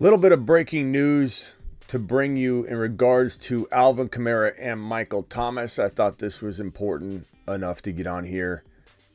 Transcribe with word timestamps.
little 0.00 0.18
bit 0.18 0.32
of 0.32 0.44
breaking 0.44 0.90
news 0.90 1.54
to 1.86 2.00
bring 2.00 2.36
you 2.36 2.64
in 2.64 2.76
regards 2.76 3.36
to 3.36 3.68
Alvin 3.70 4.08
Kamara 4.08 4.52
and 4.58 4.80
Michael 4.80 5.22
Thomas. 5.22 5.78
I 5.78 5.88
thought 5.88 6.18
this 6.18 6.40
was 6.40 6.58
important 6.58 7.26
enough 7.46 7.80
to 7.82 7.92
get 7.92 8.08
on 8.08 8.24
here 8.24 8.64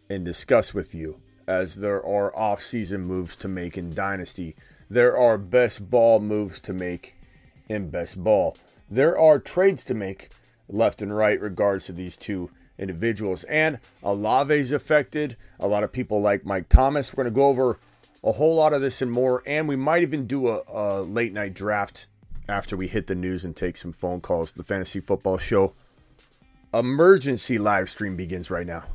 and 0.09 0.23
discuss 0.23 0.73
with 0.73 0.95
you 0.95 1.19
as 1.47 1.75
there 1.75 2.05
are 2.05 2.33
off-season 2.33 3.01
moves 3.01 3.35
to 3.37 3.49
make 3.49 3.77
in 3.77 3.93
Dynasty. 3.93 4.55
There 4.89 5.17
are 5.17 5.37
best 5.37 5.89
ball 5.89 6.21
moves 6.21 6.61
to 6.61 6.73
make 6.73 7.15
in 7.67 7.89
best 7.89 8.23
ball. 8.23 8.55
There 8.89 9.19
are 9.19 9.37
trades 9.37 9.83
to 9.85 9.93
make 9.93 10.29
left 10.69 11.01
and 11.01 11.13
right 11.13 11.41
regards 11.41 11.87
to 11.87 11.91
these 11.91 12.15
two 12.15 12.51
individuals. 12.77 13.43
And 13.43 13.79
Olave's 14.01 14.71
affected. 14.71 15.35
A 15.59 15.67
lot 15.67 15.83
of 15.83 15.91
people 15.91 16.21
like 16.21 16.45
Mike 16.45 16.69
Thomas. 16.69 17.11
We're 17.11 17.23
going 17.23 17.33
to 17.33 17.37
go 17.37 17.47
over 17.47 17.79
a 18.23 18.31
whole 18.31 18.55
lot 18.55 18.73
of 18.73 18.81
this 18.81 19.01
and 19.01 19.11
more. 19.11 19.43
And 19.45 19.67
we 19.67 19.75
might 19.75 20.03
even 20.03 20.27
do 20.27 20.47
a, 20.47 20.61
a 20.67 21.01
late 21.01 21.33
night 21.33 21.53
draft 21.53 22.07
after 22.47 22.77
we 22.77 22.87
hit 22.87 23.07
the 23.07 23.15
news 23.15 23.45
and 23.45 23.55
take 23.55 23.77
some 23.77 23.93
phone 23.93 24.21
calls. 24.21 24.51
The 24.51 24.63
Fantasy 24.63 24.99
Football 24.99 25.37
Show 25.37 25.73
emergency 26.73 27.57
live 27.57 27.89
stream 27.89 28.15
begins 28.15 28.51
right 28.51 28.67
now. 28.67 28.85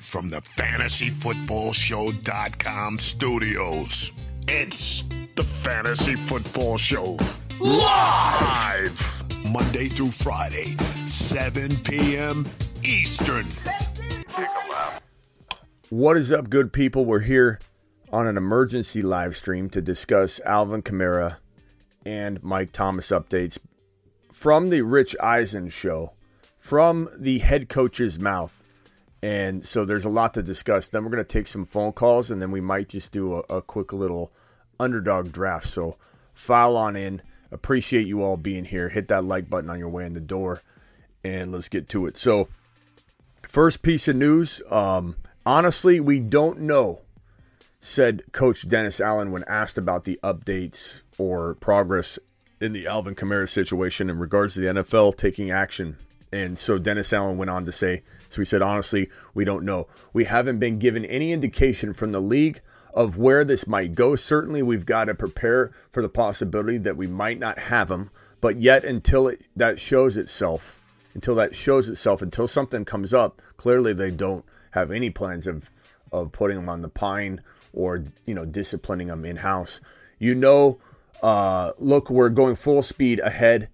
From 0.00 0.28
the 0.28 0.40
fantasyfootballshow.com 0.40 2.98
studios, 2.98 4.10
it's 4.48 5.04
the 5.36 5.44
Fantasy 5.44 6.16
Football 6.16 6.78
Show 6.78 7.16
live 7.60 9.24
Monday 9.48 9.86
through 9.86 10.10
Friday, 10.10 10.76
7 11.06 11.76
p.m. 11.84 12.48
Eastern. 12.82 13.46
What 15.92 16.16
is 16.16 16.32
up, 16.32 16.48
good 16.48 16.72
people? 16.72 17.04
We're 17.04 17.20
here 17.20 17.58
on 18.10 18.26
an 18.26 18.38
emergency 18.38 19.02
live 19.02 19.36
stream 19.36 19.68
to 19.68 19.82
discuss 19.82 20.40
Alvin 20.40 20.80
Kamara 20.80 21.36
and 22.06 22.42
Mike 22.42 22.72
Thomas 22.72 23.10
updates 23.10 23.58
from 24.32 24.70
the 24.70 24.80
Rich 24.80 25.14
Eisen 25.20 25.68
show, 25.68 26.14
from 26.56 27.10
the 27.14 27.40
head 27.40 27.68
coach's 27.68 28.18
mouth. 28.18 28.62
And 29.22 29.62
so 29.62 29.84
there's 29.84 30.06
a 30.06 30.08
lot 30.08 30.32
to 30.32 30.42
discuss. 30.42 30.88
Then 30.88 31.04
we're 31.04 31.10
going 31.10 31.24
to 31.24 31.24
take 31.24 31.46
some 31.46 31.66
phone 31.66 31.92
calls 31.92 32.30
and 32.30 32.40
then 32.40 32.52
we 32.52 32.62
might 32.62 32.88
just 32.88 33.12
do 33.12 33.34
a, 33.34 33.56
a 33.56 33.60
quick 33.60 33.92
little 33.92 34.32
underdog 34.80 35.30
draft. 35.30 35.68
So 35.68 35.98
file 36.32 36.74
on 36.74 36.96
in. 36.96 37.20
Appreciate 37.50 38.06
you 38.06 38.22
all 38.22 38.38
being 38.38 38.64
here. 38.64 38.88
Hit 38.88 39.08
that 39.08 39.24
like 39.24 39.50
button 39.50 39.68
on 39.68 39.78
your 39.78 39.90
way 39.90 40.06
in 40.06 40.14
the 40.14 40.22
door 40.22 40.62
and 41.22 41.52
let's 41.52 41.68
get 41.68 41.90
to 41.90 42.06
it. 42.06 42.16
So, 42.16 42.48
first 43.46 43.82
piece 43.82 44.08
of 44.08 44.16
news 44.16 44.62
um, 44.70 45.16
honestly, 45.44 46.00
we 46.00 46.20
don't 46.20 46.60
know, 46.60 47.00
said 47.80 48.22
Coach 48.32 48.68
Dennis 48.68 49.00
Allen 49.00 49.32
when 49.32 49.44
asked 49.48 49.78
about 49.78 50.04
the 50.04 50.18
updates 50.22 51.02
or 51.18 51.54
progress 51.56 52.18
in 52.60 52.72
the 52.72 52.86
Alvin 52.86 53.14
Kamara 53.14 53.48
situation 53.48 54.08
in 54.08 54.18
regards 54.18 54.54
to 54.54 54.60
the 54.60 54.82
NFL 54.82 55.16
taking 55.16 55.50
action. 55.50 55.96
And 56.32 56.58
so 56.58 56.78
Dennis 56.78 57.12
Allen 57.12 57.36
went 57.36 57.50
on 57.50 57.66
to 57.66 57.72
say, 57.72 58.02
so 58.28 58.40
he 58.40 58.44
said, 58.46 58.62
honestly, 58.62 59.10
we 59.34 59.44
don't 59.44 59.64
know. 59.64 59.88
We 60.12 60.24
haven't 60.24 60.60
been 60.60 60.78
given 60.78 61.04
any 61.04 61.32
indication 61.32 61.92
from 61.92 62.12
the 62.12 62.20
league 62.20 62.62
of 62.94 63.18
where 63.18 63.44
this 63.44 63.66
might 63.66 63.94
go. 63.94 64.16
Certainly, 64.16 64.62
we've 64.62 64.86
got 64.86 65.06
to 65.06 65.14
prepare 65.14 65.72
for 65.90 66.02
the 66.02 66.08
possibility 66.08 66.78
that 66.78 66.96
we 66.96 67.06
might 67.06 67.38
not 67.38 67.58
have 67.58 67.90
him. 67.90 68.10
But 68.40 68.60
yet, 68.60 68.84
until 68.84 69.28
it, 69.28 69.42
that 69.56 69.78
shows 69.78 70.16
itself, 70.16 70.80
until 71.14 71.34
that 71.34 71.54
shows 71.54 71.88
itself, 71.88 72.22
until 72.22 72.48
something 72.48 72.84
comes 72.84 73.12
up, 73.12 73.42
clearly 73.56 73.92
they 73.92 74.10
don't 74.10 74.44
have 74.72 74.90
any 74.90 75.10
plans 75.10 75.46
of 75.46 75.70
of 76.10 76.30
putting 76.30 76.58
him 76.58 76.68
on 76.68 76.82
the 76.82 76.88
pine 76.88 77.40
or 77.72 78.04
you 78.26 78.34
know 78.34 78.44
disciplining 78.44 79.08
him 79.08 79.24
in 79.24 79.36
house. 79.36 79.80
You 80.18 80.34
know, 80.34 80.78
uh, 81.22 81.72
look, 81.78 82.10
we're 82.10 82.28
going 82.28 82.56
full 82.56 82.82
speed 82.82 83.18
ahead 83.20 83.68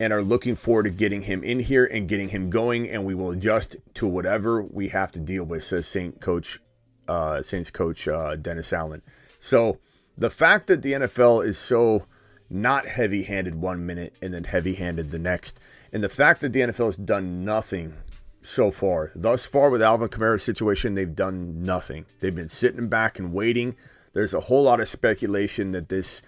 and 0.00 0.12
are 0.12 0.22
looking 0.22 0.56
forward 0.56 0.84
to 0.84 0.90
getting 0.90 1.22
him 1.22 1.44
in 1.44 1.60
here 1.60 1.84
and 1.84 2.08
getting 2.08 2.30
him 2.30 2.50
going, 2.50 2.88
and 2.88 3.04
we 3.04 3.14
will 3.14 3.30
adjust 3.30 3.76
to 3.94 4.06
whatever 4.06 4.62
we 4.62 4.88
have 4.88 5.12
to 5.12 5.20
deal 5.20 5.44
with, 5.44 5.62
says 5.62 5.86
Saint 5.86 6.20
Coach 6.20 6.60
uh, 7.08 7.42
Saints 7.42 7.70
coach 7.70 8.08
uh, 8.08 8.36
Dennis 8.36 8.72
Allen. 8.72 9.02
So 9.38 9.78
the 10.16 10.30
fact 10.30 10.66
that 10.68 10.82
the 10.82 10.92
NFL 10.92 11.46
is 11.46 11.58
so 11.58 12.06
not 12.48 12.86
heavy 12.86 13.24
handed 13.24 13.54
one 13.54 13.86
minute 13.86 14.14
and 14.22 14.32
then 14.32 14.44
heavy 14.44 14.74
handed 14.74 15.10
the 15.10 15.18
next, 15.18 15.60
and 15.92 16.02
the 16.02 16.08
fact 16.08 16.40
that 16.40 16.52
the 16.52 16.60
NFL 16.60 16.86
has 16.86 16.96
done 16.96 17.44
nothing 17.44 17.94
so 18.42 18.70
far, 18.70 19.12
thus 19.14 19.46
far 19.46 19.70
with 19.70 19.80
Alvin 19.80 20.08
Kamara's 20.08 20.42
situation, 20.42 20.94
they've 20.94 21.14
done 21.14 21.62
nothing. 21.62 22.06
They've 22.20 22.34
been 22.34 22.48
sitting 22.48 22.88
back 22.88 23.18
and 23.18 23.32
waiting. 23.32 23.76
There's 24.12 24.34
a 24.34 24.40
whole 24.40 24.64
lot 24.64 24.80
of 24.80 24.88
speculation 24.88 25.72
that 25.72 25.88
this 25.88 26.22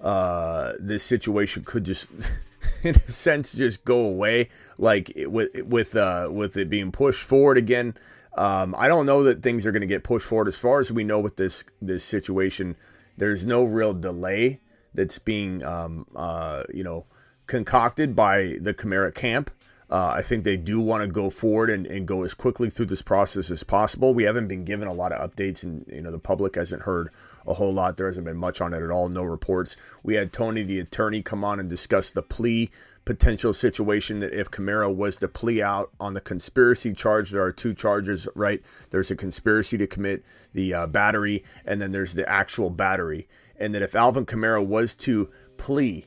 uh, 0.00 0.72
this 0.78 1.02
situation 1.02 1.64
could 1.64 1.84
just, 1.84 2.08
in 2.82 2.94
a 2.94 3.10
sense, 3.10 3.52
just 3.52 3.84
go 3.84 4.00
away, 4.00 4.48
like 4.78 5.12
with 5.16 5.50
with 5.62 5.94
uh, 5.94 6.28
with 6.32 6.56
it 6.56 6.70
being 6.70 6.90
pushed 6.90 7.22
forward 7.22 7.58
again. 7.58 7.94
Um, 8.36 8.74
I 8.78 8.88
don't 8.88 9.06
know 9.06 9.24
that 9.24 9.42
things 9.42 9.66
are 9.66 9.72
going 9.72 9.80
to 9.80 9.86
get 9.86 10.04
pushed 10.04 10.26
forward 10.26 10.48
as 10.48 10.58
far 10.58 10.80
as 10.80 10.92
we 10.92 11.04
know 11.04 11.20
with 11.20 11.36
this 11.36 11.64
this 11.82 12.04
situation. 12.04 12.76
There's 13.16 13.44
no 13.44 13.64
real 13.64 13.94
delay 13.94 14.60
that's 14.94 15.18
being 15.18 15.62
um, 15.64 16.06
uh, 16.16 16.62
you 16.72 16.84
know 16.84 17.06
concocted 17.46 18.14
by 18.14 18.56
the 18.60 18.74
Kamara 18.74 19.14
camp. 19.14 19.50
Uh, 19.90 20.12
I 20.16 20.22
think 20.22 20.44
they 20.44 20.58
do 20.58 20.80
want 20.80 21.02
to 21.02 21.08
go 21.08 21.30
forward 21.30 21.70
and, 21.70 21.86
and 21.86 22.06
go 22.06 22.22
as 22.22 22.34
quickly 22.34 22.68
through 22.68 22.86
this 22.86 23.00
process 23.00 23.50
as 23.50 23.62
possible. 23.62 24.12
We 24.12 24.24
haven't 24.24 24.48
been 24.48 24.64
given 24.64 24.86
a 24.86 24.92
lot 24.92 25.12
of 25.12 25.30
updates, 25.30 25.62
and 25.62 25.86
you 25.88 26.02
know 26.02 26.10
the 26.10 26.18
public 26.18 26.56
hasn't 26.56 26.82
heard 26.82 27.10
a 27.46 27.54
whole 27.54 27.72
lot. 27.72 27.96
There 27.96 28.06
hasn't 28.06 28.26
been 28.26 28.36
much 28.36 28.60
on 28.60 28.74
it 28.74 28.82
at 28.82 28.90
all. 28.90 29.08
No 29.08 29.24
reports. 29.24 29.76
We 30.02 30.14
had 30.14 30.32
Tony, 30.32 30.62
the 30.62 30.80
attorney, 30.80 31.22
come 31.22 31.42
on 31.42 31.58
and 31.58 31.70
discuss 31.70 32.10
the 32.10 32.22
plea 32.22 32.70
potential 33.06 33.54
situation 33.54 34.18
that 34.18 34.34
if 34.34 34.50
Kamara 34.50 34.94
was 34.94 35.16
to 35.16 35.28
plea 35.28 35.62
out 35.62 35.90
on 35.98 36.12
the 36.12 36.20
conspiracy 36.20 36.92
charge, 36.92 37.30
there 37.30 37.42
are 37.42 37.52
two 37.52 37.72
charges, 37.72 38.28
right? 38.34 38.62
There's 38.90 39.10
a 39.10 39.16
conspiracy 39.16 39.78
to 39.78 39.86
commit 39.86 40.22
the 40.52 40.74
uh, 40.74 40.86
battery, 40.86 41.42
and 41.64 41.80
then 41.80 41.92
there's 41.92 42.12
the 42.12 42.28
actual 42.28 42.68
battery. 42.68 43.26
And 43.56 43.74
that 43.74 43.80
if 43.80 43.94
Alvin 43.94 44.26
Kamara 44.26 44.64
was 44.64 44.94
to 44.96 45.30
plea 45.56 46.04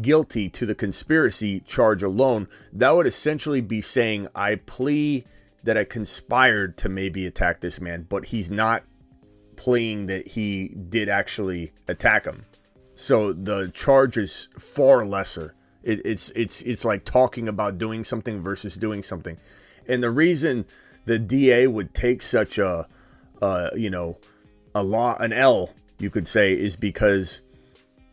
guilty 0.00 0.48
to 0.48 0.66
the 0.66 0.74
conspiracy 0.74 1.60
charge 1.60 2.02
alone, 2.02 2.48
that 2.72 2.90
would 2.90 3.06
essentially 3.06 3.60
be 3.60 3.80
saying, 3.80 4.28
I 4.34 4.56
plea 4.56 5.24
that 5.64 5.76
I 5.76 5.84
conspired 5.84 6.76
to 6.78 6.88
maybe 6.88 7.26
attack 7.26 7.60
this 7.60 7.80
man, 7.80 8.06
but 8.08 8.26
he's 8.26 8.50
not 8.50 8.84
pleading 9.56 10.06
that 10.06 10.28
he 10.28 10.68
did 10.68 11.08
actually 11.08 11.72
attack 11.86 12.24
him. 12.24 12.46
So 12.94 13.32
the 13.32 13.68
charge 13.68 14.16
is 14.16 14.48
far 14.58 15.04
lesser 15.04 15.54
it, 15.82 16.00
it's 16.04 16.30
it's 16.30 16.62
it's 16.62 16.84
like 16.84 17.04
talking 17.04 17.48
about 17.48 17.78
doing 17.78 18.04
something 18.04 18.40
versus 18.40 18.76
doing 18.76 19.02
something, 19.02 19.38
and 19.88 20.02
the 20.02 20.10
reason 20.10 20.64
the 21.04 21.18
DA 21.18 21.66
would 21.66 21.94
take 21.94 22.22
such 22.22 22.58
a, 22.58 22.86
uh, 23.40 23.70
you 23.74 23.90
know, 23.90 24.18
a 24.74 24.82
law 24.82 25.16
an 25.18 25.32
L 25.32 25.70
you 25.98 26.10
could 26.10 26.28
say 26.28 26.52
is 26.52 26.76
because, 26.76 27.40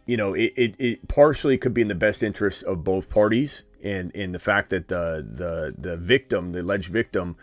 you 0.09 0.17
know, 0.17 0.33
it, 0.33 0.53
it, 0.55 0.75
it 0.79 1.07
partially 1.07 1.55
could 1.55 1.71
be 1.71 1.83
in 1.83 1.87
the 1.87 1.93
best 1.93 2.23
interest 2.23 2.63
of 2.63 2.83
both 2.83 3.09
parties, 3.09 3.61
and 3.83 4.09
in 4.13 4.31
the 4.31 4.39
fact 4.39 4.71
that 4.71 4.87
the 4.87 5.23
the 5.23 5.75
the 5.77 5.97
victim, 5.97 6.51
the 6.51 6.61
alleged 6.61 6.91
victim, 6.91 7.35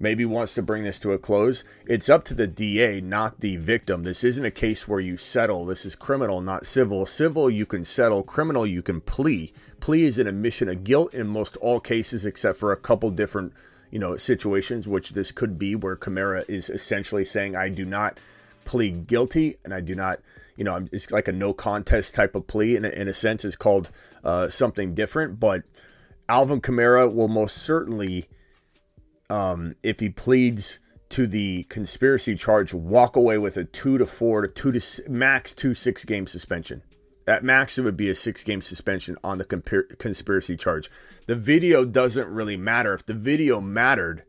maybe 0.00 0.24
wants 0.24 0.54
to 0.54 0.62
bring 0.62 0.84
this 0.84 0.98
to 1.00 1.12
a 1.12 1.18
close. 1.18 1.62
It's 1.84 2.08
up 2.08 2.24
to 2.24 2.34
the 2.34 2.46
DA, 2.46 3.02
not 3.02 3.40
the 3.40 3.58
victim. 3.58 4.02
This 4.02 4.24
isn't 4.24 4.46
a 4.46 4.50
case 4.50 4.88
where 4.88 4.98
you 4.98 5.18
settle. 5.18 5.66
This 5.66 5.84
is 5.84 5.94
criminal, 5.94 6.40
not 6.40 6.64
civil. 6.64 7.04
Civil, 7.04 7.50
you 7.50 7.66
can 7.66 7.84
settle. 7.84 8.22
Criminal, 8.22 8.66
you 8.66 8.80
can 8.80 9.02
plea. 9.02 9.52
Plea 9.80 10.04
is 10.04 10.18
an 10.18 10.26
admission 10.26 10.70
of 10.70 10.84
guilt 10.84 11.12
in 11.12 11.26
most 11.26 11.58
all 11.58 11.80
cases, 11.80 12.24
except 12.24 12.58
for 12.58 12.72
a 12.72 12.78
couple 12.78 13.10
different, 13.10 13.52
you 13.90 13.98
know, 13.98 14.16
situations, 14.16 14.88
which 14.88 15.10
this 15.10 15.32
could 15.32 15.58
be, 15.58 15.74
where 15.74 15.96
Kamara 15.96 16.48
is 16.48 16.70
essentially 16.70 17.26
saying, 17.26 17.54
"I 17.54 17.68
do 17.68 17.84
not 17.84 18.18
plead 18.64 19.06
guilty, 19.06 19.58
and 19.66 19.74
I 19.74 19.82
do 19.82 19.94
not." 19.94 20.20
You 20.56 20.64
know, 20.64 20.86
it's 20.92 21.10
like 21.10 21.28
a 21.28 21.32
no 21.32 21.52
contest 21.52 22.14
type 22.14 22.34
of 22.34 22.46
plea. 22.46 22.76
In 22.76 22.84
a, 22.84 22.88
in 22.88 23.08
a 23.08 23.14
sense, 23.14 23.44
it's 23.44 23.56
called 23.56 23.90
uh, 24.24 24.48
something 24.48 24.94
different. 24.94 25.38
But 25.38 25.62
Alvin 26.28 26.60
Kamara 26.60 27.12
will 27.12 27.28
most 27.28 27.58
certainly 27.58 28.28
um, 29.28 29.74
if 29.82 30.00
he 30.00 30.08
pleads 30.08 30.78
to 31.10 31.26
the 31.26 31.64
conspiracy 31.64 32.34
charge, 32.34 32.74
walk 32.74 33.16
away 33.16 33.38
with 33.38 33.56
a 33.56 33.64
two 33.64 33.98
to 33.98 34.06
four 34.06 34.42
to 34.42 34.48
two 34.48 34.72
to 34.72 35.08
max 35.08 35.52
two 35.52 35.74
six 35.74 36.04
game 36.04 36.26
suspension. 36.26 36.82
At 37.28 37.42
max, 37.42 37.76
it 37.76 37.82
would 37.82 37.96
be 37.96 38.08
a 38.08 38.14
six 38.14 38.44
game 38.44 38.60
suspension 38.60 39.16
on 39.24 39.38
the 39.38 39.44
conspiracy 39.98 40.56
charge. 40.56 40.90
The 41.26 41.34
video 41.34 41.84
doesn't 41.84 42.28
really 42.28 42.56
matter. 42.56 42.94
If 42.94 43.06
the 43.06 43.14
video 43.14 43.60
mattered, 43.60 44.24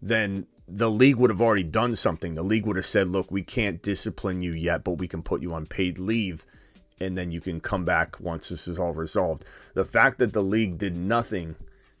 then 0.00 0.46
the 0.74 0.90
league 0.90 1.16
would 1.16 1.30
have 1.30 1.40
already 1.40 1.62
done 1.62 1.96
something. 1.96 2.34
The 2.34 2.42
league 2.42 2.66
would 2.66 2.76
have 2.76 2.86
said, 2.86 3.08
look, 3.08 3.30
we 3.30 3.42
can't 3.42 3.82
discipline 3.82 4.40
you 4.40 4.52
yet, 4.52 4.84
but 4.84 4.92
we 4.92 5.06
can 5.06 5.22
put 5.22 5.42
you 5.42 5.52
on 5.52 5.66
paid 5.66 5.98
leave 5.98 6.46
and 7.02 7.18
then 7.18 7.32
you 7.32 7.40
can 7.40 7.60
come 7.60 7.84
back 7.84 8.18
once 8.20 8.48
this 8.48 8.68
is 8.68 8.78
all 8.78 8.92
resolved. 8.92 9.44
The 9.74 9.84
fact 9.84 10.18
that 10.18 10.32
the 10.32 10.42
league 10.42 10.78
did 10.78 10.96
nothing 10.96 11.56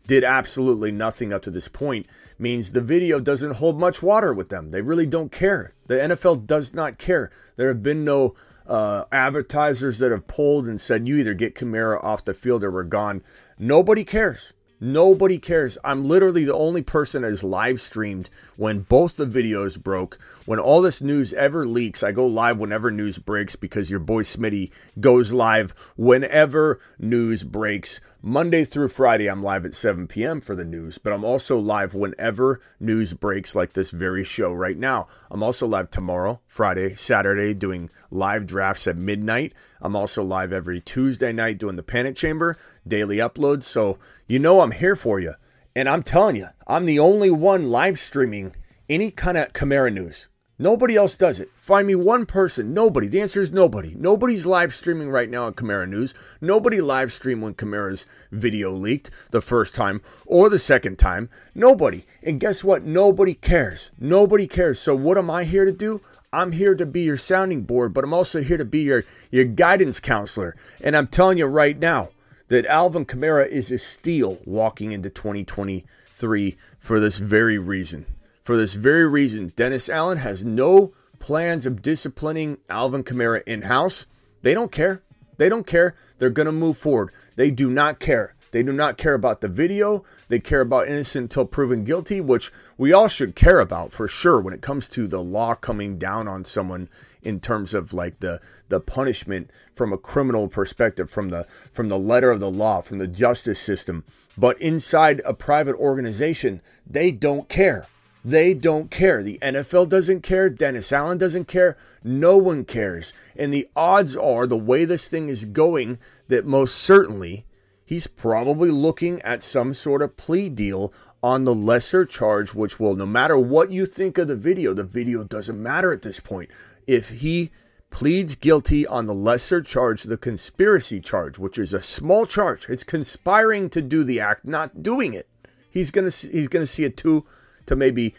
did 0.06 0.24
absolutely 0.24 0.90
nothing 0.90 1.32
up 1.32 1.42
to 1.42 1.50
this 1.50 1.68
point 1.68 2.06
means 2.38 2.70
the 2.70 2.80
video 2.80 3.20
doesn't 3.20 3.54
hold 3.54 3.78
much 3.78 4.02
water 4.02 4.32
with 4.32 4.48
them. 4.48 4.70
They 4.70 4.82
really 4.82 5.06
don't 5.06 5.30
care. 5.30 5.74
The 5.86 5.94
NFL 5.94 6.46
does 6.46 6.74
not 6.74 6.98
care. 6.98 7.30
There 7.56 7.68
have 7.68 7.82
been 7.82 8.04
no 8.04 8.34
uh, 8.66 9.04
advertisers 9.12 9.98
that 9.98 10.10
have 10.10 10.26
pulled 10.26 10.66
and 10.66 10.80
said, 10.80 11.06
you 11.06 11.16
either 11.18 11.34
get 11.34 11.54
Kamara 11.54 12.02
off 12.02 12.24
the 12.24 12.34
field 12.34 12.64
or 12.64 12.70
we're 12.70 12.84
gone. 12.84 13.22
Nobody 13.58 14.04
cares. 14.04 14.52
Nobody 14.84 15.38
cares. 15.38 15.78
I'm 15.84 16.04
literally 16.06 16.42
the 16.42 16.56
only 16.56 16.82
person 16.82 17.22
that 17.22 17.28
is 17.28 17.44
live 17.44 17.80
streamed 17.80 18.28
when 18.56 18.80
both 18.80 19.16
the 19.16 19.26
videos 19.26 19.80
broke. 19.80 20.18
When 20.44 20.58
all 20.58 20.82
this 20.82 21.00
news 21.00 21.32
ever 21.34 21.64
leaks, 21.64 22.02
I 22.02 22.10
go 22.10 22.26
live 22.26 22.58
whenever 22.58 22.90
news 22.90 23.16
breaks 23.16 23.54
because 23.54 23.90
your 23.90 24.00
boy 24.00 24.24
Smitty 24.24 24.72
goes 24.98 25.32
live 25.32 25.72
whenever 25.96 26.80
news 26.98 27.44
breaks. 27.44 28.00
Monday 28.24 28.64
through 28.64 28.88
Friday, 28.88 29.28
I'm 29.28 29.42
live 29.42 29.64
at 29.64 29.74
7 29.74 30.06
p.m. 30.06 30.40
for 30.40 30.56
the 30.56 30.64
news, 30.64 30.98
but 30.98 31.12
I'm 31.12 31.24
also 31.24 31.58
live 31.58 31.92
whenever 31.94 32.60
news 32.78 33.14
breaks, 33.14 33.54
like 33.54 33.72
this 33.72 33.90
very 33.90 34.22
show 34.22 34.52
right 34.52 34.76
now. 34.76 35.08
I'm 35.30 35.42
also 35.42 35.66
live 35.66 35.90
tomorrow, 35.90 36.40
Friday, 36.46 36.94
Saturday, 36.94 37.52
doing 37.52 37.90
live 38.10 38.46
drafts 38.46 38.86
at 38.86 38.96
midnight. 38.96 39.54
I'm 39.80 39.96
also 39.96 40.22
live 40.22 40.52
every 40.52 40.80
Tuesday 40.80 41.32
night 41.32 41.58
doing 41.58 41.74
the 41.74 41.82
Panic 41.82 42.14
Chamber, 42.14 42.56
daily 42.86 43.18
uploads. 43.18 43.64
So 43.64 43.98
you 44.26 44.38
know 44.38 44.60
I'm 44.60 44.72
here 44.72 44.96
for 44.96 45.20
you. 45.20 45.34
And 45.74 45.88
I'm 45.88 46.02
telling 46.02 46.36
you, 46.36 46.48
I'm 46.66 46.84
the 46.84 46.98
only 46.98 47.30
one 47.30 47.70
live 47.70 47.98
streaming 47.98 48.54
any 48.88 49.10
kind 49.10 49.38
of 49.38 49.52
Kamara 49.52 49.92
news. 49.92 50.28
Nobody 50.58 50.96
else 50.96 51.16
does 51.16 51.40
it. 51.40 51.50
Find 51.56 51.88
me 51.88 51.96
one 51.96 52.24
person. 52.24 52.72
Nobody. 52.72 53.08
The 53.08 53.20
answer 53.20 53.40
is 53.40 53.52
nobody. 53.52 53.96
Nobody's 53.98 54.46
live 54.46 54.72
streaming 54.72 55.10
right 55.10 55.28
now 55.28 55.46
on 55.46 55.54
Kamara 55.54 55.88
News. 55.88 56.14
Nobody 56.40 56.80
live 56.80 57.12
streamed 57.12 57.42
when 57.42 57.54
Kamara's 57.54 58.06
video 58.30 58.70
leaked 58.70 59.10
the 59.32 59.40
first 59.40 59.74
time 59.74 60.02
or 60.24 60.48
the 60.48 60.60
second 60.60 61.00
time. 61.00 61.30
Nobody. 61.54 62.04
And 62.22 62.38
guess 62.38 62.62
what? 62.62 62.84
Nobody 62.84 63.34
cares. 63.34 63.90
Nobody 63.98 64.46
cares. 64.46 64.78
So 64.78 64.94
what 64.94 65.18
am 65.18 65.30
I 65.30 65.42
here 65.44 65.64
to 65.64 65.72
do? 65.72 66.00
I'm 66.32 66.52
here 66.52 66.76
to 66.76 66.86
be 66.86 67.00
your 67.00 67.16
sounding 67.16 67.62
board, 67.62 67.92
but 67.92 68.04
I'm 68.04 68.14
also 68.14 68.40
here 68.40 68.56
to 68.56 68.64
be 68.64 68.82
your, 68.82 69.04
your 69.32 69.44
guidance 69.44 69.98
counselor. 69.98 70.54
And 70.80 70.96
I'm 70.96 71.08
telling 71.08 71.38
you 71.38 71.46
right 71.46 71.78
now 71.78 72.10
that 72.52 72.66
Alvin 72.66 73.06
Kamara 73.06 73.48
is 73.48 73.70
a 73.70 73.78
steal 73.78 74.38
walking 74.44 74.92
into 74.92 75.08
2023 75.08 76.56
for 76.78 77.00
this 77.00 77.16
very 77.16 77.56
reason. 77.56 78.04
For 78.42 78.58
this 78.58 78.74
very 78.74 79.08
reason, 79.08 79.54
Dennis 79.56 79.88
Allen 79.88 80.18
has 80.18 80.44
no 80.44 80.92
plans 81.18 81.64
of 81.64 81.80
disciplining 81.80 82.58
Alvin 82.68 83.04
Kamara 83.04 83.42
in 83.46 83.62
house. 83.62 84.04
They 84.42 84.52
don't 84.52 84.70
care. 84.70 85.02
They 85.38 85.48
don't 85.48 85.66
care. 85.66 85.94
They're 86.18 86.28
going 86.28 86.44
to 86.44 86.52
move 86.52 86.76
forward. 86.76 87.10
They 87.36 87.50
do 87.50 87.70
not 87.70 88.00
care. 88.00 88.34
They 88.50 88.62
do 88.62 88.74
not 88.74 88.98
care 88.98 89.14
about 89.14 89.40
the 89.40 89.48
video. 89.48 90.04
They 90.28 90.38
care 90.38 90.60
about 90.60 90.88
innocent 90.88 91.22
until 91.22 91.46
proven 91.46 91.84
guilty, 91.84 92.20
which 92.20 92.52
we 92.76 92.92
all 92.92 93.08
should 93.08 93.34
care 93.34 93.60
about 93.60 93.92
for 93.92 94.06
sure 94.06 94.42
when 94.42 94.52
it 94.52 94.60
comes 94.60 94.88
to 94.90 95.06
the 95.06 95.22
law 95.22 95.54
coming 95.54 95.96
down 95.96 96.28
on 96.28 96.44
someone 96.44 96.90
in 97.22 97.40
terms 97.40 97.74
of 97.74 97.92
like 97.92 98.20
the 98.20 98.40
the 98.68 98.80
punishment 98.80 99.50
from 99.74 99.92
a 99.92 99.98
criminal 99.98 100.48
perspective 100.48 101.08
from 101.08 101.30
the 101.30 101.46
from 101.70 101.88
the 101.88 101.98
letter 101.98 102.30
of 102.30 102.40
the 102.40 102.50
law 102.50 102.80
from 102.80 102.98
the 102.98 103.06
justice 103.06 103.60
system 103.60 104.04
but 104.36 104.60
inside 104.60 105.22
a 105.24 105.34
private 105.34 105.76
organization 105.76 106.60
they 106.86 107.10
don't 107.10 107.48
care 107.48 107.86
they 108.24 108.54
don't 108.54 108.90
care. 108.90 109.22
The 109.22 109.38
NFL 109.42 109.88
doesn't 109.88 110.22
care. 110.22 110.48
Dennis 110.48 110.92
Allen 110.92 111.18
doesn't 111.18 111.48
care. 111.48 111.76
No 112.04 112.36
one 112.36 112.64
cares. 112.64 113.12
And 113.36 113.52
the 113.52 113.68
odds 113.74 114.16
are, 114.16 114.46
the 114.46 114.56
way 114.56 114.84
this 114.84 115.08
thing 115.08 115.28
is 115.28 115.44
going, 115.44 115.98
that 116.28 116.46
most 116.46 116.76
certainly 116.76 117.46
he's 117.84 118.06
probably 118.06 118.70
looking 118.70 119.20
at 119.22 119.42
some 119.42 119.74
sort 119.74 120.02
of 120.02 120.16
plea 120.16 120.48
deal 120.48 120.92
on 121.22 121.44
the 121.44 121.54
lesser 121.54 122.04
charge, 122.04 122.54
which 122.54 122.80
will, 122.80 122.96
no 122.96 123.06
matter 123.06 123.38
what 123.38 123.70
you 123.70 123.86
think 123.86 124.18
of 124.18 124.28
the 124.28 124.36
video, 124.36 124.72
the 124.72 124.84
video 124.84 125.24
doesn't 125.24 125.60
matter 125.60 125.92
at 125.92 126.02
this 126.02 126.20
point. 126.20 126.50
If 126.86 127.08
he 127.10 127.50
pleads 127.90 128.34
guilty 128.34 128.86
on 128.86 129.06
the 129.06 129.14
lesser 129.14 129.60
charge, 129.60 130.04
the 130.04 130.16
conspiracy 130.16 131.00
charge, 131.00 131.38
which 131.38 131.58
is 131.58 131.72
a 131.72 131.82
small 131.82 132.26
charge, 132.26 132.66
it's 132.68 132.84
conspiring 132.84 133.70
to 133.70 133.82
do 133.82 134.02
the 134.02 134.20
act, 134.20 134.44
not 134.44 134.82
doing 134.82 135.14
it. 135.14 135.28
He's 135.70 135.90
gonna 135.90 136.10
he's 136.10 136.48
gonna 136.48 136.66
see 136.66 136.84
a 136.84 136.90
two 136.90 137.24
to 137.66 137.76
maybe 137.76 138.14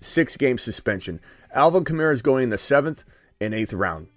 six 0.00 0.36
game 0.36 0.58
suspension. 0.58 1.20
Alvin 1.54 1.84
Kamara 1.84 2.12
is 2.12 2.22
going 2.22 2.44
in 2.44 2.50
the 2.50 2.58
seventh 2.58 3.04
and 3.40 3.54
eighth 3.54 3.72
round. 3.72 4.08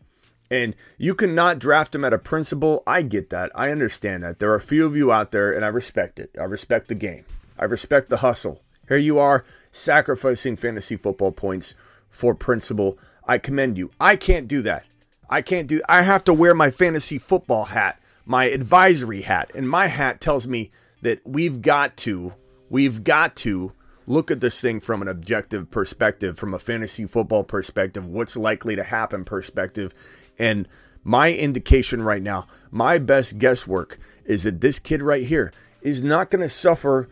And 0.52 0.76
you 0.98 1.16
cannot 1.16 1.60
draft 1.60 1.96
him 1.96 2.06
at 2.06 2.14
a 2.14 2.20
principle. 2.20 2.84
I 2.86 3.02
get 3.02 3.30
that. 3.32 3.52
I 3.56 3.72
understand 3.72 4.24
that. 4.24 4.40
There 4.40 4.52
are 4.52 4.56
a 4.56 4.62
few 4.62 4.86
of 4.86 4.96
you 4.96 5.12
out 5.12 5.32
there, 5.32 5.52
and 5.52 5.66
I 5.66 5.70
respect 5.70 6.20
it. 6.20 6.30
I 6.40 6.44
respect 6.44 6.90
the 6.90 6.96
game. 6.96 7.26
I 7.58 7.66
respect 7.66 8.10
the 8.10 8.18
hustle. 8.18 8.62
Here 8.88 8.98
you 8.98 9.18
are 9.18 9.46
sacrificing 9.72 10.56
fantasy 10.56 10.98
football 10.98 11.32
points 11.32 11.74
for 12.10 12.36
principle. 12.36 13.00
I 13.28 13.38
commend 13.38 13.78
you. 13.78 13.92
I 14.00 14.16
can't 14.16 14.48
do 14.48 14.62
that. 14.64 14.86
I 15.30 15.42
can't 15.42 15.68
do 15.68 15.82
I 15.88 16.02
have 16.02 16.24
to 16.26 16.34
wear 16.34 16.54
my 16.54 16.70
fantasy 16.70 17.18
football 17.18 17.66
hat, 17.66 18.00
my 18.26 18.46
advisory 18.46 19.22
hat. 19.22 19.52
And 19.56 19.70
my 19.70 19.88
hat 19.88 20.22
tells 20.22 20.48
me 20.48 20.72
that 21.02 21.22
we've 21.26 21.62
got 21.62 21.98
to, 21.98 22.34
we've 22.70 23.04
got 23.04 23.36
to 23.38 23.72
look 24.06 24.32
at 24.32 24.42
this 24.42 24.60
thing 24.60 24.80
from 24.80 25.02
an 25.02 25.08
objective 25.08 25.72
perspective, 25.72 26.38
from 26.38 26.54
a 26.54 26.60
fantasy 26.60 27.06
football 27.06 27.44
perspective, 27.44 28.06
what's 28.06 28.36
likely 28.36 28.76
to 28.76 28.84
happen 28.84 29.24
perspective. 29.24 29.94
And 30.38 30.68
my 31.04 31.34
indication 31.34 32.02
right 32.02 32.22
now, 32.22 32.48
my 32.72 32.98
best 32.98 33.38
guesswork 33.38 33.98
is 34.26 34.44
that 34.44 34.62
this 34.62 34.80
kid 34.80 35.02
right 35.02 35.26
here 35.26 35.52
is 35.82 36.02
not 36.02 36.30
going 36.30 36.42
to 36.42 36.50
suffer 36.50 37.10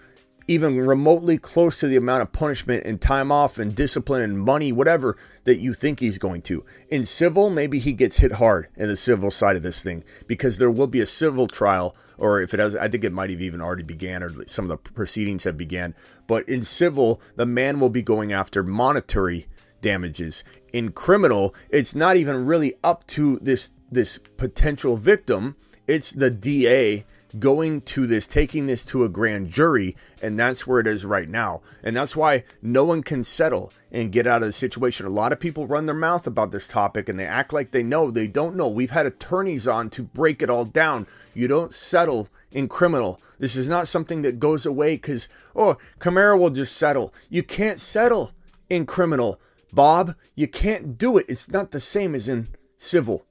even 0.48 0.80
remotely 0.80 1.38
close 1.38 1.80
to 1.80 1.88
the 1.88 1.96
amount 1.96 2.22
of 2.22 2.32
punishment 2.32 2.86
and 2.86 3.00
time 3.00 3.32
off 3.32 3.58
and 3.58 3.76
discipline 3.76 4.22
and 4.22 4.40
money, 4.40 4.72
whatever 4.72 5.18
that 5.44 5.60
you 5.60 5.74
think 5.74 6.00
he's 6.00 6.18
going 6.18 6.42
to. 6.42 6.66
In 6.90 7.06
civil, 7.06 7.50
maybe 7.50 7.80
he 7.80 7.94
gets 7.94 8.18
hit 8.18 8.34
hard 8.34 8.68
in 8.76 8.88
the 8.88 8.98
civil 8.98 9.32
side 9.32 9.56
of 9.56 9.64
this 9.64 9.82
thing 9.82 10.04
because 10.28 10.58
there 10.58 10.72
will 10.72 10.88
be 10.88 11.02
a 11.02 11.06
civil 11.06 11.48
trial, 11.48 11.96
or 12.18 12.42
if 12.42 12.54
it 12.54 12.60
has, 12.60 12.76
I 12.76 12.88
think 12.88 13.04
it 13.04 13.14
might 13.14 13.30
have 13.30 13.42
even 13.42 13.62
already 13.62 13.84
began, 13.84 14.24
or 14.24 14.32
some 14.48 14.66
of 14.66 14.70
the 14.70 14.92
proceedings 14.92 15.44
have 15.44 15.58
began. 15.58 15.96
But 16.28 16.48
in 16.50 16.64
civil, 16.64 17.22
the 17.36 17.46
man 17.46 17.80
will 17.80 17.90
be 17.90 18.02
going 18.02 18.34
after 18.34 18.64
monetary 18.64 19.48
damages. 19.82 20.44
In 20.74 20.92
criminal, 20.92 21.56
it's 21.70 21.96
not 21.96 22.16
even 22.16 22.46
really 22.46 22.76
up 22.84 23.06
to 23.08 23.40
this 23.42 23.72
this 23.92 24.18
potential 24.38 24.96
victim. 24.96 25.56
It's 25.88 26.12
the 26.14 26.30
DA 26.30 27.06
going 27.40 27.82
to 27.82 28.08
this, 28.08 28.28
taking 28.28 28.68
this 28.68 28.86
to 28.86 29.04
a 29.04 29.10
grand 29.10 29.50
jury, 29.50 29.96
and 30.22 30.40
that's 30.40 30.66
where 30.66 30.80
it 30.80 30.88
is 30.88 31.06
right 31.06 31.30
now. 31.30 31.62
And 31.84 31.96
that's 31.96 32.16
why 32.16 32.44
no 32.62 32.84
one 32.84 33.04
can 33.04 33.24
settle 33.24 33.72
and 33.92 34.12
get 34.12 34.28
out 34.28 34.42
of 34.42 34.48
the 34.48 34.54
situation. 34.54 35.06
A 35.06 35.10
lot 35.10 35.32
of 35.32 35.40
people 35.40 35.68
run 35.68 35.86
their 35.86 35.96
mouth 35.96 36.26
about 36.28 36.52
this 36.52 36.68
topic 36.68 37.10
and 37.10 37.20
they 37.20 37.26
act 37.26 37.52
like 37.52 37.72
they 37.72 37.84
know. 37.84 38.10
They 38.10 38.28
don't 38.28 38.56
know. 38.56 38.68
We've 38.68 38.92
had 38.92 39.06
attorneys 39.06 39.68
on 39.68 39.90
to 39.92 40.04
break 40.04 40.42
it 40.42 40.50
all 40.50 40.66
down. 40.66 41.08
You 41.34 41.48
don't 41.48 41.74
settle 41.74 42.30
in 42.52 42.68
criminal. 42.68 43.20
This 43.40 43.56
is 43.56 43.68
not 43.68 43.88
something 43.88 44.22
that 44.22 44.40
goes 44.40 44.66
away 44.66 44.96
because, 44.96 45.28
oh, 45.56 45.78
Kamara 46.00 46.40
will 46.40 46.52
just 46.52 46.78
settle. 46.78 47.14
You 47.30 47.44
can't 47.44 47.80
settle 47.80 48.32
in 48.70 48.86
criminal, 48.86 49.42
Bob. 49.74 50.16
You 50.36 50.48
can't 50.48 50.98
do 50.98 51.18
it. 51.18 51.26
It's 51.28 51.50
not 51.50 51.72
the 51.72 51.80
same 51.80 52.16
as 52.16 52.30
in 52.30 52.48
civil. 52.78 53.26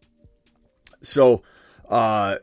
So, 1.02 1.42
uh, 1.88 2.36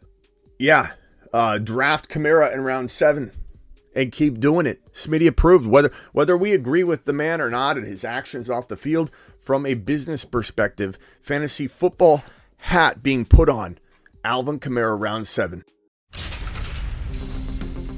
yeah, 0.58 0.94
uh, 1.34 1.58
draft 1.58 2.10
Kamara 2.10 2.54
in 2.54 2.62
round 2.62 2.92
seven 2.92 3.32
and 3.98 4.12
keep 4.12 4.40
doing 4.40 4.68
it. 4.68 4.80
Smitty 4.94 5.28
approved. 5.28 5.68
Whether 5.68 5.92
whether 6.14 6.38
we 6.38 6.54
agree 6.54 6.84
with 6.84 7.06
the 7.06 7.14
man 7.14 7.42
or 7.42 7.50
not 7.50 7.78
and 7.78 7.86
his 7.86 8.06
actions 8.06 8.50
off 8.50 8.68
the 8.68 8.78
field, 8.78 9.12
from 9.40 9.66
a 9.66 9.74
business 9.74 10.24
perspective, 10.24 10.98
fantasy 11.22 11.68
football 11.68 12.24
hat 12.58 13.02
being 13.02 13.26
put 13.26 13.50
on. 13.50 13.80
Alvin 14.24 14.60
Kamara 14.60 15.00
round 15.00 15.28
seven. 15.28 15.66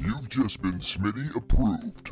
You've 0.01 0.29
just 0.29 0.61
been 0.61 0.79
Smitty 0.79 1.35
approved. 1.35 2.11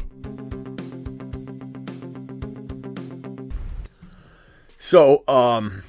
So, 4.75 5.23
um, 5.27 5.83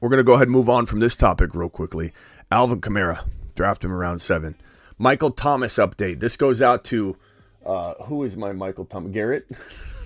we're 0.00 0.08
gonna 0.08 0.22
go 0.22 0.34
ahead 0.34 0.48
and 0.48 0.52
move 0.52 0.68
on 0.68 0.86
from 0.86 1.00
this 1.00 1.14
topic 1.14 1.54
real 1.54 1.68
quickly. 1.68 2.12
Alvin 2.50 2.80
Kamara 2.80 3.24
Draft 3.54 3.84
him 3.84 3.92
around 3.92 4.20
seven. 4.20 4.54
Michael 4.98 5.30
Thomas 5.30 5.76
update. 5.76 6.20
This 6.20 6.36
goes 6.36 6.62
out 6.62 6.84
to 6.84 7.16
uh, 7.64 7.94
who 8.04 8.24
is 8.24 8.36
my 8.36 8.52
Michael 8.52 8.84
Thomas? 8.84 9.12
Garrett. 9.12 9.46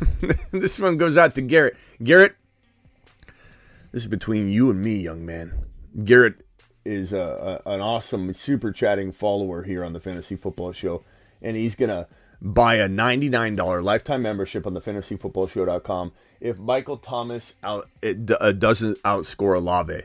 this 0.52 0.78
one 0.78 0.96
goes 0.96 1.16
out 1.16 1.34
to 1.36 1.42
Garrett. 1.42 1.76
Garrett, 2.02 2.36
this 3.92 4.02
is 4.02 4.08
between 4.08 4.50
you 4.50 4.70
and 4.70 4.82
me, 4.82 4.96
young 4.96 5.24
man. 5.24 5.66
Garrett 6.04 6.46
is 6.84 7.12
a, 7.12 7.62
a, 7.66 7.70
an 7.70 7.80
awesome 7.80 8.32
super 8.32 8.72
chatting 8.72 9.12
follower 9.12 9.62
here 9.62 9.84
on 9.84 9.92
the 9.92 10.00
Fantasy 10.00 10.36
Football 10.36 10.72
Show, 10.72 11.04
and 11.40 11.56
he's 11.56 11.74
gonna 11.74 12.06
buy 12.40 12.76
a 12.76 12.88
$99 12.88 13.82
lifetime 13.82 14.22
membership 14.22 14.66
on 14.66 14.74
the 14.74 14.80
fantasyfootballshow.com 14.80 16.12
if 16.40 16.58
Michael 16.58 16.98
Thomas 16.98 17.54
out 17.62 17.88
it, 18.02 18.30
uh, 18.30 18.52
doesn't 18.52 19.02
outscore 19.02 19.56
Olave. 19.56 20.02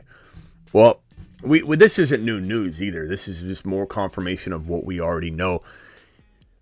Well, 0.72 1.02
we, 1.42 1.62
we, 1.62 1.76
this 1.76 1.98
isn't 1.98 2.24
new 2.24 2.40
news 2.40 2.82
either. 2.82 3.06
This 3.06 3.28
is 3.28 3.42
just 3.42 3.66
more 3.66 3.86
confirmation 3.86 4.52
of 4.52 4.68
what 4.68 4.84
we 4.84 5.00
already 5.00 5.30
know. 5.30 5.62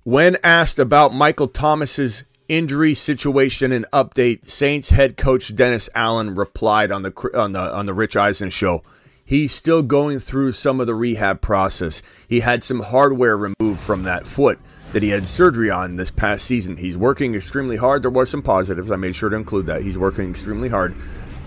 When 0.05 0.39
asked 0.43 0.79
about 0.79 1.15
Michael 1.15 1.49
Thomas's 1.49 2.25
injury 2.49 2.95
situation 2.95 3.71
and 3.71 3.87
update, 3.93 4.49
Saints 4.49 4.91
head 4.91 5.17
coach 5.17 5.55
Dennis 5.55 5.89
Allen 5.95 6.35
replied 6.35 6.91
on 6.91 7.03
the 7.03 7.31
on 7.35 7.53
the 7.53 7.61
on 7.61 7.87
the 7.87 7.95
Rich 7.95 8.17
Eisen 8.17 8.51
show. 8.51 8.83
He's 9.25 9.53
still 9.53 9.85
going 9.85 10.19
through 10.19 10.53
some 10.53 10.81
of 10.81 10.89
the 10.89 10.95
rehab 10.95 11.41
process. 11.41 12.03
He 12.27 12.41
had 12.41 12.65
some 12.65 12.81
hardware 12.81 13.37
removed 13.37 13.79
from 13.79 14.03
that 14.03 14.27
foot 14.27 14.59
that 14.91 15.05
he 15.05 15.11
had 15.11 15.23
surgery 15.23 15.71
on 15.71 15.95
this 15.95 16.11
past 16.11 16.45
season. 16.45 16.77
He's 16.77 16.97
working 16.97 17.37
extremely 17.37 17.77
hard. 17.77 18.03
There 18.03 18.11
was 18.11 18.29
some 18.29 18.43
positives. 18.43 18.91
I 18.91 18.97
made 18.97 19.15
sure 19.15 19.29
to 19.29 19.37
include 19.37 19.67
that. 19.67 19.83
He's 19.83 19.97
working 19.97 20.31
extremely 20.31 20.69
hard. 20.69 20.97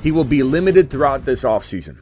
He 0.02 0.14
will 0.14 0.24
be 0.24 0.44
limited 0.44 0.90
throughout 0.90 1.26
this 1.26 1.44
offseason. 1.44 1.98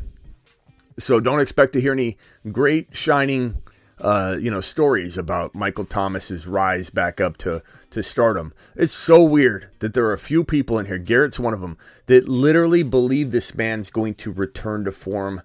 So 1.00 1.20
don't 1.20 1.40
expect 1.40 1.74
to 1.74 1.82
hear 1.82 1.94
any 1.94 2.18
great 2.52 2.96
shining 2.96 3.62
uh, 4.02 4.36
you 4.40 4.50
know, 4.50 4.62
stories 4.62 5.18
about 5.18 5.54
Michael 5.54 5.86
Thomas's 5.86 6.48
rise 6.48 6.90
back 6.90 7.22
up 7.22 7.38
to 7.38 7.62
to 7.92 8.02
stardom. 8.02 8.54
It's 8.76 8.92
so 8.92 9.24
weird 9.24 9.70
that 9.80 9.94
there 9.94 10.06
are 10.06 10.14
a 10.14 10.18
few 10.18 10.44
people 10.44 10.80
in 10.80 10.88
here, 10.88 10.98
Garrett's 10.98 11.40
one 11.40 11.54
of 11.54 11.62
them, 11.62 11.78
that 12.08 12.28
literally 12.28 12.84
believe 12.84 13.32
this 13.32 13.54
man's 13.54 13.92
going 13.92 14.16
to 14.16 14.32
return 14.32 14.86
to 14.86 14.92
form 14.92 15.42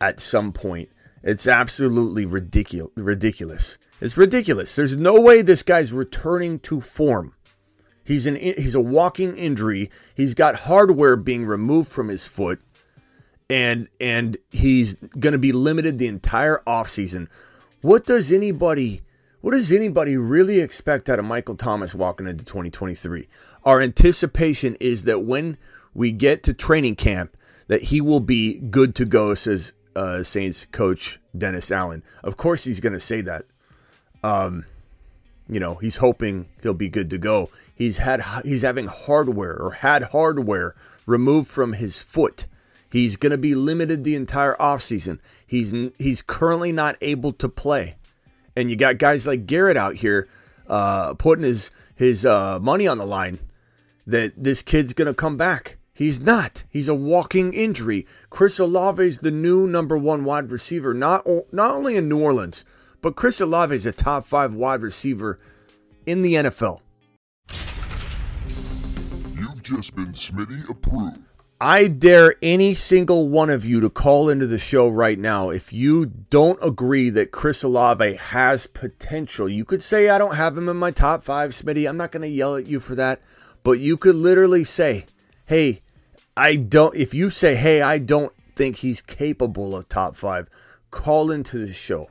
at 0.00 0.20
some 0.20 0.52
point. 0.52 0.90
It's 1.22 1.46
absolutely 1.46 2.26
ridiculous. 2.26 2.92
Ridiculous. 2.96 3.78
It's 4.00 4.16
ridiculous. 4.16 4.76
There's 4.76 4.96
no 4.96 5.20
way 5.20 5.42
this 5.42 5.62
guy's 5.62 5.92
returning 5.92 6.60
to 6.60 6.80
form. 6.80 7.34
He's 8.04 8.26
an 8.26 8.36
he's 8.36 8.76
a 8.76 8.80
walking 8.80 9.36
injury. 9.36 9.90
He's 10.14 10.34
got 10.34 10.54
hardware 10.54 11.16
being 11.16 11.44
removed 11.44 11.90
from 11.90 12.06
his 12.06 12.24
foot 12.24 12.60
and 13.48 13.88
and 14.00 14.36
he's 14.50 14.94
going 14.94 15.32
to 15.32 15.38
be 15.38 15.52
limited 15.52 15.98
the 15.98 16.06
entire 16.06 16.62
offseason 16.66 17.28
what 17.80 18.04
does 18.04 18.32
anybody 18.32 19.02
what 19.46 19.52
does 19.52 19.70
anybody 19.70 20.16
really 20.16 20.58
expect 20.58 21.08
out 21.08 21.20
of 21.20 21.24
Michael 21.24 21.54
Thomas 21.54 21.94
walking 21.94 22.26
into 22.26 22.44
2023? 22.44 23.28
Our 23.64 23.80
anticipation 23.80 24.76
is 24.80 25.04
that 25.04 25.22
when 25.22 25.56
we 25.94 26.10
get 26.10 26.42
to 26.42 26.52
training 26.52 26.96
camp, 26.96 27.36
that 27.68 27.84
he 27.84 28.00
will 28.00 28.18
be 28.18 28.54
good 28.54 28.96
to 28.96 29.04
go, 29.04 29.36
says 29.36 29.72
uh, 29.94 30.24
Saints 30.24 30.66
coach 30.72 31.20
Dennis 31.38 31.70
Allen. 31.70 32.02
Of 32.24 32.36
course, 32.36 32.64
he's 32.64 32.80
going 32.80 32.94
to 32.94 32.98
say 32.98 33.20
that. 33.20 33.44
Um, 34.24 34.64
you 35.48 35.60
know, 35.60 35.76
he's 35.76 35.98
hoping 35.98 36.48
he'll 36.62 36.74
be 36.74 36.88
good 36.88 37.10
to 37.10 37.18
go. 37.18 37.50
He's 37.72 37.98
had 37.98 38.24
he's 38.42 38.62
having 38.62 38.88
hardware 38.88 39.56
or 39.56 39.70
had 39.70 40.02
hardware 40.02 40.74
removed 41.06 41.48
from 41.48 41.74
his 41.74 42.02
foot 42.02 42.46
He's 42.96 43.18
going 43.18 43.32
to 43.32 43.36
be 43.36 43.54
limited 43.54 44.04
the 44.04 44.14
entire 44.14 44.54
offseason. 44.54 45.18
He's 45.46 45.74
he's 45.98 46.22
currently 46.22 46.72
not 46.72 46.96
able 47.02 47.34
to 47.34 47.46
play. 47.46 47.96
And 48.56 48.70
you 48.70 48.76
got 48.76 48.96
guys 48.96 49.26
like 49.26 49.44
Garrett 49.44 49.76
out 49.76 49.96
here 49.96 50.26
uh, 50.66 51.12
putting 51.12 51.44
his 51.44 51.70
his 51.94 52.24
uh, 52.24 52.58
money 52.58 52.88
on 52.88 52.96
the 52.96 53.04
line 53.04 53.38
that 54.06 54.32
this 54.42 54.62
kid's 54.62 54.94
going 54.94 55.08
to 55.08 55.14
come 55.14 55.36
back. 55.36 55.76
He's 55.92 56.20
not. 56.20 56.64
He's 56.70 56.88
a 56.88 56.94
walking 56.94 57.52
injury. 57.52 58.06
Chris 58.30 58.58
Olave 58.58 59.06
is 59.06 59.18
the 59.18 59.30
new 59.30 59.66
number 59.66 59.98
one 59.98 60.24
wide 60.24 60.50
receiver, 60.50 60.94
not 60.94 61.28
not 61.52 61.72
only 61.72 61.96
in 61.96 62.08
New 62.08 62.22
Orleans, 62.22 62.64
but 63.02 63.14
Chris 63.14 63.42
Olave 63.42 63.76
is 63.76 63.84
a 63.84 63.92
top 63.92 64.24
five 64.24 64.54
wide 64.54 64.80
receiver 64.80 65.38
in 66.06 66.22
the 66.22 66.32
NFL. 66.36 66.80
You've 69.34 69.62
just 69.62 69.94
been 69.94 70.14
Smitty 70.14 70.70
approved. 70.70 71.25
I 71.60 71.88
dare 71.88 72.34
any 72.42 72.74
single 72.74 73.30
one 73.30 73.48
of 73.48 73.64
you 73.64 73.80
to 73.80 73.88
call 73.88 74.28
into 74.28 74.46
the 74.46 74.58
show 74.58 74.90
right 74.90 75.18
now 75.18 75.48
if 75.48 75.72
you 75.72 76.04
don't 76.04 76.58
agree 76.62 77.08
that 77.08 77.30
Chris 77.30 77.62
Olave 77.62 78.16
has 78.16 78.66
potential. 78.66 79.48
You 79.48 79.64
could 79.64 79.82
say, 79.82 80.10
I 80.10 80.18
don't 80.18 80.34
have 80.34 80.58
him 80.58 80.68
in 80.68 80.76
my 80.76 80.90
top 80.90 81.24
five, 81.24 81.52
Smitty. 81.52 81.88
I'm 81.88 81.96
not 81.96 82.12
going 82.12 82.20
to 82.22 82.28
yell 82.28 82.56
at 82.56 82.66
you 82.66 82.78
for 82.78 82.94
that. 82.96 83.22
But 83.62 83.78
you 83.78 83.96
could 83.96 84.16
literally 84.16 84.64
say, 84.64 85.06
hey, 85.46 85.80
I 86.36 86.56
don't, 86.56 86.94
if 86.94 87.14
you 87.14 87.30
say, 87.30 87.54
hey, 87.54 87.80
I 87.80 87.98
don't 88.00 88.34
think 88.54 88.76
he's 88.76 89.00
capable 89.00 89.74
of 89.74 89.88
top 89.88 90.14
five, 90.14 90.50
call 90.90 91.30
into 91.30 91.56
the 91.56 91.72
show. 91.72 92.10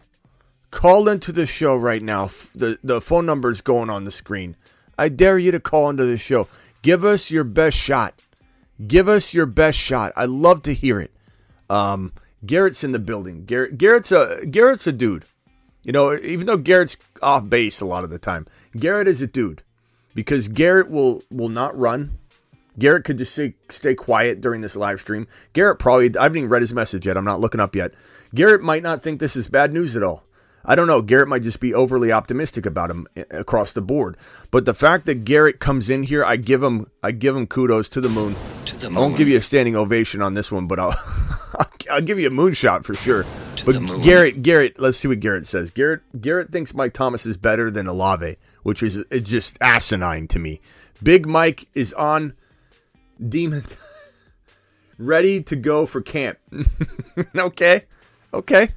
Call 0.71 1.07
into 1.07 1.31
the 1.31 1.45
show 1.45 1.75
right 1.75 2.01
now. 2.01 2.31
The, 2.55 2.79
the 2.83 2.99
phone 2.99 3.27
number 3.27 3.51
is 3.51 3.61
going 3.61 3.91
on 3.91 4.05
the 4.05 4.11
screen. 4.11 4.55
I 4.97 5.09
dare 5.09 5.37
you 5.37 5.51
to 5.51 5.59
call 5.59 5.91
into 5.91 6.05
the 6.05 6.17
show. 6.17 6.47
Give 6.81 7.05
us 7.05 7.29
your 7.29 7.43
best 7.43 7.77
shot. 7.77 8.19
Give 8.85 9.07
us 9.07 9.33
your 9.33 9.45
best 9.45 9.77
shot. 9.77 10.11
I 10.15 10.25
love 10.25 10.63
to 10.63 10.73
hear 10.73 10.99
it. 10.99 11.11
Um, 11.69 12.11
Garrett's 12.45 12.83
in 12.83 12.91
the 12.91 12.99
building. 12.99 13.45
Garrett, 13.45 13.77
Garrett's 13.77 14.11
a 14.11 14.45
Garrett's 14.45 14.87
a 14.87 14.91
dude. 14.91 15.25
You 15.83 15.91
know, 15.91 16.15
even 16.15 16.47
though 16.47 16.57
Garrett's 16.57 16.97
off 17.21 17.47
base 17.49 17.79
a 17.79 17.85
lot 17.85 18.03
of 18.03 18.09
the 18.09 18.19
time, 18.19 18.47
Garrett 18.75 19.07
is 19.07 19.21
a 19.21 19.27
dude 19.27 19.63
because 20.13 20.47
Garrett 20.47 20.89
will 20.89 21.23
will 21.31 21.49
not 21.49 21.77
run. 21.77 22.17
Garrett 22.77 23.05
could 23.05 23.17
just 23.17 23.31
stay, 23.31 23.53
stay 23.69 23.95
quiet 23.95 24.41
during 24.41 24.59
this 24.59 24.75
live 24.75 24.99
stream. 24.99 25.27
Garrett 25.53 25.79
probably 25.79 26.15
I 26.17 26.23
haven't 26.23 26.39
even 26.39 26.49
read 26.49 26.61
his 26.61 26.73
message 26.73 27.05
yet. 27.05 27.15
I'm 27.15 27.23
not 27.23 27.39
looking 27.39 27.61
up 27.61 27.75
yet. 27.75 27.93
Garrett 28.33 28.61
might 28.61 28.83
not 28.83 29.01
think 29.01 29.19
this 29.19 29.37
is 29.37 29.47
bad 29.47 29.71
news 29.71 29.95
at 29.95 30.03
all. 30.03 30.24
I 30.67 30.75
don't 30.75 30.87
know. 30.87 31.01
Garrett 31.01 31.27
might 31.27 31.43
just 31.43 31.59
be 31.59 31.73
overly 31.73 32.11
optimistic 32.11 32.65
about 32.65 32.89
him 32.89 33.07
eh, 33.15 33.23
across 33.31 33.71
the 33.71 33.81
board. 33.81 34.17
But 34.51 34.65
the 34.65 34.73
fact 34.73 35.05
that 35.05 35.23
Garrett 35.25 35.59
comes 35.59 35.89
in 35.89 36.03
here, 36.03 36.23
I 36.23 36.37
give 36.37 36.63
him 36.63 36.89
I 37.03 37.11
give 37.11 37.35
him 37.35 37.47
kudos 37.47 37.89
to 37.89 38.01
the 38.01 38.09
moon. 38.09 38.35
To 38.65 38.77
the 38.77 38.89
moon. 38.89 38.97
I 38.97 39.01
won't 39.01 39.17
give 39.17 39.27
you 39.27 39.37
a 39.37 39.41
standing 39.41 39.75
ovation 39.75 40.21
on 40.21 40.33
this 40.33 40.51
one, 40.51 40.67
but 40.67 40.79
I'll 40.79 40.95
I'll 41.91 42.01
give 42.01 42.19
you 42.19 42.27
a 42.27 42.31
moonshot 42.31 42.83
for 42.83 42.95
sure. 42.95 43.23
To 43.57 43.65
but 43.65 44.03
Garrett 44.03 44.41
Garrett, 44.41 44.79
let's 44.79 44.97
see 44.97 45.07
what 45.07 45.19
Garrett 45.19 45.45
says. 45.45 45.71
Garrett 45.71 46.01
Garrett 46.19 46.51
thinks 46.51 46.73
Mike 46.73 46.93
Thomas 46.93 47.25
is 47.25 47.37
better 47.37 47.69
than 47.69 47.87
Olave, 47.87 48.37
which 48.63 48.81
is 48.81 48.97
it's 49.11 49.29
just 49.29 49.57
asinine 49.61 50.27
to 50.29 50.39
me. 50.39 50.61
Big 51.03 51.27
Mike 51.27 51.67
is 51.73 51.93
on 51.93 52.33
demon 53.27 53.63
ready 54.97 55.43
to 55.43 55.55
go 55.55 55.85
for 55.85 56.01
camp. 56.01 56.39
okay. 57.35 57.83
Okay 58.33 58.69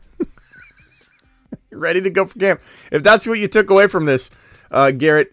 ready 1.70 2.00
to 2.00 2.10
go 2.10 2.26
for 2.26 2.38
camp. 2.38 2.60
If 2.90 3.02
that's 3.02 3.26
what 3.26 3.38
you 3.38 3.48
took 3.48 3.70
away 3.70 3.88
from 3.88 4.06
this, 4.06 4.30
uh, 4.70 4.90
Garrett, 4.90 5.32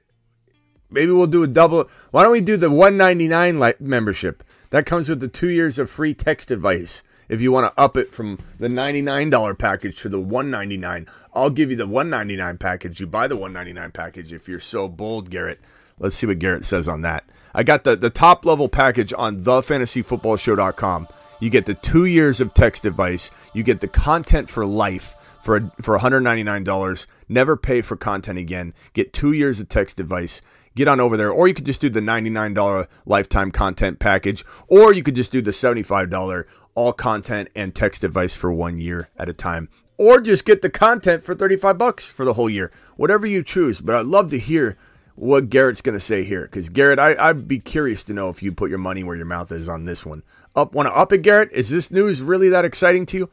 maybe 0.89 1.11
we'll 1.11 1.27
do 1.27 1.43
a 1.43 1.47
double. 1.47 1.89
Why 2.11 2.23
don't 2.23 2.31
we 2.31 2.41
do 2.41 2.57
the 2.57 2.71
199 2.71 3.59
li- 3.59 3.73
membership? 3.79 4.43
That 4.69 4.85
comes 4.85 5.07
with 5.07 5.19
the 5.19 5.27
two 5.27 5.49
years 5.49 5.79
of 5.79 5.89
free 5.89 6.13
text 6.13 6.51
advice. 6.51 7.03
If 7.27 7.41
you 7.41 7.51
want 7.51 7.73
to 7.73 7.81
up 7.81 7.97
it 7.97 8.11
from 8.11 8.37
the 8.59 8.67
$99 8.67 9.57
package 9.57 9.99
to 10.01 10.09
the 10.09 10.19
199 10.19 11.07
I'll 11.33 11.49
give 11.49 11.71
you 11.71 11.75
the 11.75 11.87
199 11.87 12.57
package. 12.57 12.99
You 12.99 13.07
buy 13.07 13.27
the 13.27 13.35
199 13.35 13.91
package 13.91 14.31
if 14.31 14.47
you're 14.47 14.59
so 14.59 14.87
bold, 14.87 15.29
Garrett. 15.29 15.59
Let's 15.97 16.15
see 16.15 16.27
what 16.27 16.39
Garrett 16.39 16.65
says 16.65 16.87
on 16.87 17.01
that. 17.01 17.23
I 17.53 17.63
got 17.63 17.83
the, 17.83 17.95
the 17.95 18.09
top 18.09 18.45
level 18.45 18.69
package 18.69 19.13
on 19.17 19.41
thefantasyfootballshow.com. 19.41 21.07
You 21.39 21.49
get 21.49 21.65
the 21.65 21.73
two 21.73 22.05
years 22.05 22.41
of 22.41 22.53
text 22.53 22.85
advice. 22.85 23.31
You 23.53 23.63
get 23.63 23.81
the 23.81 23.87
content 23.87 24.49
for 24.49 24.65
life 24.65 25.14
for 25.45 25.71
for 25.79 25.97
$199. 25.99 27.07
Never 27.29 27.55
pay 27.55 27.81
for 27.81 27.95
content 27.95 28.39
again. 28.39 28.73
Get 28.93 29.13
two 29.13 29.31
years 29.31 29.59
of 29.59 29.69
text 29.69 29.99
advice. 29.99 30.41
Get 30.75 30.87
on 30.87 30.99
over 30.99 31.15
there, 31.15 31.29
or 31.29 31.47
you 31.47 31.53
could 31.53 31.67
just 31.67 31.79
do 31.79 31.87
the 31.87 32.01
$99 32.01 32.87
lifetime 33.05 33.51
content 33.51 33.99
package, 33.99 34.43
or 34.67 34.91
you 34.91 35.03
could 35.03 35.15
just 35.15 35.31
do 35.31 35.41
the 35.41 35.51
$75 35.51 36.45
all 36.73 36.91
content 36.91 37.47
and 37.55 37.73
text 37.73 38.03
advice 38.03 38.35
for 38.35 38.51
one 38.51 38.79
year 38.79 39.07
at 39.15 39.29
a 39.29 39.33
time, 39.33 39.69
or 39.97 40.19
just 40.19 40.43
get 40.43 40.61
the 40.61 40.69
content 40.69 41.23
for 41.23 41.33
35 41.33 41.77
bucks 41.77 42.07
for 42.07 42.25
the 42.25 42.33
whole 42.33 42.49
year. 42.49 42.71
Whatever 42.97 43.25
you 43.25 43.41
choose. 43.41 43.79
But 43.79 43.95
I'd 43.95 44.07
love 44.07 44.31
to 44.31 44.39
hear 44.39 44.77
what 45.13 45.49
Garrett's 45.49 45.81
going 45.81 45.97
to 45.97 46.03
say 46.03 46.23
here, 46.23 46.41
because 46.41 46.67
Garrett, 46.67 46.99
I, 46.99 47.31
would 47.31 47.47
be 47.47 47.59
curious 47.59 48.03
to 48.05 48.13
know 48.13 48.29
if 48.29 48.43
you 48.43 48.51
put 48.51 48.69
your 48.69 48.79
money 48.79 49.03
where 49.03 49.15
your 49.15 49.25
mouth 49.27 49.51
is 49.51 49.69
on 49.69 49.85
this 49.85 50.05
one. 50.05 50.23
Up, 50.55 50.73
want 50.73 50.89
to 50.89 50.97
up 50.97 51.13
it, 51.13 51.21
Garrett? 51.21 51.53
Is 51.53 51.69
this 51.69 51.91
news 51.91 52.21
really 52.21 52.49
that 52.49 52.65
exciting 52.65 53.05
to 53.05 53.17
you? 53.17 53.29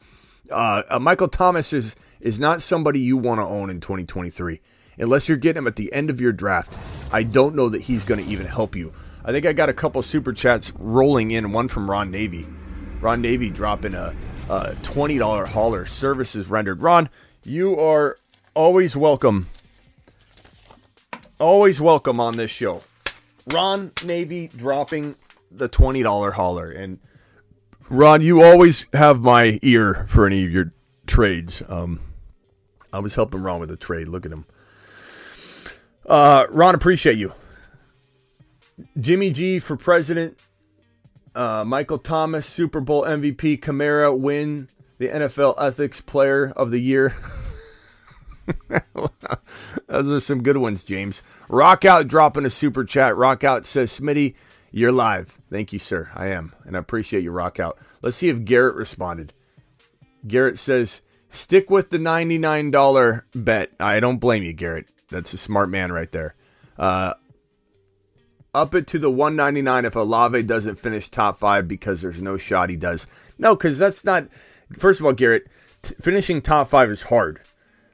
Uh, 0.49 0.83
uh, 0.89 0.99
Michael 0.99 1.29
Thomas 1.29 1.71
is 1.71 1.95
is 2.19 2.39
not 2.39 2.61
somebody 2.61 2.99
you 2.99 3.17
want 3.17 3.39
to 3.39 3.45
own 3.45 3.69
in 3.69 3.79
2023 3.79 4.59
unless 4.97 5.27
you're 5.27 5.37
getting 5.37 5.59
him 5.59 5.67
at 5.67 5.75
the 5.75 5.91
end 5.93 6.09
of 6.09 6.19
your 6.19 6.33
draft. 6.33 6.77
I 7.13 7.23
don't 7.23 7.55
know 7.55 7.69
that 7.69 7.83
he's 7.83 8.03
going 8.03 8.23
to 8.23 8.29
even 8.29 8.45
help 8.45 8.75
you. 8.75 8.93
I 9.25 9.31
think 9.31 9.45
I 9.45 9.53
got 9.53 9.69
a 9.69 9.73
couple 9.73 10.01
super 10.01 10.33
chats 10.33 10.71
rolling 10.77 11.31
in. 11.31 11.53
One 11.53 11.67
from 11.67 11.89
Ron 11.89 12.11
Navy. 12.11 12.45
Ron 12.99 13.21
Navy 13.21 13.49
dropping 13.49 13.93
a, 13.93 14.13
a 14.49 14.75
twenty 14.83 15.17
dollar 15.17 15.45
hauler. 15.45 15.85
Services 15.85 16.49
rendered. 16.49 16.81
Ron, 16.81 17.09
you 17.43 17.79
are 17.79 18.17
always 18.53 18.97
welcome. 18.97 19.49
Always 21.39 21.79
welcome 21.79 22.19
on 22.19 22.37
this 22.37 22.51
show. 22.51 22.83
Ron 23.53 23.91
Navy 24.05 24.49
dropping 24.55 25.15
the 25.51 25.69
twenty 25.69 26.03
dollar 26.03 26.31
hauler 26.31 26.69
and 26.69 26.99
Ron, 27.93 28.21
you 28.23 28.41
always 28.41 28.87
have 28.91 29.21
my 29.21 29.59
ear 29.61 30.07
for 30.09 30.25
any 30.25 30.43
of 30.43 30.51
your 30.51 30.73
trades. 31.05 31.61
Um, 31.69 31.99
I 32.91 32.97
was 32.97 33.13
helping 33.13 33.43
Ron 33.43 33.59
with 33.59 33.69
a 33.69 33.77
trade. 33.77 34.07
Look 34.07 34.25
at 34.25 34.31
him. 34.31 34.45
Uh, 36.03 36.47
Ron, 36.49 36.73
appreciate 36.73 37.19
you. 37.19 37.33
Jimmy 38.99 39.29
G 39.29 39.59
for 39.59 39.77
president. 39.77 40.39
Uh, 41.35 41.63
Michael 41.65 41.99
Thomas, 41.99 42.47
Super 42.47 42.81
Bowl 42.81 43.03
MVP. 43.03 43.59
Kamara 43.59 44.17
win 44.17 44.69
the 44.97 45.09
NFL 45.09 45.53
Ethics 45.59 46.01
Player 46.01 46.51
of 46.55 46.71
the 46.71 46.79
Year. 46.79 47.13
Those 49.87 50.11
are 50.11 50.19
some 50.19 50.41
good 50.41 50.57
ones, 50.57 50.83
James. 50.83 51.21
Rock 51.47 51.85
out 51.85 52.07
dropping 52.07 52.45
a 52.45 52.49
super 52.49 52.83
chat. 52.85 53.15
Rock 53.15 53.43
out 53.43 53.67
says, 53.67 53.99
Smitty, 53.99 54.33
you're 54.73 54.91
live. 54.91 55.37
Thank 55.51 55.71
you, 55.71 55.77
sir. 55.77 56.09
I 56.15 56.29
am. 56.29 56.53
And 56.65 56.75
I 56.75 56.79
appreciate 56.79 57.23
you, 57.23 57.31
Rock 57.31 57.59
out. 57.59 57.77
Let's 58.01 58.17
see 58.17 58.29
if 58.29 58.43
Garrett 58.43 58.75
responded. 58.75 59.31
Garrett 60.27 60.57
says, 60.57 61.01
stick 61.29 61.69
with 61.69 61.91
the 61.91 61.99
$99 61.99 63.23
bet. 63.35 63.71
I 63.79 63.99
don't 63.99 64.17
blame 64.17 64.41
you, 64.41 64.51
Garrett. 64.51 64.87
That's 65.09 65.31
a 65.31 65.37
smart 65.37 65.69
man 65.69 65.91
right 65.91 66.11
there. 66.11 66.33
Uh, 66.75 67.13
up 68.51 68.73
it 68.73 68.87
to 68.87 68.97
the 68.97 69.11
199 69.11 69.85
if 69.85 69.95
Olave 69.95 70.41
doesn't 70.43 70.79
finish 70.79 71.07
top 71.07 71.37
five 71.37 71.67
because 71.67 72.01
there's 72.01 72.21
no 72.21 72.37
shot 72.37 72.71
he 72.71 72.75
does. 72.75 73.05
No, 73.37 73.55
because 73.55 73.77
that's 73.77 74.03
not. 74.03 74.27
First 74.77 74.99
of 74.99 75.05
all, 75.05 75.13
Garrett, 75.13 75.47
t- 75.83 75.93
finishing 76.01 76.41
top 76.41 76.69
five 76.69 76.89
is 76.89 77.03
hard. 77.03 77.41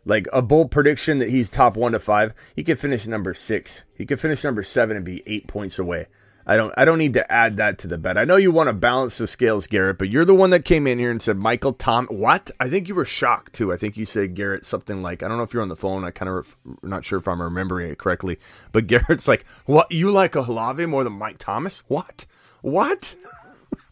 Like 0.06 0.28
a 0.32 0.42
bold 0.42 0.72
prediction 0.72 1.20
that 1.20 1.30
he's 1.30 1.50
top 1.50 1.76
one 1.76 1.92
to 1.92 2.00
five, 2.00 2.34
he 2.56 2.64
could 2.64 2.80
finish 2.80 3.06
number 3.06 3.34
six. 3.34 3.84
He 3.94 4.06
could 4.06 4.20
finish 4.20 4.46
number 4.46 4.64
seven 4.64 4.96
and 4.96 5.06
be 5.06 5.24
eight 5.26 5.48
points 5.48 5.78
away. 5.78 6.08
I 6.50 6.58
don't 6.58 6.74
I 6.76 6.84
don't 6.84 6.98
need 6.98 7.14
to 7.14 7.32
add 7.32 7.58
that 7.58 7.78
to 7.80 7.88
the 7.88 8.00
bet. 8.00 8.18
I 8.18 8.26
know 8.26 8.36
you 8.36 8.52
want 8.52 8.70
to 8.70 8.74
balance 8.74 9.20
the 9.20 9.28
scales, 9.28 9.68
Garrett, 9.68 10.00
but 10.00 10.10
you're 10.10 10.26
the 10.26 10.34
one 10.34 10.50
that 10.50 10.66
came 10.66 10.88
in 10.88 10.98
here 10.98 11.12
and 11.12 11.22
said 11.22 11.38
Michael 11.38 11.74
Tom. 11.74 12.08
What? 12.08 12.50
I 12.60 12.68
think 12.68 12.88
you 12.88 12.96
were 12.96 13.06
shocked 13.06 13.54
too. 13.54 13.72
I 13.72 13.78
think 13.78 13.98
you 13.98 14.08
said 14.08 14.34
Garrett 14.34 14.66
something 14.66 15.04
like 15.04 15.22
I 15.22 15.28
don't 15.28 15.38
know 15.38 15.44
if 15.44 15.54
you're 15.54 15.62
on 15.62 15.70
the 15.70 15.76
phone. 15.76 16.04
I 16.04 16.10
kind 16.10 16.28
of 16.28 16.58
not 16.82 17.06
sure 17.06 17.20
if 17.20 17.28
I'm 17.28 17.40
remembering 17.40 17.92
it 17.92 18.00
correctly, 18.00 18.40
but 18.72 18.88
Garrett's 18.88 19.28
like, 19.28 19.46
"What? 19.68 19.92
You 19.92 20.10
like 20.10 20.34
Olave 20.34 20.84
more 20.88 21.04
than 21.04 21.14
Mike 21.14 21.38
Thomas? 21.38 21.84
What? 21.88 22.26
What?" 22.62 23.16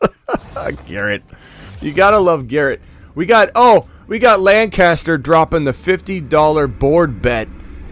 Garrett, 0.88 1.22
you 1.80 1.94
gotta 1.94 2.18
love 2.18 2.48
Garrett. 2.48 2.82
We 3.14 3.28
got 3.28 3.52
oh, 3.54 3.88
we 4.08 4.18
got 4.18 4.40
Lancaster 4.40 5.20
dropping 5.20 5.66
the 5.66 5.74
fifty 5.74 6.22
dollar 6.22 6.66
board 6.66 7.22
bet, 7.22 7.50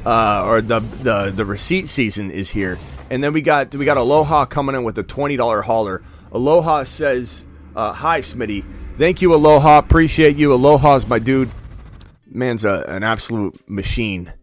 uh, 0.08 0.44
or 0.48 0.62
the 0.62 0.80
the 0.80 1.30
the 1.30 1.46
receipt 1.46 1.88
season 1.88 2.32
is 2.32 2.50
here. 2.50 2.80
And 3.10 3.24
then 3.24 3.34
we 3.34 3.42
got 3.42 3.74
we 3.76 3.86
got 3.86 3.98
Aloha 3.98 4.46
coming 4.46 4.76
in 4.76 4.84
with 4.84 4.98
a 4.98 5.04
twenty 5.04 5.38
dollar 5.38 5.62
hauler. 5.62 6.02
Aloha 6.32 6.84
says, 6.84 7.44
uh, 7.76 7.94
"Hi, 7.94 8.22
Smitty. 8.22 8.66
Thank 8.98 9.22
you, 9.22 9.34
Aloha. 9.34 9.78
Appreciate 9.78 10.38
you. 10.38 10.54
Aloha's 10.54 11.08
my 11.08 11.20
dude. 11.20 11.52
Man's 12.26 12.66
a, 12.66 12.86
an 12.88 13.04
absolute 13.04 13.70
machine. 13.70 14.34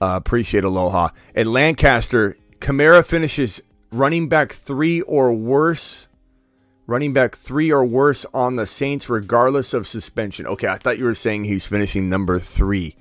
Uh, 0.00 0.14
appreciate 0.16 0.64
Aloha. 0.64 1.08
At 1.34 1.46
Lancaster, 1.46 2.36
Kamara 2.58 3.04
finishes 3.04 3.62
running 3.90 4.28
back 4.28 4.52
three 4.52 5.00
or 5.02 5.32
worse. 5.32 6.08
Running 6.86 7.14
back 7.14 7.34
three 7.34 7.72
or 7.72 7.82
worse 7.82 8.26
on 8.34 8.56
the 8.56 8.66
Saints, 8.66 9.08
regardless 9.08 9.72
of 9.72 9.88
suspension. 9.88 10.46
Okay, 10.46 10.68
I 10.68 10.76
thought 10.76 10.98
you 10.98 11.04
were 11.04 11.14
saying 11.14 11.44
he's 11.44 11.64
finishing 11.64 12.10
number 12.10 12.38
three. 12.38 12.94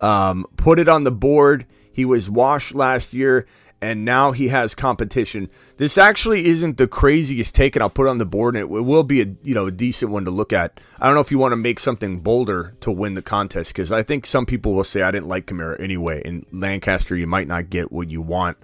Um, 0.00 0.46
put 0.56 0.80
it 0.80 0.88
on 0.88 1.04
the 1.04 1.12
board. 1.12 1.64
He 1.92 2.04
was 2.04 2.28
washed 2.28 2.74
last 2.74 3.14
year 3.14 3.46
and 3.84 4.04
now 4.04 4.32
he 4.32 4.48
has 4.48 4.74
competition. 4.74 5.50
This 5.76 5.98
actually 5.98 6.46
isn't 6.46 6.78
the 6.78 6.88
craziest 6.88 7.54
take, 7.54 7.76
and 7.76 7.82
I'll 7.82 7.90
put 7.90 8.06
it 8.06 8.10
on 8.10 8.18
the 8.18 8.24
board, 8.24 8.56
and 8.56 8.62
it, 8.62 8.68
will 8.68 9.02
be 9.02 9.20
a 9.20 9.26
you 9.42 9.54
know 9.54 9.66
a 9.66 9.70
decent 9.70 10.10
one 10.10 10.24
to 10.24 10.30
look 10.30 10.52
at. 10.52 10.80
I 10.98 11.06
don't 11.06 11.14
know 11.14 11.20
if 11.20 11.30
you 11.30 11.38
want 11.38 11.52
to 11.52 11.56
make 11.56 11.78
something 11.78 12.20
bolder 12.20 12.74
to 12.80 12.90
win 12.90 13.14
the 13.14 13.22
contest 13.22 13.74
because 13.74 13.92
I 13.92 14.02
think 14.02 14.24
some 14.24 14.46
people 14.46 14.72
will 14.72 14.84
say 14.84 15.02
I 15.02 15.10
didn't 15.10 15.28
like 15.28 15.46
Kamara 15.46 15.78
anyway. 15.78 16.22
In 16.24 16.46
Lancaster, 16.50 17.14
you 17.14 17.26
might 17.26 17.46
not 17.46 17.68
get 17.68 17.92
what 17.92 18.10
you 18.10 18.22
want 18.22 18.56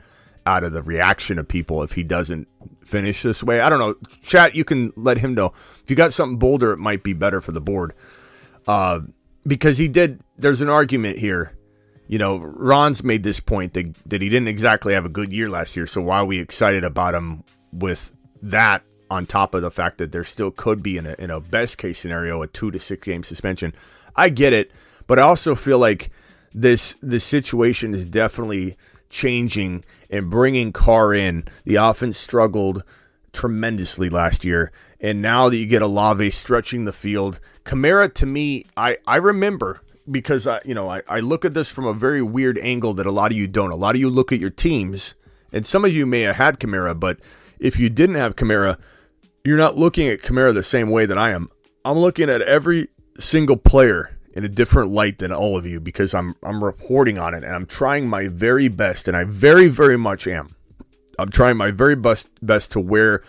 out 0.47 0.65
of 0.65 0.73
the 0.73 0.83
reaction 0.83 1.39
of 1.39 1.47
people 1.47 1.83
if 1.83 1.93
he 1.93 2.03
doesn't 2.03 2.49
finish 2.83 3.23
this 3.23 3.43
way. 3.43 3.61
I 3.61 3.69
don't 3.69 3.79
know. 3.79 3.95
Chat, 4.23 4.55
you 4.55 4.65
can 4.65 4.91
let 4.97 5.19
him 5.19 5.35
know 5.35 5.53
if 5.83 5.85
you 5.89 5.97
got 5.97 6.15
something 6.15 6.39
bolder. 6.39 6.73
It 6.73 6.79
might 6.79 7.03
be 7.03 7.12
better 7.12 7.43
for 7.43 7.53
the 7.53 7.61
board. 7.61 7.93
Uh, 8.67 9.00
because 9.47 9.77
he 9.77 9.87
did. 9.87 10.23
There's 10.39 10.62
an 10.62 10.71
argument 10.71 11.19
here 11.19 11.55
you 12.11 12.19
know, 12.19 12.38
Ron's 12.38 13.05
made 13.05 13.23
this 13.23 13.38
point 13.38 13.75
that, 13.75 13.95
that 14.07 14.21
he 14.21 14.29
didn't 14.29 14.49
exactly 14.49 14.95
have 14.95 15.05
a 15.05 15.09
good 15.09 15.33
year 15.33 15.49
last 15.49 15.76
year. 15.76 15.87
So 15.87 16.02
why 16.02 16.19
are 16.19 16.25
we 16.25 16.40
excited 16.40 16.83
about 16.83 17.14
him 17.14 17.45
with 17.73 18.11
that 18.43 18.83
on 19.12 19.26
top 19.26 19.55
of 19.55 19.62
the 19.62 19.71
fact 19.71 19.99
that 19.99 20.11
there 20.11 20.25
still 20.25 20.50
could 20.50 20.83
be 20.83 20.97
in 20.97 21.07
a, 21.07 21.14
in 21.21 21.31
a 21.31 21.38
best 21.38 21.79
case 21.79 22.00
scenario 22.00 22.43
a 22.43 22.49
two 22.49 22.73
to 22.73 22.81
six 22.81 23.07
game 23.07 23.23
suspension? 23.23 23.73
I 24.17 24.29
get 24.29 24.52
it, 24.52 24.73
but 25.07 25.21
I 25.21 25.23
also 25.23 25.55
feel 25.55 25.78
like 25.78 26.11
this 26.52 26.97
this 27.00 27.23
situation 27.23 27.95
is 27.95 28.06
definitely 28.06 28.76
changing 29.08 29.85
and 30.11 30.28
bringing 30.28 30.73
Carr 30.73 31.15
in. 31.15 31.45
The 31.63 31.76
offense 31.76 32.19
struggled 32.19 32.82
tremendously 33.32 34.11
last 34.11 34.45
year, 34.45 34.73
and 35.00 35.23
now 35.23 35.49
that 35.49 35.58
you 35.58 35.67
get 35.67 35.80
Olave 35.80 36.28
stretching 36.30 36.87
the 36.87 36.93
field, 36.93 37.39
Kamara 37.65 38.13
to 38.15 38.26
me, 38.26 38.65
I 38.76 38.99
I 39.06 39.19
remember 39.19 39.80
because 40.11 40.47
I, 40.47 40.61
you 40.65 40.75
know, 40.75 40.89
I, 40.89 41.03
I 41.09 41.21
look 41.21 41.45
at 41.45 41.55
this 41.55 41.69
from 41.69 41.87
a 41.87 41.95
very 41.95 42.23
weird 42.23 42.59
angle 42.59 42.95
that 42.95 43.07
a 43.07 43.13
lot 43.13 43.31
of 43.31 43.37
you 43.37 43.47
don't. 43.47 43.71
A 43.71 43.77
lot 43.77 43.95
of 43.95 44.01
you 44.01 44.11
look 44.11 44.33
at 44.33 44.41
your 44.41 44.51
teams, 44.51 45.15
and 45.53 45.65
some 45.65 45.85
of 45.85 45.93
you 45.93 46.07
may 46.07 46.23
have 46.23 46.37
had 46.37 46.59
Kamara, 46.59 46.99
but 46.99 47.21
if 47.59 47.79
you 47.79 47.89
didn't 47.89 48.17
have 48.17 48.37
Kamara, 48.37 48.79
you're 49.45 49.57
not 49.57 49.77
looking 49.77 50.09
at 50.09 50.21
Kamara 50.21 50.53
the 50.55 50.63
same 50.63 50.91
way 50.91 51.07
that 51.07 51.19
I 51.19 51.31
am. 51.31 51.49
I'm 51.85 51.99
looking 51.99 52.29
at 52.29 52.43
every 52.43 52.89
single 53.19 53.57
player 53.57 54.19
in 54.33 54.45
a 54.45 54.49
different 54.49 54.91
light 54.91 55.19
than 55.19 55.33
all 55.33 55.57
of 55.57 55.67
you 55.67 55.81
because 55.81 56.15
I'm 56.15 56.35
I'm 56.43 56.63
reporting 56.63 57.19
on 57.19 57.35
it 57.35 57.43
and 57.43 57.55
I'm 57.55 57.67
trying 57.67 58.09
my 58.09 58.29
very 58.29 58.69
best, 58.69 59.09
and 59.09 59.17
I 59.17 59.25
very 59.25 59.69
very 59.69 59.97
much 59.97 60.27
am. 60.27 60.55
I'm 61.19 61.31
trying 61.31 61.57
my 61.57 61.71
very 61.71 61.97
best 61.97 62.29
best 62.45 62.73
to 62.73 62.81
wear 62.81 63.23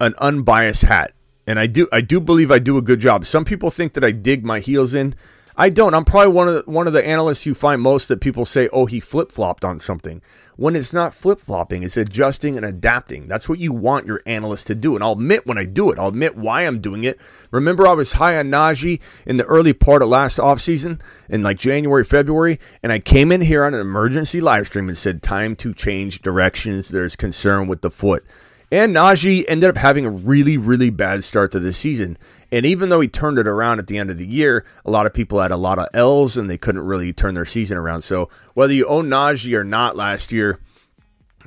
an 0.00 0.14
unbiased 0.18 0.82
hat, 0.82 1.12
and 1.46 1.58
I 1.58 1.66
do 1.66 1.88
I 1.92 2.00
do 2.00 2.20
believe 2.20 2.50
I 2.50 2.58
do 2.58 2.78
a 2.78 2.82
good 2.82 3.00
job. 3.00 3.26
Some 3.26 3.44
people 3.44 3.70
think 3.70 3.94
that 3.94 4.04
I 4.04 4.12
dig 4.12 4.44
my 4.44 4.60
heels 4.60 4.94
in. 4.94 5.14
I 5.60 5.68
don't. 5.68 5.92
I'm 5.92 6.06
probably 6.06 6.32
one 6.32 6.48
of 6.48 6.54
the, 6.54 6.70
one 6.70 6.86
of 6.86 6.94
the 6.94 7.06
analysts 7.06 7.44
you 7.44 7.52
find 7.52 7.82
most 7.82 8.08
that 8.08 8.22
people 8.22 8.46
say, 8.46 8.70
"Oh, 8.72 8.86
he 8.86 8.98
flip 8.98 9.30
flopped 9.30 9.62
on 9.62 9.78
something." 9.78 10.22
When 10.56 10.74
it's 10.74 10.94
not 10.94 11.12
flip 11.12 11.38
flopping, 11.38 11.82
it's 11.82 11.98
adjusting 11.98 12.56
and 12.56 12.64
adapting. 12.64 13.28
That's 13.28 13.46
what 13.46 13.58
you 13.58 13.70
want 13.70 14.06
your 14.06 14.22
analyst 14.24 14.68
to 14.68 14.74
do. 14.74 14.94
And 14.94 15.04
I'll 15.04 15.12
admit 15.12 15.46
when 15.46 15.58
I 15.58 15.66
do 15.66 15.90
it. 15.90 15.98
I'll 15.98 16.08
admit 16.08 16.34
why 16.34 16.62
I'm 16.62 16.80
doing 16.80 17.04
it. 17.04 17.20
Remember, 17.50 17.86
I 17.86 17.92
was 17.92 18.14
high 18.14 18.38
on 18.38 18.46
Najee 18.46 19.00
in 19.26 19.36
the 19.36 19.44
early 19.44 19.74
part 19.74 20.00
of 20.00 20.08
last 20.08 20.38
offseason 20.38 20.98
in 21.28 21.42
like 21.42 21.58
January, 21.58 22.04
February, 22.04 22.58
and 22.82 22.90
I 22.90 22.98
came 22.98 23.30
in 23.30 23.42
here 23.42 23.62
on 23.62 23.74
an 23.74 23.80
emergency 23.80 24.40
live 24.40 24.64
stream 24.64 24.88
and 24.88 24.96
said, 24.96 25.22
"Time 25.22 25.56
to 25.56 25.74
change 25.74 26.22
directions. 26.22 26.88
There's 26.88 27.16
concern 27.16 27.68
with 27.68 27.82
the 27.82 27.90
foot." 27.90 28.24
And 28.72 28.94
Najee 28.94 29.44
ended 29.48 29.70
up 29.70 29.76
having 29.76 30.06
a 30.06 30.10
really, 30.10 30.56
really 30.56 30.90
bad 30.90 31.24
start 31.24 31.50
to 31.52 31.58
the 31.58 31.72
season. 31.72 32.16
And 32.52 32.64
even 32.64 32.88
though 32.88 33.00
he 33.00 33.08
turned 33.08 33.38
it 33.38 33.48
around 33.48 33.80
at 33.80 33.88
the 33.88 33.98
end 33.98 34.10
of 34.10 34.18
the 34.18 34.26
year, 34.26 34.64
a 34.84 34.90
lot 34.90 35.06
of 35.06 35.12
people 35.12 35.40
had 35.40 35.50
a 35.50 35.56
lot 35.56 35.78
of 35.78 35.88
L's 35.92 36.36
and 36.36 36.48
they 36.48 36.58
couldn't 36.58 36.82
really 36.82 37.12
turn 37.12 37.34
their 37.34 37.44
season 37.44 37.76
around. 37.76 38.02
So 38.02 38.28
whether 38.54 38.72
you 38.72 38.86
own 38.86 39.08
Najee 39.08 39.56
or 39.56 39.64
not 39.64 39.96
last 39.96 40.30
year, 40.30 40.60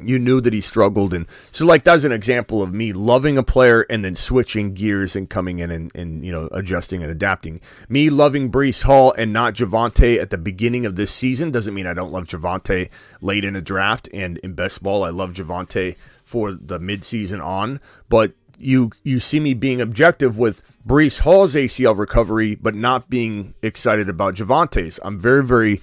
you 0.02 0.20
knew 0.20 0.42
that 0.42 0.54
he 0.54 0.62
struggled. 0.62 1.14
And 1.14 1.28
so, 1.52 1.66
like, 1.66 1.84
that's 1.84 2.04
an 2.04 2.12
example 2.12 2.64
of 2.64 2.74
me 2.74 2.94
loving 2.94 3.38
a 3.38 3.44
player 3.44 3.86
and 3.90 4.04
then 4.04 4.16
switching 4.16 4.74
gears 4.74 5.16
and 5.16 5.30
coming 5.30 5.60
in 5.60 5.72
and, 5.72 5.96
and 5.96 6.26
you 6.26 6.32
know, 6.32 6.50
adjusting 6.52 7.04
and 7.04 7.12
adapting. 7.12 7.62
Me 7.90 8.10
loving 8.10 8.52
Breece 8.52 8.84
Hall 8.84 9.14
and 9.18 9.32
not 9.32 9.54
Javonte 9.54 10.20
at 10.20 10.30
the 10.30 10.38
beginning 10.38 10.86
of 10.86 10.96
this 10.96 11.12
season 11.12 11.52
doesn't 11.52 11.74
mean 11.74 11.88
I 11.88 11.94
don't 11.94 12.12
love 12.12 12.26
Javonte 12.26 12.90
late 13.22 13.46
in 13.46 13.56
a 13.56 13.62
draft. 13.62 14.10
And 14.14 14.38
in 14.40 14.54
best 14.54 14.82
ball, 14.82 15.04
I 15.04 15.10
love 15.10 15.34
Javonte 15.34 15.96
for 16.24 16.54
the 16.54 16.80
midseason 16.80 17.44
on, 17.44 17.80
but 18.10 18.34
you 18.58 18.92
you 19.04 19.20
see 19.20 19.40
me 19.40 19.54
being 19.54 19.82
objective 19.82 20.38
with 20.38 20.64
Breece 20.88 21.20
Hall's 21.20 21.56
ACL 21.56 21.98
recovery, 21.98 22.56
but 22.56 22.76
not 22.76 23.10
being 23.10 23.54
excited 23.62 24.10
about 24.10 24.36
Javonte's. 24.36 25.00
I'm 25.04 25.18
very, 25.20 25.44
very, 25.44 25.82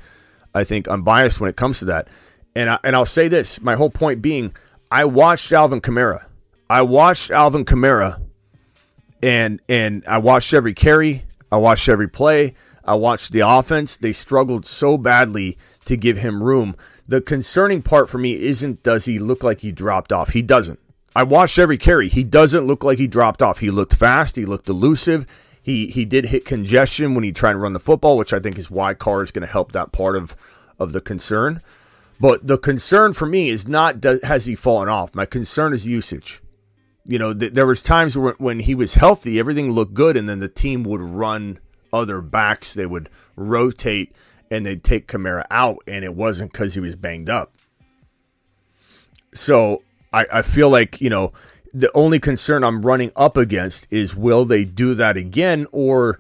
I 0.55 0.65
think, 0.65 0.89
unbiased 0.89 1.41
when 1.41 1.51
it 1.51 1.57
comes 1.57 1.79
to 1.81 1.87
that. 1.87 2.09
And 2.55 2.71
I, 2.71 2.79
and 2.85 2.97
I'll 2.97 3.07
say 3.07 3.29
this: 3.29 3.61
my 3.61 3.77
whole 3.77 3.91
point 3.91 4.23
being, 4.23 4.55
I 4.91 5.05
watched 5.05 5.53
Alvin 5.53 5.81
Kamara. 5.81 6.25
I 6.69 6.83
watched 6.83 7.31
Alvin 7.31 7.65
Kamara, 7.65 8.21
and 9.23 9.61
and 9.69 10.05
I 10.07 10.19
watched 10.19 10.53
every 10.53 10.75
carry. 10.75 11.25
I 11.53 11.57
watched 11.57 11.89
every 11.89 12.09
play. 12.09 12.55
I 12.85 12.95
watched 12.95 13.33
the 13.33 13.41
offense. 13.41 13.97
They 13.97 14.13
struggled 14.13 14.67
so 14.67 14.97
badly 14.97 15.59
to 15.85 15.97
give 15.97 16.19
him 16.19 16.43
room. 16.43 16.77
The 17.09 17.21
concerning 17.21 17.83
part 17.83 18.09
for 18.09 18.19
me 18.19 18.41
isn't 18.41 18.83
does 18.83 19.05
he 19.05 19.19
look 19.19 19.43
like 19.43 19.61
he 19.61 19.73
dropped 19.73 20.13
off? 20.13 20.31
He 20.31 20.43
doesn't. 20.43 20.79
I 21.15 21.25
watched 21.25 21.59
every 21.59 21.79
carry. 21.79 22.09
He 22.09 22.23
doesn't 22.23 22.67
look 22.67 22.85
like 22.85 22.99
he 22.99 23.07
dropped 23.07 23.43
off. 23.43 23.59
He 23.59 23.71
looked 23.71 23.95
fast. 23.95 24.37
He 24.37 24.45
looked 24.45 24.69
elusive. 24.69 25.27
He 25.63 25.89
he 25.89 26.05
did 26.05 26.27
hit 26.27 26.45
congestion 26.45 27.15
when 27.15 27.25
he 27.25 27.33
tried 27.33 27.53
to 27.53 27.59
run 27.59 27.73
the 27.73 27.81
football, 27.81 28.17
which 28.17 28.33
I 28.33 28.39
think 28.39 28.59
is 28.59 28.71
why 28.71 28.95
Carr 28.95 29.23
is 29.23 29.31
going 29.31 29.47
to 29.47 29.53
help 29.53 29.73
that 29.73 29.93
part 29.93 30.17
of 30.17 30.37
of 30.79 30.93
the 30.93 31.01
concern. 31.01 31.63
But 32.21 32.47
the 32.47 32.59
concern 32.59 33.15
for 33.15 33.27
me 33.27 33.49
is 33.49 33.67
not 33.67 34.01
does, 34.01 34.23
has 34.23 34.45
he 34.45 34.55
fallen 34.55 34.89
off. 34.89 35.15
My 35.15 35.25
concern 35.27 35.73
is 35.73 35.87
usage. 35.87 36.43
You 37.05 37.19
know, 37.19 37.33
th- 37.33 37.55
there 37.55 37.67
was 37.67 37.83
times 37.83 38.17
where, 38.17 38.35
when 38.39 38.61
he 38.61 38.75
was 38.75 38.95
healthy, 38.95 39.39
everything 39.39 39.73
looked 39.73 39.95
good, 39.95 40.17
and 40.17 40.29
then 40.29 40.39
the 40.39 40.49
team 40.49 40.85
would 40.85 41.01
run 41.01 41.59
other 41.93 42.21
backs. 42.21 42.75
They 42.75 42.87
would 42.87 43.09
rotate 43.37 44.15
and 44.51 44.67
they'd 44.67 44.83
take 44.83 45.07
Kamara 45.07 45.45
out, 45.51 45.79
and 45.87 46.05
it 46.05 46.15
wasn't 46.15 46.53
because 46.53 46.75
he 46.75 46.81
was 46.81 46.97
banged 46.97 47.31
up. 47.31 47.53
So 49.33 49.83
I, 50.13 50.27
I 50.33 50.43
feel 50.43 50.71
like, 50.71 51.01
you 51.01 51.11
know, 51.11 51.33
the 51.73 51.91
only 51.95 52.19
concern 52.19 52.65
I'm 52.65 52.83
running 52.83 53.13
up 53.15 53.37
against 53.37 53.87
is 53.91 54.17
will 54.17 54.45
they 54.45 54.65
do 54.65 54.95
that 54.95 55.17
again 55.17 55.67
or 55.71 56.19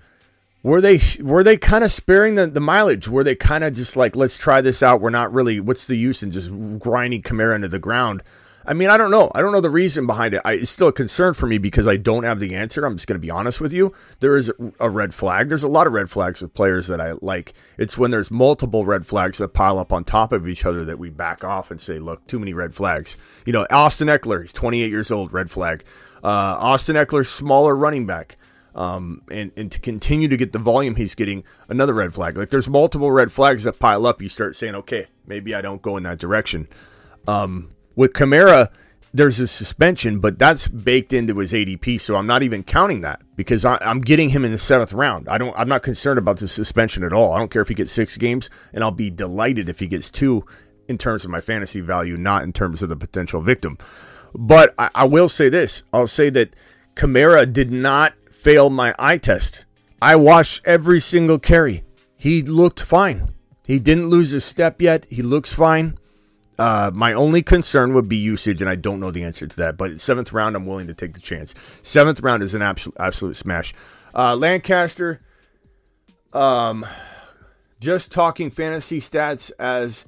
were 0.62 0.80
they 0.80 1.00
were 1.20 1.42
they 1.42 1.56
kind 1.56 1.84
of 1.84 1.90
sparing 1.90 2.34
the, 2.34 2.46
the 2.46 2.60
mileage? 2.60 3.08
Were 3.08 3.24
they 3.24 3.34
kind 3.34 3.64
of 3.64 3.72
just 3.72 3.96
like, 3.96 4.14
let's 4.14 4.36
try 4.36 4.60
this 4.60 4.82
out? 4.82 5.00
We're 5.00 5.10
not 5.10 5.32
really. 5.32 5.58
What's 5.58 5.86
the 5.86 5.96
use 5.96 6.22
in 6.22 6.30
just 6.30 6.50
grinding 6.78 7.22
Kamara 7.22 7.56
into 7.56 7.68
the 7.68 7.78
ground? 7.78 8.22
I 8.70 8.72
mean, 8.72 8.88
I 8.88 8.96
don't 8.96 9.10
know. 9.10 9.28
I 9.34 9.42
don't 9.42 9.50
know 9.50 9.60
the 9.60 9.68
reason 9.68 10.06
behind 10.06 10.32
it. 10.32 10.42
I, 10.44 10.52
it's 10.52 10.70
still 10.70 10.86
a 10.86 10.92
concern 10.92 11.34
for 11.34 11.48
me 11.48 11.58
because 11.58 11.88
I 11.88 11.96
don't 11.96 12.22
have 12.22 12.38
the 12.38 12.54
answer. 12.54 12.84
I'm 12.84 12.94
just 12.94 13.08
going 13.08 13.16
to 13.16 13.20
be 13.20 13.28
honest 13.28 13.60
with 13.60 13.72
you. 13.72 13.92
There 14.20 14.36
is 14.36 14.48
a, 14.78 14.88
red 14.88 15.12
flag. 15.12 15.48
There's 15.48 15.64
a 15.64 15.68
lot 15.68 15.88
of 15.88 15.92
red 15.92 16.08
flags 16.08 16.40
with 16.40 16.54
players 16.54 16.86
that 16.86 17.00
I 17.00 17.14
like. 17.20 17.52
It's 17.78 17.98
when 17.98 18.12
there's 18.12 18.30
multiple 18.30 18.84
red 18.84 19.08
flags 19.08 19.38
that 19.38 19.54
pile 19.54 19.76
up 19.76 19.92
on 19.92 20.04
top 20.04 20.30
of 20.32 20.46
each 20.46 20.64
other 20.64 20.84
that 20.84 21.00
we 21.00 21.10
back 21.10 21.42
off 21.42 21.72
and 21.72 21.80
say, 21.80 21.98
look, 21.98 22.24
too 22.28 22.38
many 22.38 22.54
red 22.54 22.72
flags. 22.72 23.16
You 23.44 23.52
know, 23.52 23.66
Austin 23.72 24.06
Ekeler, 24.06 24.42
he's 24.42 24.52
28 24.52 24.88
years 24.88 25.10
old, 25.10 25.32
red 25.32 25.50
flag. 25.50 25.82
Uh, 26.22 26.54
Austin 26.60 26.94
Ekeler, 26.94 27.26
smaller 27.26 27.74
running 27.74 28.06
back. 28.06 28.36
Um, 28.76 29.22
and, 29.32 29.50
and 29.56 29.72
to 29.72 29.80
continue 29.80 30.28
to 30.28 30.36
get 30.36 30.52
the 30.52 30.60
volume 30.60 30.94
he's 30.94 31.16
getting, 31.16 31.42
another 31.68 31.92
red 31.92 32.14
flag. 32.14 32.38
Like 32.38 32.50
there's 32.50 32.68
multiple 32.68 33.10
red 33.10 33.32
flags 33.32 33.64
that 33.64 33.80
pile 33.80 34.06
up. 34.06 34.22
You 34.22 34.28
start 34.28 34.54
saying, 34.54 34.76
okay, 34.76 35.06
maybe 35.26 35.56
I 35.56 35.60
don't 35.60 35.82
go 35.82 35.96
in 35.96 36.04
that 36.04 36.20
direction. 36.20 36.68
Um, 37.26 37.72
with 37.96 38.12
Kamara, 38.12 38.70
there's 39.12 39.40
a 39.40 39.48
suspension, 39.48 40.20
but 40.20 40.38
that's 40.38 40.68
baked 40.68 41.12
into 41.12 41.38
his 41.38 41.52
ADP, 41.52 42.00
so 42.00 42.14
I'm 42.14 42.26
not 42.26 42.42
even 42.42 42.62
counting 42.62 43.00
that 43.00 43.22
because 43.34 43.64
I, 43.64 43.78
am 43.80 44.00
getting 44.00 44.28
him 44.28 44.44
in 44.44 44.52
the 44.52 44.58
seventh 44.58 44.92
round. 44.92 45.28
I 45.28 45.36
don't. 45.36 45.54
I'm 45.58 45.68
not 45.68 45.82
concerned 45.82 46.18
about 46.18 46.38
the 46.38 46.48
suspension 46.48 47.02
at 47.02 47.12
all. 47.12 47.32
I 47.32 47.38
don't 47.38 47.50
care 47.50 47.62
if 47.62 47.68
he 47.68 47.74
gets 47.74 47.92
six 47.92 48.16
games, 48.16 48.50
and 48.72 48.84
I'll 48.84 48.92
be 48.92 49.10
delighted 49.10 49.68
if 49.68 49.80
he 49.80 49.88
gets 49.88 50.10
two 50.10 50.44
in 50.88 50.96
terms 50.96 51.24
of 51.24 51.30
my 51.30 51.40
fantasy 51.40 51.80
value, 51.80 52.16
not 52.16 52.44
in 52.44 52.52
terms 52.52 52.82
of 52.82 52.88
the 52.88 52.96
potential 52.96 53.40
victim. 53.40 53.78
But 54.34 54.74
I, 54.78 54.90
I 54.94 55.04
will 55.06 55.28
say 55.28 55.48
this: 55.48 55.82
I'll 55.92 56.06
say 56.06 56.30
that 56.30 56.54
Kamara 56.94 57.52
did 57.52 57.72
not 57.72 58.14
fail 58.30 58.70
my 58.70 58.94
eye 58.98 59.18
test. 59.18 59.64
I 60.00 60.16
watched 60.16 60.62
every 60.64 61.00
single 61.00 61.38
carry. 61.38 61.84
He 62.16 62.42
looked 62.42 62.80
fine. 62.80 63.34
He 63.64 63.78
didn't 63.78 64.08
lose 64.08 64.32
a 64.32 64.40
step 64.40 64.80
yet. 64.80 65.06
He 65.06 65.22
looks 65.22 65.52
fine. 65.52 65.98
Uh, 66.60 66.90
my 66.92 67.14
only 67.14 67.42
concern 67.42 67.94
would 67.94 68.06
be 68.06 68.18
usage, 68.18 68.60
and 68.60 68.68
I 68.68 68.74
don't 68.76 69.00
know 69.00 69.10
the 69.10 69.24
answer 69.24 69.46
to 69.46 69.56
that. 69.56 69.78
But 69.78 69.98
seventh 69.98 70.30
round, 70.30 70.54
I'm 70.54 70.66
willing 70.66 70.88
to 70.88 70.94
take 70.94 71.14
the 71.14 71.20
chance. 71.20 71.54
Seventh 71.82 72.20
round 72.20 72.42
is 72.42 72.52
an 72.52 72.60
absolute 72.60 72.94
absolute 73.00 73.38
smash. 73.38 73.72
Uh, 74.14 74.36
Lancaster, 74.36 75.20
um, 76.34 76.84
just 77.80 78.12
talking 78.12 78.50
fantasy 78.50 79.00
stats 79.00 79.50
as 79.58 80.04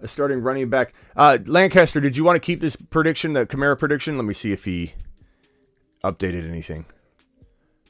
a 0.00 0.08
starting 0.08 0.40
running 0.40 0.68
back. 0.68 0.92
Uh, 1.14 1.38
Lancaster, 1.46 2.00
did 2.00 2.16
you 2.16 2.24
want 2.24 2.34
to 2.34 2.40
keep 2.40 2.60
this 2.60 2.74
prediction, 2.74 3.34
the 3.34 3.46
Kamara 3.46 3.78
prediction? 3.78 4.16
Let 4.16 4.24
me 4.24 4.34
see 4.34 4.50
if 4.50 4.64
he 4.64 4.94
updated 6.02 6.48
anything. 6.48 6.84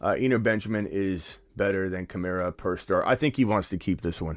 Uh, 0.02 0.16
Eno 0.18 0.38
Benjamin 0.38 0.86
is 0.86 1.38
better 1.56 1.88
than 1.88 2.06
Kamara 2.06 2.54
per 2.54 2.76
star. 2.76 3.06
I 3.06 3.14
think 3.14 3.38
he 3.38 3.46
wants 3.46 3.70
to 3.70 3.78
keep 3.78 4.02
this 4.02 4.20
one. 4.20 4.36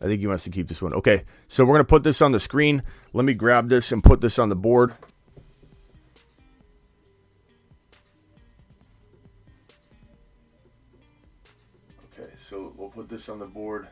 I 0.00 0.06
think 0.06 0.20
he 0.20 0.26
wants 0.26 0.44
to 0.44 0.50
keep 0.50 0.68
this 0.68 0.82
one. 0.82 0.92
Okay, 0.94 1.24
so 1.48 1.64
we're 1.64 1.74
going 1.74 1.84
to 1.84 1.88
put 1.88 2.04
this 2.04 2.20
on 2.20 2.32
the 2.32 2.40
screen. 2.40 2.82
Let 3.12 3.24
me 3.24 3.34
grab 3.34 3.68
this 3.68 3.92
and 3.92 4.02
put 4.02 4.20
this 4.20 4.38
on 4.38 4.48
the 4.50 4.56
board. 4.56 4.94
Okay, 12.12 12.30
so 12.38 12.74
we'll 12.76 12.90
put 12.90 13.08
this 13.08 13.28
on 13.28 13.38
the 13.38 13.46
board. 13.46 13.88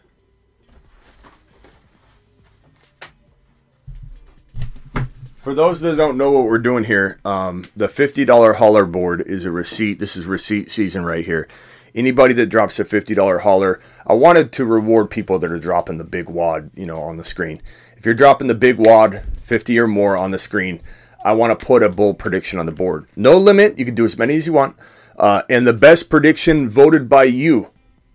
For 5.36 5.52
those 5.52 5.80
that 5.82 5.96
don't 5.96 6.16
know 6.16 6.30
what 6.30 6.44
we're 6.44 6.58
doing 6.58 6.84
here, 6.84 7.20
um, 7.24 7.66
the 7.76 7.86
$50 7.86 8.54
hauler 8.54 8.86
board 8.86 9.22
is 9.26 9.44
a 9.44 9.50
receipt. 9.50 9.98
This 9.98 10.16
is 10.16 10.26
receipt 10.26 10.70
season 10.70 11.04
right 11.04 11.24
here 11.24 11.48
anybody 11.94 12.34
that 12.34 12.46
drops 12.46 12.80
a 12.80 12.84
$50 12.84 13.40
hauler, 13.40 13.80
I 14.06 14.14
wanted 14.14 14.52
to 14.52 14.64
reward 14.64 15.10
people 15.10 15.38
that 15.38 15.50
are 15.50 15.58
dropping 15.58 15.98
the 15.98 16.04
big 16.04 16.28
wad, 16.28 16.70
you 16.74 16.86
know, 16.86 17.00
on 17.00 17.16
the 17.16 17.24
screen. 17.24 17.62
If 17.96 18.04
you're 18.04 18.14
dropping 18.14 18.48
the 18.48 18.54
big 18.54 18.76
wad, 18.78 19.22
50 19.44 19.78
or 19.78 19.86
more 19.86 20.16
on 20.16 20.30
the 20.30 20.38
screen, 20.38 20.80
I 21.24 21.32
want 21.32 21.58
to 21.58 21.66
put 21.66 21.82
a 21.82 21.88
bold 21.88 22.18
prediction 22.18 22.58
on 22.58 22.66
the 22.66 22.72
board. 22.72 23.06
No 23.16 23.38
limit, 23.38 23.78
you 23.78 23.84
can 23.84 23.94
do 23.94 24.04
as 24.04 24.18
many 24.18 24.36
as 24.36 24.46
you 24.46 24.52
want. 24.52 24.76
Uh, 25.16 25.42
and 25.48 25.66
the 25.66 25.72
best 25.72 26.10
prediction 26.10 26.68
voted 26.68 27.08
by 27.08 27.24
you, 27.24 27.70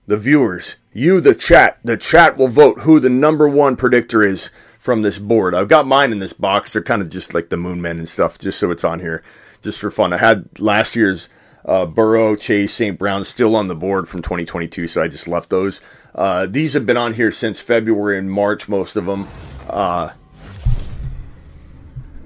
the 0.05 0.17
viewers, 0.17 0.75
you, 0.93 1.21
the 1.21 1.33
chat. 1.33 1.79
The 1.83 1.97
chat 1.97 2.37
will 2.37 2.49
vote 2.49 2.81
who 2.81 2.99
the 2.99 3.09
number 3.09 3.47
one 3.47 3.75
predictor 3.75 4.21
is 4.21 4.51
from 4.77 5.01
this 5.01 5.17
board. 5.17 5.55
I've 5.55 5.67
got 5.67 5.87
mine 5.87 6.11
in 6.11 6.19
this 6.19 6.33
box. 6.33 6.73
They're 6.73 6.83
kind 6.83 7.01
of 7.01 7.09
just 7.09 7.33
like 7.33 7.49
the 7.49 7.57
moon 7.57 7.81
men 7.81 7.97
and 7.97 8.07
stuff, 8.07 8.37
just 8.37 8.59
so 8.59 8.69
it's 8.69 8.83
on 8.83 8.99
here, 8.99 9.23
just 9.61 9.79
for 9.79 9.89
fun. 9.89 10.13
I 10.13 10.17
had 10.17 10.59
last 10.59 10.95
year's 10.95 11.29
uh, 11.65 11.85
Burrow, 11.85 12.35
Chase, 12.35 12.73
St. 12.73 12.97
Brown 12.97 13.23
still 13.23 13.55
on 13.55 13.67
the 13.67 13.75
board 13.75 14.07
from 14.07 14.21
2022, 14.21 14.87
so 14.87 15.01
I 15.01 15.07
just 15.07 15.27
left 15.27 15.49
those. 15.49 15.81
Uh, 16.15 16.47
these 16.47 16.73
have 16.73 16.85
been 16.85 16.97
on 16.97 17.13
here 17.13 17.31
since 17.31 17.59
February 17.59 18.17
and 18.17 18.31
March, 18.31 18.67
most 18.67 18.95
of 18.95 19.05
them. 19.05 19.27
Uh, 19.69 20.11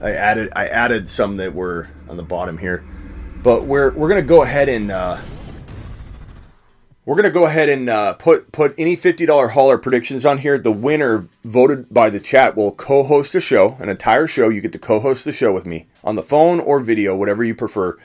I 0.01 0.11
added 0.11 0.51
I 0.55 0.67
added 0.67 1.09
some 1.09 1.37
that 1.37 1.53
were 1.53 1.89
on 2.09 2.17
the 2.17 2.23
bottom 2.23 2.57
here, 2.57 2.83
but 3.41 3.63
we're 3.63 3.91
we're 3.91 4.09
gonna 4.09 4.21
go 4.21 4.43
ahead 4.43 4.67
and 4.67 4.91
uh, 4.91 5.19
we're 7.05 7.15
gonna 7.15 7.29
go 7.29 7.45
ahead 7.45 7.69
and 7.69 7.89
uh, 7.89 8.13
put 8.13 8.51
put 8.51 8.75
any 8.77 8.97
fifty 8.97 9.25
dollar 9.25 9.49
hauler 9.49 9.77
predictions 9.77 10.25
on 10.25 10.39
here. 10.39 10.57
The 10.57 10.73
winner 10.73 11.29
voted 11.45 11.93
by 11.93 12.09
the 12.09 12.19
chat 12.19 12.57
will 12.57 12.73
co-host 12.73 13.33
a 13.35 13.39
show, 13.39 13.77
an 13.79 13.87
entire 13.87 14.27
show. 14.27 14.49
You 14.49 14.59
get 14.59 14.73
to 14.73 14.79
co-host 14.79 15.23
the 15.23 15.31
show 15.31 15.53
with 15.53 15.65
me 15.65 15.87
on 16.03 16.15
the 16.15 16.23
phone 16.23 16.59
or 16.59 16.81
video, 16.81 17.15
whatever 17.15 17.43
you 17.43 17.55
prefer 17.55 17.97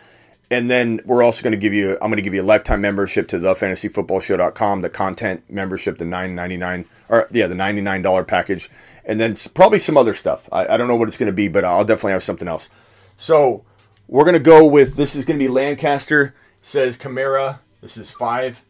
and 0.51 0.71
then 0.71 1.01
we're 1.05 1.23
also 1.23 1.43
going 1.43 1.53
to 1.53 1.59
give 1.59 1.75
you 1.75 1.93
i'm 1.95 2.11
going 2.11 2.17
to 2.17 2.23
give 2.23 2.35
you 2.35 2.43
a 2.43 2.45
lifetime 2.45 2.81
membership 2.81 3.29
to 3.29 3.39
the 3.39 3.55
thefantasyfootballshow.com 3.55 4.83
the 4.83 4.91
content 4.91 5.45
membership 5.51 5.99
the 5.99 6.05
999 6.05 6.85
or 7.09 7.29
yeah 7.31 7.47
the 7.47 7.55
$99 7.55 8.27
package. 8.27 8.71
And 9.05 9.19
then 9.19 9.35
probably 9.55 9.79
some 9.79 9.97
other 9.97 10.13
stuff. 10.15 10.51
I, 10.53 10.75
I 10.75 10.77
don't 10.77 10.87
know 10.87 10.97
what 10.97 11.09
it's 11.09 11.17
going 11.17 11.29
to 11.29 11.33
be 11.33 11.49
but 11.49 11.65
i'll 11.65 11.85
definitely 11.85 12.13
have 12.13 12.25
something 12.25 12.49
else. 12.49 12.69
So 13.17 13.65
we're 14.07 14.25
going 14.25 14.35
to 14.35 14.41
go 14.41 14.67
with 14.67 14.97
this 14.97 15.15
is 15.15 15.25
going 15.25 15.39
to 15.39 15.45
be 15.45 15.49
lancaster 15.49 16.35
says 16.63 16.97
Kamara. 16.97 17.61
this 17.81 17.97
is 17.97 18.11
five 18.11 18.65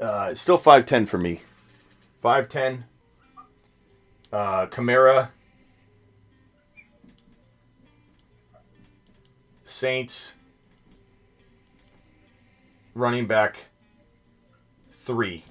uh, 0.00 0.32
still 0.34 0.58
510 0.58 1.06
for 1.06 1.18
me. 1.18 1.42
510 2.22 2.84
uh, 4.32 4.66
Kamara. 4.66 5.30
Saints 9.64 10.34
running 12.94 13.26
back 13.26 13.66
three. 14.92 15.44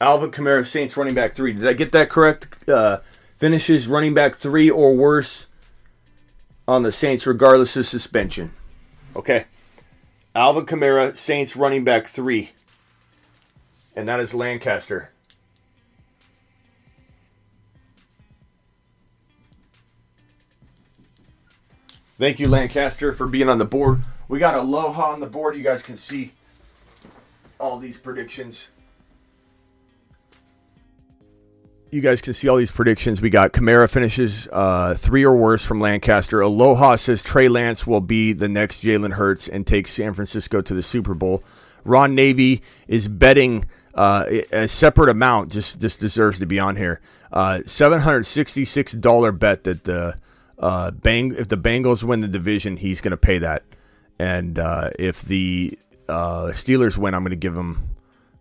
Alvin 0.00 0.30
Kamara, 0.30 0.66
Saints 0.66 0.96
running 0.96 1.14
back 1.14 1.34
three. 1.34 1.52
Did 1.52 1.66
I 1.66 1.72
get 1.72 1.92
that 1.92 2.08
correct? 2.08 2.68
Uh, 2.68 2.98
finishes 3.36 3.88
running 3.88 4.14
back 4.14 4.36
three 4.36 4.70
or 4.70 4.94
worse 4.94 5.48
on 6.66 6.82
the 6.82 6.92
Saints, 6.92 7.26
regardless 7.26 7.76
of 7.76 7.86
suspension. 7.86 8.52
Okay. 9.16 9.46
Alvin 10.34 10.66
Kamara, 10.66 11.16
Saints 11.16 11.56
running 11.56 11.82
back 11.82 12.06
three. 12.06 12.50
And 13.96 14.06
that 14.06 14.20
is 14.20 14.34
Lancaster. 14.34 15.10
Thank 22.18 22.40
you, 22.40 22.48
Lancaster, 22.48 23.12
for 23.12 23.26
being 23.26 23.48
on 23.48 23.58
the 23.58 23.64
board. 23.64 24.02
We 24.28 24.38
got 24.38 24.54
Aloha 24.54 25.12
on 25.12 25.20
the 25.20 25.26
board. 25.26 25.56
You 25.56 25.62
guys 25.62 25.82
can 25.82 25.96
see 25.96 26.32
all 27.58 27.78
these 27.78 27.98
predictions. 27.98 28.68
You 31.90 32.02
guys 32.02 32.20
can 32.20 32.34
see 32.34 32.48
all 32.48 32.58
these 32.58 32.70
predictions. 32.70 33.22
We 33.22 33.30
got 33.30 33.54
Kamara 33.54 33.88
finishes 33.88 34.46
uh, 34.52 34.94
three 34.94 35.24
or 35.24 35.34
worse 35.34 35.64
from 35.64 35.80
Lancaster. 35.80 36.42
Aloha 36.42 36.96
says 36.96 37.22
Trey 37.22 37.48
Lance 37.48 37.86
will 37.86 38.02
be 38.02 38.34
the 38.34 38.48
next 38.48 38.82
Jalen 38.82 39.14
Hurts 39.14 39.48
and 39.48 39.66
take 39.66 39.88
San 39.88 40.12
Francisco 40.12 40.60
to 40.60 40.74
the 40.74 40.82
Super 40.82 41.14
Bowl. 41.14 41.42
Ron 41.84 42.14
Navy 42.14 42.60
is 42.86 43.08
betting 43.08 43.64
uh, 43.94 44.26
a 44.52 44.68
separate 44.68 45.08
amount. 45.08 45.50
Just 45.52 45.80
just 45.80 45.98
deserves 46.00 46.38
to 46.40 46.46
be 46.46 46.60
on 46.60 46.76
here. 46.76 47.00
Uh, 47.32 47.60
Seven 47.64 48.00
hundred 48.00 48.24
sixty 48.24 48.66
six 48.66 48.92
dollar 48.92 49.32
bet 49.32 49.64
that 49.64 49.84
the 49.84 50.18
uh, 50.58 50.90
bang 50.90 51.34
if 51.34 51.48
the 51.48 51.56
Bengals 51.56 52.04
win 52.04 52.20
the 52.20 52.28
division, 52.28 52.76
he's 52.76 53.00
going 53.00 53.12
to 53.12 53.16
pay 53.16 53.38
that. 53.38 53.62
And 54.18 54.58
uh, 54.58 54.90
if 54.98 55.22
the 55.22 55.78
uh, 56.08 56.46
Steelers 56.48 56.96
win, 56.96 57.14
I'm 57.14 57.22
going 57.22 57.30
to 57.30 57.36
give 57.36 57.56
him. 57.56 57.94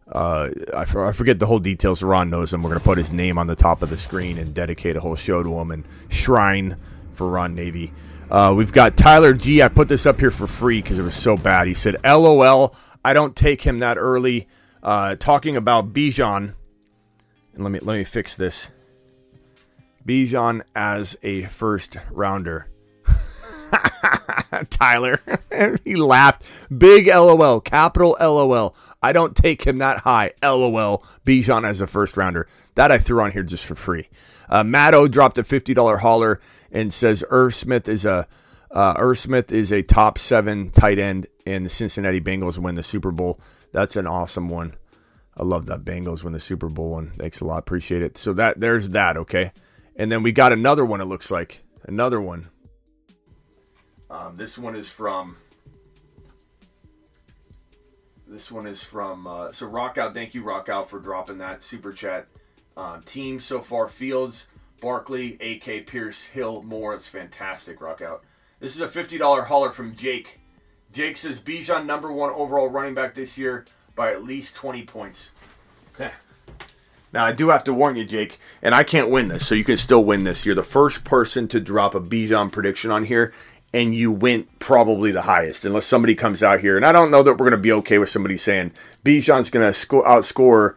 Uh, 0.09 0.49
I, 0.73 0.81
I, 0.81 1.11
forget 1.11 1.37
the 1.37 1.45
whole 1.45 1.59
details. 1.59 2.01
Ron 2.01 2.29
knows 2.29 2.53
him. 2.53 2.63
We're 2.63 2.69
going 2.69 2.79
to 2.79 2.85
put 2.85 2.97
his 2.97 3.11
name 3.11 3.37
on 3.37 3.47
the 3.47 3.57
top 3.57 3.81
of 3.81 3.89
the 3.89 3.97
screen 3.97 4.37
and 4.37 4.53
dedicate 4.53 4.95
a 4.95 5.01
whole 5.01 5.17
show 5.17 5.43
to 5.43 5.59
him 5.59 5.69
and 5.71 5.85
shrine 6.07 6.77
for 7.13 7.27
Ron 7.27 7.55
Navy. 7.55 7.91
Uh, 8.31 8.53
we've 8.55 8.71
got 8.71 8.95
Tyler 8.95 9.33
G. 9.33 9.61
I 9.61 9.67
put 9.67 9.89
this 9.89 10.05
up 10.05 10.19
here 10.19 10.31
for 10.31 10.47
free 10.47 10.81
because 10.81 10.97
it 10.97 11.01
was 11.01 11.15
so 11.15 11.35
bad. 11.35 11.67
He 11.67 11.73
said, 11.73 11.97
"LOL, 12.05 12.75
I 13.03 13.13
don't 13.13 13.35
take 13.35 13.61
him 13.61 13.79
that 13.79 13.97
early." 13.97 14.47
Uh, 14.81 15.15
talking 15.15 15.57
about 15.57 15.91
Bijan, 15.91 16.53
and 17.55 17.63
let 17.63 17.71
me 17.71 17.79
let 17.79 17.97
me 17.97 18.03
fix 18.03 18.35
this. 18.35 18.69
Bijan 20.05 20.61
as 20.75 21.17
a 21.23 21.43
first 21.43 21.97
rounder. 22.11 22.69
Tyler. 24.69 25.21
he 25.83 25.95
laughed. 25.95 26.67
Big 26.77 27.07
LOL. 27.07 27.61
Capital 27.61 28.17
LOL. 28.19 28.75
I 29.01 29.13
don't 29.13 29.35
take 29.35 29.63
him 29.63 29.79
that 29.79 29.99
high. 29.99 30.33
LOL. 30.41 31.03
Bijan 31.25 31.65
as 31.65 31.81
a 31.81 31.87
first 31.87 32.17
rounder. 32.17 32.47
That 32.75 32.91
I 32.91 32.97
threw 32.97 33.21
on 33.21 33.31
here 33.31 33.43
just 33.43 33.65
for 33.65 33.75
free. 33.75 34.09
Uh, 34.49 34.63
Matto 34.63 35.07
dropped 35.07 35.37
a 35.37 35.43
$50 35.43 35.99
hauler 35.99 36.39
and 36.71 36.93
says 36.93 37.23
Irv 37.29 37.53
Smith 37.53 37.89
is 37.89 38.05
a 38.05 38.27
uh, 38.71 38.93
Irv 38.97 39.17
Smith 39.17 39.51
is 39.51 39.71
a 39.71 39.81
top 39.81 40.17
seven 40.17 40.71
tight 40.71 40.99
end, 40.99 41.27
and 41.45 41.65
the 41.65 41.69
Cincinnati 41.69 42.19
Bengals 42.19 42.57
win 42.57 42.75
the 42.75 42.83
Super 42.83 43.11
Bowl. 43.11 43.39
That's 43.71 43.95
an 43.95 44.07
awesome 44.07 44.49
one. 44.49 44.75
I 45.35 45.43
love 45.43 45.67
that 45.67 45.85
Bengals 45.85 46.23
win 46.23 46.33
the 46.33 46.39
Super 46.39 46.67
Bowl 46.67 46.91
one. 46.91 47.13
Thanks 47.17 47.41
a 47.41 47.45
lot. 47.45 47.59
Appreciate 47.59 48.01
it. 48.01 48.17
So 48.17 48.33
that 48.33 48.59
there's 48.59 48.89
that. 48.89 49.17
Okay, 49.17 49.51
and 49.95 50.11
then 50.11 50.21
we 50.21 50.31
got 50.31 50.51
another 50.51 50.85
one. 50.85 50.99
It 50.99 51.05
looks 51.05 51.31
like 51.31 51.61
another 51.83 52.19
one. 52.19 52.49
Um, 54.09 54.37
this 54.37 54.57
one 54.57 54.75
is 54.75 54.89
from. 54.89 55.37
This 58.27 58.51
one 58.51 58.67
is 58.67 58.83
from. 58.83 59.27
Uh, 59.27 59.51
so 59.51 59.67
rock 59.67 59.97
out. 59.97 60.13
Thank 60.13 60.33
you, 60.33 60.43
rock 60.43 60.69
out, 60.69 60.89
for 60.89 60.99
dropping 60.99 61.39
that 61.39 61.63
super 61.63 61.91
chat. 61.91 62.27
Uh, 62.75 62.99
team 63.05 63.39
so 63.39 63.59
far: 63.59 63.87
Fields, 63.87 64.47
Barkley, 64.81 65.37
AK, 65.41 65.87
Pierce, 65.87 66.25
Hill, 66.25 66.61
Moore. 66.63 66.93
It's 66.93 67.07
fantastic. 67.07 67.81
Rock 67.81 68.01
out. 68.01 68.23
This 68.59 68.75
is 68.75 68.81
a 68.81 68.87
$50 68.87 69.45
hauler 69.45 69.71
from 69.71 69.95
Jake. 69.95 70.39
Jake 70.91 71.17
says 71.17 71.39
Bijan 71.39 71.85
number 71.85 72.11
one 72.11 72.31
overall 72.31 72.69
running 72.69 72.95
back 72.95 73.13
this 73.13 73.37
year 73.37 73.65
by 73.95 74.11
at 74.11 74.23
least 74.23 74.55
20 74.55 74.83
points. 74.83 75.31
Okay. 75.93 76.11
Now 77.13 77.25
I 77.25 77.33
do 77.33 77.49
have 77.49 77.63
to 77.65 77.73
warn 77.73 77.95
you, 77.95 78.05
Jake, 78.05 78.39
and 78.61 78.75
I 78.75 78.83
can't 78.83 79.09
win 79.09 79.27
this, 79.27 79.47
so 79.47 79.55
you 79.55 79.63
can 79.63 79.77
still 79.77 80.03
win 80.03 80.23
this. 80.23 80.45
You're 80.45 80.55
the 80.55 80.63
first 80.63 81.03
person 81.03 81.47
to 81.49 81.59
drop 81.59 81.95
a 81.95 82.01
Bijan 82.01 82.51
prediction 82.51 82.91
on 82.91 83.05
here, 83.05 83.33
and 83.73 83.93
you 83.93 84.11
went 84.11 84.59
probably 84.59 85.11
the 85.11 85.23
highest, 85.23 85.65
unless 85.65 85.85
somebody 85.85 86.15
comes 86.15 86.41
out 86.41 86.59
here. 86.59 86.77
And 86.77 86.85
I 86.85 86.91
don't 86.91 87.11
know 87.11 87.23
that 87.23 87.33
we're 87.33 87.49
going 87.49 87.51
to 87.51 87.57
be 87.57 87.73
okay 87.73 87.97
with 87.97 88.09
somebody 88.09 88.37
saying 88.37 88.71
Bijan's 89.03 89.49
going 89.49 89.67
to 89.67 89.73
score 89.73 90.05
outscore 90.05 90.75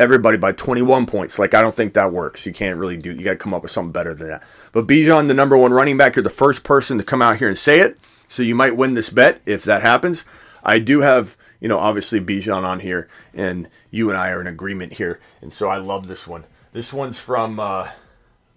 everybody 0.00 0.36
by 0.36 0.52
21 0.52 1.06
points. 1.06 1.38
Like, 1.38 1.54
I 1.54 1.60
don't 1.60 1.74
think 1.74 1.94
that 1.94 2.12
works. 2.12 2.46
You 2.46 2.52
can't 2.52 2.78
really 2.78 2.96
do 2.96 3.12
You 3.12 3.22
got 3.22 3.32
to 3.32 3.36
come 3.36 3.54
up 3.54 3.62
with 3.62 3.70
something 3.70 3.92
better 3.92 4.14
than 4.14 4.28
that. 4.28 4.42
But 4.72 4.86
Bijan, 4.86 5.28
the 5.28 5.34
number 5.34 5.56
one 5.56 5.72
running 5.72 5.96
back, 5.96 6.16
you're 6.16 6.22
the 6.22 6.30
first 6.30 6.64
person 6.64 6.98
to 6.98 7.04
come 7.04 7.22
out 7.22 7.36
here 7.36 7.48
and 7.48 7.58
say 7.58 7.80
it. 7.80 7.98
So 8.28 8.42
you 8.42 8.54
might 8.54 8.76
win 8.76 8.94
this 8.94 9.10
bet 9.10 9.42
if 9.44 9.64
that 9.64 9.82
happens. 9.82 10.24
I 10.64 10.78
do 10.78 11.00
have, 11.00 11.36
you 11.60 11.68
know, 11.68 11.78
obviously 11.78 12.20
Bijan 12.20 12.62
on 12.62 12.80
here, 12.80 13.08
and 13.34 13.68
you 13.90 14.08
and 14.08 14.18
I 14.18 14.30
are 14.30 14.40
in 14.40 14.46
agreement 14.46 14.94
here. 14.94 15.20
And 15.40 15.52
so 15.52 15.68
I 15.68 15.76
love 15.76 16.08
this 16.08 16.26
one. 16.26 16.44
This 16.72 16.92
one's 16.92 17.18
from, 17.18 17.60
uh, 17.60 17.90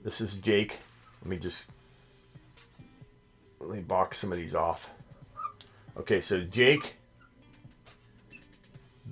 this 0.03 0.21
is 0.21 0.35
Jake. 0.35 0.79
Let 1.21 1.29
me 1.29 1.37
just, 1.37 1.67
let 3.65 3.75
me 3.75 3.81
box 3.81 4.19
some 4.19 4.31
of 4.31 4.37
these 4.37 4.55
off. 4.55 4.91
Okay, 5.97 6.21
so 6.21 6.41
Jake, 6.41 6.95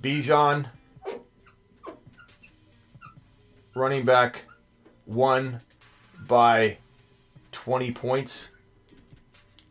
Bijan, 0.00 0.66
running 3.74 4.04
back 4.04 4.42
won 5.06 5.60
by 6.26 6.78
20 7.52 7.92
points, 7.92 8.50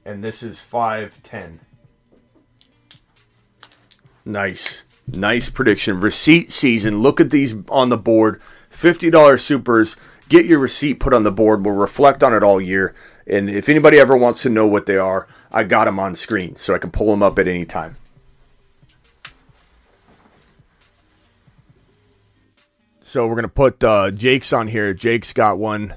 and 0.05 0.23
this 0.23 0.43
is 0.43 0.57
5'10. 0.57 1.59
Nice. 4.25 4.83
Nice 5.07 5.49
prediction. 5.49 5.99
Receipt 5.99 6.51
season. 6.51 7.01
Look 7.01 7.19
at 7.19 7.29
these 7.29 7.55
on 7.69 7.89
the 7.89 7.97
board. 7.97 8.41
$50 8.71 9.39
supers. 9.39 9.95
Get 10.29 10.45
your 10.45 10.59
receipt 10.59 10.95
put 10.95 11.13
on 11.13 11.23
the 11.23 11.31
board. 11.31 11.65
We'll 11.65 11.75
reflect 11.75 12.23
on 12.23 12.33
it 12.33 12.41
all 12.41 12.61
year. 12.61 12.95
And 13.25 13.49
if 13.49 13.69
anybody 13.69 13.99
ever 13.99 14.17
wants 14.17 14.41
to 14.43 14.49
know 14.49 14.67
what 14.67 14.85
they 14.85 14.97
are, 14.97 15.27
I 15.51 15.63
got 15.63 15.85
them 15.85 15.99
on 15.99 16.15
screen 16.15 16.55
so 16.55 16.73
I 16.73 16.77
can 16.77 16.91
pull 16.91 17.07
them 17.07 17.23
up 17.23 17.39
at 17.39 17.47
any 17.47 17.65
time. 17.65 17.95
So 23.01 23.27
we're 23.27 23.35
gonna 23.35 23.47
put 23.47 23.83
uh, 23.83 24.11
Jake's 24.11 24.53
on 24.53 24.67
here. 24.67 24.93
Jake's 24.93 25.33
got 25.33 25.59
one, 25.59 25.93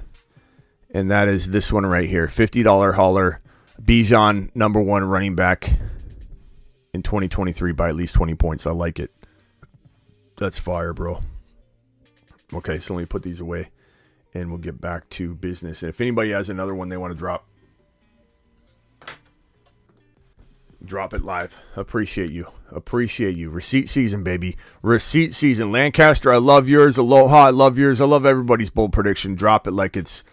and 0.91 1.09
that 1.09 1.27
is 1.27 1.49
this 1.49 1.71
one 1.71 1.85
right 1.85 2.07
here, 2.07 2.27
fifty 2.27 2.63
dollar 2.63 2.91
hauler. 2.91 3.41
Bijan, 3.81 4.49
number 4.55 4.81
one 4.81 5.03
running 5.03 5.35
back 5.35 5.71
in 6.93 7.03
2023 7.03 7.73
by 7.73 7.89
at 7.89 7.95
least 7.95 8.15
20 8.15 8.35
points. 8.35 8.65
I 8.65 8.71
like 8.71 8.99
it. 8.99 9.11
That's 10.37 10.57
fire, 10.57 10.93
bro. 10.93 11.21
Okay, 12.53 12.79
so 12.79 12.93
let 12.93 13.01
me 13.01 13.05
put 13.05 13.23
these 13.23 13.39
away, 13.39 13.69
and 14.33 14.49
we'll 14.49 14.59
get 14.59 14.79
back 14.79 15.09
to 15.09 15.33
business. 15.35 15.81
And 15.81 15.89
if 15.89 16.01
anybody 16.01 16.31
has 16.31 16.49
another 16.49 16.75
one 16.75 16.89
they 16.89 16.97
want 16.97 17.11
to 17.11 17.17
drop, 17.17 17.47
drop 20.83 21.13
it 21.13 21.21
live. 21.21 21.55
Appreciate 21.75 22.31
you. 22.31 22.47
Appreciate 22.71 23.35
you. 23.35 23.49
Receipt 23.49 23.89
season, 23.89 24.23
baby. 24.23 24.57
Receipt 24.81 25.33
season. 25.33 25.71
Lancaster, 25.71 26.31
I 26.31 26.37
love 26.37 26.69
yours. 26.69 26.97
Aloha, 26.97 27.45
I 27.45 27.49
love 27.49 27.77
yours. 27.77 28.01
I 28.01 28.05
love 28.05 28.25
everybody's 28.25 28.69
bold 28.69 28.93
prediction. 28.93 29.35
Drop 29.35 29.67
it 29.67 29.71
like 29.71 29.97
it's, 29.97 30.23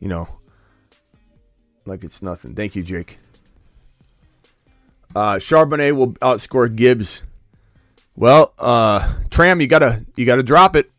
you 0.00 0.08
know, 0.08 0.28
like 1.84 2.04
it's 2.04 2.22
nothing. 2.22 2.54
Thank 2.54 2.76
you, 2.76 2.82
Jake. 2.82 3.18
Uh, 5.14 5.36
Charbonnet 5.36 5.96
will 5.96 6.12
outscore 6.14 6.74
Gibbs. 6.74 7.22
Well, 8.16 8.52
uh, 8.58 9.14
Tram, 9.30 9.60
you 9.60 9.66
gotta 9.66 10.04
you 10.16 10.26
gotta 10.26 10.42
drop 10.42 10.76
it. 10.76 10.90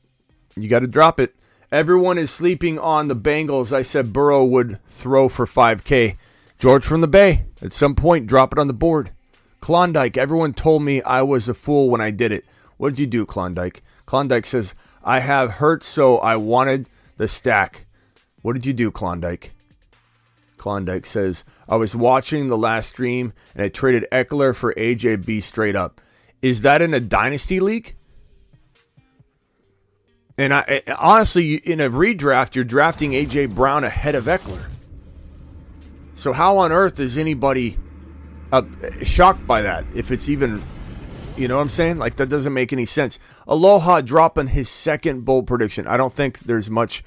You 0.55 0.67
gotta 0.67 0.87
drop 0.87 1.19
it. 1.19 1.35
Everyone 1.71 2.17
is 2.17 2.31
sleeping 2.31 2.79
on 2.79 3.09
the 3.09 3.15
Bengals. 3.15 3.73
I 3.73 3.81
said 3.81 4.13
Burrow 4.13 4.45
would 4.45 4.79
throw 4.87 5.27
for 5.27 5.45
5K. 5.45 6.15
George 6.57 6.85
from 6.85 7.01
the 7.01 7.09
Bay, 7.09 7.43
at 7.61 7.73
some 7.73 7.93
point, 7.93 8.25
drop 8.25 8.53
it 8.53 8.59
on 8.59 8.67
the 8.67 8.73
board. 8.73 9.11
Klondike, 9.59 10.15
everyone 10.15 10.53
told 10.53 10.83
me 10.83 11.01
I 11.01 11.23
was 11.23 11.49
a 11.49 11.53
fool 11.53 11.89
when 11.89 11.99
I 11.99 12.09
did 12.11 12.31
it. 12.31 12.45
What 12.77 12.91
did 12.91 12.99
you 12.99 13.07
do, 13.07 13.25
Klondike? 13.25 13.83
Klondike 14.05 14.45
says, 14.45 14.75
I 15.03 15.19
have 15.19 15.51
hurt, 15.51 15.83
so 15.83 16.19
I 16.19 16.37
wanted 16.37 16.87
the 17.17 17.27
stack. 17.27 17.85
What 18.41 18.53
did 18.53 18.65
you 18.65 18.71
do, 18.71 18.89
Klondike? 18.89 19.51
Klondike 20.55 21.05
says, 21.05 21.43
I 21.67 21.75
was 21.75 21.93
watching 21.93 22.47
the 22.47 22.57
last 22.57 22.89
stream 22.89 23.33
and 23.53 23.65
I 23.65 23.67
traded 23.67 24.07
Ekeler 24.09 24.55
for 24.55 24.73
AJB 24.75 25.43
straight 25.43 25.75
up. 25.75 25.99
Is 26.41 26.61
that 26.61 26.81
in 26.81 26.93
a 26.93 27.01
dynasty 27.01 27.59
league? 27.59 27.96
And 30.37 30.53
I 30.53 30.83
honestly, 30.99 31.55
in 31.55 31.81
a 31.81 31.89
redraft, 31.89 32.53
you're 32.53 32.63
drafting 32.63 33.11
AJ 33.11 33.55
Brown 33.55 33.83
ahead 33.83 34.13
of 34.13 34.25
Ekeler. 34.25 34.69
So 36.13 36.31
how 36.31 36.59
on 36.59 36.71
earth 36.71 36.99
is 36.99 37.17
anybody 37.17 37.77
uh, 38.51 38.63
shocked 39.03 39.45
by 39.47 39.63
that? 39.63 39.85
If 39.95 40.11
it's 40.11 40.29
even, 40.29 40.61
you 41.35 41.47
know 41.47 41.55
what 41.55 41.63
I'm 41.63 41.69
saying? 41.69 41.97
Like 41.97 42.17
that 42.17 42.29
doesn't 42.29 42.53
make 42.53 42.71
any 42.71 42.85
sense. 42.85 43.17
Aloha 43.47 44.01
dropping 44.01 44.47
his 44.47 44.69
second 44.69 45.25
bold 45.25 45.47
prediction. 45.47 45.87
I 45.87 45.97
don't 45.97 46.13
think 46.13 46.39
there's 46.39 46.69
much 46.69 47.03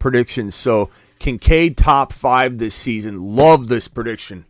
prediction. 0.00 0.50
So 0.50 0.90
Kincaid 1.20 1.76
top 1.76 2.12
five 2.12 2.58
this 2.58 2.74
season. 2.74 3.20
Love 3.20 3.68
this 3.68 3.86
prediction. 3.86 4.44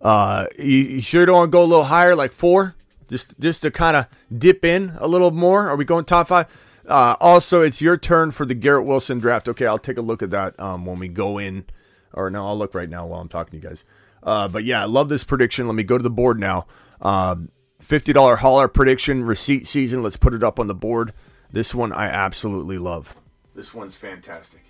Uh, 0.00 0.46
you, 0.58 0.78
you 0.78 1.00
sure 1.00 1.26
don't 1.26 1.36
want 1.36 1.48
to 1.48 1.52
go 1.52 1.62
a 1.62 1.66
little 1.66 1.84
higher, 1.84 2.14
like 2.14 2.32
four, 2.32 2.74
just 3.08 3.38
just 3.38 3.62
to 3.62 3.70
kind 3.70 3.96
of 3.96 4.06
dip 4.36 4.64
in 4.64 4.94
a 4.98 5.08
little 5.08 5.30
more. 5.30 5.68
Are 5.68 5.76
we 5.76 5.84
going 5.84 6.04
top 6.04 6.28
five? 6.28 6.77
Uh, 6.88 7.14
also, 7.20 7.60
it's 7.62 7.82
your 7.82 7.96
turn 7.96 8.30
for 8.30 8.46
the 8.46 8.54
Garrett 8.54 8.86
Wilson 8.86 9.18
draft. 9.18 9.48
Okay, 9.48 9.66
I'll 9.66 9.78
take 9.78 9.98
a 9.98 10.02
look 10.02 10.22
at 10.22 10.30
that 10.30 10.58
um, 10.58 10.86
when 10.86 10.98
we 10.98 11.08
go 11.08 11.38
in 11.38 11.66
or 12.12 12.30
no, 12.30 12.46
I'll 12.46 12.58
look 12.58 12.74
right 12.74 12.88
now 12.88 13.06
while 13.06 13.20
I'm 13.20 13.28
talking 13.28 13.52
to 13.52 13.56
you 13.64 13.70
guys. 13.70 13.84
Uh, 14.22 14.48
but 14.48 14.64
yeah, 14.64 14.82
I 14.82 14.86
love 14.86 15.08
this 15.08 15.24
prediction. 15.24 15.66
Let 15.66 15.74
me 15.74 15.84
go 15.84 15.96
to 15.96 16.02
the 16.02 16.10
board 16.10 16.40
now. 16.40 16.66
Uh, 17.00 17.36
$50 17.82 18.38
hauler 18.38 18.68
prediction, 18.68 19.24
receipt 19.24 19.66
season. 19.66 20.02
Let's 20.02 20.16
put 20.16 20.34
it 20.34 20.42
up 20.42 20.58
on 20.58 20.66
the 20.66 20.74
board. 20.74 21.12
This 21.50 21.74
one 21.74 21.92
I 21.92 22.06
absolutely 22.06 22.78
love. 22.78 23.14
This 23.54 23.72
one's 23.72 23.96
fantastic. 23.96 24.64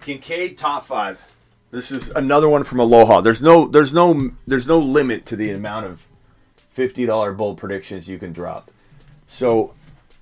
Kincaid 0.00 0.58
top 0.58 0.84
five. 0.84 1.20
This 1.70 1.90
is 1.90 2.10
another 2.10 2.48
one 2.48 2.64
from 2.64 2.78
Aloha. 2.78 3.20
There's 3.20 3.40
no 3.40 3.66
there's 3.66 3.92
no 3.92 4.32
there's 4.46 4.68
no 4.68 4.78
limit 4.78 5.24
to 5.26 5.36
the 5.36 5.50
amount 5.50 5.86
of 5.86 6.06
fifty 6.74 7.06
dollar 7.06 7.32
bold 7.32 7.56
predictions 7.56 8.08
you 8.08 8.18
can 8.18 8.32
drop. 8.32 8.70
So 9.28 9.74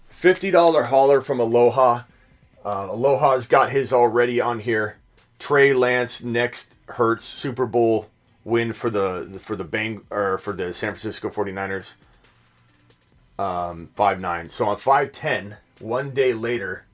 fifty 0.08 0.50
dollar 0.50 0.84
hauler 0.84 1.22
from 1.22 1.40
Aloha. 1.40 2.02
Uh, 2.64 2.88
Aloha's 2.90 3.46
got 3.46 3.72
his 3.72 3.92
already 3.92 4.40
on 4.40 4.60
here. 4.60 4.98
Trey 5.38 5.72
Lance 5.72 6.22
next 6.22 6.72
Hurts 6.86 7.24
Super 7.24 7.66
Bowl 7.66 8.08
win 8.44 8.72
for 8.72 8.90
the 8.90 9.40
for 9.42 9.56
the 9.56 9.64
Bang 9.64 10.02
or 10.10 10.38
for 10.38 10.52
the 10.52 10.74
San 10.74 10.90
Francisco 10.90 11.30
49ers. 11.30 11.94
Um, 13.38 13.88
five 13.96 14.20
nine. 14.20 14.48
So 14.50 14.66
on 14.66 14.76
five 14.76 15.10
ten, 15.10 15.56
one 15.80 16.10
day 16.10 16.34
later. 16.34 16.84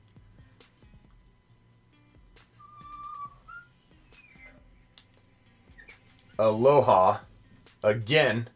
Aloha 6.39 7.19
again. 7.83 8.47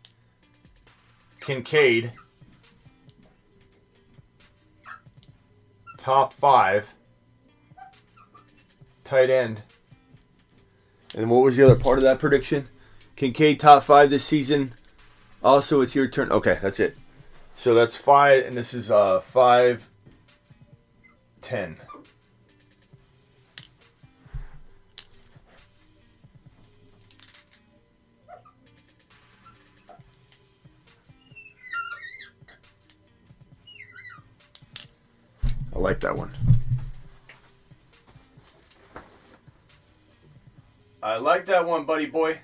Kincaid 1.44 2.14
top 5.98 6.32
five 6.32 6.94
tight 9.04 9.30
end 9.30 9.62
And 11.14 11.30
what 11.30 11.44
was 11.44 11.58
the 11.58 11.66
other 11.66 11.76
part 11.76 11.98
of 11.98 12.04
that 12.04 12.20
prediction? 12.20 12.70
Kincaid 13.18 13.60
top 13.60 13.84
five 13.84 14.10
this 14.10 14.24
season. 14.24 14.74
Also, 15.44 15.82
it's 15.82 15.94
your 15.94 16.08
turn. 16.08 16.32
Okay, 16.32 16.58
that's 16.62 16.80
it. 16.80 16.96
So 17.56 17.74
that's 17.74 17.98
five, 17.98 18.46
and 18.46 18.58
this 18.58 18.74
is 18.74 18.90
uh 18.90 19.20
five, 19.20 19.90
ten. 21.42 21.76
I 35.76 35.80
like 35.80 36.00
that 36.02 36.18
one. 36.18 36.32
I 41.02 41.18
like 41.18 41.46
that 41.48 41.66
one, 41.66 41.86
buddy 41.86 42.06
boy. 42.06 42.40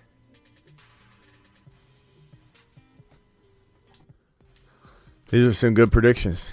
These 5.29 5.45
are 5.45 5.53
some 5.53 5.75
good 5.75 5.91
predictions. 5.91 6.45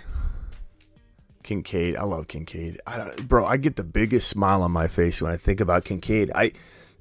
Kincaid, 1.42 1.96
I 1.96 2.02
love 2.02 2.28
Kincaid. 2.28 2.80
I 2.86 2.98
don't, 2.98 3.28
bro. 3.28 3.46
I 3.46 3.56
get 3.56 3.76
the 3.76 3.84
biggest 3.84 4.28
smile 4.28 4.62
on 4.62 4.72
my 4.72 4.88
face 4.88 5.22
when 5.22 5.32
I 5.32 5.36
think 5.36 5.60
about 5.60 5.84
Kincaid. 5.84 6.30
I, 6.34 6.52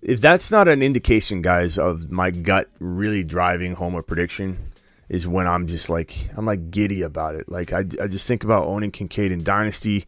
if 0.01 0.21
that's 0.21 0.51
not 0.51 0.67
an 0.67 0.81
indication, 0.81 1.41
guys, 1.41 1.77
of 1.77 2.11
my 2.11 2.31
gut 2.31 2.69
really 2.79 3.23
driving 3.23 3.73
home 3.73 3.95
a 3.95 4.03
prediction, 4.03 4.71
is 5.09 5.27
when 5.27 5.47
I'm 5.47 5.67
just 5.67 5.89
like 5.89 6.29
I'm 6.35 6.45
like 6.45 6.71
giddy 6.71 7.01
about 7.01 7.35
it. 7.35 7.49
Like 7.49 7.73
I, 7.73 7.79
I 8.01 8.07
just 8.07 8.27
think 8.27 8.43
about 8.43 8.65
owning 8.65 8.91
Kincaid 8.91 9.31
in 9.31 9.43
Dynasty, 9.43 10.05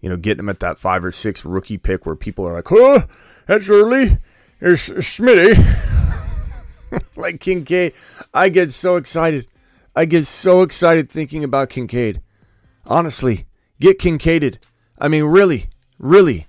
you 0.00 0.08
know, 0.08 0.16
getting 0.16 0.40
him 0.40 0.48
at 0.48 0.60
that 0.60 0.78
five 0.78 1.04
or 1.04 1.12
six 1.12 1.44
rookie 1.44 1.78
pick 1.78 2.06
where 2.06 2.16
people 2.16 2.46
are 2.46 2.54
like, 2.54 2.68
"Huh, 2.68 3.06
that's 3.46 3.68
early." 3.68 4.18
There's 4.60 4.88
Smitty. 4.88 5.56
like 7.16 7.40
Kincaid, 7.40 7.94
I 8.34 8.48
get 8.48 8.72
so 8.72 8.96
excited. 8.96 9.46
I 9.96 10.04
get 10.04 10.26
so 10.26 10.62
excited 10.62 11.10
thinking 11.10 11.44
about 11.44 11.70
Kincaid. 11.70 12.20
Honestly, 12.86 13.46
get 13.80 13.98
Kincaided. 13.98 14.58
I 14.98 15.08
mean, 15.08 15.24
really, 15.24 15.70
really. 15.98 16.46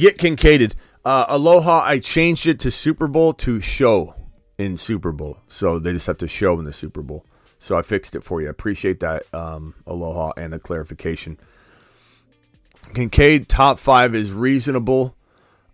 Get 0.00 0.16
Kincaided. 0.16 0.74
Uh, 1.04 1.26
Aloha, 1.28 1.82
I 1.84 1.98
changed 1.98 2.46
it 2.46 2.60
to 2.60 2.70
Super 2.70 3.06
Bowl 3.06 3.34
to 3.34 3.60
show 3.60 4.14
in 4.56 4.78
Super 4.78 5.12
Bowl. 5.12 5.36
So 5.48 5.78
they 5.78 5.92
just 5.92 6.06
have 6.06 6.16
to 6.18 6.28
show 6.28 6.58
in 6.58 6.64
the 6.64 6.72
Super 6.72 7.02
Bowl. 7.02 7.26
So 7.58 7.76
I 7.76 7.82
fixed 7.82 8.14
it 8.14 8.24
for 8.24 8.40
you. 8.40 8.46
I 8.46 8.50
appreciate 8.50 9.00
that, 9.00 9.24
um, 9.34 9.74
Aloha, 9.86 10.32
and 10.38 10.54
the 10.54 10.58
clarification. 10.58 11.38
Kincaid 12.94 13.46
top 13.46 13.78
five 13.78 14.14
is 14.14 14.32
reasonable. 14.32 15.14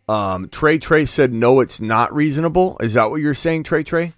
Um, 0.09 0.49
Trey 0.49 0.79
Trey 0.79 1.05
said 1.05 1.33
no, 1.33 1.61
it's 1.61 1.81
not 1.81 2.12
reasonable. 2.12 2.79
Is 2.81 2.95
that 2.95 3.11
what 3.11 3.21
you're 3.21 3.33
saying, 3.33 3.62
Trey 3.62 3.85
Trey? 3.85 4.12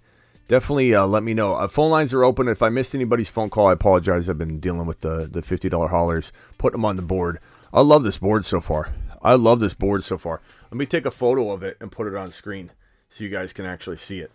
Definitely 0.47 0.95
uh, 0.95 1.05
let 1.05 1.21
me 1.21 1.35
know. 1.35 1.53
Uh, 1.53 1.67
phone 1.67 1.91
lines 1.91 2.15
are 2.15 2.23
open. 2.23 2.47
If 2.47 2.63
I 2.63 2.69
missed 2.69 2.95
anybody's 2.95 3.29
phone 3.29 3.51
call, 3.51 3.67
I 3.67 3.73
apologize. 3.73 4.27
I've 4.27 4.39
been 4.39 4.59
dealing 4.59 4.87
with 4.87 5.01
the 5.01 5.29
the 5.31 5.43
fifty 5.43 5.69
dollar 5.69 5.87
haulers, 5.87 6.31
putting 6.57 6.79
them 6.79 6.85
on 6.85 6.95
the 6.95 7.03
board. 7.03 7.37
I 7.71 7.81
love 7.81 8.03
this 8.03 8.17
board 8.17 8.43
so 8.43 8.59
far. 8.59 8.91
I 9.21 9.35
love 9.35 9.59
this 9.59 9.73
board 9.73 10.03
so 10.03 10.17
far. 10.17 10.41
Let 10.71 10.77
me 10.77 10.85
take 10.85 11.05
a 11.05 11.11
photo 11.11 11.51
of 11.51 11.63
it 11.63 11.77
and 11.79 11.91
put 11.91 12.07
it 12.07 12.15
on 12.15 12.31
screen 12.31 12.71
so 13.09 13.23
you 13.23 13.29
guys 13.29 13.53
can 13.53 13.65
actually 13.65 13.97
see 13.97 14.19
it. 14.19 14.31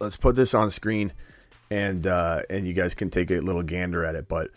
Let's 0.00 0.16
put 0.16 0.34
this 0.34 0.52
on 0.52 0.70
screen 0.70 1.12
and 1.70 2.06
uh, 2.06 2.42
and 2.50 2.66
you 2.66 2.74
guys 2.74 2.94
can 2.94 3.08
take 3.08 3.30
a 3.30 3.40
little 3.40 3.62
gander 3.62 4.04
at 4.04 4.14
it. 4.14 4.28
But 4.28 4.50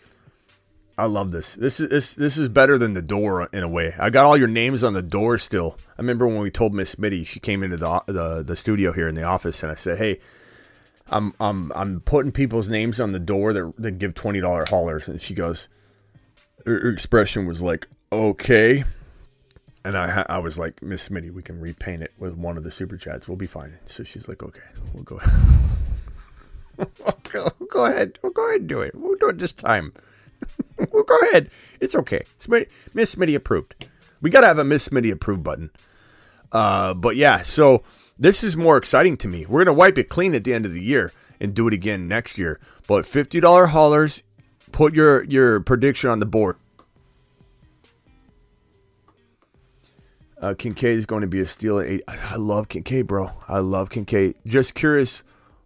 I 0.98 1.06
love 1.06 1.30
this. 1.30 1.54
This 1.54 1.78
is 1.78 1.88
this 1.88 2.14
this 2.14 2.36
is 2.36 2.48
better 2.48 2.78
than 2.78 2.94
the 2.94 3.02
door 3.02 3.48
in 3.52 3.62
a 3.62 3.68
way. 3.68 3.94
I 3.98 4.10
got 4.10 4.26
all 4.26 4.36
your 4.36 4.48
names 4.48 4.82
on 4.82 4.92
the 4.92 5.02
door 5.02 5.38
still. 5.38 5.78
I 5.90 6.02
remember 6.02 6.26
when 6.26 6.40
we 6.40 6.50
told 6.50 6.74
Miss 6.74 6.94
Smitty, 6.94 7.26
she 7.26 7.38
came 7.38 7.62
into 7.62 7.76
the, 7.76 8.02
the 8.06 8.42
the 8.42 8.56
studio 8.56 8.92
here 8.92 9.08
in 9.08 9.14
the 9.14 9.22
office, 9.22 9.62
and 9.62 9.70
I 9.70 9.76
said, 9.76 9.98
"Hey, 9.98 10.20
I'm 11.08 11.34
I'm 11.38 11.72
I'm 11.74 12.00
putting 12.00 12.32
people's 12.32 12.68
names 12.68 12.98
on 12.98 13.12
the 13.12 13.18
door 13.18 13.52
that 13.52 13.72
that 13.78 13.98
give 13.98 14.14
twenty 14.14 14.40
dollar 14.40 14.64
haulers, 14.68 15.08
and 15.08 15.20
she 15.20 15.34
goes, 15.34 15.68
her, 16.64 16.88
expression 16.88 17.46
was 17.46 17.62
like, 17.62 17.86
okay, 18.12 18.84
and 19.84 19.96
I 19.96 20.26
I 20.28 20.38
was 20.38 20.58
like, 20.58 20.82
Miss 20.82 21.08
Smitty, 21.08 21.32
we 21.32 21.42
can 21.42 21.60
repaint 21.60 22.02
it 22.02 22.12
with 22.18 22.34
one 22.36 22.56
of 22.56 22.64
the 22.64 22.72
super 22.72 22.96
chats, 22.96 23.28
we'll 23.28 23.36
be 23.36 23.46
fine. 23.46 23.74
So 23.86 24.02
she's 24.02 24.28
like, 24.28 24.42
okay, 24.42 24.62
we'll 24.92 25.04
go. 25.04 25.20
we'll 26.76 27.68
go 27.70 27.86
ahead, 27.86 28.18
we'll 28.22 28.32
go 28.32 28.48
ahead 28.48 28.62
and 28.62 28.68
do 28.68 28.80
it. 28.80 28.94
We'll 28.94 29.16
do 29.16 29.28
it 29.28 29.38
this 29.38 29.52
time. 29.52 29.92
we'll 30.92 31.04
go 31.04 31.18
ahead. 31.30 31.50
It's 31.80 31.94
okay. 31.94 32.22
Smitty, 32.40 32.68
Miss 32.94 33.14
Smitty 33.14 33.36
approved. 33.36 33.86
We 34.20 34.30
got 34.30 34.40
to 34.40 34.48
have 34.48 34.58
a 34.58 34.64
Miss 34.64 34.88
Smitty 34.88 35.12
approved 35.12 35.44
button. 35.44 35.70
Uh, 36.50 36.94
but 36.94 37.16
yeah, 37.16 37.42
so 37.42 37.82
this 38.18 38.42
is 38.42 38.56
more 38.56 38.76
exciting 38.76 39.16
to 39.18 39.28
me. 39.28 39.46
We're 39.46 39.64
going 39.64 39.74
to 39.74 39.78
wipe 39.78 39.98
it 39.98 40.08
clean 40.08 40.34
at 40.34 40.44
the 40.44 40.54
end 40.54 40.66
of 40.66 40.72
the 40.72 40.82
year 40.82 41.12
and 41.40 41.54
do 41.54 41.68
it 41.68 41.74
again 41.74 42.08
next 42.08 42.38
year. 42.38 42.58
But 42.86 43.04
$50 43.04 43.68
haulers, 43.68 44.22
put 44.72 44.94
your, 44.94 45.24
your 45.24 45.60
prediction 45.60 46.10
on 46.10 46.18
the 46.20 46.26
board. 46.26 46.56
Uh, 50.40 50.54
Kincaid 50.54 50.98
is 50.98 51.06
going 51.06 51.22
to 51.22 51.26
be 51.26 51.40
a 51.40 51.46
steal 51.46 51.78
at 51.78 51.86
eight. 51.86 52.02
I 52.08 52.36
love 52.36 52.68
Kincaid, 52.68 53.06
bro. 53.06 53.30
I 53.48 53.58
love 53.58 53.90
Kincaid. 53.90 54.36
Just 54.46 54.74
curious, 54.74 55.22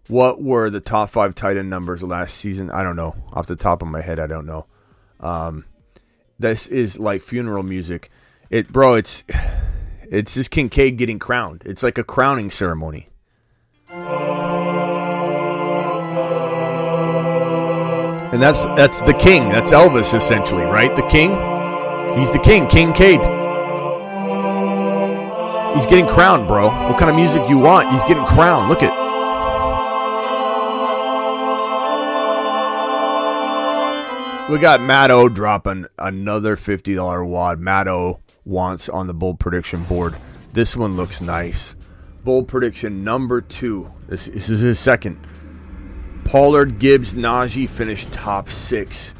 what 0.09 0.43
were 0.43 0.71
the 0.71 0.81
top 0.81 1.11
five 1.11 1.35
tight 1.35 1.57
end 1.57 1.71
numbers 1.71 2.03
last 2.03 2.37
season? 2.37 2.71
I 2.71 2.85
don't 2.85 2.97
know. 2.97 3.17
Off 3.33 3.47
the 3.47 3.57
top 3.57 3.83
of 3.83 3.89
my 3.89 4.01
head, 4.01 4.21
I 4.21 4.27
don't 4.27 4.47
know. 4.47 4.67
Um, 5.19 5.65
this 6.39 6.67
is 6.69 6.99
like 6.99 7.23
funeral 7.23 7.63
music. 7.63 8.11
It, 8.49 8.73
bro. 8.73 8.95
It's 8.95 9.25
it's 10.11 10.35
just 10.35 10.51
Kincaid 10.51 10.97
getting 10.99 11.21
crowned. 11.21 11.63
It's 11.65 11.85
like 11.85 11.97
a 11.97 12.03
crowning 12.03 12.51
ceremony. 12.51 13.09
And 18.33 18.43
that's 18.43 18.67
that's 18.77 19.01
the 19.03 19.15
king. 19.15 19.49
That's 19.49 19.71
Elvis 19.71 20.13
essentially, 20.13 20.65
right? 20.65 20.95
The 20.97 21.07
king. 21.09 21.31
He's 22.19 22.31
the 22.33 22.41
king, 22.41 22.67
Kincaid. 22.67 23.21
He's 25.77 25.87
getting 25.87 26.09
crowned, 26.09 26.49
bro. 26.49 26.71
What 26.89 26.99
kind 26.99 27.09
of 27.09 27.15
music 27.15 27.49
you 27.49 27.59
want? 27.59 27.93
He's 27.93 28.03
getting 28.03 28.27
crowned. 28.27 28.69
Look 28.69 28.83
at. 28.83 28.99
We 34.51 34.59
got 34.59 34.83
Matt 34.83 35.13
O 35.13 35.29
dropping 35.29 35.87
another 35.97 36.57
$50 36.57 37.29
wad. 37.29 37.61
Matt 37.61 37.87
O 37.87 38.19
wants 38.45 38.89
on 38.89 39.07
the 39.07 39.15
bold 39.15 39.39
prediction 39.39 39.83
board. 39.85 40.15
This 40.53 40.77
one 40.77 40.97
looks 40.97 41.21
nice. 41.21 41.75
Bold 42.25 42.49
prediction 42.49 43.05
number 43.05 43.41
two. 43.41 43.91
This, 44.09 44.27
this 44.27 44.51
is 44.51 44.61
his 44.61 44.79
second. 44.79 45.19
Pollard, 46.25 46.79
Gibbs, 46.79 47.15
Najee 47.15 47.69
finished 47.69 48.13
top 48.13 48.51
six. 48.51 49.15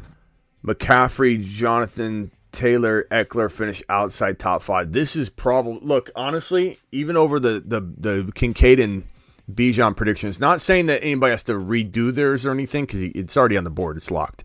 McCaffrey, 0.65 1.43
Jonathan, 1.43 2.31
Taylor, 2.51 3.07
Ekeler 3.11 3.51
finish 3.51 3.81
outside 3.89 4.37
top 4.37 4.61
five. 4.61 4.91
This 4.91 5.15
is 5.15 5.29
probably 5.29 5.79
look 5.81 6.11
honestly, 6.15 6.79
even 6.91 7.17
over 7.17 7.39
the 7.39 7.63
the 7.65 7.81
the 7.81 8.31
Kincaid 8.33 8.79
and 8.79 9.03
Bijan 9.51 9.95
predictions. 9.95 10.39
Not 10.39 10.61
saying 10.61 10.85
that 10.87 11.03
anybody 11.03 11.31
has 11.31 11.43
to 11.43 11.53
redo 11.53 12.13
theirs 12.13 12.45
or 12.45 12.51
anything 12.51 12.85
because 12.85 13.01
it's 13.01 13.35
already 13.35 13.57
on 13.57 13.63
the 13.63 13.69
board. 13.69 13.97
It's 13.97 14.11
locked. 14.11 14.43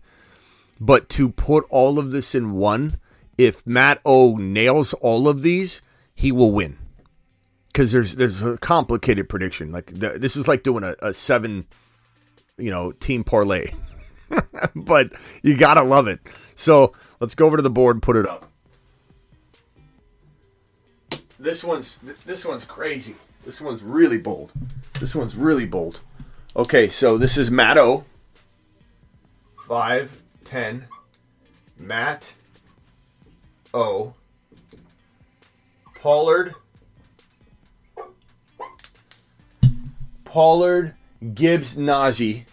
But 0.79 1.09
to 1.09 1.29
put 1.29 1.65
all 1.69 1.99
of 1.99 2.11
this 2.11 2.35
in 2.35 2.53
one, 2.53 2.99
if 3.37 3.65
Matt 3.65 3.99
O 4.05 4.35
nails 4.37 4.93
all 4.93 5.27
of 5.27 5.41
these, 5.43 5.81
he 6.15 6.31
will 6.31 6.51
win. 6.51 6.77
Because 7.67 7.91
there's 7.91 8.15
there's 8.15 8.41
a 8.41 8.57
complicated 8.57 9.29
prediction. 9.29 9.71
Like 9.71 9.87
the, 9.87 10.17
this 10.17 10.35
is 10.35 10.47
like 10.47 10.63
doing 10.63 10.83
a, 10.83 10.95
a 11.01 11.13
seven, 11.13 11.67
you 12.57 12.71
know, 12.71 12.91
team 12.91 13.23
parlay. 13.23 13.67
but 14.75 15.11
you 15.43 15.55
gotta 15.55 15.83
love 15.83 16.07
it. 16.07 16.19
So 16.55 16.93
let's 17.19 17.35
go 17.35 17.45
over 17.45 17.57
to 17.57 17.63
the 17.63 17.69
board 17.69 17.95
and 17.95 18.03
put 18.03 18.17
it 18.17 18.27
up. 18.27 18.51
This 21.39 21.63
one's 21.63 21.99
this 22.25 22.45
one's 22.45 22.65
crazy. 22.65 23.15
This 23.43 23.61
one's 23.61 23.83
really 23.83 24.17
bold. 24.17 24.51
This 24.99 25.13
one's 25.13 25.35
really 25.35 25.65
bold. 25.67 26.01
Okay, 26.55 26.89
so 26.89 27.19
this 27.19 27.37
is 27.37 27.51
Matt 27.51 27.77
O. 27.77 28.03
Five, 29.67 30.23
ten. 30.43 30.87
Matt 31.77 32.33
O. 33.77 34.15
Pollard. 35.93 36.55
Pollard, 40.25 40.95
Gibbs, 41.35 41.77
Najee. 41.77 42.45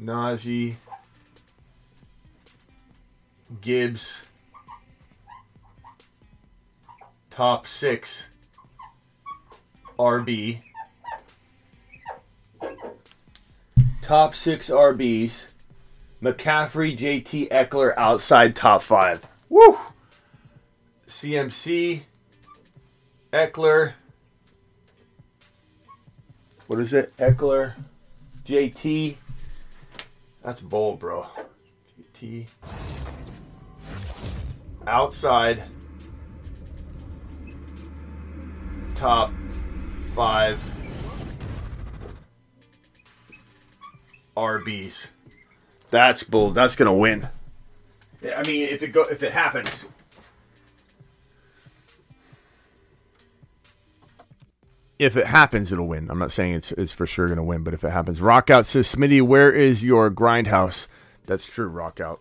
Najee, 0.00 0.76
Gibbs, 3.60 4.22
top 7.30 7.66
six, 7.66 8.28
RB. 9.98 10.60
Top 14.02 14.36
six 14.36 14.70
RBs. 14.70 15.46
McCaffrey, 16.22 16.96
JT, 16.96 17.50
Ekeler 17.50 17.92
outside 17.96 18.56
top 18.56 18.82
five. 18.82 19.26
Woo! 19.48 19.78
CMC, 21.06 22.02
Ekeler. 23.32 23.92
What 26.66 26.80
is 26.80 26.94
it? 26.94 27.16
Ekeler, 27.18 27.74
JT. 28.44 29.16
That's 30.42 30.60
bold, 30.60 31.00
bro. 31.00 31.26
JT. 32.14 32.46
Outside. 34.86 35.62
Top 38.94 39.32
five 40.14 40.58
RBs. 44.36 45.08
That's 45.96 46.22
bold. 46.24 46.54
That's 46.54 46.76
gonna 46.76 46.92
win. 46.92 47.26
I 48.36 48.42
mean, 48.42 48.68
if 48.68 48.82
it 48.82 48.88
go 48.88 49.04
if 49.04 49.22
it 49.22 49.32
happens, 49.32 49.86
if 54.98 55.16
it 55.16 55.24
happens, 55.24 55.72
it'll 55.72 55.88
win. 55.88 56.10
I'm 56.10 56.18
not 56.18 56.32
saying 56.32 56.52
it's 56.52 56.70
it's 56.72 56.92
for 56.92 57.06
sure 57.06 57.30
gonna 57.30 57.42
win, 57.42 57.62
but 57.62 57.72
if 57.72 57.82
it 57.82 57.88
happens, 57.88 58.20
Rockout 58.20 58.66
says, 58.66 58.94
Smitty, 58.94 59.22
where 59.22 59.50
is 59.50 59.82
your 59.82 60.10
grindhouse? 60.10 60.86
That's 61.24 61.46
true, 61.46 61.70
Rockout. 61.70 62.18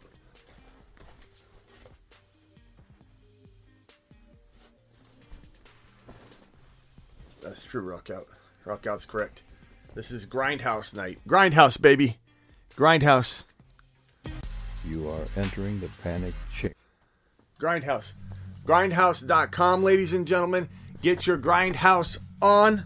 That's 7.42 7.62
true, 7.62 7.82
Rock 7.82 8.10
out. 8.10 8.26
Rockout. 8.66 8.82
Rockout's 8.82 9.06
correct. 9.06 9.44
This 9.96 10.12
is 10.12 10.26
Grindhouse 10.26 10.94
night. 10.94 11.20
Grindhouse, 11.28 11.82
baby. 11.82 12.20
Grindhouse. 12.78 13.44
You 14.88 15.10
are 15.10 15.26
entering 15.36 15.80
the 15.80 15.90
panic 16.04 16.34
chick. 16.54 16.76
Grindhouse. 17.60 18.14
Grindhouse.com, 18.66 19.84
ladies 19.84 20.14
and 20.14 20.28
gentlemen. 20.28 20.70
Get 21.02 21.26
your 21.26 21.38
Grindhouse 21.38 22.18
on. 22.42 22.86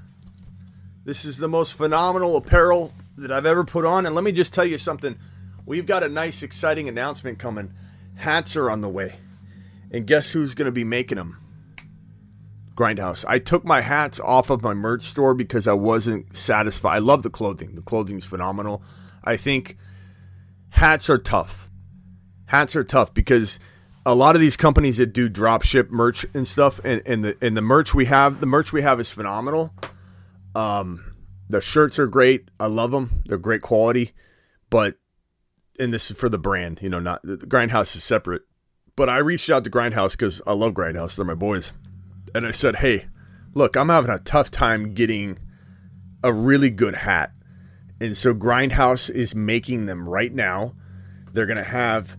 This 1.05 1.25
is 1.25 1.37
the 1.37 1.47
most 1.47 1.73
phenomenal 1.73 2.37
apparel 2.37 2.93
that 3.17 3.31
I've 3.31 3.45
ever 3.45 3.63
put 3.63 3.85
on. 3.85 4.05
And 4.05 4.15
let 4.15 4.23
me 4.23 4.31
just 4.31 4.53
tell 4.53 4.65
you 4.65 4.77
something. 4.77 5.17
We've 5.65 5.85
got 5.85 6.03
a 6.03 6.09
nice, 6.09 6.43
exciting 6.43 6.87
announcement 6.87 7.39
coming. 7.39 7.73
Hats 8.15 8.55
are 8.55 8.69
on 8.69 8.81
the 8.81 8.89
way. 8.89 9.15
And 9.91 10.05
guess 10.05 10.31
who's 10.31 10.53
going 10.53 10.67
to 10.67 10.71
be 10.71 10.83
making 10.83 11.17
them? 11.17 11.37
Grindhouse. 12.75 13.25
I 13.27 13.39
took 13.39 13.65
my 13.65 13.81
hats 13.81 14.19
off 14.19 14.49
of 14.49 14.61
my 14.61 14.73
merch 14.73 15.03
store 15.03 15.33
because 15.33 15.67
I 15.67 15.73
wasn't 15.73 16.37
satisfied. 16.37 16.95
I 16.95 16.99
love 16.99 17.23
the 17.23 17.29
clothing. 17.29 17.75
The 17.75 17.81
clothing's 17.81 18.25
phenomenal. 18.25 18.83
I 19.23 19.35
think 19.35 19.77
hats 20.69 21.09
are 21.09 21.17
tough. 21.17 21.68
Hats 22.49 22.75
are 22.75 22.83
tough 22.83 23.13
because 23.13 23.59
a 24.05 24.15
lot 24.15 24.35
of 24.35 24.41
these 24.41 24.57
companies 24.57 24.97
that 24.97 25.13
do 25.13 25.29
drop 25.29 25.63
ship 25.63 25.89
merch 25.91 26.25
and 26.33 26.47
stuff 26.47 26.79
and, 26.83 27.01
and 27.05 27.23
the 27.23 27.37
and 27.41 27.55
the 27.55 27.61
merch 27.61 27.93
we 27.93 28.05
have 28.05 28.39
the 28.39 28.45
merch 28.45 28.73
we 28.73 28.81
have 28.81 28.99
is 28.99 29.09
phenomenal. 29.09 29.73
Um 30.55 31.15
the 31.49 31.61
shirts 31.61 31.97
are 31.97 32.07
great. 32.07 32.49
I 32.59 32.67
love 32.67 32.91
them 32.91 33.23
they're 33.25 33.37
great 33.37 33.61
quality 33.61 34.13
but 34.69 34.97
and 35.79 35.93
this 35.93 36.11
is 36.11 36.17
for 36.17 36.29
the 36.29 36.37
brand 36.37 36.79
you 36.81 36.89
know 36.89 36.99
not 36.99 37.21
the 37.23 37.37
grindhouse 37.37 37.95
is 37.95 38.03
separate 38.03 38.43
but 38.95 39.09
i 39.09 39.17
reached 39.17 39.49
out 39.49 39.63
to 39.63 39.69
grindhouse 39.69 40.11
because 40.11 40.41
i 40.45 40.53
love 40.53 40.73
grindhouse. 40.73 41.15
They're 41.15 41.25
my 41.25 41.35
boys. 41.35 41.73
And 42.35 42.45
i 42.45 42.51
said 42.51 42.77
hey 42.77 43.07
look 43.53 43.75
i'm 43.75 43.89
having 43.89 44.11
a 44.11 44.19
tough 44.19 44.51
time 44.51 44.93
getting 44.93 45.39
a 46.23 46.33
really 46.33 46.69
good 46.69 46.95
hat. 46.95 47.31
And 48.01 48.15
so 48.15 48.33
grindhouse 48.33 49.09
is 49.09 49.35
making 49.35 49.85
them 49.85 50.07
right 50.07 50.33
now. 50.33 50.75
They're 51.31 51.45
to 51.45 51.63
have 51.63 52.17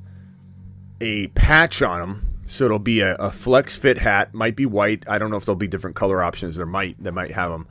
a 1.00 1.28
patch 1.28 1.82
on 1.82 2.00
them. 2.00 2.26
So 2.46 2.64
it'll 2.64 2.80
be 2.80 3.00
a, 3.00 3.14
a, 3.14 3.30
flex 3.30 3.76
fit 3.76 3.98
hat, 3.98 4.34
might 4.34 4.56
be 4.56 4.66
white. 4.66 5.04
I 5.08 5.18
don't 5.18 5.30
know 5.30 5.36
if 5.36 5.44
there'll 5.44 5.56
be 5.56 5.68
different 5.68 5.94
color 5.94 6.20
options. 6.20 6.56
There 6.56 6.66
might, 6.66 7.00
they 7.02 7.12
might 7.12 7.30
have 7.30 7.52
them, 7.52 7.68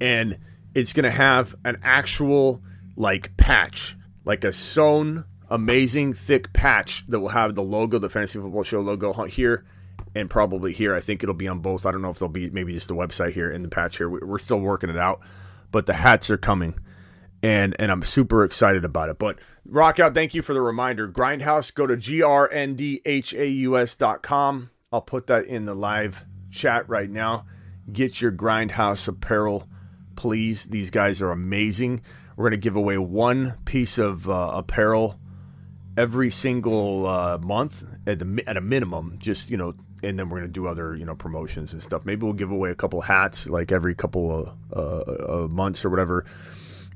and 0.00 0.36
it's 0.74 0.92
gonna 0.92 1.12
have 1.12 1.54
an 1.64 1.78
actual 1.84 2.60
like 2.96 3.36
patch, 3.36 3.96
like 4.24 4.42
a 4.42 4.52
sewn, 4.52 5.24
amazing 5.48 6.14
thick 6.14 6.52
patch 6.52 7.04
that 7.06 7.20
will 7.20 7.28
have 7.28 7.54
the 7.54 7.62
logo, 7.62 7.98
the 7.98 8.08
Fantasy 8.08 8.40
Football 8.40 8.64
Show 8.64 8.80
logo 8.80 9.12
here, 9.26 9.64
and 10.16 10.28
probably 10.28 10.72
here. 10.72 10.92
I 10.92 11.00
think 11.00 11.22
it'll 11.22 11.34
be 11.36 11.46
on 11.46 11.60
both. 11.60 11.86
I 11.86 11.92
don't 11.92 12.02
know 12.02 12.10
if 12.10 12.18
there'll 12.18 12.32
be 12.32 12.50
maybe 12.50 12.72
just 12.72 12.88
the 12.88 12.96
website 12.96 13.32
here 13.32 13.50
in 13.50 13.62
the 13.62 13.68
patch 13.68 13.98
here. 13.98 14.08
We're 14.08 14.38
still 14.38 14.60
working 14.60 14.90
it 14.90 14.98
out, 14.98 15.20
but 15.70 15.86
the 15.86 15.94
hats 15.94 16.30
are 16.30 16.36
coming 16.36 16.74
and 17.42 17.74
and 17.78 17.90
I'm 17.90 18.02
super 18.02 18.44
excited 18.44 18.84
about 18.84 19.08
it. 19.08 19.18
But 19.18 19.38
rock 19.64 19.98
out! 19.98 20.14
thank 20.14 20.34
you 20.34 20.42
for 20.42 20.52
the 20.54 20.60
reminder. 20.60 21.08
Grindhouse, 21.08 21.72
go 21.74 21.86
to 21.86 21.96
grndhaus.com. 21.96 23.00
I'll 24.92 25.00
put 25.00 25.28
that 25.28 25.46
in 25.46 25.64
the 25.66 25.74
live 25.74 26.24
chat 26.50 26.88
right 26.88 27.08
now. 27.08 27.46
Get 27.92 28.20
your 28.20 28.32
Grindhouse 28.32 29.08
apparel, 29.08 29.68
please. 30.16 30.64
These 30.64 30.90
guys 30.90 31.22
are 31.22 31.30
amazing. 31.30 32.02
We're 32.36 32.50
to 32.50 32.56
give 32.56 32.76
away 32.76 32.98
one 32.98 33.54
piece 33.64 33.98
of 33.98 34.28
uh, 34.28 34.52
apparel 34.54 35.18
every 35.96 36.30
single 36.30 37.06
uh, 37.06 37.38
month 37.38 37.84
at 38.06 38.18
the 38.18 38.44
at 38.46 38.56
a 38.56 38.60
minimum. 38.60 39.16
Just 39.18 39.50
you 39.50 39.56
know, 39.56 39.74
and 40.02 40.18
then 40.18 40.28
we're 40.28 40.40
to 40.40 40.48
do 40.48 40.66
other 40.66 40.94
you 40.96 41.04
know 41.04 41.14
promotions 41.14 41.72
and 41.72 41.82
stuff. 41.82 42.04
Maybe 42.04 42.24
we'll 42.24 42.32
give 42.34 42.50
away 42.50 42.70
a 42.70 42.74
couple 42.74 43.00
hats 43.00 43.48
like 43.48 43.72
every 43.72 43.94
couple 43.94 44.52
of 44.72 45.44
uh, 45.44 45.48
months 45.48 45.84
or 45.84 45.90
whatever 45.90 46.26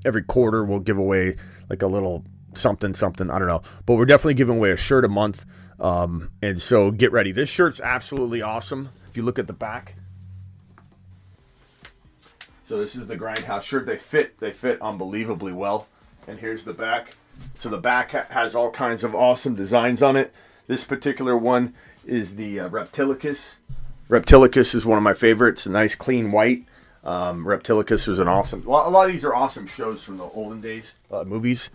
every 0.04 0.22
quarter 0.22 0.64
we'll 0.64 0.80
give 0.80 0.98
away 0.98 1.36
like 1.70 1.82
a 1.82 1.86
little 1.86 2.24
something 2.54 2.94
something 2.94 3.30
i 3.30 3.38
don't 3.38 3.48
know. 3.48 3.62
But 3.86 3.94
we're 3.94 4.06
definitely 4.06 4.34
giving 4.34 4.56
away 4.56 4.70
a 4.70 4.76
shirt 4.76 5.04
a 5.04 5.08
month. 5.08 5.44
Um, 5.80 6.30
and 6.40 6.60
so 6.60 6.90
get 6.90 7.12
ready. 7.12 7.32
This 7.32 7.48
shirt's 7.48 7.80
absolutely 7.80 8.42
awesome. 8.42 8.90
If 9.08 9.16
you 9.16 9.22
look 9.22 9.38
at 9.38 9.46
the 9.46 9.52
back. 9.52 9.96
So 12.62 12.78
this 12.78 12.96
is 12.96 13.06
the 13.06 13.16
grindhouse 13.16 13.62
shirt. 13.62 13.86
They 13.86 13.96
fit 13.96 14.38
they 14.38 14.50
fit 14.50 14.80
unbelievably 14.80 15.52
well. 15.52 15.88
And 16.26 16.38
here's 16.38 16.64
the 16.64 16.72
back. 16.72 17.16
So 17.58 17.68
the 17.68 17.78
back 17.78 18.12
ha- 18.12 18.26
has 18.30 18.54
all 18.54 18.70
kinds 18.70 19.04
of 19.04 19.14
awesome 19.14 19.54
designs 19.54 20.02
on 20.02 20.16
it. 20.16 20.32
This 20.66 20.84
particular 20.84 21.36
one 21.36 21.74
is 22.06 22.36
the 22.36 22.60
uh, 22.60 22.68
reptilicus. 22.70 23.56
Reptilicus 24.08 24.74
is 24.74 24.86
one 24.86 24.96
of 24.96 25.02
my 25.02 25.12
favorites. 25.12 25.66
A 25.66 25.70
nice 25.70 25.94
clean 25.94 26.32
white 26.32 26.64
um, 27.04 27.44
Reptilicus 27.44 28.08
was 28.08 28.18
an 28.18 28.28
awesome. 28.28 28.66
A 28.66 28.70
lot 28.70 29.06
of 29.06 29.12
these 29.12 29.24
are 29.24 29.34
awesome 29.34 29.66
shows 29.66 30.02
from 30.02 30.16
the 30.16 30.24
olden 30.24 30.60
days, 30.60 30.94
uh, 31.10 31.24
movies. 31.24 31.70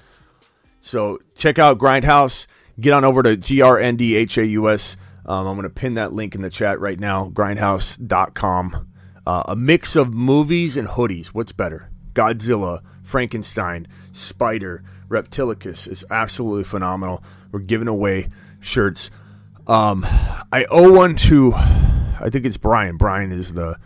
So 0.81 1.19
check 1.35 1.59
out 1.59 1.77
Grindhouse. 1.77 2.47
Get 2.79 2.93
on 2.93 3.03
over 3.03 3.21
to 3.21 3.37
grndhaus. 3.37 4.95
Um, 5.25 5.45
I'm 5.47 5.55
going 5.55 5.63
to 5.63 5.69
pin 5.69 5.93
that 5.95 6.13
link 6.13 6.33
in 6.33 6.41
the 6.41 6.49
chat 6.49 6.79
right 6.79 6.99
now. 6.99 7.29
Grindhouse.com. 7.29 8.87
Uh, 9.27 9.43
a 9.47 9.55
mix 9.55 9.95
of 9.95 10.13
movies 10.13 10.75
and 10.75 10.87
hoodies. 10.87 11.27
What's 11.27 11.51
better? 11.51 11.91
Godzilla, 12.13 12.81
Frankenstein, 13.03 13.87
Spider, 14.11 14.83
Reptilicus 15.07 15.87
is 15.87 16.03
absolutely 16.09 16.63
phenomenal. 16.63 17.23
We're 17.51 17.59
giving 17.59 17.87
away 17.87 18.29
shirts. 18.59 19.11
Um, 19.67 20.03
I 20.51 20.65
owe 20.71 20.93
one 20.93 21.15
to, 21.17 21.53
I 21.53 22.29
think 22.31 22.45
it's 22.45 22.57
Brian. 22.57 22.97
Brian 22.97 23.31
is 23.31 23.53
the 23.53 23.77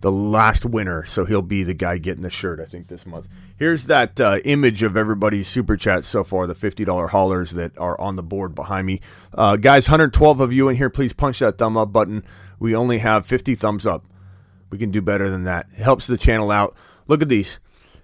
the 0.00 0.12
last 0.12 0.64
winner, 0.64 1.04
so 1.04 1.24
he'll 1.24 1.42
be 1.42 1.62
the 1.62 1.74
guy 1.74 1.98
getting 1.98 2.22
the 2.22 2.30
shirt. 2.30 2.60
I 2.60 2.64
think 2.64 2.88
this 2.88 3.06
month. 3.06 3.28
Here's 3.56 3.86
that 3.86 4.20
uh, 4.20 4.38
image 4.44 4.82
of 4.82 4.96
everybody's 4.96 5.48
super 5.48 5.76
chat 5.76 6.04
so 6.04 6.22
far. 6.22 6.46
The 6.46 6.54
fifty 6.54 6.84
dollar 6.84 7.08
haulers 7.08 7.52
that 7.52 7.78
are 7.78 7.98
on 8.00 8.16
the 8.16 8.22
board 8.22 8.54
behind 8.54 8.86
me, 8.86 9.00
uh, 9.32 9.56
guys. 9.56 9.88
112 9.88 10.40
of 10.40 10.52
you 10.52 10.68
in 10.68 10.76
here. 10.76 10.90
Please 10.90 11.12
punch 11.12 11.38
that 11.38 11.58
thumb 11.58 11.76
up 11.76 11.92
button. 11.92 12.24
We 12.58 12.74
only 12.74 12.98
have 12.98 13.26
50 13.26 13.54
thumbs 13.54 13.86
up. 13.86 14.04
We 14.70 14.78
can 14.78 14.90
do 14.90 15.00
better 15.00 15.30
than 15.30 15.44
that. 15.44 15.66
It 15.72 15.82
helps 15.82 16.06
the 16.06 16.18
channel 16.18 16.50
out. 16.50 16.76
Look 17.06 17.22
at 17.22 17.28
these. 17.28 17.60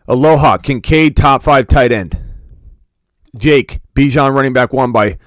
Aloha 0.08 0.56
Kincaid 0.56 1.16
top 1.16 1.42
five 1.42 1.68
tight 1.68 1.92
end. 1.92 2.18
Jake 3.36 3.80
Bijan 3.94 4.34
running 4.34 4.52
back 4.52 4.72
one 4.72 4.92
by 4.92 5.18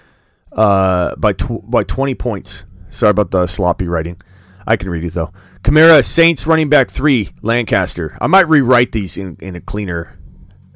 uh, 0.52 1.16
by 1.16 1.34
tw- 1.34 1.70
by 1.70 1.84
20 1.84 2.16
points. 2.16 2.66
Sorry 2.90 3.12
about 3.12 3.32
the 3.32 3.48
sloppy 3.48 3.88
writing. 3.88 4.20
I 4.68 4.78
can 4.78 4.90
read 4.90 5.04
it 5.04 5.14
though. 5.14 5.32
Kamara 5.64 6.04
Saints 6.04 6.48
running 6.48 6.70
back 6.70 6.90
three 6.90 7.30
Lancaster. 7.42 8.18
I 8.20 8.28
might 8.28 8.48
rewrite 8.48 8.92
these 8.92 9.18
in, 9.18 9.38
in 9.40 9.56
a 9.56 9.62
cleaner, 9.62 10.18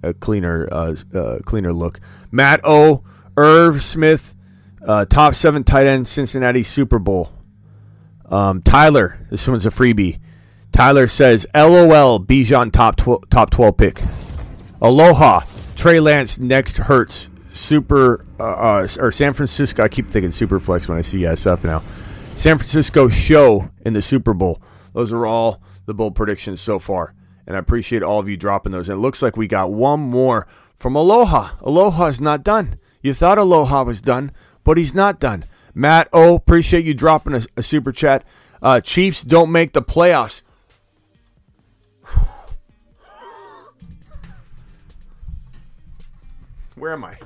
a 0.03 0.13
cleaner, 0.13 0.67
uh, 0.71 0.95
uh, 1.13 1.39
cleaner 1.45 1.73
look. 1.73 1.99
Matt 2.31 2.61
O. 2.63 3.03
Irv 3.37 3.81
Smith, 3.81 4.35
uh, 4.85 5.05
top 5.05 5.33
seven 5.33 5.63
tight 5.63 5.87
end 5.87 6.07
Cincinnati 6.07 6.61
Super 6.61 6.99
Bowl. 6.99 7.31
Um, 8.25 8.61
Tyler, 8.61 9.25
this 9.29 9.47
one's 9.47 9.65
a 9.65 9.69
freebie. 9.69 10.19
Tyler 10.73 11.07
says, 11.07 11.47
"LOL, 11.55 12.19
Bijan 12.19 12.71
top 12.71 12.97
tw- 12.97 13.29
top 13.29 13.49
twelve 13.49 13.77
pick." 13.77 14.01
Aloha, 14.81 15.41
Trey 15.75 15.99
Lance 15.99 16.37
next 16.37 16.77
hurts. 16.77 17.29
Super 17.53 18.25
uh, 18.39 18.43
uh, 18.43 18.87
or 18.99 19.11
San 19.11 19.33
Francisco. 19.33 19.83
I 19.83 19.87
keep 19.87 20.11
thinking 20.11 20.31
Superflex 20.31 20.87
when 20.87 20.97
I 20.97 21.01
see 21.01 21.19
SF 21.19 21.63
now. 21.63 21.81
San 22.39 22.57
Francisco 22.57 23.09
show 23.09 23.69
in 23.85 23.91
the 23.91 24.01
Super 24.01 24.33
Bowl. 24.33 24.61
Those 24.93 25.11
are 25.11 25.25
all 25.25 25.61
the 25.85 25.93
bold 25.93 26.15
predictions 26.15 26.61
so 26.61 26.79
far, 26.79 27.13
and 27.45 27.53
I 27.57 27.59
appreciate 27.59 28.01
all 28.01 28.17
of 28.17 28.29
you 28.29 28.37
dropping 28.37 28.71
those. 28.71 28.87
And 28.87 28.97
it 28.97 29.01
looks 29.01 29.21
like 29.21 29.35
we 29.35 29.45
got 29.45 29.73
one 29.73 29.99
more 29.99 30.47
from 30.73 30.95
Aloha. 30.95 31.57
Aloha 31.59 32.05
is 32.05 32.21
not 32.21 32.45
done. 32.45 32.79
You 33.01 33.13
thought 33.13 33.37
Aloha 33.37 33.83
was 33.83 33.99
done, 33.99 34.31
but 34.63 34.77
he's 34.77 34.95
not 34.95 35.19
done. 35.19 35.43
Matt 35.73 36.07
O, 36.13 36.35
appreciate 36.35 36.85
you 36.85 36.93
dropping 36.93 37.35
a, 37.35 37.41
a 37.57 37.63
super 37.63 37.91
chat. 37.91 38.23
Uh, 38.61 38.79
Chiefs 38.79 39.21
don't 39.21 39.51
make 39.51 39.73
the 39.73 39.81
playoffs. 39.81 40.41
Where 46.75 46.93
am 46.93 47.03
I? 47.03 47.17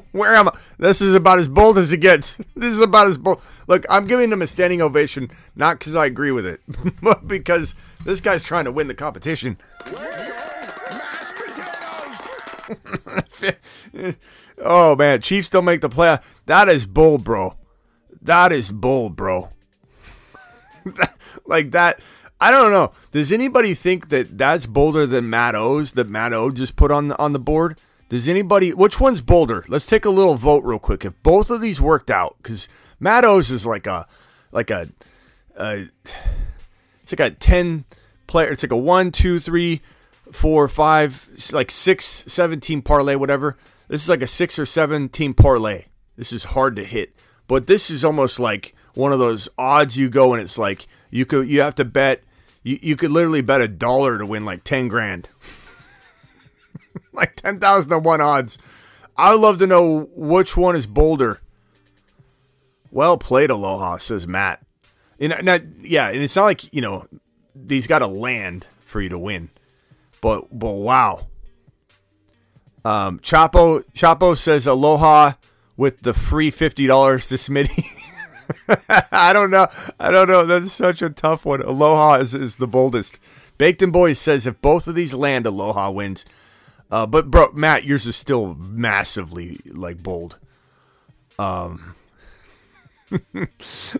Where 0.12 0.34
am 0.34 0.48
I? 0.48 0.58
This 0.78 1.00
is 1.00 1.14
about 1.14 1.38
as 1.38 1.48
bold 1.48 1.78
as 1.78 1.92
it 1.92 1.98
gets. 1.98 2.38
This 2.54 2.74
is 2.74 2.82
about 2.82 3.08
as 3.08 3.16
bold. 3.16 3.42
Look, 3.66 3.84
I'm 3.90 4.06
giving 4.06 4.30
him 4.30 4.40
a 4.42 4.46
standing 4.46 4.80
ovation, 4.82 5.30
not 5.56 5.78
because 5.78 5.96
I 5.96 6.06
agree 6.06 6.30
with 6.30 6.46
it, 6.46 6.60
but 7.02 7.26
because 7.26 7.74
this 8.04 8.20
guy's 8.20 8.44
trying 8.44 8.66
to 8.66 8.72
win 8.72 8.86
the 8.86 8.94
competition. 8.94 9.56
Oh 14.58 14.94
man, 14.94 15.20
Chiefs 15.20 15.50
don't 15.50 15.64
make 15.64 15.80
the 15.80 15.88
playoff. 15.88 16.34
That 16.46 16.68
is 16.68 16.86
bold, 16.86 17.24
bro. 17.24 17.56
That 18.20 18.52
is 18.52 18.70
bold, 18.70 19.16
bro. 19.16 19.50
like 21.46 21.72
that. 21.72 22.00
I 22.40 22.50
don't 22.50 22.70
know. 22.70 22.92
Does 23.10 23.32
anybody 23.32 23.74
think 23.74 24.08
that 24.10 24.38
that's 24.38 24.66
bolder 24.66 25.06
than 25.06 25.30
Matt 25.30 25.54
O's 25.54 25.92
that 25.92 26.08
Matt 26.08 26.32
O 26.32 26.50
just 26.50 26.76
put 26.76 26.92
on 26.92 27.12
on 27.12 27.32
the 27.32 27.40
board? 27.40 27.78
Does 28.12 28.28
anybody? 28.28 28.74
Which 28.74 29.00
one's 29.00 29.22
bolder? 29.22 29.64
Let's 29.68 29.86
take 29.86 30.04
a 30.04 30.10
little 30.10 30.34
vote 30.34 30.64
real 30.64 30.78
quick. 30.78 31.02
If 31.02 31.14
both 31.22 31.48
of 31.48 31.62
these 31.62 31.80
worked 31.80 32.10
out, 32.10 32.36
because 32.42 32.68
Matt 33.00 33.24
O's 33.24 33.50
is 33.50 33.64
like 33.64 33.86
a 33.86 34.06
like 34.50 34.68
a, 34.68 34.90
a 35.56 35.88
it's 37.02 37.18
like 37.18 37.20
a 37.20 37.30
ten 37.30 37.86
player. 38.26 38.50
It's 38.50 38.62
like 38.62 38.70
a 38.70 38.76
one, 38.76 39.12
two, 39.12 39.40
three, 39.40 39.80
four, 40.30 40.68
five, 40.68 41.26
like 41.54 41.70
six, 41.70 42.04
seven 42.04 42.60
team 42.60 42.82
parlay, 42.82 43.14
whatever. 43.14 43.56
This 43.88 44.02
is 44.02 44.10
like 44.10 44.20
a 44.20 44.26
six 44.26 44.58
or 44.58 44.66
seven 44.66 45.08
team 45.08 45.32
parlay. 45.32 45.86
This 46.18 46.34
is 46.34 46.44
hard 46.44 46.76
to 46.76 46.84
hit, 46.84 47.14
but 47.48 47.66
this 47.66 47.88
is 47.88 48.04
almost 48.04 48.38
like 48.38 48.74
one 48.92 49.14
of 49.14 49.20
those 49.20 49.48
odds 49.56 49.96
you 49.96 50.10
go 50.10 50.34
and 50.34 50.42
it's 50.42 50.58
like 50.58 50.86
you 51.08 51.24
could 51.24 51.48
you 51.48 51.62
have 51.62 51.76
to 51.76 51.84
bet 51.86 52.20
you, 52.62 52.78
you 52.82 52.94
could 52.94 53.10
literally 53.10 53.40
bet 53.40 53.62
a 53.62 53.68
dollar 53.68 54.18
to 54.18 54.26
win 54.26 54.44
like 54.44 54.64
ten 54.64 54.88
grand, 54.88 55.30
like 57.12 57.36
ten 57.36 57.58
thousand 57.58 57.90
to 57.90 57.98
one 57.98 58.20
odds. 58.20 58.58
I'd 59.16 59.34
love 59.34 59.58
to 59.58 59.66
know 59.66 60.08
which 60.14 60.56
one 60.56 60.76
is 60.76 60.86
bolder. 60.86 61.40
Well 62.90 63.18
played, 63.18 63.50
Aloha, 63.50 63.98
says 63.98 64.26
Matt. 64.26 64.64
And 65.18 65.34
now, 65.42 65.58
yeah, 65.80 66.08
and 66.08 66.22
it's 66.22 66.36
not 66.36 66.44
like 66.44 66.72
you 66.72 66.80
know 66.80 67.06
these 67.54 67.86
got 67.86 68.00
to 68.00 68.06
land 68.06 68.66
for 68.84 69.00
you 69.00 69.08
to 69.10 69.18
win, 69.18 69.50
but 70.20 70.46
but 70.56 70.72
wow. 70.72 71.26
Um, 72.84 73.20
Chapo 73.20 73.84
Chapo 73.92 74.36
says 74.36 74.66
Aloha 74.66 75.34
with 75.76 76.02
the 76.02 76.14
free 76.14 76.50
fifty 76.50 76.86
dollars 76.86 77.28
to 77.28 77.36
Smitty. 77.36 77.84
I 79.12 79.32
don't 79.32 79.50
know. 79.50 79.68
I 79.98 80.10
don't 80.10 80.28
know. 80.28 80.44
That's 80.44 80.72
such 80.72 81.02
a 81.02 81.10
tough 81.10 81.44
one. 81.44 81.62
Aloha 81.62 82.14
is, 82.14 82.34
is 82.34 82.56
the 82.56 82.66
boldest. 82.66 83.18
Baked 83.58 83.82
and 83.82 83.92
Boys 83.92 84.18
says 84.18 84.46
if 84.46 84.60
both 84.60 84.86
of 84.86 84.94
these 84.94 85.14
land, 85.14 85.46
Aloha 85.46 85.90
wins. 85.90 86.24
Uh, 86.92 87.06
but 87.06 87.30
bro, 87.30 87.50
Matt, 87.52 87.84
yours 87.84 88.06
is 88.06 88.16
still 88.16 88.54
massively 88.54 89.58
like 89.64 90.02
bold. 90.02 90.38
Um, 91.38 91.94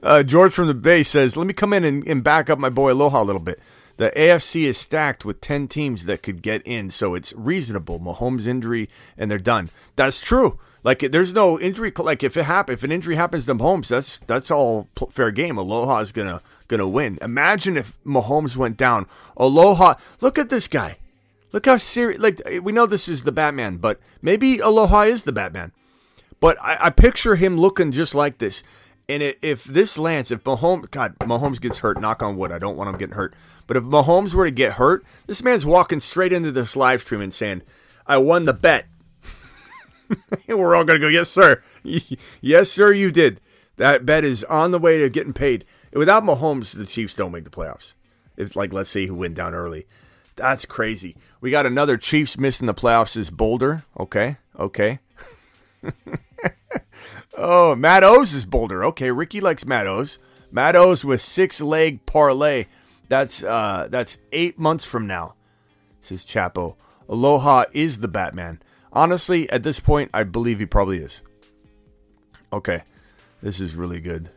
uh, 0.03 0.22
George 0.22 0.53
from 0.53 0.66
the 0.66 0.74
Bay 0.74 1.03
says, 1.03 1.34
"Let 1.34 1.47
me 1.47 1.55
come 1.55 1.72
in 1.72 1.84
and, 1.84 2.07
and 2.07 2.22
back 2.22 2.51
up 2.51 2.59
my 2.59 2.68
boy 2.68 2.93
Aloha 2.93 3.22
a 3.22 3.24
little 3.24 3.40
bit. 3.40 3.61
The 3.97 4.12
AFC 4.14 4.64
is 4.64 4.76
stacked 4.76 5.24
with 5.24 5.40
ten 5.40 5.68
teams 5.68 6.05
that 6.05 6.22
could 6.22 6.43
get 6.43 6.61
in, 6.66 6.90
so 6.90 7.14
it's 7.14 7.32
reasonable. 7.32 7.99
Mahomes 7.99 8.47
injury, 8.47 8.90
and 9.16 9.30
they're 9.30 9.38
done. 9.38 9.70
That's 9.97 10.20
true. 10.20 10.59
Like, 10.84 10.99
there's 10.99 11.32
no 11.32 11.59
injury. 11.59 11.93
Like, 11.97 12.22
if 12.22 12.36
it 12.36 12.45
happen, 12.45 12.74
if 12.74 12.82
an 12.82 12.93
injury 12.93 13.16
happens 13.16 13.47
to 13.47 13.55
Mahomes, 13.55 13.88
that's 13.88 14.18
that's 14.18 14.51
all 14.51 14.88
fair 15.11 15.30
game. 15.30 15.57
Aloha 15.57 16.01
is 16.01 16.12
gonna 16.12 16.43
gonna 16.68 16.88
win. 16.88 17.18
Imagine 17.22 17.78
if 17.78 17.97
Mahomes 18.05 18.55
went 18.55 18.76
down. 18.76 19.07
Aloha, 19.38 19.95
look 20.20 20.36
at 20.36 20.51
this 20.51 20.68
guy. 20.68 20.99
Look 21.53 21.66
how 21.66 21.78
serious. 21.78 22.20
Like, 22.20 22.40
we 22.62 22.72
know 22.72 22.86
this 22.86 23.09
is 23.09 23.22
the 23.22 23.32
Batman, 23.32 23.76
but 23.76 24.00
maybe 24.20 24.59
Aloha 24.59 25.03
is 25.03 25.22
the 25.22 25.32
Batman. 25.32 25.72
But 26.40 26.59
I, 26.61 26.78
I 26.80 26.90
picture 26.90 27.36
him 27.36 27.57
looking 27.57 27.92
just 27.92 28.14
like 28.14 28.38
this. 28.38 28.64
And 29.09 29.22
i 29.22 29.34
if 29.42 29.64
this 29.64 29.98
lands, 29.98 30.30
if 30.30 30.42
Mahomes, 30.44 30.90
God, 30.90 31.18
Mahomes 31.18 31.61
gets 31.61 31.78
hurt, 31.78 32.00
knock 32.00 32.22
on 32.22 32.36
wood, 32.36 32.53
I 32.53 32.59
don't 32.59 32.76
want 32.76 32.88
him 32.88 32.98
getting 32.98 33.14
hurt. 33.14 33.34
But 33.66 33.76
if 33.76 33.84
Mahomes 33.84 34.32
were 34.32 34.46
to 34.46 34.50
get 34.50 34.74
hurt, 34.74 35.05
this 35.26 35.42
man's 35.42 35.66
walking 35.66 36.00
straight 36.00 36.32
into 36.32 36.50
this 36.50 36.76
live 36.76 37.03
stream 37.03 37.20
and 37.20 37.34
saying, 37.34 37.62
I 38.07 38.18
won 38.18 38.44
the 38.44 38.55
bet. 38.55 38.86
We're 40.48 40.74
all 40.74 40.84
going 40.84 41.00
to 41.00 41.07
go, 41.07 41.09
yes, 41.09 41.28
sir. 41.28 41.62
yes, 42.40 42.70
sir, 42.70 42.92
you 42.92 43.11
did. 43.11 43.40
That 43.76 44.07
bet 44.07 44.24
is 44.24 44.44
on 44.44 44.70
the 44.70 44.78
way 44.78 44.98
to 44.98 45.09
getting 45.09 45.32
paid. 45.32 45.64
Without 45.92 46.24
Mahomes, 46.24 46.76
the 46.76 46.86
Chiefs 46.86 47.14
don't 47.14 47.32
make 47.32 47.44
the 47.44 47.50
playoffs. 47.50 47.94
If, 48.36 48.57
like, 48.57 48.72
let's 48.72 48.90
say 48.90 49.05
he 49.05 49.11
went 49.11 49.34
down 49.34 49.55
early. 49.55 49.86
That's 50.36 50.64
crazy. 50.64 51.16
We 51.40 51.50
got 51.50 51.66
another 51.66 51.96
Chiefs 51.96 52.38
missing 52.38 52.66
the 52.66 52.74
playoffs 52.74 53.16
is 53.16 53.30
bolder. 53.30 53.84
Okay, 53.98 54.38
okay. 54.58 55.00
Oh, 57.34 57.74
Matt 57.74 58.04
O's 58.04 58.34
is 58.34 58.44
bolder. 58.44 58.84
Okay, 58.84 59.10
Ricky 59.10 59.40
likes 59.40 59.64
Matt 59.64 59.86
O's. 59.86 60.18
Matt 60.50 60.76
O's 60.76 61.04
with 61.04 61.22
six 61.22 61.60
leg 61.60 62.04
parlay. 62.04 62.66
That's 63.08 63.42
uh 63.42 63.88
that's 63.90 64.18
eight 64.32 64.58
months 64.58 64.84
from 64.84 65.06
now. 65.06 65.34
Says 66.00 66.24
Chapo. 66.24 66.76
Aloha 67.08 67.64
is 67.72 67.98
the 67.98 68.08
Batman. 68.08 68.60
Honestly, 68.92 69.48
at 69.50 69.62
this 69.62 69.80
point, 69.80 70.10
I 70.12 70.24
believe 70.24 70.58
he 70.58 70.66
probably 70.66 70.98
is. 70.98 71.22
Okay. 72.52 72.82
This 73.42 73.60
is 73.60 73.74
really 73.74 74.00
good. 74.00 74.30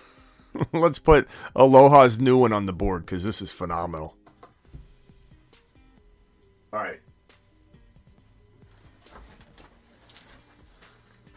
Let's 0.72 0.98
put 0.98 1.28
Aloha's 1.54 2.18
new 2.18 2.38
one 2.38 2.52
on 2.52 2.66
the 2.66 2.72
board 2.72 3.04
because 3.04 3.24
this 3.24 3.42
is 3.42 3.52
phenomenal. 3.52 4.16
All 6.72 6.80
right. 6.80 7.00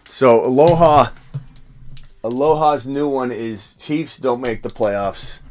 So 0.05 0.45
Aloha, 0.45 1.09
Aloha's 2.23 2.87
new 2.87 3.09
one 3.09 3.33
is 3.33 3.73
Chiefs 3.73 4.17
don't 4.17 4.39
make 4.39 4.63
the 4.63 4.69
playoffs. 4.69 5.41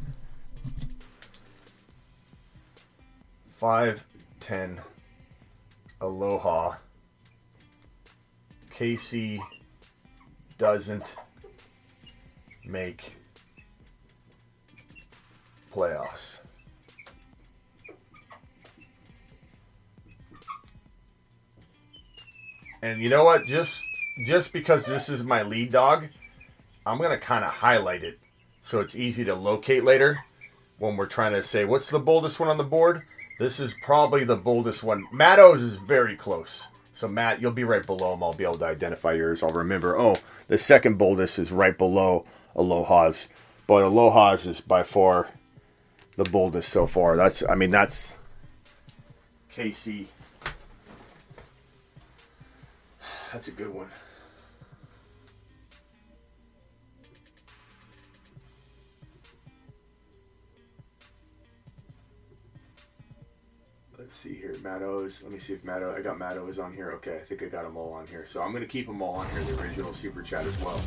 Five, 3.56 4.06
ten. 4.40 4.80
Aloha. 6.00 6.76
KC 8.72 9.38
doesn't 10.56 11.14
make 12.64 13.16
playoffs. 15.74 16.33
And 22.84 23.00
you 23.00 23.08
know 23.08 23.24
what? 23.24 23.46
Just 23.46 23.82
just 24.26 24.52
because 24.52 24.84
this 24.84 25.08
is 25.08 25.24
my 25.24 25.42
lead 25.42 25.72
dog, 25.72 26.08
I'm 26.84 26.98
gonna 26.98 27.16
kind 27.16 27.42
of 27.42 27.50
highlight 27.50 28.04
it 28.04 28.18
so 28.60 28.80
it's 28.80 28.94
easy 28.94 29.24
to 29.24 29.34
locate 29.34 29.84
later 29.84 30.22
when 30.78 30.98
we're 30.98 31.06
trying 31.06 31.32
to 31.32 31.42
say 31.42 31.64
what's 31.64 31.88
the 31.88 31.98
boldest 31.98 32.38
one 32.38 32.50
on 32.50 32.58
the 32.58 32.62
board. 32.62 33.00
This 33.38 33.58
is 33.58 33.74
probably 33.82 34.24
the 34.24 34.36
boldest 34.36 34.82
one. 34.82 35.06
Matto's 35.10 35.62
is 35.62 35.76
very 35.76 36.14
close. 36.14 36.66
So 36.92 37.08
Matt, 37.08 37.40
you'll 37.40 37.52
be 37.52 37.64
right 37.64 37.84
below 37.84 38.12
him. 38.12 38.22
I'll 38.22 38.34
be 38.34 38.44
able 38.44 38.58
to 38.58 38.66
identify 38.66 39.14
yours. 39.14 39.42
I'll 39.42 39.48
remember. 39.48 39.98
Oh, 39.98 40.18
the 40.48 40.58
second 40.58 40.98
boldest 40.98 41.38
is 41.38 41.50
right 41.50 41.76
below 41.78 42.26
Aloha's, 42.54 43.28
but 43.66 43.82
Aloha's 43.82 44.44
is 44.44 44.60
by 44.60 44.82
far 44.82 45.30
the 46.16 46.24
boldest 46.24 46.68
so 46.68 46.86
far. 46.86 47.16
That's 47.16 47.42
I 47.48 47.54
mean 47.54 47.70
that's 47.70 48.12
KC. 49.56 50.08
That's 53.34 53.48
a 53.48 53.50
good 53.50 53.74
one. 53.74 53.88
Let's 63.98 64.14
see 64.14 64.34
here, 64.34 64.54
Matt 64.62 64.82
O's. 64.82 65.20
Let 65.24 65.32
me 65.32 65.40
see 65.40 65.54
if 65.54 65.64
Matt 65.64 65.82
O. 65.82 65.92
I 65.92 66.00
got 66.00 66.16
Matt 66.16 66.36
O's 66.36 66.60
on 66.60 66.72
here. 66.72 66.92
Okay, 66.92 67.16
I 67.16 67.18
think 67.18 67.42
I 67.42 67.46
got 67.46 67.64
them 67.64 67.76
all 67.76 67.92
on 67.94 68.06
here. 68.06 68.24
So 68.24 68.40
I'm 68.40 68.52
gonna 68.52 68.66
keep 68.66 68.86
them 68.86 69.02
all 69.02 69.16
on 69.16 69.28
here. 69.30 69.40
The 69.40 69.60
original 69.60 69.92
super 69.92 70.22
chat 70.22 70.46
as 70.46 70.56
well. 70.62 70.80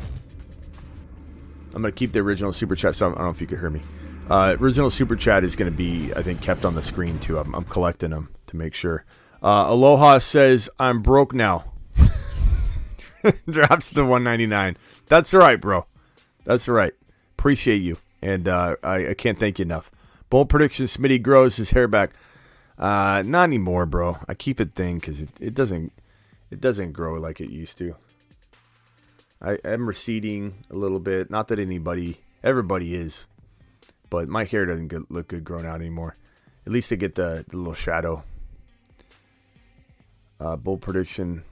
I'm 1.74 1.82
gonna 1.82 1.92
keep 1.92 2.12
the 2.12 2.20
original 2.20 2.54
super 2.54 2.76
chat. 2.76 2.94
So 2.94 3.08
I 3.08 3.14
don't 3.14 3.24
know 3.24 3.28
if 3.28 3.42
you 3.42 3.46
could 3.46 3.58
hear 3.58 3.68
me. 3.68 3.82
Uh, 4.30 4.56
original 4.58 4.88
super 4.88 5.16
chat 5.16 5.44
is 5.44 5.54
to 5.54 5.70
be, 5.70 6.14
I 6.16 6.22
think, 6.22 6.40
kept 6.40 6.64
on 6.64 6.74
the 6.74 6.82
screen 6.82 7.18
too. 7.18 7.36
I'm, 7.36 7.54
I'm 7.54 7.64
collecting 7.66 8.08
them 8.08 8.30
to 8.46 8.56
make 8.56 8.72
sure. 8.72 9.04
Uh, 9.42 9.66
Aloha 9.68 10.16
says, 10.16 10.70
I'm 10.80 11.02
broke 11.02 11.34
now. 11.34 11.67
Drops 13.50 13.90
to 13.90 14.02
199. 14.02 14.76
That's 15.06 15.32
all 15.34 15.40
right, 15.40 15.60
bro. 15.60 15.86
That's 16.44 16.68
all 16.68 16.74
right. 16.74 16.92
Appreciate 17.38 17.78
you. 17.78 17.98
And 18.22 18.48
uh, 18.48 18.76
I, 18.82 19.10
I, 19.10 19.14
can't 19.14 19.38
thank 19.38 19.58
you 19.58 19.64
enough. 19.64 19.90
Bold 20.28 20.48
prediction 20.48 20.86
Smitty 20.86 21.22
grows 21.22 21.56
his 21.56 21.70
hair 21.70 21.86
back. 21.86 22.12
Uh, 22.76 23.22
not 23.24 23.44
anymore, 23.44 23.86
bro. 23.86 24.18
I 24.28 24.34
keep 24.34 24.60
it 24.60 24.74
thin 24.74 24.98
because 24.98 25.20
it, 25.20 25.30
it 25.40 25.54
doesn't 25.54 25.92
it 26.50 26.60
doesn't 26.60 26.92
grow 26.92 27.14
like 27.14 27.40
it 27.40 27.50
used 27.50 27.78
to. 27.78 27.96
I 29.40 29.58
am 29.64 29.86
receding 29.86 30.64
a 30.70 30.76
little 30.76 31.00
bit. 31.00 31.30
Not 31.30 31.48
that 31.48 31.58
anybody, 31.58 32.20
everybody 32.42 32.94
is, 32.94 33.26
but 34.10 34.28
my 34.28 34.44
hair 34.44 34.66
doesn't 34.66 34.88
get, 34.88 35.10
look 35.10 35.28
good 35.28 35.44
grown 35.44 35.66
out 35.66 35.80
anymore. 35.80 36.16
At 36.66 36.72
least 36.72 36.92
I 36.92 36.96
get 36.96 37.14
the, 37.14 37.44
the 37.48 37.56
little 37.56 37.74
shadow. 37.74 38.24
Uh, 40.40 40.56
bold 40.56 40.80
prediction: 40.80 41.44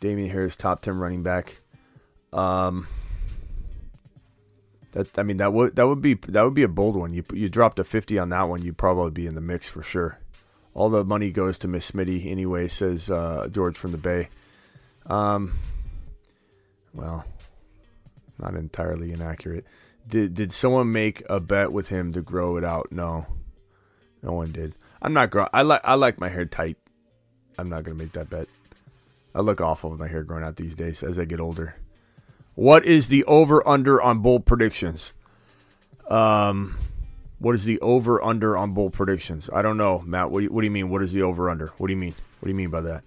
Damien 0.00 0.30
Harris, 0.30 0.56
top 0.56 0.80
ten 0.82 0.98
running 0.98 1.22
back. 1.22 1.60
Um, 2.32 2.86
that 4.92 5.18
I 5.18 5.22
mean 5.22 5.38
that 5.38 5.52
would 5.52 5.76
that 5.76 5.86
would 5.86 6.02
be 6.02 6.14
that 6.14 6.42
would 6.42 6.54
be 6.54 6.62
a 6.62 6.68
bold 6.68 6.96
one. 6.96 7.12
You 7.12 7.24
you 7.32 7.48
dropped 7.48 7.78
a 7.78 7.84
fifty 7.84 8.18
on 8.18 8.30
that 8.30 8.48
one, 8.48 8.62
you'd 8.62 8.78
probably 8.78 9.10
be 9.10 9.26
in 9.26 9.34
the 9.34 9.40
mix 9.40 9.68
for 9.68 9.82
sure. 9.82 10.18
All 10.74 10.88
the 10.88 11.04
money 11.04 11.30
goes 11.30 11.58
to 11.60 11.68
Miss 11.68 11.90
Smitty 11.90 12.26
anyway, 12.26 12.68
says 12.68 13.10
uh, 13.10 13.48
George 13.50 13.76
from 13.76 13.92
the 13.92 13.98
Bay. 13.98 14.28
Um, 15.06 15.58
well, 16.94 17.24
not 18.38 18.54
entirely 18.54 19.12
inaccurate. 19.12 19.66
Did 20.06 20.34
did 20.34 20.52
someone 20.52 20.92
make 20.92 21.22
a 21.28 21.40
bet 21.40 21.72
with 21.72 21.88
him 21.88 22.12
to 22.12 22.22
grow 22.22 22.56
it 22.56 22.64
out? 22.64 22.92
No, 22.92 23.26
no 24.22 24.32
one 24.32 24.52
did. 24.52 24.74
I'm 25.02 25.12
not 25.12 25.30
grow. 25.30 25.46
I 25.52 25.62
like 25.62 25.80
I 25.84 25.94
like 25.94 26.18
my 26.18 26.28
hair 26.28 26.46
tight. 26.46 26.76
I'm 27.58 27.68
not 27.68 27.84
gonna 27.84 27.98
make 27.98 28.12
that 28.12 28.30
bet. 28.30 28.48
I 29.34 29.40
look 29.40 29.60
awful 29.60 29.90
with 29.90 30.00
my 30.00 30.08
hair 30.08 30.24
growing 30.24 30.44
out 30.44 30.56
these 30.56 30.74
days 30.74 31.02
as 31.02 31.18
I 31.18 31.24
get 31.24 31.40
older. 31.40 31.76
What 32.54 32.84
is 32.84 33.08
the 33.08 33.24
over 33.24 33.66
under 33.68 34.02
on 34.02 34.20
bold 34.20 34.46
predictions? 34.46 35.12
Um, 36.08 36.78
what 37.38 37.54
is 37.54 37.64
the 37.64 37.78
over 37.80 38.22
under 38.22 38.56
on 38.56 38.72
bold 38.72 38.92
predictions? 38.92 39.48
I 39.52 39.62
don't 39.62 39.76
know, 39.76 40.00
Matt. 40.00 40.30
What 40.30 40.40
do 40.40 40.44
you, 40.44 40.52
what 40.52 40.62
do 40.62 40.66
you 40.66 40.70
mean? 40.72 40.90
What 40.90 41.02
is 41.02 41.12
the 41.12 41.22
over 41.22 41.50
under? 41.50 41.68
What 41.78 41.86
do 41.86 41.92
you 41.92 41.98
mean? 41.98 42.14
What 42.40 42.46
do 42.46 42.50
you 42.50 42.56
mean 42.56 42.70
by 42.70 42.80
that? 42.80 43.04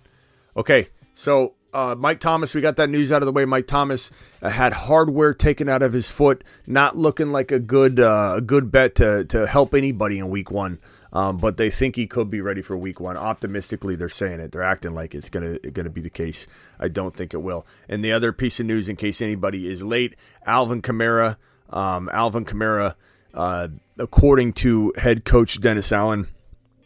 Okay, 0.56 0.88
so 1.14 1.56
uh, 1.74 1.96
Mike 1.98 2.20
Thomas, 2.20 2.54
we 2.54 2.62
got 2.62 2.76
that 2.78 2.90
news 2.90 3.12
out 3.12 3.22
of 3.22 3.26
the 3.26 3.32
way. 3.32 3.46
Mike 3.46 3.68
Thomas 3.68 4.12
uh, 4.42 4.50
had 4.50 4.74
hardware 4.74 5.34
taken 5.34 5.70
out 5.70 5.82
of 5.82 5.94
his 5.94 6.10
foot, 6.10 6.44
not 6.68 6.98
looking 6.98 7.32
like 7.32 7.52
a 7.52 7.60
good 7.60 8.00
uh, 8.00 8.36
a 8.38 8.42
good 8.42 8.72
bet 8.72 8.96
to 8.96 9.26
to 9.26 9.48
help 9.48 9.74
anybody 9.74 10.20
in 10.20 10.30
Week 10.30 10.52
One. 10.52 10.80
Um, 11.14 11.38
but 11.38 11.58
they 11.58 11.70
think 11.70 11.96
he 11.96 12.08
could 12.08 12.30
be 12.30 12.42
ready 12.42 12.62
for 12.62 12.78
Week 12.78 13.00
One. 13.00 13.18
Optimistically, 13.18 13.96
they're 13.96 14.10
saying 14.10 14.40
it. 14.40 14.52
They're 14.52 14.62
acting 14.62 14.94
like 14.94 15.14
it's 15.14 15.30
gonna 15.30 15.60
gonna 15.60 15.90
be 15.90 16.02
the 16.02 16.10
case. 16.10 16.48
I 16.80 16.88
don't 16.88 17.16
think 17.16 17.34
it 17.34 17.42
will. 17.42 17.66
And 17.90 18.04
the 18.04 18.14
other 18.14 18.32
piece 18.32 18.60
of 18.60 18.66
news, 18.66 18.88
in 18.88 18.96
case 18.96 19.22
anybody 19.22 19.68
is 19.68 19.84
late, 19.84 20.16
Alvin 20.46 20.82
Kamara. 20.82 21.38
Um, 21.70 22.10
Alvin 22.12 22.44
Kamara, 22.44 22.96
uh, 23.34 23.70
according 23.98 24.54
to 24.54 24.94
head 24.98 25.24
coach 25.24 25.60
Dennis 25.62 25.92
Allen, 25.92 26.28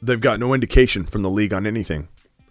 they've 0.02 0.22
got 0.22 0.40
no 0.40 0.54
indication 0.54 1.06
from 1.06 1.24
the 1.24 1.30
league 1.30 1.54
on 1.54 1.66
anything 1.66 2.08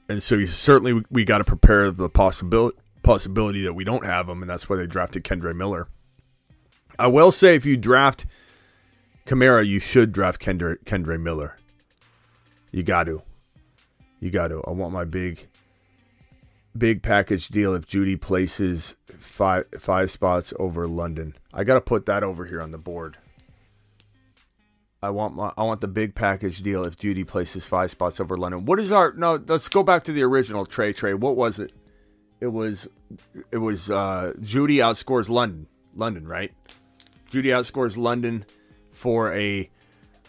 and 0.08 0.22
so 0.22 0.44
certainly 0.44 1.02
we 1.10 1.24
got 1.24 1.38
to 1.38 1.44
prepare 1.44 1.90
the 1.90 2.08
possibility 2.08 2.76
possibility 3.02 3.62
that 3.62 3.74
we 3.74 3.84
don't 3.84 4.04
have 4.04 4.28
him, 4.28 4.42
and 4.42 4.50
that's 4.50 4.68
why 4.68 4.76
they 4.76 4.86
drafted 4.86 5.22
Kendre 5.24 5.54
Miller. 5.54 5.88
I 6.98 7.06
will 7.06 7.32
say, 7.32 7.54
if 7.54 7.66
you 7.66 7.76
draft 7.76 8.24
Kamara, 9.26 9.66
you 9.66 9.78
should 9.78 10.10
draft 10.10 10.40
Kendra 10.40 10.82
Kendre 10.84 11.20
Miller. 11.20 11.58
You 12.74 12.82
got 12.82 13.04
to, 13.04 13.22
you 14.18 14.32
got 14.32 14.48
to. 14.48 14.60
I 14.66 14.72
want 14.72 14.92
my 14.92 15.04
big, 15.04 15.46
big 16.76 17.04
package 17.04 17.46
deal 17.46 17.72
if 17.72 17.86
Jeudy 17.86 18.20
places 18.20 18.96
five 19.16 19.66
five 19.78 20.10
spots 20.10 20.52
over 20.58 20.88
London. 20.88 21.34
I 21.52 21.62
got 21.62 21.74
to 21.74 21.80
put 21.80 22.06
that 22.06 22.24
over 22.24 22.46
here 22.46 22.60
on 22.60 22.72
the 22.72 22.78
board. 22.78 23.16
I 25.00 25.10
want 25.10 25.36
my 25.36 25.52
I 25.56 25.62
want 25.62 25.82
the 25.82 25.86
big 25.86 26.16
package 26.16 26.64
deal 26.64 26.82
if 26.84 26.96
Jeudy 26.96 27.24
places 27.24 27.64
five 27.64 27.92
spots 27.92 28.18
over 28.18 28.36
London. 28.36 28.64
What 28.64 28.80
is 28.80 28.90
our 28.90 29.12
no? 29.12 29.36
Let's 29.46 29.68
go 29.68 29.84
back 29.84 30.02
to 30.04 30.12
the 30.12 30.24
original 30.24 30.66
Trey 30.66 30.92
Trey. 30.92 31.14
What 31.14 31.36
was 31.36 31.60
it? 31.60 31.72
It 32.40 32.48
was 32.48 32.88
it 33.52 33.58
was 33.58 33.88
uh, 33.88 34.32
Jeudy 34.40 34.78
outscores 34.78 35.28
London. 35.28 35.68
London, 35.94 36.26
right? 36.26 36.52
Jeudy 37.30 37.50
outscores 37.50 37.96
London 37.96 38.44
for 38.90 39.32
a 39.32 39.70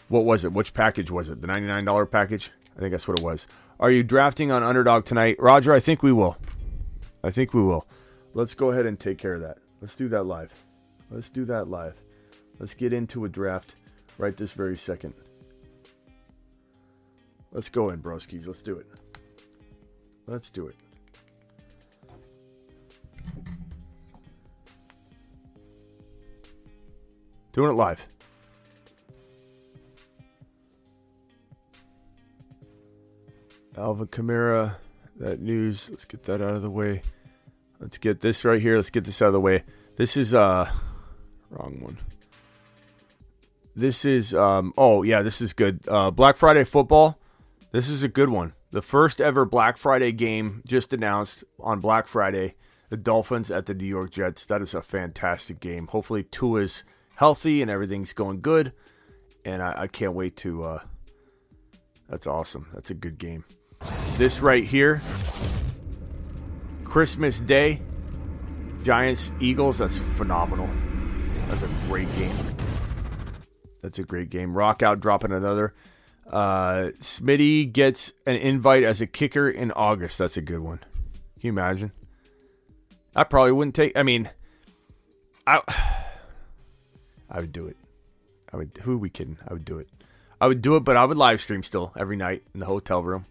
what 0.08 0.24
was 0.24 0.44
it? 0.44 0.52
Which 0.52 0.74
package 0.74 1.10
was 1.10 1.28
it? 1.28 1.40
The 1.40 1.46
ninety 1.46 1.66
nine 1.66 1.84
dollar 1.84 2.06
package? 2.06 2.50
I 2.76 2.80
think 2.80 2.92
that's 2.92 3.08
what 3.08 3.18
it 3.18 3.24
was. 3.24 3.46
Are 3.80 3.90
you 3.90 4.02
drafting 4.02 4.50
on 4.50 4.62
underdog 4.62 5.04
tonight, 5.04 5.36
Roger? 5.38 5.72
I 5.72 5.80
think 5.80 6.02
we 6.02 6.12
will. 6.12 6.36
I 7.22 7.30
think 7.30 7.52
we 7.52 7.62
will. 7.62 7.86
Let's 8.34 8.54
go 8.54 8.70
ahead 8.70 8.86
and 8.86 8.98
take 8.98 9.18
care 9.18 9.34
of 9.34 9.40
that. 9.40 9.58
Let's 9.80 9.96
do 9.96 10.08
that 10.08 10.24
live. 10.24 10.52
Let's 11.10 11.30
do 11.30 11.44
that 11.46 11.68
live. 11.68 11.94
Let's 12.58 12.74
get 12.74 12.92
into 12.92 13.24
a 13.24 13.28
draft 13.28 13.76
right 14.18 14.36
this 14.36 14.52
very 14.52 14.76
second. 14.76 15.14
Let's 17.52 17.68
go 17.68 17.90
in, 17.90 18.00
broskies. 18.00 18.46
Let's 18.46 18.62
do 18.62 18.76
it. 18.76 18.86
Let's 20.26 20.50
do 20.50 20.66
it. 20.66 20.76
Doing 27.52 27.70
it 27.70 27.74
live. 27.74 28.06
Alvin 33.76 34.06
Kamara, 34.06 34.76
that 35.18 35.40
news. 35.40 35.90
Let's 35.90 36.04
get 36.04 36.22
that 36.24 36.40
out 36.40 36.54
of 36.54 36.62
the 36.62 36.70
way. 36.70 37.02
Let's 37.78 37.98
get 37.98 38.20
this 38.20 38.44
right 38.44 38.60
here. 38.60 38.76
Let's 38.76 38.90
get 38.90 39.04
this 39.04 39.20
out 39.20 39.28
of 39.28 39.32
the 39.34 39.40
way. 39.40 39.64
This 39.96 40.16
is 40.16 40.32
uh 40.32 40.70
wrong 41.50 41.80
one. 41.80 41.98
This 43.74 44.04
is 44.04 44.34
um 44.34 44.72
oh 44.78 45.02
yeah, 45.02 45.22
this 45.22 45.40
is 45.42 45.52
good. 45.52 45.80
Uh, 45.88 46.10
Black 46.10 46.36
Friday 46.36 46.64
football. 46.64 47.18
This 47.72 47.88
is 47.88 48.02
a 48.02 48.08
good 48.08 48.30
one. 48.30 48.54
The 48.70 48.82
first 48.82 49.20
ever 49.20 49.44
Black 49.44 49.76
Friday 49.76 50.12
game 50.12 50.62
just 50.66 50.92
announced 50.92 51.44
on 51.60 51.80
Black 51.80 52.06
Friday. 52.06 52.54
The 52.88 52.96
Dolphins 52.96 53.50
at 53.50 53.66
the 53.66 53.74
New 53.74 53.84
York 53.84 54.10
Jets. 54.10 54.46
That 54.46 54.62
is 54.62 54.72
a 54.72 54.80
fantastic 54.80 55.60
game. 55.60 55.88
Hopefully 55.88 56.22
Tua's 56.22 56.84
healthy 57.16 57.60
and 57.60 57.70
everything's 57.70 58.12
going 58.12 58.40
good. 58.40 58.72
And 59.44 59.62
I, 59.62 59.82
I 59.82 59.86
can't 59.86 60.14
wait 60.14 60.36
to 60.38 60.62
uh 60.62 60.80
that's 62.08 62.26
awesome. 62.26 62.68
That's 62.72 62.90
a 62.90 62.94
good 62.94 63.18
game. 63.18 63.44
This 64.16 64.40
right 64.40 64.64
here, 64.64 65.02
Christmas 66.84 67.40
Day, 67.40 67.82
Giants 68.82 69.32
Eagles, 69.40 69.78
that's 69.78 69.98
phenomenal. 69.98 70.68
That's 71.48 71.62
a 71.62 71.68
great 71.86 72.12
game. 72.16 72.36
That's 73.82 73.98
a 73.98 74.04
great 74.04 74.30
game. 74.30 74.56
Rock 74.56 74.82
out 74.82 75.00
dropping 75.00 75.32
another. 75.32 75.74
Uh, 76.26 76.90
Smitty 77.00 77.72
gets 77.72 78.12
an 78.26 78.36
invite 78.36 78.82
as 78.82 79.00
a 79.00 79.06
kicker 79.06 79.48
in 79.48 79.70
August. 79.72 80.18
That's 80.18 80.36
a 80.36 80.42
good 80.42 80.60
one. 80.60 80.78
Can 80.78 81.42
you 81.42 81.50
imagine? 81.50 81.92
I 83.14 83.24
probably 83.24 83.52
wouldn't 83.52 83.74
take. 83.74 83.96
I 83.96 84.02
mean, 84.02 84.30
I 85.46 85.60
I 87.30 87.40
would 87.40 87.52
do 87.52 87.66
it. 87.66 87.76
I 88.52 88.56
would. 88.56 88.70
Who 88.82 88.94
are 88.94 88.98
we 88.98 89.10
kidding? 89.10 89.38
I 89.46 89.52
would 89.52 89.64
do 89.64 89.78
it. 89.78 89.88
I 90.40 90.48
would 90.48 90.62
do 90.62 90.76
it, 90.76 90.80
but 90.80 90.96
I 90.96 91.04
would 91.04 91.16
live 91.16 91.40
stream 91.40 91.62
still 91.62 91.92
every 91.96 92.16
night 92.16 92.42
in 92.54 92.60
the 92.60 92.66
hotel 92.66 93.02
room. 93.02 93.26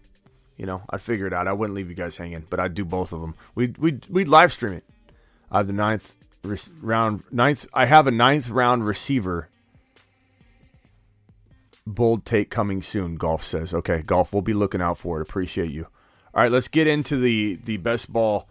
You 0.57 0.65
know, 0.65 0.83
I'd 0.89 1.01
figure 1.01 1.27
it 1.27 1.33
out. 1.33 1.47
I 1.47 1.53
wouldn't 1.53 1.75
leave 1.75 1.89
you 1.89 1.95
guys 1.95 2.17
hanging, 2.17 2.45
but 2.49 2.59
I'd 2.59 2.73
do 2.73 2.85
both 2.85 3.11
of 3.11 3.21
them. 3.21 3.35
We'd 3.55 3.77
we'd 3.77 4.05
we'd 4.07 4.27
live 4.27 4.53
stream 4.53 4.73
it. 4.73 4.83
I 5.51 5.57
have 5.57 5.67
the 5.67 5.73
ninth 5.73 6.15
round 6.81 7.23
ninth. 7.31 7.65
I 7.73 7.85
have 7.85 8.07
a 8.07 8.11
ninth 8.11 8.49
round 8.49 8.85
receiver 8.85 9.49
bold 11.85 12.25
take 12.25 12.49
coming 12.49 12.81
soon. 12.81 13.15
Golf 13.15 13.43
says, 13.43 13.73
okay, 13.73 14.01
golf. 14.01 14.33
We'll 14.33 14.41
be 14.41 14.53
looking 14.53 14.81
out 14.81 14.97
for 14.97 15.19
it. 15.19 15.21
Appreciate 15.21 15.71
you. 15.71 15.87
All 16.33 16.41
right, 16.41 16.51
let's 16.51 16.67
get 16.67 16.87
into 16.87 17.17
the 17.17 17.55
the 17.63 17.77
best 17.77 18.11
ball 18.11 18.47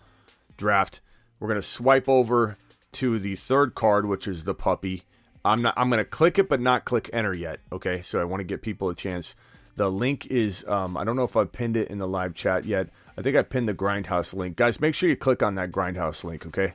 draft. 0.57 1.01
We're 1.39 1.49
gonna 1.49 1.63
swipe 1.63 2.09
over 2.09 2.57
to 2.93 3.19
the 3.19 3.37
third 3.37 3.75
card, 3.75 4.07
which 4.07 4.27
is 4.27 4.45
the 4.45 4.55
puppy. 4.55 5.03
I'm 5.45 5.63
not. 5.63 5.75
I'm 5.77 5.91
gonna 5.91 6.05
click 6.05 6.39
it, 6.39 6.49
but 6.49 6.61
not 6.61 6.85
click 6.85 7.11
enter 7.13 7.35
yet. 7.35 7.61
Okay, 7.73 8.03
so 8.03 8.21
I 8.21 8.25
want 8.25 8.41
to 8.41 8.45
get 8.45 8.63
people 8.63 8.89
a 8.89 8.95
chance. 8.95 9.35
The 9.77 9.91
link 9.91 10.27
is. 10.27 10.65
Um, 10.67 10.97
I 10.97 11.05
don't 11.05 11.17
know 11.17 11.25
if 11.25 11.37
I 11.37 11.45
pinned 11.45 11.77
it 11.77 11.89
in 11.89 11.99
the 11.99 12.09
live 12.09 12.35
chat 12.35 12.65
yet. 12.65 12.89
I 13.19 13.23
think 13.23 13.37
I 13.37 13.43
pinned 13.43 13.69
the 13.69 13.75
Grindhouse 13.75 14.33
link, 14.33 14.57
guys. 14.57 14.81
Make 14.81 14.95
sure 14.95 15.09
you 15.09 15.17
click 15.17 15.43
on 15.43 15.57
that 15.57 15.73
Grindhouse 15.73 16.25
link. 16.25 16.47
Okay, 16.47 16.75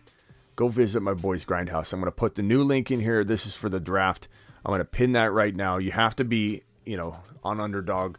go 0.55 0.67
visit 0.67 1.01
my 1.01 1.13
boys 1.13 1.45
Grindhouse. 1.45 1.93
I'm 1.93 1.99
gonna 1.99 2.11
put 2.11 2.35
the 2.35 2.43
new 2.43 2.63
link 2.63 2.91
in 2.91 2.99
here. 2.99 3.23
This 3.23 3.45
is 3.45 3.55
for 3.55 3.69
the 3.69 3.79
draft. 3.79 4.27
I'm 4.65 4.71
going 4.71 4.79
to 4.79 4.85
pin 4.85 5.13
that 5.13 5.31
right 5.31 5.55
now. 5.55 5.77
You 5.77 5.91
have 5.91 6.15
to 6.17 6.25
be, 6.25 6.63
you 6.85 6.97
know, 6.97 7.17
on 7.43 7.59
underdog. 7.59 8.17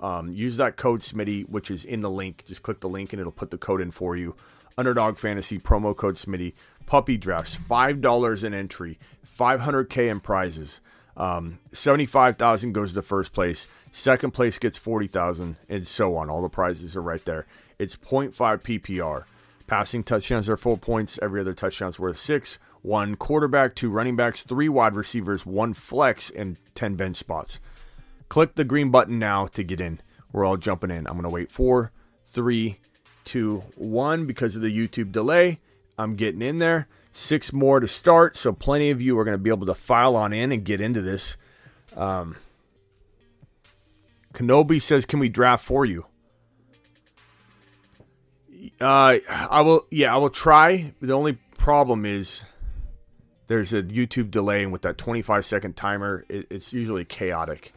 Um, 0.00 0.32
use 0.32 0.56
that 0.58 0.76
code 0.76 1.00
Smitty, 1.00 1.48
which 1.48 1.70
is 1.70 1.84
in 1.84 2.00
the 2.00 2.10
link. 2.10 2.44
Just 2.46 2.62
click 2.62 2.80
the 2.80 2.88
link 2.88 3.12
and 3.12 3.20
it'll 3.20 3.32
put 3.32 3.50
the 3.50 3.58
code 3.58 3.80
in 3.80 3.90
for 3.90 4.16
you. 4.16 4.36
Underdog 4.76 5.18
Fantasy 5.18 5.58
promo 5.58 5.96
code 5.96 6.14
Smitty. 6.14 6.54
Puppy 6.86 7.16
drafts 7.16 7.54
five 7.54 8.00
dollars 8.00 8.44
in 8.44 8.54
entry, 8.54 8.98
500k 9.26 10.10
in 10.10 10.20
prizes. 10.20 10.80
Um, 11.18 11.58
75,000 11.72 12.72
goes 12.72 12.92
to 12.92 13.02
first 13.02 13.32
place. 13.32 13.66
Second 13.90 14.30
place 14.30 14.58
gets 14.58 14.78
40,000 14.78 15.56
and 15.68 15.86
so 15.86 16.16
on. 16.16 16.30
All 16.30 16.40
the 16.40 16.48
prizes 16.48 16.94
are 16.94 17.02
right 17.02 17.24
there. 17.24 17.44
It's 17.78 17.96
0.5 17.96 18.32
PPR. 18.62 19.24
Passing 19.66 20.04
touchdowns 20.04 20.48
are 20.48 20.56
full 20.56 20.78
points. 20.78 21.18
Every 21.20 21.40
other 21.40 21.54
touchdown's 21.54 21.98
worth 21.98 22.18
six. 22.18 22.58
One 22.82 23.16
quarterback, 23.16 23.74
two 23.74 23.90
running 23.90 24.14
backs, 24.14 24.44
three 24.44 24.68
wide 24.68 24.94
receivers, 24.94 25.44
one 25.44 25.74
flex, 25.74 26.30
and 26.30 26.56
10 26.74 26.94
bench 26.94 27.16
spots. 27.16 27.58
Click 28.28 28.54
the 28.54 28.64
green 28.64 28.90
button 28.90 29.18
now 29.18 29.46
to 29.48 29.64
get 29.64 29.80
in. 29.80 30.00
We're 30.32 30.44
all 30.44 30.56
jumping 30.56 30.90
in. 30.90 31.06
I'm 31.06 31.14
going 31.14 31.24
to 31.24 31.28
wait 31.30 31.50
four, 31.50 31.90
three, 32.24 32.78
two, 33.24 33.64
one 33.74 34.26
because 34.26 34.54
of 34.54 34.62
the 34.62 34.74
YouTube 34.74 35.10
delay. 35.10 35.58
I'm 35.98 36.14
getting 36.14 36.42
in 36.42 36.58
there. 36.58 36.86
Six 37.18 37.52
more 37.52 37.80
to 37.80 37.88
start, 37.88 38.36
so 38.36 38.52
plenty 38.52 38.90
of 38.90 39.02
you 39.02 39.18
are 39.18 39.24
going 39.24 39.34
to 39.34 39.42
be 39.42 39.50
able 39.50 39.66
to 39.66 39.74
file 39.74 40.14
on 40.14 40.32
in 40.32 40.52
and 40.52 40.64
get 40.64 40.80
into 40.80 41.00
this. 41.00 41.36
Um, 41.96 42.36
Kenobi 44.32 44.80
says, 44.80 45.04
"Can 45.04 45.18
we 45.18 45.28
draft 45.28 45.64
for 45.64 45.84
you?" 45.84 46.06
Uh, 48.80 49.18
I 49.50 49.62
will. 49.62 49.88
Yeah, 49.90 50.14
I 50.14 50.18
will 50.18 50.30
try. 50.30 50.92
The 51.02 51.12
only 51.12 51.38
problem 51.56 52.06
is 52.06 52.44
there's 53.48 53.72
a 53.72 53.82
YouTube 53.82 54.30
delay, 54.30 54.62
and 54.62 54.70
with 54.70 54.82
that 54.82 54.96
25 54.96 55.44
second 55.44 55.76
timer, 55.76 56.24
it, 56.28 56.46
it's 56.50 56.72
usually 56.72 57.04
chaotic. 57.04 57.72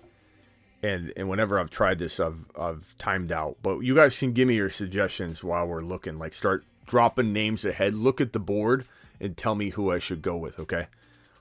And 0.84 1.12
and 1.18 1.28
whenever 1.28 1.60
I've 1.60 1.72
tried 1.72 1.98
this, 1.98 2.20
I've 2.20 2.46
I've 2.56 2.96
timed 3.00 3.32
out. 3.32 3.58
But 3.64 3.80
you 3.80 3.96
guys 3.96 4.16
can 4.20 4.34
give 4.34 4.48
me 4.48 4.54
your 4.54 4.70
suggestions 4.70 5.44
while 5.44 5.68
we're 5.68 5.82
looking. 5.82 6.20
Like 6.20 6.36
start 6.36 6.64
dropping 6.86 7.34
names 7.34 7.66
ahead. 7.66 7.96
Look 7.96 8.22
at 8.22 8.34
the 8.34 8.40
board 8.40 8.86
and 9.22 9.38
tell 9.38 9.56
me 9.56 9.70
who 9.70 9.92
I 9.92 10.00
should 10.00 10.22
go 10.22 10.36
with. 10.36 10.60
Okay. 10.60 10.88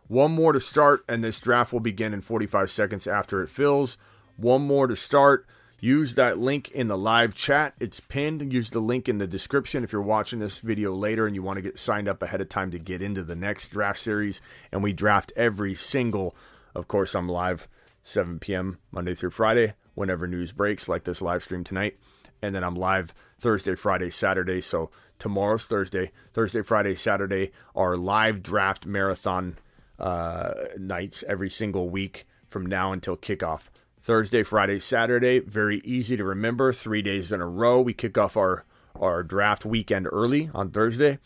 One 0.06 0.32
more 0.32 0.52
to 0.52 0.60
start, 0.60 1.04
and 1.08 1.22
this 1.22 1.40
draft 1.40 1.72
will 1.72 1.80
begin 1.80 2.12
in 2.12 2.20
45 2.20 2.70
seconds 2.70 3.06
after 3.06 3.42
it 3.42 3.48
fills. 3.48 3.96
One 4.36 4.66
more 4.66 4.86
to 4.86 4.96
start. 4.96 5.46
Use 5.78 6.14
that 6.16 6.36
link 6.36 6.70
in 6.72 6.88
the 6.88 6.98
live 6.98 7.34
chat. 7.34 7.74
It's 7.80 8.00
pinned. 8.00 8.52
Use 8.52 8.70
the 8.70 8.80
link 8.80 9.08
in 9.08 9.18
the 9.18 9.26
description 9.26 9.82
if 9.82 9.92
you're 9.92 10.02
watching 10.02 10.38
this 10.38 10.60
video 10.60 10.92
later 10.92 11.26
and 11.26 11.34
you 11.34 11.42
want 11.42 11.56
to 11.56 11.62
get 11.62 11.78
signed 11.78 12.06
up 12.06 12.22
ahead 12.22 12.40
of 12.40 12.50
time 12.50 12.70
to 12.72 12.78
get 12.78 13.00
into 13.00 13.22
the 13.22 13.36
next 13.36 13.68
draft 13.68 13.98
series. 13.98 14.40
And 14.70 14.82
we 14.82 14.92
draft 14.92 15.32
every 15.36 15.74
single, 15.74 16.36
of 16.74 16.86
course, 16.86 17.14
I'm 17.14 17.28
live 17.28 17.66
7 18.02 18.40
p.m. 18.40 18.78
Monday 18.90 19.14
through 19.14 19.30
Friday 19.30 19.74
whenever 19.94 20.26
news 20.26 20.52
breaks, 20.52 20.88
like 20.88 21.04
this 21.04 21.22
live 21.22 21.42
stream 21.42 21.64
tonight. 21.64 21.98
And 22.42 22.54
then 22.54 22.64
I'm 22.64 22.74
live 22.74 23.14
Thursday, 23.38 23.74
Friday, 23.74 24.10
Saturday. 24.10 24.60
So 24.60 24.90
tomorrow's 25.20 25.66
Thursday. 25.66 26.10
Thursday, 26.32 26.62
Friday, 26.62 26.96
Saturday 26.96 27.52
are 27.76 27.96
live 27.96 28.42
draft 28.42 28.86
marathon 28.86 29.56
uh, 30.00 30.54
nights 30.76 31.22
every 31.28 31.50
single 31.50 31.88
week 31.88 32.26
from 32.48 32.66
now 32.66 32.92
until 32.92 33.16
kickoff. 33.16 33.68
Thursday, 34.00 34.42
Friday, 34.42 34.80
Saturday. 34.80 35.38
Very 35.38 35.78
easy 35.84 36.16
to 36.16 36.24
remember. 36.24 36.72
Three 36.72 37.02
days 37.02 37.30
in 37.30 37.40
a 37.40 37.46
row. 37.46 37.80
We 37.80 37.92
kick 37.92 38.18
off 38.18 38.36
our, 38.36 38.64
our 38.98 39.22
draft 39.22 39.64
weekend 39.64 40.08
early 40.10 40.50
on 40.54 40.70
Thursday. 40.70 41.18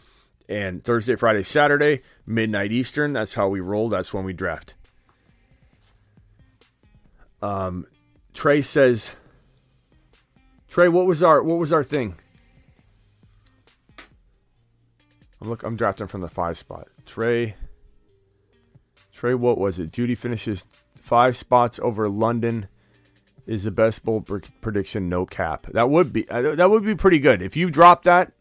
And 0.48 0.84
Thursday, 0.84 1.16
Friday, 1.16 1.44
Saturday, 1.44 2.02
midnight 2.26 2.72
Eastern. 2.72 3.14
That's 3.14 3.34
how 3.34 3.48
we 3.48 3.60
roll. 3.60 3.88
That's 3.88 4.12
when 4.12 4.24
we 4.24 4.34
draft. 4.34 4.74
Um, 7.40 7.86
Trey 8.34 8.60
says, 8.60 9.14
Trey, 10.68 10.88
what 10.88 11.06
was 11.06 11.22
our 11.22 11.42
what 11.42 11.58
was 11.58 11.72
our 11.72 11.84
thing? 11.84 12.16
I'm 15.44 15.50
look. 15.50 15.62
I'm 15.62 15.76
drafting 15.76 16.06
from 16.06 16.22
the 16.22 16.28
five 16.28 16.58
spot. 16.58 16.88
Trey. 17.04 17.54
Trey, 19.12 19.34
what 19.34 19.58
was 19.58 19.78
it? 19.78 19.92
Jeudy 19.92 20.16
finishes 20.16 20.64
five 20.96 21.36
spots 21.36 21.78
over 21.82 22.08
London 22.08 22.68
is 23.46 23.64
the 23.64 23.70
best 23.70 24.04
bowl 24.04 24.22
prediction 24.22 25.08
no 25.08 25.26
cap. 25.26 25.66
That 25.66 25.90
would 25.90 26.12
be 26.12 26.28
uh, 26.28 26.54
that 26.54 26.70
would 26.70 26.84
be 26.84 26.94
pretty 26.94 27.18
good. 27.18 27.42
If 27.42 27.56
you 27.56 27.70
drop 27.70 28.04
that 28.04 28.32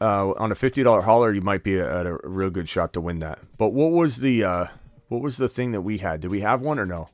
uh, 0.00 0.32
on 0.32 0.50
a 0.50 0.54
fifty 0.54 0.82
dollar 0.82 1.02
hauler, 1.02 1.30
you 1.30 1.42
might 1.42 1.62
be 1.62 1.78
at 1.78 2.06
a, 2.06 2.18
a, 2.24 2.28
real 2.28 2.50
good 2.50 2.68
shot 2.68 2.94
to 2.94 3.00
win 3.00 3.18
that. 3.18 3.38
But 3.58 3.68
what 3.68 3.92
was 3.92 4.16
the 4.16 4.44
uh, 4.44 4.66
what 5.08 5.20
was 5.20 5.36
the 5.36 5.48
thing 5.48 5.72
that 5.72 5.82
we 5.82 5.98
had? 5.98 6.20
Did 6.22 6.30
we 6.30 6.40
have 6.40 6.62
one 6.62 6.78
or 6.78 6.86
no? 6.86 7.10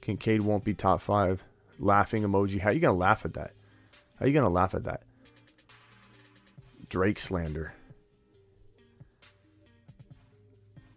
Kincaid 0.00 0.42
won't 0.42 0.64
be 0.64 0.74
top 0.74 1.00
five. 1.00 1.44
Laughing 1.78 2.24
emoji. 2.24 2.58
How 2.60 2.70
are 2.70 2.72
you 2.72 2.80
gonna 2.80 2.98
laugh 2.98 3.24
at 3.24 3.34
that? 3.34 3.52
How 4.18 4.26
you 4.26 4.32
gonna 4.32 4.50
laugh 4.50 4.74
at 4.74 4.84
that? 4.84 5.04
Drake 6.88 7.18
slander. 7.20 7.72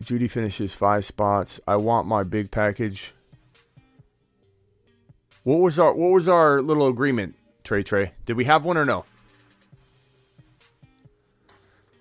Jeudy 0.03 0.29
finishes 0.29 0.73
five 0.73 1.05
spots. 1.05 1.59
I 1.67 1.75
want 1.75 2.07
my 2.07 2.23
big 2.23 2.51
package. 2.51 3.13
What 5.43 5.59
was 5.59 5.77
our 5.79 5.93
what 5.93 6.11
was 6.11 6.27
our 6.27 6.61
little 6.61 6.87
agreement, 6.87 7.35
Trey 7.63 7.83
Trey? 7.83 8.13
Did 8.25 8.37
we 8.37 8.45
have 8.45 8.65
one 8.65 8.77
or 8.77 8.85
no? 8.85 9.05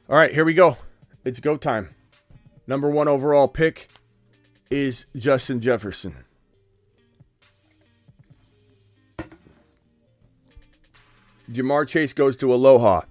All 0.08 0.16
right, 0.16 0.32
here 0.32 0.44
we 0.44 0.54
go. 0.54 0.76
It's 1.24 1.40
go 1.40 1.56
time. 1.56 1.94
Number 2.66 2.88
one 2.88 3.08
overall 3.08 3.48
pick 3.48 3.88
is 4.70 5.06
Justin 5.16 5.60
Jefferson. 5.60 6.14
Ja'Marr 11.50 11.88
Chase 11.88 12.12
goes 12.12 12.36
to 12.38 12.52
Aloha 12.52 13.02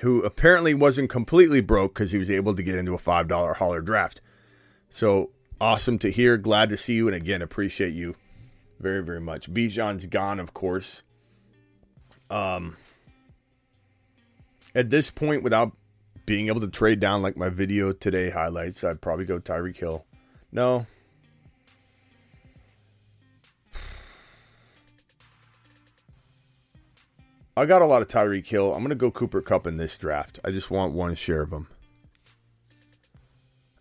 who 0.00 0.22
apparently 0.22 0.74
wasn't 0.74 1.10
completely 1.10 1.60
broke 1.60 1.94
because 1.94 2.12
he 2.12 2.18
was 2.18 2.30
able 2.30 2.54
to 2.54 2.62
get 2.62 2.74
into 2.74 2.94
a 2.94 2.98
$5 2.98 3.56
hauler 3.56 3.80
draft. 3.82 4.20
So 4.88 5.30
awesome 5.60 5.98
to 5.98 6.10
hear. 6.10 6.36
Glad 6.36 6.70
to 6.70 6.76
see 6.76 6.94
you. 6.94 7.06
And 7.06 7.14
again, 7.14 7.42
appreciate 7.42 7.94
you 7.94 8.16
very, 8.78 9.02
very 9.02 9.20
much. 9.20 9.52
Bijan's 9.52 10.06
gone, 10.06 10.40
of 10.40 10.54
course. 10.54 11.02
Um, 12.30 12.76
at 14.74 14.88
this 14.88 15.10
point, 15.10 15.42
without 15.42 15.72
being 16.24 16.48
able 16.48 16.60
to 16.60 16.68
trade 16.68 17.00
down 17.00 17.20
like 17.20 17.36
my 17.36 17.50
video 17.50 17.92
today 17.92 18.30
highlights, 18.30 18.84
I'd 18.84 19.02
probably 19.02 19.26
go 19.26 19.38
Tyreek 19.38 19.76
Hill. 19.76 20.06
No, 20.50 20.86
I 27.60 27.66
got 27.66 27.82
a 27.82 27.86
lot 27.86 28.00
of 28.00 28.08
Tyreek 28.08 28.46
Hill. 28.46 28.72
I'm 28.72 28.80
going 28.80 28.88
to 28.88 28.94
go 28.94 29.10
Cooper 29.10 29.42
Kupp 29.42 29.66
in 29.66 29.76
this 29.76 29.98
draft. 29.98 30.40
I 30.42 30.50
just 30.50 30.70
want 30.70 30.94
one 30.94 31.14
share 31.14 31.42
of 31.42 31.50
them. 31.50 31.68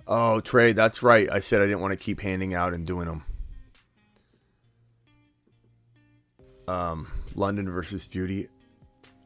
Oh, 0.06 0.42
Trey, 0.42 0.74
that's 0.74 1.02
right. 1.02 1.32
I 1.32 1.40
said 1.40 1.62
I 1.62 1.66
didn't 1.66 1.80
want 1.80 1.94
to 1.94 1.98
keep 1.98 2.20
handing 2.20 2.54
out 2.54 2.74
and 2.74 2.86
doing 2.86 3.08
them. 3.08 3.24
Um, 6.68 7.08
London 7.36 7.72
versus 7.72 8.06
Jeudy. 8.10 8.50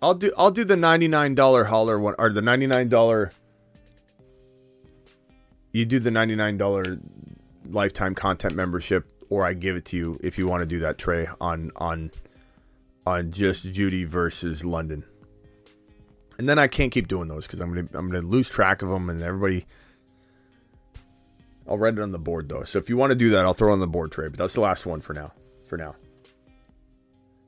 I'll 0.03 0.13
do 0.13 0.31
I'll 0.37 0.51
do 0.51 0.65
the 0.65 0.75
$99 0.75 1.65
holler 1.65 1.97
one 1.97 2.13
or 2.19 2.29
the 2.29 2.41
$99 2.41 3.31
you 5.71 5.85
do 5.85 5.97
the 5.97 6.11
$99 6.11 7.01
lifetime 7.69 8.13
content 8.13 8.53
membership 8.53 9.09
or 9.29 9.45
I 9.45 9.53
give 9.53 9.77
it 9.77 9.85
to 9.85 9.97
you 9.97 10.19
if 10.21 10.37
you 10.37 10.47
want 10.47 10.61
to 10.61 10.67
do 10.67 10.79
that 10.79 10.99
Trey 10.99 11.27
on 11.41 11.71
on 11.77 12.11
on 13.05 13.31
just 13.31 13.71
Jeudy 13.71 14.05
versus 14.05 14.63
London. 14.63 15.03
And 16.37 16.49
then 16.49 16.57
I 16.57 16.67
can't 16.67 16.91
keep 16.91 17.07
doing 17.07 17.27
those 17.27 17.45
because 17.45 17.59
I'm 17.59 17.73
gonna 17.73 17.87
I'm 17.93 18.09
gonna 18.09 18.25
lose 18.25 18.49
track 18.49 18.81
of 18.81 18.89
them 18.89 19.09
and 19.09 19.21
everybody. 19.21 19.65
I'll 21.67 21.77
write 21.77 21.93
it 21.93 21.99
on 21.99 22.11
the 22.11 22.19
board 22.19 22.49
though. 22.49 22.63
So 22.63 22.79
if 22.79 22.89
you 22.89 22.97
want 22.97 23.11
to 23.11 23.15
do 23.15 23.29
that, 23.29 23.45
I'll 23.45 23.53
throw 23.53 23.69
it 23.69 23.73
on 23.73 23.79
the 23.79 23.87
board 23.87 24.11
Trey. 24.11 24.27
But 24.27 24.37
that's 24.37 24.55
the 24.55 24.61
last 24.61 24.85
one 24.85 25.01
for 25.01 25.13
now. 25.13 25.31
For 25.67 25.77
now. 25.77 25.95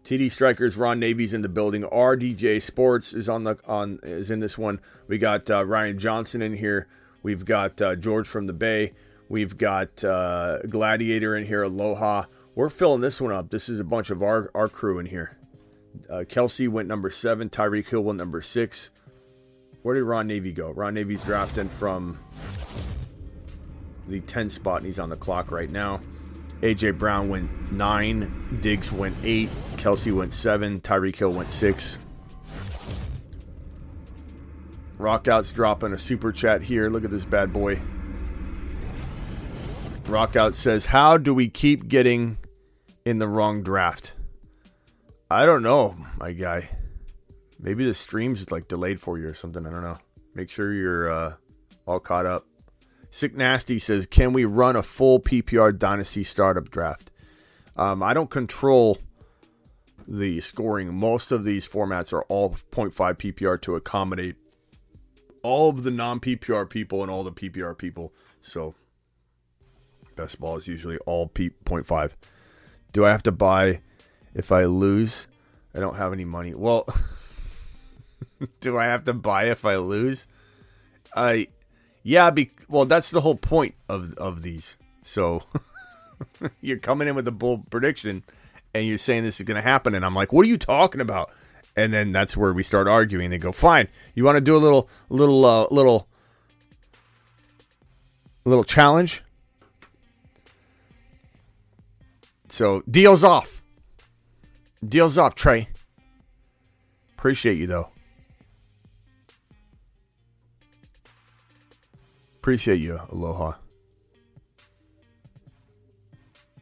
TD 0.05 0.31
Strikers, 0.31 0.77
Ron 0.77 0.99
Navy's 0.99 1.33
in 1.33 1.41
the 1.41 1.49
building. 1.49 1.81
RDJ 1.81 2.61
Sports 2.61 3.13
is 3.13 3.27
on 3.27 3.43
the 3.43 3.57
on 3.65 3.99
is 4.03 4.29
in 4.29 4.39
this 4.39 4.57
one. 4.57 4.79
We 5.07 5.17
got 5.17 5.49
uh, 5.49 5.65
Ryan 5.65 5.97
Johnson 5.97 6.43
in 6.43 6.53
here. 6.53 6.87
We've 7.23 7.43
got 7.43 7.81
uh, 7.81 7.95
George 7.95 8.27
from 8.27 8.45
the 8.45 8.53
Bay. 8.53 8.93
We've 9.29 9.57
got 9.57 10.03
uh, 10.03 10.59
Gladiator 10.69 11.35
in 11.35 11.47
here. 11.47 11.63
Aloha. 11.63 12.25
We're 12.53 12.69
filling 12.69 13.01
this 13.01 13.19
one 13.19 13.33
up. 13.33 13.49
This 13.49 13.67
is 13.67 13.79
a 13.79 13.83
bunch 13.83 14.11
of 14.11 14.21
our 14.21 14.51
our 14.53 14.69
crew 14.69 14.99
in 14.99 15.07
here. 15.07 15.37
Uh, 16.09 16.23
Kelce 16.27 16.67
went 16.67 16.87
number 16.87 17.11
seven. 17.11 17.49
Tyreek 17.49 17.87
Hill 17.87 18.01
went 18.01 18.17
number 18.17 18.41
six. 18.41 18.89
Where 19.81 19.95
did 19.95 20.03
Ron 20.03 20.27
Navy 20.27 20.51
go? 20.51 20.71
Ron 20.71 20.95
Navy's 20.95 21.23
drafting 21.23 21.69
from 21.69 22.17
the 24.07 24.19
10 24.21 24.49
spot, 24.49 24.77
and 24.77 24.87
he's 24.87 24.99
on 24.99 25.09
the 25.09 25.15
clock 25.15 25.51
right 25.51 25.69
now. 25.69 26.01
AJ 26.61 26.97
Brown 26.97 27.29
went 27.29 27.71
nine. 27.71 28.59
Diggs 28.61 28.91
went 28.91 29.15
eight. 29.23 29.49
Kelce 29.77 30.11
went 30.11 30.33
seven. 30.33 30.81
Tyreek 30.81 31.15
Hill 31.15 31.31
went 31.31 31.49
six. 31.49 31.99
Rockout's 34.97 35.51
dropping 35.51 35.93
a 35.93 35.97
super 35.97 36.31
chat 36.31 36.63
here. 36.63 36.89
Look 36.89 37.03
at 37.03 37.11
this 37.11 37.25
bad 37.25 37.51
boy. 37.51 37.79
Rockout 40.05 40.53
says, 40.53 40.85
How 40.85 41.17
do 41.17 41.33
we 41.33 41.49
keep 41.49 41.87
getting 41.87 42.37
in 43.05 43.19
the 43.19 43.27
wrong 43.27 43.61
draft? 43.61 44.13
I 45.35 45.45
don't 45.45 45.63
know, 45.63 45.97
my 46.17 46.31
guy. 46.31 46.69
Maybe 47.59 47.85
the 47.85 47.93
stream's 47.93 48.49
like 48.51 48.69
delayed 48.69 49.01
for 49.01 49.19
you 49.19 49.27
or 49.27 49.33
something. 49.33 49.67
I 49.67 49.69
don't 49.69 49.83
know. 49.83 49.97
Make 50.33 50.49
sure 50.49 50.71
you're 50.71 51.11
uh, 51.11 51.33
all 51.85 51.99
caught 51.99 52.25
up. 52.25 52.45
Sick 53.11 53.35
Nasty 53.35 53.77
says, 53.77 54.05
"Can 54.05 54.31
we 54.31 54.45
run 54.45 54.77
a 54.77 54.81
full 54.81 55.19
PPR 55.19 55.77
dynasty 55.77 56.23
startup 56.23 56.69
draft?" 56.69 57.11
Um, 57.75 58.01
I 58.01 58.13
don't 58.13 58.29
control 58.29 58.97
the 60.07 60.39
scoring. 60.39 60.95
Most 60.95 61.33
of 61.33 61.43
these 61.43 61.67
formats 61.67 62.13
are 62.13 62.23
all 62.29 62.51
0.5 62.71 62.93
PPR 62.93 63.61
to 63.63 63.75
accommodate 63.75 64.37
all 65.43 65.69
of 65.69 65.83
the 65.83 65.91
non 65.91 66.21
PPR 66.21 66.69
people 66.69 67.01
and 67.01 67.11
all 67.11 67.25
the 67.25 67.33
PPR 67.33 67.77
people. 67.77 68.13
So 68.39 68.73
best 70.15 70.39
ball 70.39 70.55
is 70.55 70.65
usually 70.65 70.97
all 70.99 71.27
P 71.27 71.49
0.5. 71.65 72.11
Do 72.93 73.03
I 73.03 73.11
have 73.11 73.23
to 73.23 73.33
buy 73.33 73.81
if 74.35 74.51
I 74.51 74.65
lose? 74.65 75.27
I 75.73 75.79
don't 75.79 75.95
have 75.95 76.13
any 76.13 76.25
money. 76.25 76.53
Well, 76.53 76.85
do 78.59 78.77
I 78.77 78.85
have 78.85 79.05
to 79.05 79.13
buy 79.13 79.45
if 79.45 79.65
I 79.65 79.77
lose? 79.77 80.27
I 81.15 81.47
yeah, 82.03 82.29
be, 82.29 82.51
well 82.69 82.85
that's 82.85 83.09
the 83.09 83.21
whole 83.21 83.35
point 83.35 83.73
of 83.89 84.13
of 84.15 84.43
these. 84.43 84.77
So 85.01 85.41
you're 86.61 86.77
coming 86.77 87.07
in 87.07 87.15
with 87.15 87.27
a 87.27 87.31
bold 87.31 87.69
prediction 87.71 88.23
and 88.73 88.85
you're 88.85 88.97
saying 88.97 89.23
this 89.23 89.39
is 89.39 89.45
going 89.45 89.55
to 89.55 89.67
happen 89.67 89.95
and 89.95 90.05
I'm 90.05 90.13
like, 90.13 90.31
"What 90.31 90.45
are 90.45 90.49
you 90.49 90.57
talking 90.57 91.01
about?" 91.01 91.31
And 91.77 91.91
then 91.93 92.11
that's 92.11 92.37
where 92.37 92.53
we 92.53 92.63
start 92.63 92.87
arguing. 92.87 93.29
They 93.29 93.37
go, 93.37 93.51
"Fine. 93.51 93.87
You 94.13 94.23
want 94.23 94.35
to 94.35 94.41
do 94.41 94.55
a 94.55 94.59
little 94.59 94.89
little 95.09 95.45
uh, 95.45 95.67
little 95.71 96.07
little 98.43 98.63
challenge?" 98.63 99.23
So, 102.49 102.83
deals 102.89 103.23
off. 103.23 103.61
Deals 104.87 105.17
off, 105.17 105.35
Trey. 105.35 105.69
Appreciate 107.17 107.57
you 107.57 107.67
though. 107.67 107.89
Appreciate 112.37 112.79
you, 112.79 113.01
Aloha. 113.11 113.53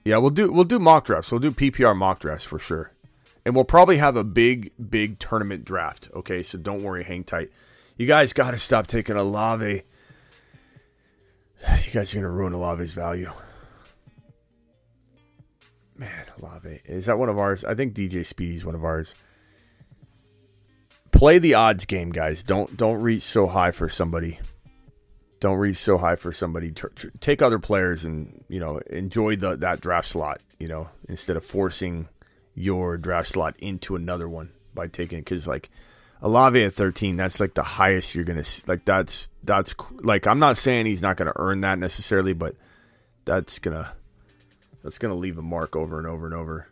Yeah, 0.05 0.17
we'll 0.17 0.29
do 0.29 0.51
we'll 0.51 0.63
do 0.63 0.79
mock 0.79 1.05
drafts. 1.05 1.31
We'll 1.31 1.39
do 1.39 1.51
PPR 1.51 1.95
mock 1.95 2.19
drafts 2.19 2.45
for 2.45 2.59
sure. 2.59 2.91
And 3.45 3.55
we'll 3.55 3.65
probably 3.65 3.97
have 3.97 4.15
a 4.15 4.23
big, 4.23 4.71
big 4.89 5.19
tournament 5.19 5.65
draft. 5.65 6.09
Okay, 6.13 6.43
so 6.43 6.57
don't 6.57 6.81
worry, 6.81 7.03
hang 7.03 7.25
tight. 7.25 7.51
You 7.97 8.07
guys 8.07 8.31
gotta 8.31 8.57
stop 8.57 8.87
taking 8.87 9.15
a 9.15 9.21
Olave. 9.21 9.83
You 11.85 11.91
guys 11.91 12.13
are 12.13 12.17
gonna 12.17 12.29
ruin 12.29 12.53
Olave's 12.53 12.93
value. 12.93 13.31
Man, 16.03 16.25
Olave. 16.37 16.81
Is 16.83 17.05
that 17.05 17.17
one 17.17 17.29
of 17.29 17.39
ours? 17.39 17.63
I 17.63 17.75
think 17.75 17.93
DJ 17.93 18.25
Speedy's 18.25 18.65
one 18.65 18.75
of 18.75 18.83
ours. 18.83 19.15
Play 21.13 21.39
the 21.39 21.53
odds 21.53 21.85
game, 21.85 22.11
guys. 22.11 22.43
Don't 22.43 22.75
don't 22.75 23.01
reach 23.01 23.23
so 23.23 23.47
high 23.47 23.71
for 23.71 23.87
somebody. 23.87 24.39
Don't 25.39 25.57
reach 25.57 25.77
so 25.77 25.97
high 25.97 26.17
for 26.17 26.33
somebody. 26.33 26.71
Tr- 26.71 26.87
tr- 26.87 27.07
take 27.21 27.41
other 27.41 27.57
players 27.57 28.03
and 28.03 28.43
you 28.49 28.59
know 28.59 28.79
enjoy 28.89 29.37
the 29.37 29.55
that 29.55 29.79
draft 29.79 30.09
slot. 30.09 30.41
You 30.59 30.67
know 30.67 30.89
instead 31.07 31.37
of 31.37 31.45
forcing 31.45 32.09
your 32.53 32.97
draft 32.97 33.29
slot 33.29 33.55
into 33.59 33.95
another 33.95 34.27
one 34.27 34.51
by 34.73 34.87
taking 34.87 35.19
because 35.19 35.47
like 35.47 35.69
Olave 36.21 36.61
at 36.61 36.73
13, 36.73 37.15
that's 37.15 37.39
like 37.39 37.53
the 37.53 37.63
highest 37.63 38.13
you're 38.13 38.25
gonna 38.25 38.43
like. 38.67 38.83
That's 38.83 39.29
that's 39.41 39.73
like 40.01 40.27
I'm 40.27 40.39
not 40.39 40.57
saying 40.57 40.85
he's 40.85 41.01
not 41.01 41.15
gonna 41.15 41.33
earn 41.37 41.61
that 41.61 41.79
necessarily, 41.79 42.33
but 42.33 42.57
that's 43.23 43.59
gonna 43.59 43.93
that's 44.83 44.97
gonna 44.97 45.15
leave 45.15 45.37
a 45.37 45.41
mark 45.41 45.75
over 45.75 45.97
and 45.97 46.07
over 46.07 46.25
and 46.25 46.35
over. 46.35 46.67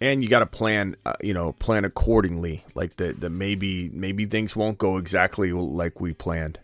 And 0.00 0.22
you 0.22 0.28
got 0.28 0.40
to 0.40 0.46
plan, 0.46 0.96
uh, 1.06 1.14
you 1.22 1.32
know, 1.32 1.52
plan 1.52 1.84
accordingly. 1.84 2.64
Like 2.74 2.96
that, 2.96 3.20
the 3.20 3.30
maybe 3.30 3.88
maybe 3.90 4.26
things 4.26 4.54
won't 4.54 4.76
go 4.76 4.98
exactly 4.98 5.52
like 5.52 6.00
we 6.00 6.12
planned, 6.12 6.58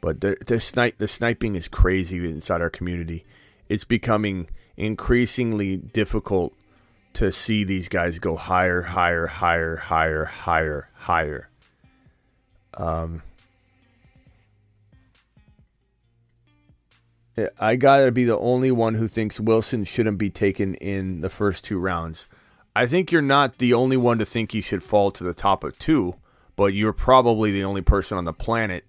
but 0.00 0.20
the 0.20 0.36
the 0.46 0.60
snipe 0.60 0.98
the 0.98 1.08
sniping 1.08 1.54
is 1.54 1.68
crazy 1.68 2.18
inside 2.28 2.60
our 2.60 2.68
community. 2.68 3.24
It's 3.68 3.84
becoming 3.84 4.48
increasingly 4.76 5.76
difficult 5.78 6.54
to 7.14 7.32
see 7.32 7.64
these 7.64 7.88
guys 7.88 8.18
go 8.18 8.36
higher, 8.36 8.82
higher, 8.82 9.26
higher, 9.26 9.76
higher, 9.76 10.24
higher, 10.24 10.90
higher. 10.94 11.48
Um, 12.74 13.22
I 17.58 17.76
gotta 17.76 18.12
be 18.12 18.24
the 18.24 18.38
only 18.38 18.70
one 18.70 18.94
who 18.94 19.08
thinks 19.08 19.38
Wilson 19.38 19.84
shouldn't 19.84 20.18
be 20.18 20.30
taken 20.30 20.74
in 20.76 21.20
the 21.20 21.28
first 21.30 21.64
two 21.64 21.78
rounds. 21.78 22.26
I 22.74 22.86
think 22.86 23.10
you're 23.10 23.22
not 23.22 23.58
the 23.58 23.74
only 23.74 23.96
one 23.96 24.18
to 24.18 24.24
think 24.24 24.52
he 24.52 24.60
should 24.60 24.82
fall 24.82 25.10
to 25.12 25.24
the 25.24 25.34
top 25.34 25.64
of 25.64 25.78
two, 25.78 26.16
but 26.56 26.74
you're 26.74 26.92
probably 26.92 27.50
the 27.50 27.64
only 27.64 27.82
person 27.82 28.18
on 28.18 28.24
the 28.24 28.32
planet, 28.32 28.84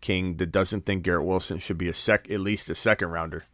King, 0.00 0.36
that 0.36 0.52
doesn't 0.52 0.86
think 0.86 1.02
Garrett 1.02 1.26
Wilson 1.26 1.58
should 1.58 1.78
be 1.78 1.88
a 1.88 1.94
sec 1.94 2.30
at 2.30 2.40
least 2.40 2.70
a 2.70 2.74
second 2.74 3.08
rounder. 3.08 3.44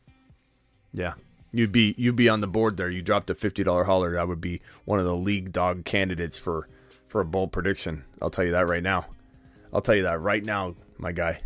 Yeah. 0.92 1.14
You'd 1.52 1.72
be 1.72 1.94
you'd 1.98 2.16
be 2.16 2.28
on 2.28 2.40
the 2.40 2.46
board 2.46 2.76
there. 2.76 2.88
You 2.90 3.02
dropped 3.02 3.30
a 3.30 3.34
fifty 3.34 3.62
dollar 3.62 3.84
holler. 3.84 4.18
I 4.18 4.24
would 4.24 4.40
be 4.40 4.60
one 4.84 4.98
of 4.98 5.04
the 5.04 5.14
league 5.14 5.52
dog 5.52 5.84
candidates 5.84 6.38
for 6.38 6.68
for 7.06 7.20
a 7.20 7.26
bold 7.26 7.52
prediction. 7.52 8.04
I'll 8.22 8.30
tell 8.30 8.44
you 8.44 8.52
that 8.52 8.66
right 8.66 8.82
now. 8.82 9.06
I'll 9.72 9.82
tell 9.82 9.94
you 9.94 10.02
that 10.04 10.20
right 10.20 10.44
now, 10.44 10.74
my 10.96 11.12
guy. 11.12 11.42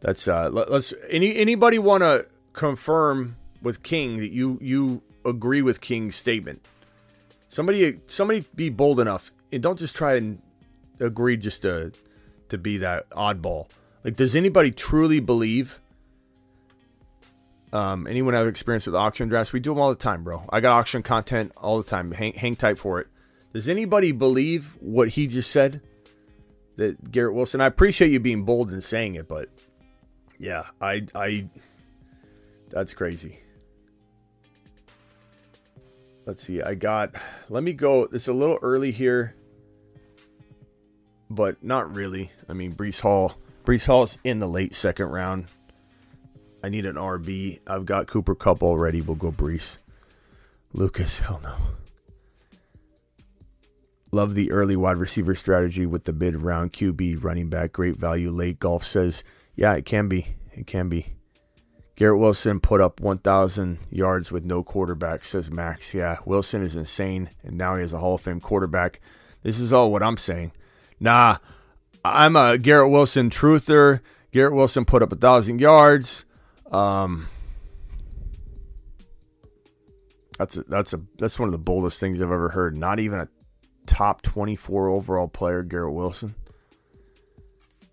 That's 0.00 0.26
uh 0.26 0.48
let, 0.50 0.68
us 0.68 0.94
any 1.08 1.36
anybody 1.36 1.78
want 1.78 2.02
to 2.02 2.26
confirm 2.52 3.36
with 3.62 3.82
King 3.82 4.18
that 4.18 4.32
you 4.32 4.58
you 4.60 5.02
agree 5.24 5.62
with 5.62 5.80
King's 5.80 6.16
statement. 6.16 6.66
Somebody 7.48 8.00
somebody 8.06 8.44
be 8.54 8.70
bold 8.70 9.00
enough 9.00 9.32
and 9.52 9.62
don't 9.62 9.78
just 9.78 9.94
try 9.96 10.16
and 10.16 10.40
agree 10.98 11.36
just 11.36 11.62
to 11.62 11.92
to 12.48 12.58
be 12.58 12.78
that 12.78 13.08
oddball. 13.10 13.68
Like 14.02 14.16
does 14.16 14.34
anybody 14.34 14.70
truly 14.70 15.20
believe 15.20 15.80
um, 17.72 18.06
anyone 18.08 18.34
have 18.34 18.46
experience 18.46 18.86
with 18.86 18.96
auction 18.96 19.28
drafts? 19.28 19.52
We 19.52 19.60
do 19.60 19.70
them 19.70 19.80
all 19.80 19.90
the 19.90 19.94
time, 19.94 20.24
bro. 20.24 20.44
I 20.48 20.60
got 20.60 20.72
auction 20.72 21.02
content 21.02 21.52
all 21.56 21.78
the 21.78 21.88
time. 21.88 22.10
Hang, 22.10 22.32
hang 22.32 22.56
tight 22.56 22.78
for 22.78 23.00
it. 23.00 23.06
Does 23.52 23.68
anybody 23.68 24.12
believe 24.12 24.76
what 24.80 25.10
he 25.10 25.26
just 25.26 25.50
said? 25.50 25.80
That 26.76 27.12
Garrett 27.12 27.34
Wilson. 27.34 27.60
I 27.60 27.66
appreciate 27.66 28.10
you 28.10 28.18
being 28.18 28.44
bold 28.44 28.70
and 28.70 28.82
saying 28.82 29.14
it, 29.14 29.28
but 29.28 29.48
yeah, 30.40 30.62
I, 30.80 31.06
I, 31.14 31.48
that's 32.70 32.94
crazy. 32.94 33.38
Let's 36.24 36.42
see. 36.42 36.62
I 36.62 36.74
got. 36.74 37.14
Let 37.50 37.62
me 37.62 37.74
go. 37.74 38.08
It's 38.12 38.28
a 38.28 38.32
little 38.32 38.58
early 38.62 38.90
here, 38.90 39.34
but 41.28 41.62
not 41.62 41.94
really. 41.94 42.32
I 42.48 42.54
mean, 42.54 42.74
Breece 42.74 43.00
Hall. 43.00 43.34
Breece 43.64 43.84
Hall's 43.84 44.16
in 44.24 44.38
the 44.38 44.48
late 44.48 44.74
second 44.74 45.08
round. 45.08 45.44
I 46.64 46.70
need 46.70 46.86
an 46.86 46.96
RB. 46.96 47.60
I've 47.66 47.84
got 47.84 48.06
Cooper 48.06 48.34
Kupp 48.34 48.62
already. 48.62 49.02
We'll 49.02 49.16
go 49.16 49.32
Breece. 49.32 49.76
Lucas, 50.72 51.18
hell 51.18 51.40
no. 51.42 51.56
Love 54.12 54.34
the 54.34 54.50
early 54.52 54.76
wide 54.76 54.96
receiver 54.96 55.34
strategy 55.34 55.84
with 55.84 56.04
the 56.04 56.12
mid 56.12 56.34
round 56.36 56.72
QB 56.72 57.22
running 57.22 57.48
back. 57.48 57.72
Great 57.72 57.96
value 57.96 58.30
late. 58.30 58.58
Golf 58.58 58.84
says, 58.84 59.22
yeah, 59.60 59.74
it 59.74 59.84
can 59.84 60.08
be. 60.08 60.26
It 60.54 60.66
can 60.66 60.88
be. 60.88 61.06
Garrett 61.94 62.18
Wilson 62.18 62.60
put 62.60 62.80
up 62.80 62.98
1,000 62.98 63.78
yards 63.90 64.32
with 64.32 64.42
no 64.42 64.64
quarterback, 64.64 65.22
says 65.22 65.50
Max. 65.50 65.92
Yeah, 65.92 66.16
Wilson 66.24 66.62
is 66.62 66.76
insane, 66.76 67.28
and 67.42 67.58
now 67.58 67.74
he 67.74 67.82
has 67.82 67.92
a 67.92 67.98
Hall 67.98 68.14
of 68.14 68.22
Fame 68.22 68.40
quarterback. 68.40 69.02
This 69.42 69.60
is 69.60 69.70
all 69.70 69.92
what 69.92 70.02
I'm 70.02 70.16
saying. 70.16 70.52
Nah, 70.98 71.36
I'm 72.02 72.36
a 72.36 72.56
Garrett 72.56 72.90
Wilson 72.90 73.28
truther. 73.28 74.00
Garrett 74.32 74.54
Wilson 74.54 74.86
put 74.86 75.02
up 75.02 75.10
1,000 75.10 75.60
yards. 75.60 76.24
Um, 76.72 77.28
that's 80.38 80.56
a, 80.56 80.62
that's 80.62 80.94
a 80.94 81.02
that's 81.18 81.38
one 81.38 81.48
of 81.48 81.52
the 81.52 81.58
boldest 81.58 82.00
things 82.00 82.22
I've 82.22 82.32
ever 82.32 82.48
heard. 82.48 82.78
Not 82.78 82.98
even 82.98 83.18
a 83.18 83.28
top 83.84 84.22
24 84.22 84.88
overall 84.88 85.28
player, 85.28 85.62
Garrett 85.62 85.92
Wilson. 85.92 86.34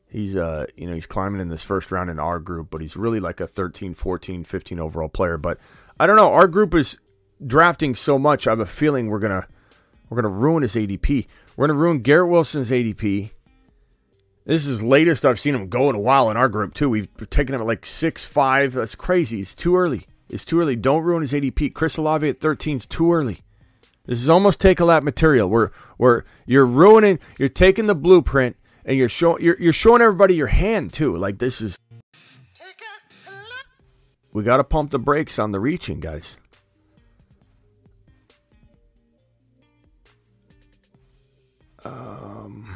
He's 0.10 0.36
uh 0.36 0.68
you 0.76 0.88
know 0.88 0.93
he's 0.93 1.05
climbing 1.05 1.41
in 1.41 1.49
this 1.49 1.64
first 1.64 1.91
round 1.91 2.10
in 2.10 2.20
our 2.20 2.39
group, 2.39 2.70
but 2.70 2.82
he's 2.82 2.95
really 2.95 3.20
like 3.20 3.39
a 3.39 3.47
13, 3.47 3.93
14, 3.93 4.43
15 4.43 4.80
overall 4.80 5.10
player. 5.10 5.38
But 5.38 5.60
I 5.99 6.08
don't 6.08 6.16
know. 6.16 6.32
Our 6.32 6.47
group 6.47 6.74
is 6.74 6.99
drafting 7.45 7.93
so 7.93 8.18
much. 8.18 8.47
I 8.47 8.51
have 8.51 8.60
a 8.60 8.66
feeling 8.66 9.08
we're 9.08 9.20
gonna 9.20 9.47
we're 10.10 10.22
gonna 10.22 10.34
ruin 10.34 10.64
his 10.64 10.76
ADP. 10.76 11.28
We're 11.55 11.68
gonna 11.68 11.80
ruin 11.80 11.99
Garrett 11.99 12.30
Wilson's 12.30 12.72
ADP. 12.72 13.32
This 14.45 14.66
is 14.66 14.82
latest 14.82 15.26
I've 15.26 15.41
seen 15.41 15.55
him 15.55 15.68
go 15.68 15.89
in 15.89 15.95
a 15.95 15.99
while 15.99 16.32
in 16.32 16.38
our 16.38 16.47
group 16.47 16.74
too. 16.74 16.89
We've 16.89 17.10
taken 17.30 17.53
him 17.53 17.62
at 17.62 17.68
like 17.68 17.86
six 17.86 18.24
five. 18.24 18.74
That's 18.74 18.95
crazy. 18.95 19.41
It's 19.41 19.53
too 19.53 19.76
early. 19.76 20.08
It's 20.30 20.45
too 20.45 20.62
early. 20.62 20.78
Don't 20.78 21.03
ruin 21.03 21.22
his 21.22 21.34
ADP. 21.34 21.74
Chris 21.74 21.97
Olave 21.97 22.28
at 22.28 22.39
13 22.39 22.78
is 22.78 22.86
too 22.86 23.12
early. 23.14 23.41
This 24.05 24.22
is 24.22 24.30
almost 24.30 24.62
take 24.62 24.80
a 24.80 24.86
lap 24.86 25.03
material. 25.03 25.49
Where 25.49 25.72
where 25.97 26.24
you're 26.45 26.66
ruining. 26.66 27.20
You're 27.38 27.49
taking 27.49 27.88
the 27.88 27.95
blueprint 27.95 28.55
and 28.88 28.97
you're 28.97 29.09
showing 29.09 29.43
you're, 29.43 29.57
you're 29.59 29.73
showing 29.73 30.01
everybody 30.01 30.33
your 30.33 30.47
hand 30.47 30.93
too. 30.93 31.15
Like 31.15 31.38
this 31.38 31.61
is. 31.61 31.77
We 34.33 34.43
got 34.43 34.57
to 34.57 34.63
pump 34.63 34.91
the 34.91 34.99
brakes 34.99 35.39
on 35.39 35.51
the 35.51 35.59
reaching, 35.59 35.99
guys. 35.99 36.38
Um. 41.83 42.75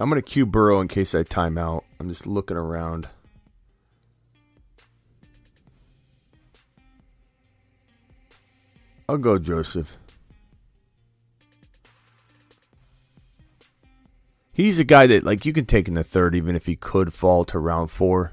I'm 0.00 0.08
gonna 0.08 0.22
cue 0.22 0.46
Burrow 0.46 0.80
in 0.80 0.88
case 0.88 1.14
I 1.14 1.22
time 1.22 1.58
out. 1.58 1.84
I'm 1.98 2.08
just 2.08 2.26
looking 2.26 2.56
around. 2.56 3.08
I'll 9.08 9.16
go 9.16 9.38
Joseph. 9.38 9.96
He's 14.52 14.78
a 14.78 14.84
guy 14.84 15.06
that 15.06 15.24
like 15.24 15.46
you 15.46 15.52
can 15.52 15.66
take 15.66 15.88
in 15.88 15.94
the 15.94 16.04
third, 16.04 16.34
even 16.34 16.56
if 16.56 16.66
he 16.66 16.76
could 16.76 17.14
fall 17.14 17.44
to 17.46 17.58
round 17.58 17.90
four. 17.90 18.32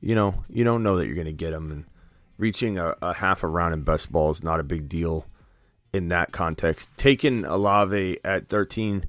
You 0.00 0.14
know, 0.14 0.44
you 0.48 0.64
don't 0.64 0.82
know 0.82 0.96
that 0.96 1.06
you're 1.06 1.16
going 1.16 1.26
to 1.26 1.32
get 1.32 1.52
him, 1.52 1.70
and 1.70 1.84
reaching 2.38 2.78
a, 2.78 2.94
a, 3.02 3.14
half 3.14 3.42
a 3.42 3.48
round 3.48 3.74
in 3.74 3.82
best 3.82 4.12
ball 4.12 4.30
is 4.30 4.42
not 4.42 4.60
a 4.60 4.64
big 4.64 4.88
deal 4.88 5.26
in 5.92 6.08
that 6.08 6.32
context. 6.32 6.88
Taking 6.96 7.44
Olave 7.44 8.18
at 8.24 8.48
13, 8.48 9.06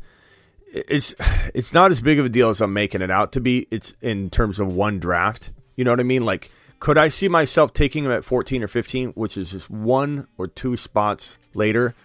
it's 0.74 1.16
it's 1.54 1.74
not 1.74 1.92
as 1.92 2.02
big 2.02 2.20
of 2.20 2.26
a 2.26 2.30
deal 2.30 2.50
as 2.50 2.60
I'm 2.60 2.74
making 2.74 3.02
it 3.02 3.12
out 3.12 3.34
to 3.34 3.40
be. 3.40 3.68
It's 3.72 3.96
in 4.02 4.30
terms 4.30 4.60
of 4.60 4.74
one 4.74 5.00
draft. 5.00 5.52
You 5.76 5.86
know 5.86 5.92
what 5.92 6.00
I 6.00 6.04
mean? 6.04 6.26
Like 6.26 6.50
could 6.80 6.98
I 6.98 7.08
see 7.08 7.28
myself 7.28 7.74
taking 7.74 8.06
him 8.06 8.12
at 8.12 8.26
14 8.26 8.64
or 8.64 8.68
15, 8.68 9.10
which 9.12 9.38
is 9.38 9.52
just 9.52 9.70
one 9.70 10.28
or 10.38 10.48
two 10.48 10.78
spots 10.78 11.38
later? 11.54 11.96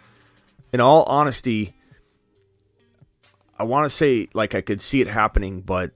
In 0.72 0.80
all 0.80 1.02
honesty, 1.04 1.74
I 3.58 3.64
want 3.64 3.84
to 3.84 3.90
say 3.90 4.28
like 4.32 4.54
I 4.54 4.60
could 4.60 4.80
see 4.80 5.00
it 5.00 5.08
happening, 5.08 5.60
but 5.60 5.92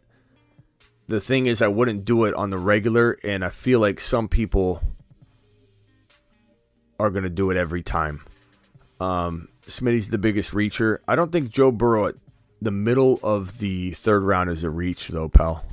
the 1.07 1.21
thing 1.21 1.47
is, 1.47 1.61
I 1.61 1.69
wouldn't 1.69 2.05
do 2.05 2.25
it 2.25 2.35
on 2.35 2.51
the 2.51 2.59
regular, 2.59 3.19
and 3.23 3.45
I 3.45 3.51
feel 3.51 3.79
like 3.79 4.01
some 4.01 4.29
people 4.29 4.83
are 6.99 7.11
going 7.11 7.25
to 7.25 7.31
do 7.31 7.51
it 7.51 7.57
every 7.57 7.83
time. 7.83 8.23
Um, 9.01 9.49
Smitty's 9.67 10.09
the 10.09 10.19
biggest 10.19 10.53
reacher. 10.53 10.99
I 11.07 11.17
don't 11.17 11.31
think 11.31 11.51
Joe 11.51 11.71
Burrow 11.71 12.07
at 12.09 12.15
the 12.63 12.71
middle 12.71 13.21
of 13.23 13.59
the 13.59 13.91
third 13.93 14.23
round 14.23 14.51
is 14.51 14.65
a 14.65 14.71
reach, 14.71 15.09
though, 15.09 15.29
pal. 15.29 15.65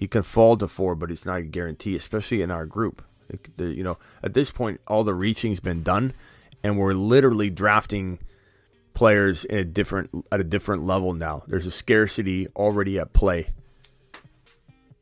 He 0.00 0.08
can 0.08 0.22
fall 0.22 0.56
to 0.56 0.66
four, 0.66 0.94
but 0.94 1.10
it's 1.10 1.26
not 1.26 1.40
a 1.40 1.42
guarantee, 1.42 1.94
especially 1.94 2.40
in 2.40 2.50
our 2.50 2.64
group. 2.64 3.02
you 3.58 3.84
know, 3.84 3.98
at 4.22 4.32
this 4.32 4.50
point, 4.50 4.80
all 4.88 5.04
the 5.04 5.12
reaching's 5.12 5.60
been 5.60 5.82
done, 5.82 6.14
and 6.64 6.78
we're 6.78 6.94
literally 6.94 7.50
drafting 7.50 8.18
players 8.94 9.44
in 9.44 9.58
a 9.58 9.64
different 9.64 10.10
at 10.32 10.40
a 10.40 10.44
different 10.44 10.84
level 10.84 11.12
now. 11.12 11.42
There's 11.46 11.66
a 11.66 11.70
scarcity 11.70 12.48
already 12.56 12.98
at 12.98 13.12
play. 13.12 13.50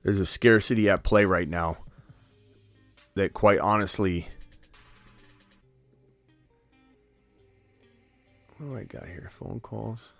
There's 0.02 0.18
a 0.18 0.26
scarcity 0.26 0.90
at 0.90 1.04
play 1.04 1.24
right 1.24 1.48
now 1.48 1.78
that, 3.14 3.32
quite 3.34 3.60
honestly, 3.60 4.26
what 8.56 8.66
do 8.66 8.76
I 8.76 8.82
got 8.82 9.06
here? 9.06 9.30
Phone 9.30 9.60
calls. 9.60 10.12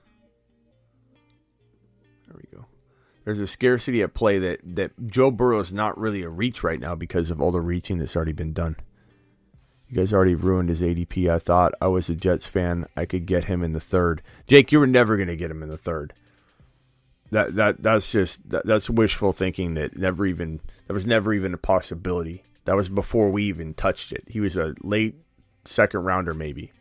There's 3.28 3.40
a 3.40 3.46
scarcity 3.46 4.00
at 4.00 4.14
play 4.14 4.38
that 4.38 4.58
that 4.64 4.92
Joe 5.06 5.30
Burrow 5.30 5.58
is 5.58 5.70
not 5.70 5.98
really 5.98 6.22
a 6.22 6.30
reach 6.30 6.64
right 6.64 6.80
now 6.80 6.94
because 6.94 7.30
of 7.30 7.42
all 7.42 7.52
the 7.52 7.60
reaching 7.60 7.98
that's 7.98 8.16
already 8.16 8.32
been 8.32 8.54
done. 8.54 8.74
You 9.86 9.96
guys 9.96 10.14
already 10.14 10.34
ruined 10.34 10.70
his 10.70 10.80
ADP. 10.80 11.30
I 11.30 11.38
thought 11.38 11.74
I 11.78 11.88
was 11.88 12.08
a 12.08 12.14
Jets 12.14 12.46
fan. 12.46 12.86
I 12.96 13.04
could 13.04 13.26
get 13.26 13.44
him 13.44 13.62
in 13.62 13.74
the 13.74 13.80
third. 13.80 14.22
Jake, 14.46 14.72
you 14.72 14.80
were 14.80 14.86
never 14.86 15.18
going 15.18 15.28
to 15.28 15.36
get 15.36 15.50
him 15.50 15.62
in 15.62 15.68
the 15.68 15.76
third. 15.76 16.14
That 17.30 17.54
that 17.56 17.82
that's 17.82 18.10
just 18.10 18.48
that, 18.48 18.64
that's 18.64 18.88
wishful 18.88 19.34
thinking. 19.34 19.74
That 19.74 19.98
never 19.98 20.24
even 20.24 20.62
that 20.86 20.94
was 20.94 21.04
never 21.04 21.34
even 21.34 21.52
a 21.52 21.58
possibility. 21.58 22.44
That 22.64 22.76
was 22.76 22.88
before 22.88 23.30
we 23.30 23.42
even 23.44 23.74
touched 23.74 24.10
it. 24.10 24.24
He 24.26 24.40
was 24.40 24.56
a 24.56 24.74
late 24.82 25.16
second 25.66 26.00
rounder 26.00 26.32
maybe, 26.32 26.72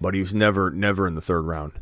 but 0.00 0.14
he 0.14 0.20
was 0.20 0.34
never 0.34 0.72
never 0.72 1.06
in 1.06 1.14
the 1.14 1.20
third 1.20 1.42
round. 1.42 1.74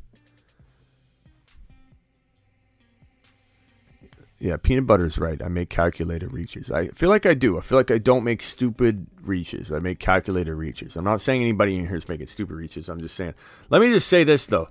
Yeah, 4.38 4.58
peanut 4.58 4.86
butter's 4.86 5.18
right. 5.18 5.42
I 5.42 5.48
make 5.48 5.70
calculated 5.70 6.32
reaches. 6.32 6.70
I 6.70 6.88
feel 6.88 7.08
like 7.08 7.24
I 7.24 7.32
do. 7.32 7.58
I 7.58 7.62
feel 7.62 7.78
like 7.78 7.90
I 7.90 7.96
don't 7.96 8.22
make 8.22 8.42
stupid 8.42 9.06
reaches. 9.22 9.72
I 9.72 9.78
make 9.78 9.98
calculated 9.98 10.54
reaches. 10.54 10.94
I'm 10.96 11.04
not 11.04 11.22
saying 11.22 11.40
anybody 11.40 11.76
in 11.76 11.86
here 11.86 11.96
is 11.96 12.08
making 12.08 12.26
stupid 12.26 12.54
reaches. 12.54 12.90
I'm 12.90 13.00
just 13.00 13.14
saying. 13.14 13.34
Let 13.70 13.80
me 13.80 13.90
just 13.90 14.08
say 14.08 14.24
this 14.24 14.44
though. 14.44 14.68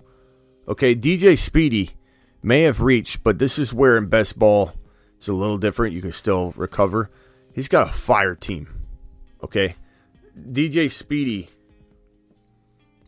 Okay, 0.68 0.96
DJ 0.96 1.38
Speedy 1.38 1.92
may 2.44 2.62
have 2.62 2.82
reached, 2.82 3.24
but 3.24 3.40
this 3.40 3.58
is 3.58 3.74
where 3.74 3.98
in 3.98 4.08
best 4.08 4.38
ball 4.38 4.74
it's 5.18 5.28
a 5.28 5.34
little 5.34 5.58
different. 5.58 5.96
You 5.96 6.02
can 6.02 6.12
still 6.12 6.54
recover. 6.56 7.10
He's 7.54 7.68
got 7.68 7.90
a 7.90 7.94
fire 7.94 8.36
team. 8.36 8.68
Okay, 9.44 9.76
DJ 10.38 10.92
Speedy 10.92 11.50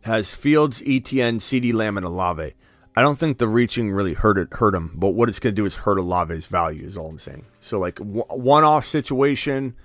has 0.02 0.34
Fields, 0.34 0.82
ETN, 0.82 1.36
CeeDee 1.36 1.74
Lamb, 1.74 1.98
and 1.98 2.06
Olave. 2.06 2.54
I 2.98 3.02
don't 3.02 3.16
think 3.16 3.38
the 3.38 3.48
reaching 3.48 3.92
really 3.92 4.16
hurt 4.16 4.40
it 4.40 4.52
hurt 4.52 4.74
him, 4.74 4.92
but 4.96 5.10
what 5.10 5.30
it's 5.30 5.38
going 5.38 5.54
to 5.54 5.62
do 5.62 5.68
is 5.68 5.76
hurt 5.76 6.00
Olave's 6.00 6.48
value. 6.48 6.84
Is 6.84 6.98
all 6.98 7.06
I'm 7.06 7.20
saying. 7.20 7.46
So 7.60 7.78
like 7.78 8.00
one 8.00 8.64
off 8.64 8.88
situation, 8.88 9.76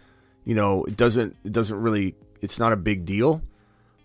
you 0.46 0.54
know, 0.54 0.84
it 0.84 0.96
doesn't 0.96 1.36
it 1.44 1.52
doesn't 1.52 1.78
really 1.78 2.14
it's 2.40 2.58
not 2.58 2.72
a 2.72 2.76
big 2.76 3.04
deal. 3.04 3.42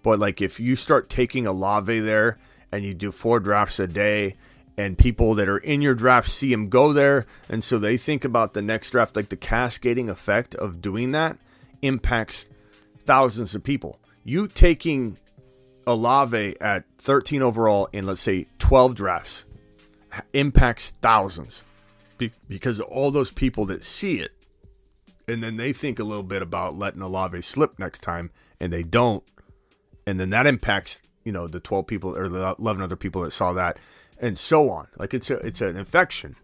But 0.04 0.20
like 0.20 0.42
if 0.42 0.60
you 0.60 0.76
start 0.76 1.10
taking 1.10 1.48
Olave 1.48 2.02
there 2.02 2.38
and 2.70 2.84
you 2.84 2.94
do 2.94 3.14
four 3.14 3.40
drafts 3.40 3.80
a 3.80 3.88
day, 3.88 4.36
and 4.78 4.98
people 4.98 5.36
that 5.36 5.48
are 5.48 5.58
in 5.60 5.82
your 5.82 5.96
draft 5.96 6.30
see 6.30 6.52
him 6.52 6.68
go 6.68 6.92
there, 6.92 7.26
and 7.48 7.64
so 7.64 7.80
they 7.80 7.96
think 7.96 8.26
about 8.26 8.56
the 8.56 8.62
next 8.62 8.90
draft, 8.90 9.16
like 9.16 9.30
the 9.30 9.38
cascading 9.38 10.10
effect 10.10 10.54
of 10.54 10.82
doing 10.82 11.12
that 11.12 11.38
impacts 11.82 12.50
thousands 13.00 13.56
of 13.56 13.64
people. 13.64 14.02
You 14.26 14.50
taking 14.50 15.18
Olave 15.88 16.58
at 16.60 16.84
13 16.98 17.42
overall 17.42 17.88
in 17.94 18.06
let's 18.06 18.20
say 18.20 18.48
12 18.68 18.96
drafts 18.96 19.46
impacts 20.34 20.92
thousands 20.92 21.64
because 22.50 22.82
all 22.82 23.12
those 23.12 23.32
people 23.32 23.66
that 23.66 23.82
see 23.82 24.20
it 24.20 24.32
and 25.26 25.42
then 25.42 25.56
they 25.56 25.72
think 25.72 26.00
a 26.00 26.04
little 26.04 26.22
bit 26.22 26.42
about 26.42 26.78
letting 26.78 27.02
Olave 27.02 27.42
slip 27.44 27.80
next 27.80 28.04
time 28.04 28.30
and 28.60 28.74
they 28.74 28.84
don't 28.84 29.24
and 30.06 30.20
then 30.20 30.32
that 30.32 30.46
impacts 30.46 31.02
you 31.24 31.32
know 31.32 31.48
the 31.48 31.62
12 31.62 31.88
people 31.88 32.18
or 32.18 32.28
the 32.28 32.56
11 32.60 32.82
other 32.82 32.98
people 32.98 33.22
that 33.22 33.32
saw 33.32 33.54
that 33.54 33.80
and 34.20 34.38
so 34.38 34.70
on. 34.70 34.88
Like 34.98 35.14
it's 35.14 35.30
a 35.30 35.36
it's 35.46 35.62
an 35.62 35.78
infection. 35.78 36.36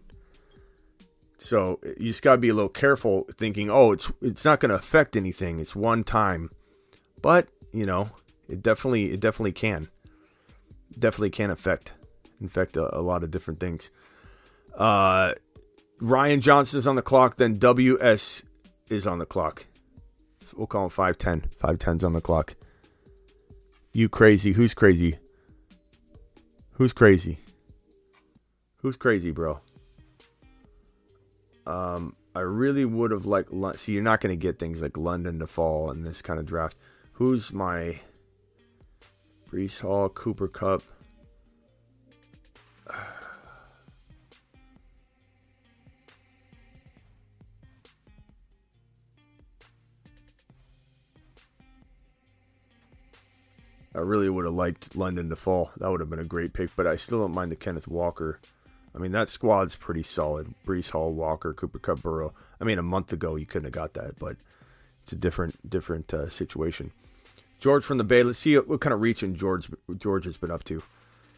So 1.36 1.78
you 1.98 2.06
just 2.06 2.22
got 2.22 2.36
to 2.36 2.38
be 2.38 2.48
a 2.48 2.54
little 2.54 2.70
careful 2.70 3.26
thinking 3.36 3.70
oh 3.70 3.92
it's 3.92 4.10
it's 4.22 4.46
not 4.46 4.60
going 4.60 4.70
to 4.70 4.76
affect 4.76 5.14
anything. 5.14 5.60
It's 5.60 5.76
one 5.76 6.04
time. 6.04 6.50
But 7.20 7.48
you 7.70 7.84
know 7.84 8.08
it 8.48 8.62
definitely 8.62 9.12
it 9.12 9.20
definitely 9.20 9.52
can. 9.52 9.88
Definitely 10.98 11.30
can 11.30 11.50
affect 11.50 11.92
infect 12.40 12.76
a, 12.76 12.96
a 12.96 13.00
lot 13.00 13.22
of 13.22 13.30
different 13.30 13.60
things. 13.60 13.90
Uh, 14.74 15.34
Ryan 16.00 16.40
Johnson 16.40 16.78
is 16.78 16.86
on 16.86 16.96
the 16.96 17.02
clock. 17.02 17.36
Then 17.36 17.58
WS 17.58 18.44
is 18.88 19.06
on 19.06 19.18
the 19.18 19.26
clock. 19.26 19.66
We'll 20.56 20.66
call 20.66 20.84
him 20.84 20.90
510. 20.90 21.50
510's 21.58 22.04
on 22.04 22.12
the 22.12 22.20
clock. 22.20 22.54
You 23.92 24.08
crazy. 24.08 24.52
Who's 24.52 24.74
crazy? 24.74 25.18
Who's 26.72 26.92
crazy? 26.92 27.38
Who's 28.78 28.96
crazy, 28.96 29.30
bro? 29.30 29.60
Um, 31.66 32.14
I 32.34 32.40
really 32.40 32.84
would 32.84 33.10
have 33.12 33.24
liked. 33.24 33.50
See, 33.78 33.92
you're 33.92 34.02
not 34.02 34.20
going 34.20 34.32
to 34.32 34.40
get 34.40 34.58
things 34.58 34.82
like 34.82 34.96
London 34.96 35.38
to 35.38 35.46
fall 35.46 35.90
in 35.90 36.02
this 36.02 36.20
kind 36.20 36.38
of 36.38 36.46
draft. 36.46 36.76
Who's 37.12 37.52
my 37.52 38.00
Breece 39.50 39.80
Hall, 39.80 40.08
Cooper 40.08 40.48
Kupp. 40.48 40.82
I 53.94 54.00
really 54.00 54.28
would 54.28 54.44
have 54.44 54.54
liked 54.54 54.96
London 54.96 55.28
to 55.30 55.36
fall. 55.36 55.70
That 55.76 55.90
would 55.90 56.00
have 56.00 56.10
been 56.10 56.18
a 56.18 56.24
great 56.24 56.52
pick, 56.52 56.74
but 56.74 56.86
I 56.86 56.96
still 56.96 57.20
don't 57.20 57.34
mind 57.34 57.52
the 57.52 57.56
Kenneth 57.56 57.86
Walker. 57.86 58.40
I 58.94 58.98
mean, 58.98 59.12
that 59.12 59.28
squad's 59.28 59.76
pretty 59.76 60.02
solid. 60.02 60.54
Breece 60.66 60.90
Hall, 60.90 61.12
Walker, 61.12 61.52
Cooper 61.52 61.78
Kupp, 61.78 62.02
Burrow. 62.02 62.32
I 62.60 62.64
mean, 62.64 62.78
a 62.78 62.82
month 62.82 63.12
ago 63.12 63.36
you 63.36 63.46
couldn't 63.46 63.66
have 63.66 63.72
got 63.72 63.94
that, 63.94 64.18
but 64.18 64.36
it's 65.02 65.12
a 65.12 65.16
different 65.16 65.68
different 65.68 66.12
uh, 66.14 66.28
situation. 66.28 66.92
George 67.60 67.84
from 67.84 67.98
the 67.98 68.04
Bay. 68.04 68.22
Let's 68.22 68.38
see 68.38 68.56
what 68.56 68.80
kind 68.80 68.92
of 68.92 69.00
reaching 69.00 69.34
George 69.34 69.68
George 69.98 70.24
has 70.24 70.36
been 70.36 70.50
up 70.50 70.64
to. 70.64 70.82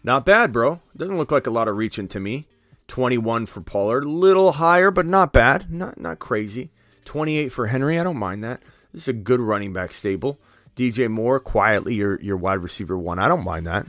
Not 0.03 0.25
bad, 0.25 0.53
bro. 0.53 0.81
Doesn't 0.97 1.17
look 1.17 1.31
like 1.31 1.47
a 1.47 1.51
lot 1.51 1.69
of 1.69 1.77
reaching 1.77 2.09
to 2.09 2.21
me. 2.21 2.47
21 2.89 3.47
for 3.47 3.61
Pollard, 3.61 4.05
a 4.05 4.09
little 4.09 4.53
higher, 4.53 4.91
but 4.91 5.07
not 5.07 5.33
bad. 5.33 5.73
Not 5.73 5.99
not 5.99 6.19
crazy. 6.19 6.71
28 7.05 7.51
for 7.51 7.69
Henry. 7.69 7.99
I 7.99 8.05
don't 8.05 8.17
mind 8.17 8.45
that. 8.45 8.61
This 8.93 9.03
is 9.03 9.09
a 9.09 9.13
good 9.13 9.41
running 9.41 9.73
back 9.73 9.93
stable. 9.93 10.39
DJ 10.77 11.11
Moore, 11.11 11.41
quietly 11.41 11.95
your 11.95 12.21
your 12.21 12.37
wide 12.37 12.59
receiver 12.59 12.97
one. 12.97 13.19
I 13.19 13.29
don't 13.29 13.45
mind 13.45 13.67
that. 13.67 13.87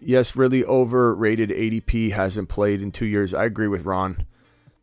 Yes, 0.00 0.36
really 0.36 0.64
overrated 0.64 1.50
ADP 1.50 2.12
hasn't 2.12 2.48
played 2.48 2.82
in 2.82 2.92
two 2.92 3.06
years. 3.06 3.32
I 3.32 3.44
agree 3.44 3.68
with 3.68 3.84
Ron. 3.84 4.26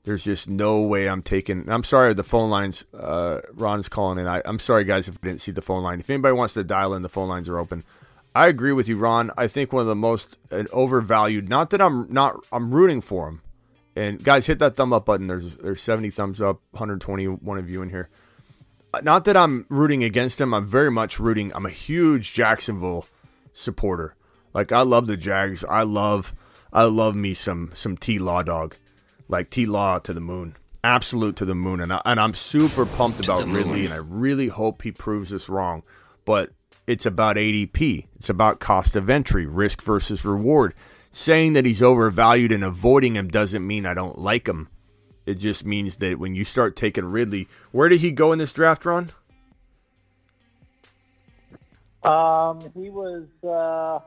There's 0.06 0.24
just 0.24 0.50
no 0.50 0.82
way 0.82 1.08
I'm 1.08 1.22
taking. 1.22 1.70
I'm 1.70 1.84
sorry, 1.84 2.14
the 2.14 2.24
phone 2.24 2.50
lines. 2.50 2.86
Uh, 2.94 3.42
Ron's 3.54 3.88
calling 3.88 4.18
in. 4.18 4.28
I, 4.28 4.42
I'm 4.46 4.60
sorry, 4.60 4.84
guys, 4.84 5.08
if 5.08 5.18
I 5.24 5.28
didn't 5.28 5.42
see 5.42 5.52
the 5.52 5.62
phone 5.62 5.84
line. 5.84 6.00
If 6.00 6.10
anybody 6.10 6.34
wants 6.34 6.56
to 6.56 6.64
dial 6.64 6.94
in, 6.94 7.04
the 7.04 7.10
phone 7.10 7.30
lines 7.30 7.48
are 7.48 7.58
open. 7.58 7.84
I 8.36 8.48
agree 8.48 8.74
with 8.74 8.88
you, 8.88 8.98
Ron. 8.98 9.32
I 9.38 9.48
think 9.48 9.72
one 9.72 9.82
of 9.82 9.88
the 9.88 9.96
most 9.96 10.38
uh, 10.52 10.64
overvalued. 10.74 11.48
Not 11.48 11.70
that 11.70 11.82
I'm 11.82 12.12
not. 12.12 12.46
I'm 12.52 12.74
rooting 12.74 13.00
for 13.00 13.30
him. 13.30 13.42
And 13.96 14.24
guys, 14.24 14.48
hit 14.48 14.60
that 14.60 14.76
thumb 14.76 14.92
up 14.92 15.06
button. 15.06 15.28
There's 15.28 15.58
there's 15.58 15.82
70 15.82 16.10
thumbs 16.10 16.42
up, 16.42 16.62
121 16.72 17.58
of 17.58 17.70
you 17.70 17.82
in 17.82 17.90
here. 17.90 18.10
Not 19.02 19.26
that 19.26 19.36
I'm 19.36 19.66
rooting 19.70 20.04
against 20.04 20.40
him. 20.40 20.54
I'm 20.54 20.66
very 20.66 20.92
much 20.92 21.20
rooting. 21.20 21.52
I'm 21.56 21.66
a 21.66 21.72
huge 21.72 22.34
Jacksonville 22.34 23.08
supporter. 23.52 24.16
Like 24.54 24.72
I 24.72 24.82
love 24.82 25.08
the 25.08 25.18
Jags. 25.18 25.64
I 25.64 25.84
love 25.84 26.34
I 26.72 26.84
love 26.84 27.16
me 27.16 27.34
some 27.34 27.72
some 27.74 27.98
T 27.98 28.20
Law 28.20 28.44
dog. 28.44 28.76
Like 29.28 29.50
T 29.50 29.66
Law 29.66 30.00
to 30.00 30.14
the 30.14 30.22
moon. 30.22 30.56
Absolute 30.84 31.36
to 31.38 31.46
the 31.46 31.56
moon. 31.56 31.80
And 31.80 31.94
I, 31.94 32.02
and 32.06 32.20
I'm 32.20 32.34
super 32.34 32.86
pumped 32.86 33.24
about 33.24 33.48
Ridley 33.48 33.86
and 33.86 33.94
I 33.94 33.98
really 33.98 34.50
hope 34.50 34.82
he 34.82 34.92
proves 34.92 35.34
us 35.34 35.50
wrong. 35.50 35.84
But 36.26 36.52
it's 36.86 37.06
about 37.06 37.38
ADP. 37.38 38.08
It's 38.16 38.30
about 38.30 38.60
cost 38.60 38.96
of 38.96 39.10
entry, 39.10 39.46
risk 39.46 39.82
versus 39.82 40.26
reward. 40.26 40.74
Saying 41.12 41.54
that 41.54 41.66
he's 41.66 41.82
overvalued 41.82 42.52
and 42.52 42.64
avoiding 42.64 43.16
him 43.16 43.28
doesn't 43.28 43.66
mean 43.66 43.86
I 43.86 43.94
don't 43.94 44.18
like 44.18 44.48
him. 44.48 44.68
It 45.26 45.36
just 45.36 45.66
means 45.66 45.98
that 45.98 46.20
when 46.20 46.36
you 46.36 46.44
start 46.44 46.76
taking 46.76 47.06
Ridley, 47.06 47.48
where 47.72 47.90
did 47.90 48.02
he 48.02 48.12
go 48.12 48.32
in 48.32 48.40
this 48.40 48.52
draft 48.52 48.86
run? 48.86 49.12
Um, 52.04 52.60
he 52.74 52.90
was 52.90 53.26
uh, 53.48 54.00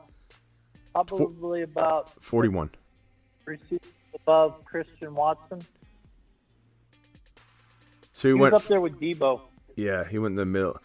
probably 0.93 1.63
about 1.63 2.11
41. 2.23 2.69
received 3.45 3.85
above 4.13 4.63
Christian 4.65 5.15
Watson. 5.15 5.61
So 8.13 8.27
he, 8.27 8.29
He 8.29 8.33
was 8.33 8.41
went 8.41 8.53
up 8.53 8.63
there 8.65 8.81
with 8.81 8.99
Deebo. 8.99 9.41
Yeah, 9.75 10.07
he 10.07 10.19
went 10.19 10.33
in 10.33 10.37
the 10.37 10.45
middle. 10.45 10.77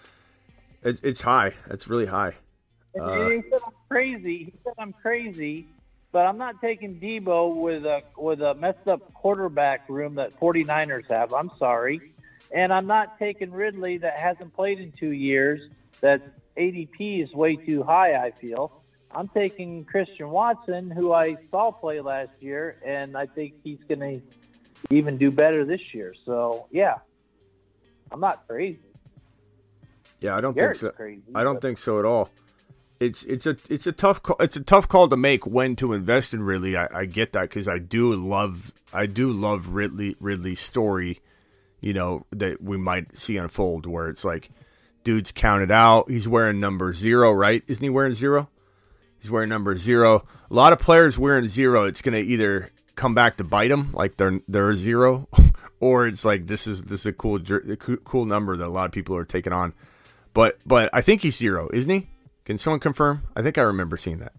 It, 0.82 1.00
it's 1.02 1.20
high. 1.20 1.52
It's 1.70 1.88
really 1.88 2.06
high. 2.06 2.36
Uh, 2.98 3.30
he 3.30 3.42
said 3.50 3.60
I'm 3.64 3.72
crazy. 3.90 4.38
He 4.44 4.52
said 4.64 4.74
I'm 4.78 4.92
crazy, 4.92 5.66
but 6.12 6.26
I'm 6.26 6.38
not 6.38 6.60
taking 6.60 7.00
Deebo 7.00 7.56
with 7.56 7.84
a 7.84 8.02
with 8.16 8.40
a 8.42 8.54
messed 8.54 8.86
up 8.86 9.12
quarterback 9.14 9.88
room 9.88 10.14
that 10.16 10.38
49ers 10.38 11.08
have. 11.08 11.32
I'm 11.32 11.50
sorry. 11.58 12.00
And 12.54 12.72
I'm 12.72 12.86
not 12.86 13.18
taking 13.18 13.50
Ridley 13.50 13.96
that 13.98 14.18
hasn't 14.18 14.54
played 14.54 14.78
in 14.78 14.92
2 14.92 15.08
years. 15.08 15.60
That 16.02 16.20
ADP 16.58 17.22
is 17.24 17.32
way 17.32 17.56
too 17.56 17.82
high, 17.82 18.14
I 18.22 18.30
feel. 18.32 18.82
I'm 19.10 19.28
taking 19.28 19.84
Christian 19.84 20.28
Watson 20.30 20.90
who 20.90 21.12
I 21.12 21.36
saw 21.50 21.70
play 21.70 22.00
last 22.00 22.30
year 22.40 22.76
and 22.84 23.16
I 23.16 23.26
think 23.26 23.54
he's 23.64 23.78
going 23.88 24.00
to 24.00 24.94
even 24.94 25.16
do 25.16 25.30
better 25.30 25.64
this 25.64 25.80
year. 25.94 26.14
So, 26.26 26.66
yeah. 26.70 26.96
I'm 28.10 28.20
not 28.20 28.46
crazy. 28.46 28.78
Yeah, 30.20 30.36
I 30.36 30.40
don't 30.42 30.54
Garrett's 30.54 30.80
think 30.80 30.92
so. 30.92 30.96
crazy, 30.96 31.22
I 31.34 31.42
don't 31.44 31.54
but- 31.54 31.62
think 31.62 31.78
so 31.78 31.98
at 31.98 32.04
all. 32.04 32.30
It's 33.02 33.24
it's 33.24 33.46
a 33.46 33.56
it's 33.68 33.88
a 33.88 33.92
tough 33.92 34.22
call, 34.22 34.36
it's 34.38 34.54
a 34.54 34.62
tough 34.62 34.86
call 34.86 35.08
to 35.08 35.16
make 35.16 35.44
when 35.44 35.74
to 35.76 35.92
invest 35.92 36.32
in 36.32 36.44
Ridley. 36.44 36.76
I, 36.76 36.86
I 36.94 37.04
get 37.04 37.32
that 37.32 37.42
because 37.42 37.66
I 37.66 37.78
do 37.78 38.14
love 38.14 38.70
I 38.92 39.06
do 39.06 39.32
love 39.32 39.68
Ridley 39.68 40.14
Ridley's 40.20 40.60
story. 40.60 41.20
You 41.80 41.94
know 41.94 42.26
that 42.30 42.62
we 42.62 42.76
might 42.76 43.16
see 43.16 43.36
unfold 43.36 43.86
where 43.86 44.08
it's 44.08 44.24
like, 44.24 44.50
dude's 45.02 45.32
counted 45.32 45.72
out. 45.72 46.08
He's 46.08 46.28
wearing 46.28 46.60
number 46.60 46.92
zero, 46.92 47.32
right? 47.32 47.64
Isn't 47.66 47.82
he 47.82 47.90
wearing 47.90 48.14
zero? 48.14 48.48
He's 49.18 49.32
wearing 49.32 49.48
number 49.48 49.76
zero. 49.76 50.24
A 50.48 50.54
lot 50.54 50.72
of 50.72 50.78
players 50.78 51.18
wearing 51.18 51.48
zero. 51.48 51.86
It's 51.86 52.02
gonna 52.02 52.18
either 52.18 52.70
come 52.94 53.16
back 53.16 53.38
to 53.38 53.44
bite 53.44 53.70
them, 53.70 53.90
like 53.92 54.16
they're 54.16 54.38
they're 54.46 54.70
a 54.70 54.76
zero, 54.76 55.28
or 55.80 56.06
it's 56.06 56.24
like 56.24 56.46
this 56.46 56.68
is 56.68 56.82
this 56.82 57.00
is 57.00 57.06
a 57.06 57.12
cool 57.12 57.40
cool 58.04 58.26
number 58.26 58.56
that 58.56 58.66
a 58.66 58.68
lot 58.68 58.86
of 58.86 58.92
people 58.92 59.16
are 59.16 59.24
taking 59.24 59.52
on. 59.52 59.74
But 60.34 60.58
but 60.64 60.88
I 60.92 61.00
think 61.00 61.22
he's 61.22 61.36
zero, 61.36 61.68
isn't 61.72 61.90
he? 61.90 62.11
Can 62.44 62.58
someone 62.58 62.80
confirm? 62.80 63.22
I 63.36 63.42
think 63.42 63.58
I 63.58 63.62
remember 63.62 63.96
seeing 63.96 64.18
that. 64.18 64.32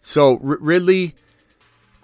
So 0.00 0.34
R- 0.44 0.58
Ridley 0.60 1.14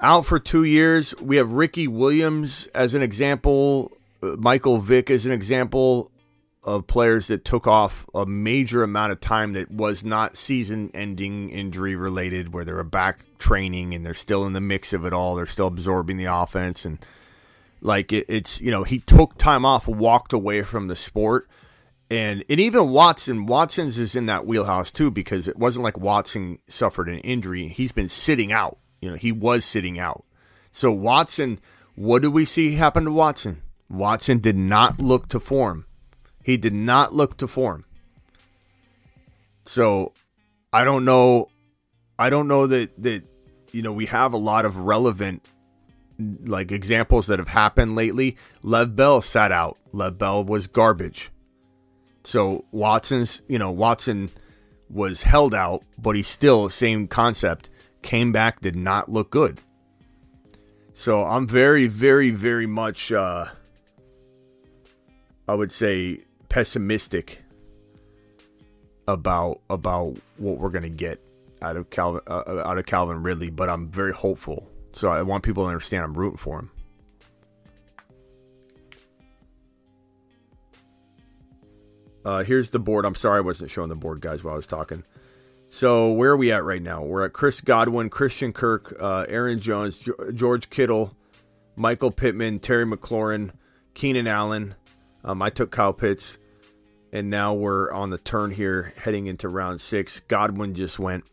out 0.01 0.25
for 0.27 0.39
two 0.39 0.65
years. 0.65 1.15
We 1.21 1.37
have 1.37 1.53
Ricky 1.53 1.89
Williams 1.89 2.67
as 2.75 2.95
an 2.95 3.03
example, 3.03 3.93
uh, 4.23 4.37
Michael 4.39 4.79
Vick 4.79 5.11
as 5.11 5.27
an 5.27 5.33
example 5.33 6.11
of 6.65 6.87
players 6.87 7.29
that 7.29 7.45
took 7.45 7.67
off 7.67 8.07
a 8.15 8.27
major 8.27 8.83
amount 8.83 9.13
of 9.13 9.21
time 9.21 9.55
that 9.55 9.71
was 9.71 10.05
not 10.05 10.37
season-ending 10.37 11.49
injury 11.51 11.97
related, 11.97 12.53
where 12.53 12.65
they 12.65 12.73
were 12.73 12.85
back 12.85 13.25
training 13.39 13.95
and 13.95 14.05
they're 14.05 14.15
still 14.15 14.47
in 14.47 14.53
the 14.53 14.61
mix 14.61 14.93
of 14.93 15.05
it 15.05 15.13
all. 15.13 15.35
They're 15.35 15.47
still 15.47 15.69
absorbing 15.69 16.17
the 16.17 16.27
offense 16.27 16.85
and 16.85 16.99
like 17.81 18.13
it, 18.13 18.27
it's 18.29 18.61
you 18.61 18.71
know 18.71 18.85
he 18.85 18.99
took 18.99 19.39
time 19.39 19.65
off, 19.65 19.87
walked 19.87 20.33
away 20.33 20.63
from 20.63 20.89
the 20.89 20.97
sport 20.97 21.49
and 22.11 22.45
and 22.49 22.61
even 22.61 22.91
Watson, 22.91 23.47
Watson's 23.47 23.99
is 23.99 24.17
in 24.17 24.27
that 24.27 24.47
wheelhouse 24.47 24.91
too 24.91 25.11
because 25.11 25.47
it 25.47 25.59
wasn't 25.59 25.85
like 25.85 25.99
Watson 25.99 26.59
suffered 26.67 27.09
an 27.09 27.19
injury. 27.19 27.69
He's 27.69 27.93
been 27.93 28.09
sitting 28.09 28.53
out. 28.53 28.79
You 29.01 29.11
know, 29.11 29.17
he 29.17 29.33
was 29.33 29.65
sitting 29.65 29.99
out. 29.99 30.25
So 30.73 30.91
Watson, 30.91 31.61
what 31.95 32.23
did 32.23 32.29
we 32.29 32.45
see 32.45 32.75
happen 32.75 33.05
to 33.05 33.13
Watson? 33.13 33.63
Watson 33.91 34.39
did 34.39 34.57
not 34.57 34.99
look 34.99 35.29
to 35.29 35.41
form. 35.41 35.87
He 36.43 36.57
did 36.57 36.75
not 36.75 37.15
look 37.15 37.37
to 37.39 37.47
form. 37.47 37.85
So 39.65 40.13
I 40.73 40.85
don't 40.85 41.05
know 41.05 41.49
I 42.19 42.31
don't 42.31 42.49
know 42.49 42.67
that 42.67 43.03
that 43.03 43.25
you 43.73 43.83
know 43.83 43.93
we 43.93 44.07
have 44.07 44.33
a 44.33 44.39
lot 44.39 44.65
of 44.65 44.79
relevant 44.79 45.45
like 46.19 46.73
examples 46.73 47.27
that 47.29 47.39
have 47.39 47.49
happened 47.49 47.95
lately. 47.95 48.37
Lev 48.63 48.97
Bell 48.97 49.21
sat 49.21 49.53
out. 49.53 49.79
Lev 49.93 50.19
Bell 50.19 50.43
was 50.43 50.67
garbage. 50.67 51.31
So 52.29 52.67
Watson's, 52.73 53.41
you 53.49 53.59
know, 53.59 53.71
Watson 53.71 54.29
was 54.91 55.23
held 55.23 55.55
out, 55.55 55.83
but 55.97 56.15
he 56.15 56.23
still 56.23 56.69
same 56.69 57.09
concept 57.09 57.71
came 58.03 58.33
back, 58.33 58.61
did 58.61 58.77
not 58.77 59.11
look 59.11 59.31
good. 59.31 59.63
So 60.93 61.25
I'm 61.25 61.47
very, 61.49 61.87
very, 61.87 62.29
very 62.29 62.67
much, 62.67 63.13
uh, 63.13 63.47
I 65.49 65.55
would 65.55 65.73
say, 65.73 66.21
pessimistic 66.51 67.43
about 69.07 69.63
about 69.71 70.19
what 70.37 70.59
we're 70.59 70.69
gonna 70.69 70.91
get 70.91 71.23
out 71.63 71.79
of 71.79 71.89
Calvin 71.89 72.21
uh, 72.27 72.63
out 72.63 72.77
of 72.77 72.85
Calvin 72.85 73.23
Ridley, 73.23 73.49
but 73.49 73.71
I'm 73.71 73.89
very 73.89 74.13
hopeful. 74.13 74.69
So 74.93 75.09
I 75.09 75.23
want 75.23 75.45
people 75.45 75.63
to 75.63 75.69
understand 75.69 76.05
I'm 76.05 76.13
rooting 76.13 76.37
for 76.37 76.59
him. 76.59 76.71
Uh, 82.25 82.43
here's 82.43 82.71
the 82.71 82.79
board. 82.79 83.05
I'm 83.05 83.15
sorry 83.15 83.39
I 83.39 83.43
wasn't 83.43 83.71
showing 83.71 83.89
the 83.89 83.95
board, 83.95 84.21
guys, 84.21 84.45
while 84.45 84.55
I 84.55 84.57
was 84.57 84.67
talking. 84.67 85.05
So 85.69 86.13
where 86.13 86.31
are 86.33 86.37
we 86.37 86.51
at 86.51 86.65
right 86.65 86.83
now? 86.83 87.03
We're 87.03 87.27
at 87.27 87.33
Chris 87.33 87.61
Godwin, 87.61 88.11
Christian 88.11 88.53
Kirk, 88.53 88.97
uh, 89.01 89.27
Aaron 89.29 89.61
Jones, 89.61 89.99
G- 89.99 90.13
George 90.35 90.71
Kittle, 90.71 91.15
Michael 91.77 92.11
Pittman, 92.11 92.59
Terry 92.59 92.87
McLaurin, 92.87 93.53
Keenan 93.95 94.27
Allen. 94.27 94.75
Um, 95.25 95.43
I 95.43 95.51
took 95.51 95.71
Kyle 95.71 95.93
Pitts, 95.93 96.39
and 97.13 97.29
now 97.29 97.53
we're 97.53 97.93
on 97.93 98.11
the 98.11 98.19
turn 98.19 98.51
here, 98.51 98.95
heading 98.97 99.27
into 99.27 99.49
round 99.49 99.81
six. 99.81 100.21
Godwin 100.21 100.75
just 100.75 100.99
went. 100.99 101.25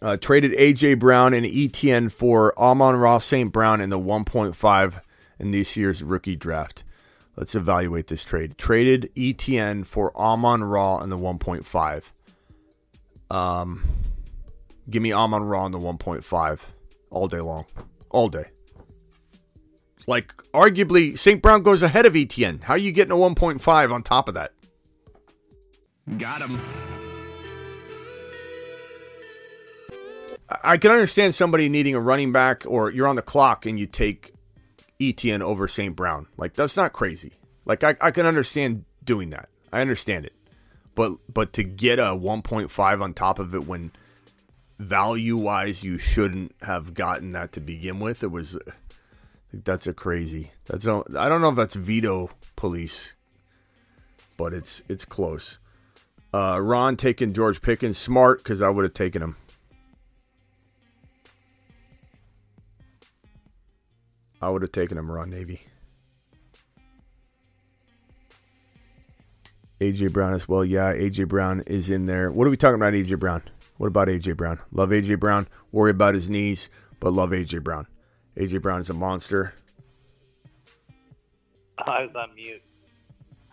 Uh, 0.00 0.16
traded 0.16 0.52
AJ 0.52 0.98
Brown 0.98 1.32
and 1.32 1.46
ETN 1.46 2.10
for 2.10 2.58
Amon 2.58 2.96
Ra 2.96 3.18
St. 3.18 3.52
Brown 3.52 3.80
in 3.80 3.90
the 3.90 3.98
1.5 3.98 5.00
in 5.38 5.50
this 5.52 5.76
year's 5.76 6.02
rookie 6.02 6.34
draft. 6.34 6.82
Let's 7.36 7.54
evaluate 7.54 8.08
this 8.08 8.24
trade. 8.24 8.58
Traded 8.58 9.10
ETN 9.16 9.86
for 9.86 10.16
Amon 10.16 10.64
Ra 10.64 10.98
in 11.02 11.10
the 11.10 11.16
1.5. 11.16 12.12
Um, 13.34 13.84
give 14.90 15.02
me 15.02 15.12
Amon 15.12 15.42
Ra 15.44 15.66
in 15.66 15.72
the 15.72 15.78
1.5 15.78 16.60
all 17.10 17.28
day 17.28 17.40
long, 17.40 17.64
all 18.10 18.28
day. 18.28 18.46
Like 20.06 20.36
arguably, 20.52 21.16
St. 21.16 21.40
Brown 21.40 21.62
goes 21.62 21.82
ahead 21.82 22.06
of 22.06 22.14
ETN. 22.14 22.64
How 22.64 22.74
are 22.74 22.78
you 22.78 22.92
getting 22.92 23.12
a 23.12 23.16
1.5 23.16 23.92
on 23.92 24.02
top 24.02 24.28
of 24.28 24.34
that? 24.34 24.52
Got 26.18 26.42
him. 26.42 26.60
I 30.62 30.76
can 30.76 30.90
understand 30.90 31.34
somebody 31.34 31.68
needing 31.68 31.94
a 31.94 32.00
running 32.00 32.32
back, 32.32 32.64
or 32.66 32.90
you're 32.90 33.06
on 33.06 33.16
the 33.16 33.22
clock 33.22 33.64
and 33.64 33.78
you 33.80 33.86
take 33.86 34.34
ETN 35.02 35.40
over 35.40 35.66
St. 35.68 35.96
Brown. 35.96 36.26
Like 36.36 36.54
that's 36.54 36.76
not 36.76 36.92
crazy. 36.92 37.32
Like 37.64 37.82
I, 37.84 37.96
I 38.00 38.10
can 38.10 38.26
understand 38.26 38.84
doing 39.04 39.30
that. 39.30 39.48
I 39.72 39.80
understand 39.80 40.26
it. 40.26 40.34
But 40.94 41.16
but 41.32 41.52
to 41.54 41.64
get 41.64 41.98
a 41.98 42.12
1.5 42.14 43.02
on 43.02 43.14
top 43.14 43.38
of 43.38 43.54
it 43.54 43.66
when 43.66 43.92
value 44.78 45.36
wise 45.36 45.82
you 45.82 45.96
shouldn't 45.96 46.54
have 46.62 46.94
gotten 46.94 47.32
that 47.32 47.52
to 47.52 47.60
begin 47.60 48.00
with, 48.00 48.22
it 48.22 48.30
was 48.30 48.58
that's 49.52 49.86
a 49.86 49.94
crazy. 49.94 50.50
That's 50.66 50.86
I 50.86 51.28
don't 51.28 51.40
know 51.40 51.50
if 51.50 51.56
that's 51.56 51.74
veto 51.74 52.30
police, 52.56 53.14
but 54.36 54.52
it's 54.52 54.82
it's 54.88 55.04
close. 55.04 55.58
Uh, 56.34 56.58
Ron 56.62 56.96
taking 56.96 57.34
George 57.34 57.60
Pickens 57.60 57.98
smart 57.98 58.38
because 58.38 58.62
I 58.62 58.70
would 58.70 58.84
have 58.84 58.94
taken 58.94 59.22
him. 59.22 59.36
I 64.42 64.50
would 64.50 64.62
have 64.62 64.72
taken 64.72 64.98
him 64.98 65.10
Ron 65.10 65.30
Navy. 65.30 65.60
AJ 69.80 70.12
Brown 70.12 70.34
as 70.34 70.48
well. 70.48 70.64
Yeah, 70.64 70.92
AJ 70.92 71.28
Brown 71.28 71.62
is 71.66 71.90
in 71.90 72.06
there. 72.06 72.30
What 72.30 72.46
are 72.46 72.50
we 72.50 72.56
talking 72.56 72.74
about, 72.74 72.92
AJ 72.92 73.18
Brown? 73.20 73.42
What 73.78 73.86
about 73.86 74.08
AJ 74.08 74.36
Brown? 74.36 74.60
Love 74.72 74.90
AJ 74.90 75.18
Brown. 75.20 75.48
Worry 75.70 75.92
about 75.92 76.14
his 76.14 76.28
knees, 76.28 76.68
but 77.00 77.12
love 77.12 77.30
AJ 77.30 77.62
Brown. 77.62 77.86
AJ 78.36 78.62
Brown 78.62 78.80
is 78.80 78.90
a 78.90 78.94
monster. 78.94 79.54
I 81.78 82.02
was 82.02 82.14
on 82.16 82.34
mute. 82.34 82.62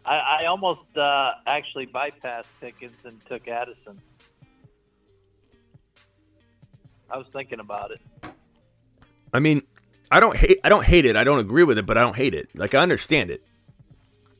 I, 0.05 0.41
I 0.41 0.45
almost 0.45 0.97
uh, 0.97 1.31
actually 1.45 1.87
bypassed 1.87 2.45
Pickens 2.61 2.97
and 3.03 3.19
took 3.27 3.47
Addison. 3.47 3.99
I 7.11 7.17
was 7.17 7.27
thinking 7.27 7.59
about 7.59 7.91
it. 7.91 8.01
I 9.33 9.39
mean, 9.39 9.63
I 10.11 10.19
don't 10.19 10.35
hate. 10.35 10.59
I 10.63 10.69
don't 10.69 10.85
hate 10.85 11.05
it. 11.05 11.15
I 11.15 11.23
don't 11.23 11.39
agree 11.39 11.63
with 11.63 11.77
it, 11.77 11.85
but 11.85 11.97
I 11.97 12.01
don't 12.01 12.15
hate 12.15 12.33
it. 12.33 12.49
Like 12.55 12.73
I 12.73 12.79
understand 12.79 13.29
it. 13.29 13.43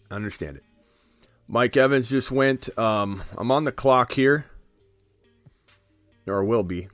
I 0.09 0.15
understand 0.15 0.57
it. 0.57 0.63
Mike 1.47 1.77
Evans 1.77 2.09
just 2.09 2.31
went. 2.31 2.75
Um, 2.77 3.23
I'm 3.37 3.51
on 3.51 3.63
the 3.63 3.71
clock 3.71 4.13
here, 4.13 4.45
or 6.27 6.43
will 6.43 6.63
be. 6.63 6.87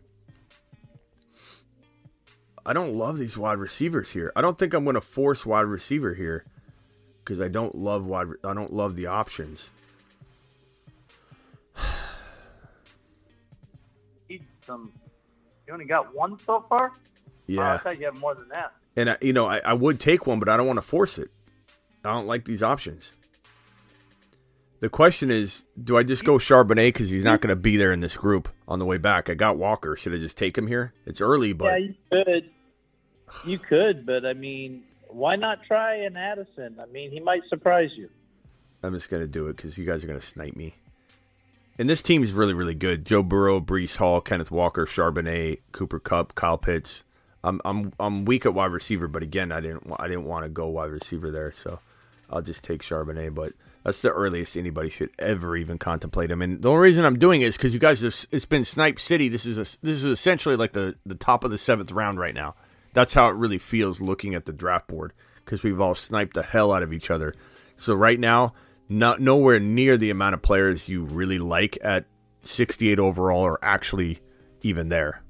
I 2.65 2.73
don't 2.73 2.95
love 2.95 3.18
these 3.19 3.38
wide 3.38 3.60
receivers 3.60 4.11
here. 4.11 4.31
I 4.35 4.41
don't 4.41 4.57
think 4.57 4.73
I'm 4.73 4.84
going 4.84 4.95
to 4.95 5.02
force 5.02 5.45
wide 5.45 5.68
receiver 5.68 6.15
here 6.15 6.45
because 7.19 7.39
I 7.39 7.47
don't 7.47 7.76
love 7.76 8.06
wide. 8.06 8.27
I 8.43 8.53
don't 8.53 8.73
love 8.73 8.95
the 8.95 9.06
options. 9.06 9.69
Need 14.30 14.43
some. 14.65 14.91
You 15.68 15.73
only 15.73 15.85
got 15.85 16.15
one 16.15 16.39
so 16.39 16.65
far. 16.68 16.93
Yeah, 17.47 17.61
Oh, 17.73 17.76
I 17.76 17.77
thought 17.77 17.99
you 17.99 18.05
had 18.05 18.15
more 18.15 18.35
than 18.35 18.49
that. 18.49 18.72
and 18.95 19.09
I, 19.11 19.17
you 19.22 19.34
know 19.34 19.45
I, 19.45 19.59
I 19.59 19.73
would 19.73 19.99
take 19.99 20.26
one, 20.27 20.39
but 20.39 20.49
I 20.49 20.57
don't 20.57 20.67
want 20.67 20.77
to 20.77 20.81
force 20.88 21.17
it. 21.17 21.30
I 22.03 22.11
don't 22.11 22.27
like 22.27 22.45
these 22.45 22.61
options. 22.63 23.13
The 24.81 24.89
question 24.89 25.31
is, 25.31 25.63
do 25.81 25.97
I 25.97 26.03
just 26.03 26.23
go 26.26 26.38
Charbonnet 26.38 26.89
because 26.89 27.09
he's 27.09 27.23
not 27.23 27.41
going 27.41 27.49
to 27.49 27.55
be 27.55 27.77
there 27.77 27.91
in 27.91 28.01
this 28.01 28.17
group 28.17 28.49
on 28.67 28.77
the 28.77 28.85
way 28.85 28.97
back? 28.97 29.30
I 29.30 29.34
got 29.34 29.57
Walker. 29.57 29.95
Should 29.95 30.13
I 30.13 30.17
just 30.17 30.38
take 30.38 30.57
him 30.57 30.67
here? 30.67 30.93
It's 31.05 31.22
early, 31.22 31.53
but 31.53 31.80
yeah, 31.81 31.88
you 31.88 31.95
could. 32.11 32.49
You 33.45 33.57
could, 33.59 34.05
but 34.05 34.26
I 34.26 34.34
mean, 34.34 34.84
why 35.07 35.35
not 35.38 35.63
try 35.65 35.95
an 35.95 36.15
Addison? 36.17 36.77
I 36.80 36.85
mean, 36.88 37.09
he 37.11 37.19
might 37.19 37.41
surprise 37.49 37.89
you. 37.95 38.09
I'm 38.84 38.93
just 38.93 39.09
going 39.09 39.23
to 39.23 39.27
do 39.27 39.47
it 39.47 39.55
because 39.55 39.77
you 39.77 39.85
guys 39.85 40.03
are 40.03 40.07
going 40.07 40.19
to 40.19 40.26
snipe 40.26 40.55
me. 40.55 40.76
And 41.80 41.89
this 41.89 42.03
team 42.03 42.22
is 42.22 42.31
really, 42.34 42.53
really 42.53 42.76
good. 42.76 43.03
Joe 43.05 43.23
Burrow, 43.23 43.59
Breece 43.59 43.97
Hall, 43.97 44.22
Kenneth 44.22 44.51
Walker, 44.51 44.85
Charbonnet, 44.85 45.59
Cooper 45.72 45.99
Kupp, 45.99 46.35
Kyle 46.35 46.57
Pitts. 46.57 47.03
I'm 47.45 47.61
I'm 47.63 47.93
I'm 47.99 48.26
weak 48.26 48.45
at 48.45 48.53
wide 48.53 48.72
receiver, 48.72 49.07
but 49.07 49.23
again, 49.23 49.51
I 49.51 49.61
didn't 49.61 49.91
I 49.99 50.07
didn't 50.07 50.26
want 50.26 50.43
to 50.45 50.49
go 50.49 50.67
wide 50.67 50.89
receiver 50.89 51.31
there, 51.31 51.51
so 51.51 51.80
I'll 52.30 52.41
just 52.41 52.63
take 52.63 52.81
Charbonnet. 52.81 53.35
But 53.35 53.53
that's 53.84 54.01
the 54.01 54.09
earliest 54.09 54.57
anybody 54.57 54.89
should 54.89 55.11
ever 55.19 55.55
even 55.55 55.77
contemplate 55.77 56.31
him. 56.31 56.41
And 56.41 56.61
the 56.61 56.69
only 56.69 56.81
reason 56.81 57.05
I'm 57.05 57.19
doing 57.19 57.41
it 57.41 57.45
is 57.45 57.57
because 57.57 57.73
you 57.73 57.80
guys 57.80 58.01
have 58.01 58.15
it's 58.31 58.45
been 58.45 58.65
Snipe 58.65 58.99
City. 58.99 59.30
This 59.30 59.45
is 59.45 59.57
a 59.57 59.77
this 59.85 59.97
is 59.97 60.05
essentially 60.05 60.55
like 60.55 60.73
the 60.73 60.95
the 61.05 61.15
top 61.15 61.43
of 61.43 61.51
the 61.51 61.57
seventh 61.57 61.91
round 61.91 62.19
right 62.19 62.34
now. 62.34 62.55
That's 62.93 63.13
how 63.13 63.27
it 63.27 63.35
really 63.35 63.59
feels 63.59 64.01
looking 64.01 64.34
at 64.34 64.45
the 64.45 64.53
draft 64.53 64.88
board 64.88 65.13
because 65.43 65.61
we've 65.61 65.80
all 65.81 65.95
sniped 65.95 66.34
the 66.34 66.43
hell 66.43 66.73
out 66.73 66.81
of 66.81 66.93
each 66.93 67.11
other. 67.11 67.34
So 67.76 67.93
right 67.93 68.19
now, 68.19 68.53
not 68.89 69.22
nowhere 69.22 69.59
near 69.59 69.97
the 69.97 70.09
amount 70.09 70.34
of 70.34 70.41
players 70.41 70.89
you 70.89 71.03
really 71.03 71.38
like 71.38 71.77
at 71.84 72.05
68 72.43 72.99
overall 72.99 73.45
are 73.45 73.59
actually 73.61 74.19
even 74.61 74.89
there. 74.89 75.22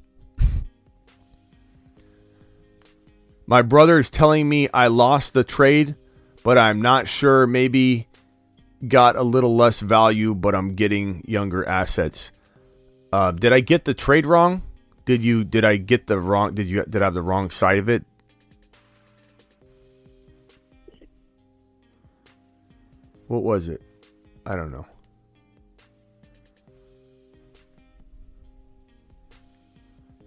My 3.47 3.61
brother 3.61 3.99
is 3.99 4.09
telling 4.09 4.49
me 4.49 4.69
I 4.73 4.88
lost 4.88 5.34
the 5.34 5.43
trade, 5.43 5.95
but 6.43 6.57
I'm 6.57 6.81
not 6.81 7.07
sure. 7.07 7.45
Maybe 7.45 8.07
got 8.88 9.15
a 9.15 9.23
little 9.23 9.55
less 9.55 9.80
value, 9.80 10.34
but 10.34 10.55
I'm 10.55 10.73
getting 10.73 11.23
younger 11.27 11.67
assets. 11.67 12.31
Uh, 13.13 13.31
did 13.31 13.53
I 13.53 13.59
get 13.59 13.85
the 13.85 13.93
trade 13.93 14.26
wrong? 14.26 14.63
Did 15.05 15.23
you? 15.23 15.43
Did 15.43 15.63
I 15.63 15.77
get 15.77 16.07
the 16.07 16.19
wrong? 16.19 16.55
Did 16.55 16.67
you? 16.67 16.84
Did 16.84 17.01
I 17.01 17.05
have 17.05 17.13
the 17.13 17.22
wrong 17.22 17.51
side 17.51 17.77
of 17.77 17.89
it? 17.89 18.03
What 23.27 23.43
was 23.43 23.67
it? 23.67 23.81
I 24.45 24.55
don't 24.55 24.72
know. 24.72 24.85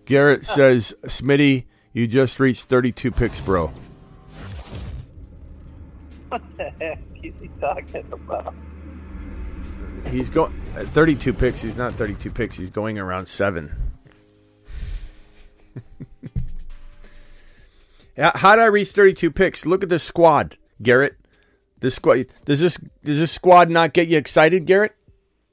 Garrett 0.04 0.46
says, 0.46 0.94
Smitty, 1.04 1.66
you 1.98 2.06
just 2.06 2.38
reached 2.38 2.66
32 2.66 3.10
picks, 3.10 3.40
bro. 3.40 3.72
What 6.28 6.42
the 6.56 6.70
heck 6.78 7.00
is 7.24 7.34
he 7.40 7.48
talking 7.60 8.04
about? 8.12 8.54
He's 10.06 10.30
going 10.30 10.52
32 10.76 11.32
picks. 11.32 11.60
He's 11.60 11.76
not 11.76 11.94
32 11.94 12.30
picks. 12.30 12.56
He's 12.56 12.70
going 12.70 13.00
around 13.00 13.26
seven. 13.26 13.74
Yeah, 18.16 18.32
How 18.34 18.56
did 18.56 18.62
I 18.62 18.66
reach 18.66 18.90
32 18.90 19.30
picks? 19.30 19.64
Look 19.64 19.84
at 19.84 19.88
this 19.88 20.02
squad, 20.02 20.56
Garrett. 20.82 21.16
This 21.78 21.94
squad 21.94 22.26
does 22.44 22.58
this 22.58 22.76
does 23.04 23.20
this 23.20 23.30
squad 23.30 23.70
not 23.70 23.92
get 23.92 24.08
you 24.08 24.18
excited, 24.18 24.66
Garrett? 24.66 24.96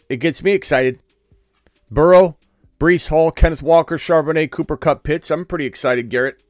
It 0.10 0.18
gets 0.18 0.42
me 0.42 0.54
excited. 0.54 1.00
Burrow, 1.92 2.38
Breece 2.80 3.08
Hall, 3.08 3.32
Kenneth 3.32 3.62
Walker, 3.62 3.98
Charbonnet, 3.98 4.52
Cooper 4.52 4.78
Kupp, 4.78 5.04
Pitts. 5.04 5.32
I'm 5.32 5.46
pretty 5.46 5.66
excited, 5.66 6.10
Garrett. 6.10 6.42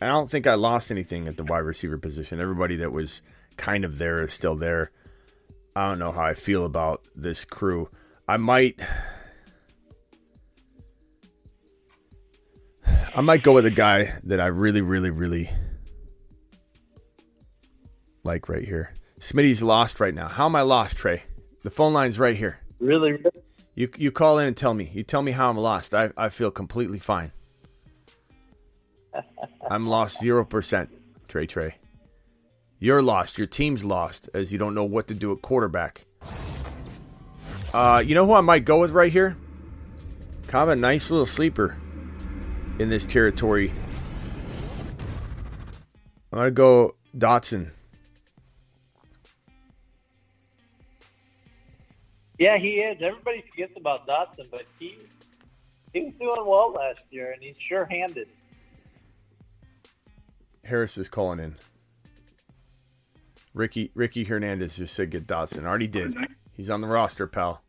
I 0.00 0.06
don't 0.06 0.30
think 0.30 0.46
I 0.46 0.54
lost 0.54 0.90
anything 0.90 1.28
at 1.28 1.36
the 1.36 1.44
wide 1.44 1.58
receiver 1.58 1.98
position. 1.98 2.40
Everybody 2.40 2.76
that 2.76 2.92
was 2.92 3.20
kind 3.56 3.84
of 3.84 3.98
there 3.98 4.22
is 4.22 4.32
still 4.32 4.56
there. 4.56 4.90
I 5.74 5.88
don't 5.88 5.98
know 5.98 6.12
how 6.12 6.22
I 6.24 6.34
feel 6.34 6.64
about 6.64 7.06
this 7.14 7.44
crew. 7.44 7.88
I 8.28 8.36
might 8.36 8.80
I 13.14 13.20
might 13.20 13.42
go 13.42 13.52
with 13.52 13.66
a 13.66 13.70
guy 13.70 14.18
that 14.24 14.40
I 14.40 14.46
really, 14.46 14.80
really, 14.80 15.10
really 15.10 15.50
like 18.22 18.48
right 18.48 18.62
here. 18.62 18.94
Smitty's 19.20 19.62
lost 19.62 19.98
right 19.98 20.14
now. 20.14 20.28
How 20.28 20.46
am 20.46 20.54
I 20.54 20.62
lost, 20.62 20.96
Trey? 20.96 21.24
The 21.64 21.70
phone 21.70 21.92
line's 21.92 22.18
right 22.18 22.36
here. 22.36 22.60
Really, 22.78 23.12
really? 23.12 23.30
You 23.78 23.88
you 23.96 24.10
call 24.10 24.40
in 24.40 24.48
and 24.48 24.56
tell 24.56 24.74
me. 24.74 24.90
You 24.92 25.04
tell 25.04 25.22
me 25.22 25.30
how 25.30 25.48
I'm 25.48 25.56
lost. 25.56 25.94
I, 25.94 26.10
I 26.16 26.30
feel 26.30 26.50
completely 26.50 26.98
fine. 26.98 27.30
I'm 29.70 29.86
lost 29.86 30.18
zero 30.18 30.44
percent, 30.44 30.90
Trey 31.28 31.46
Trey. 31.46 31.76
You're 32.80 33.02
lost. 33.02 33.38
Your 33.38 33.46
team's 33.46 33.84
lost 33.84 34.28
as 34.34 34.50
you 34.50 34.58
don't 34.58 34.74
know 34.74 34.84
what 34.84 35.06
to 35.06 35.14
do 35.14 35.30
at 35.30 35.42
quarterback. 35.42 36.06
Uh, 37.72 38.02
you 38.04 38.16
know 38.16 38.26
who 38.26 38.32
I 38.32 38.40
might 38.40 38.64
go 38.64 38.80
with 38.80 38.90
right 38.90 39.12
here? 39.12 39.36
Kind 40.48 40.64
of 40.64 40.70
a 40.70 40.76
nice 40.76 41.12
little 41.12 41.24
sleeper 41.24 41.76
in 42.80 42.88
this 42.88 43.06
territory. 43.06 43.72
I'm 46.32 46.38
gonna 46.38 46.50
go 46.50 46.96
Dotson. 47.16 47.70
Yeah, 52.38 52.58
he 52.58 52.80
is. 52.80 52.98
Everybody 53.02 53.44
forgets 53.50 53.72
about 53.76 54.06
Dotson, 54.06 54.50
but 54.50 54.62
he 54.78 54.96
he 55.92 56.00
was 56.04 56.14
doing 56.20 56.46
well 56.46 56.72
last 56.72 57.00
year, 57.10 57.32
and 57.32 57.42
he's 57.42 57.56
sure-handed. 57.68 58.28
Harris 60.64 60.98
is 60.98 61.08
calling 61.08 61.40
in. 61.40 61.56
Ricky 63.54 63.90
Ricky 63.94 64.24
Hernandez 64.24 64.76
just 64.76 64.94
said 64.94 65.10
get 65.10 65.26
Dotson. 65.26 65.64
Already 65.64 65.88
did. 65.88 66.14
He's 66.56 66.70
on 66.70 66.80
the 66.80 66.86
roster, 66.86 67.26
pal. 67.26 67.62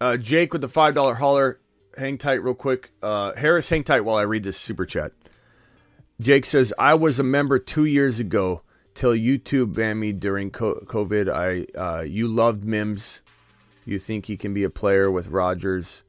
Uh, 0.00 0.16
Jake 0.16 0.52
with 0.52 0.60
the 0.62 0.68
five 0.68 0.94
dollar 0.94 1.14
hauler. 1.14 1.58
Hang 1.96 2.18
tight, 2.18 2.42
real 2.42 2.54
quick. 2.54 2.92
Uh, 3.02 3.34
Harris, 3.34 3.70
hang 3.70 3.82
tight 3.82 4.02
while 4.02 4.16
I 4.16 4.22
read 4.22 4.42
this 4.44 4.58
super 4.58 4.84
chat. 4.84 5.12
Jake 6.20 6.44
says 6.44 6.72
I 6.78 6.94
was 6.94 7.18
a 7.18 7.22
member 7.22 7.58
two 7.58 7.86
years 7.86 8.20
ago 8.20 8.62
till 8.96 9.12
YouTube 9.12 9.74
banned 9.74 10.00
me 10.00 10.12
during 10.12 10.50
COVID. 10.50 11.30
I 11.30 11.78
uh, 11.78 12.02
you 12.02 12.26
loved 12.26 12.64
Mims. 12.64 13.20
You 13.84 14.00
think 14.00 14.26
he 14.26 14.36
can 14.36 14.52
be 14.52 14.64
a 14.64 14.70
player 14.70 15.10
with 15.10 15.28
Rodgers? 15.28 16.02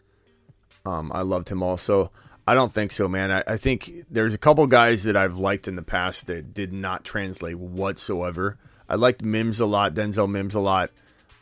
Um, 0.85 1.11
I 1.13 1.21
loved 1.21 1.49
him 1.49 1.61
also. 1.61 2.11
I 2.47 2.55
don't 2.55 2.73
think 2.73 2.93
so, 2.93 3.07
man. 3.07 3.31
I, 3.31 3.43
I 3.45 3.57
think 3.57 4.05
there's 4.09 4.33
a 4.33 4.37
couple 4.37 4.65
guys 4.67 5.03
that 5.03 5.17
I've 5.17 5.37
liked 5.37 5.67
in 5.67 5.75
the 5.75 5.83
past 5.83 6.27
that 6.27 6.53
did 6.53 6.71
not 6.73 7.03
translate 7.03 7.59
whatsoever. 7.59 8.57
I 8.89 8.95
liked 8.95 9.21
Mims 9.21 9.59
a 9.59 9.65
lot, 9.65 9.93
Denzel 9.93 10.29
Mims 10.29 10.55
a 10.55 10.61
lot. 10.61 10.91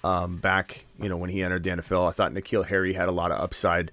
Um, 0.03 0.37
back, 0.37 0.85
you 0.99 1.09
know, 1.09 1.17
when 1.17 1.29
he 1.29 1.41
entered 1.41 1.63
the 1.63 1.69
NFL, 1.71 2.09
I 2.09 2.11
thought 2.11 2.33
N'Keal 2.33 2.65
Harry 2.65 2.93
had 2.93 3.07
a 3.07 3.11
lot 3.11 3.31
of 3.31 3.39
upside, 3.39 3.91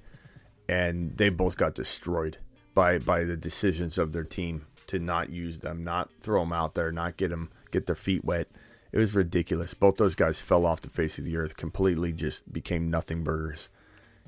and 0.68 1.16
they 1.16 1.28
both 1.28 1.56
got 1.56 1.74
destroyed 1.74 2.38
by 2.74 2.98
by 2.98 3.24
the 3.24 3.36
decisions 3.36 3.98
of 3.98 4.12
their 4.12 4.24
team 4.24 4.66
to 4.92 4.98
not 4.98 5.30
use 5.30 5.58
them, 5.58 5.82
not 5.82 6.10
throw 6.20 6.40
them 6.40 6.52
out 6.52 6.74
there, 6.74 6.92
not 6.92 7.16
get 7.16 7.30
them 7.30 7.50
get 7.70 7.86
their 7.86 7.96
feet 7.96 8.22
wet. 8.26 8.46
It 8.92 8.98
was 8.98 9.14
ridiculous. 9.14 9.72
Both 9.72 9.96
those 9.96 10.14
guys 10.14 10.38
fell 10.38 10.66
off 10.66 10.82
the 10.82 10.90
face 10.90 11.18
of 11.18 11.24
the 11.24 11.38
earth, 11.38 11.56
completely 11.56 12.12
just 12.12 12.52
became 12.52 12.90
nothing 12.90 13.24
burgers, 13.24 13.70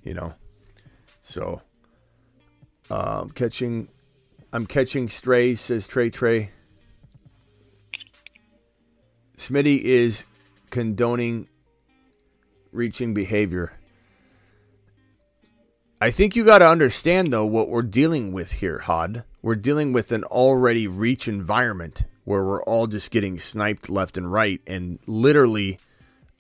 you 0.03 0.15
know. 0.15 0.33
So, 1.21 1.61
um, 2.91 3.29
catching, 3.29 3.89
I'm 4.55 4.65
catching 4.65 5.11
strays, 5.11 5.61
says 5.61 5.87
Trey 5.87 6.09
Trey. 6.09 6.51
Smitty 9.37 9.83
is 9.83 10.25
condoning 10.71 11.47
reaching 12.73 13.13
behavior. 13.13 13.75
I 16.01 16.11
think 16.11 16.35
you 16.35 16.45
got 16.45 16.59
to 16.59 16.69
understand 16.69 17.33
though 17.33 17.47
what 17.47 17.69
we're 17.69 17.83
dealing 17.83 18.33
with 18.33 18.53
here, 18.53 18.79
Hod. 18.79 19.25
We're 19.43 19.55
dealing 19.55 19.93
with 19.93 20.13
an 20.13 20.25
already 20.25 20.87
reach 20.87 21.29
environment 21.29 22.03
where 22.25 22.45
we're 22.45 22.63
all 22.65 22.87
just 22.87 23.11
getting 23.11 23.39
sniped 23.39 23.89
left 23.89 24.19
and 24.19 24.31
right 24.31 24.61
and 24.67 24.99
literally 25.07 25.79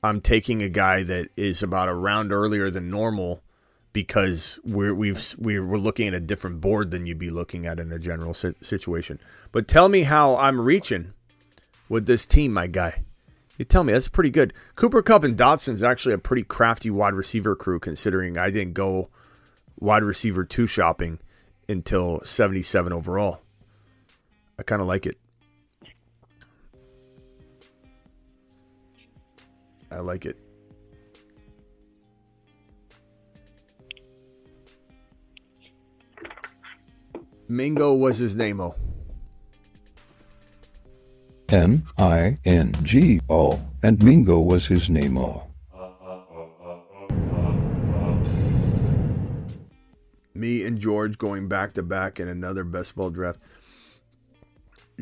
I'm 0.02 0.20
taking 0.20 0.62
a 0.62 0.68
guy 0.68 1.02
that 1.04 1.28
is 1.36 1.62
about 1.62 1.88
a 1.88 1.94
round 1.94 2.32
earlier 2.32 2.68
than 2.68 2.90
normal 2.90 3.42
because 3.94 4.58
we're 4.64 4.94
we've 4.94 5.34
we're, 5.38 5.62
looking 5.62 6.08
at 6.08 6.14
a 6.14 6.20
different 6.20 6.60
board 6.60 6.90
than 6.90 7.06
you'd 7.06 7.18
be 7.18 7.30
looking 7.30 7.64
at 7.64 7.80
in 7.80 7.90
a 7.92 7.98
general 7.98 8.34
situation. 8.34 9.18
But 9.52 9.68
tell 9.68 9.88
me 9.88 10.02
how 10.02 10.36
I'm 10.36 10.60
reaching 10.60 11.14
with 11.88 12.06
this 12.06 12.26
team, 12.26 12.52
my 12.52 12.66
guy. 12.66 13.04
You 13.56 13.64
tell 13.64 13.84
me 13.84 13.92
that's 13.92 14.08
pretty 14.08 14.30
good. 14.30 14.52
Cooper 14.74 15.00
Kupp 15.00 15.22
and 15.22 15.38
Dotson's 15.38 15.82
actually 15.82 16.14
a 16.14 16.18
pretty 16.18 16.42
crafty 16.42 16.90
wide 16.90 17.14
receiver 17.14 17.54
crew, 17.54 17.78
considering 17.78 18.36
I 18.36 18.50
didn't 18.50 18.74
go 18.74 19.08
wide 19.84 20.02
receiver 20.02 20.44
two 20.44 20.66
shopping 20.66 21.20
until 21.68 22.20
77 22.24 22.92
overall. 22.92 23.40
I 24.58 24.62
kind 24.62 24.80
of 24.80 24.88
like 24.88 25.06
it. 25.06 25.18
I 29.90 30.00
like 30.00 30.26
it. 30.26 30.38
Mingo 37.46 37.92
was 37.92 38.18
his 38.18 38.36
name. 38.36 38.60
Oh. 38.60 38.74
M 41.50 41.84
I 41.98 42.38
N 42.44 42.72
G 42.82 43.20
O, 43.28 43.60
and 43.82 44.02
Mingo 44.02 44.40
was 44.40 44.66
his 44.66 44.88
name. 44.88 45.18
Oh. 45.18 45.43
Me 50.34 50.64
and 50.64 50.78
George 50.78 51.16
going 51.16 51.46
back 51.46 51.74
to 51.74 51.82
back 51.82 52.18
in 52.18 52.26
another 52.26 52.64
best 52.64 52.96
ball 52.96 53.10
draft. 53.10 53.38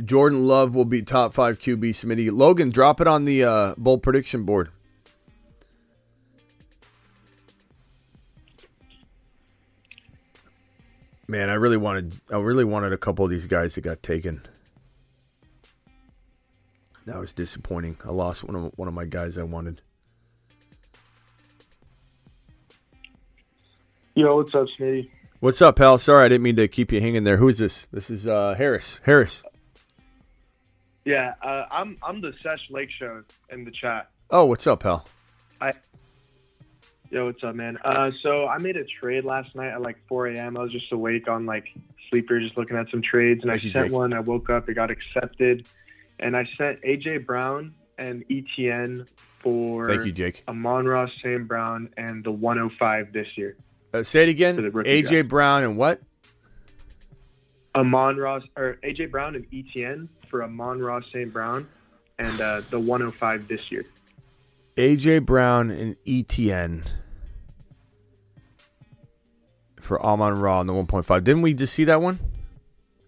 Jordan 0.04 0.46
Love 0.46 0.74
will 0.74 0.84
be 0.84 1.02
top 1.02 1.32
five 1.32 1.58
QB. 1.58 1.80
Smitty 1.90 2.30
Logan, 2.30 2.70
drop 2.70 3.00
it 3.00 3.06
on 3.06 3.24
the 3.24 3.44
uh, 3.44 3.74
bowl 3.76 3.98
prediction 3.98 4.44
board. 4.44 4.70
Man, 11.26 11.48
I 11.48 11.54
really 11.54 11.78
wanted 11.78 12.20
I 12.30 12.36
really 12.36 12.64
wanted 12.64 12.92
a 12.92 12.98
couple 12.98 13.24
of 13.24 13.30
these 13.30 13.46
guys 13.46 13.74
that 13.74 13.80
got 13.80 14.02
taken. 14.02 14.42
That 17.06 17.18
was 17.18 17.32
disappointing. 17.32 17.96
I 18.04 18.10
lost 18.10 18.44
one 18.44 18.54
of 18.54 18.72
one 18.76 18.86
of 18.86 18.92
my 18.92 19.06
guys 19.06 19.38
I 19.38 19.42
wanted. 19.44 19.80
Yo, 24.14 24.36
what's 24.36 24.54
up, 24.54 24.66
Smitty? 24.78 25.08
What's 25.42 25.60
up, 25.60 25.74
pal? 25.74 25.98
Sorry, 25.98 26.24
I 26.24 26.28
didn't 26.28 26.44
mean 26.44 26.54
to 26.54 26.68
keep 26.68 26.92
you 26.92 27.00
hanging 27.00 27.24
there. 27.24 27.36
Who's 27.36 27.58
this? 27.58 27.88
This 27.92 28.10
is 28.10 28.28
uh, 28.28 28.54
Harris. 28.54 29.00
Harris. 29.02 29.42
Yeah, 31.04 31.34
uh, 31.42 31.64
I'm 31.68 31.98
I'm 32.00 32.20
the 32.20 32.32
Sesh 32.44 32.60
Lake 32.70 32.90
Show 32.96 33.24
in 33.50 33.64
the 33.64 33.72
chat. 33.72 34.08
Oh, 34.30 34.44
what's 34.44 34.68
up, 34.68 34.84
pal? 34.84 35.04
I 35.60 35.72
Yo, 37.10 37.26
what's 37.26 37.42
up, 37.42 37.56
man? 37.56 37.76
Uh, 37.84 38.12
so 38.22 38.46
I 38.46 38.58
made 38.58 38.76
a 38.76 38.84
trade 38.84 39.24
last 39.24 39.52
night 39.56 39.72
at 39.72 39.82
like 39.82 39.96
4 40.06 40.28
a.m. 40.28 40.56
I 40.56 40.62
was 40.62 40.70
just 40.70 40.92
awake 40.92 41.26
on 41.26 41.44
like 41.44 41.66
sleeper, 42.08 42.38
just 42.38 42.56
looking 42.56 42.76
at 42.76 42.88
some 42.92 43.02
trades, 43.02 43.42
and 43.42 43.50
I 43.50 43.58
sent 43.58 43.90
one. 43.90 44.12
I 44.12 44.20
woke 44.20 44.48
up, 44.48 44.68
it 44.68 44.74
got 44.74 44.92
accepted, 44.92 45.66
and 46.20 46.36
I 46.36 46.48
sent 46.56 46.80
AJ 46.82 47.26
Brown 47.26 47.74
and 47.98 48.24
ETN 48.28 49.08
for 49.40 49.88
Thank 49.88 50.04
you, 50.04 50.12
Jake. 50.12 50.44
Amon 50.46 50.86
Ra, 50.86 51.08
St. 51.20 51.48
Brown, 51.48 51.88
and 51.96 52.22
the 52.22 52.30
105 52.30 53.12
this 53.12 53.26
year. 53.34 53.56
Uh, 53.92 54.02
say 54.02 54.24
it 54.24 54.28
again. 54.28 54.56
For 54.56 54.62
the 54.62 54.70
rookie 54.70 55.02
AJ 55.02 55.08
draft. 55.08 55.28
Brown 55.28 55.62
and 55.64 55.76
what? 55.76 56.00
Amon 57.74 58.16
Ra 58.16 58.40
or 58.56 58.78
AJ 58.82 59.10
Brown 59.10 59.34
and 59.34 59.50
ETN 59.50 60.08
for 60.28 60.42
Amon 60.42 60.80
Ra, 60.80 61.00
St. 61.12 61.32
Brown, 61.32 61.68
and 62.18 62.40
uh, 62.40 62.62
the 62.70 62.78
105 62.78 63.48
this 63.48 63.70
year. 63.70 63.84
AJ 64.76 65.26
Brown 65.26 65.70
and 65.70 65.96
ETN 66.06 66.84
for 69.80 70.00
Amon 70.04 70.38
Ra 70.38 70.60
on 70.60 70.66
the 70.66 70.72
1.5. 70.72 71.24
Didn't 71.24 71.42
we 71.42 71.54
just 71.54 71.74
see 71.74 71.84
that 71.84 72.00
one? 72.00 72.18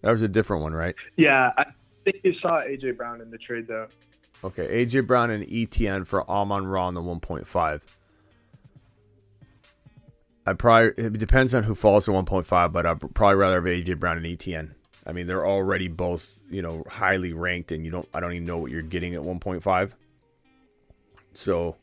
That 0.01 0.11
was 0.11 0.21
a 0.21 0.27
different 0.27 0.61
one, 0.61 0.73
right? 0.73 0.95
Yeah, 1.15 1.51
I 1.57 1.65
think 2.03 2.17
you 2.23 2.33
saw 2.39 2.61
AJ 2.61 2.97
Brown 2.97 3.21
in 3.21 3.31
the 3.31 3.37
trade 3.39 3.67
though. 3.67 3.87
Okay, 4.43 4.85
AJ 4.85 5.07
Brown 5.07 5.31
and 5.31 5.43
ETN 5.45 6.05
for 6.05 6.29
Amon 6.29 6.67
Ra 6.67 6.87
on 6.87 6.93
the 6.93 7.01
1.5. 7.01 7.81
I 10.45 10.53
probably 10.53 11.03
it 11.03 11.13
depends 11.17 11.55
on 11.55 11.63
who 11.63 11.75
falls 11.75 12.05
to 12.05 12.11
1.5, 12.11 12.71
but 12.71 12.85
I'd 12.85 13.13
probably 13.13 13.35
rather 13.35 13.55
have 13.55 13.63
AJ 13.63 13.99
Brown 13.99 14.17
and 14.17 14.25
ETN. 14.25 14.71
I 15.07 15.11
mean, 15.11 15.27
they're 15.27 15.45
already 15.45 15.87
both 15.87 16.39
you 16.49 16.61
know 16.61 16.83
highly 16.87 17.33
ranked, 17.33 17.71
and 17.71 17.85
you 17.85 17.91
don't. 17.91 18.07
I 18.13 18.19
don't 18.19 18.33
even 18.33 18.45
know 18.45 18.57
what 18.57 18.71
you're 18.71 18.81
getting 18.81 19.15
at 19.15 19.21
1.5. 19.21 19.91
So, 21.33 21.75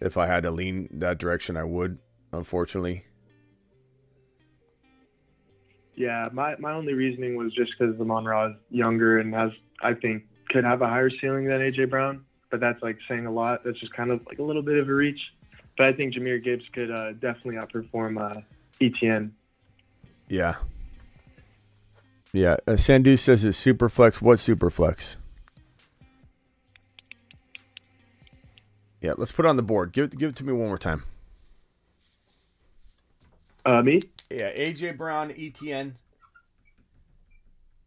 if 0.00 0.16
I 0.16 0.26
had 0.26 0.42
to 0.42 0.50
lean 0.50 0.88
that 0.92 1.18
direction, 1.18 1.56
I 1.56 1.64
would. 1.64 1.98
Unfortunately, 2.30 3.06
Yeah, 5.98 6.28
my, 6.32 6.54
my 6.60 6.72
only 6.72 6.92
reasoning 6.92 7.34
was 7.34 7.52
just 7.52 7.72
because 7.76 8.00
Amon 8.00 8.24
Ra 8.24 8.46
is 8.50 8.54
younger 8.70 9.18
and 9.18 9.34
has 9.34 9.50
I 9.82 9.94
think 9.94 10.22
could 10.48 10.62
have 10.62 10.80
a 10.80 10.86
higher 10.86 11.10
ceiling 11.10 11.46
than 11.46 11.60
AJ 11.60 11.90
Brown, 11.90 12.24
but 12.50 12.60
that's 12.60 12.80
like 12.82 12.98
saying 13.08 13.26
a 13.26 13.32
lot. 13.32 13.64
That's 13.64 13.80
just 13.80 13.92
kind 13.94 14.12
of 14.12 14.24
like 14.26 14.38
a 14.38 14.42
little 14.44 14.62
bit 14.62 14.78
of 14.78 14.88
a 14.88 14.94
reach. 14.94 15.20
But 15.78 15.86
I 15.86 15.92
think 15.92 16.12
Jahmyr 16.14 16.42
Gibbs 16.42 16.64
could 16.72 16.90
uh, 16.90 17.12
definitely 17.12 17.54
outperform 17.54 18.20
uh, 18.20 18.40
ETN. 18.80 19.30
yeah, 20.28 20.56
yeah. 22.32 22.56
Uh, 22.66 22.76
Sandu 22.76 23.16
says 23.16 23.44
it's 23.44 23.56
super 23.56 23.88
flex. 23.88 24.20
What 24.20 24.40
super 24.40 24.70
flex? 24.70 25.16
Yeah, 29.00 29.12
let's 29.16 29.30
put 29.30 29.44
it 29.44 29.48
on 29.48 29.56
the 29.56 29.62
board. 29.62 29.92
Give 29.92 30.06
it, 30.06 30.18
give 30.18 30.30
it 30.30 30.36
to 30.36 30.44
me 30.44 30.52
one 30.52 30.66
more 30.66 30.78
time. 30.78 31.04
Uh, 33.64 33.80
me 33.82 34.00
Yeah, 34.30 34.52
AJ 34.52 34.96
Brown, 34.96 35.30
ETN. 35.30 35.92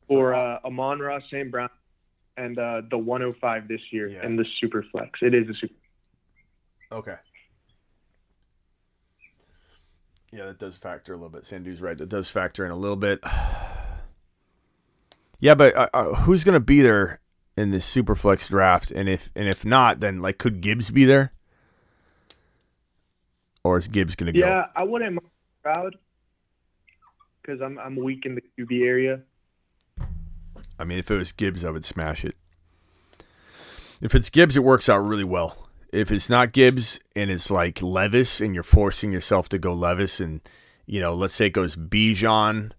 or 0.07 0.34
uh, 0.34 0.59
Amon 0.63 0.99
Ra, 0.99 1.19
St. 1.30 1.51
Brown, 1.51 1.69
and 2.38 2.57
uh, 2.57 2.81
the 2.89 2.97
105 2.97 3.68
this 3.68 3.81
year 3.91 4.07
Yeah. 4.07 4.22
and 4.23 4.39
the 4.39 4.45
super 4.61 4.85
flex. 4.91 5.19
It 5.22 5.34
is 5.34 5.49
a 5.49 5.53
super. 5.55 5.73
Okay. 6.93 7.15
Yeah, 10.32 10.45
that 10.45 10.60
does 10.60 10.78
factor 10.78 11.14
a 11.14 11.18
little 11.18 11.30
bit. 11.30 11.45
Sandu's 11.45 11.82
right. 11.82 11.98
That 11.98 12.10
does 12.10 12.30
factor 12.30 12.66
in 12.66 12.72
a 12.72 12.76
little 12.76 12.95
bit. 12.95 13.20
Yeah, 15.44 15.56
but 15.56 15.76
uh, 15.76 15.90
uh, 15.91 16.14
who's 16.18 16.44
going 16.44 16.53
to 16.53 16.60
be 16.60 16.82
there 16.82 17.20
in 17.58 17.72
this 17.72 17.91
Superflex 17.91 18.48
draft? 18.48 18.91
And 18.91 19.10
if 19.10 19.32
and 19.36 19.48
if 19.48 19.66
not, 19.66 19.99
then 19.99 20.20
like 20.20 20.38
could 20.38 20.62
Gibbs 20.62 20.91
be 20.91 21.03
there? 21.03 21.34
Or 23.64 23.80
is 23.80 23.88
Gibbs 23.88 24.16
going 24.16 24.32
to 24.32 24.40
go? 24.40 24.45
Yeah, 24.45 24.66
I 24.76 24.84
wouldn't 24.84 25.14
mind 25.14 25.28
Stroud 25.60 25.95
because 27.41 27.60
I'm 27.60 27.80
I'm 27.80 27.95
weak 27.95 28.28
in 28.28 28.36
the 28.36 28.44
QB 28.56 28.86
area. 28.86 29.22
I 30.78 30.84
mean, 30.84 30.99
if 30.99 31.10
it 31.10 31.16
was 31.16 31.32
Gibbs, 31.32 31.66
I 31.66 31.72
would 31.72 31.86
smash 31.86 32.24
it. 32.24 32.36
If 33.99 34.14
it's 34.14 34.30
Gibbs, 34.30 34.56
it 34.56 34.64
works 34.64 34.90
out 34.90 34.99
really 34.99 35.24
well. 35.24 35.70
If 35.91 36.09
it's 36.11 36.30
not 36.30 36.53
Gibbs 36.53 36.99
and 37.15 37.30
it's 37.30 37.51
like 37.51 37.81
Levis 37.81 38.39
and 38.39 38.53
you're 38.53 38.63
forcing 38.63 39.11
yourself 39.11 39.49
to 39.49 39.59
go 39.59 39.73
Levis 39.73 40.19
and, 40.19 40.41
you 40.85 41.01
know, 41.01 41.13
let's 41.13 41.34
say 41.34 41.47
it 41.47 41.51
goes 41.51 41.76
Bijan, 41.76 42.72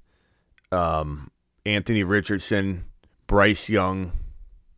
um, 0.70 1.30
Anthony 1.66 2.04
Richardson, 2.04 2.84
Bryce 3.26 3.68
Young. 3.68 4.12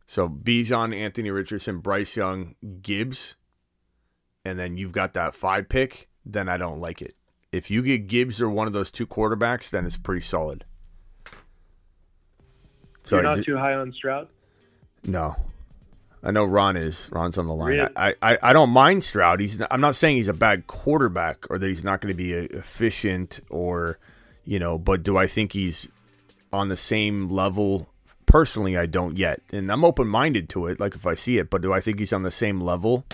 So 0.05 0.27
Bijan, 0.27 0.95
Anthony 0.95 1.31
Richardson, 1.31 1.79
Bryce 1.79 2.15
Young, 2.17 2.55
Gibbs, 2.81 3.35
and 4.43 4.59
then 4.59 4.77
you've 4.77 4.91
got 4.91 5.13
that 5.13 5.33
five 5.33 5.67
pick, 5.67 6.07
then 6.25 6.47
I 6.47 6.57
don't 6.57 6.79
like 6.79 7.01
it. 7.01 7.15
If 7.51 7.71
you 7.71 7.81
get 7.81 8.07
Gibbs 8.07 8.41
or 8.41 8.49
one 8.49 8.67
of 8.67 8.73
those 8.73 8.91
two 8.91 9.07
quarterbacks, 9.07 9.69
then 9.69 9.85
it's 9.85 9.97
pretty 9.97 10.21
solid. 10.21 10.65
You're 13.09 13.23
not 13.23 13.43
too 13.43 13.57
high 13.57 13.73
on 13.73 13.93
Stroud. 13.93 14.27
no, 15.05 15.35
I 16.25 16.31
know 16.31 16.43
Ron 16.43 16.75
is. 16.75 17.07
Ron's 17.11 17.37
on 17.37 17.45
the 17.45 17.53
line. 17.53 17.73
Really? 17.73 17.89
I, 17.95 18.15
I, 18.19 18.37
I 18.41 18.53
don't 18.53 18.71
mind 18.71 19.03
Stroud. 19.03 19.39
He's. 19.39 19.59
Not, 19.59 19.67
I'm 19.71 19.79
not 19.79 19.95
saying 19.95 20.17
he's 20.17 20.27
a 20.27 20.33
bad 20.33 20.65
quarterback 20.65 21.45
or 21.51 21.59
that 21.59 21.67
he's 21.67 21.83
not 21.83 22.01
going 22.01 22.11
to 22.11 22.17
be 22.17 22.33
uh, 22.33 22.47
efficient 22.49 23.41
or, 23.51 23.99
you 24.43 24.57
know. 24.57 24.79
But 24.79 25.03
do 25.03 25.17
I 25.17 25.27
think 25.27 25.53
he's 25.53 25.87
on 26.51 26.69
the 26.69 26.77
same 26.77 27.29
level? 27.29 27.87
Personally, 28.25 28.75
I 28.75 28.87
don't 28.87 29.17
yet, 29.17 29.39
and 29.51 29.71
I'm 29.71 29.85
open 29.85 30.07
minded 30.07 30.49
to 30.49 30.65
it. 30.65 30.79
Like 30.79 30.95
if 30.95 31.05
I 31.05 31.13
see 31.13 31.37
it, 31.37 31.51
but 31.51 31.61
do 31.61 31.71
I 31.71 31.79
think 31.79 31.99
he's 31.99 32.11
on 32.11 32.23
the 32.23 32.31
same 32.31 32.59
level? 32.59 33.05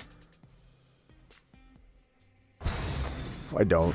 I 3.56 3.66
don't. 3.66 3.94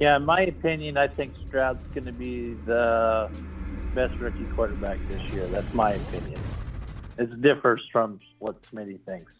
Yeah, 0.00 0.16
in 0.16 0.24
my 0.24 0.40
opinion, 0.40 0.96
I 0.96 1.08
think 1.08 1.34
Stroud's 1.46 1.86
going 1.88 2.06
to 2.06 2.12
be 2.12 2.54
the 2.64 3.30
best 3.94 4.14
rookie 4.18 4.46
quarterback 4.54 4.98
this 5.08 5.20
year. 5.32 5.46
That's 5.48 5.72
my 5.74 5.92
opinion. 5.92 6.40
It 7.18 7.42
differs 7.42 7.82
from 7.90 8.20
what 8.38 8.62
Smitty 8.62 9.00
thinks. 9.00 9.32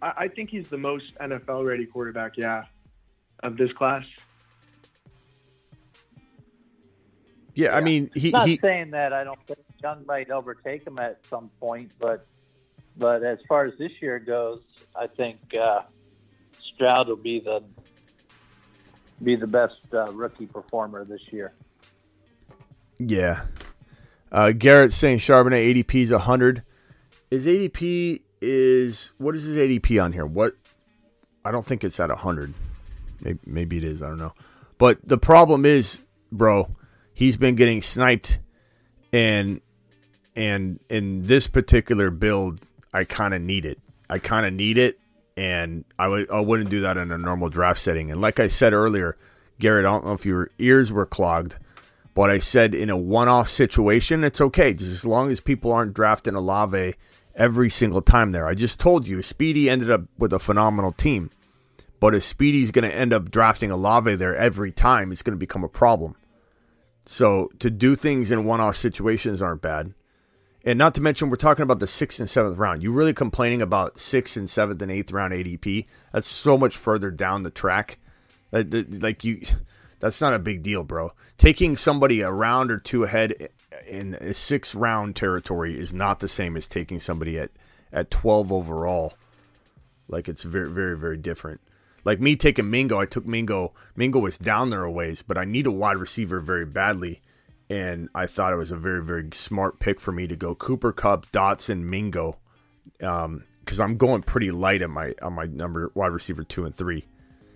I, 0.00 0.12
I 0.16 0.28
think 0.28 0.50
he's 0.50 0.68
the 0.68 0.78
most 0.78 1.14
NFL 1.20 1.66
ready 1.66 1.86
quarterback, 1.86 2.36
yeah, 2.36 2.64
of 3.42 3.56
this 3.56 3.72
class. 3.72 4.04
Yeah, 7.54 7.74
I 7.74 7.80
mean 7.80 8.10
he 8.14 8.30
not 8.30 8.46
he 8.46 8.58
saying 8.62 8.90
that 8.90 9.14
I 9.14 9.24
don't 9.24 9.38
think 9.46 9.58
Young 9.82 10.04
might 10.06 10.30
overtake 10.30 10.86
him 10.86 10.98
at 10.98 11.20
some 11.28 11.50
point, 11.58 11.90
but 11.98 12.26
but 12.98 13.22
as 13.22 13.38
far 13.48 13.64
as 13.64 13.72
this 13.78 13.92
year 14.00 14.18
goes, 14.18 14.60
I 14.94 15.06
think 15.06 15.38
uh, 15.58 15.82
Stroud 16.74 17.08
will 17.08 17.16
be 17.16 17.40
the 17.40 17.62
be 19.22 19.36
the 19.36 19.46
best 19.46 19.80
uh, 19.94 20.12
rookie 20.12 20.46
performer 20.46 21.04
this 21.06 21.22
year. 21.32 21.54
yeah. 22.98 23.46
Uh, 24.36 24.52
Garrett 24.52 24.92
saying 24.92 25.16
Charbonnet 25.16 25.82
ADP 25.82 26.02
is 26.02 26.10
hundred. 26.10 26.62
Is 27.30 27.46
ADP 27.46 28.20
is 28.42 29.14
what 29.16 29.34
is 29.34 29.44
his 29.44 29.56
ADP 29.56 30.04
on 30.04 30.12
here? 30.12 30.26
What 30.26 30.54
I 31.42 31.50
don't 31.50 31.64
think 31.64 31.82
it's 31.82 31.98
at 31.98 32.10
hundred. 32.10 32.52
Maybe, 33.22 33.38
maybe 33.46 33.78
it 33.78 33.84
is. 33.84 34.02
I 34.02 34.08
don't 34.08 34.18
know. 34.18 34.34
But 34.76 34.98
the 35.02 35.16
problem 35.16 35.64
is, 35.64 36.02
bro, 36.30 36.68
he's 37.14 37.38
been 37.38 37.54
getting 37.54 37.80
sniped, 37.80 38.40
and 39.10 39.62
and 40.36 40.80
in 40.90 41.22
this 41.22 41.46
particular 41.46 42.10
build, 42.10 42.60
I 42.92 43.04
kind 43.04 43.32
of 43.32 43.40
need 43.40 43.64
it. 43.64 43.80
I 44.10 44.18
kind 44.18 44.44
of 44.44 44.52
need 44.52 44.76
it, 44.76 45.00
and 45.38 45.86
I 45.98 46.08
would 46.08 46.30
I 46.30 46.40
wouldn't 46.40 46.68
do 46.68 46.82
that 46.82 46.98
in 46.98 47.10
a 47.10 47.16
normal 47.16 47.48
draft 47.48 47.80
setting. 47.80 48.10
And 48.10 48.20
like 48.20 48.38
I 48.38 48.48
said 48.48 48.74
earlier, 48.74 49.16
Garrett, 49.58 49.86
I 49.86 49.92
don't 49.92 50.04
know 50.04 50.12
if 50.12 50.26
your 50.26 50.50
ears 50.58 50.92
were 50.92 51.06
clogged, 51.06 51.56
but 52.16 52.30
I 52.30 52.38
said 52.38 52.74
in 52.74 52.88
a 52.88 52.96
one-off 52.96 53.50
situation, 53.50 54.24
it's 54.24 54.40
okay, 54.40 54.72
just 54.72 54.90
as 54.90 55.04
long 55.04 55.30
as 55.30 55.38
people 55.38 55.70
aren't 55.70 55.92
drafting 55.92 56.34
Olave 56.34 56.94
every 57.34 57.68
single 57.68 58.00
time 58.00 58.32
there. 58.32 58.48
I 58.48 58.54
just 58.54 58.80
told 58.80 59.06
you, 59.06 59.22
Speedy 59.22 59.68
ended 59.68 59.90
up 59.90 60.00
with 60.16 60.32
a 60.32 60.38
phenomenal 60.38 60.92
team, 60.92 61.30
but 62.00 62.14
if 62.14 62.24
Speedy's 62.24 62.70
going 62.70 62.88
to 62.88 62.96
end 62.96 63.12
up 63.12 63.30
drafting 63.30 63.70
Olave 63.70 64.14
there 64.14 64.34
every 64.34 64.72
time, 64.72 65.12
it's 65.12 65.20
going 65.20 65.36
to 65.36 65.38
become 65.38 65.62
a 65.62 65.68
problem. 65.68 66.16
So 67.04 67.50
to 67.58 67.68
do 67.68 67.94
things 67.94 68.30
in 68.30 68.46
one-off 68.46 68.76
situations 68.76 69.42
aren't 69.42 69.60
bad. 69.60 69.92
And 70.64 70.78
not 70.78 70.94
to 70.94 71.02
mention, 71.02 71.28
we're 71.28 71.36
talking 71.36 71.64
about 71.64 71.80
the 71.80 71.86
sixth 71.86 72.18
and 72.18 72.30
seventh 72.30 72.56
round. 72.56 72.82
You 72.82 72.92
really 72.92 73.12
complaining 73.12 73.60
about 73.60 73.98
sixth 73.98 74.38
and 74.38 74.48
seventh 74.48 74.80
and 74.80 74.90
eighth 74.90 75.12
round 75.12 75.34
ADP? 75.34 75.84
That's 76.12 76.26
so 76.26 76.56
much 76.56 76.78
further 76.78 77.10
down 77.10 77.42
the 77.42 77.50
track. 77.50 77.98
Like 78.50 79.22
you, 79.22 79.42
that's 80.00 80.20
not 80.20 80.34
a 80.34 80.38
big 80.38 80.62
deal, 80.62 80.84
bro. 80.84 81.12
Taking 81.38 81.76
somebody 81.76 82.20
a 82.20 82.30
round 82.30 82.70
or 82.70 82.78
two 82.78 83.04
ahead 83.04 83.50
in 83.86 84.14
a 84.14 84.34
six 84.34 84.74
round 84.74 85.16
territory 85.16 85.78
is 85.78 85.92
not 85.92 86.20
the 86.20 86.28
same 86.28 86.56
as 86.56 86.66
taking 86.66 87.00
somebody 87.00 87.38
at 87.38 87.50
at 87.92 88.10
twelve 88.10 88.52
overall. 88.52 89.14
Like 90.08 90.28
it's 90.28 90.42
very, 90.42 90.70
very, 90.70 90.96
very 90.96 91.16
different. 91.16 91.60
Like 92.04 92.20
me 92.20 92.36
taking 92.36 92.70
Mingo, 92.70 93.00
I 93.00 93.06
took 93.06 93.26
Mingo. 93.26 93.74
Mingo 93.96 94.20
was 94.20 94.38
down 94.38 94.70
there 94.70 94.84
a 94.84 94.90
ways, 94.90 95.22
but 95.22 95.36
I 95.36 95.44
need 95.44 95.66
a 95.66 95.72
wide 95.72 95.96
receiver 95.96 96.40
very 96.40 96.64
badly, 96.64 97.20
and 97.68 98.08
I 98.14 98.26
thought 98.26 98.52
it 98.52 98.56
was 98.56 98.70
a 98.70 98.76
very, 98.76 99.02
very 99.02 99.28
smart 99.32 99.80
pick 99.80 99.98
for 99.98 100.12
me 100.12 100.28
to 100.28 100.36
go 100.36 100.54
Cooper 100.54 100.92
Kupp, 100.92 101.32
Dotson, 101.32 101.82
Mingo, 101.82 102.38
Um, 103.02 103.42
because 103.60 103.80
I'm 103.80 103.96
going 103.96 104.22
pretty 104.22 104.52
light 104.52 104.80
on 104.82 104.92
my 104.92 105.14
on 105.20 105.32
my 105.32 105.46
number 105.46 105.90
wide 105.94 106.12
receiver 106.12 106.44
two 106.44 106.64
and 106.64 106.74
three. 106.74 107.06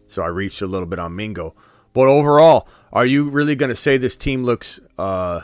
So 0.08 0.22
I 0.22 0.26
reached 0.26 0.60
a 0.60 0.66
little 0.66 0.88
bit 0.88 0.98
on 0.98 1.14
Mingo, 1.14 1.54
but 1.92 2.08
overall, 2.08 2.68
are 2.92 3.06
you 3.06 3.28
really 3.28 3.54
going 3.54 3.70
to 3.70 3.76
say 3.76 3.96
this 3.96 4.16
team 4.16 4.44
looks 4.44 4.80
uh 4.98 5.42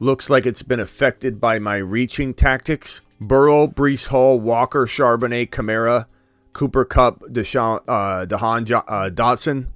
looks 0.00 0.30
like 0.30 0.46
it's 0.46 0.62
been 0.62 0.80
affected 0.80 1.40
by 1.40 1.58
my 1.58 1.76
reaching 1.76 2.34
tactics? 2.34 3.00
Burrow, 3.20 3.66
Breece 3.66 4.06
Hall, 4.06 4.38
Walker, 4.38 4.86
Charbonnet, 4.86 5.50
Kamara, 5.50 6.06
Cooper 6.52 6.84
Kupp, 6.84 7.20
Deshaun, 7.22 7.80
uh, 7.88 8.26
Dehan 8.26 8.64
Jo- 8.64 8.84
uh, 8.86 9.10
Dotson, 9.10 9.66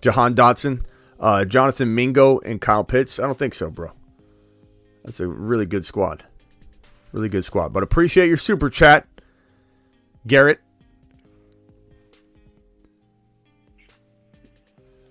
Jahan 0.00 0.34
Dotson, 0.34 0.84
uh, 1.18 1.44
Jonathan 1.44 1.94
Mingo, 1.94 2.38
and 2.40 2.60
Kyle 2.60 2.84
Pitts. 2.84 3.18
I 3.18 3.26
don't 3.26 3.38
think 3.38 3.54
so, 3.54 3.70
bro. 3.70 3.90
That's 5.04 5.20
a 5.20 5.26
really 5.26 5.66
good 5.66 5.84
squad. 5.84 6.24
Really 7.12 7.28
good 7.28 7.44
squad. 7.44 7.72
But 7.72 7.82
appreciate 7.82 8.28
your 8.28 8.36
super 8.36 8.70
chat, 8.70 9.06
Garrett. 10.26 10.60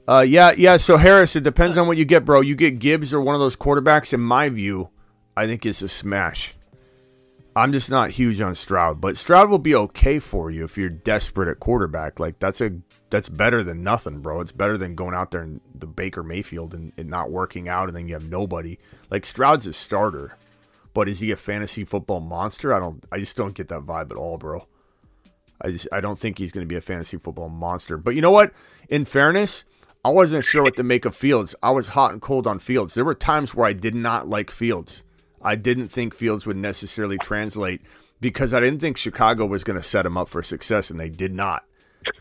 Uh, 0.07 0.25
yeah, 0.27 0.51
yeah. 0.55 0.77
So 0.77 0.97
Harris, 0.97 1.35
it 1.35 1.43
depends 1.43 1.77
on 1.77 1.87
what 1.87 1.97
you 1.97 2.05
get, 2.05 2.25
bro. 2.25 2.41
You 2.41 2.55
get 2.55 2.79
Gibbs 2.79 3.13
or 3.13 3.21
one 3.21 3.35
of 3.35 3.41
those 3.41 3.55
quarterbacks. 3.55 4.13
In 4.13 4.21
my 4.21 4.49
view, 4.49 4.89
I 5.35 5.47
think 5.47 5.65
it's 5.65 5.81
a 5.81 5.89
smash. 5.89 6.53
I'm 7.57 7.71
just 7.71 7.89
not 7.89 8.11
huge 8.11 8.41
on 8.41 8.53
Stroud, 8.53 8.99
but 8.99 9.15
Stroud 9.15 9.49
will 9.49 9.59
be 9.59 9.75
okay 9.75 10.19
for 10.19 10.51
you 10.51 10.65
if 10.65 10.77
you're 10.77 10.89
desperate 10.89 11.49
at 11.49 11.59
quarterback. 11.59 12.19
Like 12.19 12.37
that's 12.37 12.59
a 12.59 12.71
that's 13.09 13.29
better 13.29 13.63
than 13.63 13.81
nothing, 13.81 14.19
bro. 14.19 14.41
It's 14.41 14.51
better 14.51 14.77
than 14.77 14.93
going 14.93 15.15
out 15.15 15.31
there 15.31 15.43
in 15.43 15.61
the 15.73 15.87
Baker 15.87 16.21
Mayfield 16.21 16.73
and, 16.73 16.91
and 16.97 17.09
not 17.09 17.31
working 17.31 17.69
out, 17.69 17.87
and 17.87 17.95
then 17.95 18.07
you 18.07 18.13
have 18.13 18.29
nobody. 18.29 18.77
Like 19.09 19.25
Stroud's 19.25 19.67
a 19.67 19.73
starter, 19.73 20.37
but 20.93 21.07
is 21.07 21.21
he 21.21 21.31
a 21.31 21.37
fantasy 21.37 21.85
football 21.85 22.19
monster? 22.19 22.73
I 22.73 22.79
don't. 22.79 23.03
I 23.11 23.19
just 23.19 23.37
don't 23.37 23.55
get 23.55 23.69
that 23.69 23.85
vibe 23.85 24.11
at 24.11 24.17
all, 24.17 24.37
bro. 24.37 24.67
I 25.61 25.71
just 25.71 25.87
I 25.93 26.01
don't 26.01 26.19
think 26.19 26.37
he's 26.37 26.51
going 26.51 26.65
to 26.65 26.69
be 26.69 26.75
a 26.75 26.81
fantasy 26.81 27.17
football 27.17 27.49
monster. 27.49 27.97
But 27.97 28.15
you 28.15 28.21
know 28.21 28.31
what? 28.31 28.51
In 28.89 29.05
fairness, 29.05 29.63
I 30.05 30.09
wasn't 30.09 30.45
sure 30.45 30.61
what 30.61 30.75
to 30.75 30.83
make 30.83 31.05
of 31.05 31.15
Fields. 31.15 31.55
I 31.63 31.71
was 31.71 31.87
hot 31.87 32.11
and 32.11 32.21
cold 32.21 32.45
on 32.45 32.59
Fields. 32.59 32.93
There 32.93 33.03
were 33.03 33.15
times 33.15 33.55
where 33.55 33.65
I 33.65 33.73
did 33.73 33.95
not 33.95 34.27
like 34.27 34.51
Fields. 34.51 35.03
I 35.41 35.55
didn't 35.55 35.87
think 35.87 36.13
Fields 36.13 36.45
would 36.45 36.57
necessarily 36.57 37.17
translate 37.17 37.81
because 38.21 38.53
I 38.53 38.59
didn't 38.59 38.81
think 38.81 38.97
Chicago 38.97 39.47
was 39.47 39.63
going 39.63 39.79
to 39.79 39.83
set 39.83 40.05
him 40.05 40.15
up 40.15 40.29
for 40.29 40.43
success, 40.43 40.91
and 40.91 40.99
they 40.99 41.09
did 41.09 41.33
not. 41.33 41.65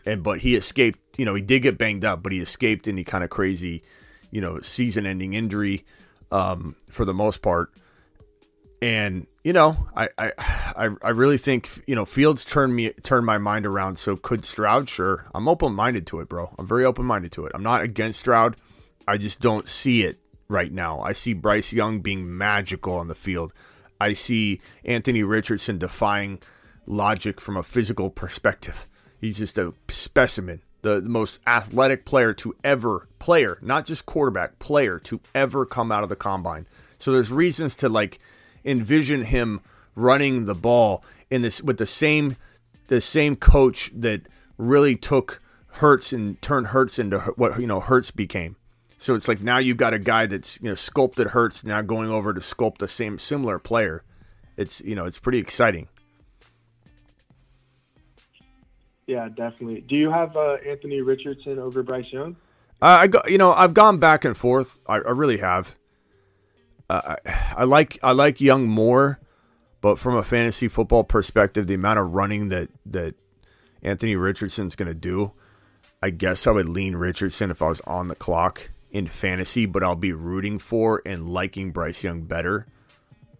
And 0.03 0.23
but 0.23 0.39
he 0.39 0.55
escaped. 0.55 1.19
You 1.19 1.25
know, 1.25 1.35
he 1.35 1.43
did 1.43 1.59
get 1.59 1.77
banged 1.77 2.03
up, 2.03 2.23
but 2.23 2.31
he 2.31 2.39
escaped 2.39 2.87
any 2.87 3.03
kind 3.03 3.23
of 3.23 3.29
crazy, 3.29 3.83
you 4.31 4.41
know, 4.41 4.59
season-ending 4.61 5.33
injury 5.33 5.85
um, 6.31 6.75
for 6.89 7.05
the 7.05 7.13
most 7.13 7.43
part. 7.43 7.71
And 8.85 9.25
you 9.43 9.51
know, 9.51 9.75
I, 9.97 10.09
I 10.15 10.31
I 10.77 11.09
really 11.09 11.39
think 11.39 11.71
you 11.87 11.95
know 11.95 12.05
Fields 12.05 12.45
turned 12.45 12.75
me 12.75 12.91
turned 13.01 13.25
my 13.25 13.39
mind 13.39 13.65
around. 13.65 13.97
So 13.97 14.15
could 14.15 14.45
Stroud? 14.45 14.87
Sure, 14.87 15.25
I'm 15.33 15.47
open 15.47 15.73
minded 15.73 16.05
to 16.07 16.19
it, 16.19 16.29
bro. 16.29 16.53
I'm 16.59 16.67
very 16.67 16.85
open 16.85 17.03
minded 17.03 17.31
to 17.31 17.47
it. 17.47 17.51
I'm 17.55 17.63
not 17.63 17.81
against 17.81 18.19
Stroud. 18.19 18.57
I 19.07 19.17
just 19.17 19.39
don't 19.39 19.67
see 19.67 20.03
it 20.03 20.19
right 20.49 20.71
now. 20.71 20.99
I 20.99 21.13
see 21.13 21.33
Bryce 21.33 21.73
Young 21.73 22.01
being 22.01 22.37
magical 22.37 22.93
on 22.93 23.07
the 23.07 23.15
field. 23.15 23.53
I 23.99 24.13
see 24.13 24.61
Anthony 24.83 25.23
Richardson 25.23 25.79
defying 25.79 26.37
logic 26.85 27.41
from 27.41 27.57
a 27.57 27.63
physical 27.63 28.11
perspective. 28.11 28.87
He's 29.19 29.39
just 29.39 29.57
a 29.57 29.73
specimen, 29.89 30.61
the, 30.83 31.01
the 31.01 31.09
most 31.09 31.41
athletic 31.47 32.05
player 32.05 32.35
to 32.35 32.55
ever 32.63 33.07
player, 33.17 33.57
not 33.63 33.85
just 33.85 34.05
quarterback, 34.05 34.59
player 34.59 34.99
to 34.99 35.21
ever 35.33 35.65
come 35.65 35.91
out 35.91 36.03
of 36.03 36.09
the 36.09 36.15
combine. 36.15 36.67
So 36.99 37.11
there's 37.11 37.31
reasons 37.31 37.75
to 37.77 37.89
like 37.89 38.19
envision 38.65 39.21
him 39.23 39.61
running 39.95 40.45
the 40.45 40.55
ball 40.55 41.03
in 41.29 41.41
this 41.41 41.61
with 41.61 41.77
the 41.77 41.85
same 41.85 42.35
the 42.87 43.01
same 43.01 43.35
coach 43.35 43.91
that 43.95 44.21
really 44.57 44.95
took 44.95 45.41
Hurts 45.67 46.13
and 46.13 46.41
turned 46.41 46.67
Hurts 46.67 46.99
into 46.99 47.19
what 47.35 47.59
you 47.59 47.67
know 47.67 47.79
Hurts 47.79 48.11
became. 48.11 48.55
So 48.97 49.13
it's 49.13 49.27
like 49.27 49.41
now 49.41 49.57
you've 49.57 49.77
got 49.77 49.93
a 49.93 49.99
guy 49.99 50.25
that's 50.25 50.59
you 50.61 50.69
know 50.69 50.75
sculpted 50.75 51.27
Hurts 51.27 51.63
now 51.63 51.81
going 51.81 52.09
over 52.09 52.33
to 52.33 52.39
sculpt 52.39 52.77
the 52.77 52.87
same 52.87 53.19
similar 53.19 53.59
player. 53.59 54.03
It's 54.57 54.81
you 54.81 54.95
know 54.95 55.05
it's 55.05 55.19
pretty 55.19 55.39
exciting. 55.39 55.89
Yeah, 59.07 59.27
definitely. 59.29 59.81
Do 59.81 59.95
you 59.95 60.09
have 60.09 60.35
uh, 60.35 60.57
Anthony 60.67 61.01
Richardson 61.01 61.59
over 61.59 61.83
Bryce 61.83 62.11
Young? 62.11 62.35
Uh, 62.81 62.85
I 63.01 63.07
go, 63.07 63.21
you 63.27 63.37
know 63.37 63.51
I've 63.51 63.73
gone 63.73 63.97
back 63.97 64.23
and 64.23 64.35
forth. 64.35 64.77
I, 64.87 64.95
I 64.95 65.11
really 65.11 65.37
have. 65.37 65.75
I, 66.89 67.17
I 67.57 67.63
like 67.63 67.99
I 68.03 68.11
like 68.11 68.41
Young 68.41 68.67
more, 68.67 69.19
but 69.81 69.99
from 69.99 70.15
a 70.15 70.23
fantasy 70.23 70.67
football 70.67 71.03
perspective, 71.03 71.67
the 71.67 71.73
amount 71.73 71.99
of 71.99 72.13
running 72.13 72.49
that 72.49 72.69
that 72.85 73.15
Anthony 73.81 74.15
Richardson's 74.15 74.75
going 74.75 74.87
to 74.87 74.93
do, 74.95 75.33
I 76.01 76.09
guess 76.09 76.47
I 76.47 76.51
would 76.51 76.69
lean 76.69 76.95
Richardson 76.95 77.51
if 77.51 77.61
I 77.61 77.67
was 77.67 77.81
on 77.81 78.07
the 78.07 78.15
clock 78.15 78.71
in 78.91 79.07
fantasy, 79.07 79.65
but 79.65 79.83
I'll 79.83 79.95
be 79.95 80.13
rooting 80.13 80.59
for 80.59 81.01
and 81.05 81.29
liking 81.29 81.71
Bryce 81.71 82.03
Young 82.03 82.23
better. 82.23 82.67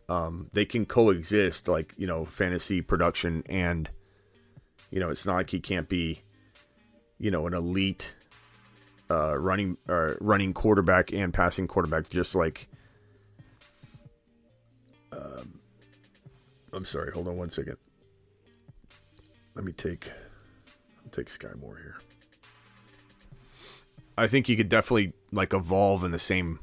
Um, 0.08 0.50
they 0.54 0.66
can 0.66 0.86
coexist, 0.86 1.68
like 1.68 1.94
you 1.98 2.08
know, 2.08 2.26
fantasy 2.26 2.82
production 2.82 3.44
and 3.48 3.90
you 4.92 5.00
know, 5.00 5.10
it's 5.10 5.26
not 5.26 5.36
like 5.36 5.50
he 5.50 5.60
can't 5.60 5.90
be, 5.90 6.22
you 7.18 7.32
know, 7.32 7.48
an 7.48 7.54
elite 7.54 8.16
uh, 9.10 9.38
running 9.38 9.78
uh, 9.90 10.14
running 10.20 10.54
quarterback 10.54 11.12
and 11.14 11.34
passing 11.34 11.68
quarterback, 11.68 12.10
just 12.10 12.34
like. 12.34 12.68
Um, 15.16 15.60
I'm 16.74 16.86
sorry. 16.86 17.12
Hold 17.12 17.28
on 17.28 17.38
one 17.38 17.50
second. 17.50 17.78
Let 19.56 19.64
me 19.64 19.72
take. 19.72 20.12
I'll 21.04 21.12
take 21.12 21.30
Skyy 21.30 21.58
Moore 21.60 21.78
here. 21.78 21.98
I 24.18 24.28
think 24.28 24.48
he 24.48 24.56
could 24.56 24.70
definitely 24.70 25.14
like 25.32 25.54
evolve 25.54 26.04
in 26.04 26.12
the 26.12 26.20
same 26.20 26.60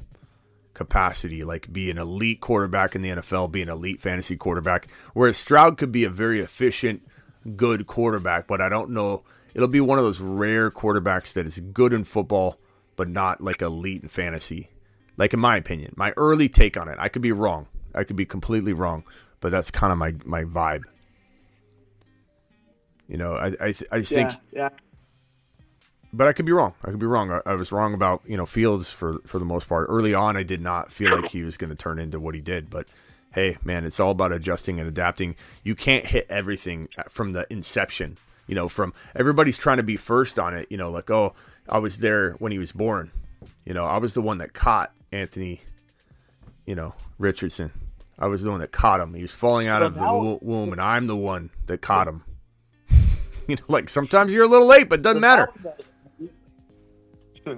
capacity, 0.73 1.43
like 1.43 1.71
be 1.71 1.91
an 1.91 1.97
elite 1.97 2.41
quarterback 2.41 2.95
in 2.95 3.01
the 3.01 3.09
NFL, 3.09 3.51
be 3.51 3.61
an 3.61 3.69
elite 3.69 4.01
fantasy 4.01 4.35
quarterback. 4.35 4.91
Whereas 5.13 5.37
Stroud 5.37 5.77
could 5.77 5.91
be 5.91 6.03
a 6.03 6.09
very 6.09 6.39
efficient, 6.39 7.07
good 7.55 7.87
quarterback, 7.87 8.47
but 8.47 8.61
I 8.61 8.69
don't 8.69 8.91
know. 8.91 9.23
It'll 9.53 9.67
be 9.67 9.81
one 9.81 9.99
of 9.99 10.03
those 10.03 10.19
rare 10.19 10.71
quarterbacks 10.71 11.33
that 11.33 11.45
is 11.45 11.59
good 11.59 11.93
in 11.93 12.03
football, 12.03 12.57
but 12.95 13.07
not 13.07 13.39
like 13.41 13.61
elite 13.61 14.01
in 14.01 14.09
fantasy. 14.09 14.69
Like 15.15 15.33
in 15.33 15.39
my 15.39 15.57
opinion, 15.57 15.93
my 15.95 16.11
early 16.17 16.49
take 16.49 16.75
on 16.75 16.87
it. 16.87 16.97
I 16.99 17.07
could 17.09 17.21
be 17.21 17.31
wrong. 17.31 17.67
I 17.93 18.03
could 18.03 18.15
be 18.15 18.25
completely 18.25 18.73
wrong, 18.73 19.03
but 19.39 19.51
that's 19.51 19.71
kind 19.71 19.91
of 19.91 19.97
my 19.97 20.15
my 20.25 20.43
vibe. 20.43 20.83
You 23.07 23.17
know, 23.17 23.33
I 23.33 23.47
I, 23.59 23.73
I 23.91 24.01
think, 24.01 24.31
Yeah, 24.31 24.37
yeah. 24.51 24.69
but 26.13 26.27
I 26.27 26.33
could 26.33 26.45
be 26.45 26.51
wrong. 26.51 26.73
I 26.85 26.89
could 26.91 26.99
be 26.99 27.05
wrong. 27.05 27.31
I, 27.31 27.41
I 27.45 27.55
was 27.55 27.71
wrong 27.71 27.93
about 27.93 28.21
you 28.25 28.37
know 28.37 28.45
Fields 28.45 28.89
for 28.91 29.19
for 29.25 29.39
the 29.39 29.45
most 29.45 29.67
part. 29.67 29.87
Early 29.89 30.13
on, 30.13 30.37
I 30.37 30.43
did 30.43 30.61
not 30.61 30.91
feel 30.91 31.11
like 31.15 31.29
he 31.29 31.43
was 31.43 31.57
going 31.57 31.69
to 31.69 31.75
turn 31.75 31.99
into 31.99 32.19
what 32.19 32.35
he 32.35 32.41
did, 32.41 32.69
but 32.69 32.87
hey, 33.33 33.57
man, 33.63 33.83
it's 33.83 33.99
all 33.99 34.11
about 34.11 34.31
adjusting 34.31 34.79
and 34.79 34.87
adapting. 34.87 35.35
You 35.63 35.75
can't 35.75 36.05
hit 36.05 36.27
everything 36.29 36.87
uh, 36.97 37.03
from 37.09 37.33
the 37.33 37.45
inception. 37.49 38.17
You 38.47 38.55
know, 38.55 38.67
from 38.69 38.93
everybody's 39.15 39.57
trying 39.57 39.77
to 39.77 39.83
be 39.83 39.97
first 39.97 40.37
on 40.39 40.53
it. 40.53 40.67
You 40.69 40.77
know, 40.77 40.89
like 40.91 41.09
oh, 41.09 41.33
I 41.67 41.79
was 41.79 41.97
there 41.97 42.33
when 42.33 42.51
he 42.51 42.59
was 42.59 42.71
born. 42.71 43.11
You 43.65 43.73
know, 43.73 43.85
I 43.85 43.97
was 43.97 44.13
the 44.13 44.21
one 44.21 44.37
that 44.39 44.53
caught 44.53 44.93
Anthony. 45.11 45.61
You 46.65 46.75
know, 46.75 46.93
Richardson. 47.19 47.71
I 48.17 48.27
was 48.27 48.43
the 48.43 48.51
one 48.51 48.59
that 48.59 48.71
caught 48.71 48.99
him. 48.99 49.13
He 49.13 49.21
was 49.21 49.31
falling 49.31 49.67
out 49.67 49.81
Well, 49.81 49.87
of 49.89 50.39
the 50.39 50.45
womb, 50.45 50.71
and 50.71 50.81
I'm 50.81 51.07
the 51.07 51.15
one 51.15 51.49
that 51.65 51.81
caught 51.81 52.07
him. 52.07 52.23
you 53.47 53.55
know, 53.55 53.63
like 53.67 53.89
sometimes 53.89 54.31
you're 54.31 54.43
a 54.43 54.47
little 54.47 54.67
late, 54.67 54.89
but 54.89 54.99
it 54.99 55.03
doesn't 55.03 55.21
matter. 55.21 55.49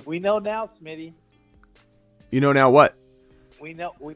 We 0.06 0.20
know 0.20 0.40
now, 0.40 0.70
Smitty. 0.82 1.14
You 2.32 2.42
know 2.42 2.54
now 2.54 2.70
what? 2.70 2.96
We 3.62 3.74
know 3.74 3.92
we 4.00 4.16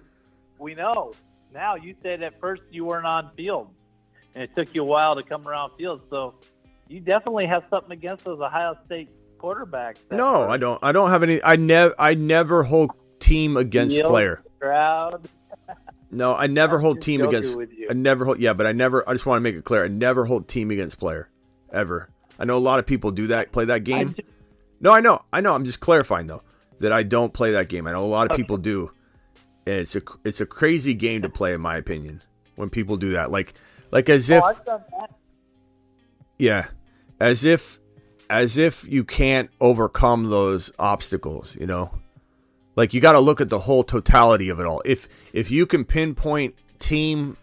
we 0.58 0.76
know 0.76 1.14
now. 1.54 1.76
You 1.76 1.96
said 2.02 2.24
at 2.24 2.40
first 2.40 2.64
you 2.72 2.86
weren't 2.86 3.06
on 3.06 3.30
field, 3.38 3.70
and 4.34 4.44
it 4.44 4.50
took 4.56 4.74
you 4.74 4.82
a 4.82 4.86
while 4.86 5.16
to 5.16 5.24
come 5.24 5.48
around 5.48 5.72
field. 5.78 6.02
So 6.10 6.34
you 6.88 7.00
definitely 7.00 7.46
have 7.46 7.64
something 7.70 7.92
against 7.92 8.26
those 8.26 8.40
Ohio 8.40 8.78
State 8.88 9.10
quarterbacks. 9.38 9.98
No, 10.12 10.40
were 10.40 10.50
I 10.50 10.58
don't. 10.58 10.84
I 10.84 10.92
don't 10.92 11.10
have 11.12 11.24
any. 11.24 11.42
I 11.44 11.56
never. 11.56 11.94
I 12.00 12.16
never 12.16 12.64
hold 12.64 12.92
team 13.20 13.56
against 13.56 14.00
player. 14.02 14.42
No, 16.12 16.36
I 16.36 16.48
never 16.48 16.80
hold 16.80 17.02
team 17.02 17.22
against. 17.22 17.56
I 17.90 17.94
never 17.94 18.26
hold. 18.26 18.40
Yeah, 18.40 18.54
but 18.54 18.66
I 18.66 18.72
never. 18.72 19.08
I 19.08 19.14
just 19.14 19.26
want 19.26 19.38
to 19.38 19.42
make 19.42 19.56
it 19.56 19.64
clear. 19.64 19.86
I 19.86 19.88
never 19.90 20.26
hold 20.26 20.48
team 20.48 20.72
against 20.72 21.00
player, 21.00 21.30
ever. 21.72 22.10
I 22.40 22.46
know 22.46 22.58
a 22.58 22.60
lot 22.60 22.80
of 22.80 22.86
people 22.86 23.12
do 23.12 23.28
that. 23.28 23.52
Play 23.52 23.66
that 23.66 23.84
game. 23.84 24.16
No, 24.82 24.94
I 24.94 25.02
know. 25.02 25.22
I 25.32 25.42
know. 25.42 25.54
I'm 25.54 25.66
just 25.66 25.82
clarifying 25.82 26.28
though 26.28 26.42
that 26.80 26.92
I 26.92 27.04
don't 27.04 27.34
play 27.34 27.52
that 27.52 27.68
game. 27.70 27.86
I 27.86 27.92
know 27.92 28.04
a 28.04 28.08
lot 28.08 28.28
of 28.28 28.32
Okay. 28.32 28.42
people 28.44 28.58
do. 28.58 28.92
And 29.68 29.76
it's 29.76 29.96
a 29.96 30.02
it's 30.24 30.42
a 30.42 30.46
crazy 30.46 30.94
game 30.94 31.22
to 31.24 31.30
play 31.30 31.54
in 31.54 31.62
my 31.62 31.76
opinion. 31.78 32.24
When 32.56 32.70
people 32.70 32.98
do 32.98 33.12
that, 33.12 33.30
like 33.30 33.54
like 33.92 34.10
as 34.10 34.30
if 34.30 34.44
oh, 34.44 34.54
that. 34.66 35.12
yeah, 36.40 36.68
as 37.20 37.44
if 37.44 37.80
as 38.30 38.58
if 38.58 38.86
you 38.88 39.04
can't 39.04 39.50
overcome 39.60 40.30
those 40.30 40.72
obstacles, 40.80 41.56
you 41.60 41.66
know? 41.68 41.92
Like 42.80 42.94
you 42.94 43.02
got 43.02 43.12
to 43.12 43.20
look 43.20 43.42
at 43.42 43.50
the 43.50 43.60
whole 43.60 43.84
totality 43.84 44.48
of 44.48 44.62
it 44.62 44.66
all. 44.66 44.82
If 44.86 45.10
if 45.34 45.52
you 45.52 45.66
can 45.66 45.84
pinpoint 45.84 46.56
team 46.80 47.36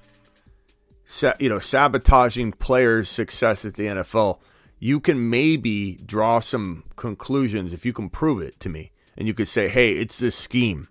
you 1.39 1.51
know, 1.51 1.59
sabotaging 1.59 2.53
players' 2.53 3.11
success 3.11 3.67
at 3.67 3.75
the 3.75 3.85
NFL, 3.85 4.39
you 4.79 4.99
can 4.99 5.29
maybe 5.29 5.97
draw 6.07 6.41
some 6.41 6.85
conclusions 6.97 7.75
if 7.75 7.85
you 7.85 7.93
can 7.93 8.09
prove 8.09 8.41
it 8.41 8.59
to 8.61 8.71
me. 8.71 8.93
And 9.15 9.29
you 9.29 9.35
could 9.35 9.47
say, 9.47 9.69
"Hey, 9.69 9.93
it's 9.93 10.19
this 10.19 10.35
scheme." 10.35 10.89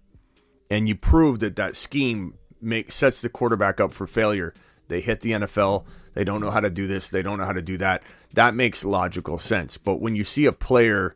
And 0.70 0.88
you 0.88 0.94
prove 0.94 1.40
that 1.40 1.56
that 1.56 1.76
scheme 1.76 2.36
make, 2.62 2.92
sets 2.92 3.22
the 3.22 3.30
quarterback 3.30 3.80
up 3.80 3.94
for 3.94 4.06
failure. 4.06 4.54
They 4.90 5.02
hit 5.02 5.22
the 5.22 5.32
NFL. 5.32 5.88
They 6.14 6.24
don't 6.24 6.40
know 6.40 6.52
how 6.52 6.60
to 6.60 6.70
do 6.70 6.86
this. 6.86 7.10
They 7.10 7.24
don't 7.24 7.40
know 7.40 7.46
how 7.46 7.52
to 7.54 7.64
do 7.64 7.78
that. 7.78 8.04
That 8.36 8.54
makes 8.54 8.86
logical 8.86 9.40
sense. 9.40 9.80
But 9.80 10.02
when 10.02 10.16
you 10.16 10.24
see 10.24 10.46
a 10.46 10.52
player, 10.52 11.16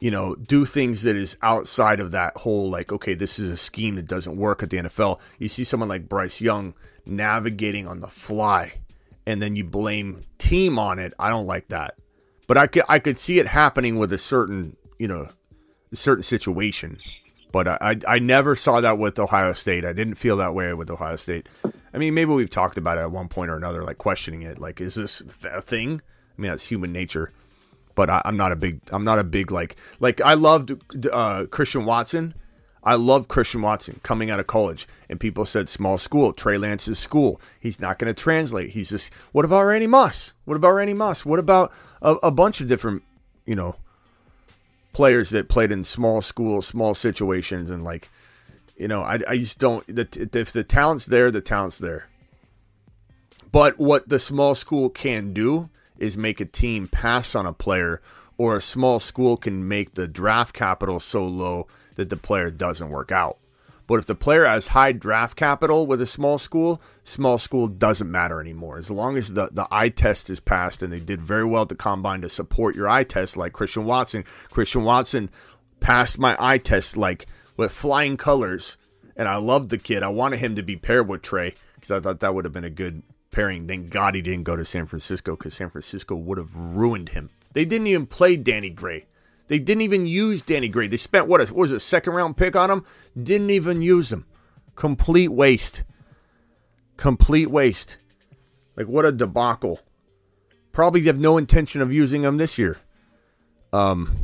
you 0.00 0.10
know, 0.10 0.34
do 0.36 0.64
things 0.64 1.02
that 1.02 1.16
is 1.16 1.36
outside 1.42 2.00
of 2.00 2.12
that 2.12 2.36
whole, 2.36 2.70
like, 2.70 2.92
okay, 2.92 3.14
this 3.14 3.38
is 3.38 3.50
a 3.50 3.56
scheme 3.56 3.96
that 3.96 4.06
doesn't 4.06 4.36
work 4.36 4.62
at 4.62 4.70
the 4.70 4.78
NFL. 4.78 5.20
You 5.38 5.48
see 5.48 5.64
someone 5.64 5.88
like 5.88 6.08
Bryce 6.08 6.40
Young 6.40 6.74
navigating 7.04 7.88
on 7.88 8.00
the 8.00 8.06
fly, 8.06 8.74
and 9.26 9.42
then 9.42 9.56
you 9.56 9.64
blame 9.64 10.24
team 10.38 10.78
on 10.78 10.98
it. 10.98 11.14
I 11.18 11.30
don't 11.30 11.46
like 11.46 11.68
that. 11.68 11.94
But 12.46 12.56
I 12.56 12.66
could 12.66 12.84
I 12.88 12.98
could 12.98 13.18
see 13.18 13.38
it 13.38 13.46
happening 13.46 13.98
with 13.98 14.12
a 14.12 14.18
certain, 14.18 14.76
you 14.98 15.08
know, 15.08 15.28
a 15.92 15.96
certain 15.96 16.22
situation. 16.22 16.98
But 17.50 17.66
I, 17.66 17.96
I 18.06 18.18
never 18.18 18.54
saw 18.54 18.80
that 18.80 18.98
with 18.98 19.18
Ohio 19.18 19.52
State. 19.54 19.84
I 19.84 19.92
didn't 19.92 20.16
feel 20.16 20.36
that 20.36 20.54
way 20.54 20.72
with 20.74 20.90
Ohio 20.90 21.16
State. 21.16 21.48
I 21.94 21.98
mean, 21.98 22.14
maybe 22.14 22.32
we've 22.32 22.50
talked 22.50 22.76
about 22.76 22.98
it 22.98 23.02
at 23.02 23.10
one 23.10 23.28
point 23.28 23.50
or 23.50 23.56
another, 23.56 23.82
like 23.82 23.98
questioning 23.98 24.42
it. 24.42 24.58
Like, 24.58 24.80
is 24.80 24.94
this 24.94 25.22
a 25.44 25.62
thing? 25.62 26.02
I 26.36 26.40
mean, 26.40 26.50
that's 26.50 26.66
human 26.66 26.92
nature. 26.92 27.32
But 27.98 28.10
I, 28.10 28.22
I'm 28.24 28.36
not 28.36 28.52
a 28.52 28.56
big. 28.56 28.80
I'm 28.92 29.02
not 29.02 29.18
a 29.18 29.24
big 29.24 29.50
like 29.50 29.74
like 29.98 30.20
I 30.20 30.34
loved 30.34 30.72
uh, 31.10 31.46
Christian 31.50 31.84
Watson. 31.84 32.32
I 32.84 32.94
love 32.94 33.26
Christian 33.26 33.60
Watson 33.60 33.98
coming 34.04 34.30
out 34.30 34.38
of 34.38 34.46
college, 34.46 34.86
and 35.08 35.18
people 35.18 35.44
said 35.44 35.68
small 35.68 35.98
school. 35.98 36.32
Trey 36.32 36.58
Lance's 36.58 37.00
school. 37.00 37.40
He's 37.58 37.80
not 37.80 37.98
going 37.98 38.14
to 38.14 38.22
translate. 38.22 38.70
He's 38.70 38.90
just. 38.90 39.12
What 39.32 39.44
about 39.44 39.64
Randy 39.64 39.88
Moss? 39.88 40.32
What 40.44 40.56
about 40.56 40.74
Randy 40.74 40.94
Moss? 40.94 41.26
What 41.26 41.40
about 41.40 41.72
a, 42.00 42.12
a 42.22 42.30
bunch 42.30 42.60
of 42.60 42.68
different, 42.68 43.02
you 43.46 43.56
know, 43.56 43.74
players 44.92 45.30
that 45.30 45.48
played 45.48 45.72
in 45.72 45.82
small 45.82 46.22
schools, 46.22 46.68
small 46.68 46.94
situations, 46.94 47.68
and 47.68 47.82
like, 47.82 48.10
you 48.76 48.86
know, 48.86 49.02
I, 49.02 49.18
I 49.26 49.38
just 49.38 49.58
don't. 49.58 49.84
The, 49.88 50.06
if 50.34 50.52
the 50.52 50.62
talent's 50.62 51.06
there, 51.06 51.32
the 51.32 51.40
talent's 51.40 51.78
there. 51.78 52.06
But 53.50 53.76
what 53.76 54.08
the 54.08 54.20
small 54.20 54.54
school 54.54 54.88
can 54.88 55.32
do 55.32 55.68
is 55.98 56.16
make 56.16 56.40
a 56.40 56.44
team 56.44 56.88
pass 56.88 57.34
on 57.34 57.46
a 57.46 57.52
player, 57.52 58.00
or 58.36 58.56
a 58.56 58.62
small 58.62 59.00
school 59.00 59.36
can 59.36 59.66
make 59.66 59.94
the 59.94 60.08
draft 60.08 60.54
capital 60.54 61.00
so 61.00 61.26
low 61.26 61.66
that 61.96 62.08
the 62.08 62.16
player 62.16 62.50
doesn't 62.50 62.90
work 62.90 63.12
out. 63.12 63.38
But 63.88 64.00
if 64.00 64.06
the 64.06 64.14
player 64.14 64.44
has 64.44 64.68
high 64.68 64.92
draft 64.92 65.34
capital 65.34 65.86
with 65.86 66.02
a 66.02 66.06
small 66.06 66.36
school, 66.36 66.80
small 67.04 67.38
school 67.38 67.68
doesn't 67.68 68.10
matter 68.10 68.38
anymore. 68.38 68.76
As 68.76 68.90
long 68.90 69.16
as 69.16 69.32
the, 69.32 69.48
the 69.50 69.66
eye 69.70 69.88
test 69.88 70.28
is 70.28 70.40
passed 70.40 70.82
and 70.82 70.92
they 70.92 71.00
did 71.00 71.22
very 71.22 71.44
well 71.44 71.62
at 71.62 71.70
the 71.70 71.74
combine 71.74 72.20
to 72.20 72.28
support 72.28 72.76
your 72.76 72.86
eye 72.86 73.04
test, 73.04 73.38
like 73.38 73.54
Christian 73.54 73.86
Watson. 73.86 74.24
Christian 74.50 74.84
Watson 74.84 75.30
passed 75.80 76.18
my 76.18 76.36
eye 76.38 76.58
test 76.58 76.98
like 76.98 77.26
with 77.56 77.72
flying 77.72 78.18
colors, 78.18 78.76
and 79.16 79.26
I 79.26 79.36
loved 79.36 79.70
the 79.70 79.78
kid. 79.78 80.02
I 80.02 80.08
wanted 80.08 80.40
him 80.40 80.54
to 80.56 80.62
be 80.62 80.76
paired 80.76 81.08
with 81.08 81.22
Trey 81.22 81.54
because 81.74 81.90
I 81.90 82.00
thought 82.00 82.20
that 82.20 82.34
would 82.34 82.44
have 82.44 82.52
been 82.52 82.64
a 82.64 82.70
good 82.70 83.02
pairing. 83.38 83.68
Thank 83.68 83.90
God 83.90 84.16
he 84.16 84.22
didn't 84.22 84.42
go 84.42 84.56
to 84.56 84.64
San 84.64 84.86
Francisco 84.86 85.36
because 85.36 85.54
San 85.54 85.70
Francisco 85.70 86.16
would 86.16 86.38
have 86.38 86.56
ruined 86.56 87.10
him. 87.10 87.30
They 87.52 87.64
didn't 87.64 87.86
even 87.86 88.06
play 88.06 88.36
Danny 88.36 88.68
Gray. 88.68 89.06
They 89.46 89.60
didn't 89.60 89.82
even 89.82 90.08
use 90.08 90.42
Danny 90.42 90.68
Gray. 90.68 90.88
They 90.88 90.96
spent 90.96 91.28
what, 91.28 91.40
what 91.40 91.54
was 91.54 91.70
it, 91.70 91.76
a 91.76 91.80
second 91.80 92.14
round 92.14 92.36
pick 92.36 92.56
on 92.56 92.68
him? 92.68 92.84
Didn't 93.20 93.50
even 93.50 93.80
use 93.80 94.12
him. 94.12 94.26
Complete 94.74 95.28
waste. 95.28 95.84
Complete 96.96 97.48
waste. 97.48 97.98
Like 98.76 98.88
what 98.88 99.04
a 99.04 99.12
debacle. 99.12 99.78
Probably 100.72 101.02
have 101.02 101.20
no 101.20 101.38
intention 101.38 101.80
of 101.80 101.92
using 101.92 102.22
him 102.22 102.38
this 102.38 102.58
year. 102.58 102.78
Um. 103.72 104.16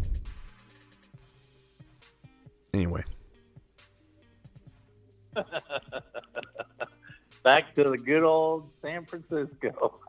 Anyway, 2.72 3.04
Back 7.44 7.74
to 7.74 7.84
the 7.84 7.98
good 7.98 8.22
old 8.22 8.70
San 8.80 9.04
Francisco. 9.04 10.00